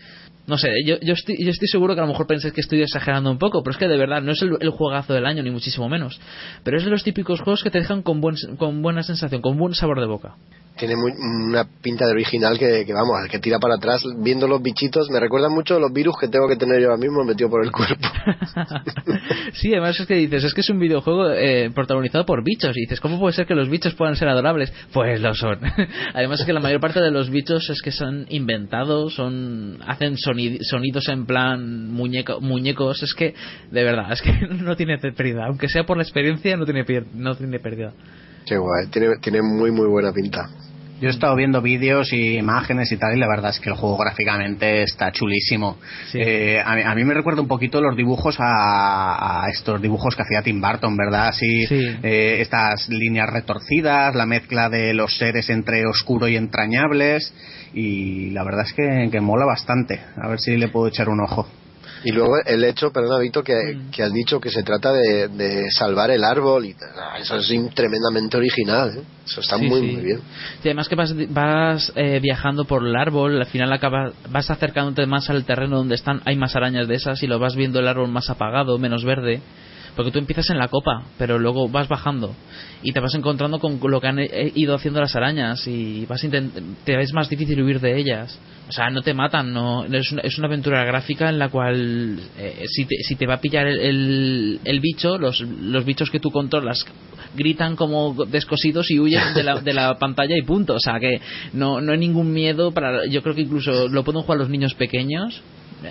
No 0.47 0.56
sé, 0.56 0.70
yo, 0.86 0.97
yo, 1.01 1.14
estoy, 1.14 1.36
yo 1.43 1.51
estoy 1.51 1.68
seguro 1.68 1.94
que 1.94 2.01
a 2.01 2.05
lo 2.05 2.10
mejor 2.12 2.26
pensáis 2.26 2.55
que 2.55 2.60
estoy 2.60 2.80
exagerando 2.82 3.30
un 3.30 3.39
poco, 3.39 3.62
pero 3.62 3.72
es 3.72 3.78
que 3.78 3.89
de 3.89 3.98
verdad 3.98 4.22
no 4.22 4.32
es 4.32 4.40
el, 4.43 4.56
el 4.60 4.70
juegazo 4.70 5.12
del 5.14 5.26
año, 5.26 5.43
ni 5.43 5.51
muchísimo 5.51 5.89
menos. 5.89 6.20
Pero 6.64 6.76
es 6.78 6.85
de 6.85 6.90
los 6.90 7.02
típicos 7.05 7.40
juegos 7.40 7.62
que 7.62 7.70
te 7.70 7.78
dejan 7.78 8.02
con, 8.02 8.20
buen, 8.20 8.36
con 8.56 8.80
buena 8.82 9.02
sensación, 9.02 9.43
con 9.43 9.59
buen 9.59 9.74
sabor 9.74 10.01
de 10.01 10.06
boca. 10.06 10.36
Tiene 10.78 10.94
muy- 10.94 11.10
una 11.48 11.64
pinta 11.82 12.06
de 12.06 12.12
original 12.12 12.56
que, 12.56 12.85
que, 12.86 12.93
vamos, 12.93 13.16
el 13.24 13.28
que 13.28 13.40
tira 13.40 13.59
para 13.59 13.74
atrás 13.74 14.01
viendo 14.18 14.47
los 14.47 14.62
bichitos. 14.62 15.10
Me 15.10 15.18
recuerda 15.18 15.48
mucho 15.48 15.74
a 15.74 15.80
los 15.80 15.93
virus 15.93 16.14
que 16.20 16.28
tengo 16.28 16.47
que 16.47 16.55
tener 16.55 16.80
yo 16.80 16.90
ahora 16.90 17.01
mismo 17.01 17.24
metido 17.24 17.51
por 17.51 17.64
el 17.64 17.72
cuerpo. 17.72 18.06
Sí, 19.55 19.72
además 19.72 19.98
es 19.98 20.06
que 20.06 20.14
dices, 20.14 20.44
es 20.44 20.55
que 20.55 20.60
es 20.60 20.70
un 20.70 20.78
videojuego 20.78 21.30
eh, 21.30 21.70
protagonizado 21.74 22.24
por 22.24 22.44
bichos. 22.44 22.76
Y 22.76 22.82
dices, 22.82 23.01
¿cómo 23.01 23.18
puede 23.18 23.32
ser 23.35 23.47
que 23.47 23.55
los 23.55 23.68
bichos 23.68 23.94
puedan 23.94 24.14
ser 24.14 24.28
adorables? 24.28 24.72
Pues 24.93 25.20
lo 25.20 25.35
son. 25.35 25.59
además 26.14 26.40
es 26.40 26.47
que 26.47 26.52
la 26.52 26.60
mayor 26.60 26.80
parte 26.80 26.97
de 27.00 27.10
los 27.10 27.30
bichos 27.30 27.68
es 27.70 27.80
que 27.82 27.90
son 27.92 28.26
inventados, 28.28 29.14
son 29.14 29.78
hacen 29.86 30.16
soni- 30.16 30.58
sonidos 30.62 31.08
en 31.08 31.26
plan 31.26 31.90
muñeco, 31.90 32.40
muñecos. 32.40 33.02
Es 33.02 33.14
que, 33.14 33.34
de 33.70 33.84
verdad, 33.84 34.12
es 34.12 34.22
que 34.22 34.32
no 34.50 34.76
tiene 34.76 34.98
pérdida. 34.98 35.46
Aunque 35.46 35.68
sea 35.68 35.84
por 35.84 35.96
la 35.96 36.02
experiencia, 36.02 36.56
no 36.56 36.64
tiene, 36.64 36.84
no 37.14 37.34
tiene 37.34 37.58
pérdida. 37.58 37.92
Tiene, 38.90 39.16
tiene 39.20 39.42
muy 39.42 39.70
muy 39.70 39.86
buena 39.88 40.12
pinta. 40.12 40.48
Yo 41.00 41.06
he 41.06 41.12
estado 41.12 41.36
viendo 41.36 41.62
vídeos 41.62 42.12
y 42.12 42.38
imágenes 42.38 42.90
y 42.90 42.96
tal, 42.96 43.16
y 43.16 43.20
la 43.20 43.28
verdad 43.28 43.50
es 43.50 43.60
que 43.60 43.70
el 43.70 43.76
juego 43.76 43.96
gráficamente 43.96 44.82
está 44.82 45.12
chulísimo. 45.12 45.78
Eh, 46.12 46.60
a, 46.64 46.74
mí, 46.74 46.82
a 46.82 46.94
mí 46.96 47.04
me 47.04 47.14
recuerda 47.14 47.40
un 47.40 47.46
poquito 47.46 47.80
los 47.80 47.96
dibujos 47.96 48.36
a, 48.40 49.44
a 49.44 49.48
estos 49.48 49.80
dibujos 49.80 50.16
que 50.16 50.22
hacía 50.22 50.42
Tim 50.42 50.60
Burton, 50.60 50.96
¿verdad? 50.96 51.28
Así, 51.28 51.66
eh, 51.70 52.38
estas 52.40 52.88
líneas 52.88 53.30
retorcidas, 53.30 54.16
la 54.16 54.26
mezcla 54.26 54.68
de 54.68 54.92
los 54.92 55.16
seres 55.16 55.48
entre 55.50 55.86
oscuro 55.86 56.26
y 56.26 56.36
entrañables, 56.36 57.32
y 57.74 58.30
la 58.30 58.42
verdad 58.42 58.64
es 58.66 58.72
que, 58.72 59.08
que 59.12 59.20
mola 59.20 59.46
bastante. 59.46 60.00
A 60.16 60.26
ver 60.28 60.40
si 60.40 60.56
le 60.56 60.66
puedo 60.66 60.88
echar 60.88 61.08
un 61.08 61.20
ojo. 61.20 61.46
Y 62.04 62.12
luego 62.12 62.34
el 62.46 62.62
hecho, 62.64 62.90
perdona 62.92 63.18
Vito, 63.18 63.42
que, 63.42 63.54
que 63.90 64.02
has 64.02 64.12
dicho 64.12 64.40
que 64.40 64.50
se 64.50 64.62
trata 64.62 64.92
de, 64.92 65.28
de 65.28 65.70
salvar 65.70 66.10
el 66.10 66.22
árbol 66.24 66.64
y 66.64 66.74
ah, 66.96 67.18
eso 67.18 67.36
es 67.36 67.48
tremendamente 67.74 68.36
original. 68.36 68.96
¿eh? 68.98 69.02
Eso 69.26 69.40
está 69.40 69.58
Sí, 69.58 69.66
muy 69.66 69.80
sí. 69.80 69.86
muy 69.94 70.02
bien. 70.04 70.20
Y 70.62 70.68
además 70.68 70.88
que 70.88 70.94
vas, 70.94 71.12
vas 71.30 71.92
eh, 71.96 72.20
viajando 72.20 72.64
por 72.64 72.86
el 72.86 72.94
árbol, 72.96 73.40
al 73.40 73.46
final 73.46 73.72
acabas, 73.72 74.12
vas 74.30 74.50
acercándote 74.50 75.06
más 75.06 75.28
al 75.30 75.44
terreno 75.44 75.76
donde 75.78 75.96
están, 75.96 76.22
hay 76.24 76.36
más 76.36 76.54
arañas 76.56 76.86
de 76.88 76.94
esas 76.94 77.22
y 77.22 77.26
lo 77.26 77.38
vas 77.38 77.56
viendo 77.56 77.80
el 77.80 77.88
árbol 77.88 78.08
más 78.08 78.30
apagado, 78.30 78.78
menos 78.78 79.04
verde. 79.04 79.40
Porque 79.98 80.12
tú 80.12 80.20
empiezas 80.20 80.48
en 80.50 80.58
la 80.58 80.68
copa, 80.68 81.02
pero 81.18 81.40
luego 81.40 81.68
vas 81.68 81.88
bajando 81.88 82.32
y 82.84 82.92
te 82.92 83.00
vas 83.00 83.16
encontrando 83.16 83.58
con 83.58 83.80
lo 83.82 84.00
que 84.00 84.06
han 84.06 84.20
eh, 84.20 84.52
ido 84.54 84.76
haciendo 84.76 85.00
las 85.00 85.16
arañas 85.16 85.66
y 85.66 86.06
vas 86.06 86.24
te 86.84 87.02
es 87.02 87.12
más 87.12 87.28
difícil 87.28 87.60
huir 87.60 87.80
de 87.80 87.98
ellas. 87.98 88.38
O 88.68 88.70
sea, 88.70 88.90
no 88.90 89.02
te 89.02 89.12
matan, 89.12 89.52
no 89.52 89.86
es 89.86 90.12
una, 90.12 90.22
es 90.22 90.38
una 90.38 90.46
aventura 90.46 90.84
gráfica 90.84 91.28
en 91.28 91.40
la 91.40 91.48
cual 91.48 92.16
eh, 92.38 92.64
si, 92.68 92.84
te, 92.84 92.94
si 93.02 93.16
te 93.16 93.26
va 93.26 93.34
a 93.34 93.40
pillar 93.40 93.66
el, 93.66 93.80
el, 93.80 94.60
el 94.62 94.78
bicho, 94.78 95.18
los, 95.18 95.40
los 95.40 95.84
bichos 95.84 96.12
que 96.12 96.20
tú 96.20 96.30
controlas 96.30 96.84
gritan 97.34 97.74
como 97.74 98.14
descosidos 98.26 98.92
y 98.92 99.00
huyen 99.00 99.34
de 99.34 99.42
la, 99.42 99.60
de 99.60 99.72
la 99.72 99.94
pantalla 99.98 100.36
y 100.38 100.42
punto. 100.42 100.74
O 100.74 100.80
sea, 100.80 101.00
que 101.00 101.20
no, 101.54 101.80
no 101.80 101.90
hay 101.90 101.98
ningún 101.98 102.32
miedo 102.32 102.70
para... 102.70 103.04
Yo 103.06 103.20
creo 103.24 103.34
que 103.34 103.42
incluso 103.42 103.88
lo 103.88 104.04
pueden 104.04 104.22
jugar 104.22 104.38
los 104.38 104.48
niños 104.48 104.74
pequeños 104.74 105.42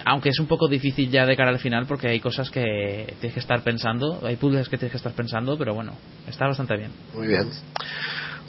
aunque 0.05 0.29
es 0.29 0.39
un 0.39 0.47
poco 0.47 0.67
difícil 0.67 1.09
ya 1.09 1.25
de 1.25 1.35
cara 1.37 1.49
al 1.49 1.59
final 1.59 1.85
porque 1.87 2.07
hay 2.09 2.19
cosas 2.19 2.49
que 2.49 3.13
tienes 3.19 3.33
que 3.33 3.39
estar 3.39 3.61
pensando, 3.63 4.19
hay 4.23 4.35
puzzles 4.35 4.69
que 4.69 4.77
tienes 4.77 4.91
que 4.91 4.97
estar 4.97 5.13
pensando, 5.13 5.57
pero 5.57 5.73
bueno, 5.73 5.93
está 6.27 6.45
bastante 6.47 6.75
bien. 6.77 6.91
Muy 7.13 7.27
bien. 7.27 7.49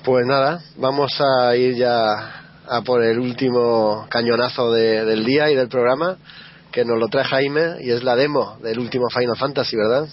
Pues 0.05 0.25
nada, 0.27 0.61
vamos 0.77 1.21
a 1.21 1.55
ir 1.57 1.75
ya 1.77 2.13
a 2.69 2.83
por 2.85 3.03
el 3.03 3.19
último 3.19 4.07
cañonazo 4.09 4.73
de- 4.73 5.05
del 5.05 5.25
día 5.25 5.51
y 5.51 5.55
del 5.55 5.69
programa, 5.69 6.17
que 6.73 6.85
nos 6.85 6.99
lo 6.99 7.09
trae 7.09 7.25
Jaime, 7.25 7.77
y 7.83 7.91
es 7.91 8.03
la 8.05 8.15
demo 8.15 8.59
del 8.63 8.79
último 8.79 9.09
Final 9.09 9.37
Fantasy, 9.37 9.77
¿verdad? 9.77 10.07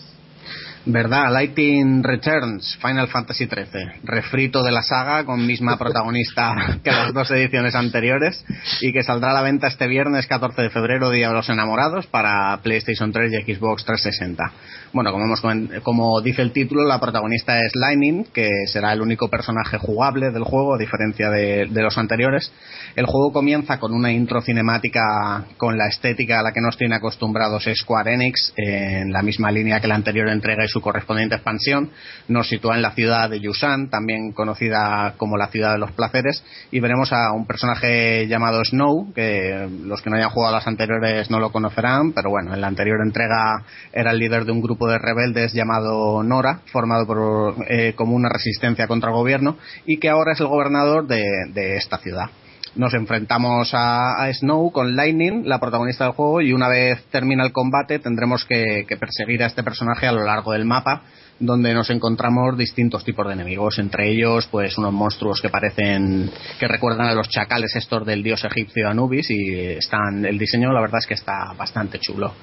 ¿Verdad? 0.87 1.31
Lighting 1.31 2.03
Returns, 2.03 2.77
Final 2.79 3.07
Fantasy 3.07 3.47
XIII. 3.47 4.01
Refrito 4.03 4.61
de 4.61 4.71
la 4.71 4.83
saga 4.83 5.25
con 5.25 5.45
misma 5.45 5.77
protagonista 5.79 6.79
que 6.83 6.91
las 6.91 7.11
dos 7.11 7.31
ediciones 7.31 7.73
anteriores 7.73 8.45
y 8.81 8.93
que 8.93 9.01
saldrá 9.01 9.31
a 9.31 9.33
la 9.33 9.41
venta 9.41 9.67
este 9.67 9.87
viernes 9.87 10.27
14 10.27 10.61
de 10.61 10.69
febrero, 10.69 11.09
Día 11.09 11.29
de 11.29 11.33
los 11.33 11.49
Enamorados, 11.49 12.05
para 12.05 12.59
PlayStation 12.61 13.11
3 13.11 13.33
y 13.33 13.55
Xbox 13.55 13.83
360. 13.83 14.51
Bueno, 14.93 15.11
como, 15.11 15.25
hemos, 15.25 15.41
como 15.81 16.21
dice 16.21 16.43
el 16.43 16.51
título, 16.51 16.83
la 16.83 16.99
protagonista 16.99 17.59
es 17.59 17.75
Lightning, 17.75 18.25
que 18.31 18.49
será 18.67 18.93
el 18.93 19.01
único 19.01 19.27
personaje 19.27 19.79
jugable 19.79 20.29
del 20.29 20.43
juego, 20.43 20.75
a 20.75 20.77
diferencia 20.77 21.31
de, 21.31 21.65
de 21.65 21.81
los 21.81 21.97
anteriores. 21.97 22.53
El 22.95 23.07
juego 23.07 23.33
comienza 23.33 23.79
con 23.79 23.91
una 23.91 24.11
intro 24.11 24.39
cinemática 24.41 25.45
con 25.57 25.77
la 25.77 25.87
estética 25.87 26.39
a 26.39 26.43
la 26.43 26.51
que 26.51 26.61
nos 26.61 26.77
tiene 26.77 26.95
acostumbrados 26.95 27.67
Square 27.73 28.13
Enix, 28.13 28.53
en 28.55 29.11
la 29.11 29.23
misma 29.23 29.51
línea 29.51 29.79
que 29.79 29.87
la 29.87 29.95
anterior 29.95 30.29
entrega 30.29 30.63
y 30.63 30.74
su 30.75 30.81
correspondiente 30.81 31.35
expansión. 31.35 31.89
Nos 32.27 32.49
sitúa 32.49 32.75
en 32.75 32.81
la 32.81 32.91
ciudad 32.91 33.29
de 33.29 33.39
Yusan, 33.39 33.89
también 33.89 34.33
conocida 34.33 35.13
como 35.15 35.37
la 35.37 35.47
ciudad 35.47 35.71
de 35.71 35.79
los 35.79 35.93
placeres, 35.93 36.43
y 36.69 36.81
veremos 36.81 37.13
a 37.13 37.31
un 37.31 37.47
personaje 37.47 38.27
llamado 38.27 38.61
Snow, 38.65 39.13
que 39.13 39.69
los 39.85 40.01
que 40.01 40.09
no 40.09 40.17
hayan 40.17 40.31
jugado 40.31 40.53
las 40.53 40.67
anteriores 40.67 41.31
no 41.31 41.39
lo 41.39 41.53
conocerán, 41.53 42.11
pero 42.11 42.29
bueno, 42.29 42.53
en 42.53 42.59
la 42.59 42.67
anterior 42.67 42.99
entrega 43.01 43.63
era 43.93 44.11
el 44.11 44.19
líder 44.19 44.43
de 44.43 44.51
un 44.51 44.61
grupo 44.61 44.89
de 44.89 44.97
rebeldes 44.97 45.53
llamado 45.53 46.23
Nora, 46.23 46.59
formado 46.73 47.07
por, 47.07 47.55
eh, 47.69 47.93
como 47.95 48.17
una 48.17 48.27
resistencia 48.27 48.85
contra 48.87 49.11
el 49.11 49.15
gobierno, 49.15 49.55
y 49.85 49.97
que 49.97 50.09
ahora 50.09 50.33
es 50.33 50.41
el 50.41 50.47
gobernador 50.47 51.07
de 51.07 51.77
esta 51.77 51.99
ciudad 51.99 52.29
nos 52.75 52.93
enfrentamos 52.93 53.73
a, 53.73 54.23
a 54.23 54.33
Snow 54.33 54.71
con 54.71 54.95
Lightning, 54.95 55.43
la 55.45 55.59
protagonista 55.59 56.05
del 56.05 56.13
juego, 56.13 56.41
y 56.41 56.53
una 56.53 56.67
vez 56.67 57.03
termina 57.11 57.45
el 57.45 57.51
combate 57.51 57.99
tendremos 57.99 58.45
que, 58.45 58.85
perseguir 58.99 59.43
a 59.43 59.47
este 59.47 59.63
personaje 59.63 60.07
a 60.07 60.11
lo 60.11 60.23
largo 60.23 60.51
del 60.51 60.65
mapa, 60.65 61.03
donde 61.39 61.73
nos 61.73 61.89
encontramos 61.89 62.57
distintos 62.57 63.03
tipos 63.03 63.27
de 63.27 63.33
enemigos, 63.33 63.77
entre 63.79 64.09
ellos 64.09 64.47
pues 64.47 64.77
unos 64.77 64.93
monstruos 64.93 65.41
que 65.41 65.49
parecen 65.49 66.31
que 66.59 66.67
recuerdan 66.67 67.07
a 67.07 67.13
los 67.13 67.27
chacales 67.29 67.75
estos 67.75 68.05
del 68.05 68.23
dios 68.23 68.43
egipcio 68.45 68.89
Anubis 68.89 69.29
y 69.29 69.53
están 69.53 70.25
el 70.25 70.37
diseño 70.37 70.71
la 70.71 70.81
verdad 70.81 70.99
es 70.99 71.07
que 71.07 71.15
está 71.15 71.53
bastante 71.57 71.99
chulo. 71.99 72.33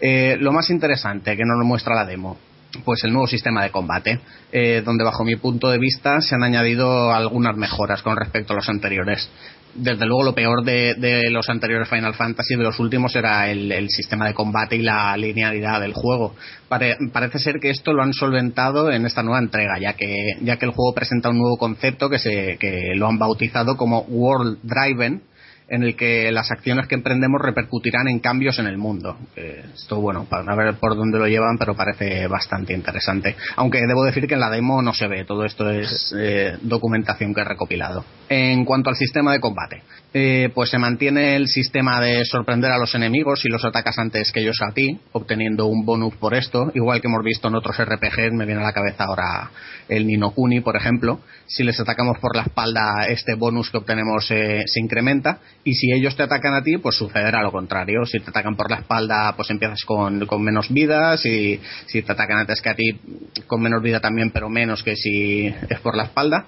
Eh, 0.00 0.36
lo 0.40 0.52
más 0.52 0.70
interesante 0.70 1.36
que 1.36 1.44
nos 1.44 1.64
muestra 1.66 1.94
la 1.94 2.06
demo 2.06 2.38
pues 2.84 3.02
el 3.04 3.12
nuevo 3.12 3.26
sistema 3.26 3.62
de 3.62 3.70
combate, 3.70 4.20
eh, 4.52 4.82
donde 4.84 5.04
bajo 5.04 5.24
mi 5.24 5.36
punto 5.36 5.70
de 5.70 5.78
vista 5.78 6.20
se 6.20 6.34
han 6.34 6.42
añadido 6.42 7.12
algunas 7.12 7.56
mejoras 7.56 8.02
con 8.02 8.16
respecto 8.16 8.52
a 8.52 8.56
los 8.56 8.68
anteriores. 8.68 9.30
Desde 9.74 10.06
luego 10.06 10.24
lo 10.24 10.34
peor 10.34 10.64
de, 10.64 10.94
de 10.94 11.30
los 11.30 11.48
anteriores 11.48 11.88
Final 11.88 12.14
Fantasy 12.14 12.56
de 12.56 12.64
los 12.64 12.80
últimos 12.80 13.14
era 13.14 13.48
el, 13.50 13.88
sistema 13.90 14.26
de 14.26 14.34
combate 14.34 14.76
y 14.76 14.82
la 14.82 15.16
linealidad 15.16 15.80
del 15.80 15.92
juego. 15.92 16.34
Pare- 16.68 16.96
parece 17.12 17.38
ser 17.38 17.60
que 17.60 17.70
esto 17.70 17.92
lo 17.92 18.02
han 18.02 18.12
solventado 18.12 18.90
en 18.90 19.06
esta 19.06 19.22
nueva 19.22 19.38
entrega, 19.38 19.78
ya 19.78 19.92
que, 19.92 20.34
ya 20.42 20.56
que 20.56 20.66
el 20.66 20.72
juego 20.72 20.94
presenta 20.94 21.30
un 21.30 21.38
nuevo 21.38 21.56
concepto 21.58 22.08
que, 22.10 22.18
se, 22.18 22.56
que 22.58 22.94
lo 22.96 23.06
han 23.06 23.18
bautizado 23.18 23.76
como 23.76 24.00
World 24.08 24.58
Driven, 24.62 25.22
en 25.70 25.82
el 25.82 25.96
que 25.96 26.32
las 26.32 26.50
acciones 26.50 26.86
que 26.86 26.94
emprendemos 26.94 27.42
repercutirán 27.42 28.08
en 28.08 28.20
cambios 28.20 28.58
en 28.58 28.66
el 28.66 28.78
mundo. 28.78 29.18
Eh, 29.36 29.64
esto, 29.74 30.00
bueno, 30.00 30.24
para 30.24 30.54
ver 30.56 30.74
por 30.76 30.96
dónde 30.96 31.18
lo 31.18 31.28
llevan, 31.28 31.58
pero 31.58 31.76
parece 31.76 32.26
bastante 32.26 32.72
interesante. 32.72 33.36
Aunque 33.56 33.86
debo 33.86 34.02
decir 34.04 34.26
que 34.26 34.34
en 34.34 34.40
la 34.40 34.50
demo 34.50 34.80
no 34.80 34.94
se 34.94 35.06
ve, 35.08 35.24
todo 35.24 35.44
esto 35.44 35.70
es 35.70 36.14
eh, 36.18 36.56
documentación 36.62 37.34
que 37.34 37.42
he 37.42 37.44
recopilado. 37.44 38.02
En 38.30 38.64
cuanto 38.64 38.90
al 38.90 38.96
sistema 38.96 39.32
de 39.32 39.40
combate, 39.40 39.82
eh, 40.12 40.50
pues 40.54 40.70
se 40.70 40.78
mantiene 40.78 41.36
el 41.36 41.48
sistema 41.48 42.00
de 42.00 42.24
sorprender 42.26 42.70
a 42.70 42.78
los 42.78 42.94
enemigos 42.94 43.40
si 43.40 43.48
los 43.48 43.64
atacas 43.64 43.98
antes 43.98 44.32
que 44.32 44.40
ellos 44.40 44.58
a 44.60 44.72
ti, 44.72 44.98
obteniendo 45.12 45.66
un 45.66 45.86
bonus 45.86 46.14
por 46.16 46.34
esto, 46.34 46.70
igual 46.74 47.00
que 47.00 47.08
hemos 47.08 47.24
visto 47.24 47.48
en 47.48 47.54
otros 47.54 47.76
RPGs, 47.78 48.32
me 48.32 48.44
viene 48.44 48.60
a 48.60 48.64
la 48.64 48.72
cabeza 48.72 49.04
ahora 49.04 49.50
el 49.88 50.06
Ninokuni, 50.06 50.60
por 50.60 50.76
ejemplo. 50.76 51.20
Si 51.46 51.62
les 51.62 51.80
atacamos 51.80 52.18
por 52.18 52.36
la 52.36 52.42
espalda, 52.42 53.06
este 53.08 53.34
bonus 53.34 53.70
que 53.70 53.78
obtenemos 53.78 54.30
eh, 54.30 54.62
se 54.66 54.80
incrementa, 54.80 55.40
y 55.64 55.74
si 55.74 55.92
ellos 55.92 56.16
te 56.16 56.22
atacan 56.22 56.54
a 56.54 56.62
ti, 56.62 56.76
pues 56.78 56.96
sucederá 56.96 57.42
lo 57.42 57.50
contrario. 57.50 58.04
Si 58.04 58.20
te 58.20 58.30
atacan 58.30 58.56
por 58.56 58.70
la 58.70 58.78
espalda, 58.78 59.32
pues 59.36 59.50
empiezas 59.50 59.84
con, 59.84 60.26
menos 60.38 60.70
vidas, 60.70 61.24
y 61.24 61.60
si 61.86 62.02
te 62.02 62.12
atacan 62.12 62.38
antes 62.38 62.60
que 62.60 62.70
a 62.70 62.74
ti, 62.74 63.00
con 63.46 63.62
menos 63.62 63.82
vida 63.82 64.00
también, 64.00 64.30
pero 64.30 64.48
menos 64.48 64.82
que 64.82 64.96
si 64.96 65.46
es 65.46 65.80
por 65.80 65.96
la 65.96 66.04
espalda. 66.04 66.46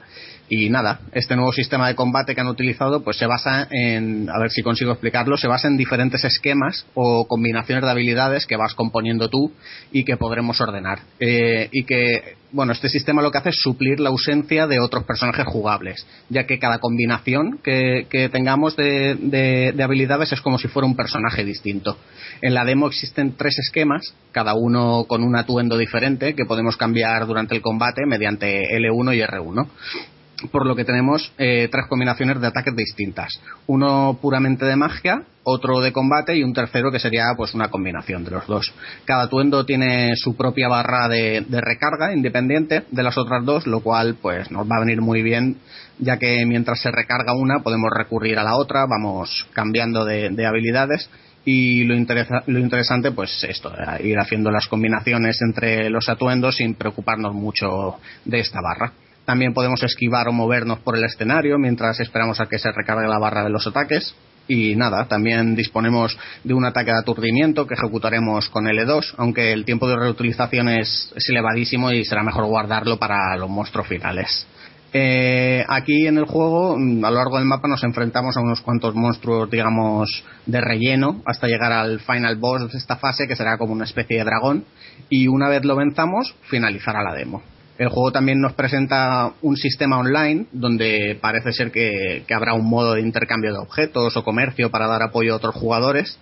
Y 0.53 0.69
nada, 0.69 0.99
este 1.13 1.37
nuevo 1.37 1.53
sistema 1.53 1.87
de 1.87 1.95
combate 1.95 2.35
que 2.35 2.41
han 2.41 2.49
utilizado 2.49 3.05
pues 3.05 3.17
se 3.17 3.27
basa 3.27 3.69
en, 3.71 4.29
a 4.29 4.37
ver 4.41 4.51
si 4.51 4.63
consigo 4.63 4.91
explicarlo, 4.91 5.37
se 5.37 5.47
basa 5.47 5.69
en 5.69 5.77
diferentes 5.77 6.25
esquemas 6.25 6.87
o 6.95 7.29
combinaciones 7.29 7.85
de 7.85 7.91
habilidades 7.91 8.47
que 8.49 8.57
vas 8.57 8.75
componiendo 8.75 9.29
tú 9.31 9.53
y 9.93 10.05
que 10.05 10.17
podremos 10.17 10.61
ordenar. 10.61 11.03
Eh, 11.21 11.69
y 11.71 11.85
que, 11.85 12.35
bueno, 12.51 12.73
este 12.73 12.89
sistema 12.89 13.23
lo 13.23 13.31
que 13.31 13.39
hace 13.39 13.51
es 13.51 13.61
suplir 13.61 14.01
la 14.01 14.09
ausencia 14.09 14.67
de 14.67 14.81
otros 14.81 15.05
personajes 15.05 15.47
jugables, 15.47 16.05
ya 16.31 16.47
que 16.47 16.59
cada 16.59 16.81
combinación 16.81 17.61
que, 17.63 18.09
tengamos 18.33 18.75
de, 18.75 19.15
de- 19.15 19.73
de 19.73 19.83
habilidades 19.85 20.33
es 20.33 20.41
como 20.41 20.59
si 20.59 20.67
fuera 20.67 20.85
un 20.89 20.97
personaje 20.97 21.45
distinto. 21.45 21.97
En 22.43 22.55
la 22.55 22.65
demo 22.65 22.89
existen 22.89 23.37
tres 23.37 23.57
esquemas, 23.61 24.15
cada 24.33 24.55
uno 24.55 25.05
con 25.07 25.23
un 25.23 25.37
atuendo 25.37 25.79
diferente 25.79 26.35
que 26.35 26.45
podemos 26.45 26.77
cambiar 26.77 27.25
durante 27.29 27.55
el 27.55 27.63
combate 27.63 28.03
mediante 28.05 28.63
L1 28.77 29.15
y 29.15 29.21
R1 29.21 29.67
por 30.51 30.67
lo 30.67 30.77
que 30.77 30.85
tenemos 30.85 31.33
eh, 31.39 31.69
tres 31.71 31.87
combinaciones 31.89 32.41
de 32.41 32.47
ataques 32.47 32.75
distintas. 32.75 33.41
Uno 33.67 34.19
puramente 34.21 34.65
de 34.65 34.77
magia, 34.77 35.23
otro 35.43 35.81
de 35.81 35.93
combate 35.93 36.37
y 36.37 36.43
un 36.43 36.53
tercero 36.53 36.91
que 36.91 36.99
sería 36.99 37.33
pues 37.37 37.55
una 37.55 37.69
combinación 37.69 38.25
de 38.25 38.33
los 38.33 38.47
dos. 38.47 38.73
Cada 39.05 39.25
atuendo 39.25 39.65
tiene 39.65 40.17
su 40.17 40.37
propia 40.37 40.69
barra 40.69 41.09
de, 41.09 41.45
recarga 41.51 42.13
independiente 42.15 42.85
de 42.91 43.03
las 43.03 43.19
otras 43.19 43.45
dos, 43.45 43.67
lo 43.67 43.81
cual 43.81 44.17
pues 44.21 44.51
nos 44.51 44.71
va 44.71 44.77
a 44.77 44.81
venir 44.81 45.01
muy 45.01 45.23
bien 45.23 45.57
ya 45.99 46.19
que 46.19 46.47
mientras 46.47 46.81
se 46.81 46.91
recarga 46.91 47.35
una 47.35 47.61
podemos 47.61 47.91
recurrir 47.95 48.39
a 48.39 48.45
la 48.45 48.57
otra, 48.57 48.87
vamos 48.87 49.47
cambiando 49.53 50.05
de, 50.05 50.31
de 50.31 50.47
habilidades 50.47 51.11
y 51.45 51.85
lo, 51.85 51.95
lo 51.95 52.59
interesante 52.59 53.13
pues 53.13 53.45
esto, 53.45 53.73
eh, 53.75 54.09
ir 54.09 54.19
haciendo 54.19 54.51
las 54.51 54.69
combinaciones 54.69 55.41
entre 55.43 55.89
los 55.91 56.09
atuendos 56.09 56.57
sin 56.57 56.75
preocuparnos 56.75 57.35
mucho 57.35 57.97
de 58.25 58.41
esta 58.41 58.61
barra. 58.61 58.93
También 59.31 59.55
podemos 59.55 59.81
esquivar 59.85 60.27
o 60.27 60.33
movernos 60.33 60.81
por 60.81 60.97
el 60.97 61.05
escenario 61.05 61.57
mientras 61.57 62.01
esperamos 62.01 62.41
a 62.41 62.47
que 62.47 62.59
se 62.59 62.73
recargue 62.73 63.07
la 63.07 63.21
barra 63.21 63.45
de 63.45 63.51
los 63.51 63.65
ataques. 63.65 64.13
Y 64.49 64.75
nada, 64.75 65.05
también 65.07 65.55
disponemos 65.55 66.19
de 66.43 66.53
un 66.53 66.65
ataque 66.65 66.91
de 66.91 66.99
aturdimiento 66.99 67.65
que 67.65 67.75
ejecutaremos 67.75 68.49
con 68.49 68.65
L2, 68.65 69.15
aunque 69.19 69.53
el 69.53 69.65
tiempo 69.65 69.89
de 69.89 69.95
reutilización 69.95 70.69
es, 70.69 71.15
elevadísimo 71.29 71.93
y 71.93 72.05
será 72.05 72.25
mejor 72.25 72.47
guardarlo 72.47 72.99
para 72.99 73.37
los 73.37 73.49
monstruos 73.49 73.87
finales. 73.87 74.49
Eh, 74.93 75.65
aquí 75.69 76.09
en 76.09 76.19
el 76.19 76.25
juego, 76.25 76.77
mm, 76.77 77.05
a 77.05 77.11
lo 77.11 77.17
largo 77.19 77.37
del 77.37 77.47
mapa, 77.47 77.69
nos 77.69 77.85
enfrentamos 77.85 78.37
a 78.37 78.41
unos 78.41 78.61
cuantos 78.63 78.97
monstruos, 78.97 79.49
digamos, 79.49 80.25
de 80.47 80.61
relleno, 80.61 81.23
hasta 81.25 81.47
llegar 81.47 81.71
al 81.71 82.01
final 82.01 82.35
boss 82.35 82.73
de 82.73 82.79
esta 82.79 82.97
fase, 82.97 83.29
que 83.29 83.37
será 83.37 83.59
como 83.59 83.75
una 83.75 83.85
especie 83.85 84.19
de 84.19 84.25
dragón, 84.25 84.65
y 85.09 85.29
una 85.29 85.49
vez 85.49 85.65
lo 85.65 85.77
venzamos, 85.77 86.35
finalizará 86.49 87.05
la 87.05 87.15
demo. 87.15 87.45
El 87.81 87.89
juego 87.89 88.13
también 88.13 88.43
nos 88.43 88.53
presenta 88.53 89.33
un 89.41 89.57
sistema 89.57 89.99
online 89.99 90.45
donde 90.53 91.17
parece 91.19 91.51
ser 91.51 91.73
que, 91.73 92.27
habrá 92.31 92.53
un 92.53 92.69
modo 92.69 92.93
de 92.93 93.01
intercambio 93.01 93.55
de 93.55 93.59
objetos 93.59 94.15
o 94.19 94.23
comercio 94.23 94.71
para 94.71 94.87
dar 94.87 95.03
apoyo 95.03 95.33
a 95.33 95.37
otros 95.39 95.55
jugadores. 95.55 96.19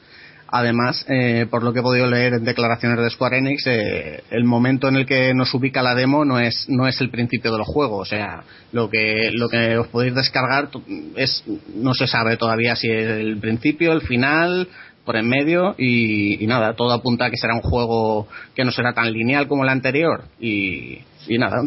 Además, 0.46 1.04
eh, 1.08 1.46
por 1.50 1.64
lo 1.64 1.72
que 1.72 1.80
he 1.80 1.82
podido 1.82 2.06
leer 2.06 2.34
en 2.34 2.44
declaraciones 2.44 3.00
de 3.00 3.10
Square 3.10 3.38
Enix, 3.38 3.66
eh, 3.66 4.22
el 4.30 4.44
momento 4.44 4.86
en 4.86 4.98
el 4.98 5.04
que 5.04 5.34
nos 5.34 5.52
ubica 5.52 5.82
la 5.82 5.96
demo 5.96 6.24
no 6.24 6.38
es, 6.38 6.66
no 6.68 6.86
es 6.86 7.00
el 7.00 7.10
principio 7.10 7.52
del 7.52 7.64
juego. 7.64 7.96
O 7.96 8.04
sea, 8.04 8.44
lo 8.70 8.88
que, 8.88 9.32
lo 9.32 9.48
que 9.48 9.78
os 9.78 9.88
podéis 9.88 10.14
descargar 10.14 10.68
es, 11.16 11.42
no 11.74 11.92
se 11.92 12.06
sabe 12.06 12.36
todavía 12.36 12.76
si 12.76 12.88
es 12.88 13.10
el 13.10 13.36
principio, 13.38 13.90
el 13.90 14.02
final, 14.02 14.68
por 15.04 15.16
en 15.16 15.28
medio 15.28 15.74
y, 15.76 16.40
y 16.40 16.46
nada, 16.46 16.74
todo 16.74 16.92
apunta 16.92 17.24
a 17.24 17.30
que 17.30 17.36
será 17.36 17.54
un 17.54 17.62
juego 17.62 18.28
que 18.54 18.64
no 18.64 18.70
será 18.70 18.92
tan 18.92 19.12
lineal 19.12 19.48
como 19.48 19.64
el 19.64 19.70
anterior 19.70 20.22
y, 20.38 21.00
y 21.28 21.38
nada, 21.38 21.62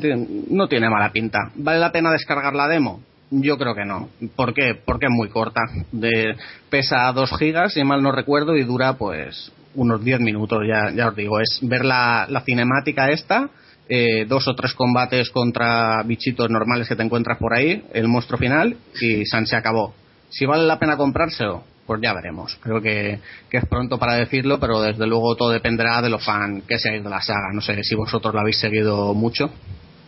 no 0.50 0.68
tiene, 0.68 0.90
mala 0.90 1.12
pinta. 1.12 1.40
¿Vale 1.56 1.80
la 1.80 1.92
pena 1.92 2.12
descargar 2.12 2.54
la 2.54 2.68
demo? 2.68 3.02
Yo 3.30 3.58
creo 3.58 3.74
que 3.76 3.86
no. 3.86 4.10
¿Por 4.36 4.54
qué? 4.54 4.76
Porque 4.84 5.06
es 5.06 5.12
muy 5.12 5.30
corta. 5.30 5.62
De, 5.92 6.36
pesa 6.70 7.12
2 7.14 7.38
gigas, 7.38 7.74
si 7.74 7.84
mal 7.84 8.02
no 8.02 8.12
recuerdo, 8.12 8.58
y 8.58 8.64
dura 8.64 8.94
pues 8.94 9.52
unos 9.76 10.04
10 10.04 10.20
minutos, 10.20 10.64
ya, 10.68 11.08
os 11.08 11.16
digo. 11.16 11.40
Es 11.40 11.60
ver 11.62 11.86
la, 11.86 12.26
la 12.28 12.42
cinemática 12.42 13.10
esta, 13.10 13.50
eh, 13.88 14.26
dos 14.26 14.48
o 14.48 14.56
tres 14.56 14.74
combates 14.74 15.30
contra 15.30 16.02
bichitos 16.04 16.50
normales 16.50 16.88
que 16.88 16.96
te 16.96 17.04
encuentras 17.04 17.38
por 17.38 17.54
ahí, 17.54 17.84
el 17.94 18.08
monstruo 18.08 18.40
final, 18.40 18.76
y 19.00 19.26
San 19.26 19.46
se 19.46 19.56
acabó. 19.56 19.94
Si 20.30 20.46
vale 20.46 20.64
la 20.64 20.80
pena 20.80 20.98
comprárselo, 20.98 21.64
pues 21.86 22.00
ya 22.02 22.14
veremos. 22.14 22.58
Creo 22.62 22.82
que, 22.82 23.20
que 23.50 23.58
es 23.58 23.66
pronto 23.68 23.98
para 23.98 24.16
decirlo, 24.16 24.60
pero 24.60 24.82
desde 24.82 25.06
luego 25.08 25.36
todo 25.36 25.50
dependerá 25.50 26.02
de 26.02 26.10
los 26.10 26.24
fan 26.24 26.62
que 26.68 26.78
seáis 26.80 27.04
de 27.04 27.10
la 27.10 27.22
saga. 27.22 27.52
No 27.54 27.62
sé 27.62 27.84
si 27.84 27.96
vosotros 27.96 28.34
la 28.34 28.42
habéis 28.42 28.60
seguido 28.60 29.14
mucho. 29.14 29.50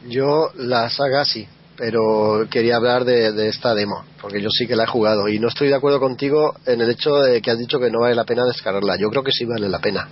Yo 0.07 0.49
la 0.55 0.89
saga 0.89 1.23
sí, 1.25 1.47
pero 1.77 2.45
quería 2.49 2.75
hablar 2.75 3.05
de, 3.05 3.31
de 3.31 3.47
esta 3.49 3.73
demo, 3.73 4.03
porque 4.21 4.41
yo 4.41 4.49
sí 4.49 4.67
que 4.67 4.75
la 4.75 4.83
he 4.83 4.87
jugado 4.87 5.27
y 5.29 5.39
no 5.39 5.47
estoy 5.47 5.69
de 5.69 5.75
acuerdo 5.75 5.99
contigo 5.99 6.53
en 6.65 6.81
el 6.81 6.89
hecho 6.89 7.15
de 7.15 7.41
que 7.41 7.51
has 7.51 7.57
dicho 7.57 7.79
que 7.79 7.89
no 7.89 8.01
vale 8.01 8.15
la 8.15 8.25
pena 8.25 8.43
descargarla. 8.45 8.97
Yo 8.97 9.09
creo 9.09 9.23
que 9.23 9.31
sí 9.31 9.45
vale 9.45 9.69
la 9.69 9.79
pena. 9.79 10.07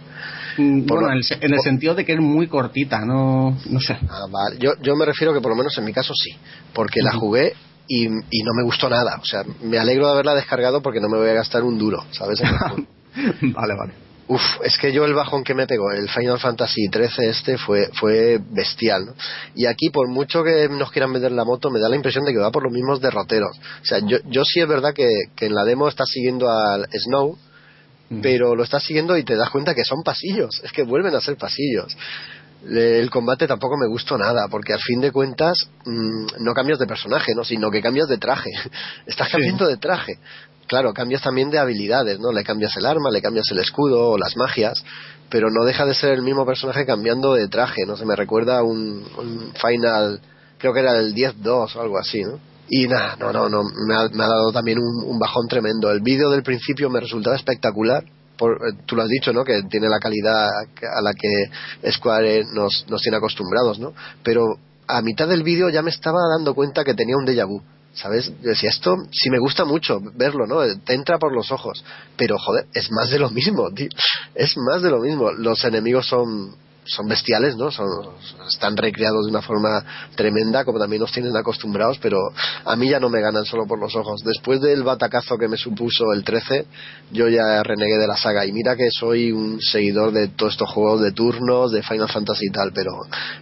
Mm, 0.58 0.86
Por 0.86 0.98
bueno, 1.00 1.08
lo- 1.08 1.12
en 1.14 1.18
el, 1.18 1.24
se- 1.24 1.38
en 1.46 1.54
el 1.54 1.60
sentido 1.62 1.94
de 1.96 2.04
que 2.06 2.14
es 2.14 2.20
muy 2.20 2.48
cortita, 2.48 3.06
no, 3.06 3.58
no 3.70 3.80
sé. 3.80 3.98
Ah, 4.10 4.26
vale. 4.30 4.58
yo, 4.60 4.72
yo 4.82 4.96
me 4.96 5.06
refiero 5.06 5.34
que 5.34 5.42
por 5.42 5.52
lo 5.52 5.58
menos 5.58 5.78
en 5.78 5.86
mi 5.86 5.94
caso 5.94 6.14
sí, 6.16 6.36
porque 6.74 7.02
la 7.02 7.12
jugué 7.14 7.54
y, 7.94 8.06
y 8.06 8.44
no 8.44 8.54
me 8.56 8.64
gustó 8.64 8.90
nada. 8.90 9.20
O 9.22 9.26
sea, 9.26 9.44
me 9.62 9.78
alegro 9.78 10.06
de 10.08 10.14
haberla 10.14 10.34
descargado 10.34 10.82
porque 10.82 11.02
no 11.02 11.10
me 11.10 11.18
voy 11.18 11.30
a 11.30 11.34
gastar 11.34 11.64
un 11.64 11.78
duro, 11.78 12.06
¿sabes? 12.12 12.42
Vale, 13.42 13.76
vale. 13.76 13.94
Uf, 14.30 14.42
es 14.64 14.78
que 14.78 14.94
yo 14.94 15.04
el 15.04 15.14
bajón 15.14 15.44
que 15.44 15.54
me 15.54 15.68
pegó, 15.68 15.92
el 15.92 16.08
Final 16.08 16.40
Fantasy 16.40 16.88
XIII 16.88 17.28
este 17.28 17.58
fue, 17.58 17.90
fue 18.00 18.40
bestial, 18.52 19.08
¿no? 19.08 19.14
Y 19.54 19.66
aquí, 19.66 19.90
por 19.90 20.08
mucho 20.08 20.42
que 20.42 20.70
nos 20.70 20.90
quieran 20.92 21.12
vender 21.12 21.34
la 21.34 21.44
moto, 21.44 21.70
me 21.70 21.82
da 21.82 21.90
la 21.90 21.98
impresión 21.98 22.24
de 22.24 22.32
que 22.32 22.40
va 22.40 22.50
por 22.50 22.64
los 22.64 22.72
mismos 22.72 23.02
derroteros. 23.02 23.58
O 23.58 23.86
sea, 23.86 24.00
yo, 24.00 24.20
yo 24.30 24.46
sí 24.46 24.62
es 24.62 24.68
verdad 24.70 24.94
que, 24.94 25.10
que 25.36 25.48
en 25.48 25.56
la 25.56 25.66
demo 25.66 25.90
estás 25.90 26.08
siguiendo 26.10 26.50
al 26.50 26.88
Snow, 26.94 27.38
pero 28.22 28.56
lo 28.56 28.64
estás 28.64 28.84
siguiendo 28.84 29.18
y 29.18 29.24
te 29.24 29.36
das 29.36 29.50
cuenta 29.50 29.76
que 29.76 29.84
son 29.84 30.04
pasillos, 30.04 30.62
es 30.64 30.72
que 30.72 30.84
vuelven 30.84 31.16
a 31.16 31.22
ser 31.22 31.36
pasillos. 31.36 31.98
El 32.70 33.10
combate 33.10 33.48
tampoco 33.48 33.76
me 33.78 33.88
gustó 33.88 34.18
nada, 34.18 34.48
porque 34.50 34.74
al 34.74 34.80
fin 34.80 35.02
de 35.02 35.12
cuentas 35.12 35.58
mm, 35.86 36.44
no 36.44 36.54
cambias 36.54 36.80
de 36.80 36.86
personaje, 36.86 37.34
¿no? 37.36 37.44
sino 37.44 37.72
que 37.72 37.82
cambias 37.82 38.08
de 38.08 38.18
traje. 38.18 38.52
Estás 39.06 39.30
cambiando 39.30 39.68
de 39.68 39.78
traje. 39.78 40.20
Claro, 40.68 40.94
cambias 40.94 41.22
también 41.22 41.50
de 41.50 41.60
habilidades, 41.60 42.20
¿no? 42.20 42.32
Le 42.32 42.46
cambias 42.46 42.78
el 42.78 42.86
arma, 42.86 43.12
le 43.12 43.22
cambias 43.22 43.46
el 43.52 43.60
escudo 43.60 44.12
o 44.12 44.18
las 44.18 44.38
magias, 44.38 44.82
pero 45.30 45.50
no 45.50 45.66
deja 45.66 45.86
de 45.86 45.94
ser 45.94 46.12
el 46.12 46.22
mismo 46.22 46.46
personaje 46.46 46.86
cambiando 46.86 47.34
de 47.34 47.50
traje, 47.50 47.86
¿no? 47.86 47.98
Se 47.98 48.06
me 48.06 48.16
recuerda 48.16 48.64
un, 48.64 49.06
un 49.18 49.54
final, 49.56 50.22
creo 50.58 50.74
que 50.74 50.80
era 50.80 50.98
el 50.98 51.14
10-2 51.14 51.76
o 51.76 51.82
algo 51.82 51.98
así, 51.98 52.24
¿no? 52.24 52.40
Y 52.70 52.88
nada, 52.88 53.18
no, 53.20 53.34
no, 53.34 53.50
no, 53.50 53.64
me 53.64 53.96
ha, 53.96 54.08
me 54.14 54.24
ha 54.24 54.28
dado 54.28 54.54
también 54.54 54.78
un, 54.80 55.04
un 55.06 55.20
bajón 55.20 55.46
tremendo. 55.50 55.92
El 55.92 56.00
vídeo 56.00 56.30
del 56.30 56.42
principio 56.42 56.90
me 56.90 57.02
resultaba 57.02 57.36
espectacular. 57.36 58.06
Por, 58.38 58.53
eh, 58.53 58.74
tú 58.86 58.95
lo 58.95 59.03
has 59.03 59.10
dicho, 59.10 59.32
¿no? 59.34 59.44
Que 59.44 59.62
tiene 59.70 59.88
la 59.88 59.99
calidad 59.99 60.49
a 60.49 61.02
la 61.02 61.14
que 61.14 61.91
Square 61.91 62.45
nos, 62.53 62.86
nos 62.90 63.02
tiene 63.02 63.18
acostumbrados, 63.18 63.80
¿no? 63.80 63.94
Pero 64.24 64.58
a 64.88 65.02
mitad 65.02 65.28
del 65.28 65.44
vídeo 65.44 65.70
ya 65.70 65.82
me 65.82 65.90
estaba 65.90 66.20
dando 66.36 66.53
cuenta 66.53 66.84
que 66.84 66.94
tenía 66.94 67.18
un 67.18 67.26
déjà 67.26 67.45
vu. 67.48 67.62
¿Sabes? 67.94 68.32
Yo 68.41 68.49
decía, 68.49 68.70
esto 68.70 68.95
sí 69.12 69.30
me 69.30 69.40
gusta 69.40 69.66
mucho 69.66 69.99
verlo, 70.16 70.48
¿no? 70.48 70.62
Te 70.86 70.94
entra 70.94 71.18
por 71.20 71.34
los 71.34 71.52
ojos. 71.52 71.84
Pero, 72.16 72.38
joder, 72.38 72.66
es 72.74 72.90
más 72.90 73.12
de 73.12 73.20
lo 73.20 73.30
mismo, 73.30 73.70
tío. 73.72 73.90
Es 74.34 74.56
más 74.58 74.82
de 74.82 74.90
lo 74.90 74.99
mismo. 74.99 75.32
Los 75.34 75.66
enemigos 75.66 76.08
son 76.08 76.56
son 76.86 77.08
bestiales, 77.08 77.56
¿no? 77.56 77.70
Son, 77.72 77.88
están 78.48 78.76
recreados 78.76 79.26
de 79.26 79.32
una 79.32 79.41
forma 79.41 79.84
tremenda, 80.16 80.66
como 80.66 80.80
también 80.80 81.02
nos 81.02 81.12
tienen 81.12 81.36
acostumbrados, 81.38 81.99
pero 81.99 82.18
a 82.66 82.76
mí 82.76 82.90
ya 82.90 82.99
no 82.99 83.10
me 83.10 83.22
ganan 83.22 83.45
solo 83.45 83.66
por 83.68 83.80
los 83.80 83.95
ojos. 83.95 84.22
Después 84.24 84.62
del 84.62 84.84
batacazo 84.84 85.38
que 85.38 85.48
me 85.48 85.58
supuso 85.58 86.12
el 86.14 86.24
13, 86.24 86.66
yo 87.12 87.28
ya 87.30 87.62
renegué 87.64 87.98
de 87.98 88.08
la 88.08 88.18
saga. 88.18 88.45
Y 88.45 88.52
mira 88.52 88.76
que 88.76 88.88
soy 88.91 89.32
un 89.32 89.62
seguidor 89.62 90.12
de 90.12 90.30
todos 90.30 90.53
estos 90.53 90.70
juegos 90.72 91.02
de 91.02 91.12
turnos, 91.12 91.72
de 91.72 91.84
Final 91.84 92.10
Fantasy 92.10 92.48
y 92.48 92.52
tal, 92.52 92.72
pero 92.74 92.91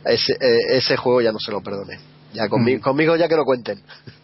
ese, 0.05 0.33
eh, 0.33 0.59
ese 0.77 0.97
juego 0.97 1.21
ya 1.21 1.31
no 1.31 1.39
se 1.39 1.51
lo 1.51 1.61
perdoné. 1.61 1.99
Ya 2.33 2.47
conmigo, 2.47 2.81
conmigo 2.81 3.15
ya 3.15 3.27
que 3.27 3.35
lo 3.35 3.43
cuenten. 3.43 3.79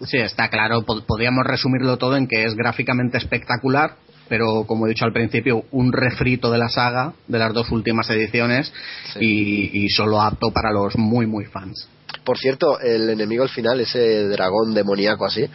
Sí, 0.05 0.17
está 0.17 0.49
claro. 0.49 0.83
Po- 0.83 1.01
Podríamos 1.07 1.43
resumirlo 1.43 1.97
todo 1.97 2.15
en 2.17 2.27
que 2.27 2.43
es 2.43 2.53
gráficamente 2.53 3.17
espectacular, 3.17 3.95
pero 4.27 4.65
como 4.65 4.85
he 4.85 4.89
dicho 4.89 5.05
al 5.05 5.13
principio, 5.13 5.65
un 5.71 5.91
refrito 5.91 6.51
de 6.51 6.57
la 6.57 6.69
saga 6.69 7.13
de 7.27 7.39
las 7.39 7.53
dos 7.53 7.71
últimas 7.71 8.09
ediciones 8.09 8.71
y, 9.19 9.85
y 9.85 9.89
solo 9.89 10.21
apto 10.21 10.51
para 10.51 10.71
los 10.71 10.97
muy, 10.97 11.27
muy 11.27 11.45
fans. 11.45 11.87
Por 12.23 12.37
cierto, 12.37 12.79
el 12.79 13.09
enemigo 13.09 13.43
al 13.43 13.49
final, 13.49 13.79
ese 13.79 14.27
dragón 14.27 14.73
demoníaco 14.73 15.25
así, 15.25 15.47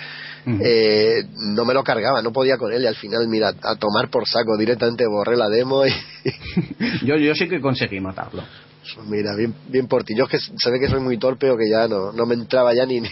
eh, 0.46 1.24
no 1.54 1.64
me 1.64 1.74
lo 1.74 1.82
cargaba, 1.82 2.22
no 2.22 2.32
podía 2.32 2.56
con 2.56 2.72
él 2.72 2.82
y 2.82 2.86
al 2.86 2.96
final, 2.96 3.26
mira, 3.28 3.52
a 3.62 3.76
tomar 3.76 4.08
por 4.10 4.26
saco, 4.26 4.56
directamente 4.56 5.06
borré 5.06 5.36
la 5.36 5.48
demo 5.48 5.86
y 5.86 5.90
Yo, 7.04 7.16
yo 7.16 7.34
sí 7.34 7.48
que 7.48 7.60
conseguí 7.60 8.00
matarlo. 8.00 8.42
Pues 8.94 9.06
mira, 9.06 9.34
bien, 9.36 9.54
bien 9.68 9.86
por 9.86 10.04
ti. 10.04 10.14
Yo 10.16 10.24
es 10.24 10.30
que 10.30 10.38
se 10.38 10.70
ve 10.70 10.80
que 10.80 10.88
soy 10.88 11.00
muy 11.00 11.18
torpe 11.18 11.50
o 11.50 11.56
que 11.56 11.68
ya 11.70 11.86
no, 11.86 12.12
no 12.12 12.26
me 12.26 12.34
entraba 12.34 12.74
ya 12.74 12.86
ni, 12.86 13.00
ni, 13.00 13.08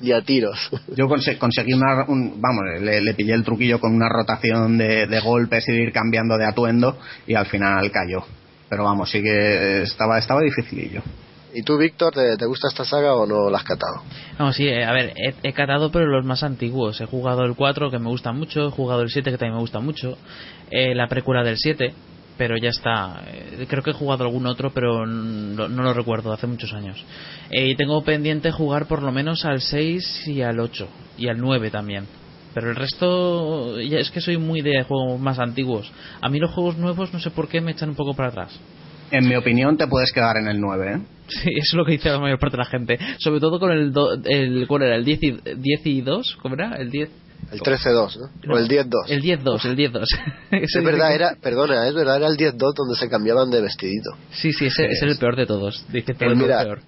ni 0.00 0.12
a 0.12 0.22
tiros. 0.22 0.58
Yo 0.96 1.06
conse- 1.08 1.38
conseguí 1.38 1.72
una, 1.74 2.04
un- 2.08 2.40
vamos, 2.40 2.64
le, 2.80 3.00
le 3.00 3.14
pillé 3.14 3.34
el 3.34 3.44
truquillo 3.44 3.78
con 3.80 3.94
una 3.94 4.08
rotación 4.08 4.78
de, 4.78 5.06
de 5.06 5.20
golpes 5.20 5.68
y 5.68 5.72
de 5.72 5.82
ir 5.82 5.92
cambiando 5.92 6.38
de 6.38 6.46
atuendo 6.46 6.98
y 7.26 7.34
al 7.34 7.46
final 7.46 7.90
cayó. 7.90 8.24
Pero 8.68 8.84
vamos, 8.84 9.10
sí 9.10 9.22
que 9.22 9.82
estaba, 9.82 10.18
estaba 10.18 10.40
dificilillo. 10.40 11.02
¿Y 11.54 11.62
tú, 11.62 11.76
Víctor, 11.76 12.14
te, 12.14 12.36
te 12.38 12.46
gusta 12.46 12.68
esta 12.68 12.82
saga 12.82 13.12
o 13.14 13.26
no 13.26 13.50
la 13.50 13.58
has 13.58 13.64
catado? 13.64 14.02
No, 14.38 14.54
sí, 14.54 14.66
eh, 14.66 14.84
a 14.86 14.92
ver, 14.92 15.12
he, 15.16 15.34
he 15.48 15.52
catado 15.52 15.90
pero 15.92 16.06
los 16.06 16.24
más 16.24 16.42
antiguos. 16.42 16.98
He 17.02 17.04
jugado 17.06 17.42
el 17.44 17.54
4 17.54 17.90
que 17.90 17.98
me 17.98 18.08
gusta 18.08 18.32
mucho, 18.32 18.68
he 18.68 18.70
jugado 18.70 19.02
el 19.02 19.10
7 19.10 19.30
que 19.30 19.36
también 19.36 19.56
me 19.56 19.60
gusta 19.60 19.80
mucho, 19.80 20.16
eh, 20.70 20.94
la 20.94 21.08
precuela 21.08 21.42
del 21.44 21.56
7, 21.58 21.92
pero 22.42 22.56
ya 22.56 22.70
está. 22.70 23.22
Eh, 23.28 23.66
creo 23.68 23.84
que 23.84 23.90
he 23.90 23.94
jugado 23.94 24.24
algún 24.24 24.46
otro, 24.48 24.72
pero 24.74 25.06
no, 25.06 25.68
no 25.68 25.82
lo 25.84 25.94
recuerdo, 25.94 26.32
hace 26.32 26.48
muchos 26.48 26.72
años. 26.72 27.00
Eh, 27.50 27.68
y 27.68 27.76
tengo 27.76 28.02
pendiente 28.02 28.50
jugar 28.50 28.86
por 28.88 29.00
lo 29.00 29.12
menos 29.12 29.44
al 29.44 29.60
6 29.60 30.26
y 30.26 30.42
al 30.42 30.58
8, 30.58 30.88
y 31.18 31.28
al 31.28 31.38
9 31.38 31.70
también. 31.70 32.04
Pero 32.52 32.70
el 32.70 32.74
resto, 32.74 33.80
ya 33.80 33.98
es 34.00 34.10
que 34.10 34.20
soy 34.20 34.38
muy 34.38 34.60
de 34.60 34.82
juegos 34.82 35.20
más 35.20 35.38
antiguos. 35.38 35.88
A 36.20 36.28
mí 36.28 36.40
los 36.40 36.50
juegos 36.50 36.76
nuevos 36.78 37.12
no 37.12 37.20
sé 37.20 37.30
por 37.30 37.46
qué 37.46 37.60
me 37.60 37.70
echan 37.70 37.90
un 37.90 37.94
poco 37.94 38.12
para 38.14 38.30
atrás. 38.30 38.58
En 39.12 39.28
mi 39.28 39.36
opinión, 39.36 39.76
te 39.76 39.86
puedes 39.86 40.10
quedar 40.10 40.36
en 40.38 40.48
el 40.48 40.58
9, 40.60 40.94
¿eh? 40.96 41.00
Sí, 41.28 41.48
eso 41.54 41.58
es 41.60 41.74
lo 41.74 41.84
que 41.84 41.92
dice 41.92 42.08
la 42.08 42.18
mayor 42.18 42.40
parte 42.40 42.56
de 42.56 42.62
la 42.64 42.68
gente. 42.68 42.98
Sobre 43.18 43.38
todo 43.38 43.60
con 43.60 43.70
el, 43.70 43.92
do- 43.92 44.14
el 44.24 44.66
¿cuál 44.66 44.82
era? 44.82 44.96
¿El 44.96 45.04
10 45.04 45.22
y, 45.22 45.30
10 45.30 45.86
y 45.86 46.00
2? 46.00 46.38
¿Cómo 46.42 46.56
era? 46.56 46.74
El 46.74 46.90
10. 46.90 47.08
El 47.50 47.60
13-2, 47.60 48.16
¿no? 48.18 48.54
O 48.54 48.58
el 48.58 48.68
10-2. 48.68 48.90
El 49.08 49.22
10-2, 49.22 49.64
el 49.66 49.76
10-2. 49.76 50.06
Es 50.50 50.84
verdad, 50.84 51.14
era, 51.14 51.36
perdona, 51.40 51.86
es 51.88 51.94
verdad, 51.94 52.16
era 52.16 52.28
el 52.28 52.36
10-2 52.36 52.74
donde 52.74 52.96
se 52.96 53.08
cambiaban 53.08 53.50
de 53.50 53.60
vestidito. 53.60 54.10
Sí, 54.30 54.52
sí, 54.52 54.66
ese, 54.66 54.86
ese 54.86 55.06
es 55.06 55.12
el 55.12 55.18
peor 55.18 55.36
de 55.36 55.46
todos. 55.46 55.84
Dice 55.92 56.14
todo 56.14 56.28
Pues 56.28 56.32
el 56.32 56.36
mira, 56.36 56.62
peor. 56.62 56.80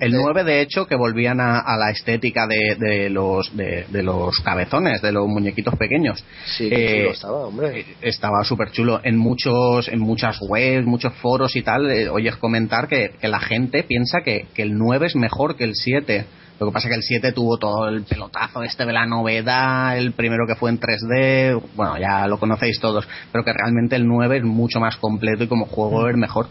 El 0.00 0.12
9, 0.12 0.44
de 0.44 0.60
hecho, 0.60 0.86
que 0.86 0.96
volvían 0.96 1.40
a, 1.40 1.58
a 1.60 1.76
la 1.76 1.90
estética 1.90 2.46
de, 2.46 2.76
de 2.78 3.08
los 3.10 3.56
de, 3.56 3.86
de 3.88 4.02
los 4.02 4.38
cabezones, 4.40 5.00
de 5.00 5.12
los 5.12 5.26
muñequitos 5.26 5.74
pequeños. 5.76 6.22
Sí, 6.44 6.68
qué 6.68 6.98
chulo 6.98 7.12
estaba, 7.12 7.38
hombre. 7.46 7.86
Estaba 8.02 8.44
súper 8.44 8.72
chulo. 8.72 9.00
En 9.04 9.16
muchos 9.16 9.88
en 9.88 10.00
muchas 10.00 10.38
webs, 10.40 10.84
muchos 10.86 11.14
foros 11.14 11.56
y 11.56 11.62
tal, 11.62 11.90
eh, 11.90 12.08
oyes 12.08 12.36
comentar 12.36 12.88
que, 12.88 13.12
que 13.20 13.28
la 13.28 13.40
gente 13.40 13.84
piensa 13.84 14.20
que, 14.22 14.46
que 14.54 14.62
el 14.62 14.76
9 14.76 15.06
es 15.06 15.16
mejor 15.16 15.56
que 15.56 15.64
el 15.64 15.74
7. 15.74 16.26
Lo 16.58 16.66
que 16.68 16.72
pasa 16.72 16.88
es 16.88 16.92
que 16.92 16.96
el 16.96 17.02
7 17.02 17.32
tuvo 17.32 17.58
todo 17.58 17.88
el 17.88 18.02
pelotazo 18.04 18.62
este 18.62 18.86
de 18.86 18.92
la 18.92 19.04
novedad, 19.06 19.98
el 19.98 20.12
primero 20.12 20.46
que 20.46 20.54
fue 20.54 20.70
en 20.70 20.80
3D, 20.80 21.60
bueno, 21.74 21.98
ya 21.98 22.26
lo 22.26 22.38
conocéis 22.38 22.80
todos, 22.80 23.06
pero 23.30 23.44
que 23.44 23.52
realmente 23.52 23.94
el 23.96 24.06
9 24.06 24.38
es 24.38 24.44
mucho 24.44 24.80
más 24.80 24.96
completo 24.96 25.44
y 25.44 25.48
como 25.48 25.66
juego 25.66 26.08
es 26.08 26.16
mejor. 26.16 26.48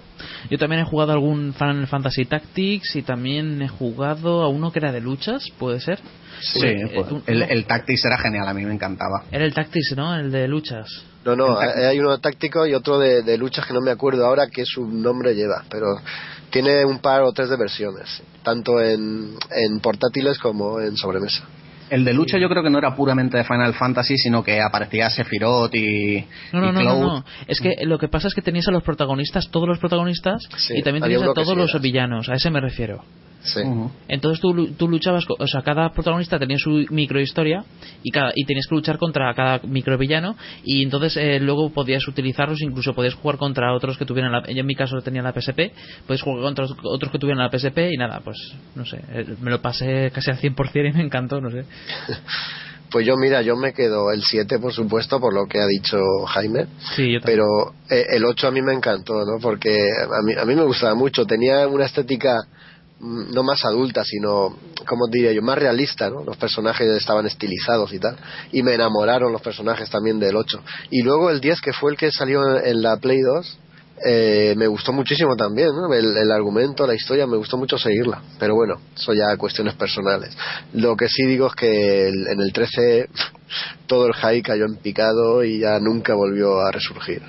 Yo 0.50 0.58
también 0.60 0.82
he 0.82 0.86
jugado 0.86 1.12
algún 1.12 1.54
Final 1.54 1.88
Fantasy 1.88 2.26
Tactics 2.26 2.96
y 2.96 3.02
también 3.02 3.62
he 3.62 3.68
jugado 3.68 4.44
a 4.44 4.48
uno 4.50 4.72
que 4.72 4.80
era 4.80 4.92
de 4.92 5.02
luchas, 5.02 5.44
¿puede 5.58 5.80
ser? 5.80 6.00
Sí, 6.42 6.60
Eh, 6.68 6.92
pues, 6.94 7.08
tú- 7.08 7.22
el, 7.26 7.42
el 7.44 7.66
Tactics 7.66 8.06
era 8.06 8.18
genial, 8.18 8.48
a 8.48 8.54
mí 8.54 8.64
me 8.66 8.74
encantaba. 8.74 9.24
Era 9.32 9.46
el 9.46 9.54
Tactics, 9.54 9.94
¿no? 9.98 10.16
El 10.16 10.32
de 10.32 10.48
luchas. 10.48 10.86
No, 11.24 11.36
no, 11.36 11.58
hay 11.58 11.86
hay 11.86 12.00
uno 12.00 12.20
táctico 12.20 12.68
y 12.68 12.76
otro 12.76 13.00
de, 13.00 13.24
de 13.24 13.38
luchas 13.40 13.66
que 13.66 13.74
no 13.74 13.82
me 13.82 13.90
acuerdo 13.90 14.24
ahora 14.28 14.46
qué 14.48 14.64
su 14.64 14.86
nombre 14.86 15.34
lleva, 15.34 15.64
pero 15.72 15.88
tiene 16.50 16.86
un 16.86 17.00
par 17.00 17.22
o 17.22 17.32
tres 17.32 17.50
de 17.50 17.58
versiones, 17.58 18.22
tanto 18.44 18.82
en, 18.82 19.36
en 19.52 19.80
portátiles 19.80 20.40
como 20.40 20.80
en 20.80 20.96
sobremesa. 20.98 21.44
El 21.90 22.04
de 22.04 22.14
lucha 22.14 22.40
yo 22.40 22.50
creo 22.50 22.64
que 22.64 22.70
no 22.72 22.80
era 22.80 22.96
puramente 22.96 23.38
de 23.38 23.44
Final 23.44 23.74
Fantasy, 23.76 24.18
sino 24.18 24.44
que 24.44 24.60
aparecía 24.60 25.10
Sephiroth 25.10 25.76
y, 25.76 26.26
No, 26.52 26.72
no, 26.72 26.82
y 26.82 26.86
no, 26.86 27.00
no. 27.00 27.26
Es 27.48 27.60
que 27.62 27.76
lo 27.84 28.00
que 28.00 28.08
pasa 28.08 28.28
es 28.28 28.34
que 28.34 28.42
tenías 28.42 28.68
a 28.68 28.72
los 28.72 28.82
protagonistas, 28.82 29.50
todos 29.52 29.68
los 29.68 29.78
protagonistas, 29.78 30.48
y 30.74 30.82
también 30.82 31.04
tenías 31.04 31.22
a 31.22 31.34
todos 31.34 31.50
sí 31.50 31.56
los 31.56 31.70
era. 31.72 31.80
villanos. 31.80 32.28
A 32.30 32.34
ese 32.36 32.50
me 32.50 32.60
refiero. 32.60 33.04
Sí. 33.46 33.62
Entonces 34.08 34.42
tú, 34.42 34.54
lu- 34.54 34.74
tú 34.74 34.88
luchabas, 34.90 35.26
co- 35.26 35.36
o 35.40 35.48
sea, 35.48 35.62
cada 35.62 35.92
protagonista 35.94 36.38
tenía 36.40 36.58
su 36.58 36.86
microhistoria 36.90 37.64
y, 38.04 38.12
cada, 38.12 38.32
y 38.36 38.44
tenías 38.46 38.66
que 38.68 38.76
luchar 38.76 38.98
contra 38.98 39.34
cada 39.36 39.60
microvillano 39.66 40.36
y 40.64 40.84
entonces 40.84 41.16
eh, 41.18 41.40
luego 41.40 41.70
podías 41.72 42.08
utilizarlos, 42.08 42.62
incluso 42.62 42.94
podías 42.94 43.14
jugar 43.14 43.38
contra 43.38 43.74
otros 43.74 43.98
que 43.98 44.06
tuvieran, 44.06 44.32
la, 44.32 44.42
yo 44.48 44.60
en 44.62 44.66
mi 44.66 44.76
caso 44.76 45.00
tenía 45.02 45.22
la 45.22 45.32
PSP, 45.32 45.72
puedes 46.08 46.22
jugar 46.22 46.42
contra 46.42 46.66
otros- 46.84 47.12
que 47.12 47.20
tuvieran 47.20 47.42
la 47.44 47.50
PSP 47.50 47.92
y 47.94 47.98
nada, 47.98 48.20
pues 48.24 48.38
no 48.76 48.84
sé, 48.86 48.98
eh, 49.14 49.36
me 49.40 49.52
lo 49.52 49.62
pasé 49.62 50.12
casi 50.14 50.32
al 50.32 50.38
100% 50.40 50.90
y 50.90 50.94
me 50.94 51.04
encantó, 51.04 51.40
no 51.40 51.50
sé. 51.52 51.66
Pues 52.92 53.06
yo, 53.06 53.16
mira, 53.18 53.42
yo 53.42 53.58
me 53.58 53.74
quedo 53.74 54.12
el 54.14 54.22
7, 54.24 54.58
por 54.60 54.72
supuesto, 54.72 55.20
por 55.20 55.34
lo 55.34 55.48
que 55.48 55.60
ha 55.60 55.66
dicho 55.68 55.98
Jaime. 56.28 56.68
Sí, 56.96 57.12
yo 57.12 57.20
también. 57.20 57.24
Pero 57.26 57.46
eh, 57.90 58.06
el 58.16 58.24
8 58.24 58.48
a 58.48 58.52
mí 58.52 58.62
me 58.62 58.74
encantó, 58.74 59.26
¿no? 59.26 59.38
Porque 59.42 59.72
a 59.76 60.22
mí, 60.24 60.34
a 60.40 60.46
mí 60.46 60.56
me 60.56 60.64
gustaba 60.64 60.96
mucho. 60.96 61.26
Tenía 61.26 61.68
una 61.68 61.86
estética 61.86 62.44
no 63.00 63.44
más 63.44 63.66
adulta, 63.66 64.04
sino, 64.04 64.56
como 64.88 65.08
diría 65.12 65.32
yo, 65.34 65.42
más 65.42 65.58
realista, 65.58 66.10
¿no? 66.10 66.24
Los 66.24 66.38
personajes 66.38 66.88
estaban 66.88 67.26
estilizados 67.26 67.92
y 67.94 68.00
tal. 68.00 68.16
Y 68.52 68.64
me 68.64 68.74
enamoraron 68.74 69.32
los 69.32 69.42
personajes 69.42 69.90
también 69.90 70.20
del 70.20 70.36
8. 70.36 70.62
Y 70.92 71.02
luego 71.02 71.30
el 71.30 71.42
10, 71.42 71.62
que 71.62 71.74
fue 71.74 71.92
el 71.92 71.98
que 71.98 72.12
salió 72.12 72.58
en 72.64 72.82
la 72.82 72.98
Play 72.98 73.20
2, 73.22 73.60
eh, 74.06 74.54
me 74.58 74.68
gustó 74.68 74.92
muchísimo 74.92 75.36
también, 75.38 75.70
el, 75.94 76.18
el 76.18 76.32
argumento, 76.32 76.86
la 76.86 76.96
historia, 76.96 77.26
me 77.28 77.38
gustó 77.38 77.58
mucho 77.58 77.78
seguirla. 77.78 78.22
Pero 78.40 78.56
bueno, 78.56 78.76
eso 78.96 79.14
ya 79.14 79.36
cuestiones 79.38 79.76
personales. 79.76 80.36
Lo 80.74 80.96
que 80.96 81.08
sí 81.08 81.26
digo 81.26 81.48
es 81.48 81.54
que 81.56 82.08
el- 82.10 82.28
en 82.28 82.42
el 82.42 82.52
13 82.52 83.10
todo 83.88 84.08
el 84.08 84.14
high 84.14 84.42
cayó 84.42 84.66
en 84.66 84.78
picado 84.78 85.44
y 85.44 85.60
ya 85.60 85.80
nunca 85.80 86.14
volvió 86.14 86.60
a 86.60 86.72
resurgir. 86.72 87.22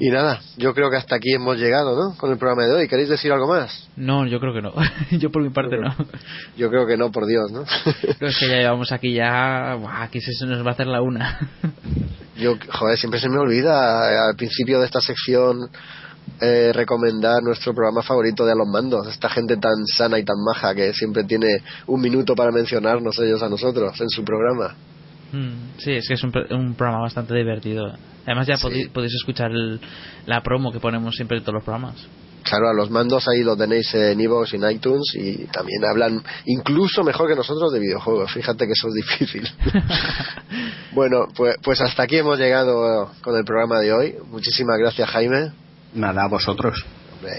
Y 0.00 0.10
nada, 0.10 0.40
yo 0.56 0.74
creo 0.74 0.90
que 0.90 0.96
hasta 0.96 1.16
aquí 1.16 1.32
hemos 1.32 1.56
llegado, 1.58 1.96
¿no? 1.96 2.16
Con 2.16 2.30
el 2.30 2.38
programa 2.38 2.66
de 2.66 2.72
hoy. 2.72 2.88
¿Queréis 2.88 3.08
decir 3.08 3.32
algo 3.32 3.46
más? 3.46 3.88
No, 3.96 4.26
yo 4.26 4.40
creo 4.40 4.52
que 4.52 4.62
no. 4.62 4.72
yo 5.18 5.30
por 5.30 5.42
mi 5.42 5.50
parte 5.50 5.76
no. 5.78 5.94
Yo 6.56 6.70
creo 6.70 6.86
que 6.86 6.96
no, 6.96 7.12
por 7.12 7.26
Dios, 7.26 7.50
¿no? 7.52 7.62
Es 8.20 8.38
que 8.38 8.48
ya 8.48 8.56
llevamos 8.56 8.90
aquí 8.92 9.12
ya, 9.12 9.76
buah, 9.78 10.02
aquí 10.04 10.20
se 10.20 10.32
se 10.32 10.46
nos 10.46 10.64
va 10.64 10.70
a 10.70 10.72
hacer 10.72 10.86
la 10.86 11.02
una. 11.02 11.38
Yo, 12.36 12.56
joder, 12.68 12.98
siempre 12.98 13.20
se 13.20 13.28
me 13.28 13.38
olvida 13.38 14.12
eh, 14.12 14.16
al 14.30 14.36
principio 14.36 14.80
de 14.80 14.86
esta 14.86 15.00
sección 15.00 15.70
eh, 16.40 16.72
recomendar 16.74 17.42
nuestro 17.42 17.72
programa 17.72 18.02
favorito 18.02 18.44
de 18.44 18.52
A 18.52 18.54
los 18.54 18.66
Mandos. 18.68 19.06
Esta 19.08 19.28
gente 19.28 19.56
tan 19.56 19.86
sana 19.86 20.18
y 20.18 20.24
tan 20.24 20.36
maja 20.44 20.74
que 20.74 20.92
siempre 20.92 21.24
tiene 21.24 21.62
un 21.86 22.00
minuto 22.00 22.34
para 22.34 22.50
mencionarnos 22.50 23.18
ellos 23.20 23.42
a 23.42 23.48
nosotros 23.48 24.00
en 24.00 24.10
su 24.10 24.24
programa. 24.24 24.74
Mm, 25.32 25.78
Sí, 25.78 25.92
es 25.92 26.06
que 26.08 26.14
es 26.14 26.22
un, 26.22 26.32
un 26.50 26.74
programa 26.74 27.02
bastante 27.02 27.34
divertido. 27.34 27.92
Además 28.24 28.46
ya 28.46 28.56
podéis, 28.58 28.88
podéis 28.88 29.14
escuchar 29.14 29.50
el- 29.52 29.80
la 30.26 30.42
promo 30.42 30.72
que 30.72 30.80
ponemos 30.80 31.14
siempre 31.14 31.38
en 31.38 31.42
todos 31.44 31.54
los 31.54 31.64
programas. 31.64 32.06
Claro, 32.42 32.68
a 32.68 32.74
los 32.74 32.90
mandos 32.90 33.26
ahí 33.26 33.42
los 33.42 33.58
tenéis 33.58 33.92
en 33.94 34.20
iVoox 34.20 34.52
y 34.52 34.56
en 34.56 34.70
iTunes 34.70 35.02
y 35.16 35.44
también 35.46 35.84
hablan 35.84 36.22
incluso 36.44 37.02
mejor 37.02 37.28
que 37.28 37.34
nosotros 37.34 37.72
de 37.72 37.80
videojuegos. 37.80 38.30
Fíjate 38.32 38.66
que 38.66 38.72
eso 38.72 38.86
es 38.88 38.94
difícil. 38.94 39.48
bueno, 40.92 41.26
pues, 41.36 41.56
pues 41.62 41.80
hasta 41.80 42.04
aquí 42.04 42.16
hemos 42.18 42.38
llegado 42.38 43.10
con 43.22 43.36
el 43.36 43.44
programa 43.44 43.80
de 43.80 43.92
hoy. 43.92 44.14
Muchísimas 44.30 44.78
gracias, 44.78 45.08
Jaime. 45.10 45.50
Nada, 45.94 46.24
a 46.24 46.28
vosotros. 46.28 46.84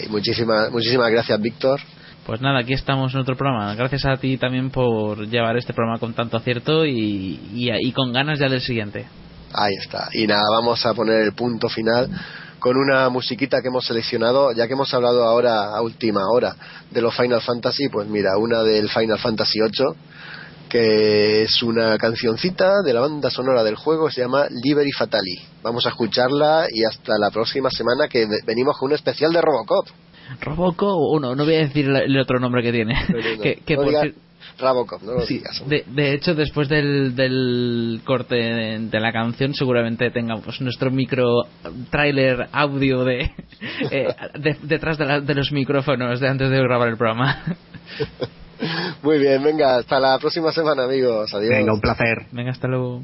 Y 0.05 0.09
muchísimas, 0.09 0.71
muchísimas 0.71 1.09
gracias, 1.11 1.39
Víctor. 1.41 1.79
Pues 2.27 2.41
nada, 2.41 2.59
aquí 2.59 2.73
estamos 2.73 3.13
en 3.13 3.21
otro 3.21 3.37
programa. 3.37 3.73
Gracias 3.75 4.05
a 4.05 4.17
ti 4.17 4.37
también 4.37 4.69
por 4.69 5.25
llevar 5.27 5.55
este 5.57 5.73
programa 5.73 5.97
con 5.97 6.13
tanto 6.13 6.35
acierto 6.37 6.85
y, 6.85 7.39
y, 7.53 7.91
con 7.93 8.11
ganas 8.11 8.37
ya 8.37 8.49
del 8.49 8.59
siguiente. 8.61 9.07
Ahí 9.53 9.73
está. 9.79 10.09
Y 10.11 10.27
nada, 10.27 10.43
vamos 10.51 10.85
a 10.85 10.93
poner 10.93 11.21
el 11.21 11.31
punto 11.33 11.69
final 11.69 12.09
con 12.59 12.75
una 12.75 13.07
musiquita 13.07 13.61
que 13.61 13.69
hemos 13.69 13.85
seleccionado, 13.85 14.51
ya 14.51 14.67
que 14.67 14.73
hemos 14.73 14.93
hablado 14.93 15.23
ahora 15.23 15.69
a 15.73 15.81
última 15.81 16.19
hora 16.29 16.53
de 16.91 17.01
los 17.01 17.15
Final 17.15 17.39
Fantasy, 17.41 17.87
pues 17.87 18.07
mira, 18.09 18.37
una 18.37 18.61
del 18.61 18.89
Final 18.89 19.19
Fantasy 19.19 19.59
VIII, 19.61 19.95
que 20.67 21.43
es 21.43 21.63
una 21.63 21.97
cancioncita 21.97 22.81
de 22.83 22.93
la 22.93 22.99
banda 23.01 23.29
sonora 23.29 23.63
del 23.63 23.75
juego, 23.75 24.11
se 24.11 24.19
llama 24.21 24.47
Liberi 24.63 24.91
Fatali. 24.91 25.37
Vamos 25.63 25.85
a 25.85 25.89
escucharla 25.89 26.65
y 26.69 26.83
hasta 26.83 27.13
la 27.17 27.29
próxima 27.31 27.69
semana 27.69 28.09
que 28.09 28.25
ve- 28.25 28.41
venimos 28.45 28.77
con 28.77 28.89
un 28.89 28.95
especial 28.95 29.31
de 29.31 29.41
Robocop. 29.41 29.87
Roboco, 30.41 30.87
o 30.95 31.19
no, 31.19 31.35
no 31.35 31.45
voy 31.45 31.55
a 31.55 31.59
decir 31.59 31.89
el 31.89 32.17
otro 32.19 32.39
nombre 32.39 32.61
que 32.63 32.71
tiene. 32.71 32.93
No, 33.09 33.17
que, 33.43 33.55
que 33.65 33.75
No 33.75 33.81
por 33.83 33.91
digas 33.91 34.13
no 35.03 35.11
lo 35.13 35.21
Sí, 35.21 35.35
digas. 35.35 35.61
de, 35.67 35.83
de 35.87 36.13
hecho, 36.13 36.33
después 36.33 36.67
del, 36.67 37.15
del 37.15 38.01
corte 38.05 38.35
de, 38.35 38.79
de 38.79 38.99
la 38.99 39.11
canción, 39.11 39.53
seguramente 39.53 40.09
tengamos 40.09 40.59
nuestro 40.61 40.89
micro 40.89 41.43
trailer 41.91 42.47
audio 42.51 43.03
de, 43.03 43.29
eh, 43.91 44.07
de- 44.39 44.57
detrás 44.63 44.97
de, 44.97 45.05
la- 45.05 45.21
de 45.21 45.35
los 45.35 45.51
micrófonos 45.51 46.19
de 46.19 46.27
antes 46.27 46.49
de 46.49 46.57
grabar 46.59 46.87
el 46.89 46.97
programa. 46.97 47.43
Muy 49.03 49.19
bien, 49.19 49.43
venga, 49.43 49.77
hasta 49.77 49.99
la 49.99 50.17
próxima 50.17 50.51
semana, 50.51 50.85
amigos. 50.85 51.31
Adiós. 51.33 51.49
Venga, 51.51 51.73
un 51.73 51.81
placer. 51.81 52.25
Venga, 52.31 52.51
hasta 52.51 52.67
luego. 52.67 53.03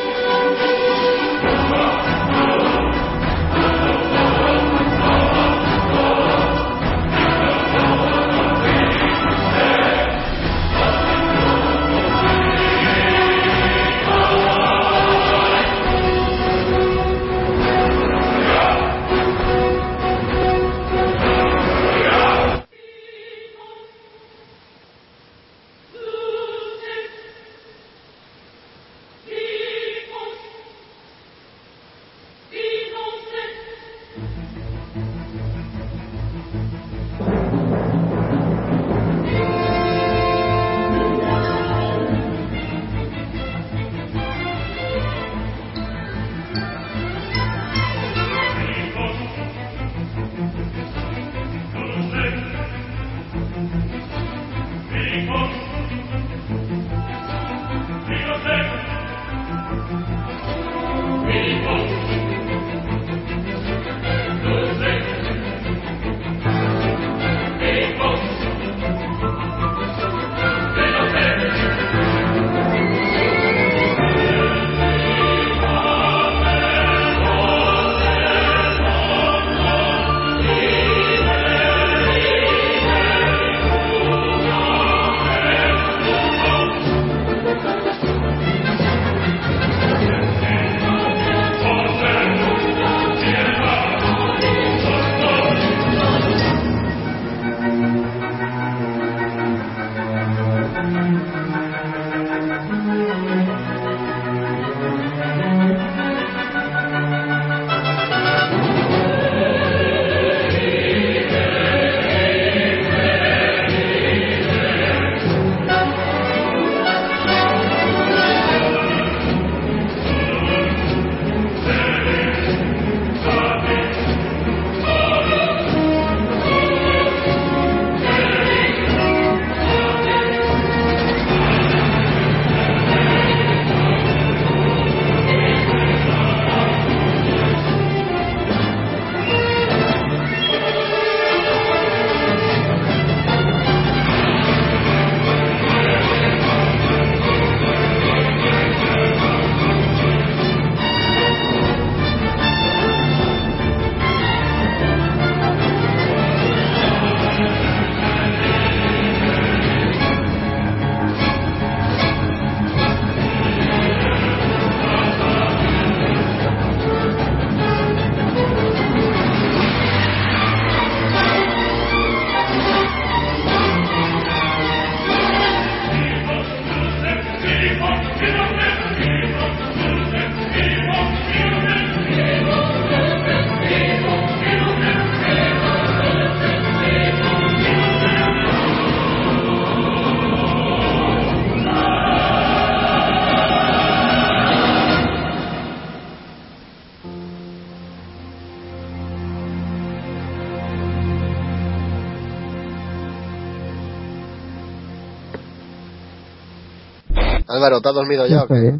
Álvaro, 207.61 207.81
¿te 207.81 207.89
has 207.89 207.95
dormido 207.95 208.25
ya 208.27 208.39
o 208.39 208.41
Estoy 208.43 208.61
qué? 208.71 208.79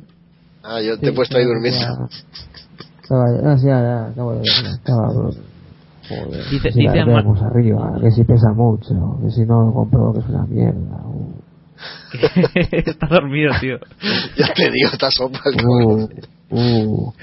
Ah, 0.64 0.82
yo 0.82 0.98
te 1.00 1.08
he 1.08 1.10
Sí, 1.10 1.16
puesto 1.16 1.38
ahí 1.38 1.44
ya- 1.44 1.50
durmiendo. 1.50 2.10
Estaba, 3.02 3.26
ah, 3.54 3.58
sí, 3.58 3.66
ya, 3.68 3.82
ya, 3.82 4.06
acabo 4.08 4.34
de. 4.36 4.42
Estaba, 4.42 5.08
joder, 5.08 6.44
Dice- 6.50 6.62
que 6.64 6.72
si 6.72 6.80
dice 6.82 7.00
arriba, 7.00 8.00
que 8.02 8.12
si 8.12 8.24
pesa 8.24 8.54
mucho, 8.56 8.94
que 9.24 9.32
si 9.32 9.42
no 9.46 9.64
lo 9.66 9.74
compro, 9.74 10.14
que 10.14 10.20
es 10.20 10.26
una 10.28 10.46
mierda. 10.46 10.98
uh. 11.06 11.34
está 12.72 13.08
dormido, 13.08 13.52
tío. 13.60 13.78
Ya 14.38 14.54
te 14.54 14.70
digo, 14.72 14.90
está 14.94 15.10
sopa 15.12 15.40
Uh, 15.64 16.08
uh. 16.52 17.14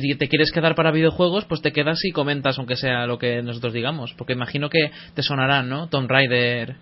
Si 0.00 0.14
te 0.16 0.28
quieres 0.28 0.50
quedar 0.52 0.74
para 0.74 0.90
videojuegos, 0.90 1.44
pues 1.44 1.62
te 1.62 1.72
quedas 1.72 1.98
y 2.04 2.10
comentas, 2.10 2.58
aunque 2.58 2.76
sea 2.76 3.06
lo 3.06 3.18
que 3.18 3.42
nosotros 3.42 3.72
digamos. 3.72 4.12
Porque 4.18 4.32
imagino 4.32 4.68
que 4.68 4.90
te 5.14 5.22
sonarán, 5.22 5.68
¿no? 5.68 5.88
Tomb 5.88 6.08
Raider. 6.10 6.76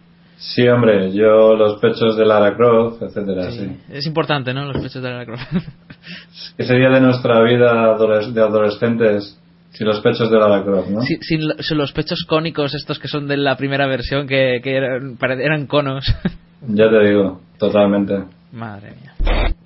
Sí, 0.44 0.66
hombre, 0.66 1.12
yo 1.12 1.54
los 1.54 1.78
pechos 1.80 2.16
de 2.16 2.26
Lara 2.26 2.56
Croft, 2.56 3.00
etcétera, 3.00 3.50
sí. 3.52 3.76
Es 3.90 4.04
importante, 4.06 4.52
¿no? 4.52 4.64
Los 4.64 4.82
pechos 4.82 5.00
de 5.02 5.08
Lara 5.08 5.24
Croft. 5.24 5.42
¿Qué 6.56 6.64
sería 6.64 6.88
de 6.90 7.00
nuestra 7.00 7.40
vida 7.42 7.94
adoles- 7.96 8.32
de 8.32 8.40
adolescentes 8.40 9.38
sin 9.70 9.86
los 9.86 10.00
pechos 10.00 10.30
de 10.30 10.38
Lara 10.38 10.64
Croft, 10.64 10.88
no? 10.90 11.00
sin, 11.02 11.22
sin 11.22 11.48
lo- 11.48 11.54
sin 11.62 11.78
los 11.78 11.92
pechos 11.92 12.24
cónicos 12.28 12.74
estos 12.74 12.98
que 12.98 13.06
son 13.08 13.28
de 13.28 13.36
la 13.36 13.56
primera 13.56 13.86
versión, 13.86 14.26
que, 14.26 14.60
que 14.62 14.76
eran, 14.76 15.16
pare- 15.16 15.44
eran 15.44 15.66
conos. 15.66 16.04
Ya 16.64 16.88
te 16.88 17.08
digo, 17.08 17.40
totalmente. 17.58 18.22
Madre 18.52 18.92
mía. 18.92 19.14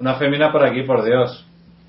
Una 0.00 0.14
femina 0.14 0.50
por 0.50 0.64
aquí, 0.64 0.82
por 0.82 1.04
Dios. 1.04 1.44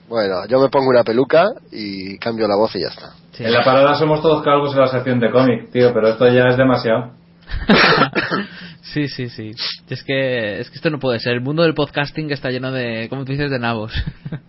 Bueno, 0.10 0.46
yo 0.50 0.60
me 0.60 0.68
pongo 0.68 0.90
una 0.90 1.04
peluca 1.06 1.46
y 1.72 2.18
cambio 2.18 2.46
la 2.46 2.58
voz 2.58 2.76
y 2.76 2.82
ya 2.82 2.88
está. 2.90 3.12
En 3.40 3.54
la 3.54 3.64
parada 3.64 3.96
somos 3.96 4.22
todos 4.22 4.44
calvos 4.44 4.74
en 4.74 4.82
la 4.82 4.88
sección 4.88 5.22
de 5.22 5.32
cómic, 5.32 5.70
tío, 5.72 5.94
pero 5.94 6.10
esto 6.10 6.28
ya 6.28 6.48
es 6.50 6.58
demasiado. 6.58 7.12
Sí, 8.94 9.08
sí, 9.10 9.30
sí. 9.30 9.52
Es 9.90 10.04
que, 10.04 10.60
es 10.60 10.70
que 10.70 10.76
esto 10.78 10.90
no 10.90 10.98
puede 11.00 11.20
ser. 11.20 11.34
El 11.34 11.42
mundo 11.42 11.64
del 11.64 11.74
podcasting 11.74 12.32
está 12.32 12.50
lleno 12.50 12.72
de, 12.72 13.10
como 13.10 13.26
tú 13.26 13.34
dices, 13.34 13.52
de 13.52 13.60
nabos. 13.60 13.92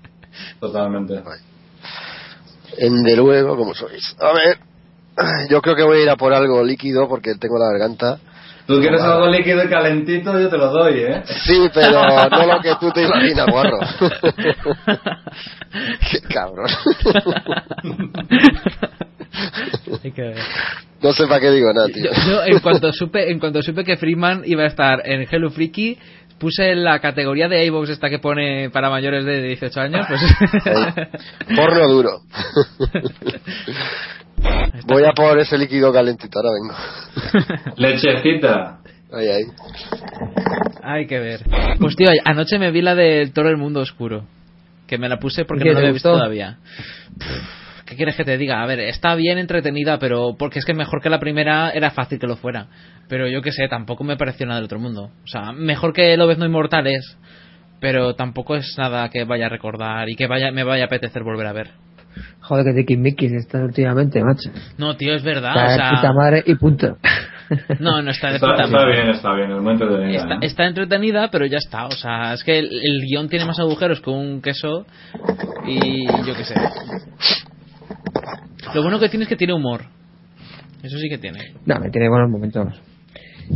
Totalmente. 0.60 1.20
En 2.78 3.02
de 3.02 3.16
luego, 3.16 3.56
como 3.56 3.74
sois. 3.74 4.16
A 4.20 4.32
ver, 4.32 4.58
yo 5.50 5.60
creo 5.60 5.74
que 5.74 5.82
voy 5.82 5.98
a 5.98 6.02
ir 6.02 6.10
a 6.10 6.16
por 6.16 6.32
algo 6.32 6.62
líquido 6.62 7.08
porque 7.08 7.34
tengo 7.34 7.58
la 7.58 7.72
garganta. 7.72 8.20
Tú 8.66 8.78
quieres 8.80 9.00
algo 9.00 9.26
líquido 9.28 9.64
y 9.64 9.68
calentito, 9.68 10.38
yo 10.38 10.48
te 10.48 10.58
lo 10.58 10.70
doy, 10.70 11.00
¿eh? 11.00 11.22
Sí, 11.24 11.70
pero 11.72 12.02
no 12.30 12.46
lo 12.46 12.60
que 12.60 12.74
tú 12.78 12.90
te 12.92 13.02
imaginas, 13.02 13.46
guarro. 13.50 13.78
Qué 16.10 16.20
cabrón. 16.28 16.68
Hay 20.04 20.12
que 20.12 20.22
ver. 20.22 20.38
No 21.02 21.12
sé 21.12 21.26
para 21.26 21.40
qué 21.40 21.50
digo 21.50 21.72
nada, 21.72 21.88
tío. 21.88 22.04
Yo, 22.04 22.10
yo, 22.30 22.44
en 22.44 22.58
cuanto 22.60 22.92
supe, 22.92 23.30
en 23.30 23.38
cuanto 23.38 23.62
supe 23.62 23.84
que 23.84 23.96
Freeman 23.96 24.42
iba 24.44 24.64
a 24.64 24.66
estar 24.66 25.00
en 25.04 25.26
Hello 25.30 25.50
Freaky, 25.50 25.96
puse 26.38 26.74
la 26.74 26.98
categoría 27.00 27.48
de 27.48 27.64
iVoox 27.66 27.90
esta 27.90 28.08
que 28.08 28.18
pone 28.18 28.70
para 28.70 28.90
mayores 28.90 29.24
de 29.24 29.42
18 29.42 29.80
años, 29.80 30.06
pues 30.08 30.20
Porno 31.54 31.88
duro. 31.88 32.20
Voy 34.86 35.04
a 35.04 35.12
por 35.12 35.38
ese 35.38 35.58
líquido 35.58 35.92
calentito, 35.92 36.38
ahora 36.38 36.50
vengo. 36.60 36.74
Lechecita. 37.76 38.78
Ahí, 39.12 39.28
ahí. 39.28 39.44
hay 40.82 41.06
que 41.06 41.18
ver. 41.18 41.40
Pues 41.80 41.96
tío, 41.96 42.08
anoche 42.24 42.58
me 42.58 42.70
vi 42.70 42.82
la 42.82 42.94
del 42.94 43.32
Toro 43.32 43.48
del 43.48 43.56
Mundo 43.56 43.80
Oscuro, 43.80 44.24
que 44.86 44.98
me 44.98 45.08
la 45.08 45.18
puse 45.18 45.44
porque 45.44 45.64
¿Qué 45.64 45.70
no 45.70 45.74
la 45.74 45.80
había 45.80 45.92
visto 45.92 46.12
todavía. 46.12 46.58
Pff, 47.18 47.67
¿Qué 47.88 47.96
quieres 47.96 48.16
que 48.16 48.24
te 48.24 48.36
diga? 48.36 48.62
A 48.62 48.66
ver, 48.66 48.80
está 48.80 49.14
bien 49.14 49.38
entretenida, 49.38 49.98
pero 49.98 50.36
porque 50.38 50.58
es 50.58 50.66
que 50.66 50.74
mejor 50.74 51.00
que 51.00 51.08
la 51.08 51.18
primera 51.18 51.70
era 51.70 51.90
fácil 51.90 52.18
que 52.18 52.26
lo 52.26 52.36
fuera. 52.36 52.66
Pero 53.08 53.28
yo 53.28 53.40
qué 53.40 53.50
sé, 53.50 53.66
tampoco 53.66 54.04
me 54.04 54.18
pareció 54.18 54.44
nada 54.44 54.56
del 54.58 54.66
otro 54.66 54.78
mundo. 54.78 55.10
O 55.24 55.26
sea, 55.26 55.52
mejor 55.52 55.94
que 55.94 56.14
Lobezno 56.18 56.44
Inmortales, 56.44 57.16
pero 57.80 58.14
tampoco 58.14 58.56
es 58.56 58.74
nada 58.76 59.08
que 59.08 59.24
vaya 59.24 59.46
a 59.46 59.48
recordar 59.48 60.10
y 60.10 60.16
que 60.16 60.26
vaya 60.26 60.50
me 60.52 60.64
vaya 60.64 60.82
a 60.84 60.86
apetecer 60.86 61.22
volver 61.22 61.46
a 61.46 61.52
ver. 61.54 61.70
Joder, 62.40 62.66
que 62.66 62.72
tiquismiquis 62.82 63.32
están 63.32 63.62
últimamente, 63.64 64.22
macho. 64.22 64.50
No, 64.76 64.94
tío, 64.96 65.14
es 65.14 65.22
verdad. 65.22 65.50
Está 65.50 65.64
o 65.64 65.70
de 65.70 65.76
sea, 65.76 65.90
puta 65.90 66.12
madre 66.12 66.42
y 66.46 66.54
punto. 66.56 66.98
No, 67.80 68.02
no 68.02 68.10
está 68.10 68.28
de 68.28 68.34
Está, 68.34 68.46
puta 68.50 68.64
está 68.64 68.76
madre. 68.76 68.92
bien, 68.92 69.08
está 69.08 69.32
bien, 69.32 69.50
es 69.52 69.62
muy 69.62 69.72
entretenida. 69.72 70.18
Está, 70.20 70.34
¿eh? 70.34 70.38
está 70.42 70.66
entretenida, 70.66 71.30
pero 71.30 71.46
ya 71.46 71.56
está. 71.56 71.86
O 71.86 71.92
sea, 71.92 72.34
es 72.34 72.44
que 72.44 72.58
el, 72.58 72.66
el 72.66 73.00
guion 73.06 73.30
tiene 73.30 73.46
más 73.46 73.58
agujeros 73.58 74.02
que 74.02 74.10
un 74.10 74.42
queso 74.42 74.84
y 75.66 76.06
yo 76.26 76.34
qué 76.36 76.44
sé. 76.44 76.54
Lo 78.74 78.82
bueno 78.82 78.98
que 78.98 79.08
tiene 79.08 79.24
es 79.24 79.28
que 79.28 79.36
tiene 79.36 79.54
humor. 79.54 79.82
Eso 80.82 80.98
sí 80.98 81.08
que 81.08 81.18
tiene. 81.18 81.54
No, 81.66 81.78
me 81.80 81.90
tiene 81.90 82.08
buenos 82.08 82.30
momentos. 82.30 82.80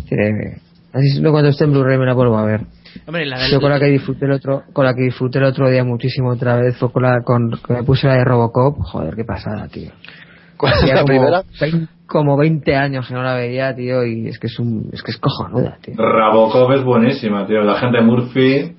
Tiene... 0.09 0.59
Así 0.93 1.21
no 1.21 1.31
cuando 1.31 1.51
esté 1.51 1.65
en 1.65 1.73
Blu-ray 1.73 1.99
me 1.99 2.07
la 2.07 2.15
vuelvo 2.15 2.37
a 2.37 2.45
ver. 2.45 2.61
Hombre, 3.07 3.25
la 3.25 3.49
Yo 3.49 3.61
con 3.61 3.71
la 3.71 3.79
que 3.79 3.87
disfruté 3.87 4.27
el 4.27 4.33
otro, 4.33 4.65
con 4.73 4.85
la 4.85 4.95
que 4.95 5.03
disfruté 5.03 5.39
el 5.39 5.45
otro 5.45 5.71
día 5.71 5.83
muchísimo 5.85 6.31
otra 6.31 6.57
vez 6.57 6.77
fue 6.77 6.93
con 6.93 7.03
la 7.03 7.23
con 7.23 7.51
que 7.51 7.73
me 7.73 7.83
puse 7.83 8.07
la 8.07 8.17
de 8.17 8.25
Robocop, 8.25 8.79
joder, 8.81 9.15
qué 9.15 9.25
pasada, 9.25 9.67
tío. 9.69 9.91
¿Cuál 10.59 10.73
es 10.73 10.79
Hacía 10.83 10.95
la 10.97 11.01
como 11.01 11.07
primera? 11.07 11.43
20 11.61 11.89
como 12.13 12.37
20 12.37 12.77
años 12.77 13.09
que 13.09 13.15
no 13.15 13.23
la 13.23 13.35
veía, 13.35 13.75
tío, 13.75 14.05
y 14.05 14.29
es 14.29 14.39
que 14.39 14.47
es 14.47 14.59
un 14.59 14.91
es 14.93 15.03
que 15.03 15.13
es 15.13 15.17
cojonuda, 15.17 15.79
tío. 15.81 15.95
Rabocop 15.97 16.71
es 16.73 16.85
buenísima, 16.85 17.47
tío. 17.47 17.63
La 17.63 17.81
gente 17.81 17.99
de 17.99 18.05
Murphy. 18.05 18.77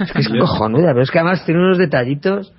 Es 0.00 0.12
que 0.12 0.18
es 0.18 0.28
cojonuda, 0.28 0.88
pero 0.88 1.02
es 1.02 1.10
que 1.10 1.18
además 1.20 1.44
tiene 1.46 1.60
unos 1.60 1.78
detallitos. 1.78 2.52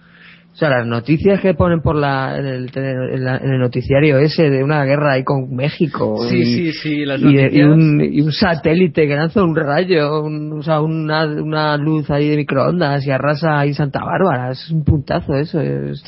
O 0.58 0.60
sea, 0.60 0.70
las 0.72 0.88
noticias 0.88 1.40
que 1.40 1.54
ponen 1.54 1.82
por 1.82 1.96
la 1.96 2.36
en, 2.36 2.48
el, 2.48 2.72
tele- 2.72 3.14
en, 3.14 3.24
la- 3.24 3.38
en 3.38 3.52
el 3.52 3.60
noticiario 3.60 4.18
ese 4.18 4.50
de 4.50 4.64
una 4.64 4.84
guerra 4.86 5.14
ahí 5.14 5.24
con 5.24 5.56
México. 5.56 6.18
Sí, 6.28 6.36
y, 6.40 6.46
sí, 6.46 6.72
sí, 6.74 7.06
las 7.06 7.22
y, 7.22 7.26
de- 7.26 7.30
y 7.30 7.44
noticias. 7.62 7.68
un, 7.68 8.02
y 8.02 8.22
un 8.22 8.32
satélite 8.32 9.08
que 9.08 9.16
lanza 9.16 9.44
un 9.44 9.56
rayo, 9.56 10.24
un- 10.24 10.54
o 10.54 10.64
sea, 10.64 10.82
una, 10.82 11.26
una 11.28 11.78
luz 11.78 12.10
ahí 12.10 12.28
de 12.30 12.38
microondas 12.38 13.06
y 13.06 13.12
arrasa 13.12 13.60
ahí 13.60 13.76
Santa 13.76 14.00
Bárbara. 14.04 14.50
Es 14.50 14.72
un 14.72 14.84
puntazo 14.84 15.36
eso. 15.36 15.62
Es, 15.62 16.04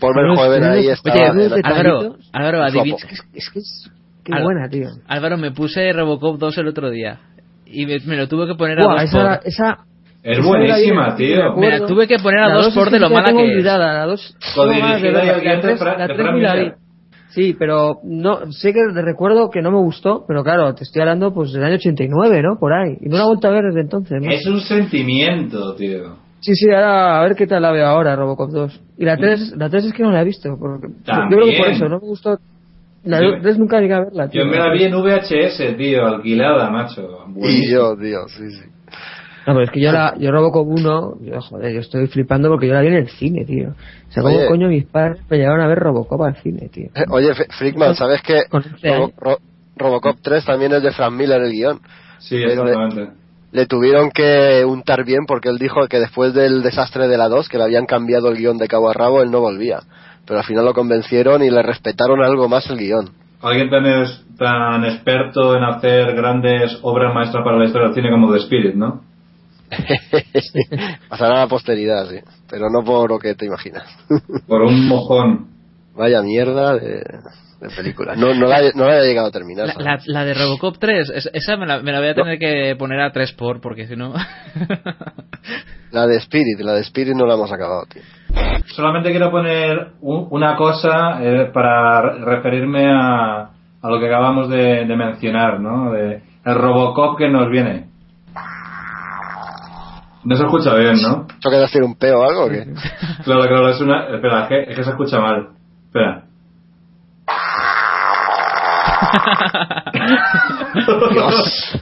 Paul 0.00 0.14
Verhoeven 0.16 0.64
Unos- 0.64 0.76
ahí 0.78 0.88
está. 0.88 1.12
Oye, 1.12 1.60
Álvaro. 1.62 2.16
Álvaro, 2.32 2.62
adivina. 2.64 2.96
Es 2.96 3.04
que 3.04 3.14
es, 3.38 3.50
que 3.50 3.58
es 3.60 3.90
qué 4.24 4.32
Al- 4.34 4.42
buena, 4.42 4.68
tío. 4.68 4.88
Álvaro, 5.06 5.38
me 5.38 5.52
puse 5.52 5.92
Robocop 5.92 6.40
2 6.40 6.58
el 6.58 6.66
otro 6.66 6.90
día. 6.90 7.20
Y 7.66 7.86
me, 7.86 7.98
me 8.04 8.16
lo 8.16 8.26
tuve 8.26 8.48
que 8.48 8.56
poner 8.56 8.80
a 8.80 8.82
dos 8.82 9.02
esa, 9.04 9.38
por. 9.38 9.46
esa, 9.46 9.78
Es 10.28 10.42
buenísima, 10.44 11.14
tío. 11.14 11.54
me 11.56 11.70
la 11.70 11.86
tuve 11.86 12.06
que 12.08 12.16
poner 12.18 12.40
a 12.40 12.48
La 12.48 12.54
dos 12.56 12.64
dos 12.66 12.74
por 12.74 12.90
de 12.90 12.98
lo 12.98 13.08
mala 13.10 13.32
que 13.32 13.44
es. 13.44 13.50
olvidada, 13.52 13.94
la 13.94 14.06
dos 14.06 14.36
Codirigida 14.54 15.36
y 15.36 15.44
de 15.44 15.58
tres- 15.62 15.78
Fra- 15.78 15.96
la 15.96 16.06
de 16.08 16.14
tres 16.14 16.20
Frank 16.26 16.34
ni 16.36 16.40
la 16.42 16.54
vi. 16.54 16.60
Miller. 16.62 16.74
Sí, 17.28 17.54
pero 17.58 17.98
no 18.02 18.50
sé 18.50 18.72
que 18.72 18.80
recuerdo 18.94 19.50
que 19.50 19.60
no 19.62 19.70
me 19.70 19.76
gustó, 19.78 20.24
pero 20.26 20.42
claro, 20.42 20.74
te 20.74 20.84
estoy 20.84 21.02
hablando 21.02 21.32
pues 21.34 21.52
del 21.52 21.62
año 21.64 21.74
89, 21.76 22.42
¿no? 22.42 22.58
Por 22.58 22.72
ahí. 22.72 22.96
Y 23.00 23.08
no 23.08 23.16
la 23.18 23.22
he 23.24 23.26
vuelto 23.26 23.46
a 23.48 23.50
ver 23.50 23.64
desde 23.66 23.82
entonces. 23.82 24.20
¿no? 24.22 24.30
Es 24.30 24.46
un 24.46 24.60
sentimiento, 24.60 25.74
tío. 25.76 26.16
Sí, 26.40 26.54
sí, 26.54 26.70
ahora 26.70 27.18
a 27.18 27.22
ver 27.22 27.34
qué 27.36 27.46
tal 27.46 27.62
la 27.62 27.72
veo 27.72 27.86
ahora, 27.86 28.16
Robocop 28.16 28.50
2. 28.50 28.80
Y 28.98 29.04
la 29.04 29.16
3, 29.16 29.54
la 29.56 29.68
3 29.68 29.84
es 29.86 29.92
que 29.92 30.02
no 30.02 30.12
la 30.12 30.22
he 30.22 30.24
visto. 30.24 30.56
Porque, 30.58 30.88
yo 30.88 31.36
creo 31.36 31.46
que 31.46 31.56
por 31.58 31.68
eso, 31.68 31.88
no 31.88 31.98
me 32.00 32.06
gustó. 32.08 32.38
La 33.04 33.20
Yo- 33.20 33.40
3 33.40 33.58
nunca 33.58 33.80
llegué 33.80 33.94
a 33.94 34.00
verla, 34.00 34.28
tío. 34.28 34.42
Yo 34.42 34.50
me 34.50 34.56
la 34.58 34.72
vi 34.72 34.84
en 34.84 34.94
VHS, 34.94 35.74
tío, 35.76 36.06
alquilada, 36.06 36.70
macho. 36.70 37.02
Y 37.28 37.32
Buenísima. 37.38 37.72
yo, 37.72 37.96
tío, 37.96 38.18
sí, 38.28 38.50
sí. 38.50 38.68
No, 39.46 39.52
pero 39.54 39.62
es 39.62 39.70
que 39.70 39.80
yo 39.80 39.92
la, 39.92 40.14
yo 40.18 40.32
Robocop 40.32 40.66
1, 40.66 41.14
yo, 41.22 41.40
joder, 41.40 41.72
yo 41.72 41.80
estoy 41.80 42.06
flipando 42.08 42.48
porque 42.48 42.66
yo 42.66 42.74
la 42.74 42.80
vi 42.80 42.88
en 42.88 42.94
el 42.94 43.08
cine, 43.10 43.44
tío. 43.44 43.68
O 44.08 44.12
sea, 44.12 44.22
¿cómo 44.22 44.36
Oye. 44.36 44.48
coño 44.48 44.68
mis 44.68 44.84
padres 44.86 45.20
me 45.30 45.36
llevaron 45.38 45.60
a 45.60 45.68
ver 45.68 45.78
Robocop 45.78 46.20
al 46.22 46.36
cine, 46.42 46.68
tío? 46.68 46.86
Eh, 46.94 47.04
Oye, 47.10 47.30
F- 47.30 47.46
Freakman, 47.56 47.94
¿sabes 47.94 48.22
que 48.22 48.44
Con 48.50 48.62
11 48.64 48.88
Robo-. 48.88 49.12
Ro- 49.18 49.38
Robocop 49.76 50.16
3 50.20 50.44
también 50.44 50.72
es 50.72 50.82
de 50.82 50.90
Frank 50.90 51.12
Miller 51.12 51.40
el 51.42 51.52
guion? 51.52 51.78
Sí, 52.18 52.42
Pero 52.44 52.64
le- 52.64 52.72
exactamente. 52.72 53.12
Le 53.52 53.66
tuvieron 53.66 54.10
que 54.10 54.64
untar 54.66 55.04
bien 55.04 55.24
porque 55.26 55.48
él 55.48 55.58
dijo 55.58 55.86
que 55.86 56.00
después 56.00 56.34
del 56.34 56.62
desastre 56.62 57.06
de 57.06 57.16
la 57.16 57.28
2, 57.28 57.48
que 57.48 57.56
le 57.58 57.64
habían 57.64 57.86
cambiado 57.86 58.28
el 58.28 58.36
guion 58.36 58.58
de 58.58 58.66
cabo 58.68 58.90
a 58.90 58.92
rabo, 58.94 59.22
él 59.22 59.30
no 59.30 59.40
volvía. 59.40 59.78
Pero 60.26 60.40
al 60.40 60.44
final 60.44 60.64
lo 60.64 60.74
convencieron 60.74 61.42
y 61.44 61.50
le 61.50 61.62
respetaron 61.62 62.22
algo 62.24 62.48
más 62.48 62.68
el 62.68 62.78
guion. 62.78 63.10
Alguien 63.42 63.70
tan, 63.70 63.86
es- 63.86 64.24
tan 64.36 64.84
experto 64.84 65.56
en 65.56 65.62
hacer 65.62 66.14
grandes 66.16 66.76
obras 66.82 67.14
maestras 67.14 67.44
para 67.44 67.56
la 67.58 67.64
historia 67.66 67.86
del 67.86 67.94
cine 67.94 68.10
como 68.10 68.32
The 68.32 68.38
Spirit, 68.40 68.74
¿no? 68.74 69.02
Pasará 71.08 71.36
a 71.36 71.40
la 71.40 71.48
posteridad, 71.48 72.06
sí. 72.08 72.18
Pero 72.48 72.70
no 72.70 72.84
por 72.84 73.10
lo 73.10 73.18
que 73.18 73.34
te 73.34 73.46
imaginas. 73.46 73.84
Por 74.46 74.62
un 74.62 74.86
mojón. 74.88 75.48
Vaya 75.96 76.20
mierda 76.22 76.74
de, 76.76 76.98
de 77.60 77.68
película. 77.74 78.14
No, 78.16 78.34
no, 78.34 78.46
la, 78.46 78.60
he- 78.60 78.72
no 78.74 78.86
la 78.86 79.00
llegado 79.02 79.28
a 79.28 79.30
terminar. 79.30 79.66
La, 79.66 79.72
¿sabes? 79.72 80.06
la- 80.06 80.20
la 80.20 80.24
de 80.26 80.34
Robocop 80.34 80.76
3, 80.78 81.10
es- 81.10 81.30
esa 81.32 81.56
me 81.56 81.66
la, 81.66 81.80
me 81.80 81.90
la 81.92 82.00
voy 82.00 82.08
a 82.08 82.14
tener 82.14 82.38
que 82.38 82.76
poner 82.78 83.00
a 83.00 83.10
3 83.12 83.32
por, 83.32 83.60
porque 83.60 83.86
si 83.86 83.96
no. 83.96 84.12
La 85.92 86.06
de 86.06 86.16
Spirit, 86.18 86.58
la 86.60 86.74
de 86.74 86.80
Spirit 86.82 87.14
no 87.14 87.24
la 87.26 87.34
hemos 87.34 87.50
acabado, 87.52 87.84
tío. 87.86 88.02
Solamente 88.74 89.10
quiero 89.10 89.30
poner 89.30 89.92
un- 90.00 90.26
una 90.30 90.56
cosa 90.56 91.22
eh, 91.22 91.50
para 91.54 92.02
re- 92.02 92.24
referirme 92.24 92.84
a, 92.92 93.50
a 93.80 93.88
lo 93.88 93.98
que 94.00 94.06
acabamos 94.06 94.50
de, 94.50 94.84
de 94.84 94.96
mencionar, 94.96 95.60
¿no? 95.60 95.92
De 95.92 96.20
el 96.44 96.54
Robocop 96.54 97.16
que 97.16 97.28
nos 97.28 97.48
viene. 97.50 97.86
No 100.26 100.36
se 100.36 100.42
escucha 100.42 100.74
bien, 100.74 101.00
¿no? 101.00 101.26
¿Eso 101.38 101.50
que 101.50 101.56
hacer 101.56 101.84
un 101.84 101.96
peo 101.96 102.18
o 102.18 102.28
algo 102.28 102.46
o 102.46 102.48
qué? 102.48 102.66
Claro, 103.24 103.42
claro, 103.42 103.68
es 103.68 103.80
una... 103.80 104.08
Espera, 104.14 104.42
es 104.42 104.48
que, 104.48 104.60
es 104.62 104.76
que 104.76 104.84
se 104.84 104.90
escucha 104.90 105.20
mal. 105.20 105.50
Espera. 105.86 106.24
Dios. 111.12 111.80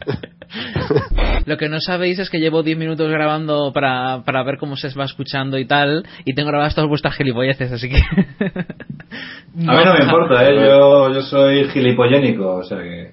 Lo 1.46 1.56
que 1.56 1.68
no 1.68 1.80
sabéis 1.80 2.18
es 2.18 2.30
que 2.30 2.38
llevo 2.38 2.62
10 2.62 2.78
minutos 2.78 3.10
grabando 3.10 3.72
para, 3.72 4.22
para 4.24 4.42
ver 4.44 4.58
cómo 4.58 4.76
se 4.76 4.88
va 4.98 5.04
escuchando 5.04 5.58
y 5.58 5.66
tal, 5.66 6.04
y 6.24 6.34
tengo 6.34 6.48
grabadas 6.48 6.74
todas 6.74 6.88
vuestras 6.88 7.16
gilipolleces, 7.16 7.72
así 7.72 7.88
que. 7.88 7.96
A 7.96 9.72
mí 9.72 9.84
no 9.84 9.94
me 9.94 10.04
importa, 10.04 10.48
¿eh? 10.48 10.54
Yo, 10.54 11.12
yo 11.12 11.22
soy 11.22 11.64
gilipollénico, 11.70 12.56
o 12.56 12.64
sea 12.64 12.78
que... 12.78 13.12